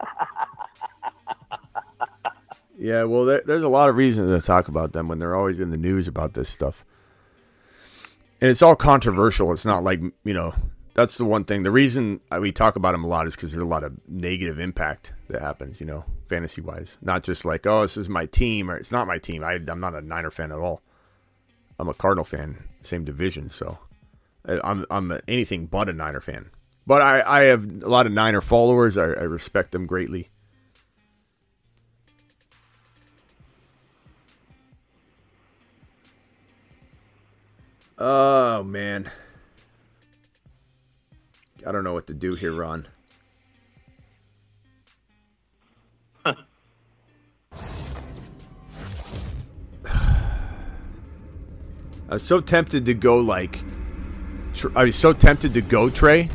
yeah. 2.79 3.03
Well, 3.03 3.25
there, 3.25 3.41
there's 3.45 3.61
a 3.61 3.69
lot 3.69 3.89
of 3.89 3.97
reasons 3.97 4.29
to 4.29 4.45
talk 4.45 4.69
about 4.69 4.93
them 4.93 5.09
when 5.09 5.19
they're 5.19 5.35
always 5.35 5.59
in 5.59 5.69
the 5.69 5.77
news 5.77 6.07
about 6.07 6.33
this 6.33 6.47
stuff, 6.47 6.85
and 8.39 8.49
it's 8.49 8.61
all 8.61 8.77
controversial. 8.77 9.51
It's 9.51 9.65
not 9.65 9.83
like 9.83 9.99
you 10.23 10.33
know. 10.33 10.55
That's 10.93 11.17
the 11.17 11.25
one 11.25 11.43
thing. 11.43 11.63
The 11.63 11.71
reason 11.71 12.21
we 12.39 12.53
talk 12.53 12.77
about 12.77 12.93
them 12.93 13.03
a 13.03 13.07
lot 13.07 13.27
is 13.27 13.35
because 13.35 13.51
there's 13.51 13.61
a 13.61 13.67
lot 13.67 13.83
of 13.83 13.99
negative 14.07 14.57
impact 14.57 15.11
that 15.27 15.41
happens. 15.41 15.81
You 15.81 15.87
know, 15.87 16.05
fantasy 16.29 16.61
wise, 16.61 16.97
not 17.01 17.21
just 17.21 17.43
like 17.43 17.67
oh, 17.67 17.81
this 17.81 17.97
is 17.97 18.07
my 18.07 18.27
team 18.27 18.71
or 18.71 18.77
it's 18.77 18.93
not 18.93 19.05
my 19.05 19.17
team. 19.17 19.43
I, 19.43 19.59
I'm 19.67 19.81
not 19.81 19.93
a 19.93 20.01
Niner 20.01 20.31
fan 20.31 20.53
at 20.53 20.57
all. 20.57 20.81
I'm 21.77 21.89
a 21.89 21.93
Cardinal 21.93 22.23
fan, 22.23 22.63
same 22.81 23.03
division, 23.03 23.49
so 23.49 23.77
I'm 24.45 24.85
I'm 24.89 25.19
anything 25.27 25.65
but 25.65 25.89
a 25.89 25.93
Niner 25.93 26.21
fan. 26.21 26.49
But 26.87 27.01
I, 27.01 27.23
I 27.25 27.43
have 27.45 27.83
a 27.83 27.89
lot 27.89 28.05
of 28.05 28.11
Niner 28.11 28.41
followers. 28.41 28.97
I, 28.97 29.05
I 29.05 29.23
respect 29.23 29.71
them 29.71 29.85
greatly. 29.87 30.29
Oh 37.97 38.61
man, 38.63 39.09
I 41.65 41.71
don't 41.71 41.85
know 41.85 41.93
what 41.93 42.07
to 42.07 42.13
do 42.13 42.35
here, 42.35 42.53
Ron. 42.53 42.87
I 46.25 46.35
was 52.09 52.23
so 52.23 52.41
tempted 52.41 52.85
to 52.85 52.93
go 52.93 53.17
like, 53.17 53.61
I 54.75 54.83
was 54.83 54.97
so 54.97 55.13
tempted 55.13 55.53
to 55.53 55.61
go 55.61 55.89
Trey, 55.89 56.29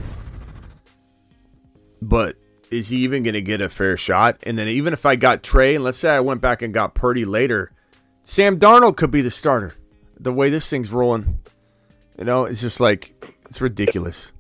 but 2.01 2.37
is 2.71 2.89
he 2.89 2.99
even 2.99 3.23
going 3.23 3.35
to 3.35 3.43
get 3.43 3.61
a 3.61 3.69
fair 3.69 3.97
shot? 3.97 4.39
And 4.45 4.59
then 4.59 4.69
even 4.69 4.93
if 4.93 5.05
I 5.05 5.17
got 5.17 5.43
Trey, 5.43 5.75
and 5.75 5.85
let's 5.85 5.99
say 5.99 6.11
I 6.11 6.21
went 6.21 6.41
back 6.41 6.63
and 6.63 6.73
got 6.73 6.95
Purdy 6.95 7.25
later, 7.25 7.73
Sam 8.23 8.59
Darnold 8.59 8.97
could 8.97 9.11
be 9.11 9.23
the 9.23 9.31
starter. 9.31 9.75
The 10.19 10.33
way 10.33 10.51
this 10.51 10.69
thing's 10.69 10.93
rolling, 10.93 11.41
you 12.19 12.25
know, 12.25 12.45
it's 12.45 12.61
just 12.61 12.79
like 12.79 13.15
it's 13.47 13.61
ridiculous. 13.61 14.33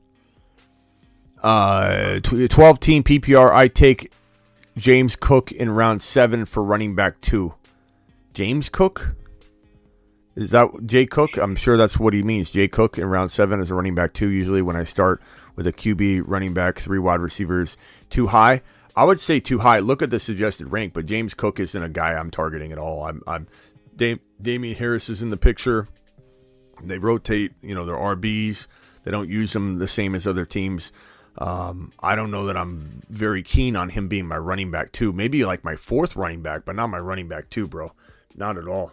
Uh, 1.42 2.20
twelve 2.20 2.80
team 2.80 3.02
PPR. 3.02 3.50
I 3.50 3.68
take 3.68 4.12
James 4.76 5.16
Cook 5.16 5.52
in 5.52 5.70
round 5.70 6.02
seven 6.02 6.44
for 6.44 6.62
running 6.62 6.94
back 6.94 7.20
two. 7.22 7.54
James 8.34 8.68
Cook. 8.68 9.16
Is 10.36 10.50
that 10.50 10.68
Jay 10.86 11.06
Cook? 11.06 11.36
I'm 11.38 11.56
sure 11.56 11.76
that's 11.76 11.98
what 11.98 12.12
he 12.12 12.22
means. 12.22 12.50
Jay 12.50 12.68
Cook 12.68 12.98
in 12.98 13.06
round 13.06 13.30
seven 13.32 13.58
as 13.58 13.70
a 13.70 13.74
running 13.74 13.94
back 13.94 14.12
two. 14.12 14.28
Usually, 14.28 14.62
when 14.62 14.76
I 14.76 14.84
start 14.84 15.22
with 15.60 15.66
a 15.66 15.72
QB, 15.74 16.22
running 16.24 16.54
back, 16.54 16.78
three 16.78 16.98
wide 16.98 17.20
receivers, 17.20 17.76
too 18.08 18.28
high. 18.28 18.62
I 18.96 19.04
would 19.04 19.20
say 19.20 19.40
too 19.40 19.58
high. 19.58 19.80
Look 19.80 20.00
at 20.00 20.08
the 20.08 20.18
suggested 20.18 20.72
rank, 20.72 20.94
but 20.94 21.04
James 21.04 21.34
Cook 21.34 21.60
isn't 21.60 21.82
a 21.82 21.88
guy 21.90 22.14
I'm 22.14 22.30
targeting 22.30 22.72
at 22.72 22.78
all. 22.78 23.04
I'm, 23.04 23.20
I'm 23.26 23.46
Dam- 23.94 24.20
Damien 24.40 24.74
Harris 24.74 25.10
is 25.10 25.20
in 25.20 25.28
the 25.28 25.36
picture. 25.36 25.86
They 26.82 26.96
rotate, 26.96 27.52
you 27.60 27.74
know, 27.74 27.84
their 27.84 27.94
RBs. 27.94 28.68
They 29.04 29.10
don't 29.10 29.28
use 29.28 29.52
them 29.52 29.78
the 29.78 29.86
same 29.86 30.14
as 30.14 30.26
other 30.26 30.46
teams. 30.46 30.92
Um, 31.36 31.92
I 32.02 32.16
don't 32.16 32.30
know 32.30 32.46
that 32.46 32.56
I'm 32.56 33.02
very 33.10 33.42
keen 33.42 33.76
on 33.76 33.90
him 33.90 34.08
being 34.08 34.26
my 34.26 34.38
running 34.38 34.70
back 34.70 34.92
too. 34.92 35.12
Maybe 35.12 35.44
like 35.44 35.62
my 35.62 35.76
fourth 35.76 36.16
running 36.16 36.40
back, 36.40 36.64
but 36.64 36.74
not 36.74 36.86
my 36.86 37.00
running 37.00 37.28
back 37.28 37.50
too, 37.50 37.68
bro. 37.68 37.92
Not 38.34 38.56
at 38.56 38.66
all. 38.66 38.92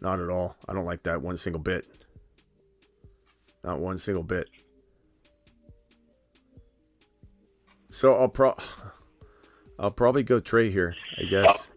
Not 0.00 0.20
at 0.20 0.30
all. 0.30 0.54
I 0.68 0.74
don't 0.74 0.84
like 0.84 1.02
that 1.02 1.22
one 1.22 1.38
single 1.38 1.60
bit. 1.60 1.86
Not 3.64 3.80
one 3.80 3.98
single 3.98 4.22
bit. 4.22 4.48
So 7.94 8.18
I'll 8.18 8.28
pro 8.28 8.56
I'll 9.78 9.92
probably 9.92 10.24
go 10.24 10.40
Trey 10.40 10.68
here, 10.68 10.96
I 11.16 11.22
guess. 11.24 11.68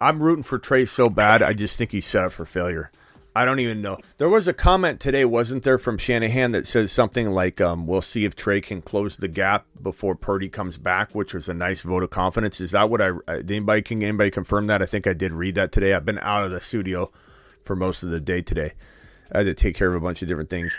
I'm 0.00 0.22
rooting 0.22 0.44
for 0.44 0.60
Trey 0.60 0.84
so 0.84 1.10
bad, 1.10 1.42
I 1.42 1.52
just 1.54 1.76
think 1.76 1.90
he's 1.90 2.06
set 2.06 2.26
up 2.26 2.32
for 2.32 2.46
failure. 2.46 2.92
I 3.34 3.44
don't 3.44 3.58
even 3.58 3.82
know. 3.82 3.98
There 4.18 4.28
was 4.28 4.46
a 4.46 4.52
comment 4.52 5.00
today, 5.00 5.24
wasn't 5.24 5.64
there, 5.64 5.76
from 5.76 5.98
Shanahan 5.98 6.52
that 6.52 6.68
says 6.68 6.92
something 6.92 7.30
like, 7.30 7.60
um, 7.60 7.88
"We'll 7.88 8.00
see 8.00 8.24
if 8.24 8.36
Trey 8.36 8.60
can 8.60 8.80
close 8.80 9.16
the 9.16 9.26
gap 9.26 9.66
before 9.82 10.14
Purdy 10.14 10.48
comes 10.48 10.78
back," 10.78 11.16
which 11.16 11.34
was 11.34 11.48
a 11.48 11.54
nice 11.54 11.80
vote 11.80 12.04
of 12.04 12.10
confidence. 12.10 12.60
Is 12.60 12.70
that 12.70 12.90
what 12.90 13.02
I? 13.02 13.10
uh, 13.10 13.42
anybody 13.48 13.82
can 13.82 14.00
anybody 14.04 14.30
confirm 14.30 14.68
that? 14.68 14.82
I 14.82 14.86
think 14.86 15.08
I 15.08 15.14
did 15.14 15.32
read 15.32 15.56
that 15.56 15.72
today. 15.72 15.94
I've 15.94 16.06
been 16.06 16.20
out 16.20 16.44
of 16.44 16.52
the 16.52 16.60
studio 16.60 17.10
for 17.62 17.74
most 17.74 18.04
of 18.04 18.10
the 18.10 18.20
day 18.20 18.40
today. 18.40 18.72
I 19.32 19.38
had 19.38 19.46
to 19.46 19.54
take 19.54 19.74
care 19.74 19.88
of 19.88 19.96
a 19.96 20.00
bunch 20.00 20.22
of 20.22 20.28
different 20.28 20.50
things, 20.50 20.78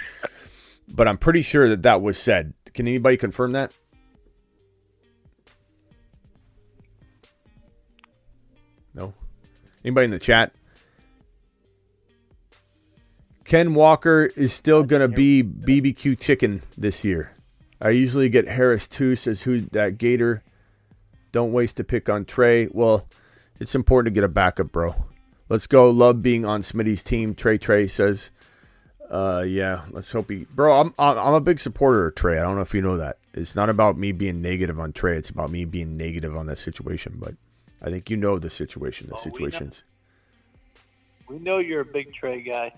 but 0.94 1.10
I'm 1.10 1.18
pretty 1.18 1.42
sure 1.42 1.68
that 1.68 1.84
that 1.84 2.02
was 2.02 2.18
said. 2.18 2.54
Can 2.74 2.88
anybody 2.88 3.18
confirm 3.18 3.54
that? 3.54 3.74
No. 8.94 9.14
Anybody 9.84 10.06
in 10.06 10.12
the 10.12 10.20
chat? 10.20 10.54
Ken 13.46 13.74
Walker 13.74 14.30
is 14.36 14.54
still 14.54 14.84
going 14.84 15.02
to 15.02 15.08
be 15.08 15.42
BBQ 15.42 16.20
chicken 16.20 16.62
this 16.78 17.04
year. 17.04 17.32
I 17.82 17.90
usually 17.90 18.30
get 18.30 18.48
Harris 18.48 18.88
too, 18.88 19.16
says 19.16 19.42
who 19.42 19.62
that 19.72 19.98
Gator. 19.98 20.44
Don't 21.32 21.52
waste 21.52 21.80
a 21.80 21.84
pick 21.84 22.10
on 22.10 22.26
Trey. 22.26 22.68
Well, 22.72 23.08
it's 23.60 23.74
important 23.76 24.14
to 24.14 24.18
get 24.18 24.24
a 24.24 24.30
backup, 24.30 24.72
bro. 24.72 24.96
Let's 25.48 25.66
go. 25.66 25.90
Love 25.90 26.22
being 26.22 26.46
on 26.46 26.62
Smitty's 26.62 27.04
team. 27.04 27.34
Trey 27.34 27.58
Trey 27.58 27.88
says, 27.88 28.30
uh, 29.10 29.44
yeah, 29.48 29.82
let's 29.92 30.12
hope 30.12 30.30
he, 30.30 30.46
bro. 30.54 30.74
I'm, 30.82 30.94
I'm 31.00 31.34
a 31.34 31.42
big 31.42 31.60
supporter 31.60 32.08
of 32.08 32.16
Trey. 32.16 32.38
I 32.38 32.44
don't 32.44 32.56
know 32.56 32.62
if 32.62 32.74
you 32.74 32.82
know 32.82 32.98
that. 32.98 33.18
It's 33.34 33.56
not 33.56 33.70
about 33.70 33.98
me 33.98 34.12
being 34.12 34.42
negative 34.42 34.80
on 34.80 34.94
Trey. 34.94 35.18
It's 35.18 35.30
about 35.30 35.50
me 35.52 35.66
being 35.66 35.98
negative 35.98 36.36
on 36.36 36.48
that 36.48 36.58
situation. 36.58 37.16
But 37.18 37.36
I 37.82 37.90
think 37.90 38.10
you 38.10 38.18
know 38.18 38.38
the 38.40 38.50
situation, 38.50 39.08
the 39.08 39.16
Oh, 39.16 39.22
we 39.24 39.30
know. 39.30 39.34
situations. 39.36 39.84
We 41.28 41.40
know 41.40 41.58
you're 41.60 41.82
a 41.82 41.86
big 41.86 42.14
Trey 42.14 42.42
guy. 42.42 42.72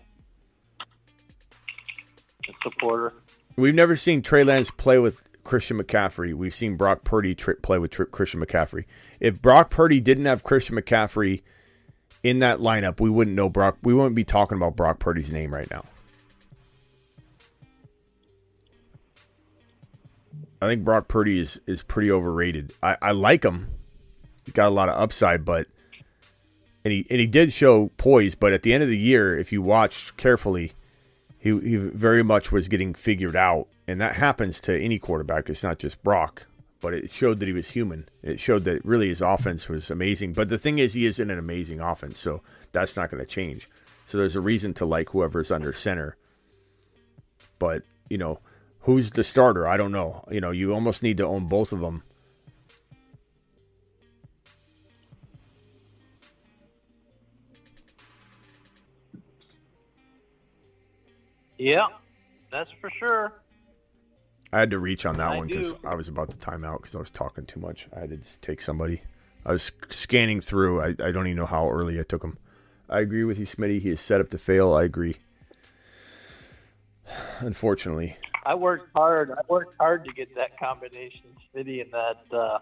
A 2.49 2.53
supporter. 2.63 3.13
We've 3.55 3.75
never 3.75 3.95
seen 3.95 4.21
Trey 4.21 4.43
Lance 4.43 4.71
play 4.71 4.97
with 4.99 5.23
Christian 5.43 5.77
McCaffrey. 5.79 6.33
We've 6.33 6.55
seen 6.55 6.75
Brock 6.75 7.03
Purdy 7.03 7.35
tr- 7.35 7.53
play 7.53 7.77
with 7.79 7.91
tr- 7.91 8.03
Christian 8.03 8.39
McCaffrey. 8.43 8.85
If 9.19 9.41
Brock 9.41 9.69
Purdy 9.69 9.99
didn't 9.99 10.25
have 10.25 10.43
Christian 10.43 10.75
McCaffrey 10.75 11.41
in 12.23 12.39
that 12.39 12.59
lineup, 12.59 12.99
we 12.99 13.09
wouldn't 13.09 13.35
know 13.35 13.49
Brock. 13.49 13.77
We 13.83 13.93
wouldn't 13.93 14.15
be 14.15 14.23
talking 14.23 14.57
about 14.57 14.75
Brock 14.75 14.99
Purdy's 14.99 15.31
name 15.31 15.53
right 15.53 15.69
now. 15.69 15.85
I 20.61 20.67
think 20.67 20.83
Brock 20.83 21.07
Purdy 21.07 21.39
is 21.39 21.59
is 21.65 21.81
pretty 21.81 22.11
overrated. 22.11 22.73
I, 22.83 22.97
I 23.01 23.11
like 23.11 23.43
him. 23.43 23.69
He's 24.45 24.53
got 24.53 24.67
a 24.67 24.71
lot 24.71 24.89
of 24.89 24.99
upside, 24.99 25.43
but 25.43 25.67
and 26.85 26.91
he 26.91 27.07
and 27.09 27.19
he 27.19 27.27
did 27.27 27.51
show 27.51 27.91
poise. 27.97 28.35
But 28.35 28.53
at 28.53 28.63
the 28.63 28.73
end 28.73 28.83
of 28.83 28.89
the 28.89 28.97
year, 28.97 29.37
if 29.37 29.51
you 29.51 29.61
watch 29.61 30.15
carefully, 30.17 30.73
he 31.39 31.57
he 31.59 31.75
very 31.75 32.23
much 32.23 32.51
was 32.51 32.67
getting 32.67 32.93
figured 32.93 33.35
out, 33.35 33.67
and 33.87 33.99
that 34.01 34.15
happens 34.15 34.61
to 34.61 34.79
any 34.79 34.99
quarterback. 34.99 35.49
It's 35.49 35.63
not 35.63 35.79
just 35.79 36.03
Brock, 36.03 36.45
but 36.79 36.93
it 36.93 37.09
showed 37.09 37.39
that 37.39 37.47
he 37.47 37.53
was 37.53 37.71
human. 37.71 38.07
It 38.21 38.39
showed 38.39 38.63
that 38.65 38.85
really 38.85 39.09
his 39.09 39.21
offense 39.21 39.67
was 39.67 39.89
amazing. 39.89 40.33
But 40.33 40.49
the 40.49 40.59
thing 40.59 40.77
is, 40.77 40.93
he 40.93 41.05
isn't 41.05 41.31
an 41.31 41.39
amazing 41.39 41.79
offense, 41.79 42.19
so 42.19 42.41
that's 42.71 42.95
not 42.95 43.09
going 43.09 43.23
to 43.23 43.29
change. 43.29 43.67
So 44.05 44.17
there's 44.17 44.35
a 44.35 44.41
reason 44.41 44.73
to 44.75 44.85
like 44.85 45.09
whoever's 45.09 45.51
under 45.51 45.73
center. 45.73 46.17
But 47.57 47.83
you 48.09 48.17
know, 48.17 48.39
who's 48.81 49.11
the 49.11 49.23
starter? 49.23 49.67
I 49.67 49.77
don't 49.77 49.91
know. 49.91 50.23
You 50.31 50.41
know, 50.41 50.51
you 50.51 50.73
almost 50.73 51.03
need 51.03 51.17
to 51.17 51.25
own 51.25 51.47
both 51.47 51.71
of 51.71 51.79
them. 51.79 52.03
Yeah, 61.57 61.85
that's 62.51 62.71
for 62.81 62.89
sure. 62.89 63.33
I 64.51 64.59
had 64.59 64.71
to 64.71 64.79
reach 64.79 65.05
on 65.05 65.17
that 65.17 65.33
I 65.33 65.37
one 65.37 65.47
because. 65.47 65.75
I 65.85 65.93
was 65.93 66.07
about 66.07 66.31
to 66.31 66.39
time 66.39 66.65
out 66.65 66.81
because 66.81 66.95
I 66.95 66.99
was 66.99 67.11
talking 67.11 67.45
too 67.45 67.59
much. 67.59 67.87
I 67.95 67.99
had 67.99 68.09
to 68.09 68.17
just 68.17 68.41
take 68.41 68.61
somebody. 68.61 69.03
I 69.45 69.51
was 69.51 69.71
scanning 69.89 70.41
through. 70.41 70.81
I, 70.81 70.87
I 70.87 71.11
don't 71.11 71.27
even 71.27 71.37
know 71.37 71.45
how 71.45 71.69
early 71.69 71.99
I 71.99 72.03
took 72.03 72.23
him. 72.23 72.39
I 72.89 72.99
agree 72.99 73.23
with 73.23 73.37
you, 73.37 73.45
Smitty. 73.45 73.79
He 73.79 73.89
is 73.89 74.01
set 74.01 74.19
up 74.19 74.31
to 74.31 74.39
fail. 74.39 74.73
I 74.73 74.83
agree. 74.83 75.17
Unfortunately, 77.39 78.17
I 78.45 78.55
worked 78.55 78.89
hard. 78.95 79.31
I 79.31 79.41
worked 79.47 79.75
hard 79.79 80.05
to 80.05 80.11
get 80.13 80.33
that 80.35 80.57
combination, 80.59 81.21
City, 81.53 81.81
in 81.81 81.91
that 81.91 82.37
uh, 82.37 82.59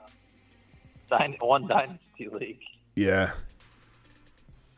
one 1.39 1.67
dynasty 1.67 2.27
league. 2.31 2.59
yeah. 2.95 3.31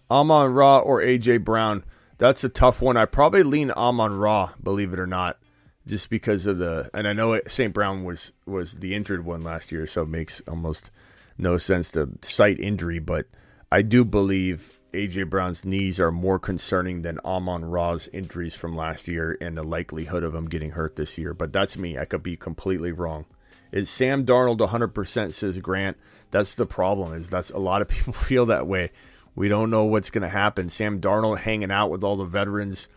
Amon 0.09 0.53
Ra 0.53 0.79
or 0.79 1.01
AJ 1.01 1.43
Brown. 1.45 1.83
That's 2.17 2.43
a 2.43 2.49
tough 2.49 2.81
one. 2.81 2.97
I 2.97 3.05
probably 3.05 3.43
lean 3.43 3.71
Amon 3.71 4.13
Ra, 4.17 4.51
believe 4.61 4.91
it 4.93 4.99
or 4.99 5.07
not, 5.07 5.39
just 5.87 6.09
because 6.09 6.45
of 6.45 6.57
the. 6.57 6.89
And 6.93 7.07
I 7.07 7.13
know 7.13 7.39
St. 7.47 7.73
Brown 7.73 8.03
was 8.03 8.33
was 8.45 8.73
the 8.73 8.93
injured 8.93 9.23
one 9.25 9.41
last 9.43 9.71
year, 9.71 9.87
so 9.87 10.03
it 10.03 10.09
makes 10.09 10.41
almost 10.47 10.91
no 11.37 11.57
sense 11.57 11.91
to 11.91 12.09
cite 12.21 12.59
injury. 12.59 12.99
But 12.99 13.25
I 13.71 13.81
do 13.81 14.03
believe 14.03 14.77
AJ 14.93 15.29
Brown's 15.29 15.63
knees 15.63 15.99
are 16.01 16.11
more 16.11 16.37
concerning 16.37 17.01
than 17.01 17.17
Amon 17.23 17.63
Ra's 17.63 18.09
injuries 18.11 18.55
from 18.55 18.75
last 18.75 19.07
year 19.07 19.37
and 19.39 19.57
the 19.57 19.63
likelihood 19.63 20.23
of 20.23 20.35
him 20.35 20.49
getting 20.49 20.71
hurt 20.71 20.97
this 20.97 21.17
year. 21.17 21.33
But 21.33 21.53
that's 21.53 21.77
me. 21.77 21.97
I 21.97 22.05
could 22.05 22.23
be 22.23 22.35
completely 22.35 22.91
wrong. 22.91 23.25
Is 23.71 23.89
Sam 23.89 24.25
Darnold 24.25 24.57
100% 24.57 25.31
says 25.31 25.57
Grant. 25.59 25.95
That's 26.31 26.55
the 26.55 26.65
problem 26.65 27.13
is 27.13 27.29
that's 27.29 27.51
a 27.51 27.57
lot 27.57 27.81
of 27.81 27.87
people 27.89 28.13
feel 28.13 28.47
that 28.47 28.67
way. 28.67 28.91
We 29.33 29.47
don't 29.47 29.69
know 29.69 29.85
what's 29.85 30.09
going 30.09 30.23
to 30.23 30.29
happen. 30.29 30.67
Sam 30.67 30.99
Darnold 30.99 31.39
hanging 31.39 31.71
out 31.71 31.89
with 31.89 32.03
all 32.03 32.17
the 32.17 32.25
veterans. 32.25 32.89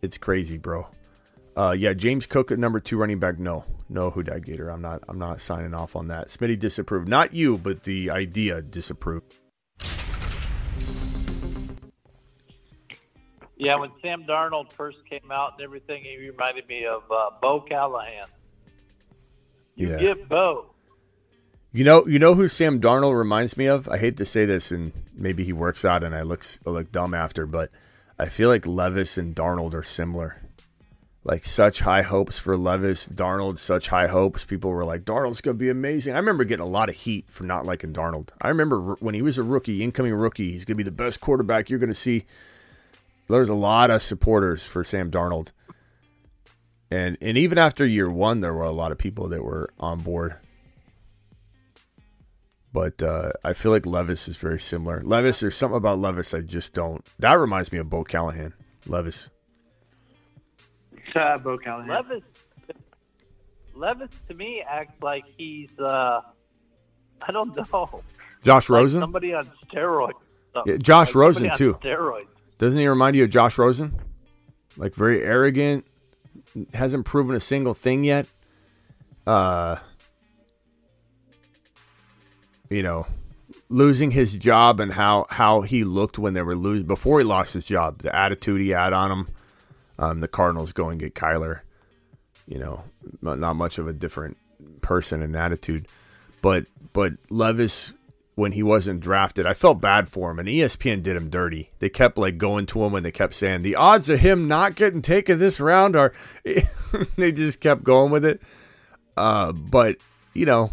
It's 0.00 0.16
crazy, 0.16 0.56
bro. 0.56 0.88
Uh, 1.54 1.72
yeah, 1.72 1.92
James 1.92 2.24
Cook 2.24 2.52
at 2.52 2.58
number 2.58 2.80
two 2.80 2.96
running 2.96 3.18
back. 3.18 3.38
No, 3.38 3.64
no, 3.88 4.10
who 4.10 4.22
that 4.22 4.44
Gator. 4.44 4.70
I'm 4.70 4.80
not. 4.80 5.02
I'm 5.08 5.18
not 5.18 5.40
signing 5.40 5.74
off 5.74 5.96
on 5.96 6.08
that. 6.08 6.28
Smitty 6.28 6.58
disapproved. 6.58 7.08
Not 7.08 7.34
you, 7.34 7.58
but 7.58 7.82
the 7.82 8.10
idea 8.10 8.62
disapproved. 8.62 9.34
Yeah, 13.58 13.74
when 13.76 13.90
Sam 14.00 14.24
Darnold 14.24 14.72
first 14.72 14.98
came 15.08 15.32
out 15.32 15.54
and 15.58 15.62
everything, 15.64 16.04
he 16.04 16.16
reminded 16.16 16.68
me 16.68 16.86
of 16.86 17.02
uh, 17.10 17.30
Bo 17.42 17.60
Callahan. 17.60 18.26
You 19.74 19.90
Yeah. 19.90 19.98
get 19.98 20.28
Bo. 20.28 20.66
You 21.72 21.84
know, 21.84 22.06
you 22.06 22.18
know 22.18 22.34
who 22.34 22.48
Sam 22.48 22.80
Darnold 22.80 23.18
reminds 23.18 23.56
me 23.56 23.66
of. 23.66 23.88
I 23.88 23.98
hate 23.98 24.16
to 24.18 24.24
say 24.24 24.44
this, 24.44 24.70
and 24.70 24.92
maybe 25.12 25.44
he 25.44 25.52
works 25.52 25.84
out, 25.84 26.02
and 26.02 26.14
I 26.14 26.22
look 26.22 26.44
I 26.66 26.70
look 26.70 26.90
dumb 26.92 27.14
after, 27.14 27.46
but 27.46 27.70
I 28.18 28.26
feel 28.26 28.48
like 28.48 28.66
Levis 28.66 29.18
and 29.18 29.34
Darnold 29.34 29.74
are 29.74 29.82
similar. 29.82 30.40
Like 31.24 31.44
such 31.44 31.80
high 31.80 32.02
hopes 32.02 32.38
for 32.38 32.56
Levis, 32.56 33.06
Darnold, 33.08 33.58
such 33.58 33.88
high 33.88 34.06
hopes. 34.06 34.44
People 34.44 34.70
were 34.70 34.84
like, 34.84 35.04
Darnold's 35.04 35.40
gonna 35.42 35.54
be 35.54 35.68
amazing. 35.68 36.14
I 36.14 36.18
remember 36.18 36.44
getting 36.44 36.64
a 36.64 36.68
lot 36.68 36.88
of 36.88 36.94
heat 36.94 37.26
for 37.28 37.44
not 37.44 37.66
liking 37.66 37.92
Darnold. 37.92 38.30
I 38.40 38.48
remember 38.48 38.94
when 39.00 39.14
he 39.14 39.20
was 39.22 39.36
a 39.36 39.42
rookie, 39.42 39.82
incoming 39.82 40.14
rookie, 40.14 40.52
he's 40.52 40.64
gonna 40.64 40.76
be 40.76 40.84
the 40.84 40.90
best 40.92 41.20
quarterback 41.20 41.68
you're 41.68 41.80
gonna 41.80 41.92
see. 41.92 42.24
There's 43.28 43.48
a 43.48 43.54
lot 43.54 43.90
of 43.90 44.02
supporters 44.02 44.66
for 44.66 44.84
Sam 44.84 45.10
Darnold, 45.10 45.52
and 46.90 47.16
and 47.20 47.36
even 47.36 47.58
after 47.58 47.84
year 47.86 48.10
one, 48.10 48.40
there 48.40 48.54
were 48.54 48.62
a 48.64 48.70
lot 48.70 48.92
of 48.92 48.98
people 48.98 49.28
that 49.28 49.42
were 49.44 49.68
on 49.78 50.00
board. 50.00 50.36
But 52.72 53.02
uh, 53.02 53.32
I 53.44 53.54
feel 53.54 53.72
like 53.72 53.86
Levis 53.86 54.28
is 54.28 54.36
very 54.36 54.60
similar. 54.60 55.00
Levis, 55.00 55.40
there's 55.40 55.56
something 55.56 55.76
about 55.78 55.98
Levis 55.98 56.34
I 56.34 56.42
just 56.42 56.74
don't. 56.74 57.04
That 57.18 57.34
reminds 57.34 57.72
me 57.72 57.78
of 57.78 57.88
Bo 57.88 58.04
Callahan. 58.04 58.52
Levis. 58.86 59.30
Uh, 61.14 61.38
Bo 61.38 61.56
Callahan. 61.58 61.88
Levis, 61.88 62.22
Levis 63.74 64.10
to 64.28 64.34
me 64.34 64.62
acts 64.68 65.02
like 65.02 65.24
he's, 65.36 65.70
uh, 65.78 66.20
I 67.22 67.32
don't 67.32 67.56
know, 67.56 68.02
Josh 68.42 68.68
like 68.68 68.76
Rosen? 68.80 69.00
somebody 69.00 69.32
on 69.34 69.50
steroids. 69.66 70.12
Yeah, 70.66 70.76
Josh 70.76 71.14
Like 71.14 71.24
somebody 71.32 71.48
Rosen, 71.48 71.50
on 71.50 71.56
too. 71.56 71.74
Steroids. 71.82 72.26
Doesn't 72.58 72.78
he 72.78 72.86
remind 72.86 73.16
you 73.16 73.24
of 73.24 73.30
Josh 73.30 73.56
Rosen? 73.56 73.94
Like 74.76 74.94
very 74.94 75.22
arrogant, 75.22 75.86
hasn't 76.74 77.04
proven 77.04 77.34
a 77.34 77.40
single 77.40 77.74
thing 77.74 78.04
yet. 78.04 78.26
Uh 79.26 79.76
you 82.70 82.82
know, 82.82 83.06
losing 83.68 84.10
his 84.10 84.34
job 84.34 84.80
and 84.80 84.92
how 84.92 85.26
how 85.30 85.62
he 85.62 85.84
looked 85.84 86.18
when 86.18 86.34
they 86.34 86.42
were 86.42 86.56
losing 86.56 86.86
before 86.86 87.18
he 87.18 87.24
lost 87.24 87.52
his 87.52 87.64
job, 87.64 88.02
the 88.02 88.14
attitude 88.14 88.60
he 88.60 88.70
had 88.70 88.92
on 88.92 89.10
him. 89.10 89.28
Um, 90.00 90.20
the 90.20 90.28
Cardinals 90.28 90.72
go 90.72 90.90
and 90.90 91.00
get 91.00 91.14
Kyler. 91.14 91.60
You 92.46 92.58
know, 92.58 92.84
not 93.20 93.38
not 93.38 93.54
much 93.56 93.78
of 93.78 93.88
a 93.88 93.92
different 93.92 94.36
person 94.80 95.22
and 95.22 95.36
attitude, 95.36 95.88
but 96.42 96.66
but 96.92 97.14
Levis 97.30 97.92
when 98.38 98.52
he 98.52 98.62
wasn't 98.62 99.00
drafted, 99.00 99.46
I 99.46 99.54
felt 99.54 99.80
bad 99.80 100.08
for 100.08 100.30
him, 100.30 100.38
and 100.38 100.48
ESPN 100.48 101.02
did 101.02 101.16
him 101.16 101.28
dirty. 101.28 101.72
They 101.80 101.88
kept 101.88 102.16
like 102.16 102.38
going 102.38 102.66
to 102.66 102.84
him 102.84 102.94
and 102.94 103.04
they 103.04 103.10
kept 103.10 103.34
saying 103.34 103.62
the 103.62 103.76
odds 103.76 104.08
of 104.08 104.20
him 104.20 104.48
not 104.48 104.76
getting 104.76 105.02
taken 105.02 105.38
this 105.38 105.60
round 105.60 105.96
are. 105.96 106.12
they 107.16 107.32
just 107.32 107.60
kept 107.60 107.82
going 107.84 108.10
with 108.10 108.24
it. 108.24 108.40
Uh, 109.16 109.52
but 109.52 109.96
you 110.34 110.46
know, 110.46 110.70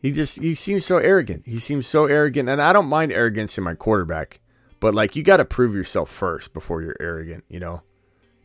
he 0.00 0.12
just 0.12 0.40
he 0.40 0.54
seems 0.54 0.84
so 0.86 0.98
arrogant. 0.98 1.44
He 1.46 1.58
seems 1.58 1.86
so 1.86 2.06
arrogant, 2.06 2.48
and 2.48 2.62
I 2.62 2.72
don't 2.72 2.86
mind 2.86 3.12
arrogance 3.12 3.58
in 3.58 3.64
my 3.64 3.74
quarterback, 3.74 4.40
but 4.80 4.94
like 4.94 5.16
you 5.16 5.22
got 5.22 5.38
to 5.38 5.44
prove 5.44 5.74
yourself 5.74 6.10
first 6.10 6.52
before 6.52 6.82
you're 6.82 6.96
arrogant. 7.00 7.44
You 7.48 7.60
know. 7.60 7.82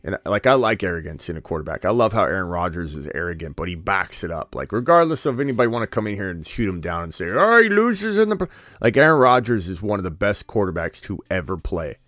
And 0.04 0.18
like 0.26 0.46
I 0.46 0.54
like 0.54 0.82
arrogance 0.82 1.28
in 1.28 1.36
a 1.36 1.40
quarterback. 1.40 1.84
I 1.84 1.90
love 1.90 2.12
how 2.12 2.24
Aaron 2.24 2.48
Rodgers 2.48 2.96
is 2.96 3.08
arrogant, 3.14 3.54
but 3.54 3.68
he 3.68 3.76
backs 3.76 4.24
it 4.24 4.32
up. 4.32 4.54
Like 4.54 4.72
regardless 4.72 5.26
of 5.26 5.38
anybody 5.38 5.68
want 5.68 5.84
to 5.84 5.86
come 5.86 6.08
in 6.08 6.16
here 6.16 6.28
and 6.28 6.44
shoot 6.44 6.68
him 6.68 6.80
down 6.80 7.04
and 7.04 7.14
say, 7.14 7.28
"Oh, 7.30 7.62
he 7.62 7.68
loses 7.68 8.18
in 8.18 8.28
the," 8.28 8.36
pr-" 8.36 8.52
like 8.80 8.96
Aaron 8.96 9.20
Rodgers 9.20 9.68
is 9.68 9.80
one 9.80 10.00
of 10.00 10.04
the 10.04 10.10
best 10.10 10.48
quarterbacks 10.48 11.00
to 11.02 11.20
ever 11.30 11.56
play. 11.56 11.98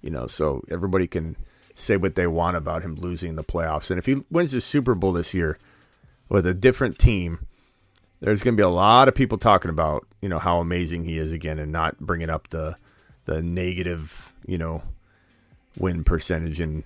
You 0.00 0.10
know, 0.10 0.26
so 0.26 0.64
everybody 0.70 1.06
can 1.06 1.36
say 1.76 1.96
what 1.96 2.16
they 2.16 2.26
want 2.26 2.56
about 2.56 2.82
him 2.82 2.96
losing 2.96 3.36
the 3.36 3.44
playoffs. 3.44 3.90
And 3.90 3.98
if 3.98 4.06
he 4.06 4.24
wins 4.30 4.50
the 4.52 4.60
Super 4.60 4.96
Bowl 4.96 5.12
this 5.12 5.32
year 5.32 5.58
with 6.28 6.46
a 6.46 6.54
different 6.54 6.98
team, 6.98 7.46
there's 8.18 8.42
going 8.42 8.54
to 8.54 8.60
be 8.60 8.64
a 8.64 8.68
lot 8.68 9.08
of 9.08 9.14
people 9.14 9.38
talking 9.38 9.70
about 9.70 10.04
you 10.20 10.28
know 10.28 10.40
how 10.40 10.58
amazing 10.58 11.04
he 11.04 11.16
is 11.16 11.30
again, 11.32 11.60
and 11.60 11.70
not 11.70 11.96
bringing 12.00 12.28
up 12.28 12.48
the 12.48 12.76
the 13.26 13.40
negative 13.40 14.34
you 14.46 14.58
know 14.58 14.82
win 15.78 16.02
percentage 16.02 16.58
and 16.58 16.82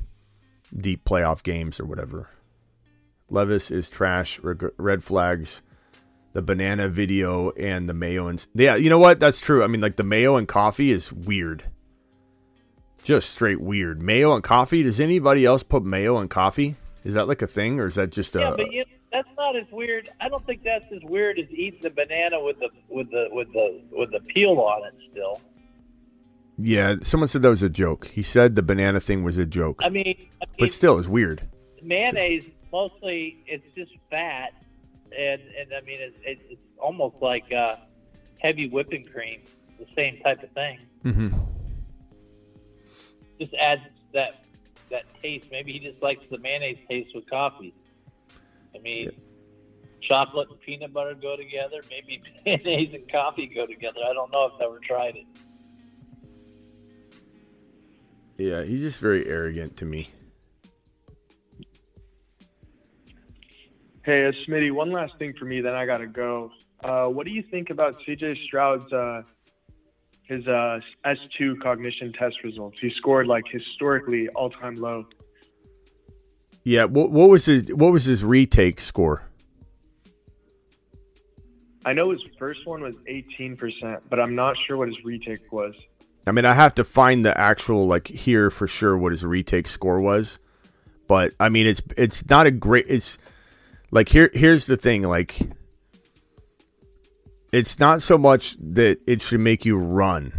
deep 0.77 1.05
playoff 1.05 1.43
games 1.43 1.81
or 1.81 1.85
whatever. 1.85 2.29
Levis 3.31 3.71
is 3.71 3.91
trash. 3.91 4.41
Red 4.43 5.03
flags. 5.03 5.63
The 6.33 6.43
banana 6.43 6.89
video 6.89 7.51
and 7.51 7.89
the 7.89 7.95
mayo 7.95 8.27
and 8.27 8.45
yeah, 8.55 8.75
you 8.75 8.91
know 8.91 8.99
what? 8.99 9.21
That's 9.21 9.39
true. 9.39 9.63
I 9.63 9.69
mean, 9.69 9.81
like 9.81 9.97
the 9.97 10.03
mayo 10.03 10.37
and 10.37 10.49
coffee 10.49 10.91
is 10.91 11.13
weird. 11.13 11.63
Just 13.05 13.31
straight 13.31 13.61
weird. 13.61 14.03
Mayo 14.03 14.35
and 14.35 14.43
coffee. 14.43 14.83
Does 14.83 14.99
anybody 14.99 15.45
else 15.45 15.63
put 15.63 15.85
mayo 15.85 16.17
and 16.17 16.29
coffee? 16.29 16.75
Is 17.05 17.15
that 17.15 17.29
like 17.29 17.43
a 17.43 17.47
thing, 17.47 17.79
or 17.79 17.87
is 17.87 17.95
that 17.97 18.11
just 18.11 18.35
a? 18.35 18.41
Yeah, 18.41 18.55
but 18.57 18.73
you, 18.73 18.85
that's 19.13 19.29
not 19.37 19.57
as 19.57 19.71
weird. 19.71 20.11
I 20.21 20.29
don't 20.29 20.45
think 20.47 20.65
that's 20.65 20.91
as 20.91 21.03
weird 21.05 21.39
as 21.39 21.49
eating 21.51 21.81
the 21.83 21.91
banana 21.91 22.43
with 22.43 22.59
the 22.59 22.69
with 22.89 23.11
the 23.11 23.29
with 23.31 23.53
the 23.53 23.83
with 23.93 24.11
the 24.11 24.21
peel 24.21 24.59
on 24.59 24.87
it. 24.87 24.95
Still, 25.13 25.41
yeah, 26.59 26.97
someone 27.03 27.29
said 27.29 27.43
that 27.43 27.51
was 27.51 27.63
a 27.63 27.69
joke. 27.69 28.07
He 28.07 28.23
said 28.23 28.55
the 28.55 28.63
banana 28.63 29.01
thing 29.01 29.25
was 29.25 29.37
a 29.39 29.47
joke, 29.47 29.81
I 29.83 29.89
mean, 29.89 30.29
but 30.59 30.71
still, 30.71 30.99
it's 30.99 31.09
weird. 31.09 31.43
mayonnaise 31.83 32.47
mostly 32.73 33.43
it's 33.47 33.67
just 33.75 33.93
fat, 34.11 34.53
and 35.17 35.41
and 35.41 35.73
I 35.77 35.81
mean 35.85 35.99
it's 36.01 36.17
it's, 36.25 36.43
it's 36.51 36.61
almost 36.79 37.17
like 37.21 37.53
uh, 37.53 37.77
heavy 38.39 38.69
whipping 38.69 39.05
cream, 39.05 39.43
the 39.79 39.87
same 39.97 40.19
type 40.23 40.43
of 40.43 40.51
thing. 40.53 40.79
Mm-hmm. 41.05 41.39
Just 43.41 43.55
adds 43.55 43.83
that 44.13 44.45
that 44.91 45.05
taste. 45.23 45.49
Maybe 45.51 45.73
he 45.73 45.81
just 45.81 46.03
likes 46.03 46.25
the 46.31 46.39
mayonnaise 46.39 46.79
taste 46.89 47.15
with 47.15 47.29
coffee. 47.29 47.75
I 48.75 48.79
mean. 48.79 49.11
Chocolate 50.01 50.51
and 50.51 50.61
peanut 50.61 50.93
butter 50.93 51.15
go 51.15 51.35
together. 51.35 51.81
Maybe 51.89 52.21
mayonnaise 52.45 52.93
and 52.93 53.11
coffee 53.11 53.47
go 53.47 53.65
together. 53.65 54.01
I 54.07 54.13
don't 54.13 54.31
know. 54.31 54.51
I've 54.53 54.61
never 54.61 54.79
tried 54.79 55.17
it. 55.17 55.25
Yeah, 58.37 58.63
he's 58.63 58.81
just 58.81 59.01
very 59.01 59.27
arrogant 59.27 59.77
to 59.79 59.85
me. 59.85 60.11
Hey, 64.03 64.27
uh, 64.27 64.33
Smitty, 64.47 64.71
one 64.73 64.93
last 64.93 65.17
thing 65.19 65.33
for 65.39 65.45
me, 65.45 65.61
then 65.61 65.75
I 65.75 65.87
gotta 65.87 66.07
go. 66.07 66.51
Uh, 66.83 67.07
what 67.07 67.25
do 67.25 67.33
you 67.33 67.43
think 67.43 67.71
about 67.71 67.97
CJ 68.07 68.45
Stroud's 68.45 68.93
uh, 68.93 69.23
his 70.25 70.47
uh, 70.47 70.81
S2 71.07 71.61
cognition 71.63 72.13
test 72.13 72.37
results? 72.45 72.77
He 72.81 72.91
scored 72.97 73.27
like 73.27 73.45
historically 73.51 74.29
all-time 74.31 74.75
low. 74.75 75.07
Yeah, 76.65 76.85
what, 76.85 77.11
what 77.11 77.31
was 77.31 77.47
his 77.47 77.73
what 77.73 77.93
was 77.93 78.05
his 78.05 78.25
retake 78.25 78.81
score? 78.81 79.23
I 81.87 81.93
know 81.93 82.11
his 82.11 82.23
first 82.39 82.67
one 82.67 82.83
was 82.83 82.95
18%, 83.09 84.01
but 84.09 84.19
I'm 84.19 84.35
not 84.35 84.57
sure 84.67 84.79
what 84.79 84.89
his 84.89 84.97
retake 85.05 85.53
was. 85.53 85.75
I 86.27 86.33
mean, 86.33 86.45
I 86.45 86.55
have 86.55 86.75
to 86.77 86.85
find 86.85 87.25
the 87.25 87.39
actual 87.39 87.87
like 87.87 88.09
here 88.09 88.51
for 88.51 88.67
sure 88.67 88.97
what 88.97 89.13
his 89.13 89.25
retake 89.25 89.69
score 89.69 90.01
was, 90.01 90.39
but 91.07 91.35
I 91.39 91.49
mean, 91.49 91.67
it's 91.67 91.83
it's 91.97 92.29
not 92.29 92.47
a 92.47 92.51
great. 92.51 92.87
It's 92.89 93.19
like 93.91 94.09
here 94.09 94.31
here's 94.33 94.67
the 94.67 94.77
thing, 94.77 95.03
like 95.03 95.39
it's 97.53 97.79
not 97.79 98.03
so 98.03 98.17
much 98.17 98.57
that 98.59 98.99
it 99.07 99.21
should 99.21 99.41
make 99.41 99.67
you 99.67 99.79
run, 99.79 100.33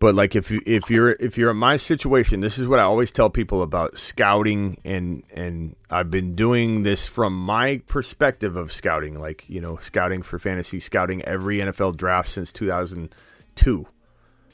but 0.00 0.14
like 0.14 0.34
if 0.34 0.50
you 0.50 0.62
if 0.64 0.90
you're 0.90 1.10
if 1.20 1.36
you're 1.36 1.50
in 1.50 1.58
my 1.58 1.76
situation, 1.76 2.40
this 2.40 2.58
is 2.58 2.66
what 2.66 2.78
I 2.78 2.84
always 2.84 3.12
tell 3.12 3.28
people 3.28 3.60
about 3.60 3.98
scouting, 3.98 4.78
and 4.86 5.22
and 5.34 5.76
I've 5.90 6.10
been 6.10 6.34
doing 6.34 6.82
this 6.82 7.06
from 7.06 7.34
my 7.34 7.82
perspective 7.88 8.56
of 8.56 8.72
scouting, 8.72 9.20
like 9.20 9.44
you 9.50 9.60
know, 9.60 9.76
scouting 9.76 10.22
for 10.22 10.38
fantasy, 10.38 10.80
scouting 10.80 11.20
every 11.26 11.58
NFL 11.58 11.98
draft 11.98 12.30
since 12.30 12.52
2002 12.52 13.86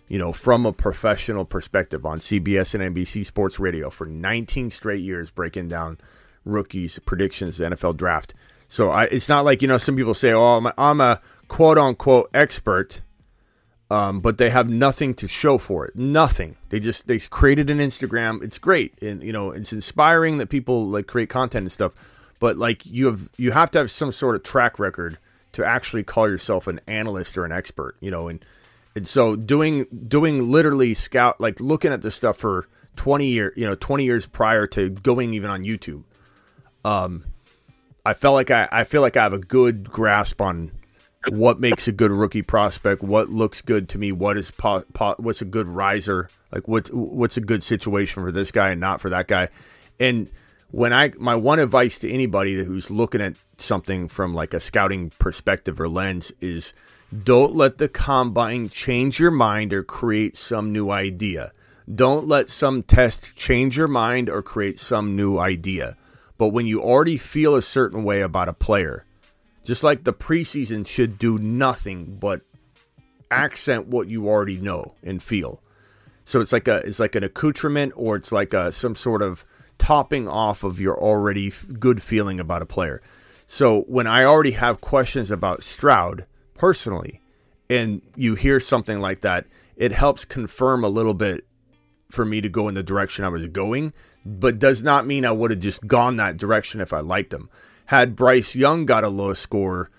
you 0.08 0.18
know, 0.18 0.32
from 0.32 0.66
a 0.66 0.72
professional 0.72 1.44
perspective 1.44 2.04
on 2.04 2.18
CBS 2.18 2.74
and 2.74 2.94
NBC 2.94 3.24
Sports 3.24 3.58
Radio 3.58 3.90
for 3.90 4.06
19 4.06 4.70
straight 4.70 5.00
years, 5.00 5.30
breaking 5.30 5.68
down 5.68 5.98
rookies, 6.44 6.98
predictions, 7.00 7.58
the 7.58 7.64
NFL 7.64 7.96
draft. 7.96 8.34
So 8.68 8.90
I, 8.90 9.04
it's 9.04 9.28
not 9.28 9.44
like 9.44 9.62
you 9.62 9.68
know 9.68 9.78
some 9.78 9.96
people 9.96 10.14
say, 10.14 10.32
"Oh, 10.32 10.56
I'm 10.56 10.66
a, 10.66 10.74
I'm 10.76 11.00
a 11.00 11.20
quote 11.48 11.78
unquote 11.78 12.30
expert," 12.34 13.02
um, 13.90 14.20
but 14.20 14.38
they 14.38 14.50
have 14.50 14.68
nothing 14.68 15.14
to 15.14 15.28
show 15.28 15.58
for 15.58 15.86
it. 15.86 15.96
Nothing. 15.96 16.56
They 16.70 16.80
just 16.80 17.06
they 17.06 17.18
created 17.18 17.70
an 17.70 17.78
Instagram. 17.78 18.42
It's 18.42 18.58
great, 18.58 19.00
and 19.02 19.22
you 19.22 19.32
know 19.32 19.50
it's 19.52 19.72
inspiring 19.72 20.38
that 20.38 20.48
people 20.48 20.86
like 20.86 21.06
create 21.06 21.28
content 21.28 21.64
and 21.64 21.72
stuff. 21.72 21.92
But 22.40 22.56
like 22.56 22.84
you 22.84 23.06
have 23.06 23.28
you 23.36 23.52
have 23.52 23.70
to 23.72 23.78
have 23.78 23.90
some 23.90 24.12
sort 24.12 24.36
of 24.36 24.42
track 24.42 24.78
record 24.78 25.18
to 25.52 25.64
actually 25.64 26.02
call 26.02 26.28
yourself 26.28 26.66
an 26.66 26.80
analyst 26.86 27.38
or 27.38 27.44
an 27.44 27.52
expert. 27.52 27.96
You 28.00 28.10
know, 28.10 28.28
and 28.28 28.44
and 28.94 29.06
so 29.06 29.36
doing 29.36 29.86
doing 30.08 30.50
literally 30.50 30.94
scout 30.94 31.40
like 31.40 31.60
looking 31.60 31.92
at 31.92 32.02
this 32.02 32.14
stuff 32.14 32.36
for 32.36 32.68
20 32.96 33.26
years, 33.26 33.54
you 33.56 33.66
know, 33.66 33.74
20 33.74 34.04
years 34.04 34.26
prior 34.26 34.66
to 34.68 34.90
going 34.90 35.34
even 35.34 35.50
on 35.50 35.62
YouTube. 35.62 36.04
Um 36.84 37.24
I 38.06 38.14
felt 38.14 38.34
like 38.34 38.50
I 38.50 38.68
I 38.70 38.84
feel 38.84 39.00
like 39.00 39.16
I 39.16 39.22
have 39.22 39.32
a 39.32 39.38
good 39.38 39.90
grasp 39.90 40.40
on 40.40 40.72
what 41.28 41.58
makes 41.58 41.88
a 41.88 41.92
good 41.92 42.10
rookie 42.10 42.42
prospect, 42.42 43.02
what 43.02 43.30
looks 43.30 43.62
good 43.62 43.88
to 43.90 43.98
me, 43.98 44.12
what 44.12 44.36
is 44.36 44.50
po- 44.50 44.84
po- 44.92 45.16
what's 45.18 45.40
a 45.40 45.46
good 45.46 45.66
riser, 45.66 46.28
like 46.52 46.68
what 46.68 46.92
what's 46.92 47.36
a 47.36 47.40
good 47.40 47.62
situation 47.62 48.22
for 48.22 48.30
this 48.30 48.52
guy 48.52 48.70
and 48.70 48.80
not 48.80 49.00
for 49.00 49.10
that 49.10 49.26
guy. 49.26 49.48
And 49.98 50.30
when 50.70 50.92
I 50.92 51.12
my 51.18 51.34
one 51.34 51.58
advice 51.58 51.98
to 52.00 52.10
anybody 52.10 52.62
who's 52.62 52.90
looking 52.90 53.20
at 53.20 53.34
something 53.58 54.08
from 54.08 54.34
like 54.34 54.54
a 54.54 54.60
scouting 54.60 55.10
perspective 55.18 55.80
or 55.80 55.88
lens 55.88 56.32
is 56.40 56.72
don't 57.22 57.54
let 57.54 57.78
the 57.78 57.88
combine 57.88 58.68
change 58.68 59.20
your 59.20 59.30
mind 59.30 59.72
or 59.72 59.84
create 59.84 60.36
some 60.36 60.72
new 60.72 60.90
idea. 60.90 61.52
Don't 61.92 62.26
let 62.26 62.48
some 62.48 62.82
test 62.82 63.36
change 63.36 63.76
your 63.76 63.88
mind 63.88 64.30
or 64.30 64.42
create 64.42 64.80
some 64.80 65.14
new 65.14 65.38
idea. 65.38 65.96
But 66.38 66.48
when 66.48 66.66
you 66.66 66.82
already 66.82 67.18
feel 67.18 67.54
a 67.54 67.62
certain 67.62 68.04
way 68.04 68.22
about 68.22 68.48
a 68.48 68.54
player, 68.54 69.04
just 69.64 69.84
like 69.84 70.04
the 70.04 70.12
preseason 70.12 70.86
should 70.86 71.18
do 71.18 71.38
nothing 71.38 72.16
but 72.18 72.40
accent 73.30 73.86
what 73.86 74.08
you 74.08 74.28
already 74.28 74.58
know 74.58 74.94
and 75.02 75.22
feel. 75.22 75.62
So 76.24 76.40
it's 76.40 76.52
like 76.52 76.68
a 76.68 76.76
it's 76.78 77.00
like 77.00 77.14
an 77.14 77.24
accoutrement 77.24 77.92
or 77.96 78.16
it's 78.16 78.32
like 78.32 78.54
a 78.54 78.72
some 78.72 78.96
sort 78.96 79.22
of 79.22 79.44
topping 79.76 80.26
off 80.26 80.64
of 80.64 80.80
your 80.80 80.98
already 80.98 81.52
good 81.78 82.02
feeling 82.02 82.40
about 82.40 82.62
a 82.62 82.66
player. 82.66 83.02
So 83.46 83.82
when 83.82 84.06
I 84.06 84.24
already 84.24 84.52
have 84.52 84.80
questions 84.80 85.30
about 85.30 85.62
Stroud, 85.62 86.26
personally, 86.54 87.20
and 87.68 88.02
you 88.16 88.34
hear 88.34 88.60
something 88.60 89.00
like 89.00 89.20
that, 89.22 89.46
it 89.76 89.92
helps 89.92 90.24
confirm 90.24 90.84
a 90.84 90.88
little 90.88 91.14
bit 91.14 91.44
for 92.10 92.24
me 92.24 92.40
to 92.40 92.48
go 92.48 92.68
in 92.68 92.74
the 92.74 92.82
direction 92.82 93.24
I 93.24 93.28
was 93.28 93.46
going, 93.48 93.92
but 94.24 94.58
does 94.58 94.82
not 94.82 95.06
mean 95.06 95.24
I 95.24 95.32
would 95.32 95.50
have 95.50 95.60
just 95.60 95.86
gone 95.86 96.16
that 96.16 96.36
direction 96.36 96.80
if 96.80 96.92
I 96.92 97.00
liked 97.00 97.32
him. 97.32 97.50
Had 97.86 98.16
Bryce 98.16 98.56
Young 98.56 98.86
got 98.86 99.04
a 99.04 99.08
low 99.08 99.34
score, 99.34 99.90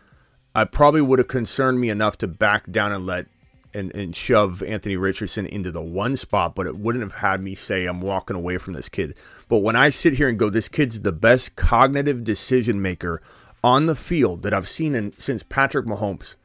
I 0.53 0.63
probably 0.63 1.01
would 1.01 1.19
have 1.19 1.27
concerned 1.27 1.79
me 1.79 1.89
enough 1.89 2.17
to 2.19 2.27
back 2.27 2.71
down 2.71 2.91
and 2.91 3.05
let 3.05 3.27
and, 3.73 3.93
and 3.93 4.15
shove 4.15 4.63
Anthony 4.63 4.95
Richardson 4.95 5.45
into 5.45 5.69
the 5.69 5.81
one 5.81 6.15
spot, 6.15 6.55
but 6.55 6.65
it 6.65 6.77
wouldn't 6.77 7.03
have 7.03 7.15
had 7.15 7.41
me 7.41 7.55
say 7.55 7.85
I'm 7.85 7.99
walking 7.99 8.37
away 8.37 8.57
from 8.57 8.73
this 8.73 8.87
kid. 8.87 9.15
But 9.49 9.57
when 9.57 9.75
I 9.75 9.89
sit 9.89 10.13
here 10.13 10.29
and 10.29 10.39
go, 10.39 10.49
this 10.49 10.69
kid's 10.69 11.01
the 11.01 11.11
best 11.11 11.57
cognitive 11.57 12.23
decision 12.23 12.81
maker 12.81 13.21
on 13.61 13.85
the 13.85 13.95
field 13.95 14.43
that 14.43 14.53
I've 14.53 14.69
seen 14.69 14.95
in, 14.95 15.11
since 15.17 15.43
Patrick 15.43 15.85
Mahomes. 15.85 16.35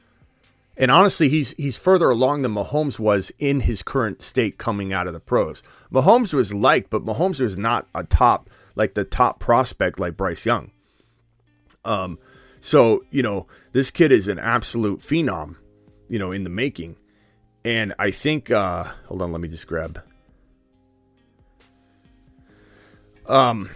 And 0.81 0.90
honestly, 0.90 1.28
he's 1.28 1.51
he's 1.59 1.77
further 1.77 2.09
along 2.09 2.40
than 2.40 2.55
Mahomes 2.55 2.98
was 2.98 3.31
in 3.39 3.61
his 3.61 3.82
current 3.82 4.23
state 4.23 4.57
coming 4.57 4.94
out 4.94 5.07
of 5.07 5.12
the 5.12 5.20
pros. 5.20 5.62
Mahomes 5.93 6.32
was 6.32 6.55
liked, 6.55 6.89
but 6.89 7.05
Mahomes 7.05 7.39
was 7.39 7.59
not 7.59 7.86
a 7.94 8.02
top 8.02 8.48
like 8.74 8.94
the 8.94 9.05
top 9.05 9.40
prospect 9.40 10.01
like 10.01 10.16
Bryce 10.16 10.47
Young. 10.47 10.70
Um, 11.85 12.19
so 12.61 13.05
you 13.11 13.23
know 13.23 13.47
this 13.73 13.90
kid 13.90 14.11
is 14.11 14.27
an 14.27 14.39
absolute 14.39 15.01
phenom, 15.01 15.57
you 16.09 16.19
know, 16.19 16.32
in 16.32 16.44
the 16.44 16.51
making. 16.51 16.97
And 17.62 17.93
I 17.98 18.11
think, 18.11 18.51
uh, 18.51 18.85
hold 19.05 19.20
on, 19.20 19.32
let 19.32 19.43
me 19.43 19.48
just 19.48 19.66
grab. 19.66 20.02
Um, 23.27 23.69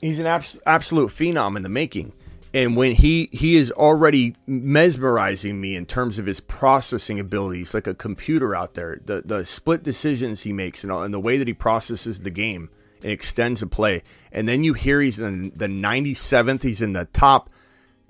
he's 0.00 0.18
an 0.18 0.24
abs- 0.24 0.60
absolute 0.64 1.10
phenom 1.10 1.58
in 1.58 1.62
the 1.62 1.68
making. 1.68 2.14
And 2.54 2.76
when 2.76 2.92
he 2.92 3.30
he 3.32 3.56
is 3.56 3.72
already 3.72 4.36
mesmerizing 4.46 5.60
me 5.60 5.74
in 5.74 5.86
terms 5.86 6.18
of 6.18 6.26
his 6.26 6.40
processing 6.40 7.18
abilities, 7.18 7.72
like 7.72 7.86
a 7.86 7.94
computer 7.94 8.54
out 8.54 8.74
there, 8.74 8.98
the 9.04 9.22
the 9.24 9.44
split 9.44 9.82
decisions 9.82 10.42
he 10.42 10.52
makes 10.52 10.82
and, 10.82 10.92
all, 10.92 11.02
and 11.02 11.14
the 11.14 11.20
way 11.20 11.38
that 11.38 11.48
he 11.48 11.54
processes 11.54 12.20
the 12.20 12.30
game 12.30 12.68
and 13.02 13.10
extends 13.10 13.62
a 13.62 13.66
play, 13.66 14.02
and 14.30 14.46
then 14.46 14.64
you 14.64 14.74
hear 14.74 15.00
he's 15.00 15.18
in 15.18 15.52
the 15.56 15.66
97th, 15.66 16.62
he's 16.62 16.82
in 16.82 16.92
the 16.92 17.06
top 17.06 17.48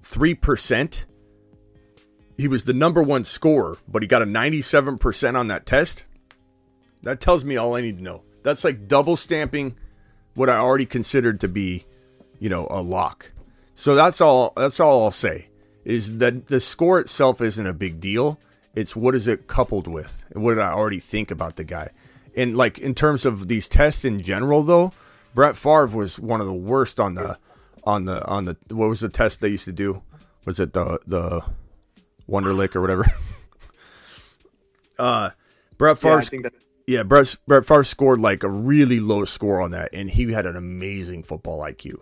three 0.03 0.35
percent 0.35 1.07
he 2.43 2.49
was 2.49 2.65
the 2.65 2.73
number 2.73 3.03
one 3.03 3.25
scorer, 3.25 3.79
but 3.87 4.03
he 4.03 4.09
got 4.09 4.23
a 4.23 4.27
97% 4.27 5.39
on 5.39 5.47
that 5.49 5.65
test. 5.65 6.05
That 7.03 7.21
tells 7.21 7.45
me 7.45 7.57
all 7.57 7.77
I 7.77 7.81
need 7.81 7.99
to 7.99 8.03
know. 8.03 8.23
That's 8.43 8.65
like 8.65 8.89
double 8.89 9.17
stamping 9.17 9.77
what 10.35 10.49
I 10.49 10.57
already 10.57 10.87
considered 10.87 11.41
to 11.41 11.49
be, 11.49 11.85
you 12.41 12.49
know, 12.49 12.67
a 12.71 12.83
lock. 12.83 13.31
So 13.75 13.95
that's 13.95 14.21
all 14.21 14.53
that's 14.57 14.81
all 14.81 15.05
I'll 15.05 15.13
say 15.13 15.49
is 15.85 16.19
that 16.19 16.47
the 16.47 16.61
score 16.61 17.01
itself 17.01 17.41
isn't 17.41 17.67
a 17.67 17.73
big 17.73 18.01
deal. 18.01 18.39
It's 18.75 18.95
what 18.95 19.15
is 19.15 19.29
it 19.29 19.49
coupled 19.49 19.87
with 19.87 20.25
and 20.31 20.43
what 20.43 20.55
did 20.55 20.63
I 20.63 20.73
already 20.73 21.01
think 21.01 21.31
about 21.31 21.57
the 21.57 21.65
guy. 21.65 21.91
And 22.37 22.57
like 22.57 22.79
in 22.79 22.95
terms 22.95 23.27
of 23.27 23.49
these 23.49 23.69
tests 23.69 24.05
in 24.05 24.23
general 24.23 24.63
though, 24.63 24.93
Brett 25.35 25.57
Favre 25.57 25.87
was 25.87 26.19
one 26.19 26.41
of 26.41 26.47
the 26.47 26.53
worst 26.53 27.01
on 27.01 27.15
the 27.15 27.39
on 27.85 28.05
the 28.05 28.27
on 28.29 28.45
the 28.45 28.57
what 28.69 28.89
was 28.89 29.01
the 29.01 29.09
test 29.09 29.41
they 29.41 29.49
used 29.49 29.65
to 29.65 29.73
do? 29.73 30.03
Was 30.45 30.61
it 30.61 30.73
the 30.73 31.01
the 31.07 31.43
Wonderlic 32.29 32.75
or 32.75 32.81
whatever. 32.81 33.05
uh, 34.99 35.31
Brett 35.79 35.99
Favre. 35.99 36.15
Yeah, 36.15 36.19
I 36.19 36.25
think 36.25 36.43
that, 36.45 36.53
Yeah, 36.87 37.03
Brett, 37.03 37.37
Brett 37.47 37.67
Favre 37.67 37.85
scored 37.85 38.21
like 38.21 38.43
a 38.43 38.49
really 38.49 39.01
low 39.01 39.25
score 39.25 39.61
on 39.61 39.73
that, 39.73 39.91
and 39.93 40.11
he 40.11 40.33
had 40.33 40.47
an 40.47 40.57
amazing 40.57 41.23
football 41.23 41.61
IQ. 41.61 42.01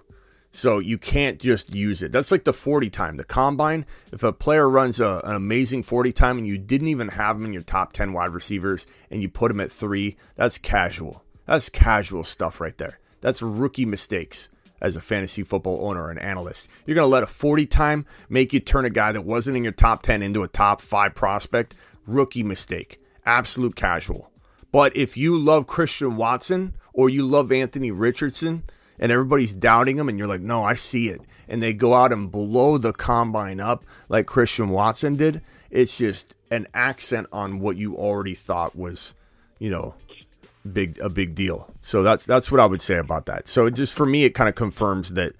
So 0.52 0.81
you 0.81 0.98
can't 0.98 1.39
just 1.39 1.74
use 1.74 2.02
it. 2.02 2.10
That's 2.10 2.32
like 2.32 2.44
the 2.44 2.52
40 2.52 2.90
time, 2.90 3.16
the 3.16 3.24
combine. 3.24 3.86
If 4.12 4.22
a 4.22 4.32
player 4.32 4.68
runs 4.68 4.98
a, 4.98 5.20
an 5.24 5.36
amazing 5.36 5.85
40 5.85 6.12
time 6.12 6.39
and 6.39 6.47
you 6.47 6.59
didn't 6.59 6.89
even 6.89 7.09
have 7.09 7.36
him 7.36 7.44
in 7.44 7.52
your 7.52 7.62
top 7.62 7.93
10 7.93 8.12
wide 8.12 8.32
receivers 8.32 8.86
and 9.10 9.22
you 9.22 9.28
put 9.28 9.51
him 9.51 9.60
at 9.60 9.70
three, 9.70 10.16
that's 10.35 10.59
casual. 10.59 11.22
That's 11.47 11.68
casual 11.68 12.24
stuff 12.24 12.60
right 12.60 12.77
there. 12.78 12.98
That's 13.20 13.43
rookie 13.43 13.85
mistakes 13.85 14.48
as 14.81 14.97
a 14.97 15.01
fantasy 15.01 15.43
football 15.43 15.86
owner 15.86 16.05
or 16.05 16.10
an 16.10 16.18
analyst. 16.18 16.68
You're 16.86 16.94
going 16.94 17.06
to 17.06 17.12
let 17.12 17.22
a 17.22 17.27
40 17.27 17.66
time 17.66 18.06
make 18.28 18.52
you 18.52 18.60
turn 18.60 18.85
a 18.85 18.90
guy 18.90 19.12
that 19.12 19.22
wasn't 19.22 19.56
in 19.56 19.62
your 19.62 19.72
top 19.72 20.02
10 20.02 20.22
into 20.22 20.43
a 20.43 20.48
top 20.48 20.81
five 20.81 21.14
prospect. 21.14 21.77
Rookie 22.06 22.43
mistake. 22.43 23.01
Absolute 23.24 23.77
casual. 23.77 24.31
But 24.72 24.97
if 24.97 25.16
you 25.16 25.39
love 25.39 25.66
Christian 25.66 26.16
Watson 26.16 26.74
or 26.93 27.09
you 27.09 27.27
love 27.27 27.52
Anthony 27.52 27.90
Richardson 27.90 28.64
and 29.01 29.10
everybody's 29.10 29.55
doubting 29.55 29.98
him 29.98 30.09
and 30.09 30.18
you're 30.18 30.28
like, 30.28 30.43
no, 30.43 30.62
I 30.62 30.77
see 30.77 31.09
it. 31.09 31.22
And 31.48 31.60
they 31.60 31.72
go 31.72 31.94
out 31.94 32.12
and 32.12 32.31
blow 32.31 32.78
the 32.78 32.93
combine 32.93 33.59
up 33.59 33.85
like 34.09 34.27
Christian 34.27 34.68
Watson 34.68 35.16
did, 35.16 35.43
it's 35.70 35.97
just 35.98 36.36
an 36.51 36.68
accent 36.74 37.27
on 37.32 37.59
what 37.59 37.77
you 37.77 37.97
already 37.97 38.35
thought 38.35 38.77
was, 38.77 39.14
you 39.59 39.70
know, 39.70 39.94
big 40.70 40.98
a 41.01 41.09
big 41.09 41.35
deal. 41.35 41.72
So 41.81 42.02
that's 42.02 42.27
that's 42.27 42.52
what 42.52 42.60
I 42.60 42.66
would 42.66 42.82
say 42.82 42.98
about 42.98 43.27
that. 43.27 43.48
So 43.48 43.70
just 43.70 43.94
for 43.94 44.06
me, 44.06 44.24
it 44.24 44.35
kind 44.35 44.48
of 44.48 44.55
confirms 44.55 45.14
that 45.14 45.32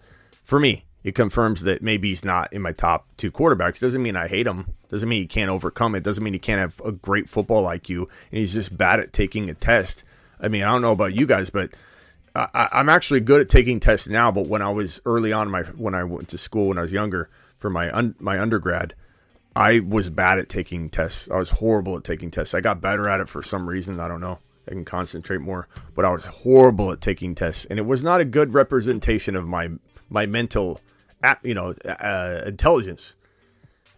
for 0.43 0.59
me, 0.59 0.87
it 1.05 1.15
confirms 1.15 1.63
that 1.63 1.83
maybe 1.83 2.09
he's 2.09 2.25
not 2.25 2.53
in 2.53 2.63
my 2.63 2.73
top 2.73 3.07
two 3.19 3.31
quarterbacks. 3.31 3.79
Doesn't 3.79 4.03
mean 4.03 4.17
I 4.17 4.27
hate 4.27 4.47
him. 4.47 4.73
Doesn't 4.89 5.09
mean 5.09 5.23
he 5.23 5.27
can't 5.27 5.51
overcome 5.51 5.95
it. 5.95 6.03
Doesn't 6.03 6.25
mean 6.25 6.33
he 6.33 6.39
can't 6.39 6.61
have 6.61 6.81
a 6.85 6.93
great 6.93 7.29
football 7.29 7.65
IQ 7.65 7.99
and 7.99 8.39
he's 8.39 8.55
just 8.55 8.77
bad 8.77 9.01
at 9.01 9.13
taking 9.13 9.51
a 9.51 9.55
test. 9.55 10.05
I 10.41 10.49
mean, 10.49 10.63
I 10.63 10.73
don't 10.73 10.83
know 10.83 10.93
about 10.93 11.15
you 11.15 11.27
guys, 11.27 11.51
but 11.51 11.71
I, 12.35 12.69
I'm 12.73 12.89
actually 12.89 13.21
good 13.21 13.41
at 13.41 13.49
taking 13.49 13.81
tests 13.81 14.09
now. 14.09 14.31
But 14.31 14.47
when 14.47 14.63
I 14.63 14.71
was 14.71 15.01
early 15.05 15.33
on, 15.33 15.51
my 15.51 15.63
when 15.63 15.95
I 15.95 16.05
went 16.05 16.29
to 16.29 16.39
school 16.39 16.69
when 16.69 16.79
I 16.79 16.83
was 16.83 16.93
younger 16.93 17.29
for 17.59 17.71
my 17.71 17.95
un, 17.95 18.15
my 18.19 18.39
undergrad, 18.39 18.95
I 19.57 19.81
was 19.81 20.11
bad 20.11 20.39
at 20.39 20.49
taking 20.49 20.91
tests. 20.91 21.29
I 21.31 21.39
was 21.39 21.51
horrible 21.51 21.97
at 21.97 22.05
taking 22.05 22.31
tests. 22.31 22.55
I 22.55 22.61
got 22.61 22.81
better 22.81 23.09
at 23.09 23.21
it 23.21 23.29
for 23.29 23.43
some 23.43 23.69
reason. 23.69 23.99
I 24.01 24.09
don't 24.09 24.21
know. 24.21 24.39
I 24.69 24.73
can 24.73 24.85
concentrate 24.85 25.41
more, 25.41 25.67
but 25.95 26.05
I 26.05 26.11
was 26.11 26.25
horrible 26.25 26.93
at 26.93 27.01
taking 27.01 27.35
tests, 27.35 27.65
and 27.65 27.79
it 27.79 27.87
was 27.87 28.05
not 28.05 28.21
a 28.21 28.25
good 28.25 28.55
representation 28.55 29.35
of 29.35 29.47
my 29.47 29.71
my 30.09 30.27
mental, 30.27 30.81
you 31.43 31.55
know, 31.55 31.75
uh, 31.85 32.43
intelligence. 32.47 33.15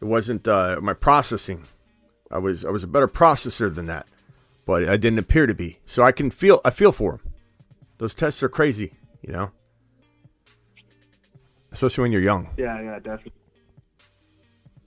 It 0.01 0.07
wasn't 0.07 0.49
uh, 0.49 0.79
my 0.83 0.95
processing. 0.95 1.65
I 2.31 2.39
was 2.39 2.65
I 2.65 2.71
was 2.71 2.85
a 2.85 2.89
better 2.89 3.09
processor 3.09 3.73
than 3.75 3.87
that, 3.87 4.07
but 4.65 4.89
I 4.89 4.97
didn't 4.97 5.19
appear 5.19 5.47
to 5.47 5.55
be. 5.55 5.79
So 5.85 6.03
I 6.03 6.13
can 6.13 6.31
feel 6.31 6.61
I 6.65 6.71
feel 6.71 6.93
for 6.93 7.13
them. 7.13 7.32
Those 8.03 8.17
tests 8.17 8.43
are 8.43 8.49
crazy, 8.49 8.95
you 9.21 9.33
know, 9.33 9.53
especially 11.71 12.03
when 12.03 12.11
you're 12.11 12.21
young. 12.21 12.49
yeah, 12.57 12.81
yeah, 12.83 12.97
definitely. 12.97 13.31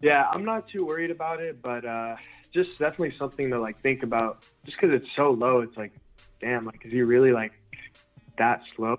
Yeah, 0.01 0.27
I'm 0.29 0.43
not 0.43 0.67
too 0.67 0.85
worried 0.85 1.11
about 1.11 1.39
it, 1.39 1.61
but 1.61 1.85
uh, 1.85 2.17
just 2.53 2.71
definitely 2.71 3.15
something 3.17 3.51
to 3.51 3.61
like 3.61 3.81
think 3.81 4.03
about. 4.03 4.43
Just 4.65 4.75
because 4.75 4.93
it's 4.93 5.09
so 5.15 5.31
low, 5.31 5.61
it's 5.61 5.77
like, 5.77 5.93
damn, 6.41 6.65
like, 6.65 6.81
is 6.83 6.91
he 6.91 7.03
really 7.03 7.31
like 7.31 7.53
that 8.37 8.59
slow? 8.75 8.97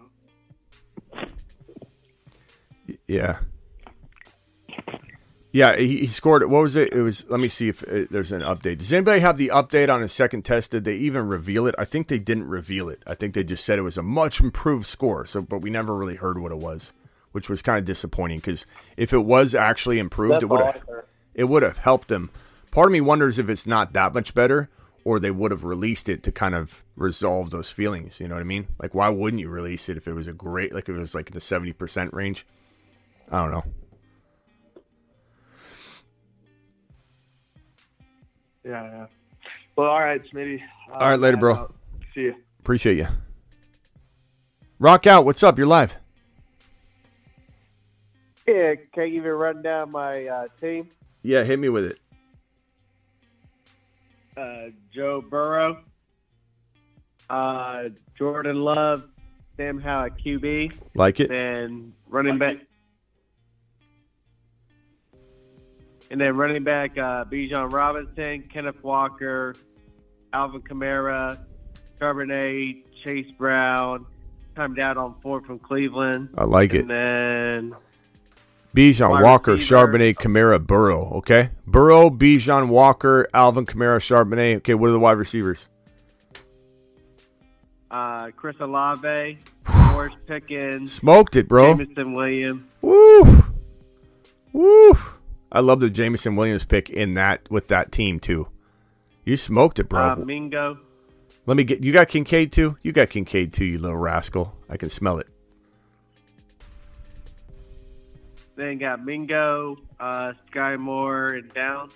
Yeah. 3.07 3.41
Yeah, 5.57 5.75
he, 5.75 6.01
he 6.01 6.07
scored. 6.09 6.45
What 6.51 6.65
was 6.65 6.77
it? 6.77 6.93
It 6.93 7.01
was. 7.01 7.25
Let 7.31 7.41
me 7.41 7.49
see 7.49 7.69
if 7.69 7.83
uh, 7.85 8.05
there's 8.11 8.31
an 8.31 8.43
update. 8.43 8.77
Does 8.77 8.93
anybody 8.93 9.21
have 9.21 9.39
the 9.39 9.49
update 9.49 9.89
on 9.89 10.03
his 10.03 10.13
second 10.13 10.45
test? 10.45 10.73
Did 10.73 10.85
they 10.85 10.97
even 10.97 11.29
reveal 11.29 11.67
it? 11.67 11.75
I 11.79 11.87
think 11.87 12.09
they 12.09 12.19
didn't 12.19 12.47
reveal 12.47 12.91
it. 12.91 13.03
I 13.07 13.15
think 13.15 13.33
they 13.33 13.43
just 13.43 13.65
said 13.65 13.79
it 13.79 13.83
was 13.83 13.97
a 13.97 14.03
much 14.03 14.39
improved 14.39 14.85
score. 14.85 15.25
So, 15.25 15.41
but 15.41 15.61
we 15.61 15.71
never 15.71 15.95
really 15.95 16.17
heard 16.17 16.39
what 16.39 16.53
it 16.53 16.59
was, 16.59 16.93
which 17.33 17.49
was 17.49 17.63
kind 17.63 17.79
of 17.79 17.87
disappointing 17.87 18.41
because 18.41 18.67
if 18.99 19.15
it 19.15 19.25
was 19.25 19.55
actually 19.55 19.99
improved, 19.99 20.35
That's 20.35 20.43
it 20.43 20.51
would 20.51 20.61
have 20.61 20.85
it 21.33 21.45
would 21.45 21.63
have 21.63 21.79
helped 21.79 22.13
him. 22.13 22.29
Part 22.71 22.89
of 22.89 22.93
me 22.93 23.01
wonders 23.01 23.39
if 23.39 23.49
it's 23.49 23.67
not 23.67 23.95
that 23.95 24.13
much 24.13 24.35
better, 24.35 24.69
or 25.05 25.19
they 25.19 25.31
would 25.31 25.53
have 25.53 25.65
released 25.65 26.11
it 26.11 26.23
to 26.25 26.33
kind 26.33 26.55
of 26.55 26.85
resolve 26.97 27.49
those 27.49 27.71
feelings. 27.71 28.21
You 28.21 28.29
know 28.29 28.35
what 28.35 28.43
I 28.43 28.45
mean? 28.45 28.67
Like, 28.79 28.95
why 28.95 29.09
wouldn't 29.09 29.41
you 29.41 29.49
release 29.49 29.89
it 29.89 29.97
if 29.97 30.07
it 30.07 30.13
was 30.13 30.27
a 30.27 30.35
great, 30.35 30.75
like, 30.75 30.91
if 30.91 30.97
it 30.97 31.01
was 31.01 31.15
like 31.15 31.29
in 31.29 31.35
the 31.35 31.41
seventy 31.41 31.73
percent 31.73 32.13
range? 32.13 32.47
I 33.33 33.39
don't 33.39 33.53
know. 33.53 33.65
Yeah, 38.67 38.83
yeah. 38.83 39.07
Well, 39.77 39.89
all 39.91 40.01
right, 40.01 40.21
Smitty. 40.33 40.61
Uh, 40.91 40.95
All 40.95 41.11
right, 41.11 41.21
later, 41.21 41.37
bro. 41.37 41.55
I'll 41.55 41.75
See 42.15 42.23
you. 42.23 42.35
Appreciate 42.61 42.97
you. 42.97 43.07
Rock 44.79 45.07
out. 45.07 45.25
What's 45.25 45.43
up? 45.43 45.57
You're 45.57 45.67
live. 45.67 45.97
Yeah, 48.47 48.75
can 48.93 49.05
I 49.05 49.09
give 49.09 49.25
you 49.25 49.31
a 49.31 49.35
rundown 49.35 49.83
of 49.85 49.89
my 49.91 50.27
uh, 50.27 50.47
team? 50.61 50.89
Yeah, 51.23 51.45
hit 51.45 51.59
me 51.59 51.69
with 51.69 51.85
it. 51.85 51.99
Uh, 54.37 54.71
Joe 54.95 55.21
Burrow, 55.21 55.83
uh, 57.31 57.85
Jordan 58.19 58.63
Love, 58.63 59.05
Sam 59.57 59.81
Howell 59.81 60.07
at 60.07 60.19
QB, 60.19 60.73
Like 60.95 61.21
it? 61.21 61.31
And 61.31 61.93
running 62.09 62.39
back, 62.39 62.57
and 66.11 66.21
then 66.21 66.37
running 66.37 66.65
back 66.65 66.97
uh, 66.99 67.25
Bijan 67.25 67.73
Robinson, 67.73 68.45
Kenneth 68.53 68.83
Walker, 68.83 69.55
Alvin 70.33 70.63
Kamara, 70.63 71.39
Charbonnet, 72.01 72.83
Chase 73.05 73.31
Brown, 73.39 74.07
timed 74.55 74.79
out 74.79 74.97
on 74.97 75.15
four 75.23 75.41
from 75.43 75.59
Cleveland, 75.59 76.29
I 76.37 76.45
like 76.45 76.75
it. 76.75 76.83
and 76.83 76.91
then 76.91 77.77
Bijan, 78.75 79.23
Walker, 79.23 79.53
receiver. 79.53 79.87
Charbonnet, 79.89 80.15
Kamara, 80.17 80.65
Burrow. 80.65 81.11
Okay, 81.19 81.51
Burrow, 81.67 82.11
Bijan, 82.11 82.69
Walker, 82.69 83.27
Alvin 83.33 83.65
Kamara, 83.67 83.99
Charbonnet. 83.99 84.57
Okay, 84.59 84.75
what 84.75 84.89
are 84.89 84.93
the 84.93 84.99
wide 84.99 85.13
receivers? 85.19 85.67
Uh, 87.91 88.31
Chris 88.37 88.57
Olave, 88.61 89.39
Morris 89.93 90.13
Pickens, 90.27 90.93
Smoked 90.93 91.37
it, 91.37 91.49
bro. 91.49 91.77
Jameson 91.77 92.15
Williams. 92.15 92.63
Woo, 92.83 93.45
woo. 94.53 94.99
I 95.51 95.61
love 95.61 95.81
the 95.81 95.91
Jameson 95.91 96.37
Williams 96.37 96.65
pick 96.65 96.91
in 96.91 97.15
that 97.15 97.51
with 97.51 97.69
that 97.69 97.93
team 97.93 98.21
too. 98.21 98.49
You 99.25 99.37
smoked 99.37 99.79
it, 99.79 99.89
bro. 99.89 100.01
Uh, 100.01 100.17
Mingo. 100.17 100.79
Let 101.47 101.57
me 101.57 101.65
get. 101.65 101.85
You 101.85 101.93
got 101.93 102.09
Kincaid 102.09 102.53
too. 102.53 102.77
You 102.83 102.93
got 102.93 103.11
Kincaid 103.11 103.53
too, 103.53 103.65
you 103.65 103.79
little 103.79 103.97
rascal. 103.97 104.55
I 104.69 104.77
can 104.77 104.89
smell 104.89 105.19
it. 105.19 105.29
Then 108.57 108.79
got 108.79 109.05
Mingo, 109.05 109.77
uh, 110.01 110.33
Skyy 110.51 110.79
Moore, 110.79 111.29
and 111.31 111.53
Downs. 111.53 111.93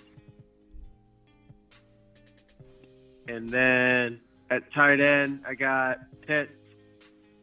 And 3.27 3.49
then 3.49 4.19
at 4.49 4.71
tight 4.73 4.99
end, 4.99 5.43
I 5.47 5.55
got 5.55 5.99
Pitts, 6.27 6.51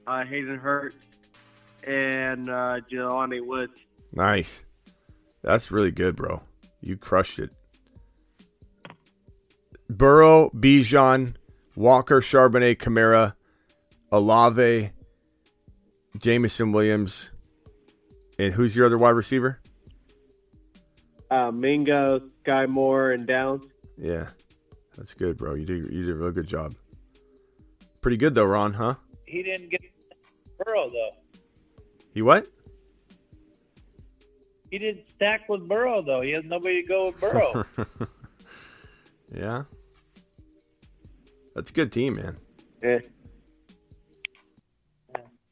uh, 0.06 0.24
Hayden 0.24 0.59
Hurst, 0.59 0.97
and 1.82 2.48
uh, 2.48 2.80
Jelani 2.90 3.44
Woods. 3.44 3.72
Nice. 4.12 4.64
That's 5.43 5.70
really 5.70 5.90
good, 5.90 6.16
bro. 6.16 6.43
You 6.81 6.97
crushed 6.97 7.39
it. 7.39 7.51
Burrow, 9.90 10.51
Bijan, 10.51 11.35
Walker, 11.77 12.20
Charbonnet, 12.20 12.77
Kamara, 12.77 13.35
Olave, 14.12 14.90
Jameson 16.19 16.73
Williams, 16.73 17.31
and 18.39 18.52
who's 18.52 18.77
your 18.77 18.86
other 18.86 18.98
wide 18.98 19.10
receiver? 19.10 19.60
Uh, 21.31 21.51
Mingo, 21.51 22.20
Skyy 22.44 22.69
Moore, 22.69 23.12
and 23.12 23.27
Downs. 23.27 23.65
Yeah, 23.97 24.28
that's 24.97 25.15
good, 25.15 25.36
bro. 25.36 25.55
You 25.55 25.66
did 25.66 25.93
you 25.93 26.05
did 26.05 26.10
a 26.10 26.15
real 26.15 26.32
good 26.32 26.47
job. 26.47 26.74
Pretty 28.01 28.16
good 28.16 28.35
though, 28.35 28.44
Ron, 28.44 28.73
huh? 28.74 28.94
He 29.27 29.43
didn't 29.43 29.70
get 29.70 29.81
Burrow 30.59 30.89
though. 30.90 31.10
You 32.15 32.24
what? 32.24 32.47
He 34.70 34.78
didn't 34.78 35.09
stack 35.15 35.49
with 35.49 35.66
Burrow 35.69 36.03
though. 36.03 36.20
He 36.20 36.31
has 36.32 36.45
nobody 36.45 36.82
to 36.82 36.89
go 36.89 37.07
with 37.07 37.20
Burrow. 37.20 37.65
yeah. 39.35 39.65
That's 41.55 41.70
a 41.70 41.74
good 41.74 41.90
team, 41.90 42.16
man. 42.16 42.36
Eh. 42.82 43.01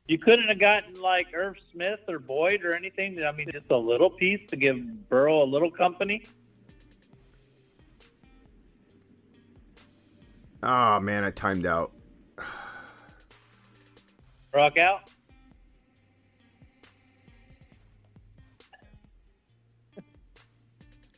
you 0.07 0.19
couldn't 0.19 0.47
have 0.47 0.61
gotten 0.61 1.01
like 1.01 1.27
Irv 1.35 1.57
Smith 1.73 1.99
or 2.09 2.19
Boyd 2.21 2.65
or 2.65 2.75
anything. 2.77 3.21
I 3.25 3.33
mean, 3.33 3.49
just 3.53 3.71
a 3.71 3.77
little 3.77 4.11
piece 4.11 4.49
to 4.51 4.57
give 4.57 4.77
Burrow 5.09 5.43
a 5.43 5.49
little 5.49 5.71
company. 5.71 6.23
Oh 10.63 11.01
man, 11.01 11.25
I 11.25 11.31
timed 11.31 11.67
out. 11.67 11.93
Rock 14.55 14.79
out. 14.79 15.11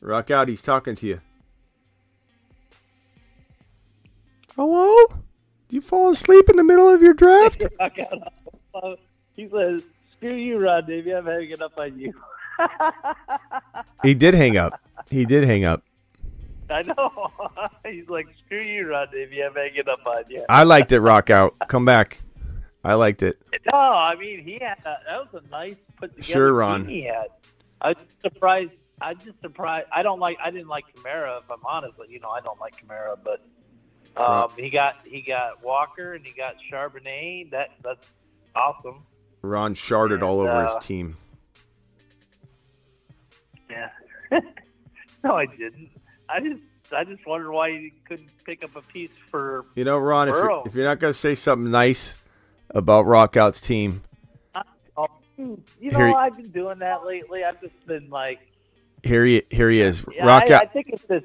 Rock 0.01 0.31
out, 0.31 0.47
he's 0.47 0.61
talking 0.61 0.95
to 0.95 1.07
you. 1.07 1.21
Hello? 4.55 4.95
Do 5.67 5.75
you 5.75 5.81
fall 5.81 6.11
asleep 6.11 6.49
in 6.49 6.55
the 6.55 6.63
middle 6.63 6.89
of 6.89 7.01
your 7.01 7.13
draft? 7.13 7.65
Rock 7.79 7.97
out. 7.99 8.99
He 9.35 9.47
says, 9.49 9.83
"Screw 10.17 10.35
you, 10.35 10.57
Rod 10.57 10.87
Davey. 10.87 11.13
I'm 11.13 11.25
hanging 11.25 11.61
up 11.61 11.77
on 11.77 11.97
you." 11.97 12.13
he 14.03 14.13
did 14.13 14.33
hang 14.33 14.57
up. 14.57 14.81
He 15.09 15.25
did 15.25 15.43
hang 15.45 15.63
up. 15.63 15.83
I 16.69 16.81
know. 16.81 17.31
He's 17.85 18.09
like, 18.09 18.27
"Screw 18.45 18.61
you, 18.61 18.87
Rod 18.87 19.11
Davey. 19.11 19.41
I'm 19.41 19.53
hanging 19.53 19.87
up 19.89 20.05
on 20.05 20.23
you." 20.29 20.43
I 20.49 20.63
liked 20.63 20.91
it, 20.91 20.99
Rock 20.99 21.29
out. 21.29 21.55
Come 21.67 21.85
back. 21.85 22.21
I 22.83 22.95
liked 22.95 23.23
it. 23.23 23.39
No, 23.71 23.77
I 23.77 24.15
mean 24.15 24.43
he 24.43 24.53
had 24.53 24.79
a, 24.85 24.97
that 25.05 25.33
was 25.33 25.43
a 25.43 25.49
nice 25.49 25.75
put 25.97 26.15
together. 26.15 26.33
Sure, 26.33 26.53
Ron. 26.53 26.87
He 26.87 27.03
had. 27.03 27.27
I 27.81 27.89
was 27.89 27.97
surprised. 28.23 28.71
I 29.01 29.13
just 29.13 29.39
surprised. 29.41 29.87
I 29.93 30.03
don't 30.03 30.19
like. 30.19 30.37
I 30.43 30.51
didn't 30.51 30.67
like 30.67 30.85
Kamara. 30.93 31.39
If 31.39 31.49
I'm 31.49 31.65
honest, 31.65 31.93
but 31.97 32.09
you 32.09 32.19
know, 32.19 32.29
I 32.29 32.41
don't 32.41 32.59
like 32.59 32.75
Kamara. 32.83 33.17
But 33.23 33.45
um, 34.21 34.49
he 34.57 34.69
got 34.69 34.95
he 35.05 35.21
got 35.21 35.63
Walker 35.63 36.13
and 36.13 36.25
he 36.25 36.33
got 36.33 36.55
Charbonnet. 36.71 37.51
That 37.51 37.69
that's 37.83 38.07
awesome. 38.55 39.03
Ron 39.41 39.73
sharded 39.73 40.21
all 40.21 40.41
over 40.41 40.51
uh, 40.51 40.75
his 40.75 40.85
team. 40.85 41.17
Yeah. 43.69 43.89
no, 45.23 45.35
I 45.35 45.45
didn't. 45.45 45.89
I 46.27 46.39
just 46.39 46.61
I 46.91 47.03
just 47.03 47.25
wondered 47.25 47.51
why 47.51 47.71
he 47.71 47.93
couldn't 48.07 48.29
pick 48.45 48.63
up 48.63 48.75
a 48.75 48.81
piece 48.81 49.11
for. 49.31 49.65
You 49.75 49.85
know, 49.85 49.97
Ron, 49.97 50.27
if 50.27 50.33
you're, 50.33 50.63
if 50.65 50.75
you're 50.75 50.85
not 50.85 50.99
going 50.99 51.13
to 51.13 51.19
say 51.19 51.35
something 51.35 51.71
nice 51.71 52.15
about 52.71 53.05
Rockout's 53.05 53.61
team, 53.61 54.03
Oh, 55.39 55.57
you 55.79 55.91
know, 55.91 56.15
I've 56.15 56.35
been 56.35 56.49
doing 56.49 56.79
that 56.79 57.05
lately. 57.05 57.45
I've 57.45 57.61
just 57.61 57.87
been 57.87 58.09
like, 58.09 58.39
here 59.03 59.25
he 59.25 59.43
here 59.49 59.69
he 59.69 59.81
is. 59.81 60.05
Yeah, 60.13 60.25
Rock 60.25 60.43
I, 60.49 60.55
out. 60.55 60.61
I 60.63 60.65
think 60.67 60.89
it's 60.89 61.03
this. 61.03 61.23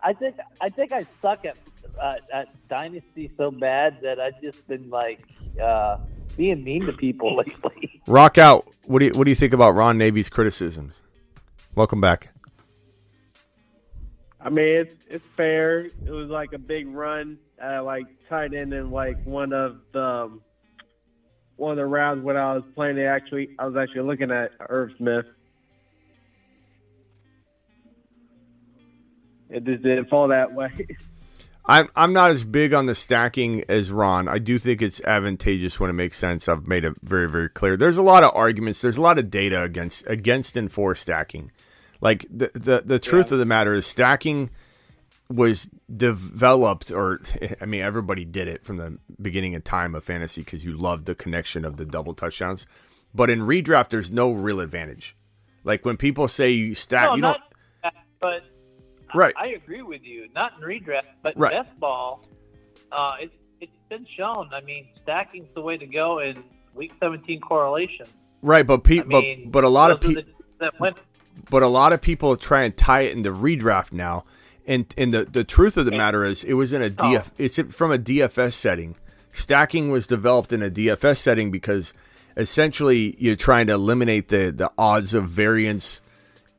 I 0.00 0.12
think 0.12 0.36
I 0.60 0.68
think 0.68 0.92
I 0.92 1.06
suck 1.22 1.44
at 1.44 1.56
uh, 2.00 2.14
at 2.32 2.68
dynasty 2.68 3.30
so 3.36 3.50
bad 3.50 3.98
that 4.02 4.20
I've 4.20 4.40
just 4.40 4.66
been 4.68 4.90
like 4.90 5.20
uh, 5.62 5.98
being 6.36 6.62
mean 6.64 6.86
to 6.86 6.92
people 6.92 7.36
lately. 7.36 8.00
Rock 8.06 8.38
out. 8.38 8.68
What 8.84 9.00
do 9.00 9.06
you 9.06 9.12
what 9.12 9.24
do 9.24 9.30
you 9.30 9.36
think 9.36 9.52
about 9.52 9.74
Ron 9.74 9.98
Navy's 9.98 10.28
criticisms? 10.28 10.94
Welcome 11.74 12.00
back. 12.00 12.30
I 14.40 14.48
mean, 14.48 14.66
it's 14.66 14.96
it's 15.08 15.24
fair. 15.36 15.86
It 15.86 16.10
was 16.10 16.30
like 16.30 16.52
a 16.52 16.58
big 16.58 16.88
run, 16.88 17.38
uh, 17.62 17.82
like 17.82 18.06
tight 18.28 18.54
end 18.54 18.72
in 18.72 18.90
like 18.90 19.22
one 19.24 19.52
of 19.52 19.78
the 19.92 20.02
um, 20.02 20.42
one 21.56 21.72
of 21.72 21.76
the 21.76 21.86
rounds 21.86 22.22
when 22.24 22.36
I 22.36 22.54
was 22.54 22.62
playing. 22.74 22.98
It 22.98 23.04
actually, 23.04 23.50
I 23.58 23.66
was 23.66 23.76
actually 23.76 24.02
looking 24.02 24.30
at 24.30 24.52
Irv 24.68 24.90
Smith. 24.98 25.26
It 29.50 29.64
just 29.64 29.82
didn't 29.82 30.08
fall 30.08 30.28
that 30.28 30.52
way. 30.52 30.72
I'm 31.68 31.88
I'm 31.96 32.12
not 32.12 32.30
as 32.30 32.44
big 32.44 32.72
on 32.72 32.86
the 32.86 32.94
stacking 32.94 33.64
as 33.68 33.90
Ron. 33.90 34.28
I 34.28 34.38
do 34.38 34.58
think 34.58 34.82
it's 34.82 35.00
advantageous 35.00 35.80
when 35.80 35.90
it 35.90 35.94
makes 35.94 36.16
sense. 36.16 36.48
I've 36.48 36.66
made 36.66 36.84
it 36.84 36.94
very 37.02 37.28
very 37.28 37.48
clear. 37.48 37.76
There's 37.76 37.96
a 37.96 38.02
lot 38.02 38.22
of 38.22 38.30
arguments. 38.34 38.80
There's 38.80 38.96
a 38.96 39.02
lot 39.02 39.18
of 39.18 39.30
data 39.30 39.62
against 39.62 40.06
against 40.06 40.56
and 40.56 40.70
for 40.70 40.94
stacking. 40.94 41.50
Like 42.00 42.24
the 42.30 42.50
the, 42.54 42.82
the 42.84 42.98
truth 42.98 43.32
of 43.32 43.38
the 43.38 43.44
matter 43.44 43.74
is 43.74 43.86
stacking 43.86 44.50
was 45.28 45.68
developed 45.94 46.92
or 46.92 47.20
I 47.60 47.66
mean 47.66 47.82
everybody 47.82 48.24
did 48.24 48.46
it 48.46 48.62
from 48.62 48.76
the 48.76 48.98
beginning 49.20 49.56
of 49.56 49.64
time 49.64 49.96
of 49.96 50.04
fantasy 50.04 50.42
because 50.42 50.64
you 50.64 50.76
loved 50.76 51.06
the 51.06 51.16
connection 51.16 51.64
of 51.64 51.78
the 51.78 51.84
double 51.84 52.14
touchdowns. 52.14 52.66
But 53.12 53.28
in 53.28 53.40
redraft 53.40 53.88
there's 53.88 54.10
no 54.10 54.30
real 54.30 54.60
advantage. 54.60 55.16
Like 55.64 55.84
when 55.84 55.96
people 55.96 56.28
say 56.28 56.50
you 56.50 56.76
stack 56.76 57.08
no, 57.08 57.16
you 57.16 57.22
don't 57.22 57.40
not, 57.82 57.94
but 58.20 58.44
Right. 59.14 59.34
I, 59.38 59.44
I 59.44 59.48
agree 59.48 59.82
with 59.82 60.02
you. 60.02 60.28
Not 60.34 60.52
in 60.58 60.62
redraft, 60.64 61.02
but 61.22 61.36
Right. 61.36 61.52
best 61.52 61.78
ball. 61.78 62.26
Uh, 62.92 63.14
it's 63.20 63.34
it's 63.60 63.72
been 63.88 64.06
shown. 64.16 64.50
I 64.52 64.60
mean, 64.60 64.88
stacking's 65.02 65.48
the 65.54 65.60
way 65.62 65.76
to 65.78 65.86
go 65.86 66.18
in 66.18 66.42
week 66.74 66.92
17 67.00 67.40
correlation. 67.40 68.06
right, 68.42 68.66
but 68.66 68.84
pe- 68.84 69.00
I 69.00 69.04
mean, 69.04 69.44
but 69.44 69.52
but 69.52 69.64
a 69.64 69.68
lot 69.68 69.90
of 69.90 70.00
people 70.00 70.22
that 70.58 70.78
went 70.78 70.98
but 71.50 71.62
a 71.62 71.68
lot 71.68 71.92
of 71.92 72.00
people 72.00 72.36
try 72.36 72.62
and 72.62 72.76
tie 72.76 73.02
it 73.02 73.16
into 73.16 73.30
redraft 73.30 73.92
now. 73.92 74.24
And 74.66 74.92
and 74.98 75.12
the, 75.14 75.24
the 75.24 75.44
truth 75.44 75.76
of 75.76 75.84
the 75.84 75.92
matter 75.92 76.24
is, 76.24 76.42
it 76.44 76.54
was 76.54 76.72
in 76.72 76.82
a 76.82 76.90
DF. 76.90 77.30
It's 77.38 77.58
from 77.74 77.92
a 77.92 77.98
DFS 77.98 78.54
setting. 78.54 78.96
Stacking 79.32 79.90
was 79.90 80.06
developed 80.06 80.52
in 80.52 80.62
a 80.62 80.70
DFS 80.70 81.18
setting 81.18 81.50
because 81.50 81.94
essentially 82.36 83.14
you're 83.18 83.36
trying 83.36 83.66
to 83.68 83.74
eliminate 83.74 84.28
the 84.28 84.52
the 84.54 84.70
odds 84.76 85.14
of 85.14 85.28
variance. 85.28 86.00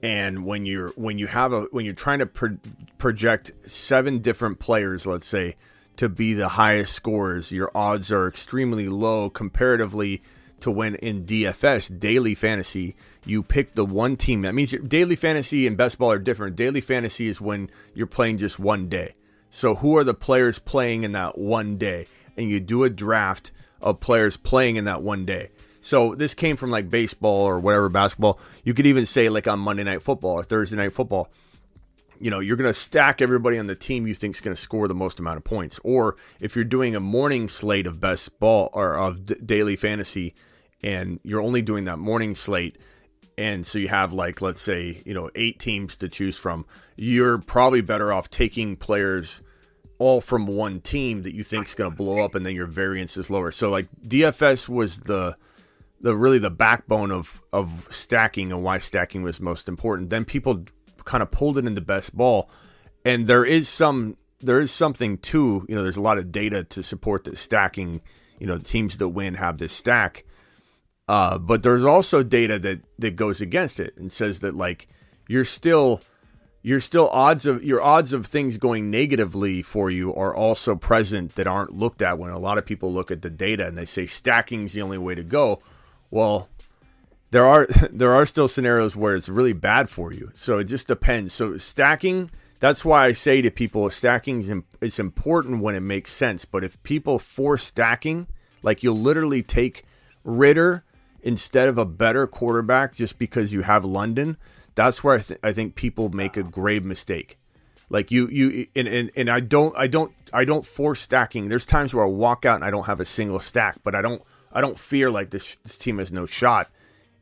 And 0.03 0.45
when 0.45 0.65
you're 0.65 0.89
when 0.91 1.17
you 1.17 1.27
have 1.27 1.53
a 1.53 1.61
when 1.71 1.85
you're 1.85 1.93
trying 1.93 2.19
to 2.19 2.27
pro- 2.27 2.57
project 2.97 3.51
seven 3.65 4.19
different 4.19 4.59
players, 4.59 5.07
let's 5.07 5.27
say, 5.27 5.55
to 5.97 6.07
be 6.07 6.33
the 6.33 6.49
highest 6.49 6.93
scorers, 6.93 7.51
your 7.51 7.71
odds 7.73 8.11
are 8.11 8.27
extremely 8.27 8.87
low 8.87 9.29
comparatively 9.29 10.21
to 10.59 10.71
when 10.71 10.95
in 10.95 11.25
DFS 11.25 11.99
daily 11.99 12.35
fantasy 12.35 12.95
you 13.25 13.43
pick 13.43 13.75
the 13.75 13.85
one 13.85 14.15
team. 14.15 14.43
That 14.43 14.55
means 14.55 14.71
your 14.71 14.81
daily 14.81 15.15
fantasy 15.15 15.67
and 15.67 15.77
best 15.77 15.97
ball 15.97 16.11
are 16.11 16.19
different. 16.19 16.55
Daily 16.55 16.81
fantasy 16.81 17.27
is 17.27 17.41
when 17.41 17.69
you're 17.93 18.07
playing 18.07 18.37
just 18.37 18.59
one 18.59 18.87
day. 18.89 19.15
So 19.49 19.75
who 19.75 19.97
are 19.97 20.03
the 20.03 20.13
players 20.13 20.59
playing 20.59 21.03
in 21.03 21.13
that 21.13 21.37
one 21.37 21.77
day? 21.77 22.07
And 22.35 22.49
you 22.49 22.59
do 22.59 22.83
a 22.83 22.89
draft 22.89 23.51
of 23.81 23.99
players 23.99 24.37
playing 24.37 24.75
in 24.75 24.85
that 24.85 25.01
one 25.01 25.25
day. 25.25 25.49
So 25.87 26.15
this 26.15 26.33
came 26.33 26.57
from 26.57 26.69
like 26.69 26.89
baseball 26.89 27.43
or 27.43 27.59
whatever 27.59 27.89
basketball. 27.89 28.39
You 28.63 28.73
could 28.73 28.87
even 28.87 29.05
say 29.05 29.29
like 29.29 29.47
on 29.47 29.59
Monday 29.59 29.83
night 29.83 30.01
football 30.01 30.33
or 30.33 30.43
Thursday 30.43 30.77
night 30.77 30.93
football 30.93 31.31
you 32.19 32.31
know, 32.31 32.39
you're 32.39 32.57
going 32.57 32.69
to 32.69 32.73
stack 32.73 33.21
everybody 33.21 33.59
on 33.59 33.67
the 33.67 33.75
team 33.75 34.07
you 34.07 34.13
think 34.13 34.35
is 34.35 34.41
going 34.41 34.55
to 34.55 34.61
score 34.61 34.87
the 34.87 34.95
most 34.95 35.19
amount 35.19 35.37
of 35.37 35.43
points. 35.43 35.79
Or 35.83 36.15
if 36.39 36.55
you're 36.55 36.65
doing 36.65 36.95
a 36.95 36.99
morning 36.99 37.47
slate 37.47 37.85
of 37.85 37.99
best 37.99 38.39
ball 38.39 38.69
or 38.73 38.95
of 38.95 39.25
d- 39.25 39.35
daily 39.45 39.75
fantasy, 39.75 40.33
and 40.81 41.19
you're 41.23 41.41
only 41.41 41.61
doing 41.61 41.83
that 41.83 41.97
morning 41.97 42.35
slate, 42.35 42.77
and 43.37 43.65
so 43.65 43.77
you 43.77 43.87
have 43.87 44.13
like 44.13 44.41
let's 44.41 44.61
say 44.61 45.01
you 45.05 45.13
know 45.13 45.29
eight 45.35 45.59
teams 45.59 45.97
to 45.97 46.09
choose 46.09 46.37
from 46.37 46.65
you're 46.95 47.37
probably 47.37 47.81
better 47.81 48.11
off 48.11 48.29
taking 48.29 48.75
players 48.75 49.41
all 49.99 50.21
from 50.21 50.47
one 50.47 50.81
team 50.81 51.23
that 51.23 51.35
you 51.35 51.43
think 51.43 51.67
is 51.67 51.75
going 51.75 51.89
to 51.89 51.95
blow 51.95 52.23
up 52.23 52.33
and 52.33 52.45
then 52.45 52.55
your 52.55 52.65
variance 52.65 53.15
is 53.15 53.29
lower 53.29 53.51
so 53.51 53.69
like 53.69 53.87
dfs 54.07 54.67
was 54.67 55.01
the 55.01 55.37
the 56.01 56.15
really 56.15 56.39
the 56.39 56.51
backbone 56.51 57.11
of 57.11 57.41
of 57.51 57.87
stacking 57.91 58.51
and 58.51 58.63
why 58.63 58.79
stacking 58.79 59.23
was 59.23 59.39
most 59.39 59.67
important. 59.67 60.09
Then 60.09 60.25
people 60.25 60.65
kind 61.05 61.23
of 61.23 61.31
pulled 61.31 61.57
it 61.57 61.65
into 61.65 61.81
best 61.81 62.15
ball. 62.15 62.49
And 63.05 63.27
there 63.27 63.45
is 63.45 63.67
some 63.69 64.17
there 64.39 64.59
is 64.59 64.71
something 64.71 65.17
to 65.17 65.65
you 65.67 65.75
know 65.75 65.81
there's 65.81 65.97
a 65.97 66.01
lot 66.01 66.17
of 66.17 66.31
data 66.31 66.63
to 66.65 66.83
support 66.83 67.23
that 67.23 67.37
stacking 67.37 68.01
you 68.39 68.47
know 68.47 68.57
teams 68.57 68.97
that 68.97 69.09
win 69.09 69.35
have 69.35 69.57
this 69.57 69.73
stack. 69.73 70.25
Uh, 71.07 71.37
but 71.37 71.63
there's 71.63 71.85
also 71.85 72.21
data 72.21 72.59
that 72.59 72.81
that 72.99 73.15
goes 73.15 73.41
against 73.41 73.79
it 73.79 73.97
and 73.97 74.11
says 74.11 74.41
that 74.41 74.55
like 74.55 74.87
you're 75.27 75.45
still 75.45 76.01
you're 76.61 76.81
still 76.81 77.07
odds 77.09 77.45
of 77.45 77.63
your 77.63 77.81
odds 77.81 78.11
of 78.11 78.25
things 78.25 78.57
going 78.57 78.91
negatively 78.91 79.61
for 79.61 79.89
you 79.89 80.13
are 80.13 80.35
also 80.35 80.75
present 80.75 81.35
that 81.35 81.47
aren't 81.47 81.71
looked 81.71 82.01
at 82.01 82.19
when 82.19 82.31
a 82.31 82.37
lot 82.37 82.57
of 82.57 82.65
people 82.65 82.91
look 82.91 83.09
at 83.09 83.21
the 83.21 83.29
data 83.29 83.65
and 83.65 83.77
they 83.77 83.85
say 83.85 84.05
stacking's 84.05 84.73
the 84.73 84.81
only 84.81 84.97
way 84.97 85.15
to 85.15 85.23
go. 85.23 85.61
Well, 86.11 86.49
there 87.31 87.45
are 87.45 87.67
there 87.91 88.13
are 88.13 88.25
still 88.25 88.47
scenarios 88.47 88.95
where 88.95 89.15
it's 89.15 89.29
really 89.29 89.53
bad 89.53 89.89
for 89.89 90.11
you. 90.11 90.31
So 90.33 90.59
it 90.59 90.65
just 90.65 90.87
depends. 90.87 91.33
So 91.33 91.57
stacking 91.57 92.29
that's 92.59 92.83
why 92.83 93.05
I 93.05 93.11
say 93.13 93.41
to 93.41 93.51
people 93.51 93.89
stacking 93.89 94.41
is 94.41 94.51
it's 94.81 94.99
important 94.99 95.61
when 95.61 95.75
it 95.75 95.81
makes 95.81 96.11
sense, 96.11 96.45
but 96.45 96.63
if 96.63 96.81
people 96.83 97.19
force 97.19 97.63
stacking, 97.63 98.27
like 98.63 98.81
you'll 98.81 98.97
literally 98.97 99.43
take 99.43 99.83
Ridder 100.23 100.83
instead 101.21 101.67
of 101.67 101.77
a 101.77 101.85
better 101.85 102.25
quarterback 102.25 102.93
just 102.93 103.19
because 103.19 103.53
you 103.53 103.61
have 103.61 103.85
London, 103.85 104.37
that's 104.75 105.03
where 105.03 105.15
I, 105.15 105.19
th- 105.19 105.39
I 105.43 105.51
think 105.51 105.75
people 105.75 106.09
make 106.09 106.35
a 106.35 106.43
grave 106.43 106.83
mistake. 106.83 107.37
Like 107.89 108.11
you, 108.11 108.27
you, 108.27 108.67
and, 108.75 108.87
and, 108.87 109.11
and 109.15 109.29
I 109.29 109.39
don't, 109.39 109.75
I 109.77 109.87
don't, 109.87 110.11
I 110.33 110.43
don't 110.43 110.65
force 110.65 110.99
stacking. 110.99 111.47
There's 111.47 111.65
times 111.65 111.93
where 111.93 112.03
I 112.03 112.09
walk 112.09 112.45
out 112.45 112.55
and 112.55 112.65
I 112.65 112.71
don't 112.71 112.85
have 112.85 112.99
a 112.99 113.05
single 113.05 113.39
stack, 113.39 113.77
but 113.83 113.95
I 113.95 114.01
don't, 114.01 114.21
I 114.57 114.61
don't 114.61 114.79
fear 114.79 115.09
like 115.11 115.29
this, 115.29 115.57
this 115.57 115.77
team 115.77 115.99
has 115.99 116.11
no 116.11 116.25
shot. 116.25 116.69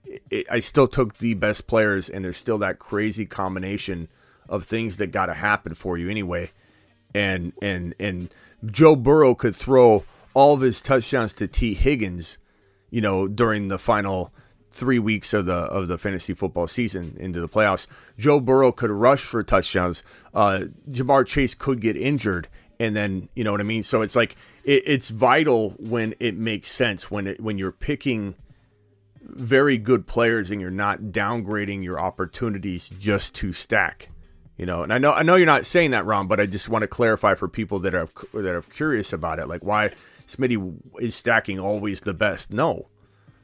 It, 0.06 0.22
it, 0.30 0.48
I 0.50 0.60
still 0.60 0.88
took 0.88 1.18
the 1.18 1.34
best 1.34 1.68
players, 1.68 2.10
and 2.10 2.24
there's 2.24 2.38
still 2.38 2.58
that 2.60 2.80
crazy 2.80 3.26
combination 3.26 4.08
of 4.48 4.64
things 4.64 4.98
that 4.98 5.08
got 5.08 5.26
to 5.28 5.34
happen 5.34 5.74
for 5.74 5.98
you 5.98 6.10
anyway. 6.10 6.52
And 7.14 7.54
and 7.62 7.96
and 8.00 8.30
Joe 8.66 8.96
Burrow 8.96 9.36
could 9.36 9.56
throw 9.56 10.04
all 10.34 10.54
of 10.54 10.62
his 10.62 10.82
touchdowns 10.82 11.34
to 11.36 11.48
Tee 11.48 11.74
Higgins 11.74 12.38
you 12.96 13.02
know, 13.02 13.28
during 13.28 13.68
the 13.68 13.78
final 13.78 14.32
three 14.72 15.00
weeks 15.00 15.34
of 15.34 15.46
the 15.46 15.54
of 15.54 15.90
the 15.90 15.98
fantasy 15.98 16.34
football 16.34 16.66
season 16.66 17.18
into 17.20 17.42
the 17.42 17.50
playoffs. 17.50 17.88
Joe 18.18 18.40
Burrow 18.40 18.72
could 18.72 18.90
rush 18.90 19.22
for 19.22 19.44
touchdowns. 19.44 20.02
Uh, 20.34 20.62
Ja'Marr 20.90 21.28
Chase 21.28 21.56
could 21.56 21.82
get 21.82 21.98
injured, 21.98 22.48
and 22.80 22.96
then 22.96 23.28
you 23.36 23.44
know 23.44 23.52
what 23.52 23.60
I 23.60 23.66
mean. 23.66 23.84
So 23.84 24.02
it's 24.02 24.16
like 24.16 24.38
it, 24.66 24.84
it's 24.86 25.10
vital 25.10 25.72
when 25.78 26.16
it 26.20 26.36
makes 26.36 26.72
sense 26.72 27.10
when 27.10 27.28
it 27.28 27.40
when 27.40 27.58
you're 27.58 27.72
picking 27.72 28.36
very 29.22 29.78
good 29.78 30.06
players 30.06 30.52
and 30.52 30.60
you're 30.60 30.70
not 30.70 31.00
downgrading 31.00 31.84
your 31.84 32.00
opportunities 32.00 32.90
just 33.00 33.34
to 33.36 33.54
stack. 33.54 34.10
You 34.58 34.66
know, 34.66 34.84
and 34.84 34.94
I 34.94 34.98
know 34.98 35.12
I 35.12 35.24
know 35.24 35.36
you're 35.36 35.46
not 35.46 35.66
saying 35.66 35.92
that 35.92 36.06
wrong, 36.06 36.28
but 36.28 36.40
I 36.40 36.46
just 36.46 36.70
want 36.70 36.82
to 36.84 36.88
clarify 36.88 37.36
for 37.36 37.48
people 37.48 37.80
that 37.80 37.94
are 37.94 38.10
that 38.34 38.56
are 38.56 38.62
curious 38.62 39.14
about 39.14 39.40
it, 39.40 39.48
like 39.48 39.64
why 39.64 39.92
Smitty 40.28 40.78
is 41.00 41.16
stacking 41.16 41.60
always 41.60 42.02
the 42.02 42.14
best. 42.14 42.52
No. 42.52 42.88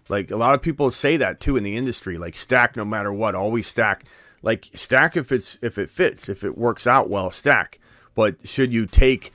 Like 0.10 0.32
a 0.32 0.36
lot 0.36 0.56
of 0.56 0.62
people 0.62 0.90
say 0.90 1.18
that 1.18 1.40
too 1.40 1.58
in 1.58 1.64
the 1.64 1.76
industry, 1.76 2.18
like 2.18 2.36
stack 2.36 2.76
no 2.76 2.86
matter 2.86 3.14
what, 3.14 3.36
always 3.36 3.68
stack. 3.68 4.06
Like 4.42 4.70
stack 4.74 5.18
if 5.18 5.32
it's 5.32 5.60
if 5.62 5.78
it 5.78 5.90
fits, 5.90 6.30
if 6.30 6.44
it 6.44 6.58
works 6.58 6.88
out 6.88 7.10
well, 7.10 7.30
stack. 7.30 7.80
But 8.16 8.48
should 8.48 8.74
you 8.74 8.86
take 8.86 9.34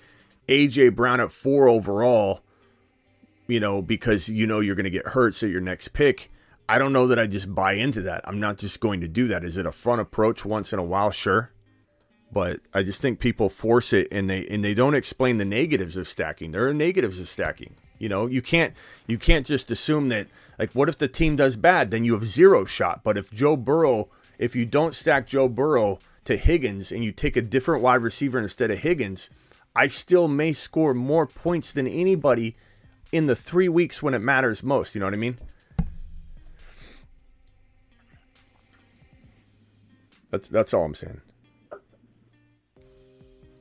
AJ 0.49 0.95
Brown 0.95 1.21
at 1.21 1.33
4 1.33 1.69
overall, 1.69 2.43
you 3.47 3.61
know, 3.61 3.83
because 3.83 4.29
you 4.29 4.47
know 4.47 4.61
you're 4.61 4.75
going 4.75 4.85
to 4.85 4.91
get 4.91 5.07
hurt 5.07 5.35
so 5.35 5.47
your 5.47 5.61
next 5.61 5.89
pick, 5.89 6.31
I 6.69 6.79
don't 6.79 6.93
know 6.93 7.07
that 7.09 7.19
I 7.19 7.27
just 7.27 7.55
buy 7.55 7.75
into 7.75 8.03
that. 8.03 8.23
I'm 8.27 8.41
not 8.41 8.59
just 8.59 8.81
going 8.81 9.01
to 9.01 9.09
do 9.09 9.29
that. 9.29 9.45
Is 9.45 9.57
it 9.57 9.67
a 9.67 9.73
front 9.73 10.01
approach 10.01 10.45
once 10.45 10.73
in 10.73 10.79
a 10.79 10.85
while? 10.85 11.11
Sure 11.11 11.51
but 12.33 12.61
I 12.75 12.83
just 12.83 13.01
think 13.01 13.19
people 13.19 13.49
force 13.49 13.93
it 13.93 14.09
and 14.11 14.29
they 14.29 14.47
and 14.47 14.65
they 14.65 14.75
don't 14.75 14.95
explain 14.95 15.39
the 15.39 15.45
negatives 15.45 15.97
of 15.97 16.09
stacking. 16.09 16.51
There 16.51 16.67
are 16.69 16.75
negatives 16.75 17.21
of 17.21 17.29
stacking. 17.29 17.77
You 17.99 18.09
know, 18.09 18.27
you 18.27 18.43
can't 18.43 18.75
you 19.07 19.19
can't 19.19 19.47
just 19.47 19.71
assume 19.71 20.09
that 20.11 20.27
like 20.59 20.71
what 20.73 20.89
if 20.89 20.99
the 20.99 21.09
team 21.09 21.37
does 21.37 21.57
bad, 21.57 21.91
then 21.91 22.05
you 22.05 22.15
have 22.15 22.29
zero 22.29 22.65
shot. 22.65 23.03
But 23.05 23.17
if 23.17 23.31
Joe 23.31 23.57
Burrow, 23.57 24.09
if 24.39 24.57
you 24.57 24.67
don't 24.67 24.95
stack 24.95 25.27
Joe 25.27 25.49
Burrow 25.49 25.99
to 26.25 26.37
Higgins 26.37 26.91
and 26.91 27.05
you 27.05 27.13
take 27.13 27.37
a 27.37 27.43
different 27.43 27.83
wide 27.83 28.03
receiver 28.03 28.39
instead 28.39 28.71
of 28.71 28.81
Higgins, 28.81 29.31
I 29.77 29.89
still 29.89 30.27
may 30.27 30.53
score 30.53 30.95
more 30.95 31.27
points 31.27 31.73
than 31.73 31.87
anybody 31.87 32.57
in 33.13 33.27
the 33.27 33.37
3 33.37 33.69
weeks 33.69 34.03
when 34.03 34.15
it 34.15 34.21
matters 34.21 34.63
most, 34.63 34.95
you 34.95 35.01
know 35.01 35.07
what 35.07 35.15
I 35.15 35.19
mean? 35.19 35.39
That's 40.31 40.49
that's 40.49 40.75
all 40.75 40.85
I'm 40.85 40.95
saying. 40.95 41.21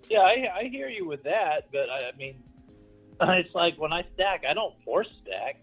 Yeah, 0.09 0.19
I, 0.19 0.59
I 0.59 0.63
hear 0.65 0.89
you 0.89 1.07
with 1.07 1.23
that, 1.23 1.67
but 1.71 1.89
I, 1.89 2.09
I 2.09 2.11
mean, 2.17 2.41
it's 3.21 3.53
like 3.53 3.77
when 3.77 3.93
I 3.93 4.03
stack, 4.13 4.43
I 4.49 4.53
don't 4.53 4.73
force 4.83 5.09
stack. 5.25 5.57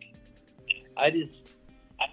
I 0.97 1.11
just 1.11 1.33
I 2.01 2.07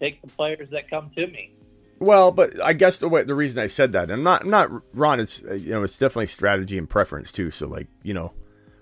take 0.00 0.20
the 0.22 0.28
players 0.28 0.68
that 0.70 0.90
come 0.90 1.10
to 1.16 1.26
me. 1.26 1.57
Well, 2.00 2.30
but 2.30 2.62
I 2.62 2.74
guess 2.74 2.98
the 2.98 3.08
way 3.08 3.24
the 3.24 3.34
reason 3.34 3.62
I 3.62 3.66
said 3.66 3.92
that, 3.92 4.10
I'm 4.10 4.22
not 4.22 4.42
I'm 4.42 4.50
not 4.50 4.70
Ron. 4.94 5.20
It's 5.20 5.42
uh, 5.42 5.54
you 5.54 5.70
know 5.70 5.82
it's 5.82 5.98
definitely 5.98 6.28
strategy 6.28 6.78
and 6.78 6.88
preference 6.88 7.32
too. 7.32 7.50
So 7.50 7.66
like 7.66 7.88
you 8.02 8.14
know, 8.14 8.32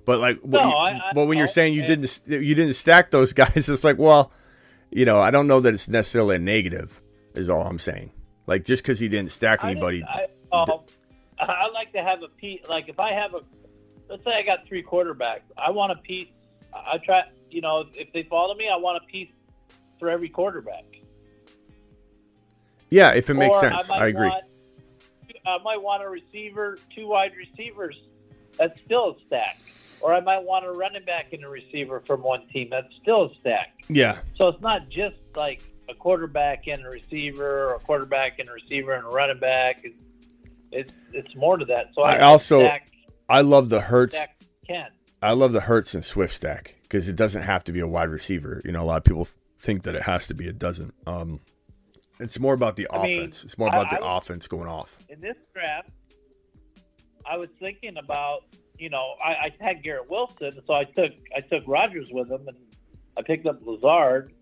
but 0.05 0.21
like 0.21 0.45
no, 0.45 0.61
you, 0.61 0.75
I, 0.75 0.91
I, 0.91 1.01
but 1.15 1.27
when 1.27 1.39
you're 1.39 1.49
saying 1.49 1.75
you 1.75 1.87
didn't 1.87 2.21
you 2.27 2.55
didn't 2.55 2.75
stack 2.75 3.11
those 3.11 3.33
guys, 3.35 3.69
it's 3.69 3.85
like 3.85 3.99
well, 3.99 4.33
you 4.91 5.05
know 5.05 5.19
I 5.19 5.31
don't 5.31 5.47
know 5.47 5.61
that 5.61 5.73
it's 5.73 5.89
necessarily 5.89 6.37
a 6.37 6.39
negative. 6.39 7.01
Is 7.35 7.49
all 7.49 7.63
I'm 7.63 7.79
saying. 7.79 8.13
Like 8.47 8.65
just 8.65 8.83
because 8.83 8.99
he 8.99 9.09
didn't 9.09 9.31
stack 9.31 9.65
anybody. 9.65 10.05
I, 10.05 10.27
um, 10.53 10.67
I 11.39 11.69
like 11.73 11.93
to 11.93 12.03
have 12.03 12.23
a 12.23 12.29
piece. 12.29 12.63
Like 12.69 12.89
if 12.89 12.99
I 12.99 13.13
have 13.13 13.35
a, 13.35 13.41
let's 14.09 14.25
say 14.25 14.33
I 14.33 14.43
got 14.43 14.67
three 14.67 14.83
quarterbacks, 14.83 15.43
I 15.57 15.71
want 15.71 15.93
a 15.93 15.97
piece. 15.97 16.29
I 16.73 16.99
try, 16.99 17.23
you 17.51 17.61
know, 17.61 17.85
if 17.95 18.13
they 18.13 18.23
follow 18.25 18.55
me, 18.55 18.69
I 18.73 18.77
want 18.77 19.03
a 19.03 19.07
piece 19.07 19.29
for 19.99 20.11
every 20.11 20.29
quarterback. 20.29 20.85
Yeah, 22.91 23.15
if 23.15 23.31
it 23.31 23.35
makes 23.35 23.57
Or 23.57 23.61
sense, 23.61 23.89
might 23.89 24.03
I 24.03 24.07
agree. 24.09 24.29
Want, 24.29 24.45
I 25.47 25.59
might 25.63 25.83
want 25.83 26.03
a 26.03 26.09
receiver, 26.09 26.79
two 26.95 27.07
wide 27.07 27.33
receivers. 27.37 28.01
That's 28.59 28.79
still 28.85 29.11
a 29.11 29.27
stack. 29.27 29.59
Or 30.01 30.13
I 30.13 30.21
might 30.21 30.43
want 30.43 30.65
a 30.67 30.73
running 30.73 31.05
back 31.05 31.33
and 31.33 31.45
a 31.45 31.49
receiver 31.49 32.03
from 32.07 32.23
one 32.23 32.47
team. 32.49 32.69
That's 32.71 32.93
still 33.01 33.25
a 33.25 33.35
stack. 33.41 33.73
Yeah, 33.89 34.19
So 34.37 34.49
it's 34.49 34.61
not 34.61 34.89
just 34.89 35.17
like 35.35 35.63
a 35.89 35.95
quarterback 35.95 36.67
and 36.67 36.85
a 36.85 36.89
receiver, 36.89 37.71
or 37.71 37.75
a 37.75 37.79
quarterback 37.79 38.39
and 38.39 38.49
a 38.49 38.53
receiver 38.53 38.93
and 38.95 39.05
a 39.05 39.09
running 39.09 39.39
back. 39.39 39.81
It's 39.85 40.03
it's, 40.73 40.93
it's 41.13 41.35
more 41.37 41.57
to 41.57 41.65
that. 41.67 41.91
So 41.95 42.03
I, 42.03 42.17
I 42.17 42.21
also 42.23 42.61
stack, 42.61 42.91
I 43.29 43.41
love 43.43 43.69
the 43.69 43.81
Hurts. 43.81 44.19
Ken. 44.67 44.89
I 45.23 45.33
love 45.33 45.53
the 45.53 45.61
Hurts 45.61 45.95
and 45.95 46.05
Swift 46.05 46.35
stack 46.35 46.75
because 46.83 47.09
it 47.09 47.17
doesn't 47.17 47.43
have 47.43 47.65
to 47.65 47.73
be 47.73 47.81
a 47.81 47.87
wide 47.87 48.09
receiver. 48.11 48.61
You 48.65 48.73
know, 48.73 48.83
a 48.83 48.85
lot 48.85 48.99
of 48.99 49.05
people 49.05 49.29
think 49.59 49.85
that 49.85 49.95
it 49.95 50.03
has 50.03 50.27
to 50.27 50.35
be. 50.35 50.47
It 50.47 50.59
doesn't. 50.59 50.93
Um, 51.07 51.41
it's 52.21 52.39
more 52.39 52.55
about 52.55 52.77
the 52.77 52.87
I 52.91 53.03
mean, 53.03 53.19
offense. 53.21 53.45
it's 53.45 53.59
more 53.59 53.69
about 53.69 53.93
I- 53.93 53.99
the 53.99 54.05
I- 54.05 54.17
offense 54.19 54.47
going 54.47 54.69
off. 54.69 54.97
in 55.09 55.21
this 55.21 55.37
draft, 55.55 55.91
I 57.25 57.37
was 57.37 57.49
thinking 57.61 57.97
about 57.97 58.43
you 58.79 58.91
know 58.91 59.15
I, 59.25 59.31
I 59.31 59.53
had 59.61 59.83
Garrett 59.83 60.09
Wilson, 60.11 60.59
so 60.67 60.75
I 60.75 60.85
took 60.85 61.13
I 61.37 61.41
took 61.41 61.65
Rodgers 61.67 62.11
with 62.13 62.31
him, 62.31 62.47
and 62.49 62.57
I 63.19 63.23
picked 63.23 63.47
up 63.47 63.61
Lazard 63.65 64.33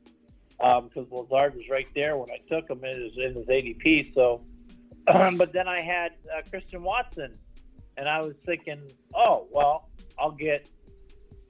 because 0.58 1.06
Lazard 1.10 1.54
was 1.54 1.68
right 1.70 1.88
there 1.94 2.16
when 2.16 2.30
I 2.30 2.38
took 2.48 2.68
him 2.70 2.84
in 2.84 3.00
his 3.00 3.12
in 3.16 3.34
his 3.34 3.46
ADP. 3.46 4.14
So, 4.14 4.42
but 5.06 5.52
then 5.52 5.68
I 5.68 5.80
had 5.82 6.12
uh, 6.36 6.42
Christian 6.50 6.82
Watson, 6.82 7.32
and 7.96 8.08
I 8.08 8.20
was 8.20 8.34
thinking, 8.46 8.80
oh 9.14 9.46
well, 9.50 9.88
I'll 10.18 10.30
get 10.32 10.66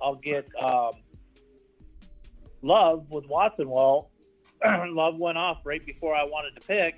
I'll 0.03 0.17
get 0.17 0.47
um, 0.63 0.93
Love 2.63 3.11
with 3.11 3.27
Watson. 3.27 3.69
Well, 3.69 4.11
Love 4.95 5.17
went 5.17 5.39
off 5.39 5.59
right 5.65 5.85
before 5.85 6.15
I 6.15 6.25
wanted 6.25 6.61
to 6.61 6.67
pick, 6.67 6.95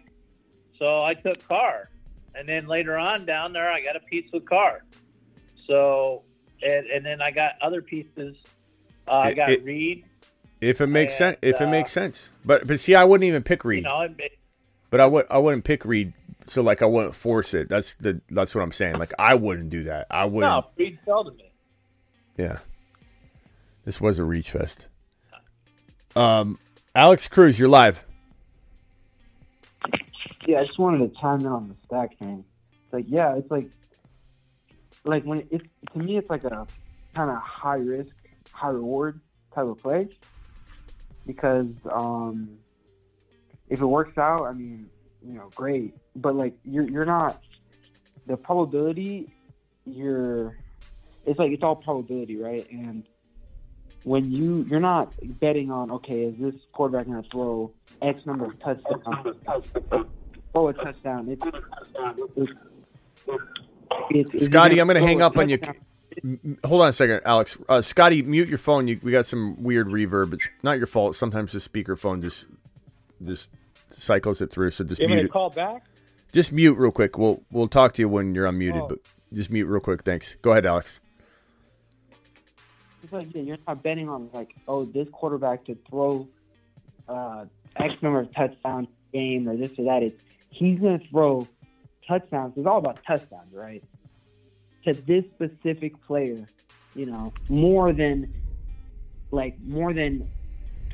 so 0.79 1.03
I 1.03 1.15
took 1.15 1.47
Carr 1.47 1.91
and 2.37 2.49
then 2.49 2.67
later 2.67 2.97
on 2.97 3.25
down 3.25 3.53
there 3.53 3.71
I 3.71 3.81
got 3.83 3.97
a 3.97 4.01
piece 4.01 4.31
with 4.33 4.47
Carr. 4.49 4.85
So 5.67 6.23
and, 6.63 6.87
and 6.87 7.05
then 7.05 7.21
I 7.21 7.31
got 7.31 7.53
other 7.63 7.83
pieces. 7.83 8.37
Uh, 9.09 9.13
I 9.13 9.35
got 9.35 9.51
it- 9.51 9.65
Reed. 9.65 10.05
If 10.59 10.81
it 10.81 10.87
makes 10.87 11.17
sense, 11.19 11.37
if 11.43 11.61
it 11.61 11.67
uh, 11.67 11.71
makes 11.71 11.93
sense, 11.93 12.31
but 12.43 12.67
but 12.67 12.81
see, 12.81 12.95
I 12.95 13.05
wouldn't 13.05 13.29
even 13.29 13.43
pick 13.43 13.63
Reed. 13.63 13.79
You 13.79 13.85
know, 13.85 14.01
it, 14.01 14.39
But 14.89 15.01
I 15.01 15.07
would 15.07 15.27
I 15.29 15.37
wouldn't 15.37 15.65
pick 15.65 15.85
Reed. 15.85 16.15
So 16.47 16.63
like 16.63 16.81
I 16.81 16.87
wouldn't 16.87 17.15
force 17.15 17.53
it. 17.53 17.69
That's 17.69 17.95
the 17.95 18.23
that's 18.31 18.55
what 18.55 18.63
I'm 18.63 18.73
saying. 18.73 18.97
Like 18.99 19.13
I 19.19 19.35
wouldn't 19.35 19.69
do 19.69 19.83
that. 19.85 20.07
I 20.11 20.25
wouldn't. 20.25 20.51
no, 20.51 20.67
Reed 20.79 20.99
fell 21.05 21.25
to 21.25 21.31
me. 21.33 21.53
Yeah. 22.39 22.59
This 23.85 24.01
was 24.01 24.19
a 24.19 24.25
reach 24.25 24.51
fest. 24.51 24.89
Um, 26.17 26.59
Alex 26.97 27.29
Cruz, 27.29 27.59
you're 27.59 27.69
live. 27.69 28.03
Yeah, 30.47 30.61
I 30.61 30.65
just 30.65 30.79
wanted 30.79 31.13
to 31.13 31.21
chime 31.21 31.41
in 31.41 31.47
on 31.47 31.69
the 31.69 31.75
stack 31.85 32.17
thing. 32.17 32.43
It's 32.73 32.91
like, 32.91 33.05
yeah, 33.07 33.37
it's 33.37 33.51
like, 33.51 33.69
like 35.05 35.23
when 35.25 35.47
it, 35.51 35.61
to 35.93 35.99
me, 35.99 36.17
it's 36.17 36.31
like 36.31 36.45
a 36.45 36.67
kind 37.15 37.31
of 37.31 37.37
high 37.37 37.77
risk, 37.77 38.15
high 38.51 38.71
reward 38.71 39.21
type 39.55 39.67
of 39.67 39.79
play 39.83 40.09
because 41.27 41.69
um, 41.93 42.57
if 43.69 43.83
it 43.83 43.87
works 43.87 44.17
out, 44.17 44.47
I 44.47 44.55
mean, 44.55 44.89
you 45.23 45.35
know, 45.35 45.51
great. 45.55 45.93
But 46.15 46.35
like, 46.35 46.55
you're 46.65 46.89
you're 46.89 47.05
not 47.05 47.43
the 48.27 48.39
probability. 48.39 49.35
You're 49.85 50.57
it's 51.27 51.39
like 51.39 51.53
it's 51.53 51.63
all 51.63 51.77
probability, 51.77 52.39
right? 52.39 52.67
And 52.71 53.05
when 54.07 54.31
you 54.31 54.65
you're 54.71 54.79
not 54.79 55.13
betting 55.41 55.69
on 55.73 55.91
okay, 55.91 56.23
is 56.23 56.35
this 56.39 56.55
quarterback 56.73 57.07
going 57.07 57.21
to 57.21 57.29
throw 57.29 57.73
X 58.01 58.25
number 58.25 58.45
of 58.45 58.59
touchdowns? 58.61 59.37
Throw 60.53 60.69
a 60.69 60.73
touchdown. 60.73 61.29
It's, 61.29 61.45
it's, 62.37 62.53
it's, 64.11 64.31
it's 64.33 64.45
Scotty, 64.47 64.81
I'm 64.81 64.87
going 64.87 64.95
to 64.95 65.05
hang 65.05 65.23
a 65.23 65.27
up 65.27 65.37
on 65.37 65.49
you. 65.49 65.59
Hold 66.65 66.83
on 66.83 66.89
a 66.91 66.93
second, 66.93 67.23
Alex. 67.25 67.59
Uh, 67.69 67.83
Scotty, 67.83 68.23
mute 68.23 68.49
your 68.49 68.59
phone. 68.59 68.87
You, 68.87 69.01
we 69.03 69.11
got 69.11 69.27
some 69.27 69.61
weird 69.61 69.89
reverb. 69.89 70.33
It's 70.35 70.47
not 70.63 70.79
your 70.79 70.87
fault. 70.87 71.17
Sometimes 71.17 71.51
the 71.51 71.59
speakerphone 71.59 72.23
just 72.23 72.47
just 73.25 73.51
cycles 73.91 74.41
it 74.41 74.53
through. 74.53 74.71
So 74.71 74.85
just 74.85 75.01
You 75.01 75.09
mute 75.09 75.17
me 75.17 75.25
it. 75.25 75.33
call 75.33 75.51
back? 75.51 75.83
Just 76.33 76.53
mute 76.53 76.79
real 76.79 76.93
quick. 76.93 77.19
We'll 77.19 77.43
we'll 77.51 77.67
talk 77.67 77.95
to 77.95 78.03
you 78.03 78.09
when 78.09 78.37
you're 78.37 78.47
unmuted. 78.47 78.83
Oh. 78.83 78.87
But 78.87 78.99
just 79.33 79.51
mute 79.51 79.67
real 79.67 79.81
quick. 79.81 80.05
Thanks. 80.05 80.37
Go 80.43 80.53
ahead, 80.53 80.65
Alex. 80.65 81.01
It's 83.07 83.13
like 83.13 83.29
yeah, 83.37 83.43
you're 83.43 83.59
not 83.69 83.85
betting 83.85 84.09
on 84.09 84.31
like 84.33 84.53
oh 84.67 84.85
this 84.85 85.07
quarterback 85.13 85.65
to 85.67 85.79
throw 85.89 86.27
uh, 87.09 87.45
X 87.77 87.95
number 88.03 88.19
of 88.19 88.35
touchdowns 88.35 88.89
a 88.89 89.17
game 89.17 89.49
or 89.49 89.57
this 89.57 89.71
or 89.79 89.85
that. 89.85 90.03
It's 90.03 90.21
he's 90.51 90.81
going 90.81 90.99
to 90.99 91.09
throw 91.09 91.47
touchdowns. 92.09 92.55
It's 92.57 92.67
all 92.67 92.79
about 92.79 92.99
touchdowns, 93.07 93.53
right? 93.53 93.85
To 94.87 94.93
this 94.93 95.25
specific 95.37 96.05
player, 96.05 96.49
you 96.97 97.07
know, 97.07 97.33
more 97.49 97.93
than 97.93 98.35
like 99.31 99.55
more 99.61 99.93
than 99.93 100.29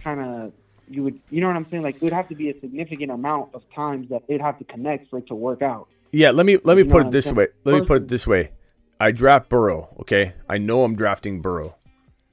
kind 0.05 0.20
of 0.20 0.52
you 0.89 1.05
would 1.05 1.18
you 1.30 1.40
know 1.40 1.47
what 1.47 1.56
I'm 1.56 1.70
saying? 1.70 1.82
Like 1.82 1.97
it 1.97 2.02
would 2.02 2.12
have 2.12 2.28
to 2.28 2.34
be 2.34 2.51
a 2.51 2.60
significant 2.60 3.10
amount 3.10 3.55
of 3.55 3.62
times 3.74 4.10
that 4.10 4.22
it'd 4.28 4.43
have 4.43 4.59
to 4.59 4.64
connect 4.64 5.09
for 5.09 5.18
it 5.18 5.28
to 5.28 5.34
work 5.34 5.62
out. 5.62 5.89
Yeah, 6.10 6.32
let 6.32 6.44
me 6.44 6.59
let 6.62 6.76
me 6.76 6.82
You 6.82 6.90
put 6.90 7.06
it 7.06 7.10
this 7.10 7.24
saying? 7.24 7.36
way. 7.36 7.47
Let 7.64 7.80
me 7.80 7.86
put 7.86 8.02
it 8.02 8.09
this 8.09 8.26
way. 8.26 8.51
I 9.01 9.12
draft 9.12 9.48
Burrow, 9.48 9.89
okay? 10.01 10.34
I 10.47 10.59
know 10.59 10.84
I'm 10.84 10.94
drafting 10.94 11.40
Burrow. 11.40 11.74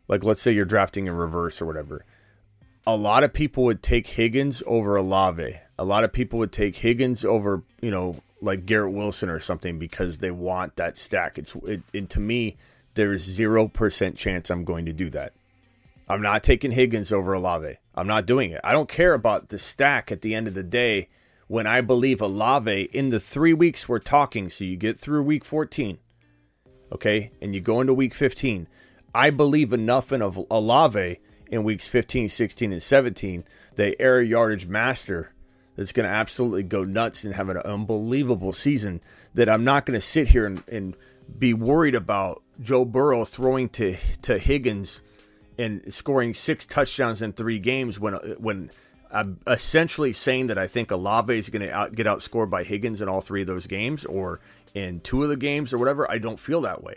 Like 0.10 0.26
let's 0.26 0.42
say 0.42 0.52
you're 0.52 0.66
drafting 0.66 1.08
in 1.08 1.14
reverse 1.14 1.62
or 1.62 1.66
whatever. 1.66 2.04
A 2.86 2.98
lot 2.98 3.24
of 3.24 3.32
people 3.32 3.64
would 3.66 3.82
take 3.82 4.08
Higgins 4.08 4.62
over 4.66 4.98
Olave. 4.98 5.56
A 5.78 5.86
lot 5.86 6.04
of 6.04 6.12
people 6.12 6.40
would 6.40 6.52
take 6.52 6.76
Higgins 6.76 7.24
over, 7.24 7.64
you 7.82 7.92
know, 7.92 8.18
like 8.42 8.66
Garrett 8.66 8.94
Wilson 8.94 9.30
or 9.30 9.40
something 9.40 9.80
because 9.80 10.18
they 10.18 10.32
want 10.32 10.76
that 10.76 10.98
stack. 10.98 11.38
It's 11.38 11.56
it, 11.64 11.84
and 11.94 12.10
to 12.10 12.20
me, 12.20 12.58
there's 12.96 13.22
zero 13.22 13.68
percent 13.68 14.18
chance 14.18 14.50
I'm 14.50 14.66
going 14.66 14.86
to 14.88 14.94
do 14.94 15.10
that. 15.12 15.34
I'm 16.10 16.24
not 16.24 16.42
taking 16.42 16.72
Higgins 16.72 17.12
over 17.12 17.34
Olave. 17.34 17.76
I'm 17.94 18.08
not 18.08 18.26
doing 18.26 18.52
it. 18.52 18.62
I 18.64 18.72
don't 18.72 18.90
care 18.90 19.14
about 19.14 19.50
the 19.50 19.60
stack 19.60 20.12
at 20.12 20.22
the 20.22 20.34
end 20.34 20.48
of 20.48 20.56
the 20.56 20.64
day 20.64 21.08
when 21.48 21.68
I 21.68 21.82
believe 21.82 22.20
Olave 22.20 22.90
in 22.94 23.10
the 23.10 23.20
three 23.20 23.54
weeks 23.54 23.88
we're 23.88 24.00
talking. 24.00 24.50
So 24.50 24.64
you 24.64 24.76
get 24.76 24.98
through 24.98 25.22
week 25.22 25.46
14, 25.46 26.00
okay, 26.94 27.32
and 27.40 27.54
you 27.54 27.62
go 27.62 27.80
into 27.80 27.94
week 27.94 28.16
15. 28.16 28.68
I 29.14 29.30
believe 29.30 29.74
enough 29.74 30.12
in 30.12 30.22
of 30.22 30.40
Olave 30.52 31.20
in 31.48 31.64
weeks 31.64 31.88
15, 31.88 32.30
16, 32.30 32.72
and 32.72 32.84
17, 32.84 33.44
the 33.76 34.00
air 34.02 34.22
yardage 34.22 34.68
master 34.68 35.34
that's 35.76 35.92
going 35.94 36.08
to 36.08 36.14
absolutely 36.14 36.64
go 36.64 36.84
nuts 36.84 37.24
and 37.24 37.34
have 37.34 37.50
an 37.50 37.58
unbelievable 37.58 38.54
season 38.54 39.02
that 39.34 39.50
I'm 39.50 39.64
not 39.64 39.86
going 39.86 40.00
to 40.00 40.06
sit 40.06 40.28
here 40.28 40.46
and, 40.46 40.64
and 40.70 40.96
be 41.38 41.54
worried 41.54 41.96
about 41.96 42.44
Joe 42.62 42.86
Burrow 42.86 43.24
throwing 43.24 43.70
to 43.70 43.96
to 44.24 44.38
Higgins 44.38 45.02
and 45.58 45.94
scoring 45.94 46.34
six 46.34 46.66
touchdowns 46.66 47.22
in 47.22 47.34
three 47.34 47.60
games 47.60 48.00
when 48.00 48.16
when 48.40 48.72
I'm 49.12 49.40
essentially 49.48 50.14
saying 50.14 50.48
that 50.48 50.58
I 50.58 50.68
think 50.68 50.92
Olave 50.92 51.36
is 51.36 51.50
going 51.50 51.64
to 51.64 51.74
out, 51.74 51.96
get 51.96 52.06
outscored 52.06 52.50
by 52.50 52.64
Higgins 52.64 53.02
in 53.02 53.10
all 53.10 53.22
three 53.22 53.42
of 53.42 53.48
those 53.48 53.66
games 53.66 54.06
or 54.06 54.40
in 54.74 55.00
two 55.00 55.24
of 55.24 55.30
the 55.30 55.38
games 55.38 55.74
or 55.74 55.78
whatever. 55.78 56.10
I 56.12 56.20
don't 56.20 56.40
feel 56.40 56.62
that 56.62 56.84
way. 56.84 56.96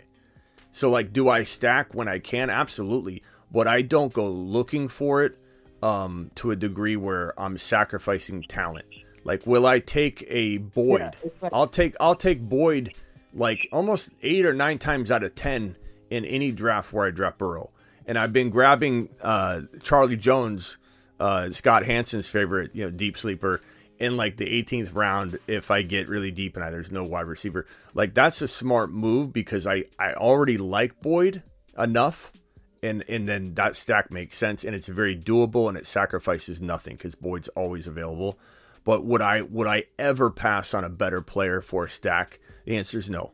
So 0.73 0.89
like, 0.89 1.13
do 1.13 1.29
I 1.29 1.43
stack 1.45 1.93
when 1.93 2.07
I 2.09 2.19
can? 2.19 2.49
Absolutely, 2.49 3.23
but 3.51 3.67
I 3.67 3.83
don't 3.83 4.11
go 4.11 4.27
looking 4.29 4.87
for 4.89 5.23
it 5.23 5.37
um, 5.83 6.31
to 6.35 6.51
a 6.51 6.55
degree 6.55 6.95
where 6.97 7.39
I'm 7.39 7.57
sacrificing 7.57 8.41
talent. 8.43 8.85
Like, 9.23 9.45
will 9.45 9.65
I 9.67 9.79
take 9.79 10.25
a 10.27 10.57
Boyd? 10.57 11.15
Yeah, 11.23 11.29
like- 11.41 11.53
I'll 11.53 11.67
take 11.67 11.95
I'll 11.99 12.15
take 12.15 12.41
Boyd 12.41 12.91
like 13.33 13.69
almost 13.71 14.11
eight 14.23 14.45
or 14.45 14.53
nine 14.53 14.79
times 14.79 15.11
out 15.11 15.23
of 15.23 15.35
ten 15.35 15.75
in 16.09 16.25
any 16.25 16.51
draft 16.51 16.91
where 16.91 17.05
I 17.07 17.11
draft 17.11 17.37
Burrow. 17.37 17.69
And 18.05 18.17
I've 18.17 18.33
been 18.33 18.49
grabbing 18.49 19.09
uh, 19.21 19.61
Charlie 19.81 20.17
Jones, 20.17 20.77
uh, 21.19 21.51
Scott 21.51 21.85
Hansen's 21.85 22.27
favorite, 22.27 22.71
you 22.73 22.83
know, 22.83 22.91
deep 22.91 23.15
sleeper 23.17 23.61
in 24.03 24.17
like 24.17 24.35
the 24.35 24.45
18th 24.63 24.93
round 24.93 25.39
if 25.47 25.71
I 25.71 25.81
get 25.81 26.09
really 26.09 26.29
deep 26.29 26.57
and 26.57 26.65
I, 26.65 26.71
there's 26.71 26.91
no 26.91 27.05
wide 27.05 27.25
receiver. 27.25 27.65
Like 27.93 28.13
that's 28.13 28.41
a 28.41 28.49
smart 28.49 28.91
move 28.91 29.31
because 29.31 29.65
I 29.65 29.85
I 29.97 30.13
already 30.13 30.57
like 30.57 31.01
Boyd 31.01 31.41
enough. 31.77 32.33
And, 32.81 33.01
and 33.07 33.29
then 33.29 33.53
that 33.53 33.77
stack 33.77 34.11
makes 34.11 34.35
sense 34.35 34.65
and 34.65 34.75
it's 34.75 34.87
very 34.87 35.15
doable 35.15 35.69
and 35.69 35.77
it 35.77 35.87
sacrifices 35.87 36.61
nothing 36.61 36.97
because 36.97 37.15
Boyd's 37.15 37.47
always 37.49 37.87
available. 37.87 38.37
But 38.83 39.05
would 39.05 39.21
I 39.21 39.43
would 39.43 39.67
I 39.67 39.85
ever 39.97 40.29
pass 40.29 40.73
on 40.73 40.83
a 40.83 40.89
better 40.89 41.21
player 41.21 41.61
for 41.61 41.85
a 41.85 41.89
stack? 41.89 42.41
The 42.65 42.75
answer 42.75 42.97
is 42.97 43.09
no. 43.09 43.31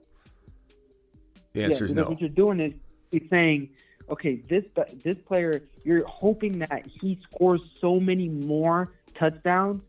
The 1.54 1.64
answer 1.64 1.84
is 1.84 1.96
no. 1.96 2.10
What 2.10 2.22
you're 2.22 2.30
doing 2.30 2.60
is 2.60 2.74
you're 3.10 3.28
saying, 3.28 3.70
okay, 4.08 4.36
this 4.48 4.66
this 5.04 5.18
player, 5.26 5.64
you're 5.84 6.06
hoping 6.06 6.60
that 6.60 6.86
he 6.86 7.20
scores 7.24 7.62
so 7.82 8.00
many 8.00 8.30
more 8.30 8.94
touchdowns. 9.16 9.82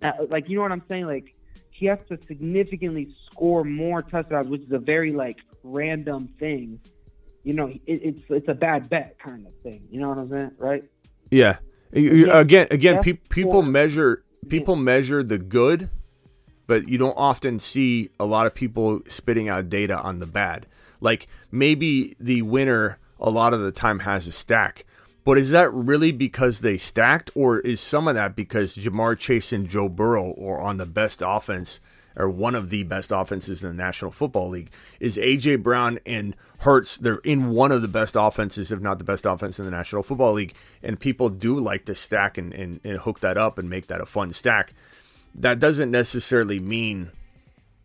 That, 0.00 0.30
like 0.30 0.48
you 0.48 0.56
know 0.56 0.62
what 0.62 0.72
I'm 0.72 0.82
saying? 0.88 1.06
Like 1.06 1.34
he 1.70 1.86
has 1.86 1.98
to 2.08 2.18
significantly 2.26 3.14
score 3.26 3.64
more 3.64 4.02
touchdowns, 4.02 4.48
which 4.48 4.62
is 4.62 4.72
a 4.72 4.78
very 4.78 5.12
like 5.12 5.38
random 5.62 6.28
thing. 6.38 6.80
You 7.42 7.54
know, 7.54 7.68
it, 7.68 7.80
it's 7.86 8.20
it's 8.28 8.48
a 8.48 8.54
bad 8.54 8.88
bet 8.88 9.18
kind 9.18 9.46
of 9.46 9.54
thing. 9.62 9.86
You 9.90 10.00
know 10.00 10.10
what 10.10 10.18
I'm 10.18 10.30
saying, 10.30 10.52
right? 10.58 10.84
Yeah. 11.30 11.58
Yeah, 11.92 12.38
Again, 12.38 12.68
again, 12.70 13.02
pe- 13.02 13.14
people 13.14 13.62
measure 13.62 14.22
people 14.48 14.76
measure 14.76 15.22
the 15.22 15.38
good, 15.38 15.90
but 16.66 16.88
you 16.88 16.98
don't 16.98 17.16
often 17.16 17.58
see 17.58 18.10
a 18.20 18.24
lot 18.24 18.46
of 18.46 18.54
people 18.54 19.00
spitting 19.08 19.48
out 19.48 19.68
data 19.68 19.98
on 19.98 20.20
the 20.20 20.26
bad. 20.26 20.66
Like 21.00 21.26
maybe 21.50 22.16
the 22.20 22.42
winner 22.42 22.98
a 23.18 23.30
lot 23.30 23.52
of 23.54 23.60
the 23.60 23.72
time 23.72 24.00
has 24.00 24.26
a 24.26 24.32
stack, 24.32 24.84
but 25.24 25.38
is 25.38 25.50
that 25.50 25.72
really 25.72 26.12
because 26.12 26.60
they 26.60 26.78
stacked, 26.78 27.30
or 27.34 27.60
is 27.60 27.80
some 27.80 28.08
of 28.08 28.14
that 28.14 28.34
because 28.34 28.76
Ja'Marr 28.76 29.18
Chase 29.18 29.52
and 29.52 29.68
Joe 29.68 29.88
Burrow 29.88 30.34
are 30.42 30.60
on 30.60 30.78
the 30.78 30.86
best 30.86 31.22
offense? 31.24 31.80
Or 32.16 32.28
one 32.28 32.56
of 32.56 32.70
the 32.70 32.82
best 32.82 33.12
offenses 33.12 33.62
in 33.62 33.68
the 33.68 33.82
National 33.82 34.10
Football 34.10 34.48
League 34.48 34.70
is 34.98 35.16
AJ 35.16 35.62
Brown 35.62 36.00
and 36.04 36.34
Hurts. 36.58 36.96
They're 36.96 37.20
in 37.24 37.50
one 37.50 37.70
of 37.70 37.82
the 37.82 37.88
best 37.88 38.16
offenses, 38.18 38.72
if 38.72 38.80
not 38.80 38.98
the 38.98 39.04
best 39.04 39.24
offense 39.24 39.60
in 39.60 39.64
the 39.64 39.70
National 39.70 40.02
Football 40.02 40.32
League. 40.32 40.54
And 40.82 40.98
people 40.98 41.28
do 41.28 41.60
like 41.60 41.84
to 41.84 41.94
stack 41.94 42.36
and, 42.36 42.52
and, 42.52 42.80
and 42.82 42.98
hook 42.98 43.20
that 43.20 43.38
up 43.38 43.58
and 43.58 43.70
make 43.70 43.86
that 43.86 44.00
a 44.00 44.06
fun 44.06 44.32
stack. 44.32 44.74
That 45.36 45.60
doesn't 45.60 45.92
necessarily 45.92 46.58
mean 46.58 47.12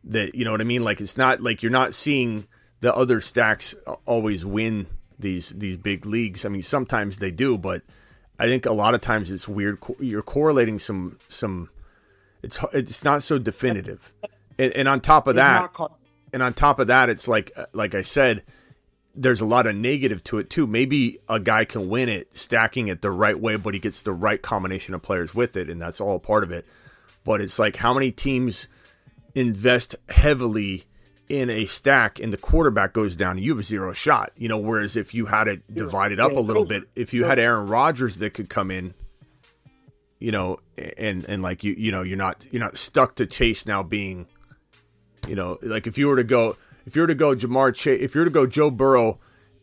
that, 0.05 0.33
you 0.33 0.43
know 0.43 0.51
what 0.51 0.61
I 0.61 0.65
mean? 0.65 0.83
Like, 0.83 1.01
it's 1.01 1.17
not 1.17 1.41
like 1.41 1.61
you're 1.61 1.71
not 1.71 1.93
seeing 1.93 2.47
the 2.81 2.93
other 2.93 3.21
stacks 3.21 3.75
always 4.05 4.43
win 4.43 4.87
these 5.19 5.49
these 5.49 5.77
big 5.77 6.05
leagues. 6.05 6.45
I 6.45 6.49
mean, 6.49 6.63
sometimes 6.63 7.17
they 7.17 7.31
do, 7.31 7.57
but 7.57 7.83
I 8.39 8.47
think 8.47 8.65
a 8.65 8.73
lot 8.73 8.93
of 8.93 9.01
times 9.01 9.31
it's 9.31 9.47
weird. 9.47 9.79
You're 9.99 10.21
correlating 10.21 10.79
some 10.79 11.19
some. 11.27 11.69
It's 12.43 12.59
it's 12.73 13.03
not 13.03 13.23
so 13.23 13.37
definitive, 13.39 14.13
and, 14.59 14.71
and 14.73 14.87
on 14.87 15.01
top 15.01 15.27
of 15.27 15.35
that, 15.35 15.71
and 16.33 16.43
on 16.43 16.53
top 16.53 16.79
of 16.79 16.87
that, 16.87 17.09
it's 17.09 17.27
like 17.27 17.51
like 17.73 17.95
I 17.95 18.01
said, 18.01 18.43
there's 19.15 19.41
a 19.41 19.45
lot 19.45 19.65
of 19.65 19.75
negative 19.75 20.23
to 20.25 20.37
it 20.37 20.49
too. 20.49 20.67
Maybe 20.67 21.19
a 21.29 21.39
guy 21.39 21.65
can 21.65 21.89
win 21.89 22.09
it 22.09 22.35
stacking 22.35 22.87
it 22.87 23.01
the 23.01 23.11
right 23.11 23.39
way, 23.39 23.55
but 23.55 23.73
he 23.73 23.79
gets 23.79 24.01
the 24.01 24.13
right 24.13 24.41
combination 24.41 24.93
of 24.93 25.01
players 25.01 25.33
with 25.33 25.57
it, 25.57 25.69
and 25.69 25.81
that's 25.81 26.01
all 26.01 26.19
part 26.19 26.43
of 26.43 26.51
it. 26.51 26.65
But 27.23 27.41
it's 27.41 27.57
like 27.57 27.77
how 27.77 27.93
many 27.93 28.11
teams 28.11 28.67
invest 29.33 29.95
heavily 30.09 30.85
in 31.29 31.49
a 31.49 31.65
stack 31.65 32.19
and 32.19 32.31
the 32.31 32.37
quarterback 32.37 32.93
goes 32.93 33.15
down, 33.15 33.37
you 33.37 33.51
have 33.51 33.59
a 33.59 33.63
zero 33.63 33.93
shot. 33.93 34.31
You 34.37 34.47
know, 34.47 34.57
whereas 34.57 34.95
if 34.95 35.13
you 35.13 35.25
had 35.25 35.47
it 35.47 35.61
divided 35.73 36.19
up 36.19 36.33
a 36.33 36.39
little 36.39 36.65
bit, 36.65 36.83
if 36.95 37.13
you 37.13 37.23
had 37.23 37.39
Aaron 37.39 37.67
Rodgers 37.67 38.17
that 38.17 38.33
could 38.33 38.49
come 38.49 38.71
in, 38.71 38.93
you 40.19 40.31
know, 40.31 40.59
and 40.97 41.25
and 41.25 41.41
like 41.41 41.63
you 41.63 41.73
you 41.77 41.91
know, 41.91 42.01
you're 42.01 42.17
not 42.17 42.45
you're 42.51 42.63
not 42.63 42.77
stuck 42.77 43.15
to 43.15 43.25
Chase 43.25 43.65
now 43.65 43.83
being, 43.83 44.27
you 45.27 45.35
know, 45.35 45.57
like 45.61 45.87
if 45.87 45.97
you 45.97 46.07
were 46.07 46.15
to 46.15 46.23
go 46.23 46.57
if 46.85 46.95
you 46.95 47.01
were 47.01 47.07
to 47.07 47.15
go 47.15 47.35
Ja'Marr 47.35 47.73
Chase, 47.73 48.01
if 48.01 48.15
you 48.15 48.21
were 48.21 48.25
to 48.25 48.31
go 48.31 48.45
Joe 48.45 48.69
Burrow 48.71 49.19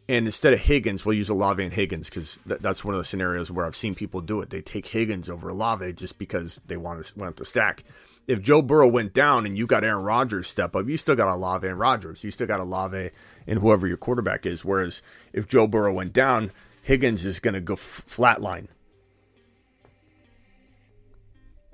and 0.09 0.27
instead 0.27 0.53
of 0.53 0.61
Higgins, 0.61 1.07
we'll 1.07 1.17
use 1.17 1.31
Olave 1.31 1.63
and 1.63 1.73
Higgins 1.73 2.09
because 2.09 2.39
th- 2.47 2.61
that's 2.61 2.85
one 2.85 2.95
of 2.95 2.99
the 2.99 3.05
scenarios 3.05 3.51
where 3.51 3.65
I've 3.65 3.77
seen 3.77 3.95
people 3.95 4.21
do 4.21 4.41
it. 4.41 4.51
They 4.51 4.61
take 4.61 4.89
Higgins 4.89 5.29
over 5.29 5.49
Olave 5.49 5.93
just 5.95 6.19
because 6.19 6.61
they 6.67 6.77
want 6.77 7.05
to 7.05 7.19
want 7.19 7.37
to 7.37 7.45
stack. 7.45 7.85
If 8.29 8.41
Joe 8.41 8.63
Burrow 8.63 8.89
went 8.89 9.13
down 9.15 9.47
and 9.47 9.59
you 9.59 9.67
got 9.67 9.85
Aaron 9.85 10.05
Rodgers 10.05 10.49
step 10.49 10.77
up, 10.77 10.89
you 10.89 10.97
still 10.97 11.17
got 11.17 11.29
Olave 11.29 11.67
and 11.67 11.79
Rodgers. 11.79 12.23
You 12.23 12.31
still 12.31 12.47
got 12.47 12.61
Olave 12.61 13.11
and 13.47 13.59
whoever 13.59 13.87
your 13.87 13.97
quarterback 13.97 14.47
is. 14.47 14.65
Whereas 14.65 15.03
if 15.33 15.49
Joe 15.49 15.67
Burrow 15.67 15.93
went 15.93 16.13
down, 16.13 16.53
Higgins 16.83 17.25
is 17.25 17.41
going 17.41 17.55
to 17.55 17.61
go 17.61 17.75
f- 17.75 18.05
flatline. 18.09 18.69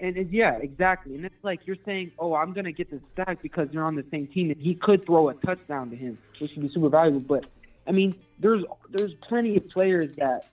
And 0.00 0.16
it, 0.16 0.28
yeah, 0.30 0.56
exactly. 0.56 1.16
And 1.16 1.24
it's 1.24 1.34
like 1.42 1.66
you're 1.66 1.76
saying, 1.84 2.12
oh, 2.18 2.34
I'm 2.34 2.52
gonna 2.52 2.72
get 2.72 2.90
this 2.90 3.00
stack 3.14 3.42
because 3.42 3.68
they're 3.72 3.82
on 3.82 3.96
the 3.96 4.04
same 4.12 4.28
team, 4.28 4.50
and 4.50 4.60
he 4.60 4.74
could 4.74 5.04
throw 5.04 5.28
a 5.28 5.34
touchdown 5.34 5.90
to 5.90 5.96
him, 5.96 6.18
which 6.38 6.52
would 6.54 6.62
be 6.62 6.72
super 6.72 6.88
valuable. 6.88 7.20
But 7.20 7.48
I 7.86 7.90
mean, 7.90 8.14
there's 8.38 8.62
there's 8.90 9.14
plenty 9.14 9.56
of 9.56 9.68
players 9.70 10.14
that 10.16 10.46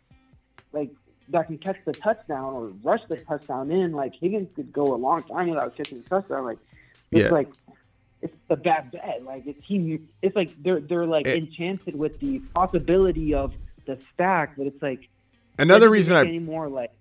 like 0.74 0.90
that 1.30 1.48
can 1.48 1.58
catch 1.58 1.78
the 1.86 1.92
touchdown 1.94 2.54
or 2.54 2.68
rush 2.84 3.02
the 3.10 3.18
touchdown 3.18 3.72
in. 3.72 3.92
Like 3.94 4.14
Higgins 4.16 4.50
could 4.56 4.72
go 4.72 4.94
a 4.94 4.98
long 4.98 5.24
time 5.24 5.50
without 5.50 5.76
catching 5.76 6.02
the 6.02 6.10
touchdown. 6.10 6.44
Like 6.46 6.60
it's 7.12 7.26
Yeah. 7.26 7.30
like 7.32 7.50
it's 8.22 8.36
a 8.50 8.56
bad 8.56 8.92
bet. 8.92 9.24
Like 9.24 9.46
it's 9.46 9.64
he. 9.66 10.00
It's 10.22 10.36
like 10.36 10.52
they're 10.64 10.80
they're 10.80 11.06
like 11.06 11.28
It- 11.28 11.38
enchanted 11.38 11.96
with 11.96 12.20
the 12.20 12.40
possibility 12.54 13.34
of 13.34 13.54
the 13.86 14.00
stack, 14.14 14.56
but 14.58 14.68
it's 14.68 14.82
like 14.82 15.10
Another 15.58 15.82
doesn't 15.82 15.92
reason 15.94 16.14
make 16.16 16.26
I 16.26 16.30
any 16.30 16.40
more 16.40 16.68
like 16.70 16.92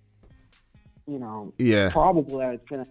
you 1.07 1.19
know 1.19 1.53
Yeah. 1.59 1.91
probable 1.91 2.39
that 2.39 2.55
it's 2.55 2.69
gonna 2.69 2.87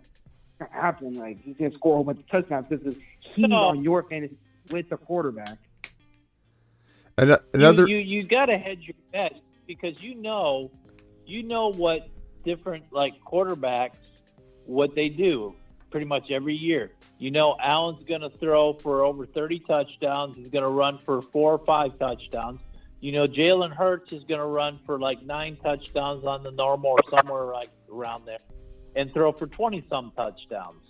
happen. 0.71 1.15
Like 1.15 1.41
he's 1.43 1.55
gonna 1.57 1.71
score 1.73 1.93
a 1.93 1.95
whole 1.95 2.03
bunch 2.03 2.19
of 2.19 2.27
touchdowns 2.29 2.67
because 2.69 2.83
there's 2.83 3.03
heat 3.35 3.49
No. 3.49 3.55
on 3.55 3.83
your 3.83 4.03
fantasy 4.03 4.37
with 4.71 4.89
the 4.89 4.97
quarterback. 4.97 5.57
Ano- 7.17 7.39
another 7.53 7.87
you 7.87 7.97
you, 7.97 8.21
you 8.21 8.23
got 8.23 8.47
to 8.47 8.57
hedge 8.57 8.83
your 8.87 8.95
bets 9.11 9.39
because 9.67 10.01
you 10.01 10.15
know 10.15 10.71
you 11.25 11.43
know 11.43 11.71
what 11.71 12.07
different 12.43 12.85
like 12.91 13.13
quarterbacks 13.25 13.97
what 14.65 14.95
they 14.95 15.09
do 15.09 15.55
pretty 15.89 16.05
much 16.05 16.31
every 16.31 16.55
year. 16.55 16.91
You 17.19 17.31
know 17.31 17.55
Allen's 17.61 18.03
going 18.07 18.21
to 18.21 18.29
throw 18.29 18.73
for 18.73 19.03
over 19.03 19.25
30 19.25 19.59
touchdowns. 19.59 20.35
He's 20.35 20.47
going 20.47 20.63
to 20.63 20.69
run 20.69 20.99
for 21.05 21.21
four 21.21 21.53
or 21.53 21.65
five 21.65 21.97
touchdowns. 21.99 22.59
You 22.99 23.11
know 23.11 23.27
Jalen 23.27 23.75
Hurts 23.75 24.11
is 24.13 24.23
going 24.23 24.39
to 24.39 24.45
run 24.45 24.79
for 24.85 24.99
like 24.99 25.23
nine 25.23 25.57
touchdowns 25.57 26.25
on 26.25 26.43
the 26.43 26.51
normal 26.51 26.91
or 26.91 27.17
somewhere 27.17 27.45
like 27.45 27.69
around 27.91 28.25
there, 28.25 28.39
and 28.95 29.13
throw 29.13 29.31
for 29.31 29.47
20 29.47 29.85
some 29.89 30.11
touchdowns. 30.15 30.83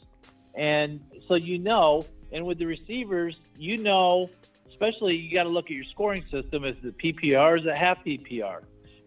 And 0.56 1.02
so 1.28 1.36
you 1.36 1.58
know, 1.58 2.06
and 2.32 2.46
with 2.46 2.60
the 2.60 2.66
receivers, 2.66 3.36
you 3.58 3.78
know 3.78 4.30
especially 4.74 5.16
you 5.16 5.34
got 5.34 5.44
to 5.44 5.50
look 5.50 5.66
at 5.66 5.72
your 5.72 5.86
scoring 5.86 6.26
system 6.32 6.66
as 6.66 6.76
the 6.84 6.92
PPR 6.92 7.60
is 7.60 7.66
a 7.66 7.76
half 7.76 8.04
PPR, 8.04 8.62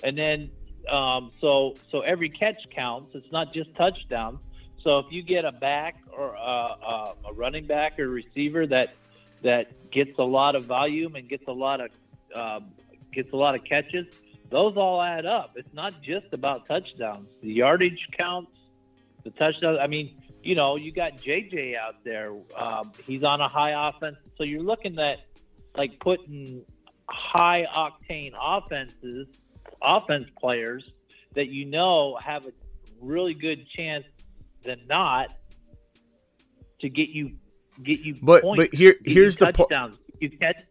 and 0.05 0.17
then 0.17 0.51
um, 0.89 1.33
so 1.41 1.75
so 1.91 2.01
every 2.01 2.29
catch 2.29 2.63
counts. 2.75 3.15
It's 3.15 3.31
not 3.33 3.53
just 3.53 3.75
touchdowns. 3.75 4.41
So 4.83 4.99
if 4.99 5.07
you 5.11 5.23
get 5.23 5.45
a 5.45 5.53
back 5.53 5.97
or 6.17 6.37
uh, 6.37 6.41
uh, 6.41 7.13
a 7.29 7.33
running 7.33 7.67
back 7.67 7.99
or 7.99 8.09
receiver 8.09 8.67
that 8.69 8.95
that 9.43 9.91
gets 9.91 10.19
a 10.19 10.25
lot 10.25 10.55
of 10.55 10.65
volume 10.65 11.17
and 11.17 11.29
gets 11.29 11.45
a 11.49 11.53
lot 11.53 11.81
of 11.81 11.91
um, 12.35 12.73
gets 13.13 13.33
a 13.33 13.37
lot 13.37 13.55
of 13.55 13.65
catches, 13.65 14.07
those 14.51 14.77
all 14.77 15.03
add 15.03 15.27
up. 15.27 15.53
It's 15.57 15.73
not 15.75 16.01
just 16.03 16.27
about 16.33 16.67
touchdowns. 16.69 17.29
The 17.43 17.53
yardage 17.53 18.09
counts, 18.17 18.53
the 19.25 19.31
touchdowns. 19.31 19.79
I 19.81 19.87
mean, 19.87 20.23
you 20.43 20.55
know, 20.55 20.77
you 20.77 20.93
got 20.93 21.17
JJ 21.17 21.77
out 21.77 22.05
there. 22.05 22.33
Um, 22.57 22.93
he's 23.07 23.25
on 23.25 23.41
a 23.41 23.49
high 23.49 23.89
offense, 23.89 24.17
so 24.39 24.45
you're 24.45 24.63
looking 24.63 24.99
at 24.99 25.19
like 25.77 25.99
putting 26.01 26.63
high 27.09 27.67
octane 27.75 28.33
offenses, 28.41 29.27
offense 29.83 30.29
players 30.39 30.85
that 31.35 31.49
you 31.49 31.65
know 31.65 32.17
have 32.23 32.45
a 32.47 32.53
really 33.01 33.35
good 33.35 33.67
chance 33.77 34.05
than 34.65 34.81
not 34.89 35.29
to 36.81 36.89
get 36.89 37.09
you 37.11 37.33
get 37.83 38.01
you 38.01 38.17
But- 38.23 38.43
points, 38.43 38.57
but 38.71 38.75
here- 38.75 38.97
here's 39.05 39.37
the 39.37 39.53
touchdowns. 39.53 39.99
you 40.21 40.31
catch 40.31 40.63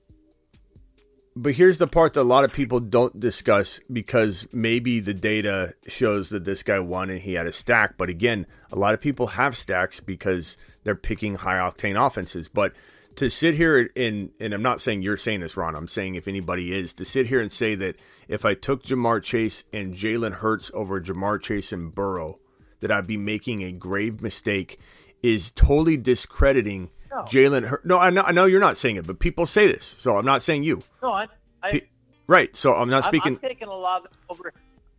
But 1.38 1.53
here's 1.56 1.77
the 1.80 1.88
part 1.88 2.14
that 2.14 2.22
a 2.22 2.23
lot 2.23 2.45
of 2.45 2.53
people 2.53 2.80
don't 2.80 3.19
discuss 3.19 3.82
because 3.91 4.48
maybe 4.53 5.02
the 5.02 5.14
data 5.14 5.73
shows 5.86 6.30
that 6.30 6.45
this 6.45 6.64
guy 6.64 6.80
won 6.80 7.10
and 7.10 7.19
he 7.19 7.34
had 7.34 7.45
a 7.45 7.52
stack. 7.52 7.98
But 7.98 8.10
again, 8.10 8.48
a 8.72 8.77
lot 8.77 8.94
of 8.94 9.02
people 9.02 9.27
have 9.27 9.57
stacks 9.57 9.99
because 9.99 10.56
they're 10.86 10.95
picking 10.95 11.36
high 11.36 11.57
octane 11.57 12.02
offenses. 12.03 12.48
But 12.48 12.72
to 13.17 13.29
sit 13.29 13.55
here 13.55 13.89
and 13.95 14.31
and 14.39 14.53
I'm 14.53 14.61
not 14.61 14.81
saying 14.81 15.01
you're 15.01 15.17
saying 15.17 15.39
this, 15.41 15.55
Ron. 15.57 15.75
I'm 15.75 15.87
saying 15.87 16.15
if 16.15 16.27
anybody 16.27 16.71
is 16.73 16.93
to 16.95 17.05
sit 17.05 17.27
here 17.27 17.39
and 17.41 17.51
say 17.51 17.75
that 17.75 17.95
if 18.27 18.45
I 18.45 18.53
took 18.53 18.83
Ja'Marr 18.83 19.21
Chase 19.23 19.63
and 19.73 19.93
Jalen 19.93 20.33
Hurts 20.33 20.71
over 20.73 20.99
Ja'Marr 21.01 21.41
Chase 21.41 21.71
and 21.71 21.93
Burrow, 21.93 22.39
that 22.81 22.91
I'd 22.91 23.07
be 23.07 23.17
making 23.17 23.63
a 23.63 23.71
grave 23.71 24.21
mistake 24.21 24.79
is 25.23 25.51
totally 25.51 25.97
discrediting 25.97 26.89
No. 27.11 27.23
Jalen 27.23 27.65
Hurts. 27.65 27.85
No, 27.85 27.97
I 27.97 28.09
know, 28.09 28.21
I 28.23 28.31
know 28.31 28.45
you're 28.45 28.59
not 28.59 28.77
saying 28.77 28.97
it, 28.97 29.07
but 29.07 29.19
people 29.19 29.45
say 29.45 29.67
this, 29.67 29.85
so 29.85 30.17
I'm 30.17 30.25
not 30.25 30.41
saying 30.41 30.63
you. 30.63 30.83
no, 31.01 31.11
I, 31.11 31.27
I 31.63 31.71
Pe- 31.71 31.81
Right. 32.27 32.55
So 32.55 32.73
I'm 32.73 32.89
not 32.89 33.03
I'm- 33.03 33.11
speaking. 33.13 33.33
I'm, 33.35 33.49
taking 33.49 33.67
a 33.67 33.73
lot 33.75 34.11
over 34.29 34.51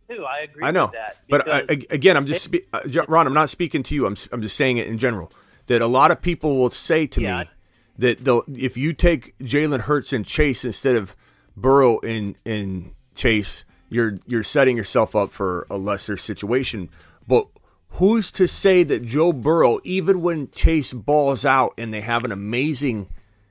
too. 0.09 0.23
I 0.25 0.39
agree. 0.43 0.63
I 0.63 0.71
know, 0.71 0.85
with 0.85 0.93
that 0.93 1.17
but 1.29 1.49
I, 1.49 1.59
again, 1.93 2.15
I'm 2.15 2.25
just 2.25 2.43
spe- 2.45 2.65
uh, 2.73 2.81
Ron. 3.09 3.27
I'm 3.27 3.33
not 3.33 3.49
speaking 3.49 3.83
to 3.83 3.95
you. 3.95 4.05
I'm 4.05 4.15
I'm 4.31 4.41
just 4.41 4.55
saying 4.55 4.77
it 4.77 4.87
in 4.87 4.97
general. 4.97 5.31
That 5.67 5.81
a 5.81 5.87
lot 5.87 6.11
of 6.11 6.21
people 6.21 6.57
will 6.57 6.71
say 6.71 7.05
to 7.07 7.21
Yeah. 7.21 7.39
me 7.41 7.49
that 7.97 8.23
they'll 8.23 8.43
if 8.53 8.77
you 8.77 8.93
take 8.93 9.37
Jalen 9.39 9.81
Hurts 9.81 10.13
and 10.13 10.25
Chase 10.25 10.63
instead 10.65 10.95
of 10.95 11.15
Burrow 11.55 11.99
and 11.99 12.35
and 12.45 12.93
Chase, 13.15 13.65
you're 13.89 14.19
you're 14.25 14.43
setting 14.43 14.77
yourself 14.77 15.15
up 15.15 15.31
for 15.31 15.65
a 15.69 15.77
lesser 15.77 16.17
situation. 16.17 16.89
But 17.27 17.47
who's 17.91 18.31
to 18.33 18.47
say 18.47 18.83
that 18.83 19.03
Joe 19.03 19.33
Burrow, 19.33 19.79
even 19.83 20.21
when 20.21 20.49
Chase 20.51 20.93
balls 20.93 21.45
out 21.45 21.73
and 21.77 21.93
they 21.93 22.01
have 22.01 22.23
an 22.23 22.31
amazing 22.31 23.09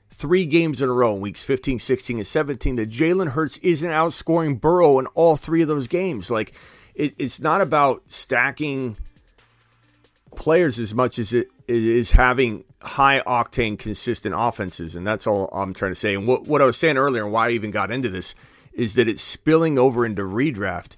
three 0.09 0.45
games 0.45 0.81
in 0.81 0.89
a 0.89 0.93
row, 0.93 1.13
weeks 1.13 1.43
15, 1.43 1.79
16, 1.79 2.17
and 2.17 2.27
17, 2.27 2.75
that 2.75 2.89
Jalen 2.89 3.29
Hurts 3.29 3.57
isn't 3.57 3.89
outscoring 3.89 4.59
Burrow 4.59 4.99
in 4.99 5.05
all 5.07 5.37
three 5.37 5.61
of 5.61 5.67
those 5.67 5.87
games. 5.87 6.31
Like, 6.31 6.55
it, 6.95 7.13
it's 7.19 7.39
not 7.39 7.61
about 7.61 8.03
stacking 8.07 8.97
players 10.35 10.79
as 10.79 10.95
much 10.95 11.19
as 11.19 11.33
it, 11.33 11.47
it 11.47 11.56
is 11.67 12.11
having 12.11 12.63
high 12.81 13.21
octane, 13.25 13.77
consistent 13.77 14.35
offenses. 14.37 14.95
And 14.95 15.05
that's 15.05 15.27
all 15.27 15.49
I'm 15.51 15.73
trying 15.73 15.91
to 15.91 15.95
say. 15.95 16.15
And 16.15 16.27
what, 16.27 16.47
what 16.47 16.61
I 16.61 16.65
was 16.65 16.77
saying 16.77 16.97
earlier 16.97 17.23
and 17.23 17.31
why 17.31 17.47
I 17.47 17.51
even 17.51 17.71
got 17.71 17.91
into 17.91 18.09
this 18.09 18.35
is 18.73 18.93
that 18.93 19.07
it's 19.07 19.21
spilling 19.21 19.77
over 19.77 20.05
into 20.05 20.21
redraft. 20.21 20.97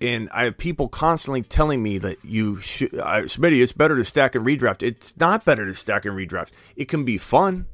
And 0.00 0.28
I 0.34 0.44
have 0.44 0.58
people 0.58 0.88
constantly 0.88 1.42
telling 1.42 1.82
me 1.82 1.98
that 1.98 2.22
you 2.24 2.60
should, 2.60 2.94
uh, 2.94 3.22
Smitty, 3.22 3.62
it's 3.62 3.72
better 3.72 3.96
to 3.96 4.04
stack 4.04 4.34
and 4.34 4.44
redraft. 4.44 4.82
It's 4.82 5.16
not 5.16 5.44
better 5.44 5.64
to 5.64 5.74
stack 5.74 6.04
and 6.04 6.16
redraft. 6.16 6.50
It 6.76 6.88
can 6.88 7.04
be 7.04 7.16
fun. 7.16 7.66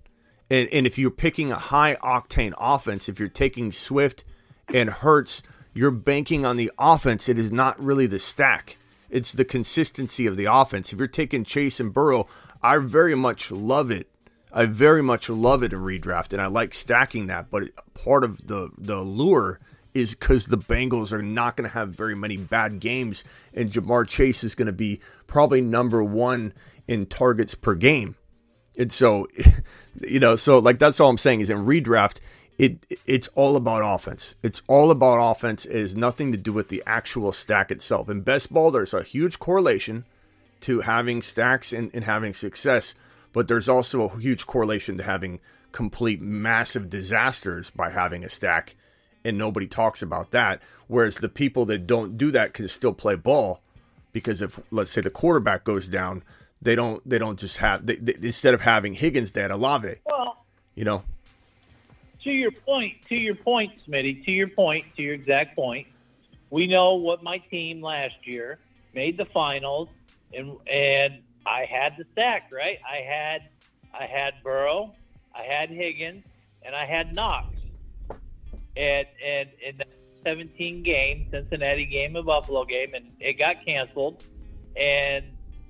And, 0.51 0.69
and 0.73 0.87
if 0.87 0.99
you're 0.99 1.11
picking 1.11 1.51
a 1.51 1.57
high 1.57 1.97
octane 1.97 2.53
offense, 2.59 3.09
if 3.09 3.19
you're 3.19 3.29
taking 3.29 3.73
Swift 3.73 4.25
and 4.73 4.91
Hurts, 4.91 5.43
you're 5.73 5.91
banking 5.91 6.45
on 6.45 6.57
the 6.57 6.71
offense. 6.79 7.29
It 7.29 7.39
is 7.39 7.53
not 7.53 7.81
really 7.83 8.07
the 8.07 8.19
stack. 8.19 8.77
It's 9.11 9.33
the 9.33 9.45
consistency 9.45 10.27
of 10.27 10.37
the 10.37 10.47
offense. 10.47 10.93
If 10.93 10.99
you're 10.99 11.09
taking 11.09 11.45
Chase 11.45 11.81
and 11.81 11.93
Burrow, 11.93 12.27
I 12.63 12.79
very 12.79 13.15
much 13.15 13.51
love 13.51 13.91
it. 13.91 14.09
I 14.53 14.67
very 14.67 15.03
much 15.03 15.29
love 15.29 15.63
it 15.63 15.73
in 15.73 15.81
redraft, 15.81 16.33
and 16.33 16.43
I 16.43 16.47
like 16.47 16.75
stacking 16.75 17.27
that. 17.27 17.51
But 17.51 17.71
part 17.95 18.25
of 18.25 18.47
the 18.47 18.71
the 18.77 19.01
lure 19.01 19.61
is 19.95 20.15
because 20.15 20.47
the 20.47 20.59
Bengals 20.59 21.13
are 21.13 21.23
not 21.23 21.57
going 21.57 21.69
to 21.69 21.75
have 21.75 21.91
very 21.91 22.15
many 22.15 22.37
bad 22.37 22.81
games, 22.81 23.25
and 23.53 23.71
Ja'Marr 23.71 24.07
Chase 24.07 24.45
is 24.45 24.55
going 24.55 24.67
to 24.67 24.73
be 24.73 25.01
probably 25.27 25.61
number 25.61 26.03
one 26.03 26.53
in 26.87 27.07
targets 27.07 27.55
per 27.55 27.75
game. 27.75 28.17
And 28.77 28.93
so, 28.93 29.27
you 30.01 30.21
know, 30.21 30.37
so 30.37 30.59
like 30.59 30.79
that's 30.79 31.01
all 31.01 31.11
I'm 31.11 31.19
saying 31.19 31.41
is 31.41 31.51
in 31.51 31.67
redraft, 31.67 32.21
it 32.61 32.85
it's 33.07 33.29
all 33.29 33.57
about 33.57 33.81
offense. 33.83 34.35
It's 34.43 34.61
all 34.69 34.91
about 34.91 35.31
offense. 35.31 35.65
It 35.65 35.81
has 35.81 35.97
nothing 35.97 36.31
to 36.33 36.37
do 36.37 36.53
with 36.53 36.69
the 36.69 36.83
actual 36.87 37.33
stack 37.33 37.71
itself. 37.71 38.11
In 38.11 38.21
best 38.21 38.53
ball, 38.53 38.71
there's 38.71 38.93
a 38.93 39.03
huge 39.03 39.39
correlation 39.39 40.05
to 40.61 40.81
having 40.81 41.23
stacks 41.23 41.73
and, 41.73 41.91
and 41.95 42.05
having 42.05 42.35
success, 42.35 42.95
but 43.33 43.49
there's 43.49 43.67
also 43.67 44.03
a 44.03 44.19
huge 44.19 44.47
correlation 44.47 44.99
to 44.99 45.03
having 45.03 45.41
complete 45.73 46.21
massive 46.21 46.91
disasters 46.91 47.71
by 47.71 47.89
having 47.89 48.25
a 48.25 48.29
stack, 48.29 48.77
and 49.25 49.39
nobody 49.39 49.67
talks 49.67 50.03
about 50.03 50.33
that. 50.33 50.61
Whereas 50.87 51.17
the 51.17 51.31
people 51.31 51.65
that 51.65 51.87
don't 51.87 52.19
do 52.19 52.31
that 52.33 52.53
can 52.53 52.69
still 52.69 52.93
play 52.93 53.15
ball 53.15 53.63
because 54.13 54.43
if 54.43 54.61
let's 54.71 54.91
say 54.91 55.01
the 55.01 55.09
quarterback 55.09 55.65
goes 55.65 55.89
down, 55.89 56.23
they 56.61 56.75
don't 56.75 57.01
they 57.09 57.19
don't 57.19 57.39
just 57.39 57.57
have 57.57 57.87
they, 57.87 57.97
they, 57.97 58.17
instead 58.21 58.53
of 58.53 58.61
having 58.61 58.93
Higgins, 58.93 59.33
they 59.33 59.41
had 59.41 59.51
Olave. 59.51 59.95
well, 60.05 60.45
You 60.75 60.85
know, 60.85 61.05
to 62.25 62.31
your 62.31 62.51
point, 62.51 62.95
to 63.09 63.15
your 63.15 63.35
point, 63.35 63.73
Smitty, 63.87 64.25
to 64.25 64.31
your 64.31 64.49
point, 64.49 64.85
to 64.97 65.03
your 65.03 65.15
exact 65.15 65.57
point, 65.57 65.87
we 66.51 66.67
know 66.67 66.95
what 66.95 67.23
my 67.23 67.39
team 67.39 67.81
last 67.81 68.27
year 68.27 68.59
made 68.95 69.17
the 69.17 69.25
finals, 69.27 69.89
and 70.35 70.57
and 70.67 71.23
I 71.47 71.65
had 71.65 71.95
the 71.97 72.05
stack 72.13 72.51
right. 72.53 72.79
I 72.89 72.97
had 72.97 73.49
I 73.99 74.07
had 74.07 74.35
Burrow, 74.43 74.95
I 75.35 75.43
had 75.43 75.71
Higgins, 75.71 76.25
and 76.63 76.75
I 76.75 76.85
had 76.85 77.15
Knox. 77.15 77.55
and 78.77 79.07
and 79.25 79.49
in 79.65 79.79
the 79.79 79.85
17 80.25 80.83
game 80.83 81.27
Cincinnati 81.31 81.87
game, 81.87 82.17
a 82.17 82.23
Buffalo 82.23 82.65
game, 82.65 82.95
and 82.95 83.11
it 83.21 83.39
got 83.39 83.65
canceled, 83.65 84.25
and 84.77 85.25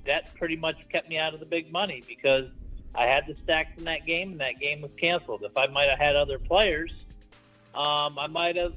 that 0.07 0.35
pretty 0.35 0.57
much 0.57 0.77
kept 0.91 1.09
me 1.09 1.19
out 1.19 1.35
of 1.35 1.41
the 1.41 1.47
big 1.47 1.71
money 1.71 2.03
because 2.07 2.47
I 2.95 3.07
had 3.07 3.25
the 3.27 3.37
stacks 3.43 3.71
in 3.79 3.85
that 3.85 4.05
game, 4.07 4.33
and 4.33 4.41
that 4.41 4.59
game 4.61 4.81
was 4.81 4.91
canceled. 5.01 5.43
If 5.45 5.57
I 5.57 5.67
might 5.69 5.89
have 5.89 5.99
had 5.99 6.17
other 6.17 6.39
players, 6.39 6.91
um, 7.75 8.19
I 8.19 8.27
might 8.29 8.57
have 8.57 8.75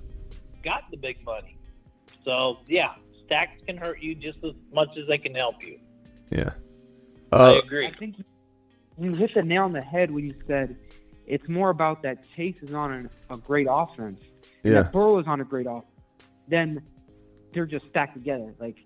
got 0.63 0.83
the 0.91 0.97
big 0.97 1.23
money. 1.25 1.57
So 2.23 2.59
yeah, 2.67 2.93
stacks 3.25 3.61
can 3.65 3.77
hurt 3.77 4.01
you 4.01 4.15
just 4.15 4.37
as 4.43 4.53
much 4.71 4.89
as 4.97 5.07
they 5.07 5.17
can 5.17 5.33
help 5.35 5.63
you. 5.63 5.79
Yeah. 6.29 6.51
I 7.31 7.55
Uh, 7.55 7.59
agree. 7.63 7.87
I 7.87 7.91
think 7.93 8.15
you 8.97 9.13
hit 9.13 9.33
the 9.33 9.41
nail 9.41 9.63
on 9.63 9.73
the 9.73 9.81
head 9.81 10.11
when 10.11 10.25
you 10.25 10.35
said 10.47 10.75
it's 11.25 11.47
more 11.49 11.69
about 11.69 12.03
that 12.03 12.19
Chase 12.35 12.55
is 12.61 12.73
on 12.73 12.91
an, 12.91 13.09
a 13.29 13.37
great 13.37 13.67
offense. 13.69 14.21
And 14.63 14.73
yeah. 14.73 14.83
that 14.83 14.91
Burrow 14.91 15.19
is 15.19 15.27
on 15.27 15.41
a 15.41 15.43
great 15.43 15.65
offense. 15.67 15.85
Then 16.47 16.81
they're 17.53 17.65
just 17.65 17.85
stacked 17.87 18.13
together. 18.13 18.53
Like 18.59 18.77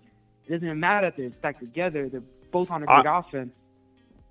it 0.46 0.50
doesn't 0.52 0.66
even 0.66 0.80
matter 0.80 1.08
if 1.08 1.16
they're 1.16 1.30
stacked 1.38 1.60
together. 1.60 2.08
They're 2.08 2.22
both 2.50 2.70
on 2.70 2.82
a 2.82 2.86
great 2.86 3.06
offense. 3.06 3.52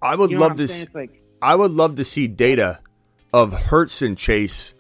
I 0.02 0.16
would 0.16 0.32
You 0.32 0.38
know 0.38 0.48
love 0.48 0.58
to. 0.58 0.68
saying? 0.68 0.80
s- 0.82 0.86
It's 0.88 0.96
like 0.96 1.22
I 1.42 1.56
would 1.56 1.72
love 1.72 1.96
to 1.96 2.06
see 2.06 2.28
data 2.28 2.80
of 3.34 3.54
Hurts 3.54 4.02
and 4.02 4.18
Chase 4.18 4.74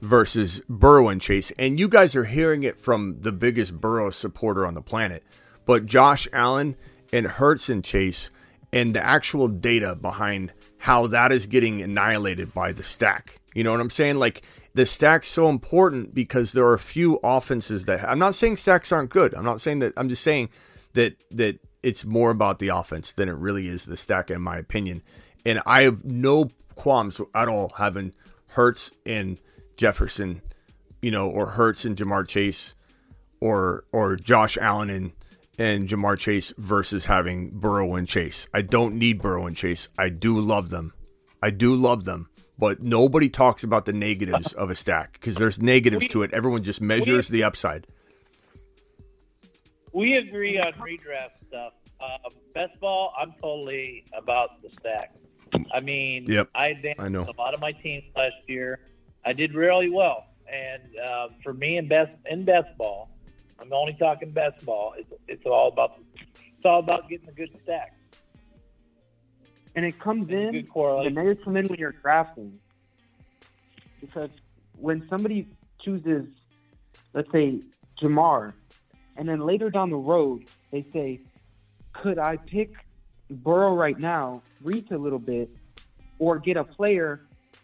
versus 0.00 0.62
Burrow 0.68 1.08
and 1.08 1.20
Chase. 1.20 1.52
And 1.58 1.78
you 1.78 1.88
guys 1.88 2.16
are 2.16 2.24
hearing 2.24 2.62
it 2.62 2.78
from 2.78 3.20
the 3.20 3.32
biggest 3.32 3.80
Burrow 3.80 4.10
supporter 4.10 4.66
on 4.66 4.74
the 4.74 4.82
planet. 4.82 5.22
But 5.66 5.86
Josh 5.86 6.26
Allen 6.32 6.76
and 7.12 7.26
Hurts 7.26 7.68
and 7.68 7.84
Chase 7.84 8.30
and 8.72 8.94
the 8.94 9.04
actual 9.04 9.48
data 9.48 9.94
behind 9.94 10.52
how 10.78 11.06
that 11.08 11.32
is 11.32 11.46
getting 11.46 11.82
annihilated 11.82 12.54
by 12.54 12.72
the 12.72 12.82
stack. 12.82 13.40
You 13.54 13.64
know 13.64 13.72
what 13.72 13.80
I'm 13.80 13.90
saying? 13.90 14.16
Like 14.16 14.42
the 14.72 14.86
stack's 14.86 15.28
so 15.28 15.48
important 15.48 16.14
because 16.14 16.52
there 16.52 16.64
are 16.64 16.74
a 16.74 16.78
few 16.78 17.18
offenses 17.22 17.84
that 17.86 18.08
I'm 18.08 18.18
not 18.18 18.34
saying 18.34 18.56
stacks 18.56 18.92
aren't 18.92 19.10
good. 19.10 19.34
I'm 19.34 19.44
not 19.44 19.60
saying 19.60 19.80
that 19.80 19.92
I'm 19.96 20.08
just 20.08 20.22
saying 20.22 20.48
that 20.94 21.14
that 21.32 21.58
it's 21.82 22.04
more 22.04 22.30
about 22.30 22.58
the 22.58 22.68
offense 22.68 23.12
than 23.12 23.28
it 23.28 23.36
really 23.36 23.66
is 23.68 23.84
the 23.84 23.96
stack 23.96 24.30
in 24.30 24.42
my 24.42 24.56
opinion. 24.58 25.02
And 25.46 25.60
I 25.66 25.82
have 25.82 26.04
no 26.04 26.50
qualms 26.74 27.20
at 27.34 27.48
all 27.48 27.72
having 27.76 28.14
Hurts 28.48 28.92
and 29.06 29.38
Jefferson, 29.76 30.42
you 31.00 31.10
know, 31.10 31.30
or 31.30 31.46
Hurts 31.46 31.84
and 31.84 31.96
Ja'Marr 31.96 32.26
Chase 32.28 32.74
or 33.40 33.84
or 33.92 34.16
Josh 34.16 34.58
Allen 34.58 34.90
and 34.90 35.12
and 35.58 35.88
Ja'Marr 35.88 36.18
Chase 36.18 36.52
versus 36.56 37.04
having 37.04 37.50
Burrow 37.50 37.94
and 37.94 38.08
Chase. 38.08 38.48
I 38.54 38.62
don't 38.62 38.96
need 38.96 39.20
Burrow 39.20 39.46
and 39.46 39.56
Chase. 39.56 39.88
I 39.98 40.08
do 40.08 40.40
love 40.40 40.70
them. 40.70 40.92
I 41.42 41.50
do 41.50 41.76
love 41.76 42.04
them. 42.04 42.28
But 42.58 42.82
nobody 42.82 43.30
talks 43.30 43.64
about 43.64 43.86
the 43.86 43.92
negatives 43.94 44.52
of 44.52 44.68
a 44.68 44.74
stack 44.74 45.14
because 45.14 45.36
there's 45.36 45.62
negatives 45.62 46.08
to 46.08 46.22
it. 46.22 46.34
Everyone 46.34 46.62
just 46.62 46.82
measures 46.82 47.28
the 47.28 47.44
upside. 47.44 47.86
We 49.92 50.16
agree 50.16 50.58
on 50.58 50.72
redraft 50.74 51.30
stuff. 51.48 51.72
Um, 52.00 52.32
best 52.54 52.78
ball, 52.80 53.12
I'm 53.18 53.32
totally 53.42 54.04
about 54.16 54.62
the 54.62 54.70
stack. 54.70 55.14
I 55.74 55.80
mean, 55.80 56.24
Yep, 56.28 56.48
I 56.54 56.68
advanced 56.68 57.00
I 57.02 57.08
know. 57.08 57.22
a 57.22 57.36
lot 57.40 57.54
of 57.54 57.60
my 57.60 57.72
teams 57.72 58.04
last 58.16 58.36
year. 58.46 58.80
I 59.24 59.32
did 59.32 59.54
really 59.54 59.90
well, 59.90 60.26
and 60.50 60.82
uh, 61.04 61.28
for 61.42 61.52
me 61.52 61.76
in 61.76 61.88
best 61.88 62.12
in 62.30 62.44
best 62.44 62.74
ball, 62.78 63.10
I'm 63.58 63.72
only 63.72 63.94
talking 63.94 64.30
best 64.30 64.64
ball. 64.64 64.94
It's 64.96 65.12
it's 65.28 65.44
all 65.44 65.68
about 65.68 65.98
it's 66.24 66.64
all 66.64 66.78
about 66.78 67.08
getting 67.10 67.28
a 67.28 67.32
good 67.32 67.50
stack. 67.64 67.94
and 69.74 69.84
it 69.84 69.98
comes 69.98 70.28
Good 70.28 70.36
in 70.38 70.52
the 70.52 70.62
correlation. 70.62 71.14
negatives 71.14 71.44
come 71.44 71.56
in 71.56 71.66
when 71.66 71.78
you're 71.78 71.92
drafting. 71.92 72.58
Because 74.00 74.30
when 74.78 75.06
somebody 75.10 75.46
chooses, 75.84 76.26
let's 77.12 77.30
say, 77.32 77.60
Ja'Marr, 78.00 78.54
and 79.20 79.28
then 79.28 79.40
later 79.40 79.70
down 79.70 79.90
the 79.90 79.96
road 79.96 80.46
they 80.72 80.84
say, 80.94 81.20
could 81.92 82.18
I 82.18 82.38
pick 82.38 82.70
Burrow 83.30 83.74
right 83.74 83.98
now, 83.98 84.42
reach 84.62 84.90
a 84.90 84.98
little 84.98 85.18
bit, 85.18 85.50
or 86.18 86.38
get 86.38 86.56
a 86.56 86.64
player 86.64 87.20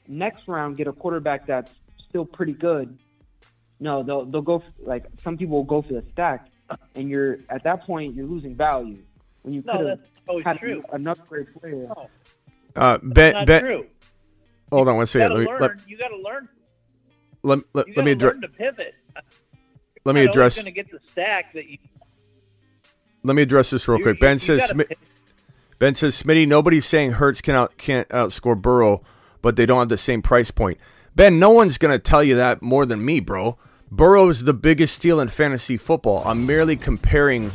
next 0.07 0.47
round, 0.49 0.77
get 0.77 0.87
a 0.87 0.93
quarterback 0.93 1.47
that's 1.47 1.73
still 2.09 2.27
pretty 2.27 2.53
good? 2.53 2.99
No, 3.81 4.03
they'll 4.03 4.27
they'll 4.27 4.43
go 4.43 4.57
f- 4.59 4.63
like 4.85 5.07
some 5.25 5.37
people 5.39 5.57
will 5.57 5.65
go 5.65 5.83
for 5.83 5.95
the 5.95 6.05
stack, 6.13 6.47
and 6.95 7.09
you're 7.09 7.39
at 7.51 7.65
that 7.65 7.85
point 7.87 8.15
you're 8.15 8.27
losing 8.27 8.55
value 8.55 8.99
when 9.43 9.55
you 9.55 9.63
No, 9.65 9.73
could 9.79 9.89
have 9.89 9.99
that's 10.27 10.39
had 10.45 10.59
true. 10.59 10.83
another 10.93 11.23
great 11.29 11.53
player. 11.61 11.87
No, 11.89 12.11
Uh, 12.77 12.99
that's 13.03 13.05
ben, 13.15 13.33
not 13.33 13.47
ben, 13.47 13.61
true. 13.61 13.87
hold 14.73 14.89
on 14.89 14.97
one 14.97 15.07
You 15.07 15.19
gotta 15.19 15.35
Let 15.35 15.41
me 15.41 15.47
learn. 15.47 15.61
let, 15.61 15.73
you 15.89 15.99
got 15.99 16.09
to 16.09 16.17
learn. 16.19 16.49
let, 17.45 17.59
let, 17.75 17.87
You 17.87 17.95
let 17.97 18.05
got 18.05 18.05
me 18.05 18.13
to 18.13 18.13
address 18.13 18.35
learn 18.35 18.41
to 18.43 18.49
pivot. 18.49 18.95
Let 20.07 20.15
me 20.15 20.25
address 20.25 20.57
going 20.57 20.67
to 20.67 20.71
get 20.71 20.91
the 20.91 21.01
stack 21.11 21.53
that 21.55 21.69
you. 21.69 21.79
let 23.25 23.35
me 23.37 23.43
address 23.43 23.71
this 23.71 23.87
real 23.89 23.99
quick. 24.01 24.21
Ben 24.21 24.39
says 24.39 24.71
Smi- 24.71 24.95
Ben 25.79 25.95
says, 25.95 26.23
Smitty, 26.23 26.49
nobody's 26.49 26.87
saying 26.87 27.13
Hurts 27.13 27.43
can 27.43 27.55
out, 27.55 27.77
can't 27.77 28.09
outscore 28.09 28.61
Burrow, 28.61 29.03
but 29.43 29.57
they 29.57 29.67
don't 29.67 29.81
have 29.81 29.89
the 29.91 29.99
same 29.99 30.23
price 30.23 30.51
point. 30.51 30.79
Ben, 31.15 31.39
no 31.39 31.51
one's 31.51 31.77
going 31.77 31.93
to 31.93 31.99
tell 31.99 32.23
you 32.25 32.37
that 32.37 32.63
more 32.63 32.87
than 32.87 33.05
me, 33.05 33.21
bro. 33.21 33.59
Burrow 33.91 34.29
is 34.29 34.45
the 34.45 34.55
biggest 34.55 34.95
steal 34.97 35.21
in 35.21 35.29
fantasy 35.29 35.77
football. 35.77 36.23
I'm 36.25 36.47
merely 36.47 36.77
comparing 36.77 37.51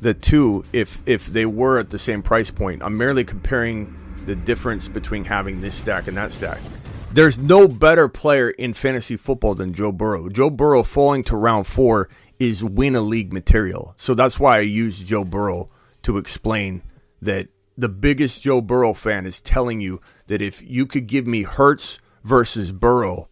the 0.00 0.14
two 0.14 0.64
if 0.72 1.00
if 1.06 1.26
they 1.26 1.44
were 1.46 1.78
at 1.78 1.90
the 1.90 1.98
same 1.98 2.22
price 2.22 2.50
point. 2.50 2.82
I'm 2.82 2.96
merely 2.96 3.24
comparing 3.24 3.94
the 4.26 4.34
difference 4.36 4.88
between 4.88 5.24
having 5.24 5.60
this 5.60 5.74
stack 5.74 6.06
and 6.08 6.16
that 6.16 6.32
stack. 6.32 6.60
There's 7.10 7.38
no 7.38 7.66
better 7.66 8.06
player 8.06 8.50
in 8.50 8.74
fantasy 8.74 9.16
football 9.16 9.54
than 9.54 9.72
Joe 9.72 9.92
Burrow. 9.92 10.28
Joe 10.28 10.50
Burrow 10.50 10.82
falling 10.82 11.24
to 11.24 11.36
round 11.36 11.66
four 11.66 12.10
is 12.38 12.62
win 12.62 12.94
a 12.94 13.00
league 13.00 13.32
material. 13.32 13.94
So 13.96 14.14
that's 14.14 14.38
why 14.38 14.58
I 14.58 14.60
use 14.60 15.02
Joe 15.02 15.24
Burrow 15.24 15.70
to 16.02 16.18
explain 16.18 16.82
that 17.22 17.48
the 17.78 17.88
biggest 17.88 18.42
Joe 18.42 18.60
Burrow 18.60 18.92
fan 18.92 19.24
is 19.24 19.40
telling 19.40 19.80
you 19.80 20.02
that 20.26 20.42
if 20.42 20.62
you 20.62 20.84
could 20.84 21.06
give 21.06 21.26
me 21.26 21.44
Hurts 21.44 21.98
versus 22.24 22.72
Burrow 22.72 23.28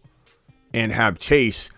and 0.73 0.91
have 0.91 1.19
Chase, 1.19 1.69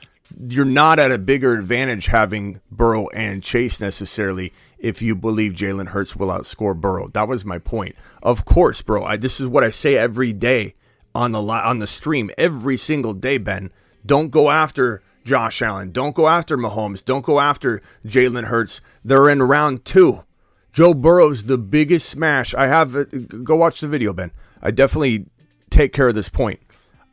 you're 0.49 0.65
not 0.65 1.01
at 1.01 1.11
a 1.11 1.19
bigger 1.19 1.55
advantage 1.55 2.07
having 2.07 2.61
Burrow 2.71 3.09
and 3.09 3.43
Chase 3.43 3.81
necessarily 3.81 4.53
if 4.79 5.03
you 5.03 5.17
believe 5.17 5.53
Jalen 5.53 5.89
Hurts 5.89 6.15
will 6.15 6.29
outscore 6.29 6.81
Burrow. 6.81 7.09
That 7.09 7.27
was 7.27 7.45
my 7.45 7.59
point. 7.59 7.97
Of 8.23 8.45
course, 8.45 8.83
bro. 8.83 9.03
I, 9.03 9.17
this 9.17 9.41
is 9.41 9.49
what 9.49 9.65
I 9.65 9.71
say 9.71 9.97
every 9.97 10.33
day 10.33 10.75
on 11.19 11.33
the 11.33 11.43
li- 11.43 11.61
on 11.65 11.81
the 11.81 11.87
stream 11.87 12.31
every 12.39 12.77
single 12.77 13.13
day. 13.13 13.39
Ben, 13.39 13.73
don't 14.07 14.31
go 14.31 14.51
after 14.51 15.03
Josh 15.25 15.61
Allen. 15.61 15.91
Don't 15.91 16.15
go 16.15 16.29
after 16.29 16.57
Mahomes. 16.57 17.05
Don't 17.05 17.25
go 17.25 17.41
after 17.41 17.83
Jalen 18.07 18.45
Hurts. 18.45 18.81
They're 19.05 19.29
in 19.29 19.43
round 19.43 19.85
two. 19.85 20.25
Joe 20.73 20.95
Burrow's 20.95 21.45
the 21.45 21.59
biggest 21.59 22.09
smash. 22.09 22.55
I 22.55 22.69
have 22.69 22.95
uh, 22.95 23.01
it. 23.01 23.45
Go 23.45 23.57
watch 23.57 23.81
the 23.81 23.89
video, 23.89 24.13
Ben. 24.13 24.31
I 24.63 24.71
definitely 24.71 25.27
take 25.71 25.93
care 25.93 26.07
of 26.07 26.15
this 26.15 26.29
point. 26.29 26.61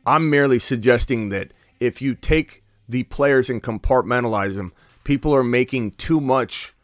I'm 0.06 0.30
merely 0.30 0.60
suggesting 0.60 1.30
that 1.30 1.52
if 1.80 2.00
you 2.00 2.14
take 2.14 2.62
the 2.88 3.02
players 3.02 3.50
and 3.50 3.60
compartmentalize 3.60 4.54
them, 4.54 4.72
people 5.02 5.34
are 5.34 5.42
making 5.42 5.92
too 5.92 6.20
much 6.20 6.74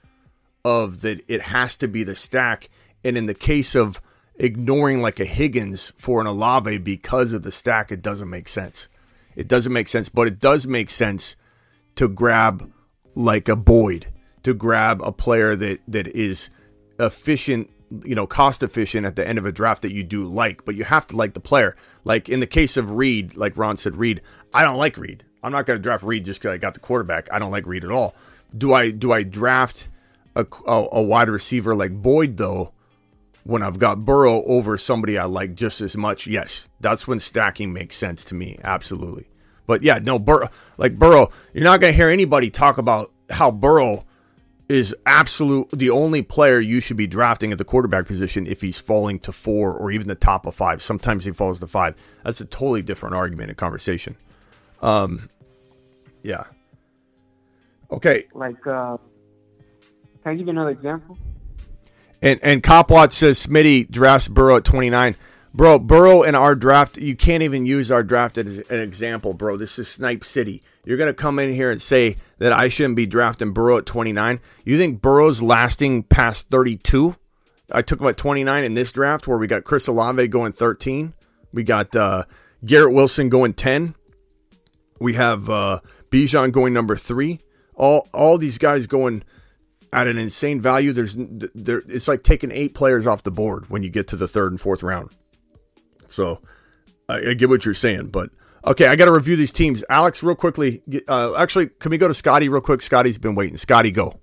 of 0.64 1.02
that 1.02 1.22
it 1.28 1.40
has 1.40 1.76
to 1.76 1.86
be 1.86 2.02
the 2.02 2.16
stack. 2.16 2.68
And 3.04 3.16
in 3.16 3.26
the 3.26 3.34
case 3.34 3.76
of 3.76 4.02
ignoring 4.43 5.01
like 5.01 5.20
a 5.20 5.24
Higgins 5.24 5.93
for 5.97 6.20
an 6.20 6.27
Olave 6.27 6.78
because 6.78 7.32
of 7.32 7.43
the 7.43 7.52
stack, 7.52 7.93
it 7.93 8.02
doesn't 8.02 8.28
make 8.28 8.48
sense. 8.48 8.89
It 9.36 9.48
doesn't 9.48 9.73
make 9.73 9.89
sense, 9.89 10.09
but 10.09 10.27
it 10.27 10.40
does 10.40 10.66
make 10.66 10.90
sense 10.90 11.36
to 11.94 12.09
grab 12.09 12.70
like 13.14 13.48
a 13.48 13.56
Boyd, 13.56 14.09
to 14.43 14.52
grab 14.52 15.01
a 15.01 15.12
player 15.12 15.55
that 15.56 15.81
that 15.89 16.09
is 16.09 16.51
efficient, 16.98 17.70
you 18.05 18.14
know, 18.14 18.27
cost 18.27 18.62
efficient 18.62 19.06
at 19.06 19.16
the 19.16 19.27
end 19.27 19.39
of 19.39 19.47
a 19.47 19.52
draft 19.52 19.82
that 19.82 19.94
you 19.94 20.02
do 20.02 20.27
like, 20.27 20.64
but 20.64 20.74
you 20.74 20.85
have 20.85 21.06
to 21.06 21.16
like 21.16 21.35
the 21.35 21.40
player. 21.40 21.77
Like 22.05 22.28
in 22.28 22.40
the 22.40 22.47
case 22.47 22.77
of 22.77 22.93
Reed, 22.93 23.36
like 23.36 23.56
Ron 23.56 23.77
said, 23.77 23.97
Reed, 23.97 24.20
I 24.52 24.64
don't 24.64 24.77
like 24.77 24.98
Reed. 24.98 25.24
I'm 25.43 25.52
not 25.52 25.66
going 25.66 25.78
to 25.78 25.82
draft 25.82 26.05
Reed 26.05 26.24
just 26.24 26.40
because 26.40 26.55
I 26.55 26.59
got 26.59 26.74
the 26.74 26.81
quarterback. 26.81 27.32
I 27.32 27.39
don't 27.39 27.51
like 27.51 27.66
Reed 27.66 27.85
at 27.85 27.90
all. 27.90 28.14
Do 28.56 28.73
I 28.74 28.90
do 28.90 29.12
I 29.12 29.23
draft 29.23 29.89
a, 30.35 30.47
a, 30.66 30.89
a 30.93 31.02
wide 31.02 31.31
receiver 31.31 31.74
like 31.74 31.93
Boyd 31.93 32.36
though? 32.36 32.73
When 33.44 33.62
I've 33.62 33.78
got 33.78 34.05
Burrow 34.05 34.44
over 34.44 34.77
somebody 34.78 35.19
I 35.19 35.24
like 35.24 35.55
just 35.55 35.81
as 35.81 35.97
much, 35.97 36.27
yes, 36.27 36.69
that's 36.81 37.09
when 37.09 37.19
stacking 37.19 37.73
makes 37.73 37.97
sense 37.97 38.24
to 38.27 38.35
me. 38.35 38.59
Absolutely. 38.62 39.28
But 39.66 39.82
yeah, 39.82 39.98
no, 40.02 40.19
Burrow, 40.19 40.48
like 40.78 40.98
Burrow, 40.98 41.31
you're 41.52 41.64
not 41.64 41.81
going 41.81 41.93
to 41.93 41.97
hear 41.97 42.09
anybody 42.09 42.51
talk 42.51 42.78
about 42.78 43.12
how 43.31 43.51
Burrow 43.51 44.05
is 44.69 44.94
absolute 45.05 45.69
the 45.73 45.90
only 45.90 46.23
player 46.23 46.59
you 46.59 46.81
should 46.81 46.97
be 46.97 47.06
drafting 47.06 47.52
at 47.52 47.59
the 47.59 47.64
quarterback 47.64 48.06
position 48.06 48.47
if 48.47 48.60
he's 48.60 48.78
falling 48.78 49.19
to 49.19 49.32
four 49.32 49.74
or 49.74 49.90
even 49.90 50.09
the 50.09 50.14
top 50.14 50.47
of 50.47 50.55
five. 50.55 50.82
Sometimes 50.82 51.24
he 51.24 51.32
falls 51.32 51.60
to 51.60 51.66
five. 51.66 51.94
That's 52.24 52.40
a 52.40 52.47
totally 52.47 52.82
different 52.82 53.14
argument 53.14 53.51
and 53.51 53.59
conversation. 53.59 54.16
Um, 54.81 55.28
yeah. 56.23 56.44
Okay, 57.90 58.27
Like, 58.32 58.66
uh, 58.66 58.97
can 60.23 60.32
I 60.32 60.35
give 60.35 60.47
you 60.47 60.52
another 60.52 60.70
example? 60.70 61.19
And 62.22 62.40
and 62.42 62.62
Copwatch 62.62 63.12
says 63.12 63.44
Smitty 63.44 63.90
drafts 63.90 64.28
Burrow 64.28 64.56
at 64.56 64.64
29. 64.64 65.16
Bro, 65.54 65.80
Burrow 65.80 66.22
and 66.22 66.34
our 66.34 66.54
draft, 66.54 66.96
you 66.96 67.14
can't 67.14 67.42
even 67.42 67.66
use 67.66 67.90
our 67.90 68.02
draft 68.02 68.38
as 68.38 68.58
an 68.70 68.80
example, 68.80 69.34
bro. 69.34 69.58
This 69.58 69.78
is 69.78 69.86
Snipe 69.86 70.24
City. 70.24 70.62
You're 70.84 70.96
going 70.96 71.10
to 71.10 71.14
come 71.14 71.38
in 71.38 71.52
here 71.52 71.70
and 71.70 71.80
say 71.80 72.16
that 72.38 72.54
I 72.54 72.68
shouldn't 72.68 72.96
be 72.96 73.04
drafting 73.04 73.52
Burrow 73.52 73.76
at 73.76 73.84
29. 73.84 74.40
You 74.64 74.78
think 74.78 75.02
Burrow's 75.02 75.42
lasting 75.42 76.04
past 76.04 76.48
32? 76.48 77.16
I 77.70 77.82
took 77.82 78.00
him 78.00 78.06
at 78.06 78.16
29 78.16 78.64
in 78.64 78.72
this 78.72 78.92
draft 78.92 79.28
where 79.28 79.36
we 79.36 79.46
got 79.46 79.64
Chris 79.64 79.86
Olave 79.88 80.26
going 80.28 80.52
13. 80.52 81.12
We 81.52 81.64
got 81.64 81.94
uh, 81.94 82.24
Garrett 82.64 82.94
Wilson 82.94 83.28
going 83.28 83.52
10. 83.52 83.94
We 85.00 85.14
have 85.14 85.50
uh, 85.50 85.80
Bijan 86.10 86.52
going 86.52 86.72
number 86.72 86.96
three. 86.96 87.40
All 87.74 88.08
all 88.12 88.38
these 88.38 88.58
guys 88.58 88.86
going 88.86 89.22
at 89.93 90.06
an 90.06 90.19
insane 90.19 90.60
value. 90.60 90.93
There's 90.93 91.16
there. 91.16 91.82
It's 91.89 92.09
like 92.09 92.23
taking 92.23 92.51
eight 92.51 92.74
players 92.74 93.06
off 93.06 93.23
the 93.23 93.31
board 93.31 93.69
when 93.70 93.82
you 93.82 93.90
get 93.90 94.09
to 94.09 94.16
the 94.16 94.28
third 94.28 94.52
and 94.52 94.60
fourth 94.60 94.82
round. 94.82 95.10
So 96.09 96.40
I, 97.09 97.31
I 97.31 97.35
get 97.35 97.48
what 97.48 97.64
you're 97.64 97.74
saying, 97.74 98.09
but 98.09 98.31
okay, 98.64 98.86
I 98.86 98.97
got 98.97 99.06
to 99.06 99.12
review 99.12 99.36
these 99.36 99.52
teams. 99.52 99.85
Alex, 99.89 100.23
real 100.23 100.35
quickly. 100.35 100.82
Uh, 101.09 101.35
actually, 101.36 101.69
can 101.69 101.90
we 101.90 101.98
go 101.98 102.09
to 102.09 102.14
Scotty 102.14 102.48
real 102.48 102.60
quick? 102.60 102.82
Scotty's 102.82 103.19
been 103.19 103.35
waiting. 103.35 103.56
Scotty, 103.56 103.90
go. 103.90 104.19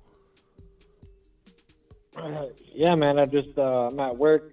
Uh, 2.16 2.46
yeah, 2.74 2.96
man. 2.96 3.20
I 3.20 3.26
just 3.26 3.58
uh, 3.58 3.88
I'm 3.88 4.00
at 4.00 4.18
work. 4.18 4.52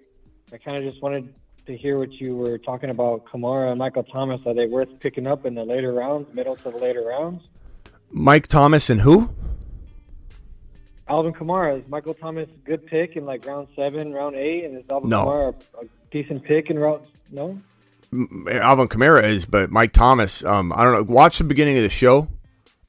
I 0.53 0.57
kind 0.57 0.77
of 0.77 0.89
just 0.89 1.01
wanted 1.03 1.33
to 1.65 1.75
hear 1.75 1.99
what 1.99 2.13
you 2.13 2.35
were 2.35 2.57
talking 2.57 2.89
about 2.89 3.25
Kamara 3.25 3.69
and 3.69 3.79
Michael 3.79 4.03
Thomas. 4.03 4.39
Are 4.45 4.53
they 4.53 4.67
worth 4.67 4.99
picking 4.99 5.27
up 5.27 5.45
in 5.45 5.53
the 5.53 5.65
later 5.65 5.91
rounds, 5.91 6.33
middle 6.33 6.55
to 6.55 6.71
the 6.71 6.77
later 6.77 7.01
rounds? 7.01 7.43
Mike 8.09 8.47
Thomas 8.47 8.89
and 8.89 9.01
who? 9.01 9.29
Alvin 11.09 11.33
Kamara. 11.33 11.79
Is 11.79 11.87
Michael 11.89 12.13
Thomas 12.13 12.49
a 12.49 12.67
good 12.67 12.85
pick 12.85 13.15
in 13.15 13.25
like 13.25 13.45
round 13.45 13.67
seven, 13.75 14.13
round 14.13 14.35
eight? 14.35 14.65
And 14.65 14.77
is 14.77 14.83
Alvin 14.89 15.09
No. 15.09 15.25
Kamara 15.25 15.55
a, 15.81 15.85
a 15.85 15.89
decent 16.11 16.43
pick 16.43 16.69
in 16.69 16.79
round? 16.79 17.03
No. 17.31 17.59
Alvin 18.49 18.87
Kamara 18.87 19.23
is, 19.23 19.45
but 19.45 19.69
Mike 19.69 19.93
Thomas. 19.93 20.43
Um, 20.43 20.71
I 20.73 20.83
don't 20.83 20.93
know. 20.93 21.13
Watch 21.13 21.37
the 21.39 21.43
beginning 21.43 21.77
of 21.77 21.83
the 21.83 21.89
show. 21.89 22.27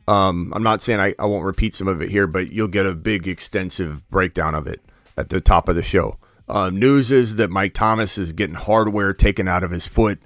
Um, 0.07 0.53
I'm 0.57 0.62
not 0.62 0.81
saying 0.81 1.01
I, 1.01 1.15
I 1.19 1.27
won't 1.27 1.45
repeat 1.45 1.74
some 1.74 1.86
of 1.89 2.01
it 2.01 2.09
here, 2.09 2.27
but 2.27 2.51
you'll 2.51 2.69
get 2.69 2.86
a 2.86 2.95
big, 2.95 3.28
extensive 3.28 4.09
breakdown 4.09 4.55
of 4.55 4.66
it 4.66 4.81
at 5.16 5.28
the 5.28 5.40
top 5.40 5.69
of 5.69 5.77
the 5.77 5.82
show. 5.82 6.16
Um, 6.49 6.78
news 6.78 7.11
is 7.11 7.35
that 7.36 7.51
Mike 7.51 7.74
Thomas 7.74 8.16
is 8.16 8.32
getting 8.32 8.55
hardware 8.55 9.12
taken 9.12 9.49
out 9.49 9.62
of 9.62 9.70
his 9.70 9.86
foot. 9.86 10.19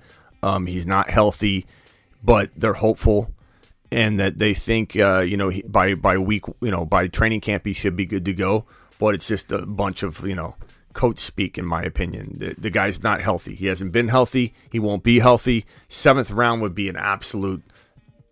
Um, 0.42 0.66
he's 0.66 0.86
not 0.86 1.10
healthy, 1.10 1.66
but 2.22 2.50
they're 2.56 2.74
hopeful, 2.74 3.31
and 3.92 4.18
that 4.18 4.38
they 4.38 4.54
think, 4.54 4.96
uh, 4.96 5.20
you 5.20 5.36
know, 5.36 5.52
by 5.66 5.94
by 5.94 6.18
week, 6.18 6.44
you 6.60 6.70
know, 6.70 6.84
by 6.84 7.08
training 7.08 7.42
camp, 7.42 7.66
he 7.66 7.72
should 7.72 7.96
be 7.96 8.06
good 8.06 8.24
to 8.24 8.32
go. 8.32 8.64
But 8.98 9.14
it's 9.14 9.28
just 9.28 9.52
a 9.52 9.66
bunch 9.66 10.02
of, 10.02 10.26
you 10.26 10.34
know, 10.34 10.56
coach 10.92 11.18
speak, 11.18 11.58
in 11.58 11.66
my 11.66 11.82
opinion. 11.82 12.36
The, 12.38 12.54
the 12.56 12.70
guy's 12.70 13.02
not 13.02 13.20
healthy. 13.20 13.54
He 13.54 13.66
hasn't 13.66 13.92
been 13.92 14.08
healthy. 14.08 14.54
He 14.70 14.78
won't 14.78 15.02
be 15.02 15.18
healthy. 15.18 15.66
Seventh 15.88 16.30
round 16.30 16.62
would 16.62 16.74
be 16.74 16.88
an 16.88 16.96
absolute 16.96 17.62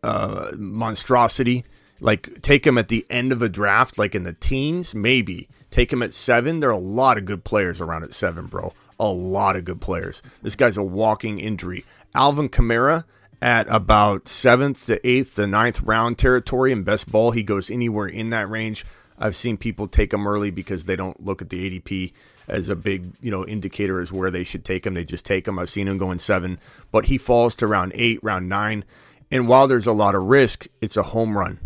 uh, 0.02 0.52
monstrosity. 0.56 1.64
Like 2.00 2.40
take 2.40 2.66
him 2.66 2.78
at 2.78 2.88
the 2.88 3.04
end 3.10 3.32
of 3.32 3.42
a 3.42 3.48
draft, 3.48 3.98
like 3.98 4.14
in 4.14 4.22
the 4.22 4.32
teens, 4.32 4.94
maybe. 4.94 5.48
Take 5.70 5.92
him 5.92 6.02
at 6.02 6.12
seven. 6.12 6.60
There 6.60 6.70
are 6.70 6.72
a 6.72 6.78
lot 6.78 7.18
of 7.18 7.26
good 7.26 7.44
players 7.44 7.80
around 7.80 8.04
at 8.04 8.12
seven, 8.12 8.46
bro. 8.46 8.72
A 8.98 9.08
lot 9.08 9.56
of 9.56 9.64
good 9.64 9.80
players. 9.80 10.22
This 10.42 10.56
guy's 10.56 10.76
a 10.76 10.82
walking 10.82 11.38
injury. 11.38 11.84
Alvin 12.14 12.48
Kamara 12.48 13.04
at 13.42 13.66
about 13.68 14.28
seventh 14.28 14.86
to 14.86 15.06
eighth 15.08 15.36
to 15.36 15.46
ninth 15.46 15.80
round 15.82 16.18
territory 16.18 16.72
in 16.72 16.82
best 16.82 17.10
ball. 17.10 17.30
He 17.30 17.42
goes 17.42 17.70
anywhere 17.70 18.06
in 18.06 18.30
that 18.30 18.50
range. 18.50 18.84
I've 19.18 19.36
seen 19.36 19.56
people 19.56 19.86
take 19.86 20.12
him 20.12 20.26
early 20.26 20.50
because 20.50 20.84
they 20.86 20.96
don't 20.96 21.22
look 21.24 21.42
at 21.42 21.50
the 21.50 21.80
ADP 21.80 22.12
as 22.48 22.68
a 22.68 22.76
big, 22.76 23.12
you 23.20 23.30
know, 23.30 23.46
indicator 23.46 24.00
as 24.00 24.10
where 24.10 24.30
they 24.30 24.44
should 24.44 24.64
take 24.64 24.86
him. 24.86 24.94
They 24.94 25.04
just 25.04 25.24
take 25.26 25.46
him. 25.46 25.58
I've 25.58 25.70
seen 25.70 25.88
him 25.88 25.98
going 25.98 26.18
seven, 26.18 26.58
but 26.90 27.06
he 27.06 27.18
falls 27.18 27.54
to 27.56 27.66
round 27.66 27.92
eight, 27.94 28.18
round 28.22 28.48
nine. 28.48 28.84
And 29.30 29.46
while 29.46 29.68
there's 29.68 29.86
a 29.86 29.92
lot 29.92 30.14
of 30.14 30.22
risk, 30.24 30.66
it's 30.80 30.96
a 30.96 31.02
home 31.02 31.36
run. 31.36 31.60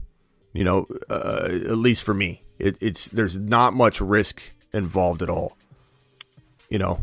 You 0.53 0.65
know, 0.65 0.87
uh, 1.09 1.49
at 1.51 1.79
least 1.79 2.03
for 2.03 2.15
me, 2.15 2.43
it, 2.59 2.77
it's 2.81 3.09
there's 3.09 3.37
not 3.37 3.73
much 3.75 4.01
risk 4.01 4.43
involved 4.73 5.23
at 5.23 5.31
all. 5.31 5.57
You 6.69 6.79
know, 6.79 7.01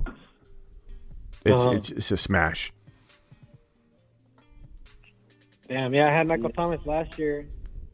it's 1.45 1.61
Uh-huh. 1.61 1.71
it's, 1.71 1.89
it's 1.91 2.11
a 2.11 2.17
smash. 2.17 2.71
Damn, 5.71 5.93
yeah, 5.93 6.09
I 6.09 6.11
had 6.11 6.27
Michael 6.27 6.49
Thomas 6.49 6.85
last 6.85 7.17
year 7.17 7.47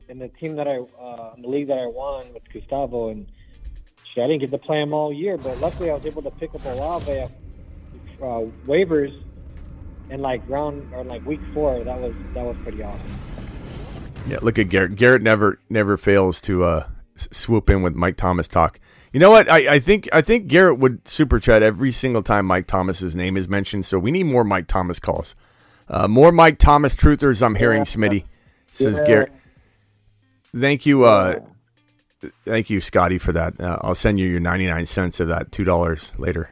in 0.10 0.18
the 0.18 0.30
team 0.30 0.56
that 0.56 0.68
I, 0.68 0.80
uh, 1.00 1.34
in 1.36 1.44
the 1.44 1.48
league 1.48 1.68
that 1.68 1.78
I 1.78 1.86
won 1.86 2.26
with 2.34 2.42
Gustavo, 2.52 3.10
and 3.10 3.28
shit, 4.16 4.24
I 4.24 4.28
didn't 4.28 4.42
get 4.42 4.50
to 4.50 4.58
play 4.58 4.82
him 4.82 4.94
all 4.94 5.14
year, 5.14 5.38
but 5.38 5.60
luckily 5.60 5.92
I 5.92 5.94
was 5.94 6.04
able 6.04 6.24
to 6.24 6.32
pick 6.32 6.56
up 6.56 6.66
Olave 6.66 7.12
at 7.12 7.30
uh, 8.20 8.46
waivers 8.66 9.16
in 10.10 10.22
like 10.22 10.42
round 10.50 10.92
or 10.92 11.04
like 11.04 11.24
week 11.28 11.40
four. 11.54 11.84
That 11.84 12.02
was 12.02 12.16
that 12.34 12.44
was 12.44 12.56
pretty 12.64 12.82
awesome. 12.82 13.14
Yeah, 14.28 14.40
look 14.42 14.58
at 14.58 14.70
Garrett. 14.70 14.96
Garrett 14.96 15.22
never 15.22 15.60
never 15.70 15.98
fails 15.98 16.42
to 16.42 16.64
uh, 16.64 16.88
swoop 17.16 17.70
in 17.70 17.84
with 17.84 17.94
Mike 17.94 18.18
Thomas 18.18 18.48
talk. 18.48 18.80
You 19.14 19.20
know 19.20 19.30
what? 19.30 19.52
I, 19.52 19.76
I 19.76 19.80
think 19.80 20.10
I 20.12 20.22
think 20.22 20.48
Garrett 20.48 20.80
would 20.80 21.08
super 21.08 21.40
chat 21.40 21.62
every 21.62 21.92
single 21.92 22.24
time 22.24 22.48
Mike 22.48 22.66
Thomas's 22.66 23.16
name 23.16 23.38
is 23.38 23.48
mentioned. 23.48 23.86
So 23.86 24.00
we 24.00 24.10
need 24.10 24.24
more 24.24 24.44
Mike 24.44 24.66
Thomas 24.66 25.00
calls. 25.00 25.36
Uh, 25.90 26.08
more 26.08 26.32
Mike 26.32 26.58
Thomas 26.60 26.96
truthers. 26.96 27.42
I'm 27.42 27.56
hearing 27.56 27.84
Smitty 27.84 28.24
says 28.74 29.00
Yeah. 29.00 29.06
Garrett. 29.06 29.32
Thank 30.58 30.86
you, 30.86 31.04
uh, 31.06 31.40
thank 32.46 32.70
you, 32.70 32.82
Scotty, 32.82 33.18
for 33.18 33.32
that. 33.32 33.60
Uh, 33.60 33.78
I'll 33.82 33.96
send 33.96 34.20
you 34.20 34.28
your 34.28 34.40
99 34.40 34.86
cents 34.86 35.20
of 35.20 35.28
that 35.28 35.52
two 35.52 35.64
dollars 35.64 36.14
later. 36.18 36.50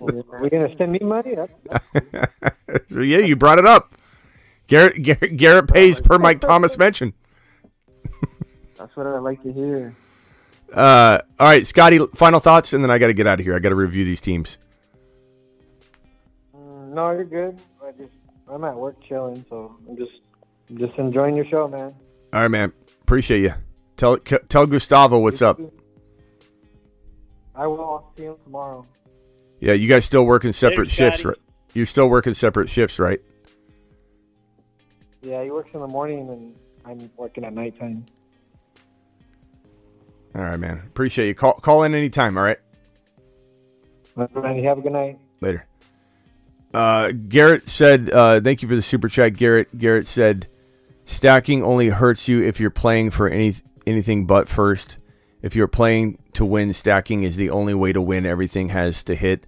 Are 0.00 0.40
we 0.42 0.50
gonna 0.50 0.74
send 0.76 0.92
me 0.92 0.98
money? 1.00 1.36
Yeah, 2.90 3.18
you 3.18 3.36
brought 3.36 3.58
it 3.58 3.66
up. 3.66 3.94
Garrett 4.68 5.00
Garrett, 5.02 5.36
Garrett 5.36 5.68
pays 5.68 6.00
per 6.00 6.18
Mike 6.18 6.40
Thomas 6.40 6.76
mention. 6.78 7.12
That's 8.78 8.94
what 8.96 9.06
I 9.06 9.18
like 9.18 9.42
to 9.42 9.52
hear. 9.52 9.94
Uh, 10.72 11.18
all 11.38 11.46
right, 11.46 11.66
Scotty. 11.66 11.98
Final 12.14 12.40
thoughts, 12.40 12.72
and 12.72 12.82
then 12.84 12.90
I 12.90 12.98
got 12.98 13.08
to 13.08 13.14
get 13.14 13.26
out 13.26 13.38
of 13.40 13.46
here. 13.46 13.54
I 13.54 13.58
got 13.58 13.68
to 13.70 13.74
review 13.74 14.04
these 14.04 14.20
teams. 14.20 14.58
No, 16.94 17.10
you're 17.10 17.24
good. 17.24 17.58
I 17.84 17.90
just 17.90 18.12
I'm 18.48 18.62
at 18.62 18.76
work 18.76 19.02
chilling, 19.02 19.44
so 19.48 19.76
I'm 19.88 19.96
just 19.96 20.12
just 20.76 20.96
enjoying 20.96 21.34
your 21.34 21.44
show, 21.46 21.66
man. 21.66 21.92
All 22.32 22.42
right, 22.42 22.48
man. 22.48 22.72
Appreciate 23.02 23.40
you. 23.40 23.52
Tell 23.96 24.18
c- 24.24 24.38
tell 24.48 24.64
Gustavo 24.66 25.18
what's 25.18 25.42
up. 25.42 25.60
I 27.56 27.66
will. 27.66 27.80
I'll 27.80 28.12
see 28.16 28.24
him 28.24 28.36
tomorrow. 28.44 28.86
Yeah, 29.58 29.72
you 29.72 29.88
guys 29.88 30.04
still 30.04 30.24
working 30.24 30.52
separate 30.52 30.86
Later, 30.86 30.90
shifts, 30.90 31.24
right? 31.24 31.36
You're 31.72 31.86
still 31.86 32.08
working 32.08 32.34
separate 32.34 32.68
shifts, 32.68 33.00
right? 33.00 33.20
Yeah, 35.22 35.42
he 35.42 35.50
works 35.50 35.70
in 35.74 35.80
the 35.80 35.88
morning, 35.88 36.28
and 36.28 36.56
I'm 36.84 37.10
working 37.16 37.44
at 37.44 37.54
nighttime. 37.54 38.06
All 40.36 40.42
right, 40.42 40.58
man. 40.58 40.82
Appreciate 40.86 41.26
you. 41.26 41.34
Call 41.34 41.54
call 41.54 41.82
in 41.82 41.92
anytime. 41.92 42.38
All 42.38 42.44
right. 42.44 42.58
Man, 44.16 44.56
you 44.56 44.68
have 44.68 44.78
a 44.78 44.80
good 44.80 44.92
night. 44.92 45.18
Later. 45.40 45.66
Uh, 46.74 47.12
Garrett 47.12 47.68
said, 47.68 48.10
uh, 48.10 48.40
"Thank 48.40 48.62
you 48.62 48.68
for 48.68 48.74
the 48.74 48.82
super 48.82 49.08
chat." 49.08 49.34
Garrett 49.34 49.76
Garrett 49.78 50.06
said, 50.06 50.48
"Stacking 51.06 51.62
only 51.62 51.88
hurts 51.88 52.28
you 52.28 52.42
if 52.42 52.58
you're 52.60 52.70
playing 52.70 53.10
for 53.10 53.28
any 53.28 53.54
anything 53.86 54.26
but 54.26 54.48
first. 54.48 54.98
If 55.42 55.54
you're 55.54 55.68
playing 55.68 56.18
to 56.32 56.44
win, 56.44 56.72
stacking 56.72 57.22
is 57.22 57.36
the 57.36 57.50
only 57.50 57.74
way 57.74 57.92
to 57.92 58.00
win. 58.00 58.26
Everything 58.26 58.70
has 58.70 59.04
to 59.04 59.14
hit." 59.14 59.46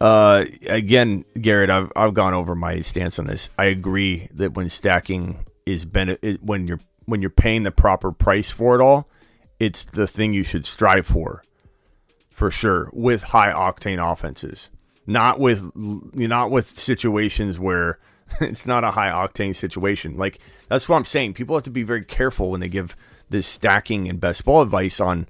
Uh, 0.00 0.44
again, 0.68 1.24
Garrett, 1.40 1.70
I've 1.70 1.90
I've 1.96 2.14
gone 2.14 2.34
over 2.34 2.54
my 2.54 2.80
stance 2.82 3.18
on 3.18 3.26
this. 3.26 3.50
I 3.58 3.66
agree 3.66 4.28
that 4.34 4.54
when 4.54 4.68
stacking 4.68 5.44
is 5.66 5.84
bene- 5.84 6.18
it- 6.22 6.42
when 6.42 6.66
you're 6.68 6.80
when 7.06 7.20
you're 7.20 7.30
paying 7.30 7.62
the 7.64 7.70
proper 7.72 8.12
price 8.12 8.50
for 8.50 8.74
it 8.74 8.80
all, 8.80 9.08
it's 9.58 9.84
the 9.84 10.06
thing 10.06 10.32
you 10.32 10.42
should 10.42 10.66
strive 10.66 11.06
for 11.06 11.42
for 12.30 12.50
sure 12.50 12.90
with 12.92 13.22
high 13.24 13.52
octane 13.52 13.98
offenses 14.12 14.68
not 15.06 15.38
with 15.38 15.70
not 15.74 16.50
with 16.50 16.68
situations 16.68 17.58
where 17.58 17.98
it's 18.40 18.66
not 18.66 18.84
a 18.84 18.90
high 18.90 19.10
octane 19.10 19.54
situation. 19.54 20.16
Like 20.16 20.38
that's 20.68 20.88
what 20.88 20.96
i'm 20.96 21.04
saying. 21.04 21.34
People 21.34 21.56
have 21.56 21.64
to 21.64 21.70
be 21.70 21.82
very 21.82 22.04
careful 22.04 22.50
when 22.50 22.60
they 22.60 22.68
give 22.68 22.96
this 23.30 23.46
stacking 23.46 24.08
and 24.08 24.20
best 24.20 24.44
ball 24.44 24.62
advice 24.62 25.00
on 25.00 25.26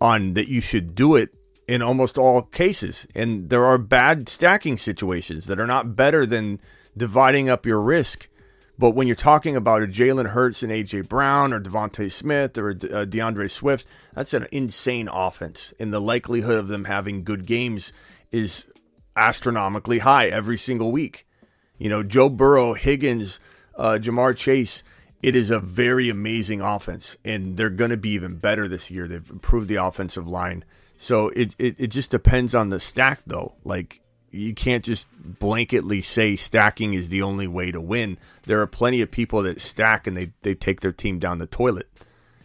on 0.00 0.34
that 0.34 0.48
you 0.48 0.60
should 0.60 0.94
do 0.94 1.16
it 1.16 1.34
in 1.66 1.82
almost 1.82 2.18
all 2.18 2.42
cases. 2.42 3.06
And 3.14 3.50
there 3.50 3.64
are 3.64 3.78
bad 3.78 4.28
stacking 4.28 4.78
situations 4.78 5.46
that 5.46 5.60
are 5.60 5.66
not 5.66 5.94
better 5.94 6.24
than 6.24 6.60
dividing 6.96 7.48
up 7.48 7.66
your 7.66 7.80
risk. 7.80 8.28
But 8.78 8.92
when 8.92 9.08
you're 9.08 9.16
talking 9.16 9.56
about 9.56 9.82
a 9.82 9.86
Jalen 9.88 10.30
Hurts 10.30 10.62
and 10.62 10.70
AJ 10.70 11.08
Brown 11.08 11.52
or 11.52 11.60
DeVonta 11.60 12.10
Smith 12.12 12.56
or 12.56 12.74
De- 12.74 13.00
uh, 13.00 13.04
D'Andre 13.04 13.48
Swift, 13.48 13.86
that's 14.14 14.34
an 14.34 14.46
insane 14.52 15.08
offense, 15.12 15.74
and 15.80 15.92
the 15.92 16.00
likelihood 16.00 16.58
of 16.58 16.68
them 16.68 16.84
having 16.84 17.24
good 17.24 17.44
games 17.44 17.92
is 18.30 18.72
astronomically 19.18 19.98
high 19.98 20.28
every 20.28 20.58
single 20.58 20.92
week. 20.92 21.26
You 21.78 21.88
know, 21.90 22.02
Joe 22.02 22.28
Burrow, 22.28 22.74
Higgins, 22.74 23.40
uh, 23.76 23.98
Ja'Marr 24.00 24.36
Chase. 24.36 24.82
It 25.22 25.34
is 25.34 25.50
a 25.50 25.58
very 25.60 26.08
amazing 26.08 26.60
offense, 26.60 27.16
and 27.24 27.56
they're 27.56 27.70
going 27.70 27.90
to 27.90 27.96
be 27.96 28.10
even 28.10 28.36
better 28.36 28.68
this 28.68 28.90
year. 28.90 29.08
They've 29.08 29.30
improved 29.30 29.68
the 29.68 29.76
offensive 29.76 30.28
line 30.28 30.64
So 30.96 31.28
it, 31.30 31.54
it 31.58 31.76
it 31.78 31.86
just 31.88 32.10
depends 32.10 32.54
on 32.54 32.68
the 32.70 32.80
stack 32.80 33.22
though. 33.26 33.54
Like 33.64 34.00
you 34.30 34.54
can't 34.54 34.84
just 34.84 35.08
blanketly 35.40 36.04
say 36.04 36.36
stacking 36.36 36.92
is 36.94 37.08
the 37.08 37.22
only 37.22 37.46
way 37.46 37.72
to 37.72 37.80
win. 37.80 38.18
There 38.44 38.60
are 38.60 38.66
plenty 38.66 39.00
of 39.00 39.10
people 39.10 39.42
that 39.42 39.60
stack 39.60 40.06
and 40.06 40.16
they, 40.16 40.32
they 40.42 40.54
take 40.54 40.80
their 40.80 40.92
team 40.92 41.18
down 41.18 41.38
the 41.38 41.46
toilet 41.46 41.88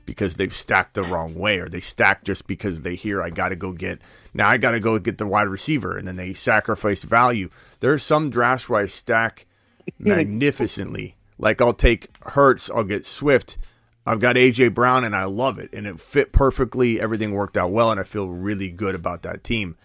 because 0.06 0.36
they've 0.36 0.56
stacked 0.56 0.96
the 0.96 1.04
wrong 1.04 1.36
way 1.36 1.60
or 1.60 1.70
they 1.70 1.80
stack 1.80 2.24
just 2.24 2.48
because 2.48 2.82
they 2.82 2.96
hear 2.96 3.22
I 3.22 3.30
got 3.30 3.50
to 3.50 3.56
go 3.56 3.72
get 3.72 4.00
now 4.34 4.50
I 4.50 4.58
got 4.58 4.72
to 4.72 4.80
go 4.80 4.98
get 5.00 5.18
the 5.18 5.28
wide 5.28 5.48
receiver 5.48 5.98
and 5.98 6.08
then 6.08 6.16
they 6.16 6.34
sacrifice 6.34 7.04
value. 7.04 7.50
There 7.80 7.94
are 7.94 8.00
some 8.00 8.30
drafts 8.30 8.70
where 8.70 8.82
I 8.82 8.88
stack 8.88 9.46
magnificently. 10.00 11.16
Like 11.38 11.62
I'll 11.62 11.74
take 11.74 12.10
Hurts, 12.24 12.70
I'll 12.70 12.84
get 12.84 13.06
Swift. 13.06 13.58
I've 14.06 14.20
got 14.20 14.36
AJ 14.36 14.74
Brown 14.74 15.06
and 15.06 15.16
I 15.16 15.26
love 15.26 15.60
it 15.60 15.74
and 15.74 15.88
it 15.88 16.00
fit 16.00 16.34
perfectly. 16.34 17.00
Everything 17.00 17.32
worked 17.32 17.58
out 17.58 17.72
well 17.72 17.92
and 17.92 18.00
I 18.00 18.04
feel 18.04 18.28
really 18.28 18.70
good 18.70 18.96
about 18.96 19.22
that 19.22 19.44
team. 19.44 19.78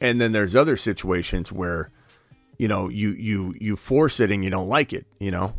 And 0.00 0.20
then 0.20 0.32
there's 0.32 0.54
other 0.54 0.76
situations 0.76 1.50
where 1.50 1.90
you 2.58 2.68
know 2.68 2.88
you 2.88 3.10
you 3.10 3.54
you 3.60 3.76
force 3.76 4.20
it 4.20 4.30
and 4.30 4.44
you 4.44 4.50
don't 4.50 4.68
like 4.68 4.92
it, 4.92 5.06
you 5.18 5.30
know. 5.30 5.54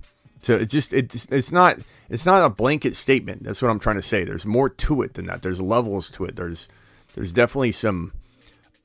So 0.47 0.55
it's 0.55 0.71
just 0.71 0.93
it's 0.93 1.25
it's 1.29 1.51
not 1.51 1.77
it's 2.07 2.25
not 2.25 2.45
a 2.45 2.49
blanket 2.49 2.95
statement. 2.95 3.43
That's 3.43 3.61
what 3.61 3.69
I'm 3.69 3.79
trying 3.79 3.97
to 3.97 4.01
say. 4.01 4.23
There's 4.23 4.45
more 4.45 4.69
to 4.69 5.01
it 5.01 5.15
than 5.15 5.25
that. 5.25 5.41
There's 5.41 5.59
levels 5.59 6.09
to 6.11 6.23
it. 6.23 6.37
There's 6.37 6.69
there's 7.15 7.33
definitely 7.33 7.73
some 7.73 8.13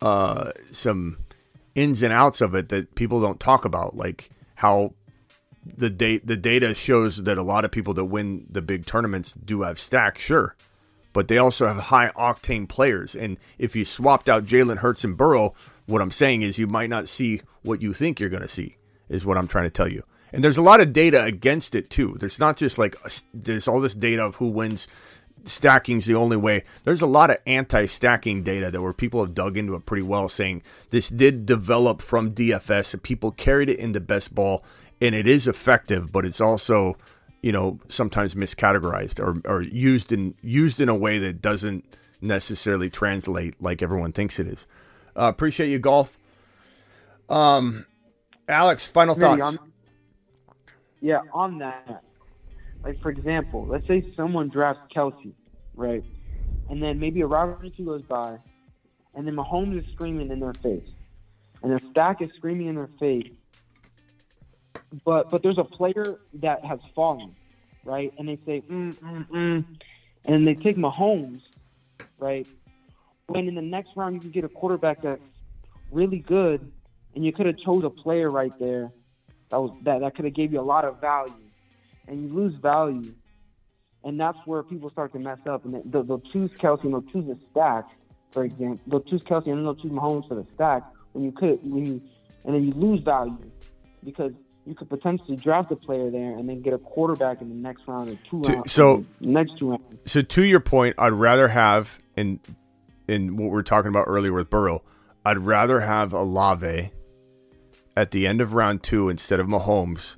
uh 0.00 0.50
some 0.72 1.18
ins 1.76 2.02
and 2.02 2.12
outs 2.12 2.40
of 2.40 2.56
it 2.56 2.70
that 2.70 2.96
people 2.96 3.20
don't 3.20 3.38
talk 3.38 3.64
about, 3.64 3.94
like 3.94 4.30
how 4.56 4.94
the 5.64 5.88
date 5.88 6.26
the 6.26 6.36
data 6.36 6.74
shows 6.74 7.22
that 7.22 7.38
a 7.38 7.42
lot 7.42 7.64
of 7.64 7.70
people 7.70 7.94
that 7.94 8.06
win 8.06 8.44
the 8.50 8.60
big 8.60 8.84
tournaments 8.84 9.30
do 9.32 9.62
have 9.62 9.78
stacks, 9.78 10.20
sure, 10.20 10.56
but 11.12 11.28
they 11.28 11.38
also 11.38 11.68
have 11.68 11.76
high 11.76 12.08
octane 12.16 12.68
players. 12.68 13.14
And 13.14 13.38
if 13.56 13.76
you 13.76 13.84
swapped 13.84 14.28
out 14.28 14.46
Jalen 14.46 14.78
Hurts 14.78 15.04
and 15.04 15.16
Burrow, 15.16 15.54
what 15.86 16.02
I'm 16.02 16.10
saying 16.10 16.42
is 16.42 16.58
you 16.58 16.66
might 16.66 16.90
not 16.90 17.06
see 17.06 17.40
what 17.62 17.80
you 17.80 17.92
think 17.92 18.18
you're 18.18 18.30
going 18.30 18.42
to 18.42 18.48
see. 18.48 18.78
Is 19.08 19.24
what 19.24 19.38
I'm 19.38 19.46
trying 19.46 19.66
to 19.66 19.70
tell 19.70 19.86
you. 19.86 20.02
And 20.32 20.42
there's 20.42 20.58
a 20.58 20.62
lot 20.62 20.80
of 20.80 20.92
data 20.92 21.22
against 21.22 21.74
it 21.74 21.90
too. 21.90 22.16
There's 22.18 22.38
not 22.38 22.56
just 22.56 22.78
like 22.78 22.96
there's 23.34 23.68
all 23.68 23.80
this 23.80 23.94
data 23.94 24.24
of 24.24 24.36
who 24.36 24.48
wins. 24.48 24.86
Stacking's 25.44 26.06
the 26.06 26.14
only 26.14 26.36
way. 26.36 26.62
There's 26.84 27.02
a 27.02 27.06
lot 27.06 27.30
of 27.30 27.38
anti-stacking 27.48 28.44
data 28.44 28.70
that 28.70 28.80
where 28.80 28.92
people 28.92 29.24
have 29.24 29.34
dug 29.34 29.56
into 29.56 29.74
it 29.74 29.86
pretty 29.86 30.04
well, 30.04 30.28
saying 30.28 30.62
this 30.90 31.08
did 31.08 31.46
develop 31.46 32.00
from 32.00 32.32
DFS 32.32 32.94
and 32.94 33.02
people 33.02 33.32
carried 33.32 33.68
it 33.68 33.80
into 33.80 34.00
best 34.00 34.32
ball, 34.34 34.64
and 35.00 35.14
it 35.16 35.26
is 35.26 35.48
effective, 35.48 36.12
but 36.12 36.24
it's 36.24 36.40
also 36.40 36.96
you 37.42 37.50
know 37.50 37.80
sometimes 37.88 38.34
miscategorized 38.34 39.18
or, 39.18 39.40
or 39.50 39.62
used 39.62 40.12
in 40.12 40.34
used 40.42 40.80
in 40.80 40.88
a 40.88 40.94
way 40.94 41.18
that 41.18 41.42
doesn't 41.42 41.84
necessarily 42.20 42.88
translate 42.88 43.60
like 43.60 43.82
everyone 43.82 44.12
thinks 44.12 44.38
it 44.38 44.46
is. 44.46 44.66
Uh, 45.16 45.24
appreciate 45.24 45.70
you, 45.70 45.78
golf. 45.78 46.16
Um, 47.28 47.84
Alex, 48.48 48.86
final 48.86 49.14
thoughts. 49.14 49.58
Yeah, 51.02 51.18
on 51.32 51.58
that, 51.58 52.04
like 52.84 53.00
for 53.02 53.10
example, 53.10 53.66
let's 53.68 53.86
say 53.88 54.06
someone 54.16 54.48
drafts 54.50 54.84
Kelce, 54.94 55.34
right, 55.74 56.04
and 56.70 56.80
then 56.80 57.00
maybe 57.00 57.22
a 57.22 57.26
two 57.26 57.84
goes 57.84 58.02
by, 58.02 58.38
and 59.14 59.26
then 59.26 59.34
Mahomes 59.34 59.76
is 59.78 59.84
screaming 59.92 60.30
in 60.30 60.38
their 60.38 60.54
face, 60.62 60.86
and 61.62 61.72
their 61.72 61.80
stack 61.90 62.22
is 62.22 62.30
screaming 62.36 62.68
in 62.68 62.76
their 62.76 62.88
face, 63.00 63.32
but 65.04 65.28
but 65.30 65.42
there's 65.42 65.58
a 65.58 65.64
player 65.64 66.18
that 66.34 66.64
has 66.64 66.78
fallen, 66.94 67.34
right, 67.84 68.12
and 68.16 68.28
they 68.28 68.38
say 68.46 68.62
mm 68.70 68.96
mm 69.00 69.28
mm, 69.28 69.64
and 70.26 70.46
they 70.46 70.54
take 70.54 70.76
Mahomes, 70.76 71.40
right, 72.20 72.46
when 73.26 73.48
in 73.48 73.56
the 73.56 73.60
next 73.62 73.90
round 73.96 74.14
you 74.14 74.20
can 74.20 74.30
get 74.30 74.44
a 74.44 74.48
quarterback 74.48 75.02
that's 75.02 75.20
really 75.90 76.20
good, 76.20 76.70
and 77.16 77.24
you 77.24 77.32
could 77.32 77.46
have 77.46 77.58
chose 77.58 77.82
a 77.84 77.90
player 77.90 78.30
right 78.30 78.52
there 78.60 78.92
that 79.52 79.60
was 79.60 79.70
that, 79.84 80.00
that 80.00 80.16
could 80.16 80.24
have 80.24 80.34
gave 80.34 80.52
you 80.52 80.58
a 80.60 80.62
lot 80.62 80.84
of 80.84 81.00
value, 81.00 81.32
and 82.08 82.20
you 82.22 82.34
lose 82.34 82.54
value, 82.60 83.14
and 84.02 84.18
that's 84.18 84.38
where 84.46 84.62
people 84.64 84.90
start 84.90 85.12
to 85.12 85.18
mess 85.20 85.38
up, 85.48 85.64
and 85.64 85.80
they'll, 85.84 86.02
they'll 86.02 86.20
choose 86.32 86.50
Kelce 86.52 86.82
and 86.82 86.92
they'll 86.94 87.02
choose 87.12 87.28
a 87.28 87.36
stack, 87.52 87.84
for 88.32 88.44
example, 88.44 88.80
they'll 88.88 89.00
choose 89.02 89.22
Kelce 89.22 89.46
and 89.46 89.58
then 89.58 89.62
they'll 89.64 89.76
choose 89.76 89.92
Mahomes 89.92 90.26
for 90.26 90.34
the 90.34 90.46
stack 90.54 90.82
when 91.12 91.22
you 91.24 91.30
could 91.32 91.60
when 91.62 91.84
you 91.86 92.02
and 92.44 92.54
then 92.54 92.64
you 92.64 92.72
lose 92.72 93.00
value 93.04 93.36
because 94.02 94.32
you 94.64 94.74
could 94.74 94.88
potentially 94.88 95.36
draft 95.36 95.70
a 95.70 95.76
player 95.76 96.10
there 96.10 96.36
and 96.38 96.48
then 96.48 96.62
get 96.62 96.72
a 96.72 96.78
quarterback 96.78 97.40
in 97.42 97.48
the 97.48 97.54
next 97.54 97.82
round 97.86 98.10
or 98.10 98.16
two 98.30 98.42
To- 98.42 98.52
rounds. 98.54 98.72
so- 98.72 99.04
next 99.20 99.58
two 99.58 99.70
rounds. 99.70 99.84
so 100.06 100.22
to 100.22 100.42
your 100.44 100.60
point, 100.60 100.94
I'd 100.98 101.12
rather 101.12 101.48
have 101.48 101.98
in 102.16 102.40
in 103.06 103.36
what 103.36 103.50
we 103.52 103.58
are 103.58 103.62
talking 103.62 103.90
about 103.90 104.06
earlier 104.08 104.32
with 104.32 104.48
Burrow, 104.48 104.82
I'd 105.26 105.38
rather 105.38 105.80
have 105.80 106.12
Olave 106.14 106.90
at 107.96 108.10
the 108.10 108.26
end 108.26 108.40
of 108.40 108.54
round 108.54 108.82
two 108.82 109.08
instead 109.08 109.40
of 109.40 109.46
Mahomes 109.46 110.16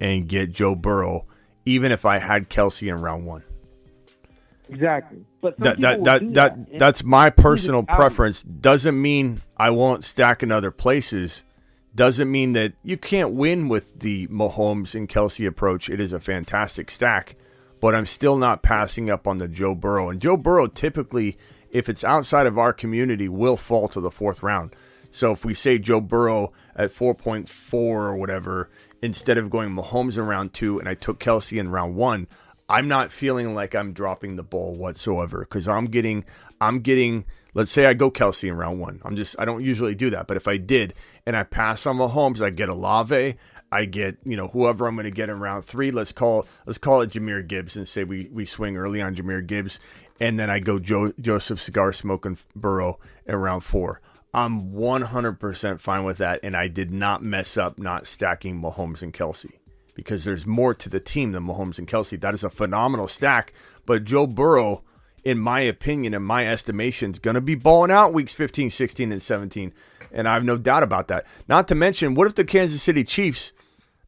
and 0.00 0.28
get 0.28 0.52
Joe 0.52 0.74
Burrow, 0.74 1.26
even 1.64 1.92
if 1.92 2.04
I 2.04 2.18
had 2.18 2.48
Kelce 2.48 2.88
in 2.88 3.00
round 3.00 3.26
one. 3.26 3.44
Exactly. 4.68 5.24
But 5.40 5.58
that, 5.58 5.80
that, 5.80 6.04
that, 6.04 6.34
that, 6.34 6.78
that's 6.78 7.02
my 7.02 7.30
personal 7.30 7.82
preference. 7.82 8.42
Doesn't 8.42 9.00
mean 9.00 9.40
I 9.56 9.70
won't 9.70 10.04
stack 10.04 10.42
in 10.42 10.52
other 10.52 10.70
places. 10.70 11.44
Doesn't 11.94 12.30
mean 12.30 12.52
that 12.52 12.74
you 12.82 12.96
can't 12.96 13.32
win 13.32 13.68
with 13.68 13.98
the 14.00 14.28
Mahomes 14.28 14.94
and 14.94 15.08
Kelce 15.08 15.46
approach. 15.46 15.90
It 15.90 16.00
is 16.00 16.12
a 16.12 16.20
fantastic 16.20 16.90
stack, 16.90 17.36
but 17.80 17.94
I'm 17.94 18.06
still 18.06 18.36
not 18.36 18.62
passing 18.62 19.10
up 19.10 19.26
on 19.26 19.38
the 19.38 19.48
Joe 19.48 19.74
Burrow. 19.74 20.08
And 20.10 20.20
Joe 20.20 20.36
Burrow 20.36 20.68
typically, 20.68 21.36
if 21.70 21.88
it's 21.88 22.04
outside 22.04 22.46
of 22.46 22.58
our 22.58 22.72
community, 22.72 23.28
will 23.28 23.56
fall 23.56 23.88
to 23.88 24.00
the 24.00 24.10
fourth 24.10 24.42
round. 24.42 24.76
So 25.10 25.32
if 25.32 25.44
we 25.44 25.54
say 25.54 25.78
Joe 25.78 26.00
Burrow 26.00 26.52
at 26.74 26.90
4.4 26.90 27.74
or 27.74 28.16
whatever, 28.16 28.70
instead 29.02 29.38
of 29.38 29.50
going 29.50 29.70
Mahomes 29.70 30.16
in 30.16 30.24
round 30.24 30.52
two 30.52 30.78
and 30.78 30.88
I 30.88 30.94
took 30.94 31.18
Kelce 31.18 31.58
in 31.58 31.70
round 31.70 31.96
one, 31.96 32.28
I'm 32.68 32.86
not 32.86 33.10
feeling 33.10 33.54
like 33.54 33.74
I'm 33.74 33.92
dropping 33.92 34.36
the 34.36 34.44
ball 34.44 34.76
whatsoever 34.76 35.40
because 35.40 35.66
I'm 35.66 35.86
getting, 35.86 36.24
I'm 36.60 36.80
getting, 36.80 37.24
let's 37.52 37.72
say 37.72 37.86
I 37.86 37.94
go 37.94 38.12
Kelce 38.12 38.48
in 38.48 38.54
round 38.54 38.78
one. 38.78 39.00
I'm 39.04 39.16
just, 39.16 39.34
I 39.40 39.44
don't 39.44 39.64
usually 39.64 39.96
do 39.96 40.10
that. 40.10 40.28
But 40.28 40.36
if 40.36 40.46
I 40.46 40.56
did 40.56 40.94
and 41.26 41.36
I 41.36 41.42
pass 41.42 41.84
on 41.84 41.96
Mahomes, 41.96 42.40
I 42.40 42.50
get 42.50 42.68
Olave, 42.68 43.36
I 43.72 43.84
get, 43.86 44.18
you 44.24 44.36
know, 44.36 44.46
whoever 44.46 44.86
I'm 44.86 44.94
going 44.94 45.04
to 45.04 45.10
get 45.10 45.30
in 45.30 45.40
round 45.40 45.64
three. 45.64 45.90
Let's 45.90 46.12
call, 46.12 46.46
let's 46.64 46.78
call 46.78 47.02
it 47.02 47.10
Jahmyr 47.10 47.44
Gibbs 47.46 47.76
and 47.76 47.88
say 47.88 48.04
we, 48.04 48.28
we 48.32 48.44
swing 48.44 48.76
early 48.76 49.02
on 49.02 49.16
Jahmyr 49.16 49.44
Gibbs. 49.44 49.80
And 50.20 50.38
then 50.38 50.48
I 50.48 50.60
go 50.60 50.78
Joe, 50.78 51.12
Joseph 51.20 51.60
Cigar 51.60 51.92
Smoking 51.92 52.38
Burrow 52.54 53.00
in 53.26 53.34
round 53.34 53.64
four. 53.64 54.00
I'm 54.32 54.72
100% 54.72 55.80
fine 55.80 56.04
with 56.04 56.18
that. 56.18 56.40
And 56.42 56.56
I 56.56 56.68
did 56.68 56.92
not 56.92 57.22
mess 57.22 57.56
up 57.56 57.78
not 57.78 58.06
stacking 58.06 58.60
Mahomes 58.60 59.02
and 59.02 59.12
Kelce 59.12 59.50
because 59.94 60.24
there's 60.24 60.46
more 60.46 60.74
to 60.74 60.88
the 60.88 61.00
team 61.00 61.32
than 61.32 61.46
Mahomes 61.46 61.78
and 61.78 61.88
Kelce. 61.88 62.20
That 62.20 62.34
is 62.34 62.44
a 62.44 62.50
phenomenal 62.50 63.08
stack. 63.08 63.52
But 63.86 64.04
Joe 64.04 64.26
Burrow, 64.26 64.82
in 65.24 65.38
my 65.38 65.60
opinion, 65.60 66.14
in 66.14 66.22
my 66.22 66.46
estimation, 66.46 67.10
is 67.10 67.18
going 67.18 67.34
to 67.34 67.40
be 67.40 67.54
balling 67.54 67.90
out 67.90 68.14
weeks 68.14 68.32
15, 68.32 68.70
16, 68.70 69.12
and 69.12 69.22
17. 69.22 69.72
And 70.12 70.28
I 70.28 70.34
have 70.34 70.44
no 70.44 70.56
doubt 70.56 70.82
about 70.82 71.08
that. 71.08 71.26
Not 71.48 71.68
to 71.68 71.74
mention, 71.74 72.14
what 72.14 72.26
if 72.26 72.34
the 72.34 72.44
Kansas 72.44 72.82
City 72.82 73.04
Chiefs 73.04 73.52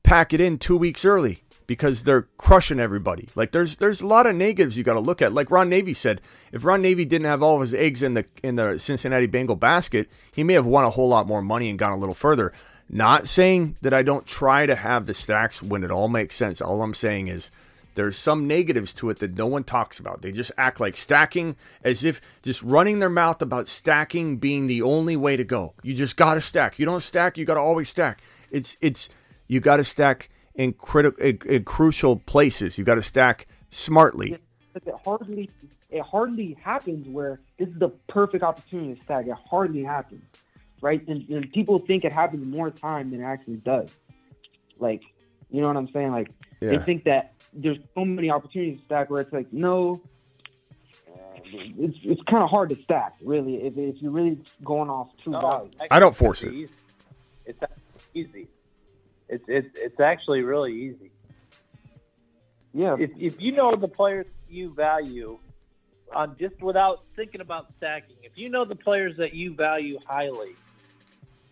pack 0.03 0.33
it 0.33 0.41
in 0.41 0.59
two 0.59 0.77
weeks 0.77 1.05
early? 1.05 1.42
Because 1.67 2.03
they're 2.03 2.29
crushing 2.39 2.81
everybody. 2.81 3.29
Like 3.35 3.53
there's 3.53 3.77
there's 3.77 4.03
a 4.03 4.07
lot 4.07 4.27
of 4.27 4.35
negatives 4.35 4.77
you 4.77 4.85
got 4.85 4.95
to 4.95 5.01
look 5.01 5.23
at. 5.23 5.33
Like 5.33 5.51
Ron 5.51 5.69
Navy 5.69 5.95
said, 5.95 6.21
if 6.53 6.65
Ron 6.65 6.83
Navy 6.83 7.05
didn't 7.05 7.27
have 7.27 7.43
all 7.43 7.57
of 7.57 7.61
his 7.63 7.75
eggs 7.75 8.03
in 8.03 8.15
the 8.15 8.25
in 8.43 8.57
the 8.57 8.79
Cincinnati 8.79 9.27
Bengal 9.27 9.57
basket, 9.57 10.09
he 10.33 10.45
may 10.45 10.55
have 10.55 10.67
won 10.67 10.85
a 10.85 10.91
whole 10.91 11.09
lot 11.09 11.27
more 11.27 11.43
money 11.43 11.71
and 11.71 11.79
gone 11.79 11.93
a 11.93 11.99
little 11.99 12.15
further. 12.15 12.53
Not 12.89 13.27
saying 13.27 13.77
that 13.81 13.95
I 13.95 14.03
don't 14.03 14.27
try 14.27 14.67
to 14.67 14.75
have 14.75 15.07
the 15.07 15.15
stacks 15.15 15.63
when 15.63 15.83
it 15.85 15.91
all 15.91 16.09
makes 16.09 16.37
sense. 16.37 16.61
All 16.61 16.83
I'm 16.83 16.95
saying 16.95 17.29
is 17.29 17.51
there's 17.95 18.17
some 18.17 18.47
negatives 18.47 18.93
to 18.95 19.11
it 19.11 19.19
that 19.19 19.37
no 19.37 19.47
one 19.47 19.65
talks 19.65 19.99
about. 19.99 20.23
They 20.23 20.33
just 20.33 20.53
act 20.57 20.81
like 20.81 20.97
stacking 20.97 21.57
as 21.85 22.05
if 22.05 22.21
just 22.43 22.63
running 22.63 22.99
their 22.99 23.11
mouth 23.11 23.43
about 23.43 23.69
stacking 23.69 24.39
being 24.39 24.67
the 24.67 24.83
only 24.83 25.17
way 25.17 25.37
to 25.37 25.45
go. 25.45 25.75
You 25.83 25.95
just 25.95 26.17
got 26.17 26.35
to 26.35 26.41
stack. 26.41 26.79
You 26.79 26.87
don't 26.87 27.03
stack, 27.03 27.37
you 27.37 27.45
got 27.45 27.55
to 27.55 27.61
always 27.61 27.89
stack. 27.89 28.23
It's 28.51 28.77
it's 28.81 29.09
you 29.47 29.61
got 29.61 29.77
to 29.77 29.85
stack 29.85 30.31
in 30.55 30.73
critical 30.75 31.23
in, 31.23 31.39
in 31.47 31.65
crucial 31.65 32.17
places. 32.17 32.79
You've 32.79 32.87
got 32.87 32.97
to 32.97 33.03
stack 33.03 33.47
smartly. 33.71 34.39
But 34.73 34.83
it 34.87 34.95
hardly 35.05 35.51
it 35.91 36.03
hardly 36.03 36.57
happens 36.63 37.07
where 37.09 37.41
this 37.59 37.69
is 37.69 37.79
the 37.79 37.91
perfect 38.09 38.43
opportunity 38.43 38.95
to 38.95 39.05
stack. 39.05 39.27
It 39.27 39.37
hardly 39.49 39.83
happens, 39.83 40.23
right? 40.81 41.07
And, 41.07 41.29
and 41.29 41.53
people 41.53 41.79
think 41.81 42.05
it 42.05 42.13
happens 42.13 42.47
more 42.47 42.71
time 42.71 43.11
than 43.11 43.21
it 43.21 43.25
actually 43.25 43.57
does. 43.57 43.91
Like, 44.79 45.03
you 45.51 45.61
know 45.61 45.69
what 45.69 45.77
I'm 45.77 45.91
saying? 45.93 46.13
Like, 46.13 46.31
they 46.61 46.79
think 46.79 47.05
that 47.05 47.35
there's 47.53 47.79
so 47.95 48.05
many 48.05 48.31
opportunities 48.31 48.79
to 48.81 48.85
stack 48.87 49.11
where 49.11 49.21
it's 49.21 49.33
like, 49.33 49.53
no, 49.53 50.01
it's 51.45 51.99
it's 52.03 52.23
kind 52.23 52.43
of 52.43 52.49
hard 52.49 52.71
to 52.71 52.83
stack, 52.83 53.15
really, 53.23 53.57
if, 53.57 53.77
if 53.77 54.01
you're 54.01 54.11
really 54.11 54.39
going 54.65 54.89
off 54.89 55.11
true 55.23 55.33
value. 55.33 55.71
I 55.91 55.99
don't 55.99 56.17
force 56.17 56.43
it. 56.43 56.53
easy. 56.53 56.73
It's 57.45 57.63
actually 57.63 57.77
easy. 58.15 58.49
It's 59.33 59.45
it's 59.49 59.79
it's 59.79 59.99
actually 59.99 60.43
really 60.43 60.75
easy. 60.75 61.11
Yeah. 62.75 62.97
If 62.99 63.11
if 63.19 63.41
you 63.41 63.53
know 63.53 63.75
the 63.75 63.89
players 63.89 64.27
you 64.49 64.75
value, 64.75 65.39
on 66.15 66.37
just 66.39 66.61
without 66.61 67.05
thinking 67.17 67.41
about 67.41 67.73
stacking. 67.79 68.17
If 68.23 68.33
you 68.37 68.51
know 68.51 68.67
the 68.67 68.77
players 68.77 69.17
that 69.17 69.33
you 69.33 69.55
value 69.55 69.99
highly, 70.07 70.55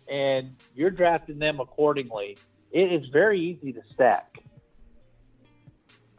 and 0.07 0.55
you're 0.75 0.91
drafting 0.91 1.39
them 1.39 1.59
accordingly, 1.59 2.37
it 2.71 2.93
is 2.93 3.09
very 3.09 3.41
easy 3.41 3.73
to 3.73 3.81
stack. 3.93 4.37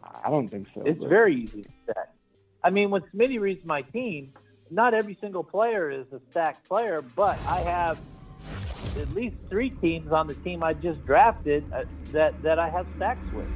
I 0.03 0.31
don't 0.31 0.49
think 0.49 0.67
so. 0.75 0.83
It's 0.85 0.99
but- 0.99 1.09
very 1.09 1.43
easy 1.43 1.63
to 1.63 1.71
stack. 1.85 2.09
I 2.65 2.71
mean, 2.71 2.91
when 2.91 3.03
Smitty 3.15 3.41
reads 3.41 3.65
my 3.65 3.83
team, 3.83 4.33
not 4.71 4.95
every 4.95 5.17
single 5.21 5.45
player 5.45 5.91
is 5.91 6.07
a 6.13 6.21
stacked 6.31 6.69
player, 6.69 7.03
but 7.03 7.39
I 7.47 7.61
have 7.61 8.01
at 9.01 9.12
least 9.15 9.37
three 9.49 9.71
teams 9.71 10.12
on 10.12 10.27
the 10.27 10.35
team 10.35 10.62
I 10.62 10.75
just 10.75 11.05
drafted 11.07 11.65
uh, 11.73 11.85
that 12.12 12.41
that 12.43 12.59
I 12.59 12.69
have 12.69 12.87
stacks 12.97 13.33
with. 13.33 13.47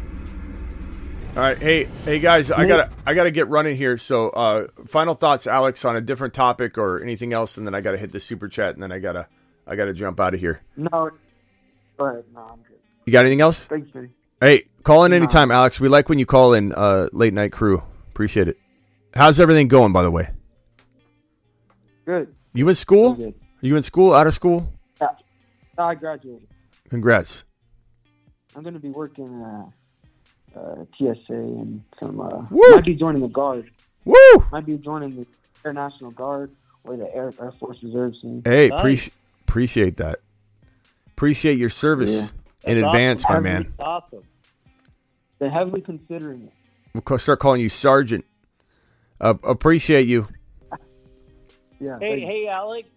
All 1.36 1.42
right, 1.42 1.58
hey, 1.58 1.84
hey 2.06 2.18
guys, 2.18 2.50
I 2.50 2.65
gotta, 2.66 2.89
I 3.06 3.12
gotta 3.12 3.31
get 3.31 3.47
running 3.48 3.76
here. 3.76 3.98
So, 3.98 4.31
uh, 4.31 4.68
final 4.86 5.12
thoughts, 5.12 5.47
Alex, 5.47 5.84
on 5.84 5.94
a 5.94 6.00
different 6.00 6.32
topic 6.32 6.78
or 6.78 7.02
anything 7.02 7.34
else, 7.34 7.58
and 7.58 7.66
then 7.66 7.74
I 7.74 7.82
gotta 7.82 7.98
hit 7.98 8.10
the 8.10 8.20
super 8.20 8.48
chat, 8.48 8.73
and 8.73 8.82
then 8.82 8.90
I 8.90 8.98
gotta, 9.00 9.28
I 9.66 9.76
gotta 9.76 9.92
jump 9.92 10.18
out 10.18 10.32
of 10.32 10.40
here. 10.40 10.62
No, 10.78 11.10
go 11.98 12.06
ahead. 12.06 12.24
No, 12.32 12.40
I'm 12.40 12.60
good. 12.62 12.78
You 13.05 13.12
got 13.12 13.20
anything 13.26 13.42
else? 13.42 13.66
Thanks, 13.66 13.90
Jay. 13.90 14.08
Hey, 14.40 14.65
call 14.82 15.05
in 15.05 15.10
No. 15.10 15.18
anytime, 15.18 15.50
Alex. 15.50 15.78
We 15.78 15.89
like 15.89 16.08
when 16.08 16.18
you 16.18 16.24
call 16.24 16.55
in, 16.55 16.73
uh, 16.73 17.08
late 17.12 17.34
night 17.34 17.52
crew. 17.52 17.82
Appreciate 18.08 18.48
it. 18.48 18.56
How's 19.15 19.39
everything 19.39 19.68
going, 19.68 19.92
by 19.92 20.02
the 20.02 20.10
way? 20.10 20.31
Good. 22.06 22.34
You 22.55 22.66
in 22.70 22.74
school? 22.76 23.23
Are 23.23 23.32
you 23.66 23.76
in 23.76 23.82
school? 23.82 24.15
Out 24.15 24.26
of 24.26 24.32
school? 24.32 24.73
Yeah. 25.78 25.84
I 25.84 25.94
graduated. 25.94 26.48
Congrats. 26.88 27.44
I'm 28.55 28.62
going 28.62 28.74
to 28.74 28.80
be 28.80 28.88
working 28.90 29.42
uh, 29.42 30.58
uh, 30.58 30.84
TSA 30.96 31.32
and 31.32 31.82
some. 32.00 32.20
Uh, 32.20 32.46
Woo! 32.50 32.62
might 32.76 32.84
be 32.84 32.94
joining 32.94 33.20
the 33.22 33.28
Guard. 33.28 33.70
Woo! 34.05 34.16
Might 34.52 34.64
be 34.66 34.76
joining 34.78 35.16
the 35.16 35.26
Air 35.64 35.72
National 35.72 36.10
Guard 36.12 36.50
or 36.84 36.96
the 36.96 37.12
Air, 37.14 37.32
Air 37.40 37.52
Force 37.58 37.76
Reserve 37.82 38.14
soon. 38.22 38.42
Hey, 38.44 38.68
Nice. 38.68 38.78
appreciate 38.80 39.12
appreciate 39.48 39.96
that. 39.98 40.20
Appreciate 41.08 41.58
your 41.58 41.70
service 41.70 42.32
Yeah. 42.64 42.70
in 42.72 42.80
That's 42.80 42.86
advance, 42.86 43.24
awesome. 43.24 43.34
my 43.34 43.40
man. 43.40 43.74
Awesome. 43.78 44.22
They're 45.38 45.50
heavily 45.50 45.80
considering 45.82 46.44
it. 46.44 46.52
We'll 47.08 47.18
start 47.18 47.40
calling 47.40 47.60
you 47.60 47.68
Sergeant. 47.68 48.24
Uh, 49.20 49.34
appreciate 49.42 50.06
you. 50.06 50.28
Yeah. 51.78 51.98
Hey, 52.00 52.20
thanks. 52.20 52.26
hey, 52.32 52.48
Alex, 52.48 52.88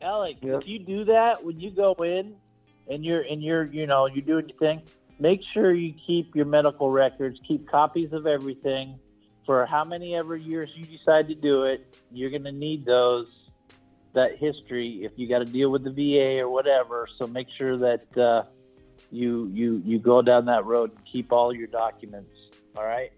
Alex, 0.00 0.38
Yep. 0.42 0.62
if 0.62 0.68
you 0.68 0.78
do 0.78 1.04
that 1.06 1.44
when 1.44 1.58
you 1.60 1.70
go 1.70 1.94
in 1.94 2.36
and 2.88 3.04
you're 3.04 3.22
and 3.22 3.42
you're 3.42 3.64
you 3.64 3.86
know 3.86 4.06
you're 4.06 4.22
doing 4.24 4.48
your 4.48 4.58
thing, 4.58 4.82
make 5.18 5.40
sure 5.52 5.72
you 5.72 5.94
keep 6.06 6.34
your 6.34 6.46
medical 6.46 6.90
records, 6.90 7.38
keep 7.46 7.68
copies 7.68 8.12
of 8.12 8.26
everything 8.26 8.98
for 9.44 9.66
how 9.66 9.84
many 9.84 10.14
ever 10.16 10.36
years 10.36 10.70
you 10.76 10.84
decide 10.84 11.28
to 11.28 11.34
do 11.34 11.64
it. 11.64 11.96
You're 12.12 12.30
going 12.30 12.44
to 12.44 12.52
need 12.52 12.84
those 12.84 13.26
that 14.14 14.36
history 14.38 15.00
if 15.04 15.12
you 15.16 15.28
got 15.28 15.40
to 15.40 15.44
deal 15.44 15.70
with 15.70 15.84
the 15.84 15.90
VA 15.90 16.40
or 16.40 16.48
whatever. 16.48 17.06
So 17.18 17.26
make 17.26 17.48
sure 17.56 17.76
that 17.78 18.18
uh, 18.18 18.44
you 19.10 19.50
you 19.52 19.82
you 19.84 19.98
go 19.98 20.22
down 20.22 20.44
that 20.46 20.64
road 20.64 20.90
and 20.90 21.00
keep 21.10 21.32
all 21.32 21.54
your 21.54 21.66
documents. 21.66 22.30
All 22.76 22.84
right. 22.84 23.10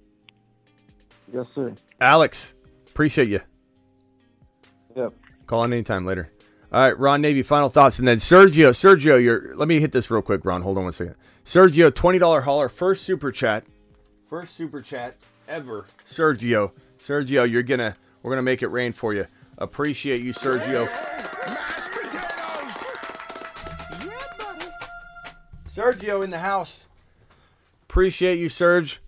Yes, 1.33 1.47
sir. 1.55 1.75
Alex, 2.01 2.55
appreciate 2.89 3.29
you. 3.29 3.41
Yep. 4.97 5.13
Call 5.47 5.65
in 5.65 5.73
anytime 5.73 6.05
later. 6.05 6.33
All 6.73 6.81
right, 6.81 6.97
Ron 6.99 7.21
Navy, 7.21 7.43
final 7.43 7.69
thoughts, 7.69 7.99
and 7.99 8.07
then 8.07 8.19
Sergio. 8.19 8.71
Sergio, 8.71 9.23
you're. 9.23 9.57
Let 9.57 9.67
me 9.67 9.81
hit 9.81 9.91
this 9.91 10.09
real 10.11 10.23
quick, 10.23 10.45
Ron. 10.45 10.63
Hold 10.63 10.79
on 10.79 10.85
one 10.85 10.93
second. 10.93 11.17
Sergio, 11.45 11.93
twenty 11.93 12.21
dollar 12.21 12.43
hauler, 12.43 12.69
first 12.69 13.03
super 13.03 13.33
chat, 13.33 13.65
first 14.29 14.55
super 14.55 14.81
chat 14.81 15.17
ever. 15.49 15.87
Sergio, 16.09 16.71
Sergio, 17.05 17.51
you're 17.51 17.65
gonna. 17.65 17.97
We're 18.23 18.31
gonna 18.31 18.43
make 18.43 18.63
it 18.63 18.69
rain 18.69 18.93
for 18.93 19.13
you. 19.13 19.27
Appreciate 19.59 20.23
you, 20.23 20.33
Sergio. 20.33 20.87
Mashed 21.47 21.91
potatoes. 21.91 22.85
Sergio 25.69 26.23
in 26.23 26.31
the 26.31 26.39
house. 26.39 26.85
Appreciate 27.89 28.39
you, 28.39 28.49
Serge. 28.49 29.01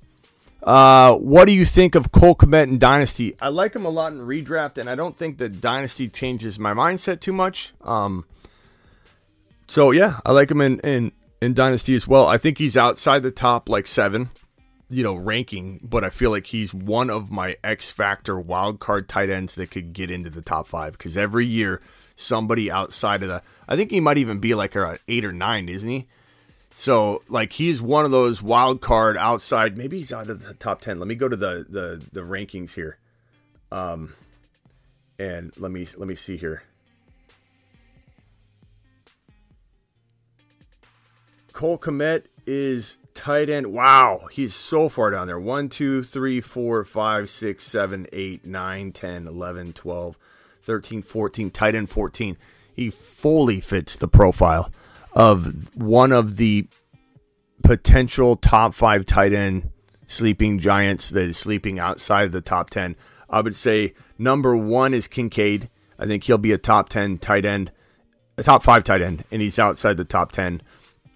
Uh, 0.63 1.17
what 1.17 1.47
do 1.47 1.53
you 1.53 1.65
think 1.65 1.95
of 1.95 2.13
Cole 2.13 2.37
Kmet 2.37 2.65
in 2.65 2.79
Dynasty? 2.79 3.37
I 3.41 3.49
like 3.49 3.75
him 3.75 3.85
a 3.85 3.91
lot 3.91 4.13
in 4.13 4.21
redraft, 4.21 4.79
and 4.79 4.89
I 4.89 4.95
don't 4.95 5.17
think 5.17 5.39
that 5.39 5.61
Dynasty 5.61 6.09
changes 6.09 6.59
my 6.59 6.73
mindset 6.73 7.21
too 7.21 7.33
much. 7.33 7.73
Um, 7.83 8.25
so 9.67 9.91
yeah, 9.91 10.21
I 10.25 10.33
like 10.33 10.51
him 10.51 10.61
in, 10.61 10.79
in 10.81 11.13
in 11.41 11.55
Dynasty 11.55 11.97
as 11.97 12.07
well. 12.07 12.27
I 12.29 12.39
think 12.39 12.59
he's 12.59 12.77
outside 12.77 13.25
the 13.25 13.33
top 13.33 13.69
like 13.69 13.89
seven, 13.89 14.31
you 14.89 15.03
know, 15.03 15.17
ranking, 15.17 15.81
but 15.83 16.05
I 16.05 16.11
feel 16.11 16.31
like 16.31 16.47
he's 16.47 16.73
one 16.73 17.11
of 17.11 17.33
my 17.33 17.57
X 17.65 17.91
factor 17.91 18.39
wild 18.39 18.79
card 18.79 19.09
tight 19.09 19.31
ends 19.31 19.57
that 19.57 19.73
could 19.73 19.93
get 19.93 20.11
into 20.11 20.31
the 20.31 20.43
top 20.43 20.69
five 20.69 20.93
because 20.93 21.17
every 21.17 21.47
year 21.47 21.83
somebody 22.15 22.71
outside 22.71 23.23
of 23.25 23.29
the, 23.29 23.43
I 23.69 23.75
think 23.75 23.91
he 23.91 23.99
might 23.99 24.19
even 24.19 24.39
be 24.39 24.55
like 24.55 24.77
a 24.77 24.99
eight 25.09 25.25
or 25.25 25.33
nine, 25.33 25.69
isn't 25.69 25.89
he? 25.89 26.07
So 26.75 27.23
like 27.29 27.53
he's 27.53 27.81
one 27.81 28.05
of 28.05 28.11
those 28.11 28.43
wild 28.43 28.81
card 28.81 29.17
outside. 29.17 29.77
Maybe 29.77 29.99
he's 29.99 30.13
out 30.13 30.29
of 30.29 30.45
the 30.45 30.55
top 30.55 30.81
ten. 30.81 30.99
Let 30.99 31.09
me 31.09 31.15
go 31.15 31.29
to 31.29 31.37
the 31.37 31.67
the 31.69 32.05
the 32.13 32.23
rankings 32.23 32.75
here. 32.75 32.99
Um, 33.71 34.15
and 35.19 35.53
let 35.57 35.71
me 35.71 35.87
let 35.97 36.09
me 36.09 36.15
see 36.15 36.37
here. 36.37 36.63
Cole 41.53 41.79
Kmet 41.79 42.25
is 42.47 42.97
tight 43.15 43.51
end. 43.51 43.69
Wow, 43.69 44.29
he's 44.33 44.55
so 44.55 44.89
far 44.89 45.11
down 45.11 45.27
there. 45.27 45.39
1, 45.39 45.69
2, 45.69 46.03
3, 46.03 46.41
4, 46.41 46.85
5, 46.85 47.31
6, 47.31 47.65
7, 47.65 48.07
8, 48.13 48.47
9, 48.47 48.93
10, 48.93 49.27
11, 49.29 49.73
12, 49.75 50.19
13, 50.63 51.03
14. 51.03 51.51
Tight 51.51 51.75
end 51.75 51.91
14. 51.91 52.37
He 52.75 52.91
fully 52.91 53.61
fits 53.61 53.97
the 53.97 54.09
profile 54.09 54.71
of 55.15 55.75
one 55.75 56.13
of 56.13 56.37
the 56.37 56.67
potential 57.63 58.37
top 58.37 58.75
five 58.75 59.07
tight 59.07 59.33
end 59.33 59.71
sleeping 60.07 60.59
giants 60.59 61.11
that 61.11 61.25
is 61.25 61.39
sleeping 61.39 61.79
outside 61.79 62.25
of 62.25 62.33
the 62.33 62.41
top 62.41 62.71
10. 62.71 62.97
I 63.31 63.41
would 63.41 63.57
say 63.57 63.95
number 64.19 64.57
one 64.57 64.93
is 64.93 65.09
Kincaid. 65.09 65.71
I 65.99 66.07
think 66.07 66.25
he'll 66.25 66.39
be 66.39 66.53
a 66.53 66.59
top 66.59 66.89
10 66.89 67.19
tight 67.19 67.47
end, 67.47 67.73
a 68.37 68.43
top 68.43 68.63
five 68.63 68.85
tight 68.85 69.01
end, 69.01 69.25
and 69.31 69.41
he's 69.41 69.59
outside 69.59 69.97
the 69.97 70.05
top 70.05 70.33
10. 70.33 70.61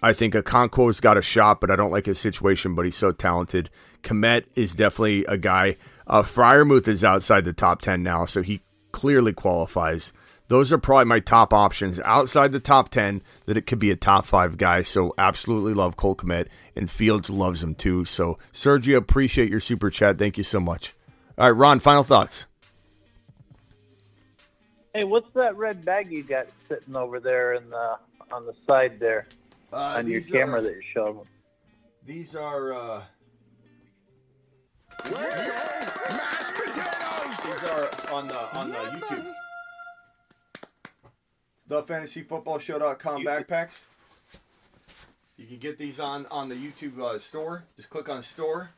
I 0.01 0.13
think 0.13 0.33
Okonkwo's 0.33 0.99
got 0.99 1.17
a 1.17 1.21
shot, 1.21 1.59
but 1.59 1.71
I 1.71 1.75
don't 1.75 1.91
like 1.91 2.05
his 2.05 2.19
situation, 2.19 2.75
but 2.75 2.85
he's 2.85 2.95
so 2.95 3.11
talented. 3.11 3.69
Kmet 4.03 4.45
is 4.55 4.73
definitely 4.73 5.25
a 5.25 5.37
guy. 5.37 5.77
Uh, 6.05 6.23
is 6.87 7.03
outside 7.03 7.45
the 7.45 7.53
top 7.53 7.81
10 7.81 8.03
now, 8.03 8.25
so 8.25 8.41
he 8.41 8.61
clearly 8.91 9.33
qualifies. 9.33 10.13
Those 10.49 10.71
are 10.71 10.77
probably 10.77 11.05
my 11.05 11.19
top 11.19 11.53
options 11.53 11.99
outside 12.01 12.51
the 12.53 12.59
top 12.59 12.89
10 12.89 13.21
that 13.45 13.57
it 13.57 13.65
could 13.65 13.79
be 13.79 13.91
a 13.91 13.95
top 13.97 14.25
five 14.25 14.57
guy. 14.57 14.81
So 14.81 15.13
absolutely 15.17 15.73
love 15.73 15.97
Cole 15.97 16.15
Kmet, 16.15 16.47
and 16.75 16.89
Fields 16.89 17.29
loves 17.29 17.61
him 17.63 17.75
too. 17.75 18.05
So 18.05 18.37
Sergio, 18.53 18.95
appreciate 18.97 19.49
your 19.49 19.59
super 19.59 19.89
chat. 19.89 20.17
Thank 20.17 20.37
you 20.37 20.43
so 20.45 20.59
much. 20.59 20.95
All 21.37 21.45
right, 21.45 21.57
Ron, 21.57 21.79
final 21.79 22.03
thoughts. 22.03 22.47
Hey, 24.93 25.03
what's 25.03 25.31
that 25.35 25.55
red 25.57 25.85
bag 25.85 26.11
you 26.11 26.23
got 26.23 26.47
sitting 26.69 26.95
over 26.95 27.19
there 27.19 27.53
in 27.53 27.69
the 27.69 27.97
on 28.31 28.45
the 28.45 28.53
side 28.65 28.99
there 28.99 29.27
on 29.71 30.07
your 30.07 30.21
camera 30.21 30.59
are- 30.59 30.63
that 30.63 30.71
you're 30.71 30.81
showing? 30.93 31.19
These 32.05 32.35
are 32.37 32.73
uh, 32.73 33.01
Mashed 35.11 36.55
potatoes. 36.55 37.37
these 37.43 37.69
are 37.69 37.89
on 38.13 38.27
the 38.29 38.57
on 38.57 38.69
the 38.69 38.75
YouTube. 38.77 39.33
TheFantasyFootballShow.com 41.69 43.25
backpacks. 43.25 43.81
You 45.37 45.45
can 45.45 45.57
get 45.57 45.77
these 45.77 45.99
on 45.99 46.25
on 46.31 46.49
the 46.49 46.55
YouTube 46.55 46.99
uh, 46.99 47.19
store. 47.19 47.63
Just 47.75 47.89
click 47.89 48.09
on 48.09 48.23
store. 48.23 48.71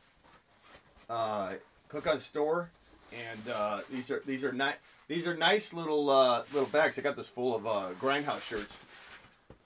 Uh, 1.08 1.54
click 1.88 2.06
on 2.06 2.20
store, 2.20 2.70
and 3.12 3.40
uh, 3.52 3.80
these 3.90 4.10
are 4.10 4.22
these 4.26 4.44
are 4.44 4.52
nice 4.52 4.76
these 5.08 5.26
are 5.26 5.34
nice 5.34 5.72
little 5.72 6.10
uh, 6.10 6.44
little 6.52 6.68
bags. 6.68 6.98
I 6.98 7.02
got 7.02 7.16
this 7.16 7.28
full 7.28 7.56
of 7.56 7.66
uh, 7.66 7.90
Grindhouse 8.00 8.42
shirts. 8.42 8.76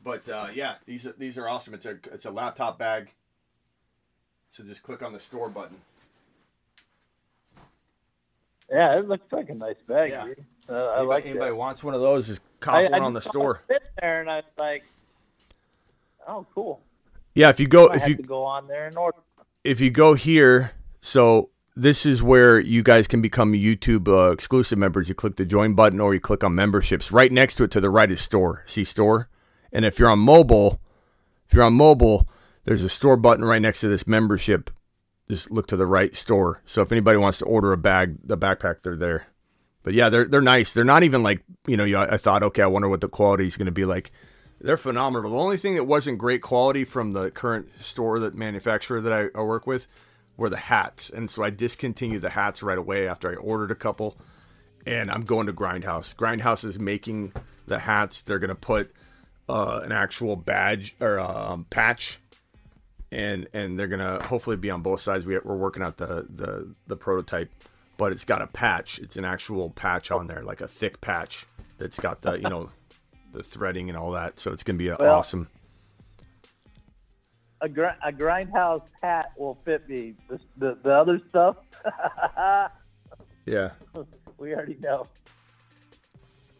But 0.04 0.28
uh, 0.28 0.48
yeah, 0.54 0.76
these 0.86 1.06
are 1.06 1.14
these 1.18 1.36
are 1.36 1.48
awesome. 1.48 1.74
It's 1.74 1.86
a 1.86 1.98
it's 2.12 2.26
a 2.26 2.30
laptop 2.30 2.78
bag. 2.78 3.10
So 4.50 4.62
just 4.62 4.82
click 4.82 5.02
on 5.02 5.12
the 5.12 5.18
store 5.18 5.48
button. 5.48 5.76
Yeah, 8.70 8.98
it 8.98 9.08
looks 9.08 9.32
like 9.32 9.50
a 9.50 9.54
nice 9.54 9.80
bag. 9.86 10.10
Yeah. 10.10 10.24
dude. 10.26 10.44
Uh, 10.68 10.72
I 10.72 10.78
Anybody, 10.98 11.06
like 11.08 11.26
anybody 11.26 11.50
that. 11.50 11.56
wants 11.56 11.84
one 11.84 11.94
of 11.94 12.00
those? 12.00 12.28
Just 12.28 12.40
cop 12.64 12.74
I, 12.74 12.82
one 12.84 12.94
I 12.94 13.04
on 13.04 13.12
the 13.12 13.20
store. 13.20 13.62
there, 14.00 14.20
and 14.20 14.30
I 14.30 14.36
was 14.36 14.44
like, 14.58 14.84
"Oh, 16.26 16.46
cool." 16.54 16.80
Yeah, 17.34 17.50
if 17.50 17.60
you 17.60 17.68
go 17.68 17.86
if 17.86 18.00
have 18.00 18.08
you 18.08 18.16
to 18.16 18.22
go 18.22 18.44
on 18.44 18.66
there 18.66 18.86
and 18.86 18.96
order. 18.96 19.18
if 19.62 19.80
you 19.80 19.90
go 19.90 20.14
here, 20.14 20.72
so 21.00 21.50
this 21.76 22.06
is 22.06 22.22
where 22.22 22.58
you 22.58 22.82
guys 22.82 23.06
can 23.06 23.20
become 23.20 23.52
YouTube 23.52 24.08
uh, 24.08 24.30
exclusive 24.30 24.78
members. 24.78 25.08
You 25.08 25.14
click 25.14 25.36
the 25.36 25.44
join 25.44 25.74
button 25.74 26.00
or 26.00 26.14
you 26.14 26.20
click 26.20 26.44
on 26.44 26.54
memberships. 26.54 27.12
Right 27.12 27.32
next 27.32 27.56
to 27.56 27.64
it 27.64 27.70
to 27.72 27.80
the 27.80 27.90
right 27.90 28.10
is 28.10 28.20
store. 28.20 28.62
See 28.66 28.84
store? 28.84 29.28
And 29.72 29.84
if 29.84 29.98
you're 29.98 30.10
on 30.10 30.20
mobile, 30.20 30.80
if 31.48 31.54
you're 31.54 31.64
on 31.64 31.74
mobile, 31.74 32.28
there's 32.64 32.84
a 32.84 32.88
store 32.88 33.16
button 33.16 33.44
right 33.44 33.60
next 33.60 33.80
to 33.80 33.88
this 33.88 34.06
membership 34.06 34.70
just 35.28 35.50
look 35.50 35.66
to 35.68 35.76
the 35.76 35.86
right 35.86 36.14
store. 36.14 36.62
So 36.64 36.82
if 36.82 36.92
anybody 36.92 37.18
wants 37.18 37.38
to 37.38 37.44
order 37.44 37.72
a 37.72 37.76
bag, 37.76 38.16
the 38.22 38.36
backpack, 38.36 38.82
they're 38.82 38.96
there. 38.96 39.26
But 39.84 39.94
yeah, 39.94 40.08
they're 40.08 40.24
they're 40.24 40.40
nice. 40.40 40.72
They're 40.72 40.84
not 40.84 41.04
even 41.04 41.22
like 41.22 41.44
you 41.68 41.76
know. 41.76 41.84
I 42.00 42.16
thought, 42.16 42.42
okay, 42.42 42.62
I 42.62 42.66
wonder 42.66 42.88
what 42.88 43.00
the 43.00 43.08
quality 43.08 43.46
is 43.46 43.56
going 43.56 43.66
to 43.66 43.72
be 43.72 43.84
like. 43.84 44.10
They're 44.60 44.76
phenomenal. 44.76 45.30
The 45.30 45.36
only 45.36 45.58
thing 45.58 45.76
that 45.76 45.84
wasn't 45.84 46.18
great 46.18 46.42
quality 46.42 46.84
from 46.84 47.12
the 47.12 47.30
current 47.30 47.68
store 47.68 48.18
that 48.20 48.34
manufacturer 48.34 49.00
that 49.00 49.12
I, 49.12 49.38
I 49.38 49.42
work 49.42 49.66
with 49.66 49.86
were 50.36 50.48
the 50.48 50.56
hats, 50.56 51.10
and 51.10 51.30
so 51.30 51.44
I 51.44 51.50
discontinued 51.50 52.22
the 52.22 52.30
hats 52.30 52.62
right 52.62 52.78
away 52.78 53.06
after 53.06 53.30
I 53.30 53.36
ordered 53.36 53.70
a 53.70 53.76
couple. 53.76 54.16
And 54.86 55.10
I'm 55.10 55.22
going 55.22 55.46
to 55.46 55.52
Grindhouse. 55.54 56.14
Grindhouse 56.14 56.62
is 56.64 56.78
making 56.78 57.32
the 57.66 57.78
hats. 57.78 58.20
They're 58.20 58.38
going 58.38 58.50
to 58.50 58.54
put 58.54 58.92
uh, 59.48 59.80
an 59.82 59.92
actual 59.92 60.36
badge 60.36 60.94
or 61.00 61.18
um, 61.18 61.66
patch 61.70 62.18
and 63.14 63.48
and 63.54 63.78
they're 63.78 63.88
gonna 63.88 64.22
hopefully 64.24 64.56
be 64.56 64.70
on 64.70 64.82
both 64.82 65.00
sides. 65.00 65.24
We, 65.24 65.38
we're 65.38 65.56
working 65.56 65.82
out 65.82 65.96
the, 65.96 66.26
the 66.28 66.74
the 66.86 66.96
prototype, 66.96 67.50
but 67.96 68.12
it's 68.12 68.24
got 68.24 68.42
a 68.42 68.46
patch. 68.46 68.98
It's 68.98 69.16
an 69.16 69.24
actual 69.24 69.70
patch 69.70 70.10
on 70.10 70.26
there, 70.26 70.42
like 70.42 70.60
a 70.60 70.68
thick 70.68 71.00
patch 71.00 71.46
that's 71.78 71.98
got 71.98 72.22
the 72.22 72.34
you 72.34 72.48
know 72.48 72.70
the 73.32 73.42
threading 73.42 73.88
and 73.88 73.96
all 73.98 74.12
that. 74.12 74.38
So 74.38 74.52
it's 74.52 74.62
gonna 74.62 74.78
be 74.78 74.88
Well- 74.90 75.02
awesome. 75.02 75.48
A, 77.60 77.68
gr- 77.68 77.84
a 78.04 78.12
grindhouse 78.12 78.82
hat 79.00 79.32
will 79.38 79.58
fit 79.64 79.88
me. 79.88 80.14
The, 80.28 80.38
the, 80.58 80.78
the 80.82 80.90
other 80.92 81.18
stuff, 81.30 81.56
Yeah, 83.46 83.70
we 84.36 84.52
already 84.54 84.76
know. 84.80 85.06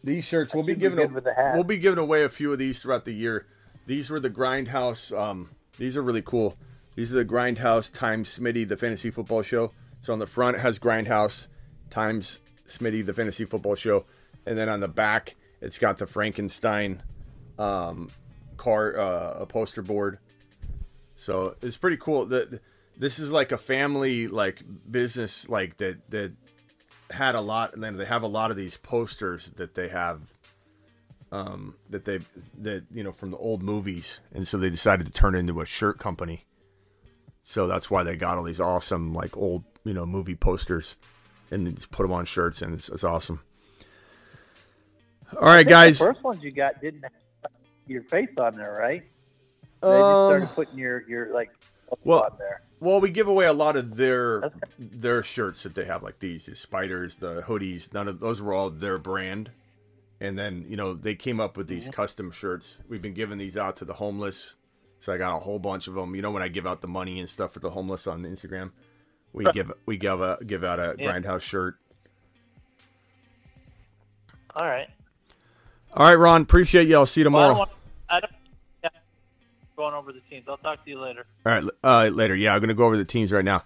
these 0.03 0.23
shirts 0.23 0.53
we'll 0.55 0.63
be 0.63 0.71
should 0.71 0.79
be 0.79 0.89
giving 0.89 1.15
a- 1.17 1.21
the 1.21 1.33
hat. 1.33 1.53
we'll 1.53 1.63
be 1.63 1.77
giving 1.77 1.99
away 1.99 2.23
a 2.23 2.29
few 2.29 2.51
of 2.51 2.57
these 2.57 2.81
throughout 2.81 3.05
the 3.05 3.11
year. 3.11 3.45
These 3.85 4.09
were 4.09 4.19
the 4.19 4.31
Grindhouse. 4.31 5.15
Um, 5.15 5.49
these 5.77 5.95
are 5.95 6.01
really 6.01 6.23
cool. 6.23 6.57
These 6.95 7.11
are 7.11 7.15
the 7.15 7.25
Grindhouse 7.25 7.93
times 7.93 8.39
Smitty, 8.39 8.67
the 8.67 8.77
fantasy 8.77 9.11
football 9.11 9.43
show. 9.43 9.71
So 10.05 10.13
on 10.13 10.19
the 10.19 10.27
front 10.27 10.59
has 10.59 10.77
Grindhouse 10.77 11.47
times 11.89 12.39
Smitty, 12.69 13.03
the 13.03 13.11
fantasy 13.11 13.43
football 13.43 13.73
show, 13.73 14.05
and 14.45 14.55
then 14.55 14.69
on 14.69 14.79
the 14.79 14.87
back 14.87 15.35
it's 15.61 15.79
got 15.79 15.97
the 15.97 16.05
Frankenstein 16.05 17.01
um, 17.57 18.11
car 18.55 18.99
uh, 18.99 19.37
a 19.39 19.45
poster 19.47 19.81
board. 19.81 20.19
So 21.15 21.55
it's 21.63 21.75
pretty 21.75 21.97
cool. 21.97 22.27
That 22.27 22.61
this 22.95 23.17
is 23.17 23.31
like 23.31 23.51
a 23.51 23.57
family 23.57 24.27
like 24.27 24.61
business 24.91 25.49
like 25.49 25.77
that 25.77 26.07
that 26.11 26.33
had 27.09 27.33
a 27.33 27.41
lot, 27.41 27.73
and 27.73 27.83
then 27.83 27.97
they 27.97 28.05
have 28.05 28.21
a 28.21 28.27
lot 28.27 28.51
of 28.51 28.57
these 28.57 28.77
posters 28.77 29.49
that 29.55 29.73
they 29.73 29.87
have 29.87 30.21
um, 31.31 31.73
that 31.89 32.05
they 32.05 32.19
that 32.59 32.83
you 32.93 33.03
know 33.03 33.11
from 33.11 33.31
the 33.31 33.37
old 33.37 33.63
movies, 33.63 34.19
and 34.35 34.47
so 34.47 34.59
they 34.59 34.69
decided 34.69 35.07
to 35.07 35.11
turn 35.11 35.33
into 35.33 35.61
a 35.61 35.65
shirt 35.65 35.97
company. 35.97 36.45
So 37.41 37.65
that's 37.65 37.89
why 37.89 38.03
they 38.03 38.15
got 38.15 38.37
all 38.37 38.43
these 38.43 38.59
awesome 38.59 39.11
like 39.11 39.35
old 39.35 39.63
you 39.85 39.93
know 39.93 40.05
movie 40.05 40.35
posters, 40.35 40.95
and 41.51 41.65
they 41.67 41.71
just 41.71 41.91
put 41.91 42.03
them 42.03 42.11
on 42.11 42.25
shirts, 42.25 42.61
and 42.61 42.73
it's, 42.73 42.89
it's 42.89 43.03
awesome. 43.05 43.39
All 45.39 45.47
right, 45.47 45.67
guys. 45.67 45.99
The 45.99 46.05
first 46.05 46.23
ones 46.23 46.43
you 46.43 46.51
got 46.51 46.81
didn't 46.81 47.01
have 47.03 47.11
your 47.87 48.03
face 48.03 48.29
on 48.37 48.55
there, 48.55 48.73
right? 48.73 49.03
They 49.81 49.87
Um, 49.87 50.01
just 50.41 50.53
started 50.53 50.55
putting 50.55 50.79
your 50.79 51.07
your 51.09 51.33
like 51.33 51.51
Well, 52.03 52.23
on 52.23 52.37
there. 52.37 52.61
well, 52.79 52.99
we 53.01 53.09
give 53.09 53.27
away 53.27 53.45
a 53.45 53.53
lot 53.53 53.75
of 53.75 53.95
their 53.95 54.51
their 54.77 55.23
shirts 55.23 55.63
that 55.63 55.75
they 55.75 55.85
have, 55.85 56.03
like 56.03 56.19
these, 56.19 56.45
the 56.45 56.55
spiders, 56.55 57.17
the 57.17 57.41
hoodies. 57.43 57.93
None 57.93 58.07
of 58.07 58.19
those 58.19 58.41
were 58.41 58.53
all 58.53 58.69
their 58.69 58.97
brand. 58.97 59.51
And 60.21 60.39
then 60.39 60.65
you 60.67 60.77
know 60.77 60.93
they 60.93 61.15
came 61.15 61.39
up 61.41 61.57
with 61.57 61.67
these 61.67 61.89
custom 61.89 62.31
shirts. 62.31 62.79
We've 62.87 63.01
been 63.01 63.13
giving 63.13 63.37
these 63.37 63.57
out 63.57 63.75
to 63.77 63.85
the 63.85 63.93
homeless, 63.93 64.55
so 64.99 65.11
I 65.11 65.17
got 65.17 65.35
a 65.35 65.39
whole 65.39 65.59
bunch 65.59 65.87
of 65.87 65.93
them. 65.95 66.15
You 66.15 66.21
know 66.21 66.31
when 66.31 66.41
I 66.43 66.47
give 66.47 66.65
out 66.65 66.81
the 66.81 66.87
money 66.87 67.19
and 67.19 67.27
stuff 67.27 67.51
for 67.51 67.59
the 67.59 67.69
homeless 67.71 68.07
on 68.07 68.23
Instagram, 68.23 68.71
we 69.35 69.51
give 69.51 69.71
we 69.85 69.97
give 69.97 70.21
a 70.21 70.37
give 70.45 70.63
out 70.63 70.79
a 70.79 70.95
Yeah. 70.97 71.11
grindhouse 71.11 71.41
shirt. 71.41 71.75
All 74.55 74.65
right. 74.65 74.87
All 75.93 76.05
right, 76.05 76.15
Ron, 76.15 76.41
appreciate 76.41 76.87
you. 76.87 76.95
I'll 76.95 77.05
see 77.05 77.21
you 77.21 77.29
Well, 77.31 77.43
I 77.43 77.47
tomorrow. 77.53 77.65
don't 77.65 77.69
I 78.09 78.19
don't, 78.19 78.31
yeah, 78.83 78.89
going 79.75 79.93
over 79.93 80.11
the 80.13 80.19
teams. 80.29 80.45
I'll 80.47 80.57
talk 80.57 80.83
to 80.85 80.89
you 80.89 80.99
later. 80.99 81.25
All 81.45 81.51
right, 81.51 81.63
uh, 81.83 82.09
later. 82.13 82.35
Yeah, 82.35 82.53
I'm 82.53 82.59
going 82.59 82.69
to 82.69 82.75
go 82.75 82.85
over 82.85 82.97
the 82.97 83.05
teams 83.05 83.31
right 83.31 83.43
now. 83.45 83.63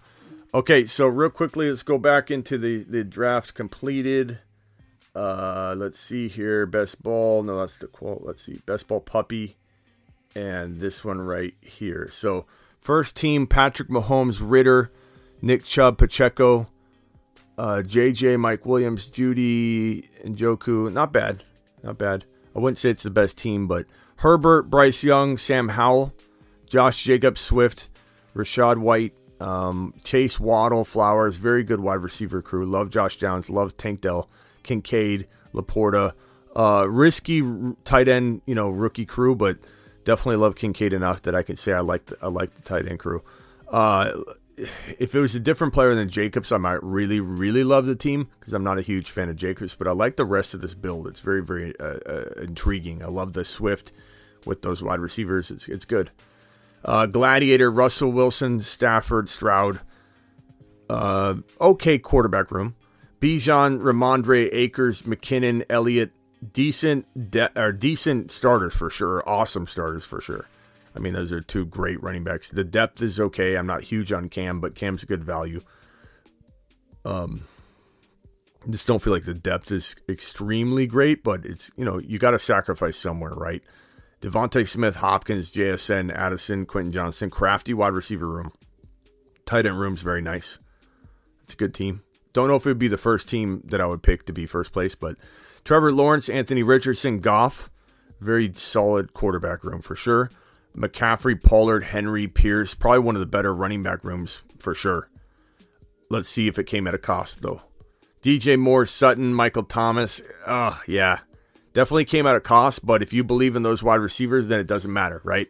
Okay, 0.53 0.85
so 0.85 1.07
real 1.07 1.30
quickly, 1.30 1.69
let's 1.69 1.83
go 1.83 1.98
back 1.98 2.31
into 2.31 2.57
the, 2.57 2.77
the 2.83 3.03
draft 3.03 3.53
completed. 3.53 4.39
Uh, 5.14 5.75
let's 5.77 5.99
see 5.99 6.27
here. 6.27 6.65
Best 6.65 7.03
ball. 7.03 7.43
No, 7.43 7.59
that's 7.59 7.77
the 7.77 7.88
quote. 7.88 8.22
Let's 8.23 8.43
see. 8.43 8.61
Best 8.65 8.88
ball 8.88 9.01
puppy. 9.01 9.57
And 10.35 10.80
this 10.80 11.03
one 11.03 11.19
right 11.19 11.53
here. 11.61 12.09
So, 12.11 12.45
first 12.80 13.15
team 13.17 13.45
Patrick 13.48 13.89
Mahomes, 13.89 14.39
Ridder, 14.41 14.91
Nick 15.41 15.63
Chubb, 15.63 15.97
Pacheco, 15.97 16.67
uh, 17.57 17.81
JJ, 17.85 18.39
Mike 18.39 18.65
Williams, 18.65 19.09
Jeudy, 19.09 20.07
and 20.23 20.37
Njoku. 20.37 20.91
Not 20.91 21.11
bad. 21.11 21.43
Not 21.83 21.97
bad. 21.97 22.25
I 22.55 22.59
wouldn't 22.59 22.77
say 22.77 22.89
it's 22.89 23.03
the 23.03 23.09
best 23.09 23.37
team, 23.37 23.67
but 23.67 23.85
Herbert, 24.17 24.63
Bryce 24.63 25.03
Young, 25.03 25.37
Sam 25.37 25.69
Howell, 25.69 26.13
Josh 26.65 27.03
Jacobs, 27.03 27.41
Swift, 27.41 27.89
Rachaad 28.35 28.77
White, 28.77 29.13
um, 29.39 29.93
Chase 30.03 30.39
Waddle, 30.39 30.85
Flowers. 30.85 31.35
Very 31.35 31.63
good 31.63 31.79
wide 31.79 32.01
receiver 32.01 32.41
crew. 32.41 32.65
Love 32.65 32.89
Josh 32.89 33.17
Downs. 33.17 33.49
Love 33.49 33.77
Tank 33.77 34.01
Dell, 34.01 34.29
Kincaid, 34.63 35.27
Laporta. 35.53 36.13
Uh, 36.55 36.85
risky 36.89 37.43
tight 37.83 38.07
end, 38.07 38.41
you 38.45 38.55
know, 38.55 38.69
rookie 38.69 39.05
crew, 39.05 39.35
but 39.35 39.57
definitely 40.03 40.37
love 40.37 40.55
Kincaid 40.55 40.93
enough 40.93 41.21
that 41.21 41.35
I 41.35 41.43
can 41.43 41.55
say 41.55 41.73
I 41.73 41.81
like 41.81 42.07
the, 42.07 42.17
I 42.21 42.27
like 42.27 42.53
the 42.55 42.61
tight 42.61 42.87
end 42.87 42.99
crew. 42.99 43.23
Uh, 43.67 44.11
if 44.99 45.15
it 45.15 45.19
was 45.19 45.35
a 45.35 45.39
different 45.39 45.73
player 45.73 45.95
than 45.95 46.09
Jacobs, 46.09 46.51
I 46.51 46.57
might 46.57 46.83
really, 46.83 47.19
really 47.19 47.63
love 47.63 47.85
the 47.85 47.95
team 47.95 48.29
because 48.39 48.53
I'm 48.53 48.63
not 48.63 48.77
a 48.77 48.83
huge 48.83 49.11
fan 49.11 49.29
of 49.29 49.35
Jacobs, 49.35 49.75
but 49.75 49.88
I 49.88 49.91
like 49.91 50.17
the 50.17 50.25
rest 50.25 50.53
of 50.53 50.61
this 50.61 50.73
build. 50.73 51.07
It's 51.07 51.19
very, 51.19 51.43
very 51.43 51.73
uh, 51.79 51.99
uh, 52.05 52.25
intriguing. 52.41 53.01
I 53.03 53.07
love 53.07 53.33
the 53.33 53.45
Swift 53.45 53.91
with 54.45 54.61
those 54.61 54.83
wide 54.83 54.99
receivers. 54.99 55.51
It's 55.51 55.67
it's 55.67 55.85
good. 55.85 56.11
Uh, 56.83 57.05
Gladiator, 57.05 57.69
Russell 57.69 58.11
Wilson, 58.11 58.59
Stafford, 58.59 59.29
Stroud. 59.29 59.81
Uh, 60.89 61.35
okay 61.61 61.99
quarterback 61.99 62.51
room. 62.51 62.75
Bijan, 63.19 63.81
Rhamondre, 63.81 64.49
Akers, 64.51 65.03
McKinnon, 65.03 65.65
Elliott. 65.69 66.11
Decent, 66.53 67.31
de- 67.31 67.51
or 67.61 67.73
decent 67.73 68.31
starters 68.31 68.73
for 68.73 68.89
sure. 68.89 69.21
Awesome 69.27 69.67
starters 69.67 70.05
for 70.05 70.21
sure. 70.21 70.47
I 70.95 70.99
mean, 70.99 71.13
those 71.13 71.31
are 71.31 71.41
two 71.41 71.65
great 71.65 72.01
running 72.01 72.23
backs. 72.23 72.49
The 72.49 72.63
depth 72.63 73.01
is 73.01 73.19
okay. 73.19 73.55
I'm 73.55 73.67
not 73.67 73.83
huge 73.83 74.11
on 74.11 74.29
Cam, 74.29 74.59
but 74.59 74.75
Cam's 74.75 75.03
a 75.03 75.05
good 75.05 75.23
value. 75.23 75.61
Um, 77.05 77.45
just 78.69 78.87
don't 78.87 79.01
feel 79.01 79.13
like 79.13 79.25
the 79.25 79.33
depth 79.33 79.71
is 79.71 79.95
extremely 80.07 80.87
great, 80.87 81.23
but 81.23 81.45
it's 81.45 81.71
you 81.77 81.85
know 81.85 81.99
you 81.99 82.19
got 82.19 82.31
to 82.31 82.39
sacrifice 82.39 82.97
somewhere, 82.97 83.33
right? 83.33 83.63
DeVonta 84.21 84.67
Smith, 84.67 84.97
Hopkins, 84.97 85.49
JSN, 85.49 86.13
Addison, 86.13 86.65
Quentin 86.65 86.91
Johnston, 86.91 87.29
crafty 87.29 87.73
wide 87.73 87.93
receiver 87.93 88.27
room. 88.27 88.51
Tight 89.45 89.65
end 89.65 89.79
room's 89.79 90.01
very 90.01 90.21
nice. 90.21 90.59
It's 91.43 91.53
a 91.53 91.57
good 91.57 91.73
team. 91.73 92.03
Don't 92.33 92.47
know 92.47 92.55
if 92.55 92.65
it 92.65 92.69
would 92.69 92.79
be 92.79 92.89
the 92.89 92.97
first 92.97 93.29
team 93.29 93.63
that 93.65 93.81
I 93.81 93.87
would 93.87 94.03
pick 94.03 94.25
to 94.25 94.33
be 94.33 94.45
first 94.45 94.71
place, 94.71 94.93
but 94.93 95.15
Trevor 95.63 95.91
Lawrence, 95.91 96.29
Anthony 96.29 96.63
Richardson, 96.63 97.19
Goff, 97.19 97.71
very 98.19 98.51
solid 98.53 99.13
quarterback 99.13 99.63
room 99.63 99.81
for 99.81 99.95
sure. 99.95 100.29
McCaffrey, 100.75 101.41
Pollard, 101.41 101.83
Henry, 101.83 102.27
Pierce, 102.27 102.73
probably 102.73 102.99
one 102.99 103.15
of 103.15 103.19
the 103.19 103.25
better 103.25 103.53
running 103.53 103.83
back 103.83 104.03
rooms 104.03 104.43
for 104.59 104.73
sure. 104.73 105.09
Let's 106.09 106.30
see 106.30 106.48
if 106.48 106.57
it 106.57 106.65
came 106.65 106.88
at 106.88 106.95
a 106.95 106.99
cost 106.99 107.41
though. 107.41 107.61
DJ 108.22 108.59
Moore, 108.59 108.85
Sutton, 108.85 109.33
Michael 109.33 109.64
Thomas. 109.64 110.22
Oh, 110.45 110.81
yeah. 110.88 111.19
Definitely 111.73 112.06
came 112.06 112.27
at 112.27 112.35
a 112.35 112.41
cost, 112.41 112.85
but 112.85 113.01
if 113.01 113.14
you 113.14 113.23
believe 113.23 113.56
in 113.56 113.64
those 113.64 113.83
wide 113.83 114.01
receivers, 114.01 114.48
then 114.48 114.59
it 114.59 114.67
doesn't 114.67 114.91
matter, 114.91 115.22
right? 115.23 115.48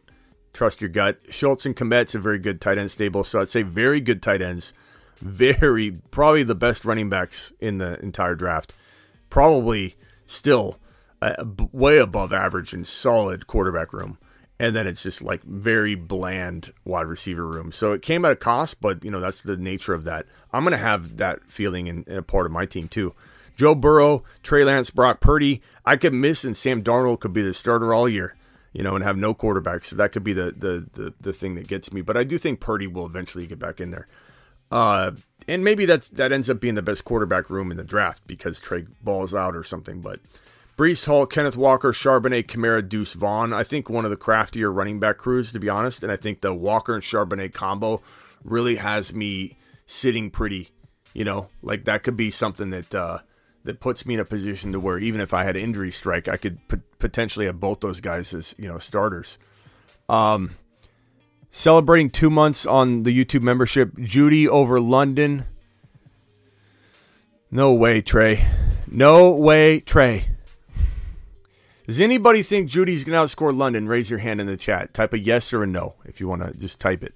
Trust 0.54 0.82
your 0.82 0.90
gut. 0.90 1.20
Schultz 1.30 1.66
and 1.66 1.76
Kmet's 1.76 2.16
a 2.16 2.20
very 2.20 2.40
good 2.40 2.62
tight 2.62 2.78
end 2.78 2.92
stable, 2.92 3.24
so 3.24 3.40
I'd 3.40 3.50
say 3.50 3.62
very 3.62 4.00
good 4.02 4.22
tight 4.22 4.42
ends. 4.42 4.74
Very, 5.18 5.92
probably 6.12 6.44
the 6.44 6.56
best 6.56 6.86
running 6.86 7.10
backs 7.10 7.52
in 7.60 7.78
the 7.78 8.00
entire 8.02 8.36
draft. 8.36 8.74
Probably 9.30 9.96
still 10.26 10.80
uh, 11.22 11.46
way 11.72 11.98
above 11.98 12.34
average 12.34 12.74
and 12.74 12.86
solid 12.86 13.48
quarterback 13.48 13.94
room. 13.94 14.18
And 14.60 14.76
then 14.76 14.88
it's 14.88 15.02
just 15.02 15.22
like 15.22 15.42
very 15.44 15.96
bland 15.96 16.74
wide 16.84 17.08
receiver 17.08 17.48
room. 17.48 17.72
So 17.72 17.94
it 17.94 18.02
came 18.02 18.26
at 18.26 18.34
a 18.34 18.36
cost, 18.36 18.82
but 18.82 19.04
you 19.06 19.12
know 19.12 19.22
that's 19.22 19.42
the 19.42 19.56
nature 19.56 19.94
of 19.94 20.04
that. 20.04 20.26
I'm 20.52 20.64
gonna 20.64 20.78
have 20.78 21.18
that 21.18 21.50
feeling 21.50 21.88
in, 21.88 22.04
in 22.04 22.18
a 22.18 22.22
part 22.22 22.46
of 22.46 22.52
my 22.52 22.66
team 22.66 22.88
too. 22.88 23.16
Joe 23.56 23.76
Burrow, 23.76 24.24
Trey 24.44 24.64
Lance, 24.64 24.90
Brock 24.90 25.20
Purdy. 25.20 25.62
I 25.86 25.98
could 25.98 26.14
miss, 26.14 26.44
and 26.44 26.56
Sam 26.56 26.82
Darnold 26.82 27.20
could 27.20 27.34
be 27.34 27.42
the 27.42 27.54
starter 27.54 27.94
all 27.94 28.08
year, 28.08 28.36
you 28.72 28.84
know, 28.84 28.96
and 28.96 29.04
have 29.04 29.18
no 29.18 29.34
quarterback. 29.34 29.84
So 29.86 29.96
that 29.98 30.12
could 30.12 30.24
be 30.24 30.34
the 30.34 30.54
the 30.58 30.88
the, 30.94 31.14
the 31.20 31.34
thing 31.34 31.56
that 31.56 31.68
gets 31.68 31.92
me. 31.94 32.02
But 32.02 32.18
I 32.18 32.24
do 32.24 32.38
think 32.38 32.60
Purdy 32.60 32.88
will 32.88 33.06
eventually 33.06 33.48
get 33.48 33.60
back 33.60 33.80
in 33.80 33.92
there. 33.92 34.08
Uh, 34.72 35.12
and 35.48 35.64
maybe 35.64 35.86
that's 35.86 36.10
that 36.10 36.32
ends 36.32 36.50
up 36.50 36.60
being 36.60 36.76
the 36.76 36.82
best 36.82 37.06
quarterback 37.06 37.50
room 37.50 37.72
in 37.72 37.78
the 37.78 37.84
draft 37.84 38.26
because 38.28 38.60
Trey 38.60 38.86
balls 39.02 39.34
out 39.34 39.56
or 39.56 39.64
something. 39.64 40.02
But 40.02 40.20
Breece 40.80 41.08
Hall, 41.08 41.26
Kenneth 41.26 41.58
Walker, 41.58 41.92
Charbonnet, 41.92 42.46
Kamara, 42.46 42.88
Deuce 42.88 43.12
Vaughn. 43.12 43.52
I 43.52 43.64
think 43.64 43.90
one 43.90 44.06
of 44.06 44.12
the 44.12 44.16
craftier 44.16 44.72
running 44.72 44.98
back 44.98 45.18
crews, 45.18 45.52
to 45.52 45.60
be 45.60 45.68
honest. 45.68 46.04
And 46.04 46.10
I 46.10 46.16
think 46.16 46.40
the 46.40 46.54
Walker 46.54 46.94
and 46.94 47.04
Charbonnet 47.04 47.54
combo 47.54 48.02
really 48.46 48.78
has 48.78 49.14
me 49.14 49.58
sitting 49.86 50.32
pretty. 50.32 50.70
You 51.14 51.26
know, 51.26 51.50
like 51.62 51.84
that 51.84 52.04
could 52.04 52.16
be 52.16 52.32
something 52.32 52.70
that 52.70 52.96
uh, 52.96 53.20
that 53.66 53.82
puts 53.82 54.06
me 54.06 54.14
in 54.14 54.22
a 54.22 54.26
position 54.26 54.72
to 54.72 54.80
where 54.80 54.98
even 54.98 55.20
if 55.20 55.34
I 55.34 55.44
had 55.44 55.58
injury 55.58 55.92
strike, 55.92 56.30
I 56.30 56.38
could 56.38 56.66
p- 56.70 56.78
potentially 56.98 57.48
have 57.48 57.60
both 57.60 57.82
those 57.82 58.00
guys 58.00 58.34
as 58.34 58.56
you 58.58 58.70
know 58.70 58.80
starters. 58.80 59.38
Um, 60.08 60.52
celebrating 61.52 62.10
two 62.10 62.30
months 62.30 62.66
on 62.66 63.04
the 63.04 63.12
YouTube 63.14 63.42
membership. 63.42 63.98
Jeudy 63.98 64.48
over 64.48 64.80
London. 64.80 65.44
No 67.52 67.74
way, 67.74 68.00
Trey. 68.00 68.46
No 68.88 69.32
way, 69.32 69.82
Trey. 69.82 70.39
Does 71.90 72.00
anybody 72.00 72.44
think 72.44 72.70
Jeudy's 72.70 73.04
going 73.04 73.20
to 73.20 73.36
outscore 73.36 73.52
London? 73.52 73.88
Raise 73.88 74.12
your 74.12 74.20
hand 74.20 74.40
in 74.40 74.46
the 74.46 74.58
chat. 74.58 74.94
Type 74.94 75.12
a 75.12 75.18
yes 75.18 75.52
or 75.52 75.64
a 75.64 75.66
no 75.66 75.96
if 76.06 76.20
you 76.20 76.28
want 76.28 76.44
to 76.44 76.54
just 76.54 76.80
type 76.80 77.02
it. 77.02 77.16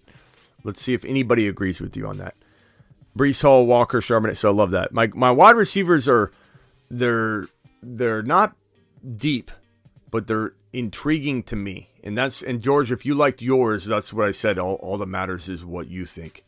Let's 0.63 0.81
see 0.81 0.95
if 0.95 1.05
anybody 1.05 1.47
agrees 1.47 1.79
with 1.79 1.95
you 1.95 2.07
on 2.07 2.17
that. 2.17 2.33
Breece 3.15 3.43
Hall, 3.43 3.67
Walker, 3.67 4.01
Charbonnet. 4.01 4.35
So 4.35 4.49
I 4.49 4.51
love 4.51 4.71
that. 4.71 4.91
My 4.91 5.11
my 5.13 5.29
wide 5.29 5.57
receivers 5.57 6.09
are 6.09 6.31
they're 6.89 7.49
they're 7.83 8.23
not 8.23 8.55
deep, 9.15 9.51
but 10.09 10.25
they're 10.25 10.53
intriguing 10.73 11.43
to 11.43 11.55
me. 11.55 11.91
And 12.03 12.17
that's 12.17 12.41
and 12.41 12.59
George, 12.59 12.91
if 12.91 13.05
you 13.05 13.13
liked 13.13 13.43
yours, 13.43 13.85
that's 13.85 14.11
what 14.11 14.27
I 14.27 14.31
said. 14.31 14.57
All 14.57 14.79
all 14.81 14.97
that 14.97 15.05
matters 15.05 15.49
is 15.49 15.63
what 15.63 15.87
you 15.87 16.07
think. 16.07 16.43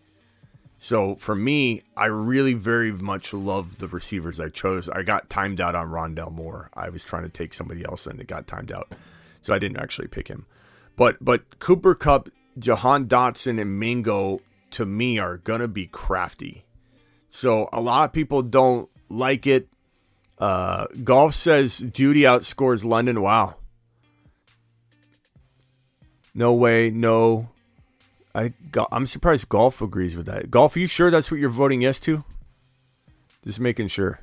So 0.85 1.15
for 1.15 1.35
me, 1.35 1.81
I 1.97 2.05
really 2.05 2.53
very 2.53 2.91
much 2.91 3.33
love 3.33 3.77
the 3.77 3.87
receivers 3.87 4.39
I 4.39 4.49
chose. 4.49 4.87
I 4.87 5.01
got 5.01 5.31
timed 5.31 5.59
out 5.59 5.73
on 5.73 5.89
Rondale 5.89 6.31
Moore. 6.31 6.69
I 6.75 6.89
was 6.89 7.03
trying 7.03 7.23
to 7.23 7.29
take 7.29 7.55
somebody 7.55 7.83
else 7.83 8.05
and 8.05 8.21
it 8.21 8.27
got 8.27 8.45
timed 8.45 8.71
out. 8.71 8.91
So 9.41 9.51
I 9.51 9.57
didn't 9.57 9.79
actually 9.79 10.09
pick 10.09 10.27
him. 10.27 10.45
But 10.95 11.17
but 11.19 11.57
Cooper 11.57 11.95
Kupp, 11.95 12.29
Jahan 12.59 13.07
Dotson, 13.07 13.59
and 13.59 13.79
Mingo 13.79 14.41
to 14.69 14.85
me 14.85 15.17
are 15.17 15.37
gonna 15.37 15.67
be 15.67 15.87
crafty. 15.87 16.65
So 17.29 17.67
a 17.73 17.81
lot 17.81 18.03
of 18.03 18.13
people 18.13 18.43
don't 18.43 18.87
like 19.09 19.47
it. 19.47 19.67
Uh, 20.37 20.85
Golf 21.03 21.33
says 21.33 21.79
Jeudy 21.79 22.25
outscores 22.25 22.85
London. 22.85 23.23
Wow. 23.23 23.55
No 26.35 26.53
way, 26.53 26.91
no. 26.91 27.49
I 28.35 28.53
I'm 28.91 29.07
surprised 29.07 29.47
Golf 29.49 29.81
agrees 29.81 30.15
with 30.15 30.25
that. 30.25 30.51
Golf, 30.51 30.75
are 30.75 30.79
you 30.79 30.87
sure 30.87 31.09
that's 31.09 31.31
what 31.31 31.39
you're 31.39 31.49
voting 31.49 31.81
yes 31.81 31.99
to? 32.01 32.23
Just 33.45 33.59
making 33.59 33.87
sure. 33.87 34.19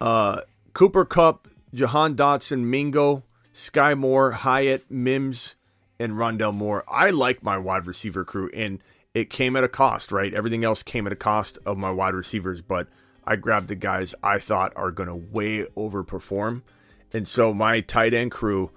Uh, 0.00 0.42
Cooper 0.74 1.06
Kupp, 1.06 1.48
Jahan 1.72 2.14
Dotson, 2.14 2.64
Mingo, 2.64 3.24
Skyy 3.54 3.96
Moore, 3.96 4.32
Hyatt, 4.32 4.84
Mims, 4.90 5.54
and 5.98 6.12
Rondale 6.12 6.54
Moore. 6.54 6.84
I 6.86 7.10
like 7.10 7.42
my 7.42 7.56
wide 7.56 7.86
receiver 7.86 8.24
crew, 8.24 8.50
and 8.52 8.80
it 9.14 9.30
came 9.30 9.56
at 9.56 9.64
a 9.64 9.68
cost, 9.68 10.12
right? 10.12 10.34
Everything 10.34 10.64
else 10.64 10.82
came 10.82 11.06
at 11.06 11.12
a 11.12 11.16
cost 11.16 11.58
of 11.64 11.78
my 11.78 11.90
wide 11.90 12.14
receivers, 12.14 12.60
but 12.60 12.88
I 13.24 13.36
grabbed 13.36 13.68
the 13.68 13.74
guys 13.74 14.14
I 14.22 14.38
thought 14.38 14.74
are 14.76 14.90
going 14.90 15.08
to 15.08 15.16
way 15.16 15.64
overperform. 15.76 16.62
And 17.14 17.26
so 17.26 17.54
my 17.54 17.80
tight 17.80 18.12
end 18.12 18.32
crew 18.32 18.70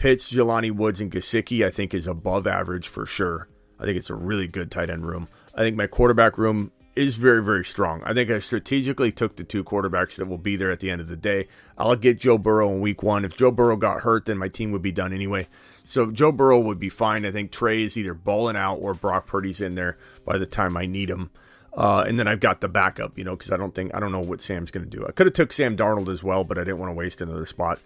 Pitts, 0.00 0.32
Jelani 0.32 0.72
Woods, 0.72 1.02
and 1.02 1.12
Gesicki, 1.12 1.62
I 1.62 1.68
think, 1.68 1.92
is 1.92 2.06
above 2.06 2.46
average 2.46 2.88
for 2.88 3.04
sure. 3.04 3.48
I 3.78 3.84
think 3.84 3.98
it's 3.98 4.08
a 4.08 4.14
really 4.14 4.48
good 4.48 4.70
tight 4.70 4.88
end 4.88 5.06
room. 5.06 5.28
I 5.54 5.58
think 5.58 5.76
my 5.76 5.86
quarterback 5.86 6.38
room 6.38 6.72
is 6.96 7.16
very, 7.16 7.44
very 7.44 7.66
strong. 7.66 8.02
I 8.04 8.14
think 8.14 8.30
I 8.30 8.38
strategically 8.38 9.12
took 9.12 9.36
the 9.36 9.44
two 9.44 9.62
quarterbacks 9.62 10.16
that 10.16 10.24
will 10.24 10.38
be 10.38 10.56
there 10.56 10.70
at 10.70 10.80
the 10.80 10.90
end 10.90 11.02
of 11.02 11.08
the 11.08 11.18
day. 11.18 11.48
I'll 11.76 11.96
get 11.96 12.18
Joe 12.18 12.38
Burrow 12.38 12.70
in 12.70 12.80
week 12.80 13.02
one. 13.02 13.26
If 13.26 13.36
Joe 13.36 13.50
Burrow 13.50 13.76
got 13.76 14.00
hurt, 14.00 14.24
then 14.24 14.38
my 14.38 14.48
team 14.48 14.72
would 14.72 14.80
be 14.80 14.90
done 14.90 15.12
anyway. 15.12 15.48
So 15.84 16.10
Joe 16.10 16.32
Burrow 16.32 16.60
would 16.60 16.80
be 16.80 16.88
fine. 16.88 17.26
I 17.26 17.30
think 17.30 17.52
Trey 17.52 17.82
is 17.82 17.98
either 17.98 18.14
balling 18.14 18.56
out 18.56 18.76
or 18.76 18.94
Brock 18.94 19.26
Purdy's 19.26 19.60
in 19.60 19.74
there 19.74 19.98
by 20.24 20.38
the 20.38 20.46
time 20.46 20.78
I 20.78 20.86
need 20.86 21.10
him. 21.10 21.28
Uh, 21.74 22.04
and 22.08 22.18
then 22.18 22.26
I've 22.26 22.40
got 22.40 22.62
the 22.62 22.70
backup, 22.70 23.18
you 23.18 23.24
know, 23.24 23.36
because 23.36 23.52
I 23.52 23.58
don't 23.58 23.74
think 23.74 23.94
I 23.94 24.00
don't 24.00 24.12
know 24.12 24.20
what 24.20 24.40
Sam's 24.40 24.70
going 24.70 24.88
to 24.88 24.96
do. 24.96 25.06
I 25.06 25.12
could 25.12 25.26
have 25.26 25.34
took 25.34 25.52
Sam 25.52 25.76
Darnold 25.76 26.08
as 26.08 26.22
well, 26.22 26.42
but 26.42 26.56
I 26.56 26.64
didn't 26.64 26.78
want 26.78 26.90
to 26.90 26.96
waste 26.96 27.20
another 27.20 27.44
spot 27.44 27.78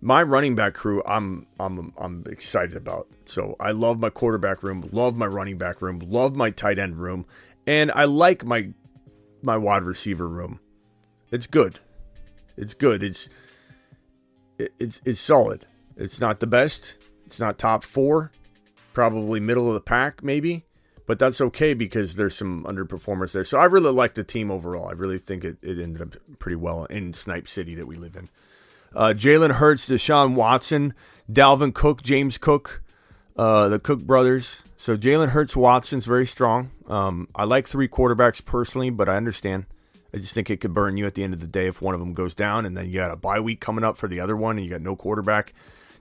my 0.00 0.22
running 0.22 0.54
back 0.54 0.74
crew 0.74 1.02
I'm 1.06 1.46
I'm 1.58 1.92
I'm 1.98 2.24
excited 2.26 2.76
about. 2.76 3.08
So 3.24 3.56
I 3.60 3.72
love 3.72 3.98
my 3.98 4.10
quarterback 4.10 4.62
room, 4.62 4.88
love 4.92 5.16
my 5.16 5.26
running 5.26 5.58
back 5.58 5.82
room, 5.82 6.00
love 6.00 6.34
my 6.34 6.50
tight 6.50 6.78
end 6.78 6.98
room, 6.98 7.26
and 7.66 7.90
I 7.92 8.04
like 8.04 8.44
my 8.44 8.70
my 9.42 9.56
wide 9.56 9.84
receiver 9.84 10.28
room. 10.28 10.60
It's 11.30 11.46
good. 11.46 11.78
It's 12.56 12.74
good. 12.74 13.02
It's 13.02 13.28
it's 14.58 15.00
it's 15.04 15.20
solid. 15.20 15.66
It's 15.96 16.20
not 16.20 16.40
the 16.40 16.46
best. 16.46 16.96
It's 17.26 17.38
not 17.40 17.58
top 17.58 17.84
4. 17.84 18.32
Probably 18.92 19.38
middle 19.38 19.68
of 19.68 19.74
the 19.74 19.80
pack 19.80 20.22
maybe, 20.22 20.64
but 21.06 21.18
that's 21.18 21.40
okay 21.40 21.74
because 21.74 22.16
there's 22.16 22.36
some 22.36 22.64
underperformers 22.64 23.32
there. 23.32 23.44
So 23.44 23.58
I 23.58 23.66
really 23.66 23.92
like 23.92 24.14
the 24.14 24.24
team 24.24 24.50
overall. 24.50 24.88
I 24.88 24.92
really 24.92 25.18
think 25.18 25.44
it, 25.44 25.58
it 25.62 25.78
ended 25.78 26.02
up 26.02 26.38
pretty 26.40 26.56
well 26.56 26.86
in 26.86 27.12
Snipe 27.12 27.46
City 27.46 27.76
that 27.76 27.86
we 27.86 27.94
live 27.94 28.16
in. 28.16 28.28
Uh, 28.94 29.14
Jalen 29.16 29.52
Hurts, 29.52 29.88
Deshaun 29.88 30.34
Watson, 30.34 30.94
Dalvin 31.30 31.72
Cook, 31.72 32.02
James 32.02 32.38
Cook, 32.38 32.82
uh, 33.36 33.68
the 33.68 33.78
Cook 33.78 34.00
brothers. 34.02 34.62
So 34.76 34.96
Jalen 34.96 35.30
Hurts, 35.30 35.54
Watson's 35.54 36.06
very 36.06 36.26
strong. 36.26 36.70
Um, 36.86 37.28
I 37.34 37.44
like 37.44 37.68
three 37.68 37.88
quarterbacks 37.88 38.44
personally, 38.44 38.90
but 38.90 39.08
I 39.08 39.16
understand. 39.16 39.66
I 40.12 40.16
just 40.16 40.34
think 40.34 40.50
it 40.50 40.60
could 40.60 40.74
burn 40.74 40.96
you 40.96 41.06
at 41.06 41.14
the 41.14 41.22
end 41.22 41.34
of 41.34 41.40
the 41.40 41.46
day 41.46 41.66
if 41.66 41.80
one 41.80 41.94
of 41.94 42.00
them 42.00 42.14
goes 42.14 42.34
down, 42.34 42.66
and 42.66 42.76
then 42.76 42.86
you 42.86 42.94
got 42.94 43.12
a 43.12 43.16
bye 43.16 43.38
week 43.38 43.60
coming 43.60 43.84
up 43.84 43.96
for 43.96 44.08
the 44.08 44.20
other 44.20 44.36
one, 44.36 44.56
and 44.56 44.64
you 44.64 44.70
got 44.70 44.80
no 44.80 44.96
quarterback. 44.96 45.54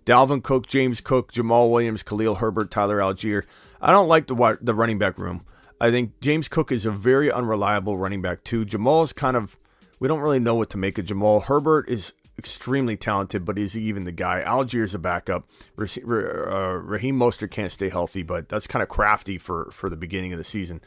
Dalvin 0.05 0.41
Cook, 0.41 0.65
James 0.65 1.01
Cook, 1.01 1.31
Jamaal 1.31 1.69
Williams, 1.69 2.01
Khalil 2.01 2.35
Herbert, 2.35 2.71
Tyler 2.71 2.97
Allgeier. 2.97 3.43
I 3.79 3.91
don't 3.91 4.07
like 4.07 4.25
the 4.25 4.57
the 4.61 4.73
running 4.73 4.97
back 4.97 5.19
room. 5.19 5.45
I 5.79 5.91
think 5.91 6.19
James 6.19 6.47
Cook 6.47 6.71
is 6.71 6.85
a 6.85 6.91
very 6.91 7.31
unreliable 7.31 7.97
running 7.97 8.21
back 8.21 8.43
too. 8.43 8.65
Jamaal 8.65 9.03
is 9.03 9.13
kind 9.13 9.37
of 9.37 9.57
we 9.99 10.07
don't 10.07 10.19
really 10.19 10.39
know 10.39 10.55
what 10.55 10.69
to 10.71 10.77
make 10.77 10.97
of 10.97 11.05
Jamaal. 11.05 11.43
Herbert 11.43 11.87
is 11.87 12.13
extremely 12.39 12.97
talented, 12.97 13.45
but 13.45 13.59
is 13.59 13.73
he 13.73 13.81
even 13.81 14.05
the 14.05 14.11
guy? 14.11 14.43
Allgeier's 14.45 14.95
a 14.95 14.99
backup. 14.99 15.47
Uh, 15.77 15.83
Raheem 15.83 17.19
Mostert 17.19 17.51
can't 17.51 17.71
stay 17.71 17.89
healthy, 17.89 18.23
but 18.23 18.49
that's 18.49 18.65
kind 18.65 18.81
of 18.81 18.89
crafty 18.89 19.37
for 19.37 19.69
for 19.71 19.89
the 19.89 19.95
beginning 19.95 20.33
of 20.33 20.39
the 20.39 20.43
season. 20.43 20.81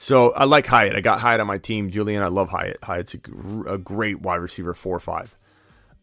So 0.00 0.32
I 0.32 0.44
like 0.44 0.66
Hyatt. 0.66 0.96
I 0.96 1.00
got 1.00 1.20
Hyatt 1.20 1.40
on 1.40 1.46
my 1.46 1.58
team. 1.58 1.90
Julian, 1.90 2.22
I 2.22 2.28
love 2.28 2.50
Hyatt. 2.50 2.78
Hyatt's 2.82 3.14
a, 3.14 3.74
a 3.74 3.78
great 3.78 4.20
wide 4.20 4.36
receiver, 4.36 4.74
four 4.74 4.96
or 4.96 5.00
five. 5.00 5.34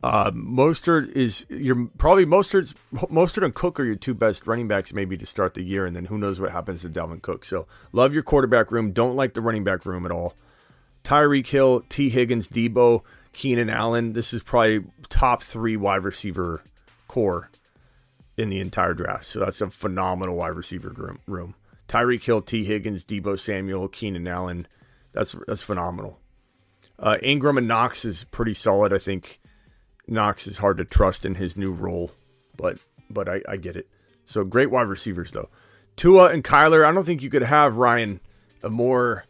Uh, 0.03 0.29
Mostert 0.31 1.11
is 1.13 1.45
your 1.49 1.87
probably 1.97 2.25
Mostert's 2.25 2.75
Mostert 2.93 3.43
and 3.43 3.55
Cook 3.55 3.79
are 3.79 3.85
your 3.85 3.95
two 3.95 4.13
best 4.13 4.45
running 4.45 4.67
backs 4.67 4.93
maybe 4.93 5.17
to 5.17 5.25
start 5.25 5.55
the 5.55 5.63
year, 5.63 5.85
and 5.85 5.95
then 5.95 6.05
who 6.05 6.17
knows 6.17 6.39
what 6.39 6.51
happens 6.51 6.81
to 6.81 6.89
Dalvin 6.89 7.21
Cook. 7.21 7.43
So 7.43 7.67
love 7.91 8.13
your 8.13 8.21
quarterback 8.21 8.71
room. 8.71 8.91
Don't 8.91 9.15
like 9.15 9.33
the 9.33 9.41
running 9.41 9.63
back 9.63 9.85
room 9.85 10.05
at 10.05 10.11
all. 10.11 10.35
Tyreek 11.03 11.47
Hill, 11.47 11.81
Tee 11.87 12.09
Higgins, 12.09 12.49
Deebo. 12.49 13.01
Keenan 13.35 13.69
Allen. 13.69 14.13
This 14.13 14.33
is 14.33 14.41
probably 14.41 14.85
top 15.09 15.43
three 15.43 15.75
wide 15.75 16.05
receiver 16.05 16.63
core 17.09 17.51
in 18.37 18.49
the 18.49 18.61
entire 18.61 18.93
draft. 18.93 19.25
So 19.25 19.39
that's 19.39 19.59
a 19.59 19.69
phenomenal 19.69 20.37
wide 20.37 20.55
receiver 20.55 21.17
room. 21.27 21.53
Tyreek 21.87 22.23
Hill, 22.23 22.41
Tee 22.41 22.63
Higgins, 22.63 23.03
Deebo 23.03 23.37
Samuel, 23.37 23.89
Keenan 23.89 24.27
Allen. 24.27 24.67
That's 25.11 25.35
that's 25.47 25.61
phenomenal. 25.61 26.19
Uh, 26.97 27.17
Ingram 27.21 27.57
and 27.57 27.67
Knox 27.67 28.05
is 28.05 28.23
pretty 28.23 28.53
solid. 28.53 28.93
I 28.93 28.99
think 28.99 29.41
Knox 30.07 30.47
is 30.47 30.57
hard 30.57 30.77
to 30.77 30.85
trust 30.85 31.25
in 31.25 31.35
his 31.35 31.57
new 31.57 31.73
role, 31.73 32.11
but 32.55 32.79
but 33.09 33.27
I, 33.27 33.41
I 33.49 33.57
get 33.57 33.75
it. 33.75 33.89
So 34.23 34.45
great 34.45 34.71
wide 34.71 34.87
receivers 34.87 35.31
though. 35.31 35.49
Tua 35.97 36.29
and 36.29 36.43
Kyler. 36.43 36.85
I 36.85 36.91
don't 36.93 37.05
think 37.05 37.21
you 37.21 37.29
could 37.29 37.43
have 37.43 37.75
Ryan 37.75 38.21
a 38.63 38.69
more 38.69 39.25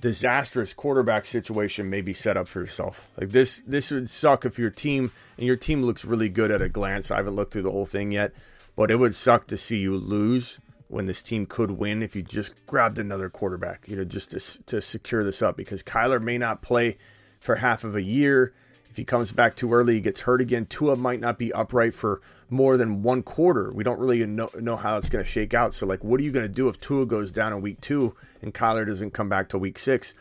disastrous 0.00 0.72
quarterback 0.72 1.26
situation 1.26 1.90
may 1.90 2.00
be 2.00 2.12
set 2.12 2.36
up 2.36 2.48
for 2.48 2.60
yourself. 2.60 3.08
Like 3.18 3.30
this, 3.30 3.62
this 3.66 3.90
would 3.90 4.08
suck 4.08 4.44
if 4.44 4.58
your 4.58 4.70
team 4.70 5.12
and 5.36 5.46
your 5.46 5.56
team 5.56 5.82
looks 5.82 6.04
really 6.04 6.28
good 6.28 6.50
at 6.50 6.62
a 6.62 6.68
glance. 6.68 7.10
I 7.10 7.16
haven't 7.16 7.36
looked 7.36 7.52
through 7.52 7.62
the 7.62 7.70
whole 7.70 7.86
thing 7.86 8.12
yet, 8.12 8.32
but 8.76 8.90
it 8.90 8.96
would 8.96 9.14
suck 9.14 9.46
to 9.48 9.56
see 9.56 9.78
you 9.78 9.96
lose 9.96 10.60
when 10.88 11.06
this 11.06 11.22
team 11.22 11.46
could 11.46 11.70
win 11.70 12.02
if 12.02 12.16
you 12.16 12.22
just 12.22 12.54
grabbed 12.66 12.98
another 12.98 13.28
quarterback, 13.28 13.86
you 13.86 13.96
know, 13.96 14.04
just 14.04 14.32
to, 14.32 14.64
to 14.64 14.82
secure 14.82 15.22
this 15.22 15.42
up 15.42 15.56
because 15.56 15.82
Kyler 15.82 16.20
may 16.20 16.36
not 16.36 16.62
play 16.62 16.96
for 17.38 17.56
half 17.56 17.84
of 17.84 17.94
a 17.94 18.02
year. 18.02 18.52
If 18.90 18.96
he 18.96 19.04
comes 19.04 19.30
back 19.30 19.54
too 19.54 19.72
early, 19.72 19.94
he 19.94 20.00
gets 20.00 20.20
hurt 20.20 20.40
again. 20.40 20.66
Tua 20.66 20.96
might 20.96 21.20
not 21.20 21.38
be 21.38 21.52
upright 21.52 21.94
for 21.94 22.20
more 22.48 22.76
than 22.76 23.04
one 23.04 23.22
quarter. 23.22 23.70
We 23.72 23.84
don't 23.84 24.00
really 24.00 24.26
know, 24.26 24.50
know 24.58 24.74
how 24.74 24.96
it's 24.96 25.08
going 25.08 25.24
to 25.24 25.30
shake 25.30 25.54
out. 25.54 25.72
So, 25.72 25.86
like, 25.86 26.02
what 26.02 26.18
are 26.18 26.24
you 26.24 26.32
going 26.32 26.46
to 26.46 26.52
do 26.52 26.68
if 26.68 26.80
Tua 26.80 27.06
goes 27.06 27.30
down 27.30 27.52
in 27.52 27.62
week 27.62 27.80
two 27.80 28.16
and 28.42 28.52
Kyler 28.52 28.84
doesn't 28.84 29.12
come 29.12 29.28
back 29.28 29.48
till 29.48 29.60
week 29.60 29.78
six? 29.78 30.12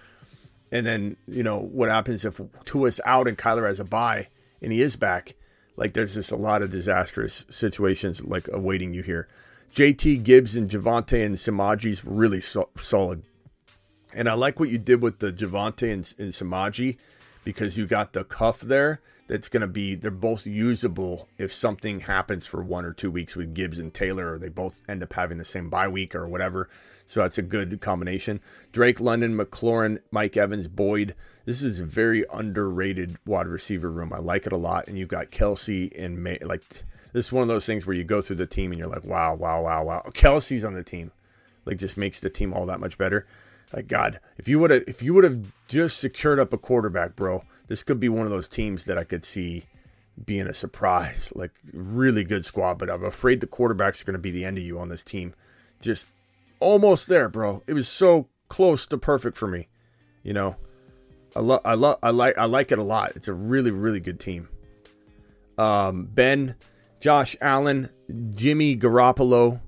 And 0.71 0.85
then, 0.85 1.17
you 1.27 1.41
know, 1.41 1.57
what 1.57 1.89
happens 1.89 2.25
if 2.25 2.39
Tua's 2.65 3.01
out 3.05 3.27
and 3.27 3.35
Kyler 3.35 3.67
has 3.67 3.79
a 3.79 3.85
bye 3.85 4.27
and 4.61 4.71
he 4.71 4.81
is 4.81 4.95
back? 4.95 5.35
Like, 5.75 5.93
there's 5.93 6.13
just 6.13 6.31
a 6.31 6.35
lot 6.35 6.61
of 6.61 6.69
disastrous 6.69 7.45
situations 7.49 8.23
like 8.23 8.47
awaiting 8.49 8.93
you 8.93 9.01
here. 9.01 9.27
JT 9.73 10.23
Gibbs 10.23 10.55
and 10.55 10.69
Javonte 10.69 11.25
and 11.25 11.35
Samaje's 11.35 12.05
really 12.05 12.41
so- 12.41 12.69
solid. 12.79 13.23
And 14.13 14.29
I 14.29 14.33
like 14.33 14.59
what 14.59 14.69
you 14.69 14.77
did 14.77 15.01
with 15.01 15.19
the 15.19 15.31
Javonte 15.31 15.91
and, 15.91 16.13
and 16.19 16.33
Samaje 16.33 16.97
because 17.49 17.75
you 17.75 17.87
got 17.87 18.13
the 18.13 18.23
cuff 18.23 18.59
there. 18.59 19.01
that's 19.25 19.49
going 19.49 19.61
to 19.61 19.67
be 19.67 19.95
they're 19.95 20.11
both 20.11 20.45
usable 20.45 21.27
if 21.39 21.51
something 21.51 22.01
happens 22.01 22.45
for 22.45 22.61
one 22.61 22.85
or 22.85 22.93
two 22.93 23.09
weeks 23.09 23.35
with 23.35 23.55
Gibbs 23.55 23.79
and 23.79 23.91
Taylor, 23.91 24.33
or 24.33 24.37
they 24.37 24.49
both 24.49 24.83
end 24.87 25.01
up 25.01 25.13
having 25.13 25.39
the 25.39 25.45
same 25.45 25.67
bye 25.67 25.87
week 25.87 26.13
or 26.13 26.27
whatever. 26.27 26.69
So 27.07 27.21
that's 27.21 27.39
a 27.39 27.41
good 27.41 27.81
combination. 27.81 28.39
Drake 28.71 28.99
London, 28.99 29.35
McLaurin, 29.35 29.97
Mike 30.11 30.37
Evans, 30.37 30.67
Boyd. 30.67 31.15
This 31.45 31.63
is 31.63 31.79
a 31.79 31.85
very 31.85 32.23
underrated 32.31 33.17
wide 33.25 33.47
receiver 33.47 33.89
room. 33.89 34.13
I 34.13 34.19
like 34.19 34.45
it 34.45 34.51
a 34.51 34.57
lot. 34.57 34.87
And 34.87 34.95
you've 34.95 35.07
got 35.07 35.31
Kelce 35.31 35.91
and 35.97 36.23
May. 36.23 36.37
Like 36.43 36.61
this 37.13 37.25
is 37.25 37.31
one 37.31 37.41
of 37.41 37.47
those 37.47 37.65
things 37.65 37.87
where 37.87 37.95
you 37.95 38.03
go 38.03 38.21
through 38.21 38.35
the 38.35 38.45
team 38.45 38.71
and 38.71 38.77
you're 38.77 38.87
like, 38.87 39.05
wow, 39.05 39.33
wow, 39.33 39.63
wow, 39.63 39.83
wow. 39.83 40.03
Kelce's 40.09 40.63
on 40.63 40.75
the 40.75 40.83
team, 40.83 41.11
like 41.65 41.79
just 41.79 41.97
makes 41.97 42.19
the 42.19 42.29
team 42.29 42.53
all 42.53 42.67
that 42.67 42.79
much 42.79 42.99
better. 42.99 43.25
Like 43.73 43.87
God, 43.87 44.19
if 44.37 44.47
you 44.47 44.59
would 44.59 44.71
have, 44.71 44.83
if 44.87 45.01
you 45.01 45.13
would 45.13 45.23
have 45.23 45.39
just 45.67 45.99
secured 45.99 46.39
up 46.39 46.53
a 46.53 46.57
quarterback, 46.57 47.15
bro, 47.15 47.43
this 47.67 47.83
could 47.83 47.99
be 47.99 48.09
one 48.09 48.25
of 48.25 48.31
those 48.31 48.47
teams 48.47 48.85
that 48.85 48.97
I 48.97 49.03
could 49.03 49.23
see 49.23 49.65
being 50.25 50.47
a 50.47 50.53
surprise. 50.53 51.31
Like 51.35 51.51
really 51.73 52.23
good 52.23 52.45
squad, 52.45 52.79
but 52.79 52.89
I'm 52.89 53.03
afraid 53.03 53.41
the 53.41 53.47
quarterback's 53.47 54.01
are 54.01 54.05
going 54.05 54.13
to 54.13 54.19
be 54.19 54.31
the 54.31 54.45
end 54.45 54.57
of 54.57 54.63
you 54.63 54.79
on 54.79 54.89
this 54.89 55.03
team. 55.03 55.33
Just 55.81 56.07
almost 56.59 57.07
there, 57.07 57.29
bro. 57.29 57.63
It 57.67 57.73
was 57.73 57.87
so 57.87 58.27
close 58.47 58.87
to 58.87 58.97
perfect 58.97 59.37
for 59.37 59.47
me. 59.47 59.67
You 60.23 60.33
know, 60.33 60.55
I 61.35 61.39
love, 61.39 61.61
I 61.63 61.75
love, 61.75 61.99
I 62.03 62.09
like, 62.09 62.37
I 62.37 62.45
like 62.45 62.71
it 62.71 62.79
a 62.79 62.83
lot. 62.83 63.13
It's 63.15 63.27
a 63.27 63.33
really, 63.33 63.71
really 63.71 63.99
good 63.99 64.19
team. 64.19 64.49
Um, 65.57 66.05
Ben, 66.05 66.55
Josh 66.99 67.35
Allen, 67.39 67.89
Jimmy 68.31 68.75
Garoppolo, 68.75 69.61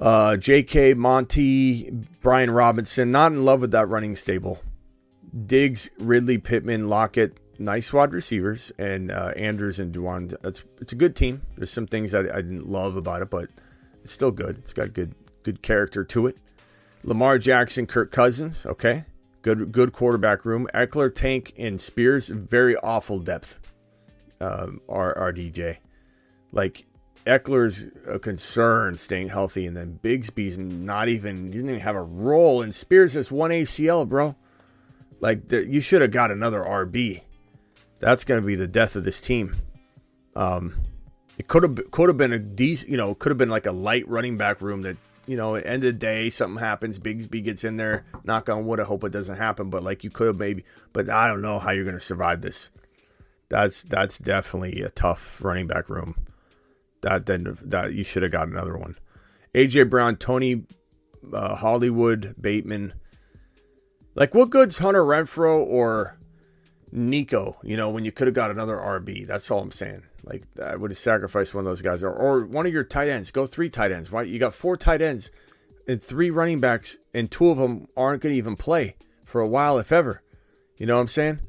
uh, 0.00 0.36
J.K. 0.36 0.94
Monty, 0.94 1.90
Brian 2.20 2.50
Robinson. 2.50 3.10
Not 3.10 3.32
in 3.32 3.44
love 3.44 3.60
with 3.60 3.72
that 3.72 3.88
running 3.88 4.16
stable. 4.16 4.60
Diggs, 5.46 5.90
Ridley, 5.98 6.38
Pittman, 6.38 6.88
Lockett, 6.88 7.38
nice 7.58 7.92
wide 7.92 8.12
receivers, 8.12 8.72
and 8.78 9.10
uh, 9.10 9.32
Andrews 9.36 9.78
and 9.78 9.92
Dewan. 9.92 10.32
That's 10.42 10.64
it's 10.80 10.92
a 10.92 10.96
good 10.96 11.16
team. 11.16 11.42
There's 11.56 11.70
some 11.70 11.86
things 11.86 12.14
I, 12.14 12.20
I 12.20 12.42
didn't 12.42 12.68
love 12.68 12.96
about 12.96 13.22
it, 13.22 13.30
but 13.30 13.50
it's 14.02 14.12
still 14.12 14.30
good. 14.30 14.58
It's 14.58 14.72
got 14.72 14.92
good 14.92 15.14
good 15.42 15.62
character 15.62 16.04
to 16.04 16.26
it. 16.28 16.38
Lamar 17.02 17.38
Jackson, 17.38 17.86
Kirk 17.86 18.10
Cousins, 18.10 18.66
okay, 18.66 19.04
good 19.42 19.72
good 19.72 19.92
quarterback 19.92 20.44
room. 20.44 20.68
Ekeler, 20.74 21.14
Tank, 21.14 21.54
and 21.58 21.80
Spears, 21.80 22.28
very 22.28 22.76
awful 22.76 23.18
depth. 23.18 23.60
Um, 24.40 24.80
our 24.88 25.32
RDJ, 25.32 25.78
like 26.52 26.86
Ekeler's 27.28 27.88
a 28.06 28.18
concern 28.18 28.96
staying 28.96 29.28
healthy, 29.28 29.66
and 29.66 29.76
then 29.76 30.00
Bigsby's 30.02 30.56
not 30.56 31.08
even 31.08 31.50
didn't 31.50 31.68
even 31.68 31.80
have 31.80 31.94
a 31.94 32.02
role, 32.02 32.62
and 32.62 32.74
Spears 32.74 33.12
has 33.14 33.30
one 33.30 33.50
ACL, 33.50 34.08
bro. 34.08 34.34
Like 35.20 35.52
you 35.52 35.80
should 35.80 36.00
have 36.00 36.10
got 36.10 36.30
another 36.30 36.60
RB. 36.60 37.22
That's 37.98 38.24
to 38.24 38.40
be 38.40 38.54
the 38.54 38.66
death 38.66 38.96
of 38.96 39.04
this 39.04 39.20
team. 39.20 39.56
Um, 40.34 40.74
it 41.36 41.48
could 41.48 41.64
have 41.64 41.90
could 41.90 42.08
have 42.08 42.16
been 42.16 42.32
a 42.32 42.38
decent, 42.38 42.90
you 42.90 42.96
know, 42.96 43.14
could 43.14 43.30
have 43.30 43.38
been 43.38 43.50
like 43.50 43.66
a 43.66 43.72
light 43.72 44.08
running 44.08 44.38
back 44.38 44.62
room 44.62 44.82
that 44.82 44.96
you 45.26 45.36
know, 45.36 45.56
at 45.56 45.66
end 45.66 45.84
of 45.84 45.92
the 45.92 45.92
day, 45.92 46.30
something 46.30 46.58
happens. 46.58 46.98
Bigsby 46.98 47.44
gets 47.44 47.62
in 47.62 47.76
there. 47.76 48.06
Knock 48.24 48.48
on 48.48 48.64
wood. 48.64 48.80
I 48.80 48.84
hope 48.84 49.04
it 49.04 49.12
doesn't 49.12 49.36
happen. 49.36 49.68
But 49.68 49.82
like 49.82 50.02
you 50.02 50.08
could 50.08 50.28
have 50.28 50.38
maybe. 50.38 50.64
But 50.94 51.10
I 51.10 51.26
don't 51.26 51.42
know 51.42 51.58
how 51.58 51.72
you're 51.72 51.84
to 51.98 52.00
survive 52.00 52.40
this. 52.40 52.70
That's 53.50 53.82
that's 53.82 54.18
definitely 54.18 54.80
a 54.80 54.88
tough 54.88 55.38
running 55.42 55.66
back 55.66 55.90
room. 55.90 56.14
That 57.02 57.26
then 57.26 57.56
that 57.62 57.92
you 57.92 58.04
should 58.04 58.22
have 58.22 58.32
got 58.32 58.48
another 58.48 58.76
one. 58.76 58.96
AJ 59.54 59.90
Brown, 59.90 60.16
Tony, 60.16 60.64
uh, 61.32 61.54
Hollywood, 61.54 62.34
Bateman. 62.40 62.94
Like, 64.14 64.34
what 64.34 64.50
good's 64.50 64.78
Hunter 64.78 65.02
Renfrow 65.02 65.64
or 65.64 66.18
Nico? 66.90 67.56
You 67.62 67.76
know, 67.76 67.90
when 67.90 68.04
you 68.04 68.12
could 68.12 68.26
have 68.26 68.34
got 68.34 68.50
another 68.50 68.76
RB. 68.76 69.26
That's 69.26 69.50
all 69.50 69.60
I'm 69.60 69.70
saying. 69.70 70.02
Like, 70.24 70.42
I 70.62 70.76
would 70.76 70.90
have 70.90 70.98
sacrificed 70.98 71.54
one 71.54 71.64
of 71.64 71.70
those 71.70 71.82
guys, 71.82 72.02
or, 72.02 72.12
or 72.12 72.44
one 72.46 72.66
of 72.66 72.72
your 72.72 72.84
tight 72.84 73.08
ends. 73.08 73.30
Go 73.30 73.46
three 73.46 73.70
tight 73.70 73.92
ends. 73.92 74.10
Why 74.10 74.22
you 74.22 74.38
got 74.38 74.54
four 74.54 74.76
tight 74.76 75.00
ends 75.00 75.30
and 75.86 76.02
three 76.02 76.30
running 76.30 76.60
backs, 76.60 76.98
and 77.14 77.30
two 77.30 77.48
of 77.48 77.56
them 77.56 77.88
aren't 77.96 78.22
going 78.22 78.34
to 78.34 78.38
even 78.38 78.56
play 78.56 78.96
for 79.24 79.40
a 79.40 79.48
while, 79.48 79.78
if 79.78 79.90
ever. 79.90 80.22
You 80.76 80.86
know 80.86 80.96
what 80.96 81.02
I'm 81.02 81.08
saying? 81.08 81.40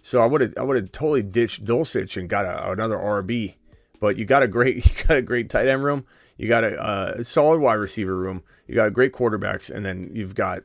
So 0.00 0.20
I 0.20 0.26
would 0.26 0.40
have 0.40 0.54
I 0.56 0.62
would 0.62 0.76
have 0.76 0.92
totally 0.92 1.22
ditched 1.22 1.64
Dulcich 1.64 2.16
and 2.16 2.28
got 2.28 2.44
a, 2.44 2.70
another 2.70 2.96
RB. 2.96 3.54
But 4.00 4.16
you 4.16 4.24
got 4.24 4.42
a 4.42 4.48
great 4.48 4.76
you 4.86 5.04
got 5.06 5.16
a 5.16 5.22
great 5.22 5.50
tight 5.50 5.68
end 5.68 5.84
room. 5.84 6.04
You 6.36 6.48
got 6.48 6.64
a, 6.64 7.14
a 7.18 7.24
solid 7.24 7.60
wide 7.60 7.74
receiver 7.74 8.14
room. 8.14 8.42
You 8.66 8.74
got 8.74 8.92
great 8.92 9.12
quarterbacks, 9.12 9.70
and 9.70 9.84
then 9.84 10.10
you've 10.12 10.34
got 10.34 10.62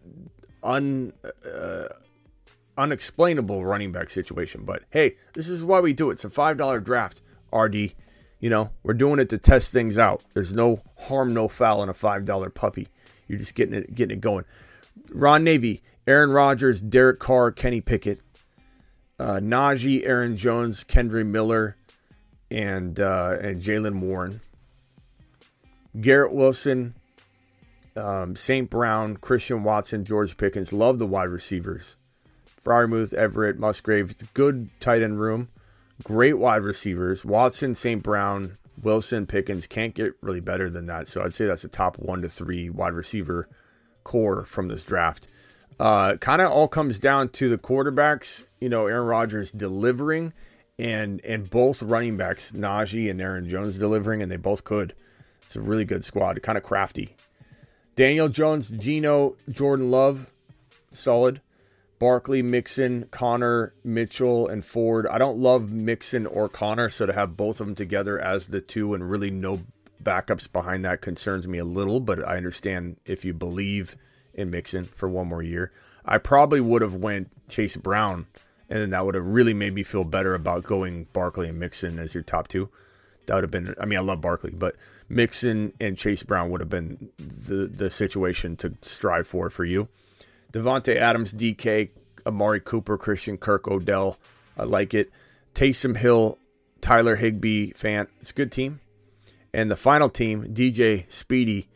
un 0.63 1.13
uh, 1.45 1.87
unexplainable 2.77 3.65
running 3.65 3.91
back 3.91 4.09
situation. 4.09 4.63
But 4.65 4.83
hey, 4.89 5.15
this 5.33 5.49
is 5.49 5.63
why 5.63 5.79
we 5.79 5.93
do 5.93 6.09
it. 6.09 6.13
It's 6.13 6.25
a 6.25 6.29
five 6.29 6.57
dollar 6.57 6.79
draft, 6.79 7.21
RD. 7.53 7.93
You 8.39 8.49
know, 8.49 8.71
we're 8.83 8.95
doing 8.95 9.19
it 9.19 9.29
to 9.29 9.37
test 9.37 9.71
things 9.71 9.97
out. 9.97 10.23
There's 10.33 10.53
no 10.53 10.81
harm, 10.97 11.33
no 11.33 11.47
foul 11.47 11.83
in 11.83 11.89
a 11.89 11.93
five 11.93 12.25
dollar 12.25 12.49
puppy. 12.49 12.87
You're 13.27 13.39
just 13.39 13.55
getting 13.55 13.75
it 13.75 13.93
getting 13.93 14.17
it 14.17 14.21
going. 14.21 14.45
Ron 15.09 15.43
Navy, 15.43 15.83
Aaron 16.07 16.31
Rodgers, 16.31 16.81
Derek 16.81 17.19
Carr, 17.19 17.51
Kenny 17.51 17.81
Pickett, 17.81 18.19
uh, 19.19 19.39
Najee, 19.41 20.05
Aaron 20.05 20.35
Jones, 20.35 20.83
Kendre 20.83 21.25
Miller, 21.25 21.77
and 22.51 22.99
uh, 22.99 23.37
and 23.41 23.61
Jaylen 23.61 23.99
Warren. 24.01 24.41
Garrett 25.99 26.33
Wilson, 26.33 26.95
um, 27.95 28.35
St. 28.35 28.69
Brown, 28.69 29.17
Christian 29.17 29.63
Watson, 29.63 30.05
George 30.05 30.37
Pickens. 30.37 30.71
Love 30.71 30.99
the 30.99 31.07
wide 31.07 31.29
receivers. 31.29 31.97
Freiermuth, 32.63 33.13
Everett, 33.13 33.57
Musgrave. 33.57 34.15
Good 34.33 34.69
tight 34.79 35.01
end 35.01 35.19
room. 35.19 35.49
Great 36.03 36.37
wide 36.37 36.63
receivers. 36.63 37.25
Watson, 37.25 37.75
St. 37.75 38.01
Brown, 38.01 38.57
Wilson, 38.81 39.25
Pickens. 39.25 39.67
Can't 39.67 39.93
get 39.93 40.13
really 40.21 40.39
better 40.39 40.69
than 40.69 40.85
that. 40.85 41.07
So 41.07 41.21
I'd 41.23 41.35
say 41.35 41.45
that's 41.45 41.63
a 41.63 41.69
top 41.69 41.97
one 41.99 42.21
to 42.21 42.29
three 42.29 42.69
wide 42.69 42.93
receiver 42.93 43.49
core 44.03 44.45
from 44.45 44.67
this 44.67 44.83
draft. 44.83 45.27
Uh, 45.79 46.15
kind 46.17 46.41
of 46.41 46.51
all 46.51 46.67
comes 46.67 46.99
down 46.99 47.29
to 47.29 47.49
the 47.49 47.57
quarterbacks. 47.57 48.45
You 48.59 48.69
know, 48.69 48.87
Aaron 48.87 49.07
Rodgers 49.07 49.51
delivering, 49.51 50.31
and 50.81 51.23
and 51.23 51.49
both 51.49 51.83
running 51.83 52.17
backs, 52.17 52.51
Najee 52.51 53.09
and 53.09 53.21
Aaron 53.21 53.47
Jones 53.47 53.77
delivering, 53.77 54.21
and 54.21 54.31
they 54.31 54.37
both 54.37 54.63
could. 54.63 54.93
It's 55.43 55.55
a 55.55 55.61
really 55.61 55.85
good 55.85 56.03
squad. 56.03 56.41
Kind 56.41 56.57
of 56.57 56.63
crafty. 56.63 57.15
Daniel 57.95 58.29
Jones, 58.29 58.69
Geno, 58.69 59.35
Jordan 59.49 59.91
Love, 59.91 60.31
solid. 60.91 61.41
Barkley, 61.99 62.41
Mixon, 62.41 63.03
Connor, 63.11 63.75
Mitchell, 63.83 64.47
and 64.47 64.65
Ford. 64.65 65.05
I 65.05 65.19
don't 65.19 65.37
love 65.37 65.71
Mixon 65.71 66.25
or 66.25 66.49
Connor, 66.49 66.89
so 66.89 67.05
to 67.05 67.13
have 67.13 67.37
both 67.37 67.61
of 67.61 67.67
them 67.67 67.75
together 67.75 68.19
as 68.19 68.47
the 68.47 68.59
two 68.59 68.95
and 68.95 69.07
really 69.07 69.29
no 69.29 69.61
backups 70.01 70.51
behind 70.51 70.83
that 70.83 71.01
concerns 71.01 71.47
me 71.47 71.59
a 71.59 71.63
little, 71.63 71.99
but 71.99 72.27
I 72.27 72.37
understand 72.37 72.97
if 73.05 73.23
you 73.23 73.35
believe 73.35 73.95
in 74.33 74.49
Mixon 74.49 74.85
for 74.85 75.07
one 75.07 75.27
more 75.27 75.43
year. 75.43 75.71
I 76.03 76.17
probably 76.17 76.59
would 76.59 76.81
have 76.81 76.95
went 76.95 77.29
Chase 77.47 77.77
Brown, 77.77 78.25
and 78.71 78.79
then 78.79 78.89
that 78.91 79.05
would 79.05 79.15
have 79.15 79.25
really 79.25 79.53
made 79.53 79.73
me 79.75 79.83
feel 79.83 80.05
better 80.05 80.33
about 80.33 80.63
going 80.63 81.05
Barkley 81.11 81.49
and 81.49 81.59
Mixon 81.59 81.99
as 81.99 82.13
your 82.13 82.23
top 82.23 82.47
two. 82.47 82.69
That 83.25 83.35
would 83.35 83.43
have 83.43 83.51
been. 83.51 83.75
I 83.79 83.85
mean, 83.85 83.99
I 83.99 84.01
love 84.01 84.21
Barkley, 84.21 84.51
but 84.51 84.77
Mixon 85.09 85.73
and 85.81 85.97
Chase 85.97 86.23
Brown 86.23 86.49
would 86.49 86.61
have 86.61 86.69
been 86.69 87.09
the 87.17 87.67
the 87.67 87.91
situation 87.91 88.55
to 88.57 88.73
strive 88.81 89.27
for 89.27 89.49
for 89.49 89.65
you. 89.65 89.89
Davante 90.53 90.95
Adams, 90.95 91.33
DK, 91.33 91.89
Amari 92.25 92.61
Cooper, 92.61 92.97
Christian 92.97 93.37
Kirk, 93.37 93.67
Odell. 93.67 94.17
I 94.57 94.63
like 94.63 94.93
it. 94.93 95.11
Taysom 95.53 95.97
Hill, 95.97 96.39
Tyler 96.79 97.17
Higbee, 97.17 97.73
Fant. 97.73 98.07
It's 98.21 98.31
a 98.31 98.33
good 98.33 98.53
team. 98.53 98.79
And 99.53 99.69
the 99.69 99.75
final 99.75 100.09
team, 100.09 100.53
DJ 100.53 101.11
Speedy, 101.11 101.67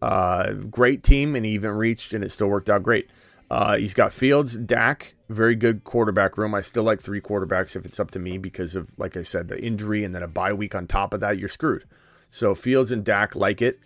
uh, 0.00 0.52
great 0.52 1.02
team, 1.02 1.34
and 1.34 1.44
he 1.44 1.52
even 1.52 1.72
reached, 1.72 2.12
and 2.12 2.22
it 2.22 2.30
still 2.30 2.48
worked 2.48 2.70
out 2.70 2.84
great. 2.84 3.10
Uh, 3.50 3.76
he's 3.76 3.94
got 3.94 4.12
Fields, 4.12 4.56
Dak, 4.56 5.14
very 5.28 5.54
good 5.54 5.84
quarterback 5.84 6.36
room. 6.36 6.54
I 6.54 6.62
still 6.62 6.82
like 6.82 7.00
three 7.00 7.20
quarterbacks 7.20 7.76
if 7.76 7.84
it's 7.84 8.00
up 8.00 8.10
to 8.12 8.18
me 8.18 8.38
because 8.38 8.74
of, 8.74 8.98
like 8.98 9.16
I 9.16 9.22
said, 9.22 9.48
the 9.48 9.62
injury 9.62 10.04
and 10.04 10.14
then 10.14 10.22
a 10.22 10.28
bye 10.28 10.52
week 10.52 10.74
on 10.74 10.86
top 10.86 11.14
of 11.14 11.20
that. 11.20 11.38
You're 11.38 11.48
screwed. 11.48 11.84
So 12.30 12.54
Fields 12.54 12.90
and 12.90 13.04
Dak 13.04 13.36
like 13.36 13.62
it. 13.62 13.80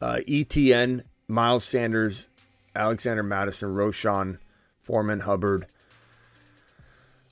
Uh, 0.00 0.18
ETN, 0.28 1.04
Miles 1.28 1.64
Sanders, 1.64 2.28
Alexander 2.74 3.22
Mattison, 3.22 3.70
Roschon, 3.70 4.38
Foreman, 4.80 5.20
Hubbard. 5.20 5.66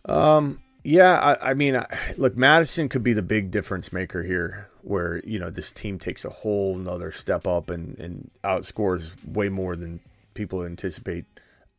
Um, 0.05 0.61
yeah, 0.85 1.19
I, 1.19 1.51
I 1.51 1.55
mean, 1.55 1.83
look, 2.17 2.37
Mattison 2.37 2.89
could 2.89 3.03
be 3.03 3.13
the 3.13 3.23
big 3.23 3.51
difference 3.51 3.93
maker 3.93 4.23
here, 4.23 4.69
where 4.83 5.21
you 5.25 5.39
know 5.39 5.51
this 5.51 5.73
team 5.73 5.99
takes 5.99 6.25
a 6.25 6.31
whole 6.31 6.79
another 6.79 7.13
step 7.13 7.47
up 7.47 7.71
and 7.71 7.99
and 7.99 8.31
outscores 8.43 9.13
way 9.27 9.49
more 9.49 9.77
than 9.77 10.01
people 10.35 10.65
anticipate. 10.65 11.25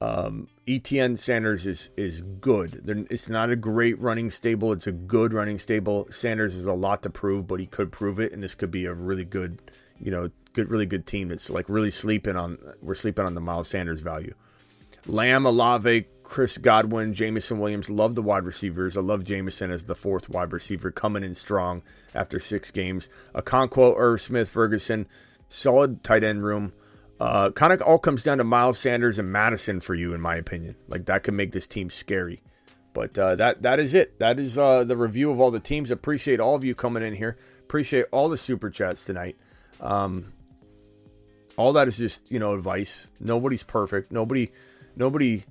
Um, 0.03 0.49
ETN 0.67 1.17
Sanders 1.17 1.65
is 1.65 1.90
is 1.95 2.22
good. 2.41 2.82
They're, 2.83 3.06
it's 3.09 3.30
not 3.30 3.49
a 3.49 3.56
great 3.56 3.98
running 4.01 4.32
stable. 4.32 4.73
It's 4.73 4.88
a 4.88 4.91
good 4.91 5.32
running 5.32 5.59
stable. 5.59 6.07
Sanders 6.11 6.56
has 6.56 6.65
a 6.65 6.73
lot 6.73 7.03
to 7.03 7.09
prove, 7.09 7.48
but 7.48 7.61
he 7.61 7.67
could 7.67 7.90
prove 7.90 8.19
it, 8.19 8.33
and 8.33 8.43
this 8.43 8.53
could 8.53 8.69
be 8.69 8.85
a 8.85 8.93
really 8.93 9.23
good, 9.23 9.61
you 10.01 10.11
know, 10.11 10.30
good, 10.51 10.69
really 10.69 10.85
good 10.85 11.07
team 11.07 11.30
that's 11.30 11.49
like 11.49 11.69
really 11.69 11.90
sleeping 11.91 12.35
on. 12.35 12.57
We're 12.82 12.95
sleeping 12.95 13.25
on 13.25 13.33
the 13.33 13.40
Miles 13.40 13.69
Sanders 13.69 14.01
value. 14.01 14.33
Lamb, 15.06 15.45
Olave, 15.45 16.06
Chris 16.23 16.57
Godwin, 16.57 17.14
Jameson 17.14 17.59
Williams. 17.59 17.90
Love 17.90 18.15
the 18.15 18.22
wide 18.22 18.43
receivers. 18.43 18.98
I 18.98 19.01
love 19.01 19.23
Jameson 19.23 19.72
as 19.72 19.85
the 19.85 19.95
fourth 19.95 20.27
wide 20.27 20.51
receiver 20.51 20.91
coming 20.91 21.23
in 21.23 21.33
strong 21.33 21.82
after 22.14 22.41
six 22.41 22.72
games. 22.72 23.07
Okonkwo, 23.35 23.95
Irv 23.98 24.19
Smith, 24.19 24.49
Ferguson. 24.49 25.07
Solid 25.48 26.03
tight 26.03 26.25
end 26.25 26.43
room. 26.43 26.73
Uh, 27.19 27.51
kind 27.51 27.72
of 27.72 27.82
all 27.82 28.00
comes 28.00 28.24
down 28.24 28.40
to 28.40 28.43
Miles 28.43 28.80
Sanders 28.80 29.19
and 29.19 29.32
Mattison 29.32 29.80
for 29.80 29.95
you, 29.95 30.14
in 30.14 30.22
my 30.22 30.35
opinion. 30.35 30.75
Like 30.88 31.06
that 31.06 31.24
could 31.24 31.33
make 31.33 31.51
this 31.51 31.67
team 31.67 31.90
scary. 31.90 32.42
But 32.93 33.17
uh, 33.17 33.35
that 33.35 33.64
that 33.64 33.80
is 33.80 33.93
it. 33.93 34.19
That 34.19 34.40
is 34.40 34.58
uh, 34.58 34.83
the 34.83 34.98
review 34.98 35.32
of 35.32 35.40
all 35.40 35.51
the 35.51 35.59
teams. 35.59 35.90
Appreciate 35.92 36.40
all 36.40 36.56
of 36.56 36.64
you 36.64 36.75
coming 36.75 37.03
in 37.03 37.14
here. 37.14 37.38
Appreciate 37.59 38.06
all 38.11 38.30
the 38.30 38.38
super 38.38 38.69
chats 38.69 39.06
tonight. 39.06 39.35
Um, 39.82 40.33
all 41.58 41.74
that 41.74 41.88
is 41.88 41.98
just 41.98 42.32
you 42.32 42.40
know 42.40 42.53
advice. 42.53 43.08
Nobody's 43.19 43.64
perfect. 43.64 44.11
Nobody 44.11 44.51
nobody 44.95 45.45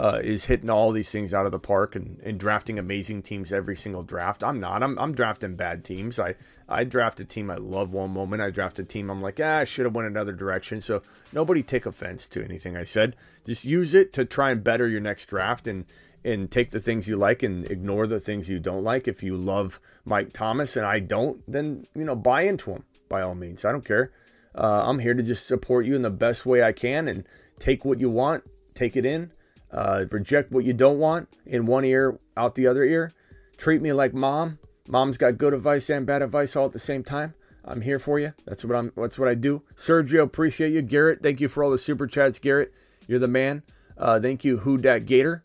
uh, 0.00 0.18
is 0.24 0.46
hitting 0.46 0.70
all 0.70 0.92
these 0.92 1.10
things 1.10 1.34
out 1.34 1.44
of 1.44 1.52
the 1.52 1.58
park 1.58 1.94
and, 1.94 2.18
and 2.22 2.40
drafting 2.40 2.78
amazing 2.78 3.20
teams 3.20 3.52
every 3.52 3.76
single 3.76 4.02
draft. 4.02 4.42
I'm 4.42 4.58
not. 4.58 4.82
I'm, 4.82 4.98
I'm 4.98 5.14
drafting 5.14 5.56
bad 5.56 5.84
teams. 5.84 6.18
I 6.18 6.36
I 6.70 6.84
draft 6.84 7.20
a 7.20 7.24
team 7.26 7.50
I 7.50 7.56
love 7.56 7.92
one 7.92 8.10
moment. 8.10 8.40
I 8.40 8.48
draft 8.48 8.78
a 8.78 8.84
team 8.84 9.10
I'm 9.10 9.20
like, 9.20 9.38
ah, 9.42 9.58
I 9.58 9.64
should 9.64 9.84
have 9.84 9.94
went 9.94 10.08
another 10.08 10.32
direction. 10.32 10.80
So 10.80 11.02
nobody 11.34 11.62
take 11.62 11.84
offense 11.84 12.28
to 12.28 12.42
anything 12.42 12.78
I 12.78 12.84
said. 12.84 13.14
Just 13.44 13.66
use 13.66 13.92
it 13.92 14.14
to 14.14 14.24
try 14.24 14.52
and 14.52 14.64
better 14.64 14.88
your 14.88 15.02
next 15.02 15.26
draft 15.26 15.68
and 15.68 15.84
and 16.24 16.50
take 16.50 16.70
the 16.70 16.80
things 16.80 17.06
you 17.06 17.18
like 17.18 17.42
and 17.42 17.70
ignore 17.70 18.06
the 18.06 18.20
things 18.20 18.48
you 18.48 18.58
don't 18.58 18.84
like. 18.84 19.06
If 19.06 19.22
you 19.22 19.36
love 19.36 19.80
Mike 20.06 20.32
Thomas 20.32 20.78
and 20.78 20.86
I 20.86 21.00
don't, 21.00 21.42
then 21.46 21.86
you 21.94 22.04
know 22.04 22.16
buy 22.16 22.42
into 22.42 22.70
him 22.70 22.84
by 23.10 23.20
all 23.20 23.34
means. 23.34 23.66
I 23.66 23.72
don't 23.72 23.84
care. 23.84 24.12
Uh, 24.54 24.84
I'm 24.86 25.00
here 25.00 25.12
to 25.12 25.22
just 25.22 25.46
support 25.46 25.84
you 25.84 25.94
in 25.94 26.00
the 26.00 26.10
best 26.10 26.46
way 26.46 26.62
I 26.62 26.72
can 26.72 27.06
and 27.06 27.26
take 27.58 27.84
what 27.84 28.00
you 28.00 28.08
want, 28.08 28.44
take 28.74 28.96
it 28.96 29.04
in, 29.04 29.30
uh, 29.72 30.04
reject 30.10 30.52
what 30.52 30.64
you 30.64 30.72
don't 30.72 30.98
want 30.98 31.28
in 31.46 31.66
one 31.66 31.84
ear, 31.84 32.18
out 32.36 32.54
the 32.54 32.66
other 32.66 32.84
ear. 32.84 33.12
Treat 33.56 33.82
me 33.82 33.92
like 33.92 34.14
mom. 34.14 34.58
Mom's 34.88 35.18
got 35.18 35.38
good 35.38 35.54
advice 35.54 35.90
and 35.90 36.06
bad 36.06 36.22
advice 36.22 36.56
all 36.56 36.66
at 36.66 36.72
the 36.72 36.78
same 36.78 37.04
time. 37.04 37.34
I'm 37.64 37.80
here 37.80 37.98
for 37.98 38.18
you. 38.18 38.32
That's 38.46 38.64
what 38.64 38.76
I'm. 38.76 38.92
That's 38.96 39.18
what 39.18 39.28
I 39.28 39.34
do. 39.34 39.62
Sergio, 39.76 40.22
appreciate 40.22 40.72
you. 40.72 40.82
Garrett, 40.82 41.22
thank 41.22 41.40
you 41.40 41.48
for 41.48 41.62
all 41.62 41.70
the 41.70 41.78
super 41.78 42.06
chats. 42.06 42.38
Garrett, 42.38 42.72
you're 43.06 43.18
the 43.18 43.28
man. 43.28 43.62
Uh, 43.96 44.18
thank 44.18 44.44
you, 44.44 44.58
Who 44.58 44.78
Dat 44.78 45.00
Gator. 45.00 45.42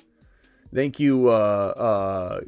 Thank 0.73 0.99
you, 0.99 1.27
uh, 1.27 1.73
uh, 1.77 2.41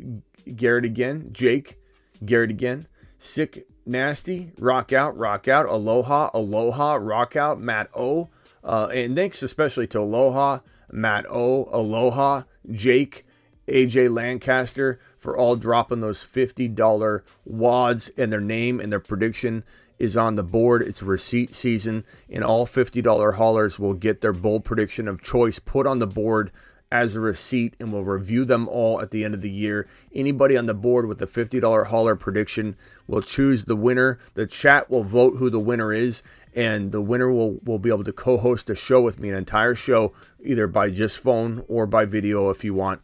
Garrett 0.56 0.86
again. 0.86 1.30
Jake, 1.32 1.78
Garrett 2.26 2.50
again. 2.50 2.88
Sick, 3.20 3.68
nasty. 3.86 4.52
Rock 4.58 4.94
out, 4.94 5.18
rock 5.18 5.48
out. 5.48 5.66
Aloha, 5.68 6.30
aloha. 6.34 6.96
Rock 6.96 7.36
out. 7.36 7.60
Matt 7.60 7.90
O. 7.94 8.30
Uh, 8.68 8.90
and 8.94 9.16
thanks 9.16 9.42
especially 9.42 9.88
to 9.88 10.00
Aloha, 10.00 10.60
Matt 10.92 11.26
O, 11.30 11.70
Aloha, 11.72 12.44
Jake, 12.70 13.26
AJ 13.68 14.14
Lancaster 14.14 15.00
for 15.18 15.38
all 15.38 15.56
dropping 15.56 16.02
those 16.02 16.26
$50 16.26 17.22
wads 17.46 18.10
and 18.18 18.32
their 18.32 18.42
name 18.42 18.82
and 18.82 18.92
their 18.92 19.00
prediction 19.00 19.64
is 20.00 20.18
on 20.18 20.36
the 20.36 20.44
board. 20.44 20.82
It's 20.82 21.02
receipt 21.02 21.56
season, 21.56 22.04
and 22.30 22.44
all 22.44 22.68
$50 22.68 23.34
haulers 23.34 23.80
will 23.80 23.94
get 23.94 24.22
their 24.22 24.34
bold 24.34 24.64
prediction 24.64 25.08
of 25.08 25.22
choice 25.24 25.60
put 25.60 25.88
on 25.88 26.00
the 26.00 26.08
board 26.08 26.52
as 26.92 27.16
a 27.16 27.20
receipt, 27.20 27.76
and 27.80 27.92
we'll 27.92 28.04
review 28.04 28.46
them 28.46 28.68
all 28.70 29.02
at 29.02 29.12
the 29.12 29.26
end 29.26 29.34
of 29.34 29.42
the 29.42 29.50
year. 29.50 29.88
Anybody 30.14 30.56
on 30.56 30.68
the 30.68 30.74
board 30.74 31.06
with 31.06 31.22
a 31.22 31.28
$50 31.28 31.88
hauler 31.88 32.16
prediction 32.16 32.78
will 33.08 33.22
choose 33.22 33.66
the 33.66 33.76
winner. 33.76 34.20
The 34.36 34.48
chat 34.48 34.90
will 34.90 35.04
vote 35.04 35.36
who 35.38 35.50
the 35.50 35.60
winner 35.60 35.92
is, 35.92 36.24
and 36.58 36.92
the 36.92 37.02
winner 37.02 37.32
will, 37.32 37.60
will 37.64 37.78
be 37.78 37.90
able 37.90 38.04
to 38.04 38.12
co 38.12 38.36
host 38.36 38.70
a 38.72 38.76
show 38.76 39.00
with 39.00 39.20
me, 39.20 39.30
an 39.30 39.36
entire 39.36 39.76
show, 39.76 40.12
either 40.44 40.66
by 40.66 40.90
just 40.90 41.20
phone 41.20 41.64
or 41.68 41.86
by 41.86 42.04
video 42.04 42.50
if 42.50 42.64
you 42.64 42.74
want. 42.74 43.00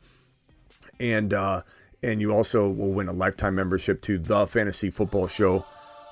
And, 0.99 1.33
uh, 1.35 1.61
and 2.01 2.19
you 2.19 2.32
also 2.32 2.67
will 2.67 2.91
win 2.91 3.07
a 3.07 3.14
lifetime 3.14 3.53
membership 3.53 4.01
to 4.01 4.17
the 4.17 4.48
fantasy 4.48 4.90
football 4.90 5.27
show, 5.27 5.65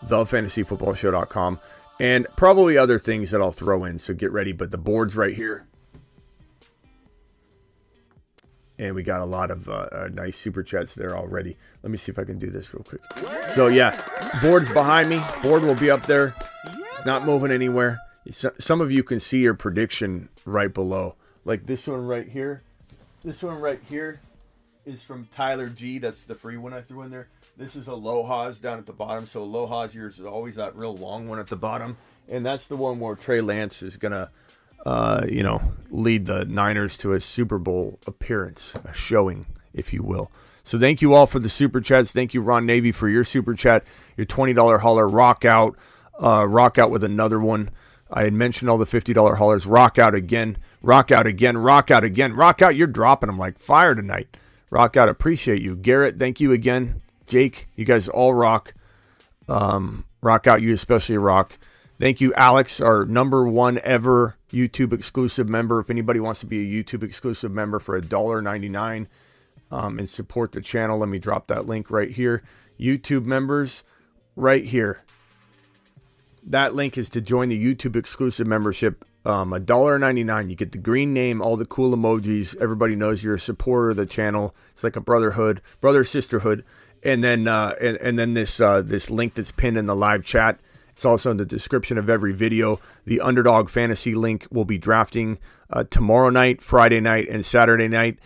thefantasyfootballshow.com, 0.06 1.60
and 2.00 2.28
probably 2.38 2.78
other 2.78 3.00
things 3.00 3.32
that 3.32 3.42
I'll 3.42 3.52
throw 3.52 3.86
in. 3.86 3.98
So 3.98 4.14
get 4.14 4.32
ready. 4.32 4.52
But 4.52 4.70
the 4.70 4.78
board's 4.78 5.16
right 5.16 5.34
here. 5.34 5.66
And 8.78 8.94
we 8.94 9.02
got 9.02 9.22
a 9.22 9.26
lot 9.26 9.50
of 9.50 9.68
uh, 9.68 9.88
uh, 9.92 10.10
nice 10.14 10.38
super 10.38 10.62
chats 10.62 10.94
there 10.94 11.18
already. 11.18 11.58
Let 11.82 11.92
me 11.92 11.98
see 11.98 12.12
if 12.12 12.20
I 12.20 12.24
can 12.24 12.38
do 12.38 12.52
this 12.52 12.72
real 12.74 12.84
quick. 12.84 13.02
So, 13.54 13.68
yeah, 13.68 14.00
board's 14.42 14.70
behind 14.70 15.10
me. 15.10 15.22
Board 15.44 15.64
will 15.64 15.76
be 15.76 15.92
up 15.92 16.06
there. 16.06 16.36
Not 17.06 17.26
moving 17.26 17.52
anywhere. 17.52 18.00
Some 18.30 18.82
of 18.82 18.92
you 18.92 19.04
can 19.04 19.20
see 19.20 19.40
your 19.40 19.56
prediction 19.56 20.30
right 20.46 20.72
below. 20.72 21.16
Like 21.46 21.66
this 21.66 21.88
one 21.88 22.06
right 22.06 22.28
here. 22.28 22.62
This 23.24 23.42
one 23.42 23.60
right 23.60 23.80
here 23.90 24.20
is 24.86 25.04
from 25.04 25.28
Tyler 25.32 25.70
G. 25.70 25.98
That's 25.98 26.24
the 26.24 26.36
free 26.36 26.58
one 26.58 26.74
I 26.74 26.82
threw 26.82 27.02
in 27.04 27.12
there. 27.12 27.28
This 27.58 27.76
is 27.76 27.88
Aloha's 27.88 28.60
down 28.60 28.78
at 28.78 28.86
the 28.86 28.94
bottom. 28.94 29.26
So 29.26 29.42
Aloha's 29.42 29.94
yours 29.96 30.20
is 30.20 30.26
always 30.26 30.56
that 30.56 30.76
real 30.76 30.96
long 30.96 31.28
one 31.28 31.40
at 31.40 31.48
the 31.48 31.56
bottom. 31.56 31.98
And 32.30 32.46
that's 32.46 32.68
the 32.68 32.78
one 32.78 33.00
where 33.00 33.16
Trey 33.16 33.42
Lance 33.42 33.82
is 33.82 33.98
going 33.98 34.14
to, 34.14 34.30
uh, 34.86 35.26
you 35.28 35.44
know, 35.44 35.62
lead 35.90 36.26
the 36.26 36.46
Niners 36.46 36.98
to 37.00 37.14
a 37.14 37.22
Super 37.22 37.58
Bowl 37.58 38.00
appearance, 38.08 38.76
a 38.86 38.94
showing, 38.94 39.46
if 39.74 39.94
you 39.94 40.04
will. 40.04 40.32
So 40.64 40.80
thank 40.80 41.02
you 41.02 41.14
all 41.14 41.26
for 41.26 41.40
the 41.40 41.50
super 41.50 41.82
chats. 41.82 42.12
Thank 42.12 42.34
you, 42.34 42.42
Ron 42.42 42.66
Navy, 42.66 42.92
for 42.92 43.10
your 43.10 43.24
super 43.24 43.56
chat, 43.56 43.86
your 44.16 44.26
$20 44.26 44.80
hauler. 44.80 45.08
Rock 45.08 45.44
out. 45.44 45.76
Uh, 46.20 46.46
rock 46.48 46.78
out 46.78 46.92
with 46.92 47.04
another 47.04 47.40
one. 47.40 47.70
I 48.12 48.24
had 48.24 48.34
mentioned 48.34 48.70
all 48.70 48.78
the 48.78 48.86
$50 48.86 49.38
haulers. 49.38 49.66
Rock 49.66 49.98
out 49.98 50.14
again. 50.14 50.58
Rock 50.82 51.12
out 51.12 51.26
again. 51.26 51.58
Rock 51.58 51.92
out 51.92 52.04
again. 52.04 52.34
Rock 52.34 52.62
out. 52.62 52.76
You're 52.76 52.88
dropping 52.88 53.28
them 53.28 53.38
like 53.38 53.58
fire 53.58 53.96
tonight. 53.96 54.36
Rock 54.70 54.98
out. 54.98 55.10
Appreciate 55.10 55.62
you. 55.62 55.76
Garrett, 55.76 56.20
thank 56.20 56.40
you 56.40 56.52
again. 56.52 57.02
Jake, 57.26 57.68
you 57.76 57.86
guys 57.86 58.08
all 58.08 58.34
rock. 58.34 58.74
Um, 59.48 60.06
rock 60.22 60.48
out. 60.48 60.62
You 60.62 60.74
especially 60.74 61.18
rock. 61.18 61.58
Thank 62.02 62.20
you, 62.20 62.34
Alex, 62.34 62.82
our 62.82 63.06
number 63.06 63.48
one 63.48 63.80
ever 63.84 64.36
YouTube 64.52 64.92
exclusive 64.92 65.48
member. 65.48 65.80
If 65.80 65.92
anybody 65.92 66.20
wants 66.20 66.40
to 66.40 66.48
be 66.48 66.60
a 66.60 66.84
YouTube 66.84 67.04
exclusive 67.04 67.52
member 67.52 67.78
for 67.78 68.02
$1.99 68.02 69.06
um, 69.70 70.00
and 70.00 70.10
support 70.10 70.52
the 70.52 70.62
channel, 70.62 70.98
let 70.98 71.10
me 71.10 71.20
drop 71.20 71.46
that 71.48 71.68
link 71.68 71.92
right 71.92 72.10
here. 72.10 72.42
YouTube 72.80 73.26
members, 73.26 73.84
right 74.36 74.66
here. 74.66 75.04
That 76.48 76.76
link 76.76 76.98
is 76.98 77.10
to 77.12 77.22
join 77.22 77.50
the 77.50 77.76
YouTube 77.76 77.96
exclusive 77.96 78.48
membership. 78.48 79.06
Um, 79.24 79.52
$1.99. 79.52 80.50
You 80.50 80.56
get 80.56 80.72
the 80.72 80.80
green 80.80 81.14
name, 81.14 81.42
all 81.42 81.56
the 81.56 81.66
cool 81.66 81.96
emojis. 81.96 82.60
Everybody 82.60 82.96
knows 82.96 83.24
you're 83.24 83.36
a 83.36 83.40
supporter 83.40 83.92
of 83.92 83.98
the 83.98 84.08
channel. 84.08 84.56
It's 84.72 84.84
like 84.84 84.96
a 84.96 85.02
brotherhood, 85.02 85.62
brother 85.80 86.04
sisterhood. 86.04 86.66
And 87.04 87.24
then 87.24 87.48
uh, 87.48 87.76
and, 87.82 87.98
and 87.98 88.18
then 88.18 88.34
this 88.34 88.60
uh, 88.60 88.82
this 88.82 89.10
link 89.10 89.36
that's 89.36 89.52
pinned 89.52 89.78
in 89.78 89.86
the 89.86 89.96
live 89.96 90.24
chat. 90.24 90.60
It's 90.92 91.06
also 91.06 91.32
in 91.32 91.38
the 91.38 91.46
description 91.46 91.98
of 91.98 92.10
every 92.10 92.34
video. 92.34 92.80
The 93.06 93.22
Underdog 93.22 93.70
Fantasy 93.70 94.14
link 94.14 94.48
will 94.52 94.66
be 94.66 94.78
drafting 94.78 95.40
uh, 95.72 95.86
tomorrow 95.86 96.30
night, 96.30 96.62
Friday 96.62 97.00
night, 97.00 97.28
and 97.28 97.46
Saturday 97.46 97.88
night. 97.88 98.20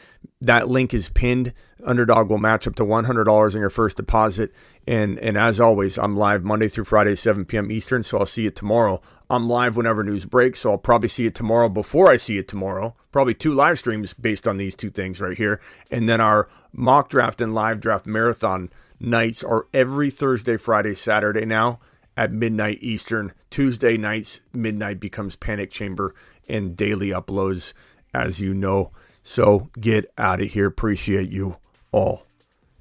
That 0.45 0.67
link 0.67 0.93
is 0.93 1.09
pinned. 1.09 1.53
Underdog 1.83 2.29
will 2.29 2.37
match 2.37 2.67
up 2.67 2.75
to 2.75 2.85
$100 2.85 3.55
in 3.55 3.59
your 3.59 3.71
first 3.71 3.97
deposit. 3.97 4.53
And 4.85 5.17
and 5.17 5.39
as 5.39 5.59
always, 5.59 5.97
I'm 5.97 6.15
live 6.15 6.43
Monday 6.43 6.67
through 6.67 6.83
Friday, 6.83 7.15
7 7.15 7.45
p.m. 7.45 7.71
Eastern. 7.71 8.03
So 8.03 8.19
I'll 8.19 8.27
see 8.27 8.43
you 8.43 8.51
tomorrow. 8.51 9.01
I'm 9.27 9.49
live 9.49 9.75
whenever 9.75 10.03
news 10.03 10.25
breaks. 10.25 10.59
So 10.59 10.69
I'll 10.69 10.77
probably 10.77 11.09
see 11.09 11.25
it 11.25 11.33
tomorrow 11.33 11.67
before 11.67 12.09
I 12.09 12.17
see 12.17 12.37
it 12.37 12.47
tomorrow. 12.47 12.95
Probably 13.11 13.33
two 13.33 13.55
live 13.55 13.79
streams 13.79 14.13
based 14.13 14.47
on 14.47 14.57
these 14.57 14.75
two 14.75 14.91
things 14.91 15.19
right 15.19 15.35
here. 15.35 15.59
And 15.89 16.07
then 16.07 16.21
our 16.21 16.47
mock 16.71 17.09
draft 17.09 17.41
and 17.41 17.55
live 17.55 17.79
draft 17.79 18.05
marathon 18.05 18.69
nights 18.99 19.43
are 19.43 19.65
every 19.73 20.11
Thursday, 20.11 20.57
Friday, 20.57 20.93
Saturday 20.93 21.45
now 21.45 21.79
at 22.15 22.31
midnight 22.31 22.77
Eastern. 22.81 23.33
Tuesday 23.49 23.97
nights, 23.97 24.41
midnight 24.53 24.99
becomes 24.99 25.35
Panic 25.35 25.71
Chamber 25.71 26.13
and 26.47 26.77
daily 26.77 27.09
uploads, 27.09 27.73
as 28.13 28.39
you 28.39 28.53
know. 28.53 28.91
So 29.27 29.71
get 29.81 30.13
out 30.19 30.39
of 30.39 30.47
here. 30.47 30.67
Appreciate 30.67 31.31
you 31.31 31.57
all. 31.91 32.27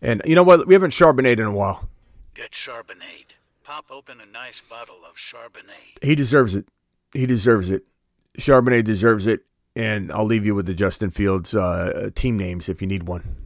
And 0.02 0.20
you 0.26 0.34
know 0.34 0.42
what? 0.42 0.66
We 0.66 0.74
haven't 0.74 0.90
Charbonnet 0.90 1.38
in 1.38 1.46
a 1.46 1.50
while. 1.50 1.88
Get 2.34 2.52
Charbonnet. 2.52 3.32
Pop 3.64 3.86
open 3.90 4.20
a 4.20 4.26
nice 4.26 4.60
bottle 4.68 4.98
of 5.08 5.16
Charbonnet. 5.16 6.04
He 6.04 6.14
deserves 6.14 6.54
it. 6.54 6.66
He 7.14 7.24
deserves 7.24 7.70
it. 7.70 7.84
Charbonnet 8.38 8.84
deserves 8.84 9.26
it. 9.26 9.40
And 9.74 10.12
I'll 10.12 10.26
leave 10.26 10.44
you 10.44 10.54
with 10.54 10.66
the 10.66 10.74
Justin 10.74 11.10
Fields 11.10 11.54
uh, 11.54 12.10
team 12.14 12.36
names 12.36 12.68
if 12.68 12.82
you 12.82 12.86
need 12.86 13.04
one. 13.04 13.43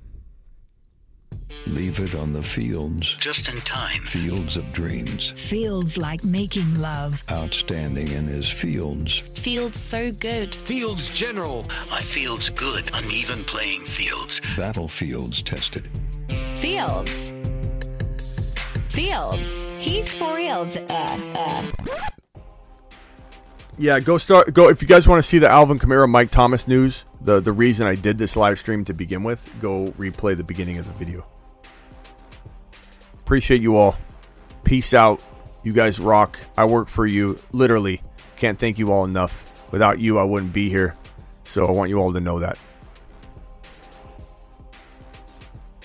Leave 1.66 2.00
it 2.00 2.14
on 2.14 2.32
the 2.32 2.42
fields. 2.42 3.14
Just 3.16 3.48
in 3.48 3.56
time. 3.58 4.02
Fields 4.04 4.56
of 4.56 4.66
dreams. 4.72 5.30
Fields 5.30 5.98
like 5.98 6.24
making 6.24 6.80
love. 6.80 7.22
Outstanding 7.30 8.08
in 8.08 8.24
his 8.24 8.48
fields. 8.48 9.38
Fields 9.38 9.78
so 9.78 10.10
good. 10.12 10.54
Fields 10.54 11.12
General. 11.12 11.66
I 11.90 12.02
fields 12.02 12.48
good. 12.48 12.90
Uneven 12.94 13.44
playing 13.44 13.80
fields. 13.80 14.40
Battlefields 14.56 15.42
tested. 15.42 15.88
Fields. 16.56 17.32
Fields. 18.88 19.80
He's 19.80 20.12
for 20.12 20.36
reals. 20.36 20.76
Uh, 20.76 21.18
uh. 21.34 21.66
Yeah, 23.76 24.00
go 24.00 24.18
start. 24.18 24.52
Go 24.54 24.68
if 24.68 24.82
you 24.82 24.88
guys 24.88 25.06
want 25.06 25.22
to 25.22 25.28
see 25.28 25.38
the 25.38 25.48
Alvin 25.48 25.78
Kamara, 25.78 26.08
Mike 26.08 26.30
Thomas 26.30 26.66
news. 26.66 27.04
The 27.20 27.40
the 27.40 27.52
reason 27.52 27.86
I 27.86 27.94
did 27.94 28.18
this 28.18 28.36
live 28.36 28.58
stream 28.58 28.84
to 28.86 28.92
begin 28.92 29.22
with. 29.22 29.48
Go 29.60 29.92
replay 29.92 30.36
the 30.36 30.42
beginning 30.44 30.78
of 30.78 30.86
the 30.86 30.92
video. 30.94 31.24
Appreciate 33.28 33.60
you 33.60 33.76
all. 33.76 33.94
Peace 34.64 34.94
out. 34.94 35.20
You 35.62 35.74
guys 35.74 36.00
rock. 36.00 36.40
I 36.56 36.64
work 36.64 36.88
for 36.88 37.06
you. 37.06 37.38
Literally, 37.52 38.00
can't 38.36 38.58
thank 38.58 38.78
you 38.78 38.90
all 38.90 39.04
enough. 39.04 39.68
Without 39.70 39.98
you, 39.98 40.18
I 40.18 40.24
wouldn't 40.24 40.54
be 40.54 40.70
here. 40.70 40.96
So 41.44 41.66
I 41.66 41.70
want 41.72 41.90
you 41.90 41.98
all 41.98 42.10
to 42.14 42.20
know 42.20 42.38
that. 42.38 42.56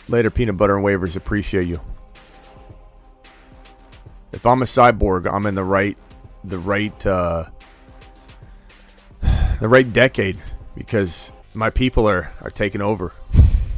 Later, 0.08 0.30
peanut 0.30 0.56
butter 0.56 0.76
and 0.76 0.86
wavers. 0.86 1.18
Appreciate 1.18 1.68
you. 1.68 1.82
If 4.32 4.46
I'm 4.46 4.62
a 4.62 4.66
cyborg, 4.66 5.30
I'm 5.30 5.46
in 5.46 5.56
the 5.56 5.66
right, 5.66 5.98
the 6.46 6.60
right, 6.60 7.06
uh, 7.06 7.44
the 9.60 9.68
right 9.68 9.92
decade 9.92 10.38
because 10.78 11.34
my 11.54 11.72
people 11.72 12.08
are 12.08 12.32
are 12.40 12.52
taking 12.52 12.80
over. 12.80 13.12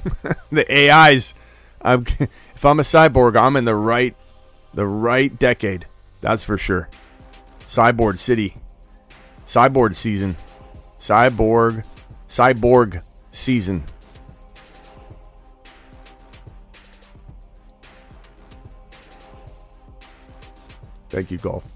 the 0.52 0.68
AIs. 0.70 1.34
I'm, 1.82 2.06
if 2.66 2.72
I'm 2.72 2.80
a 2.80 2.84
cyborg, 2.84 3.38
I'm 3.38 3.58
in 3.58 3.66
the 3.66 3.76
right, 3.76 4.16
the 4.74 4.88
right 4.88 5.38
decade. 5.38 5.86
That's 6.22 6.44
for 6.44 6.58
sure. 6.58 6.90
Cyborg 7.68 8.18
City, 8.18 8.56
cyborg 9.46 9.94
season, 9.94 10.36
cyborg, 11.00 11.84
cyborg 12.28 13.04
season. 13.32 13.84
Thank 21.12 21.30
you, 21.30 21.38
golf. 21.38 21.68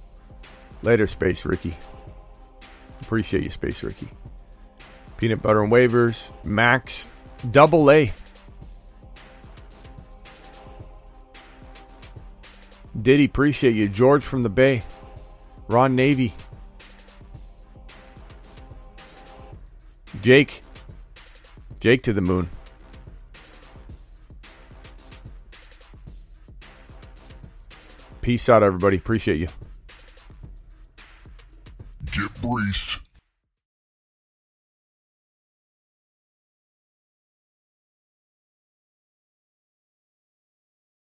Later, 0.81 1.05
Space 1.05 1.45
Ricky. 1.45 1.77
Appreciate 3.01 3.43
you, 3.43 3.51
Space 3.51 3.83
Ricky. 3.83 4.07
Peanut 5.17 5.43
butter 5.43 5.61
and 5.61 5.71
wavers. 5.71 6.31
Max, 6.43 7.05
double 7.51 7.91
A. 7.91 8.11
Diddy, 13.01 13.25
appreciate 13.25 13.75
you. 13.75 13.87
George 13.87 14.23
from 14.23 14.43
the 14.43 14.49
Bay. 14.49 14.83
Ron 15.67 15.95
Navy. 15.95 16.33
Jake. 20.21 20.63
Jake 21.79 22.01
to 22.03 22.13
the 22.13 22.21
moon. 22.21 22.49
Peace 28.21 28.49
out, 28.49 28.63
everybody. 28.63 28.97
Appreciate 28.97 29.37
you. 29.37 29.47
Get 32.11 32.41
breached. 32.41 32.99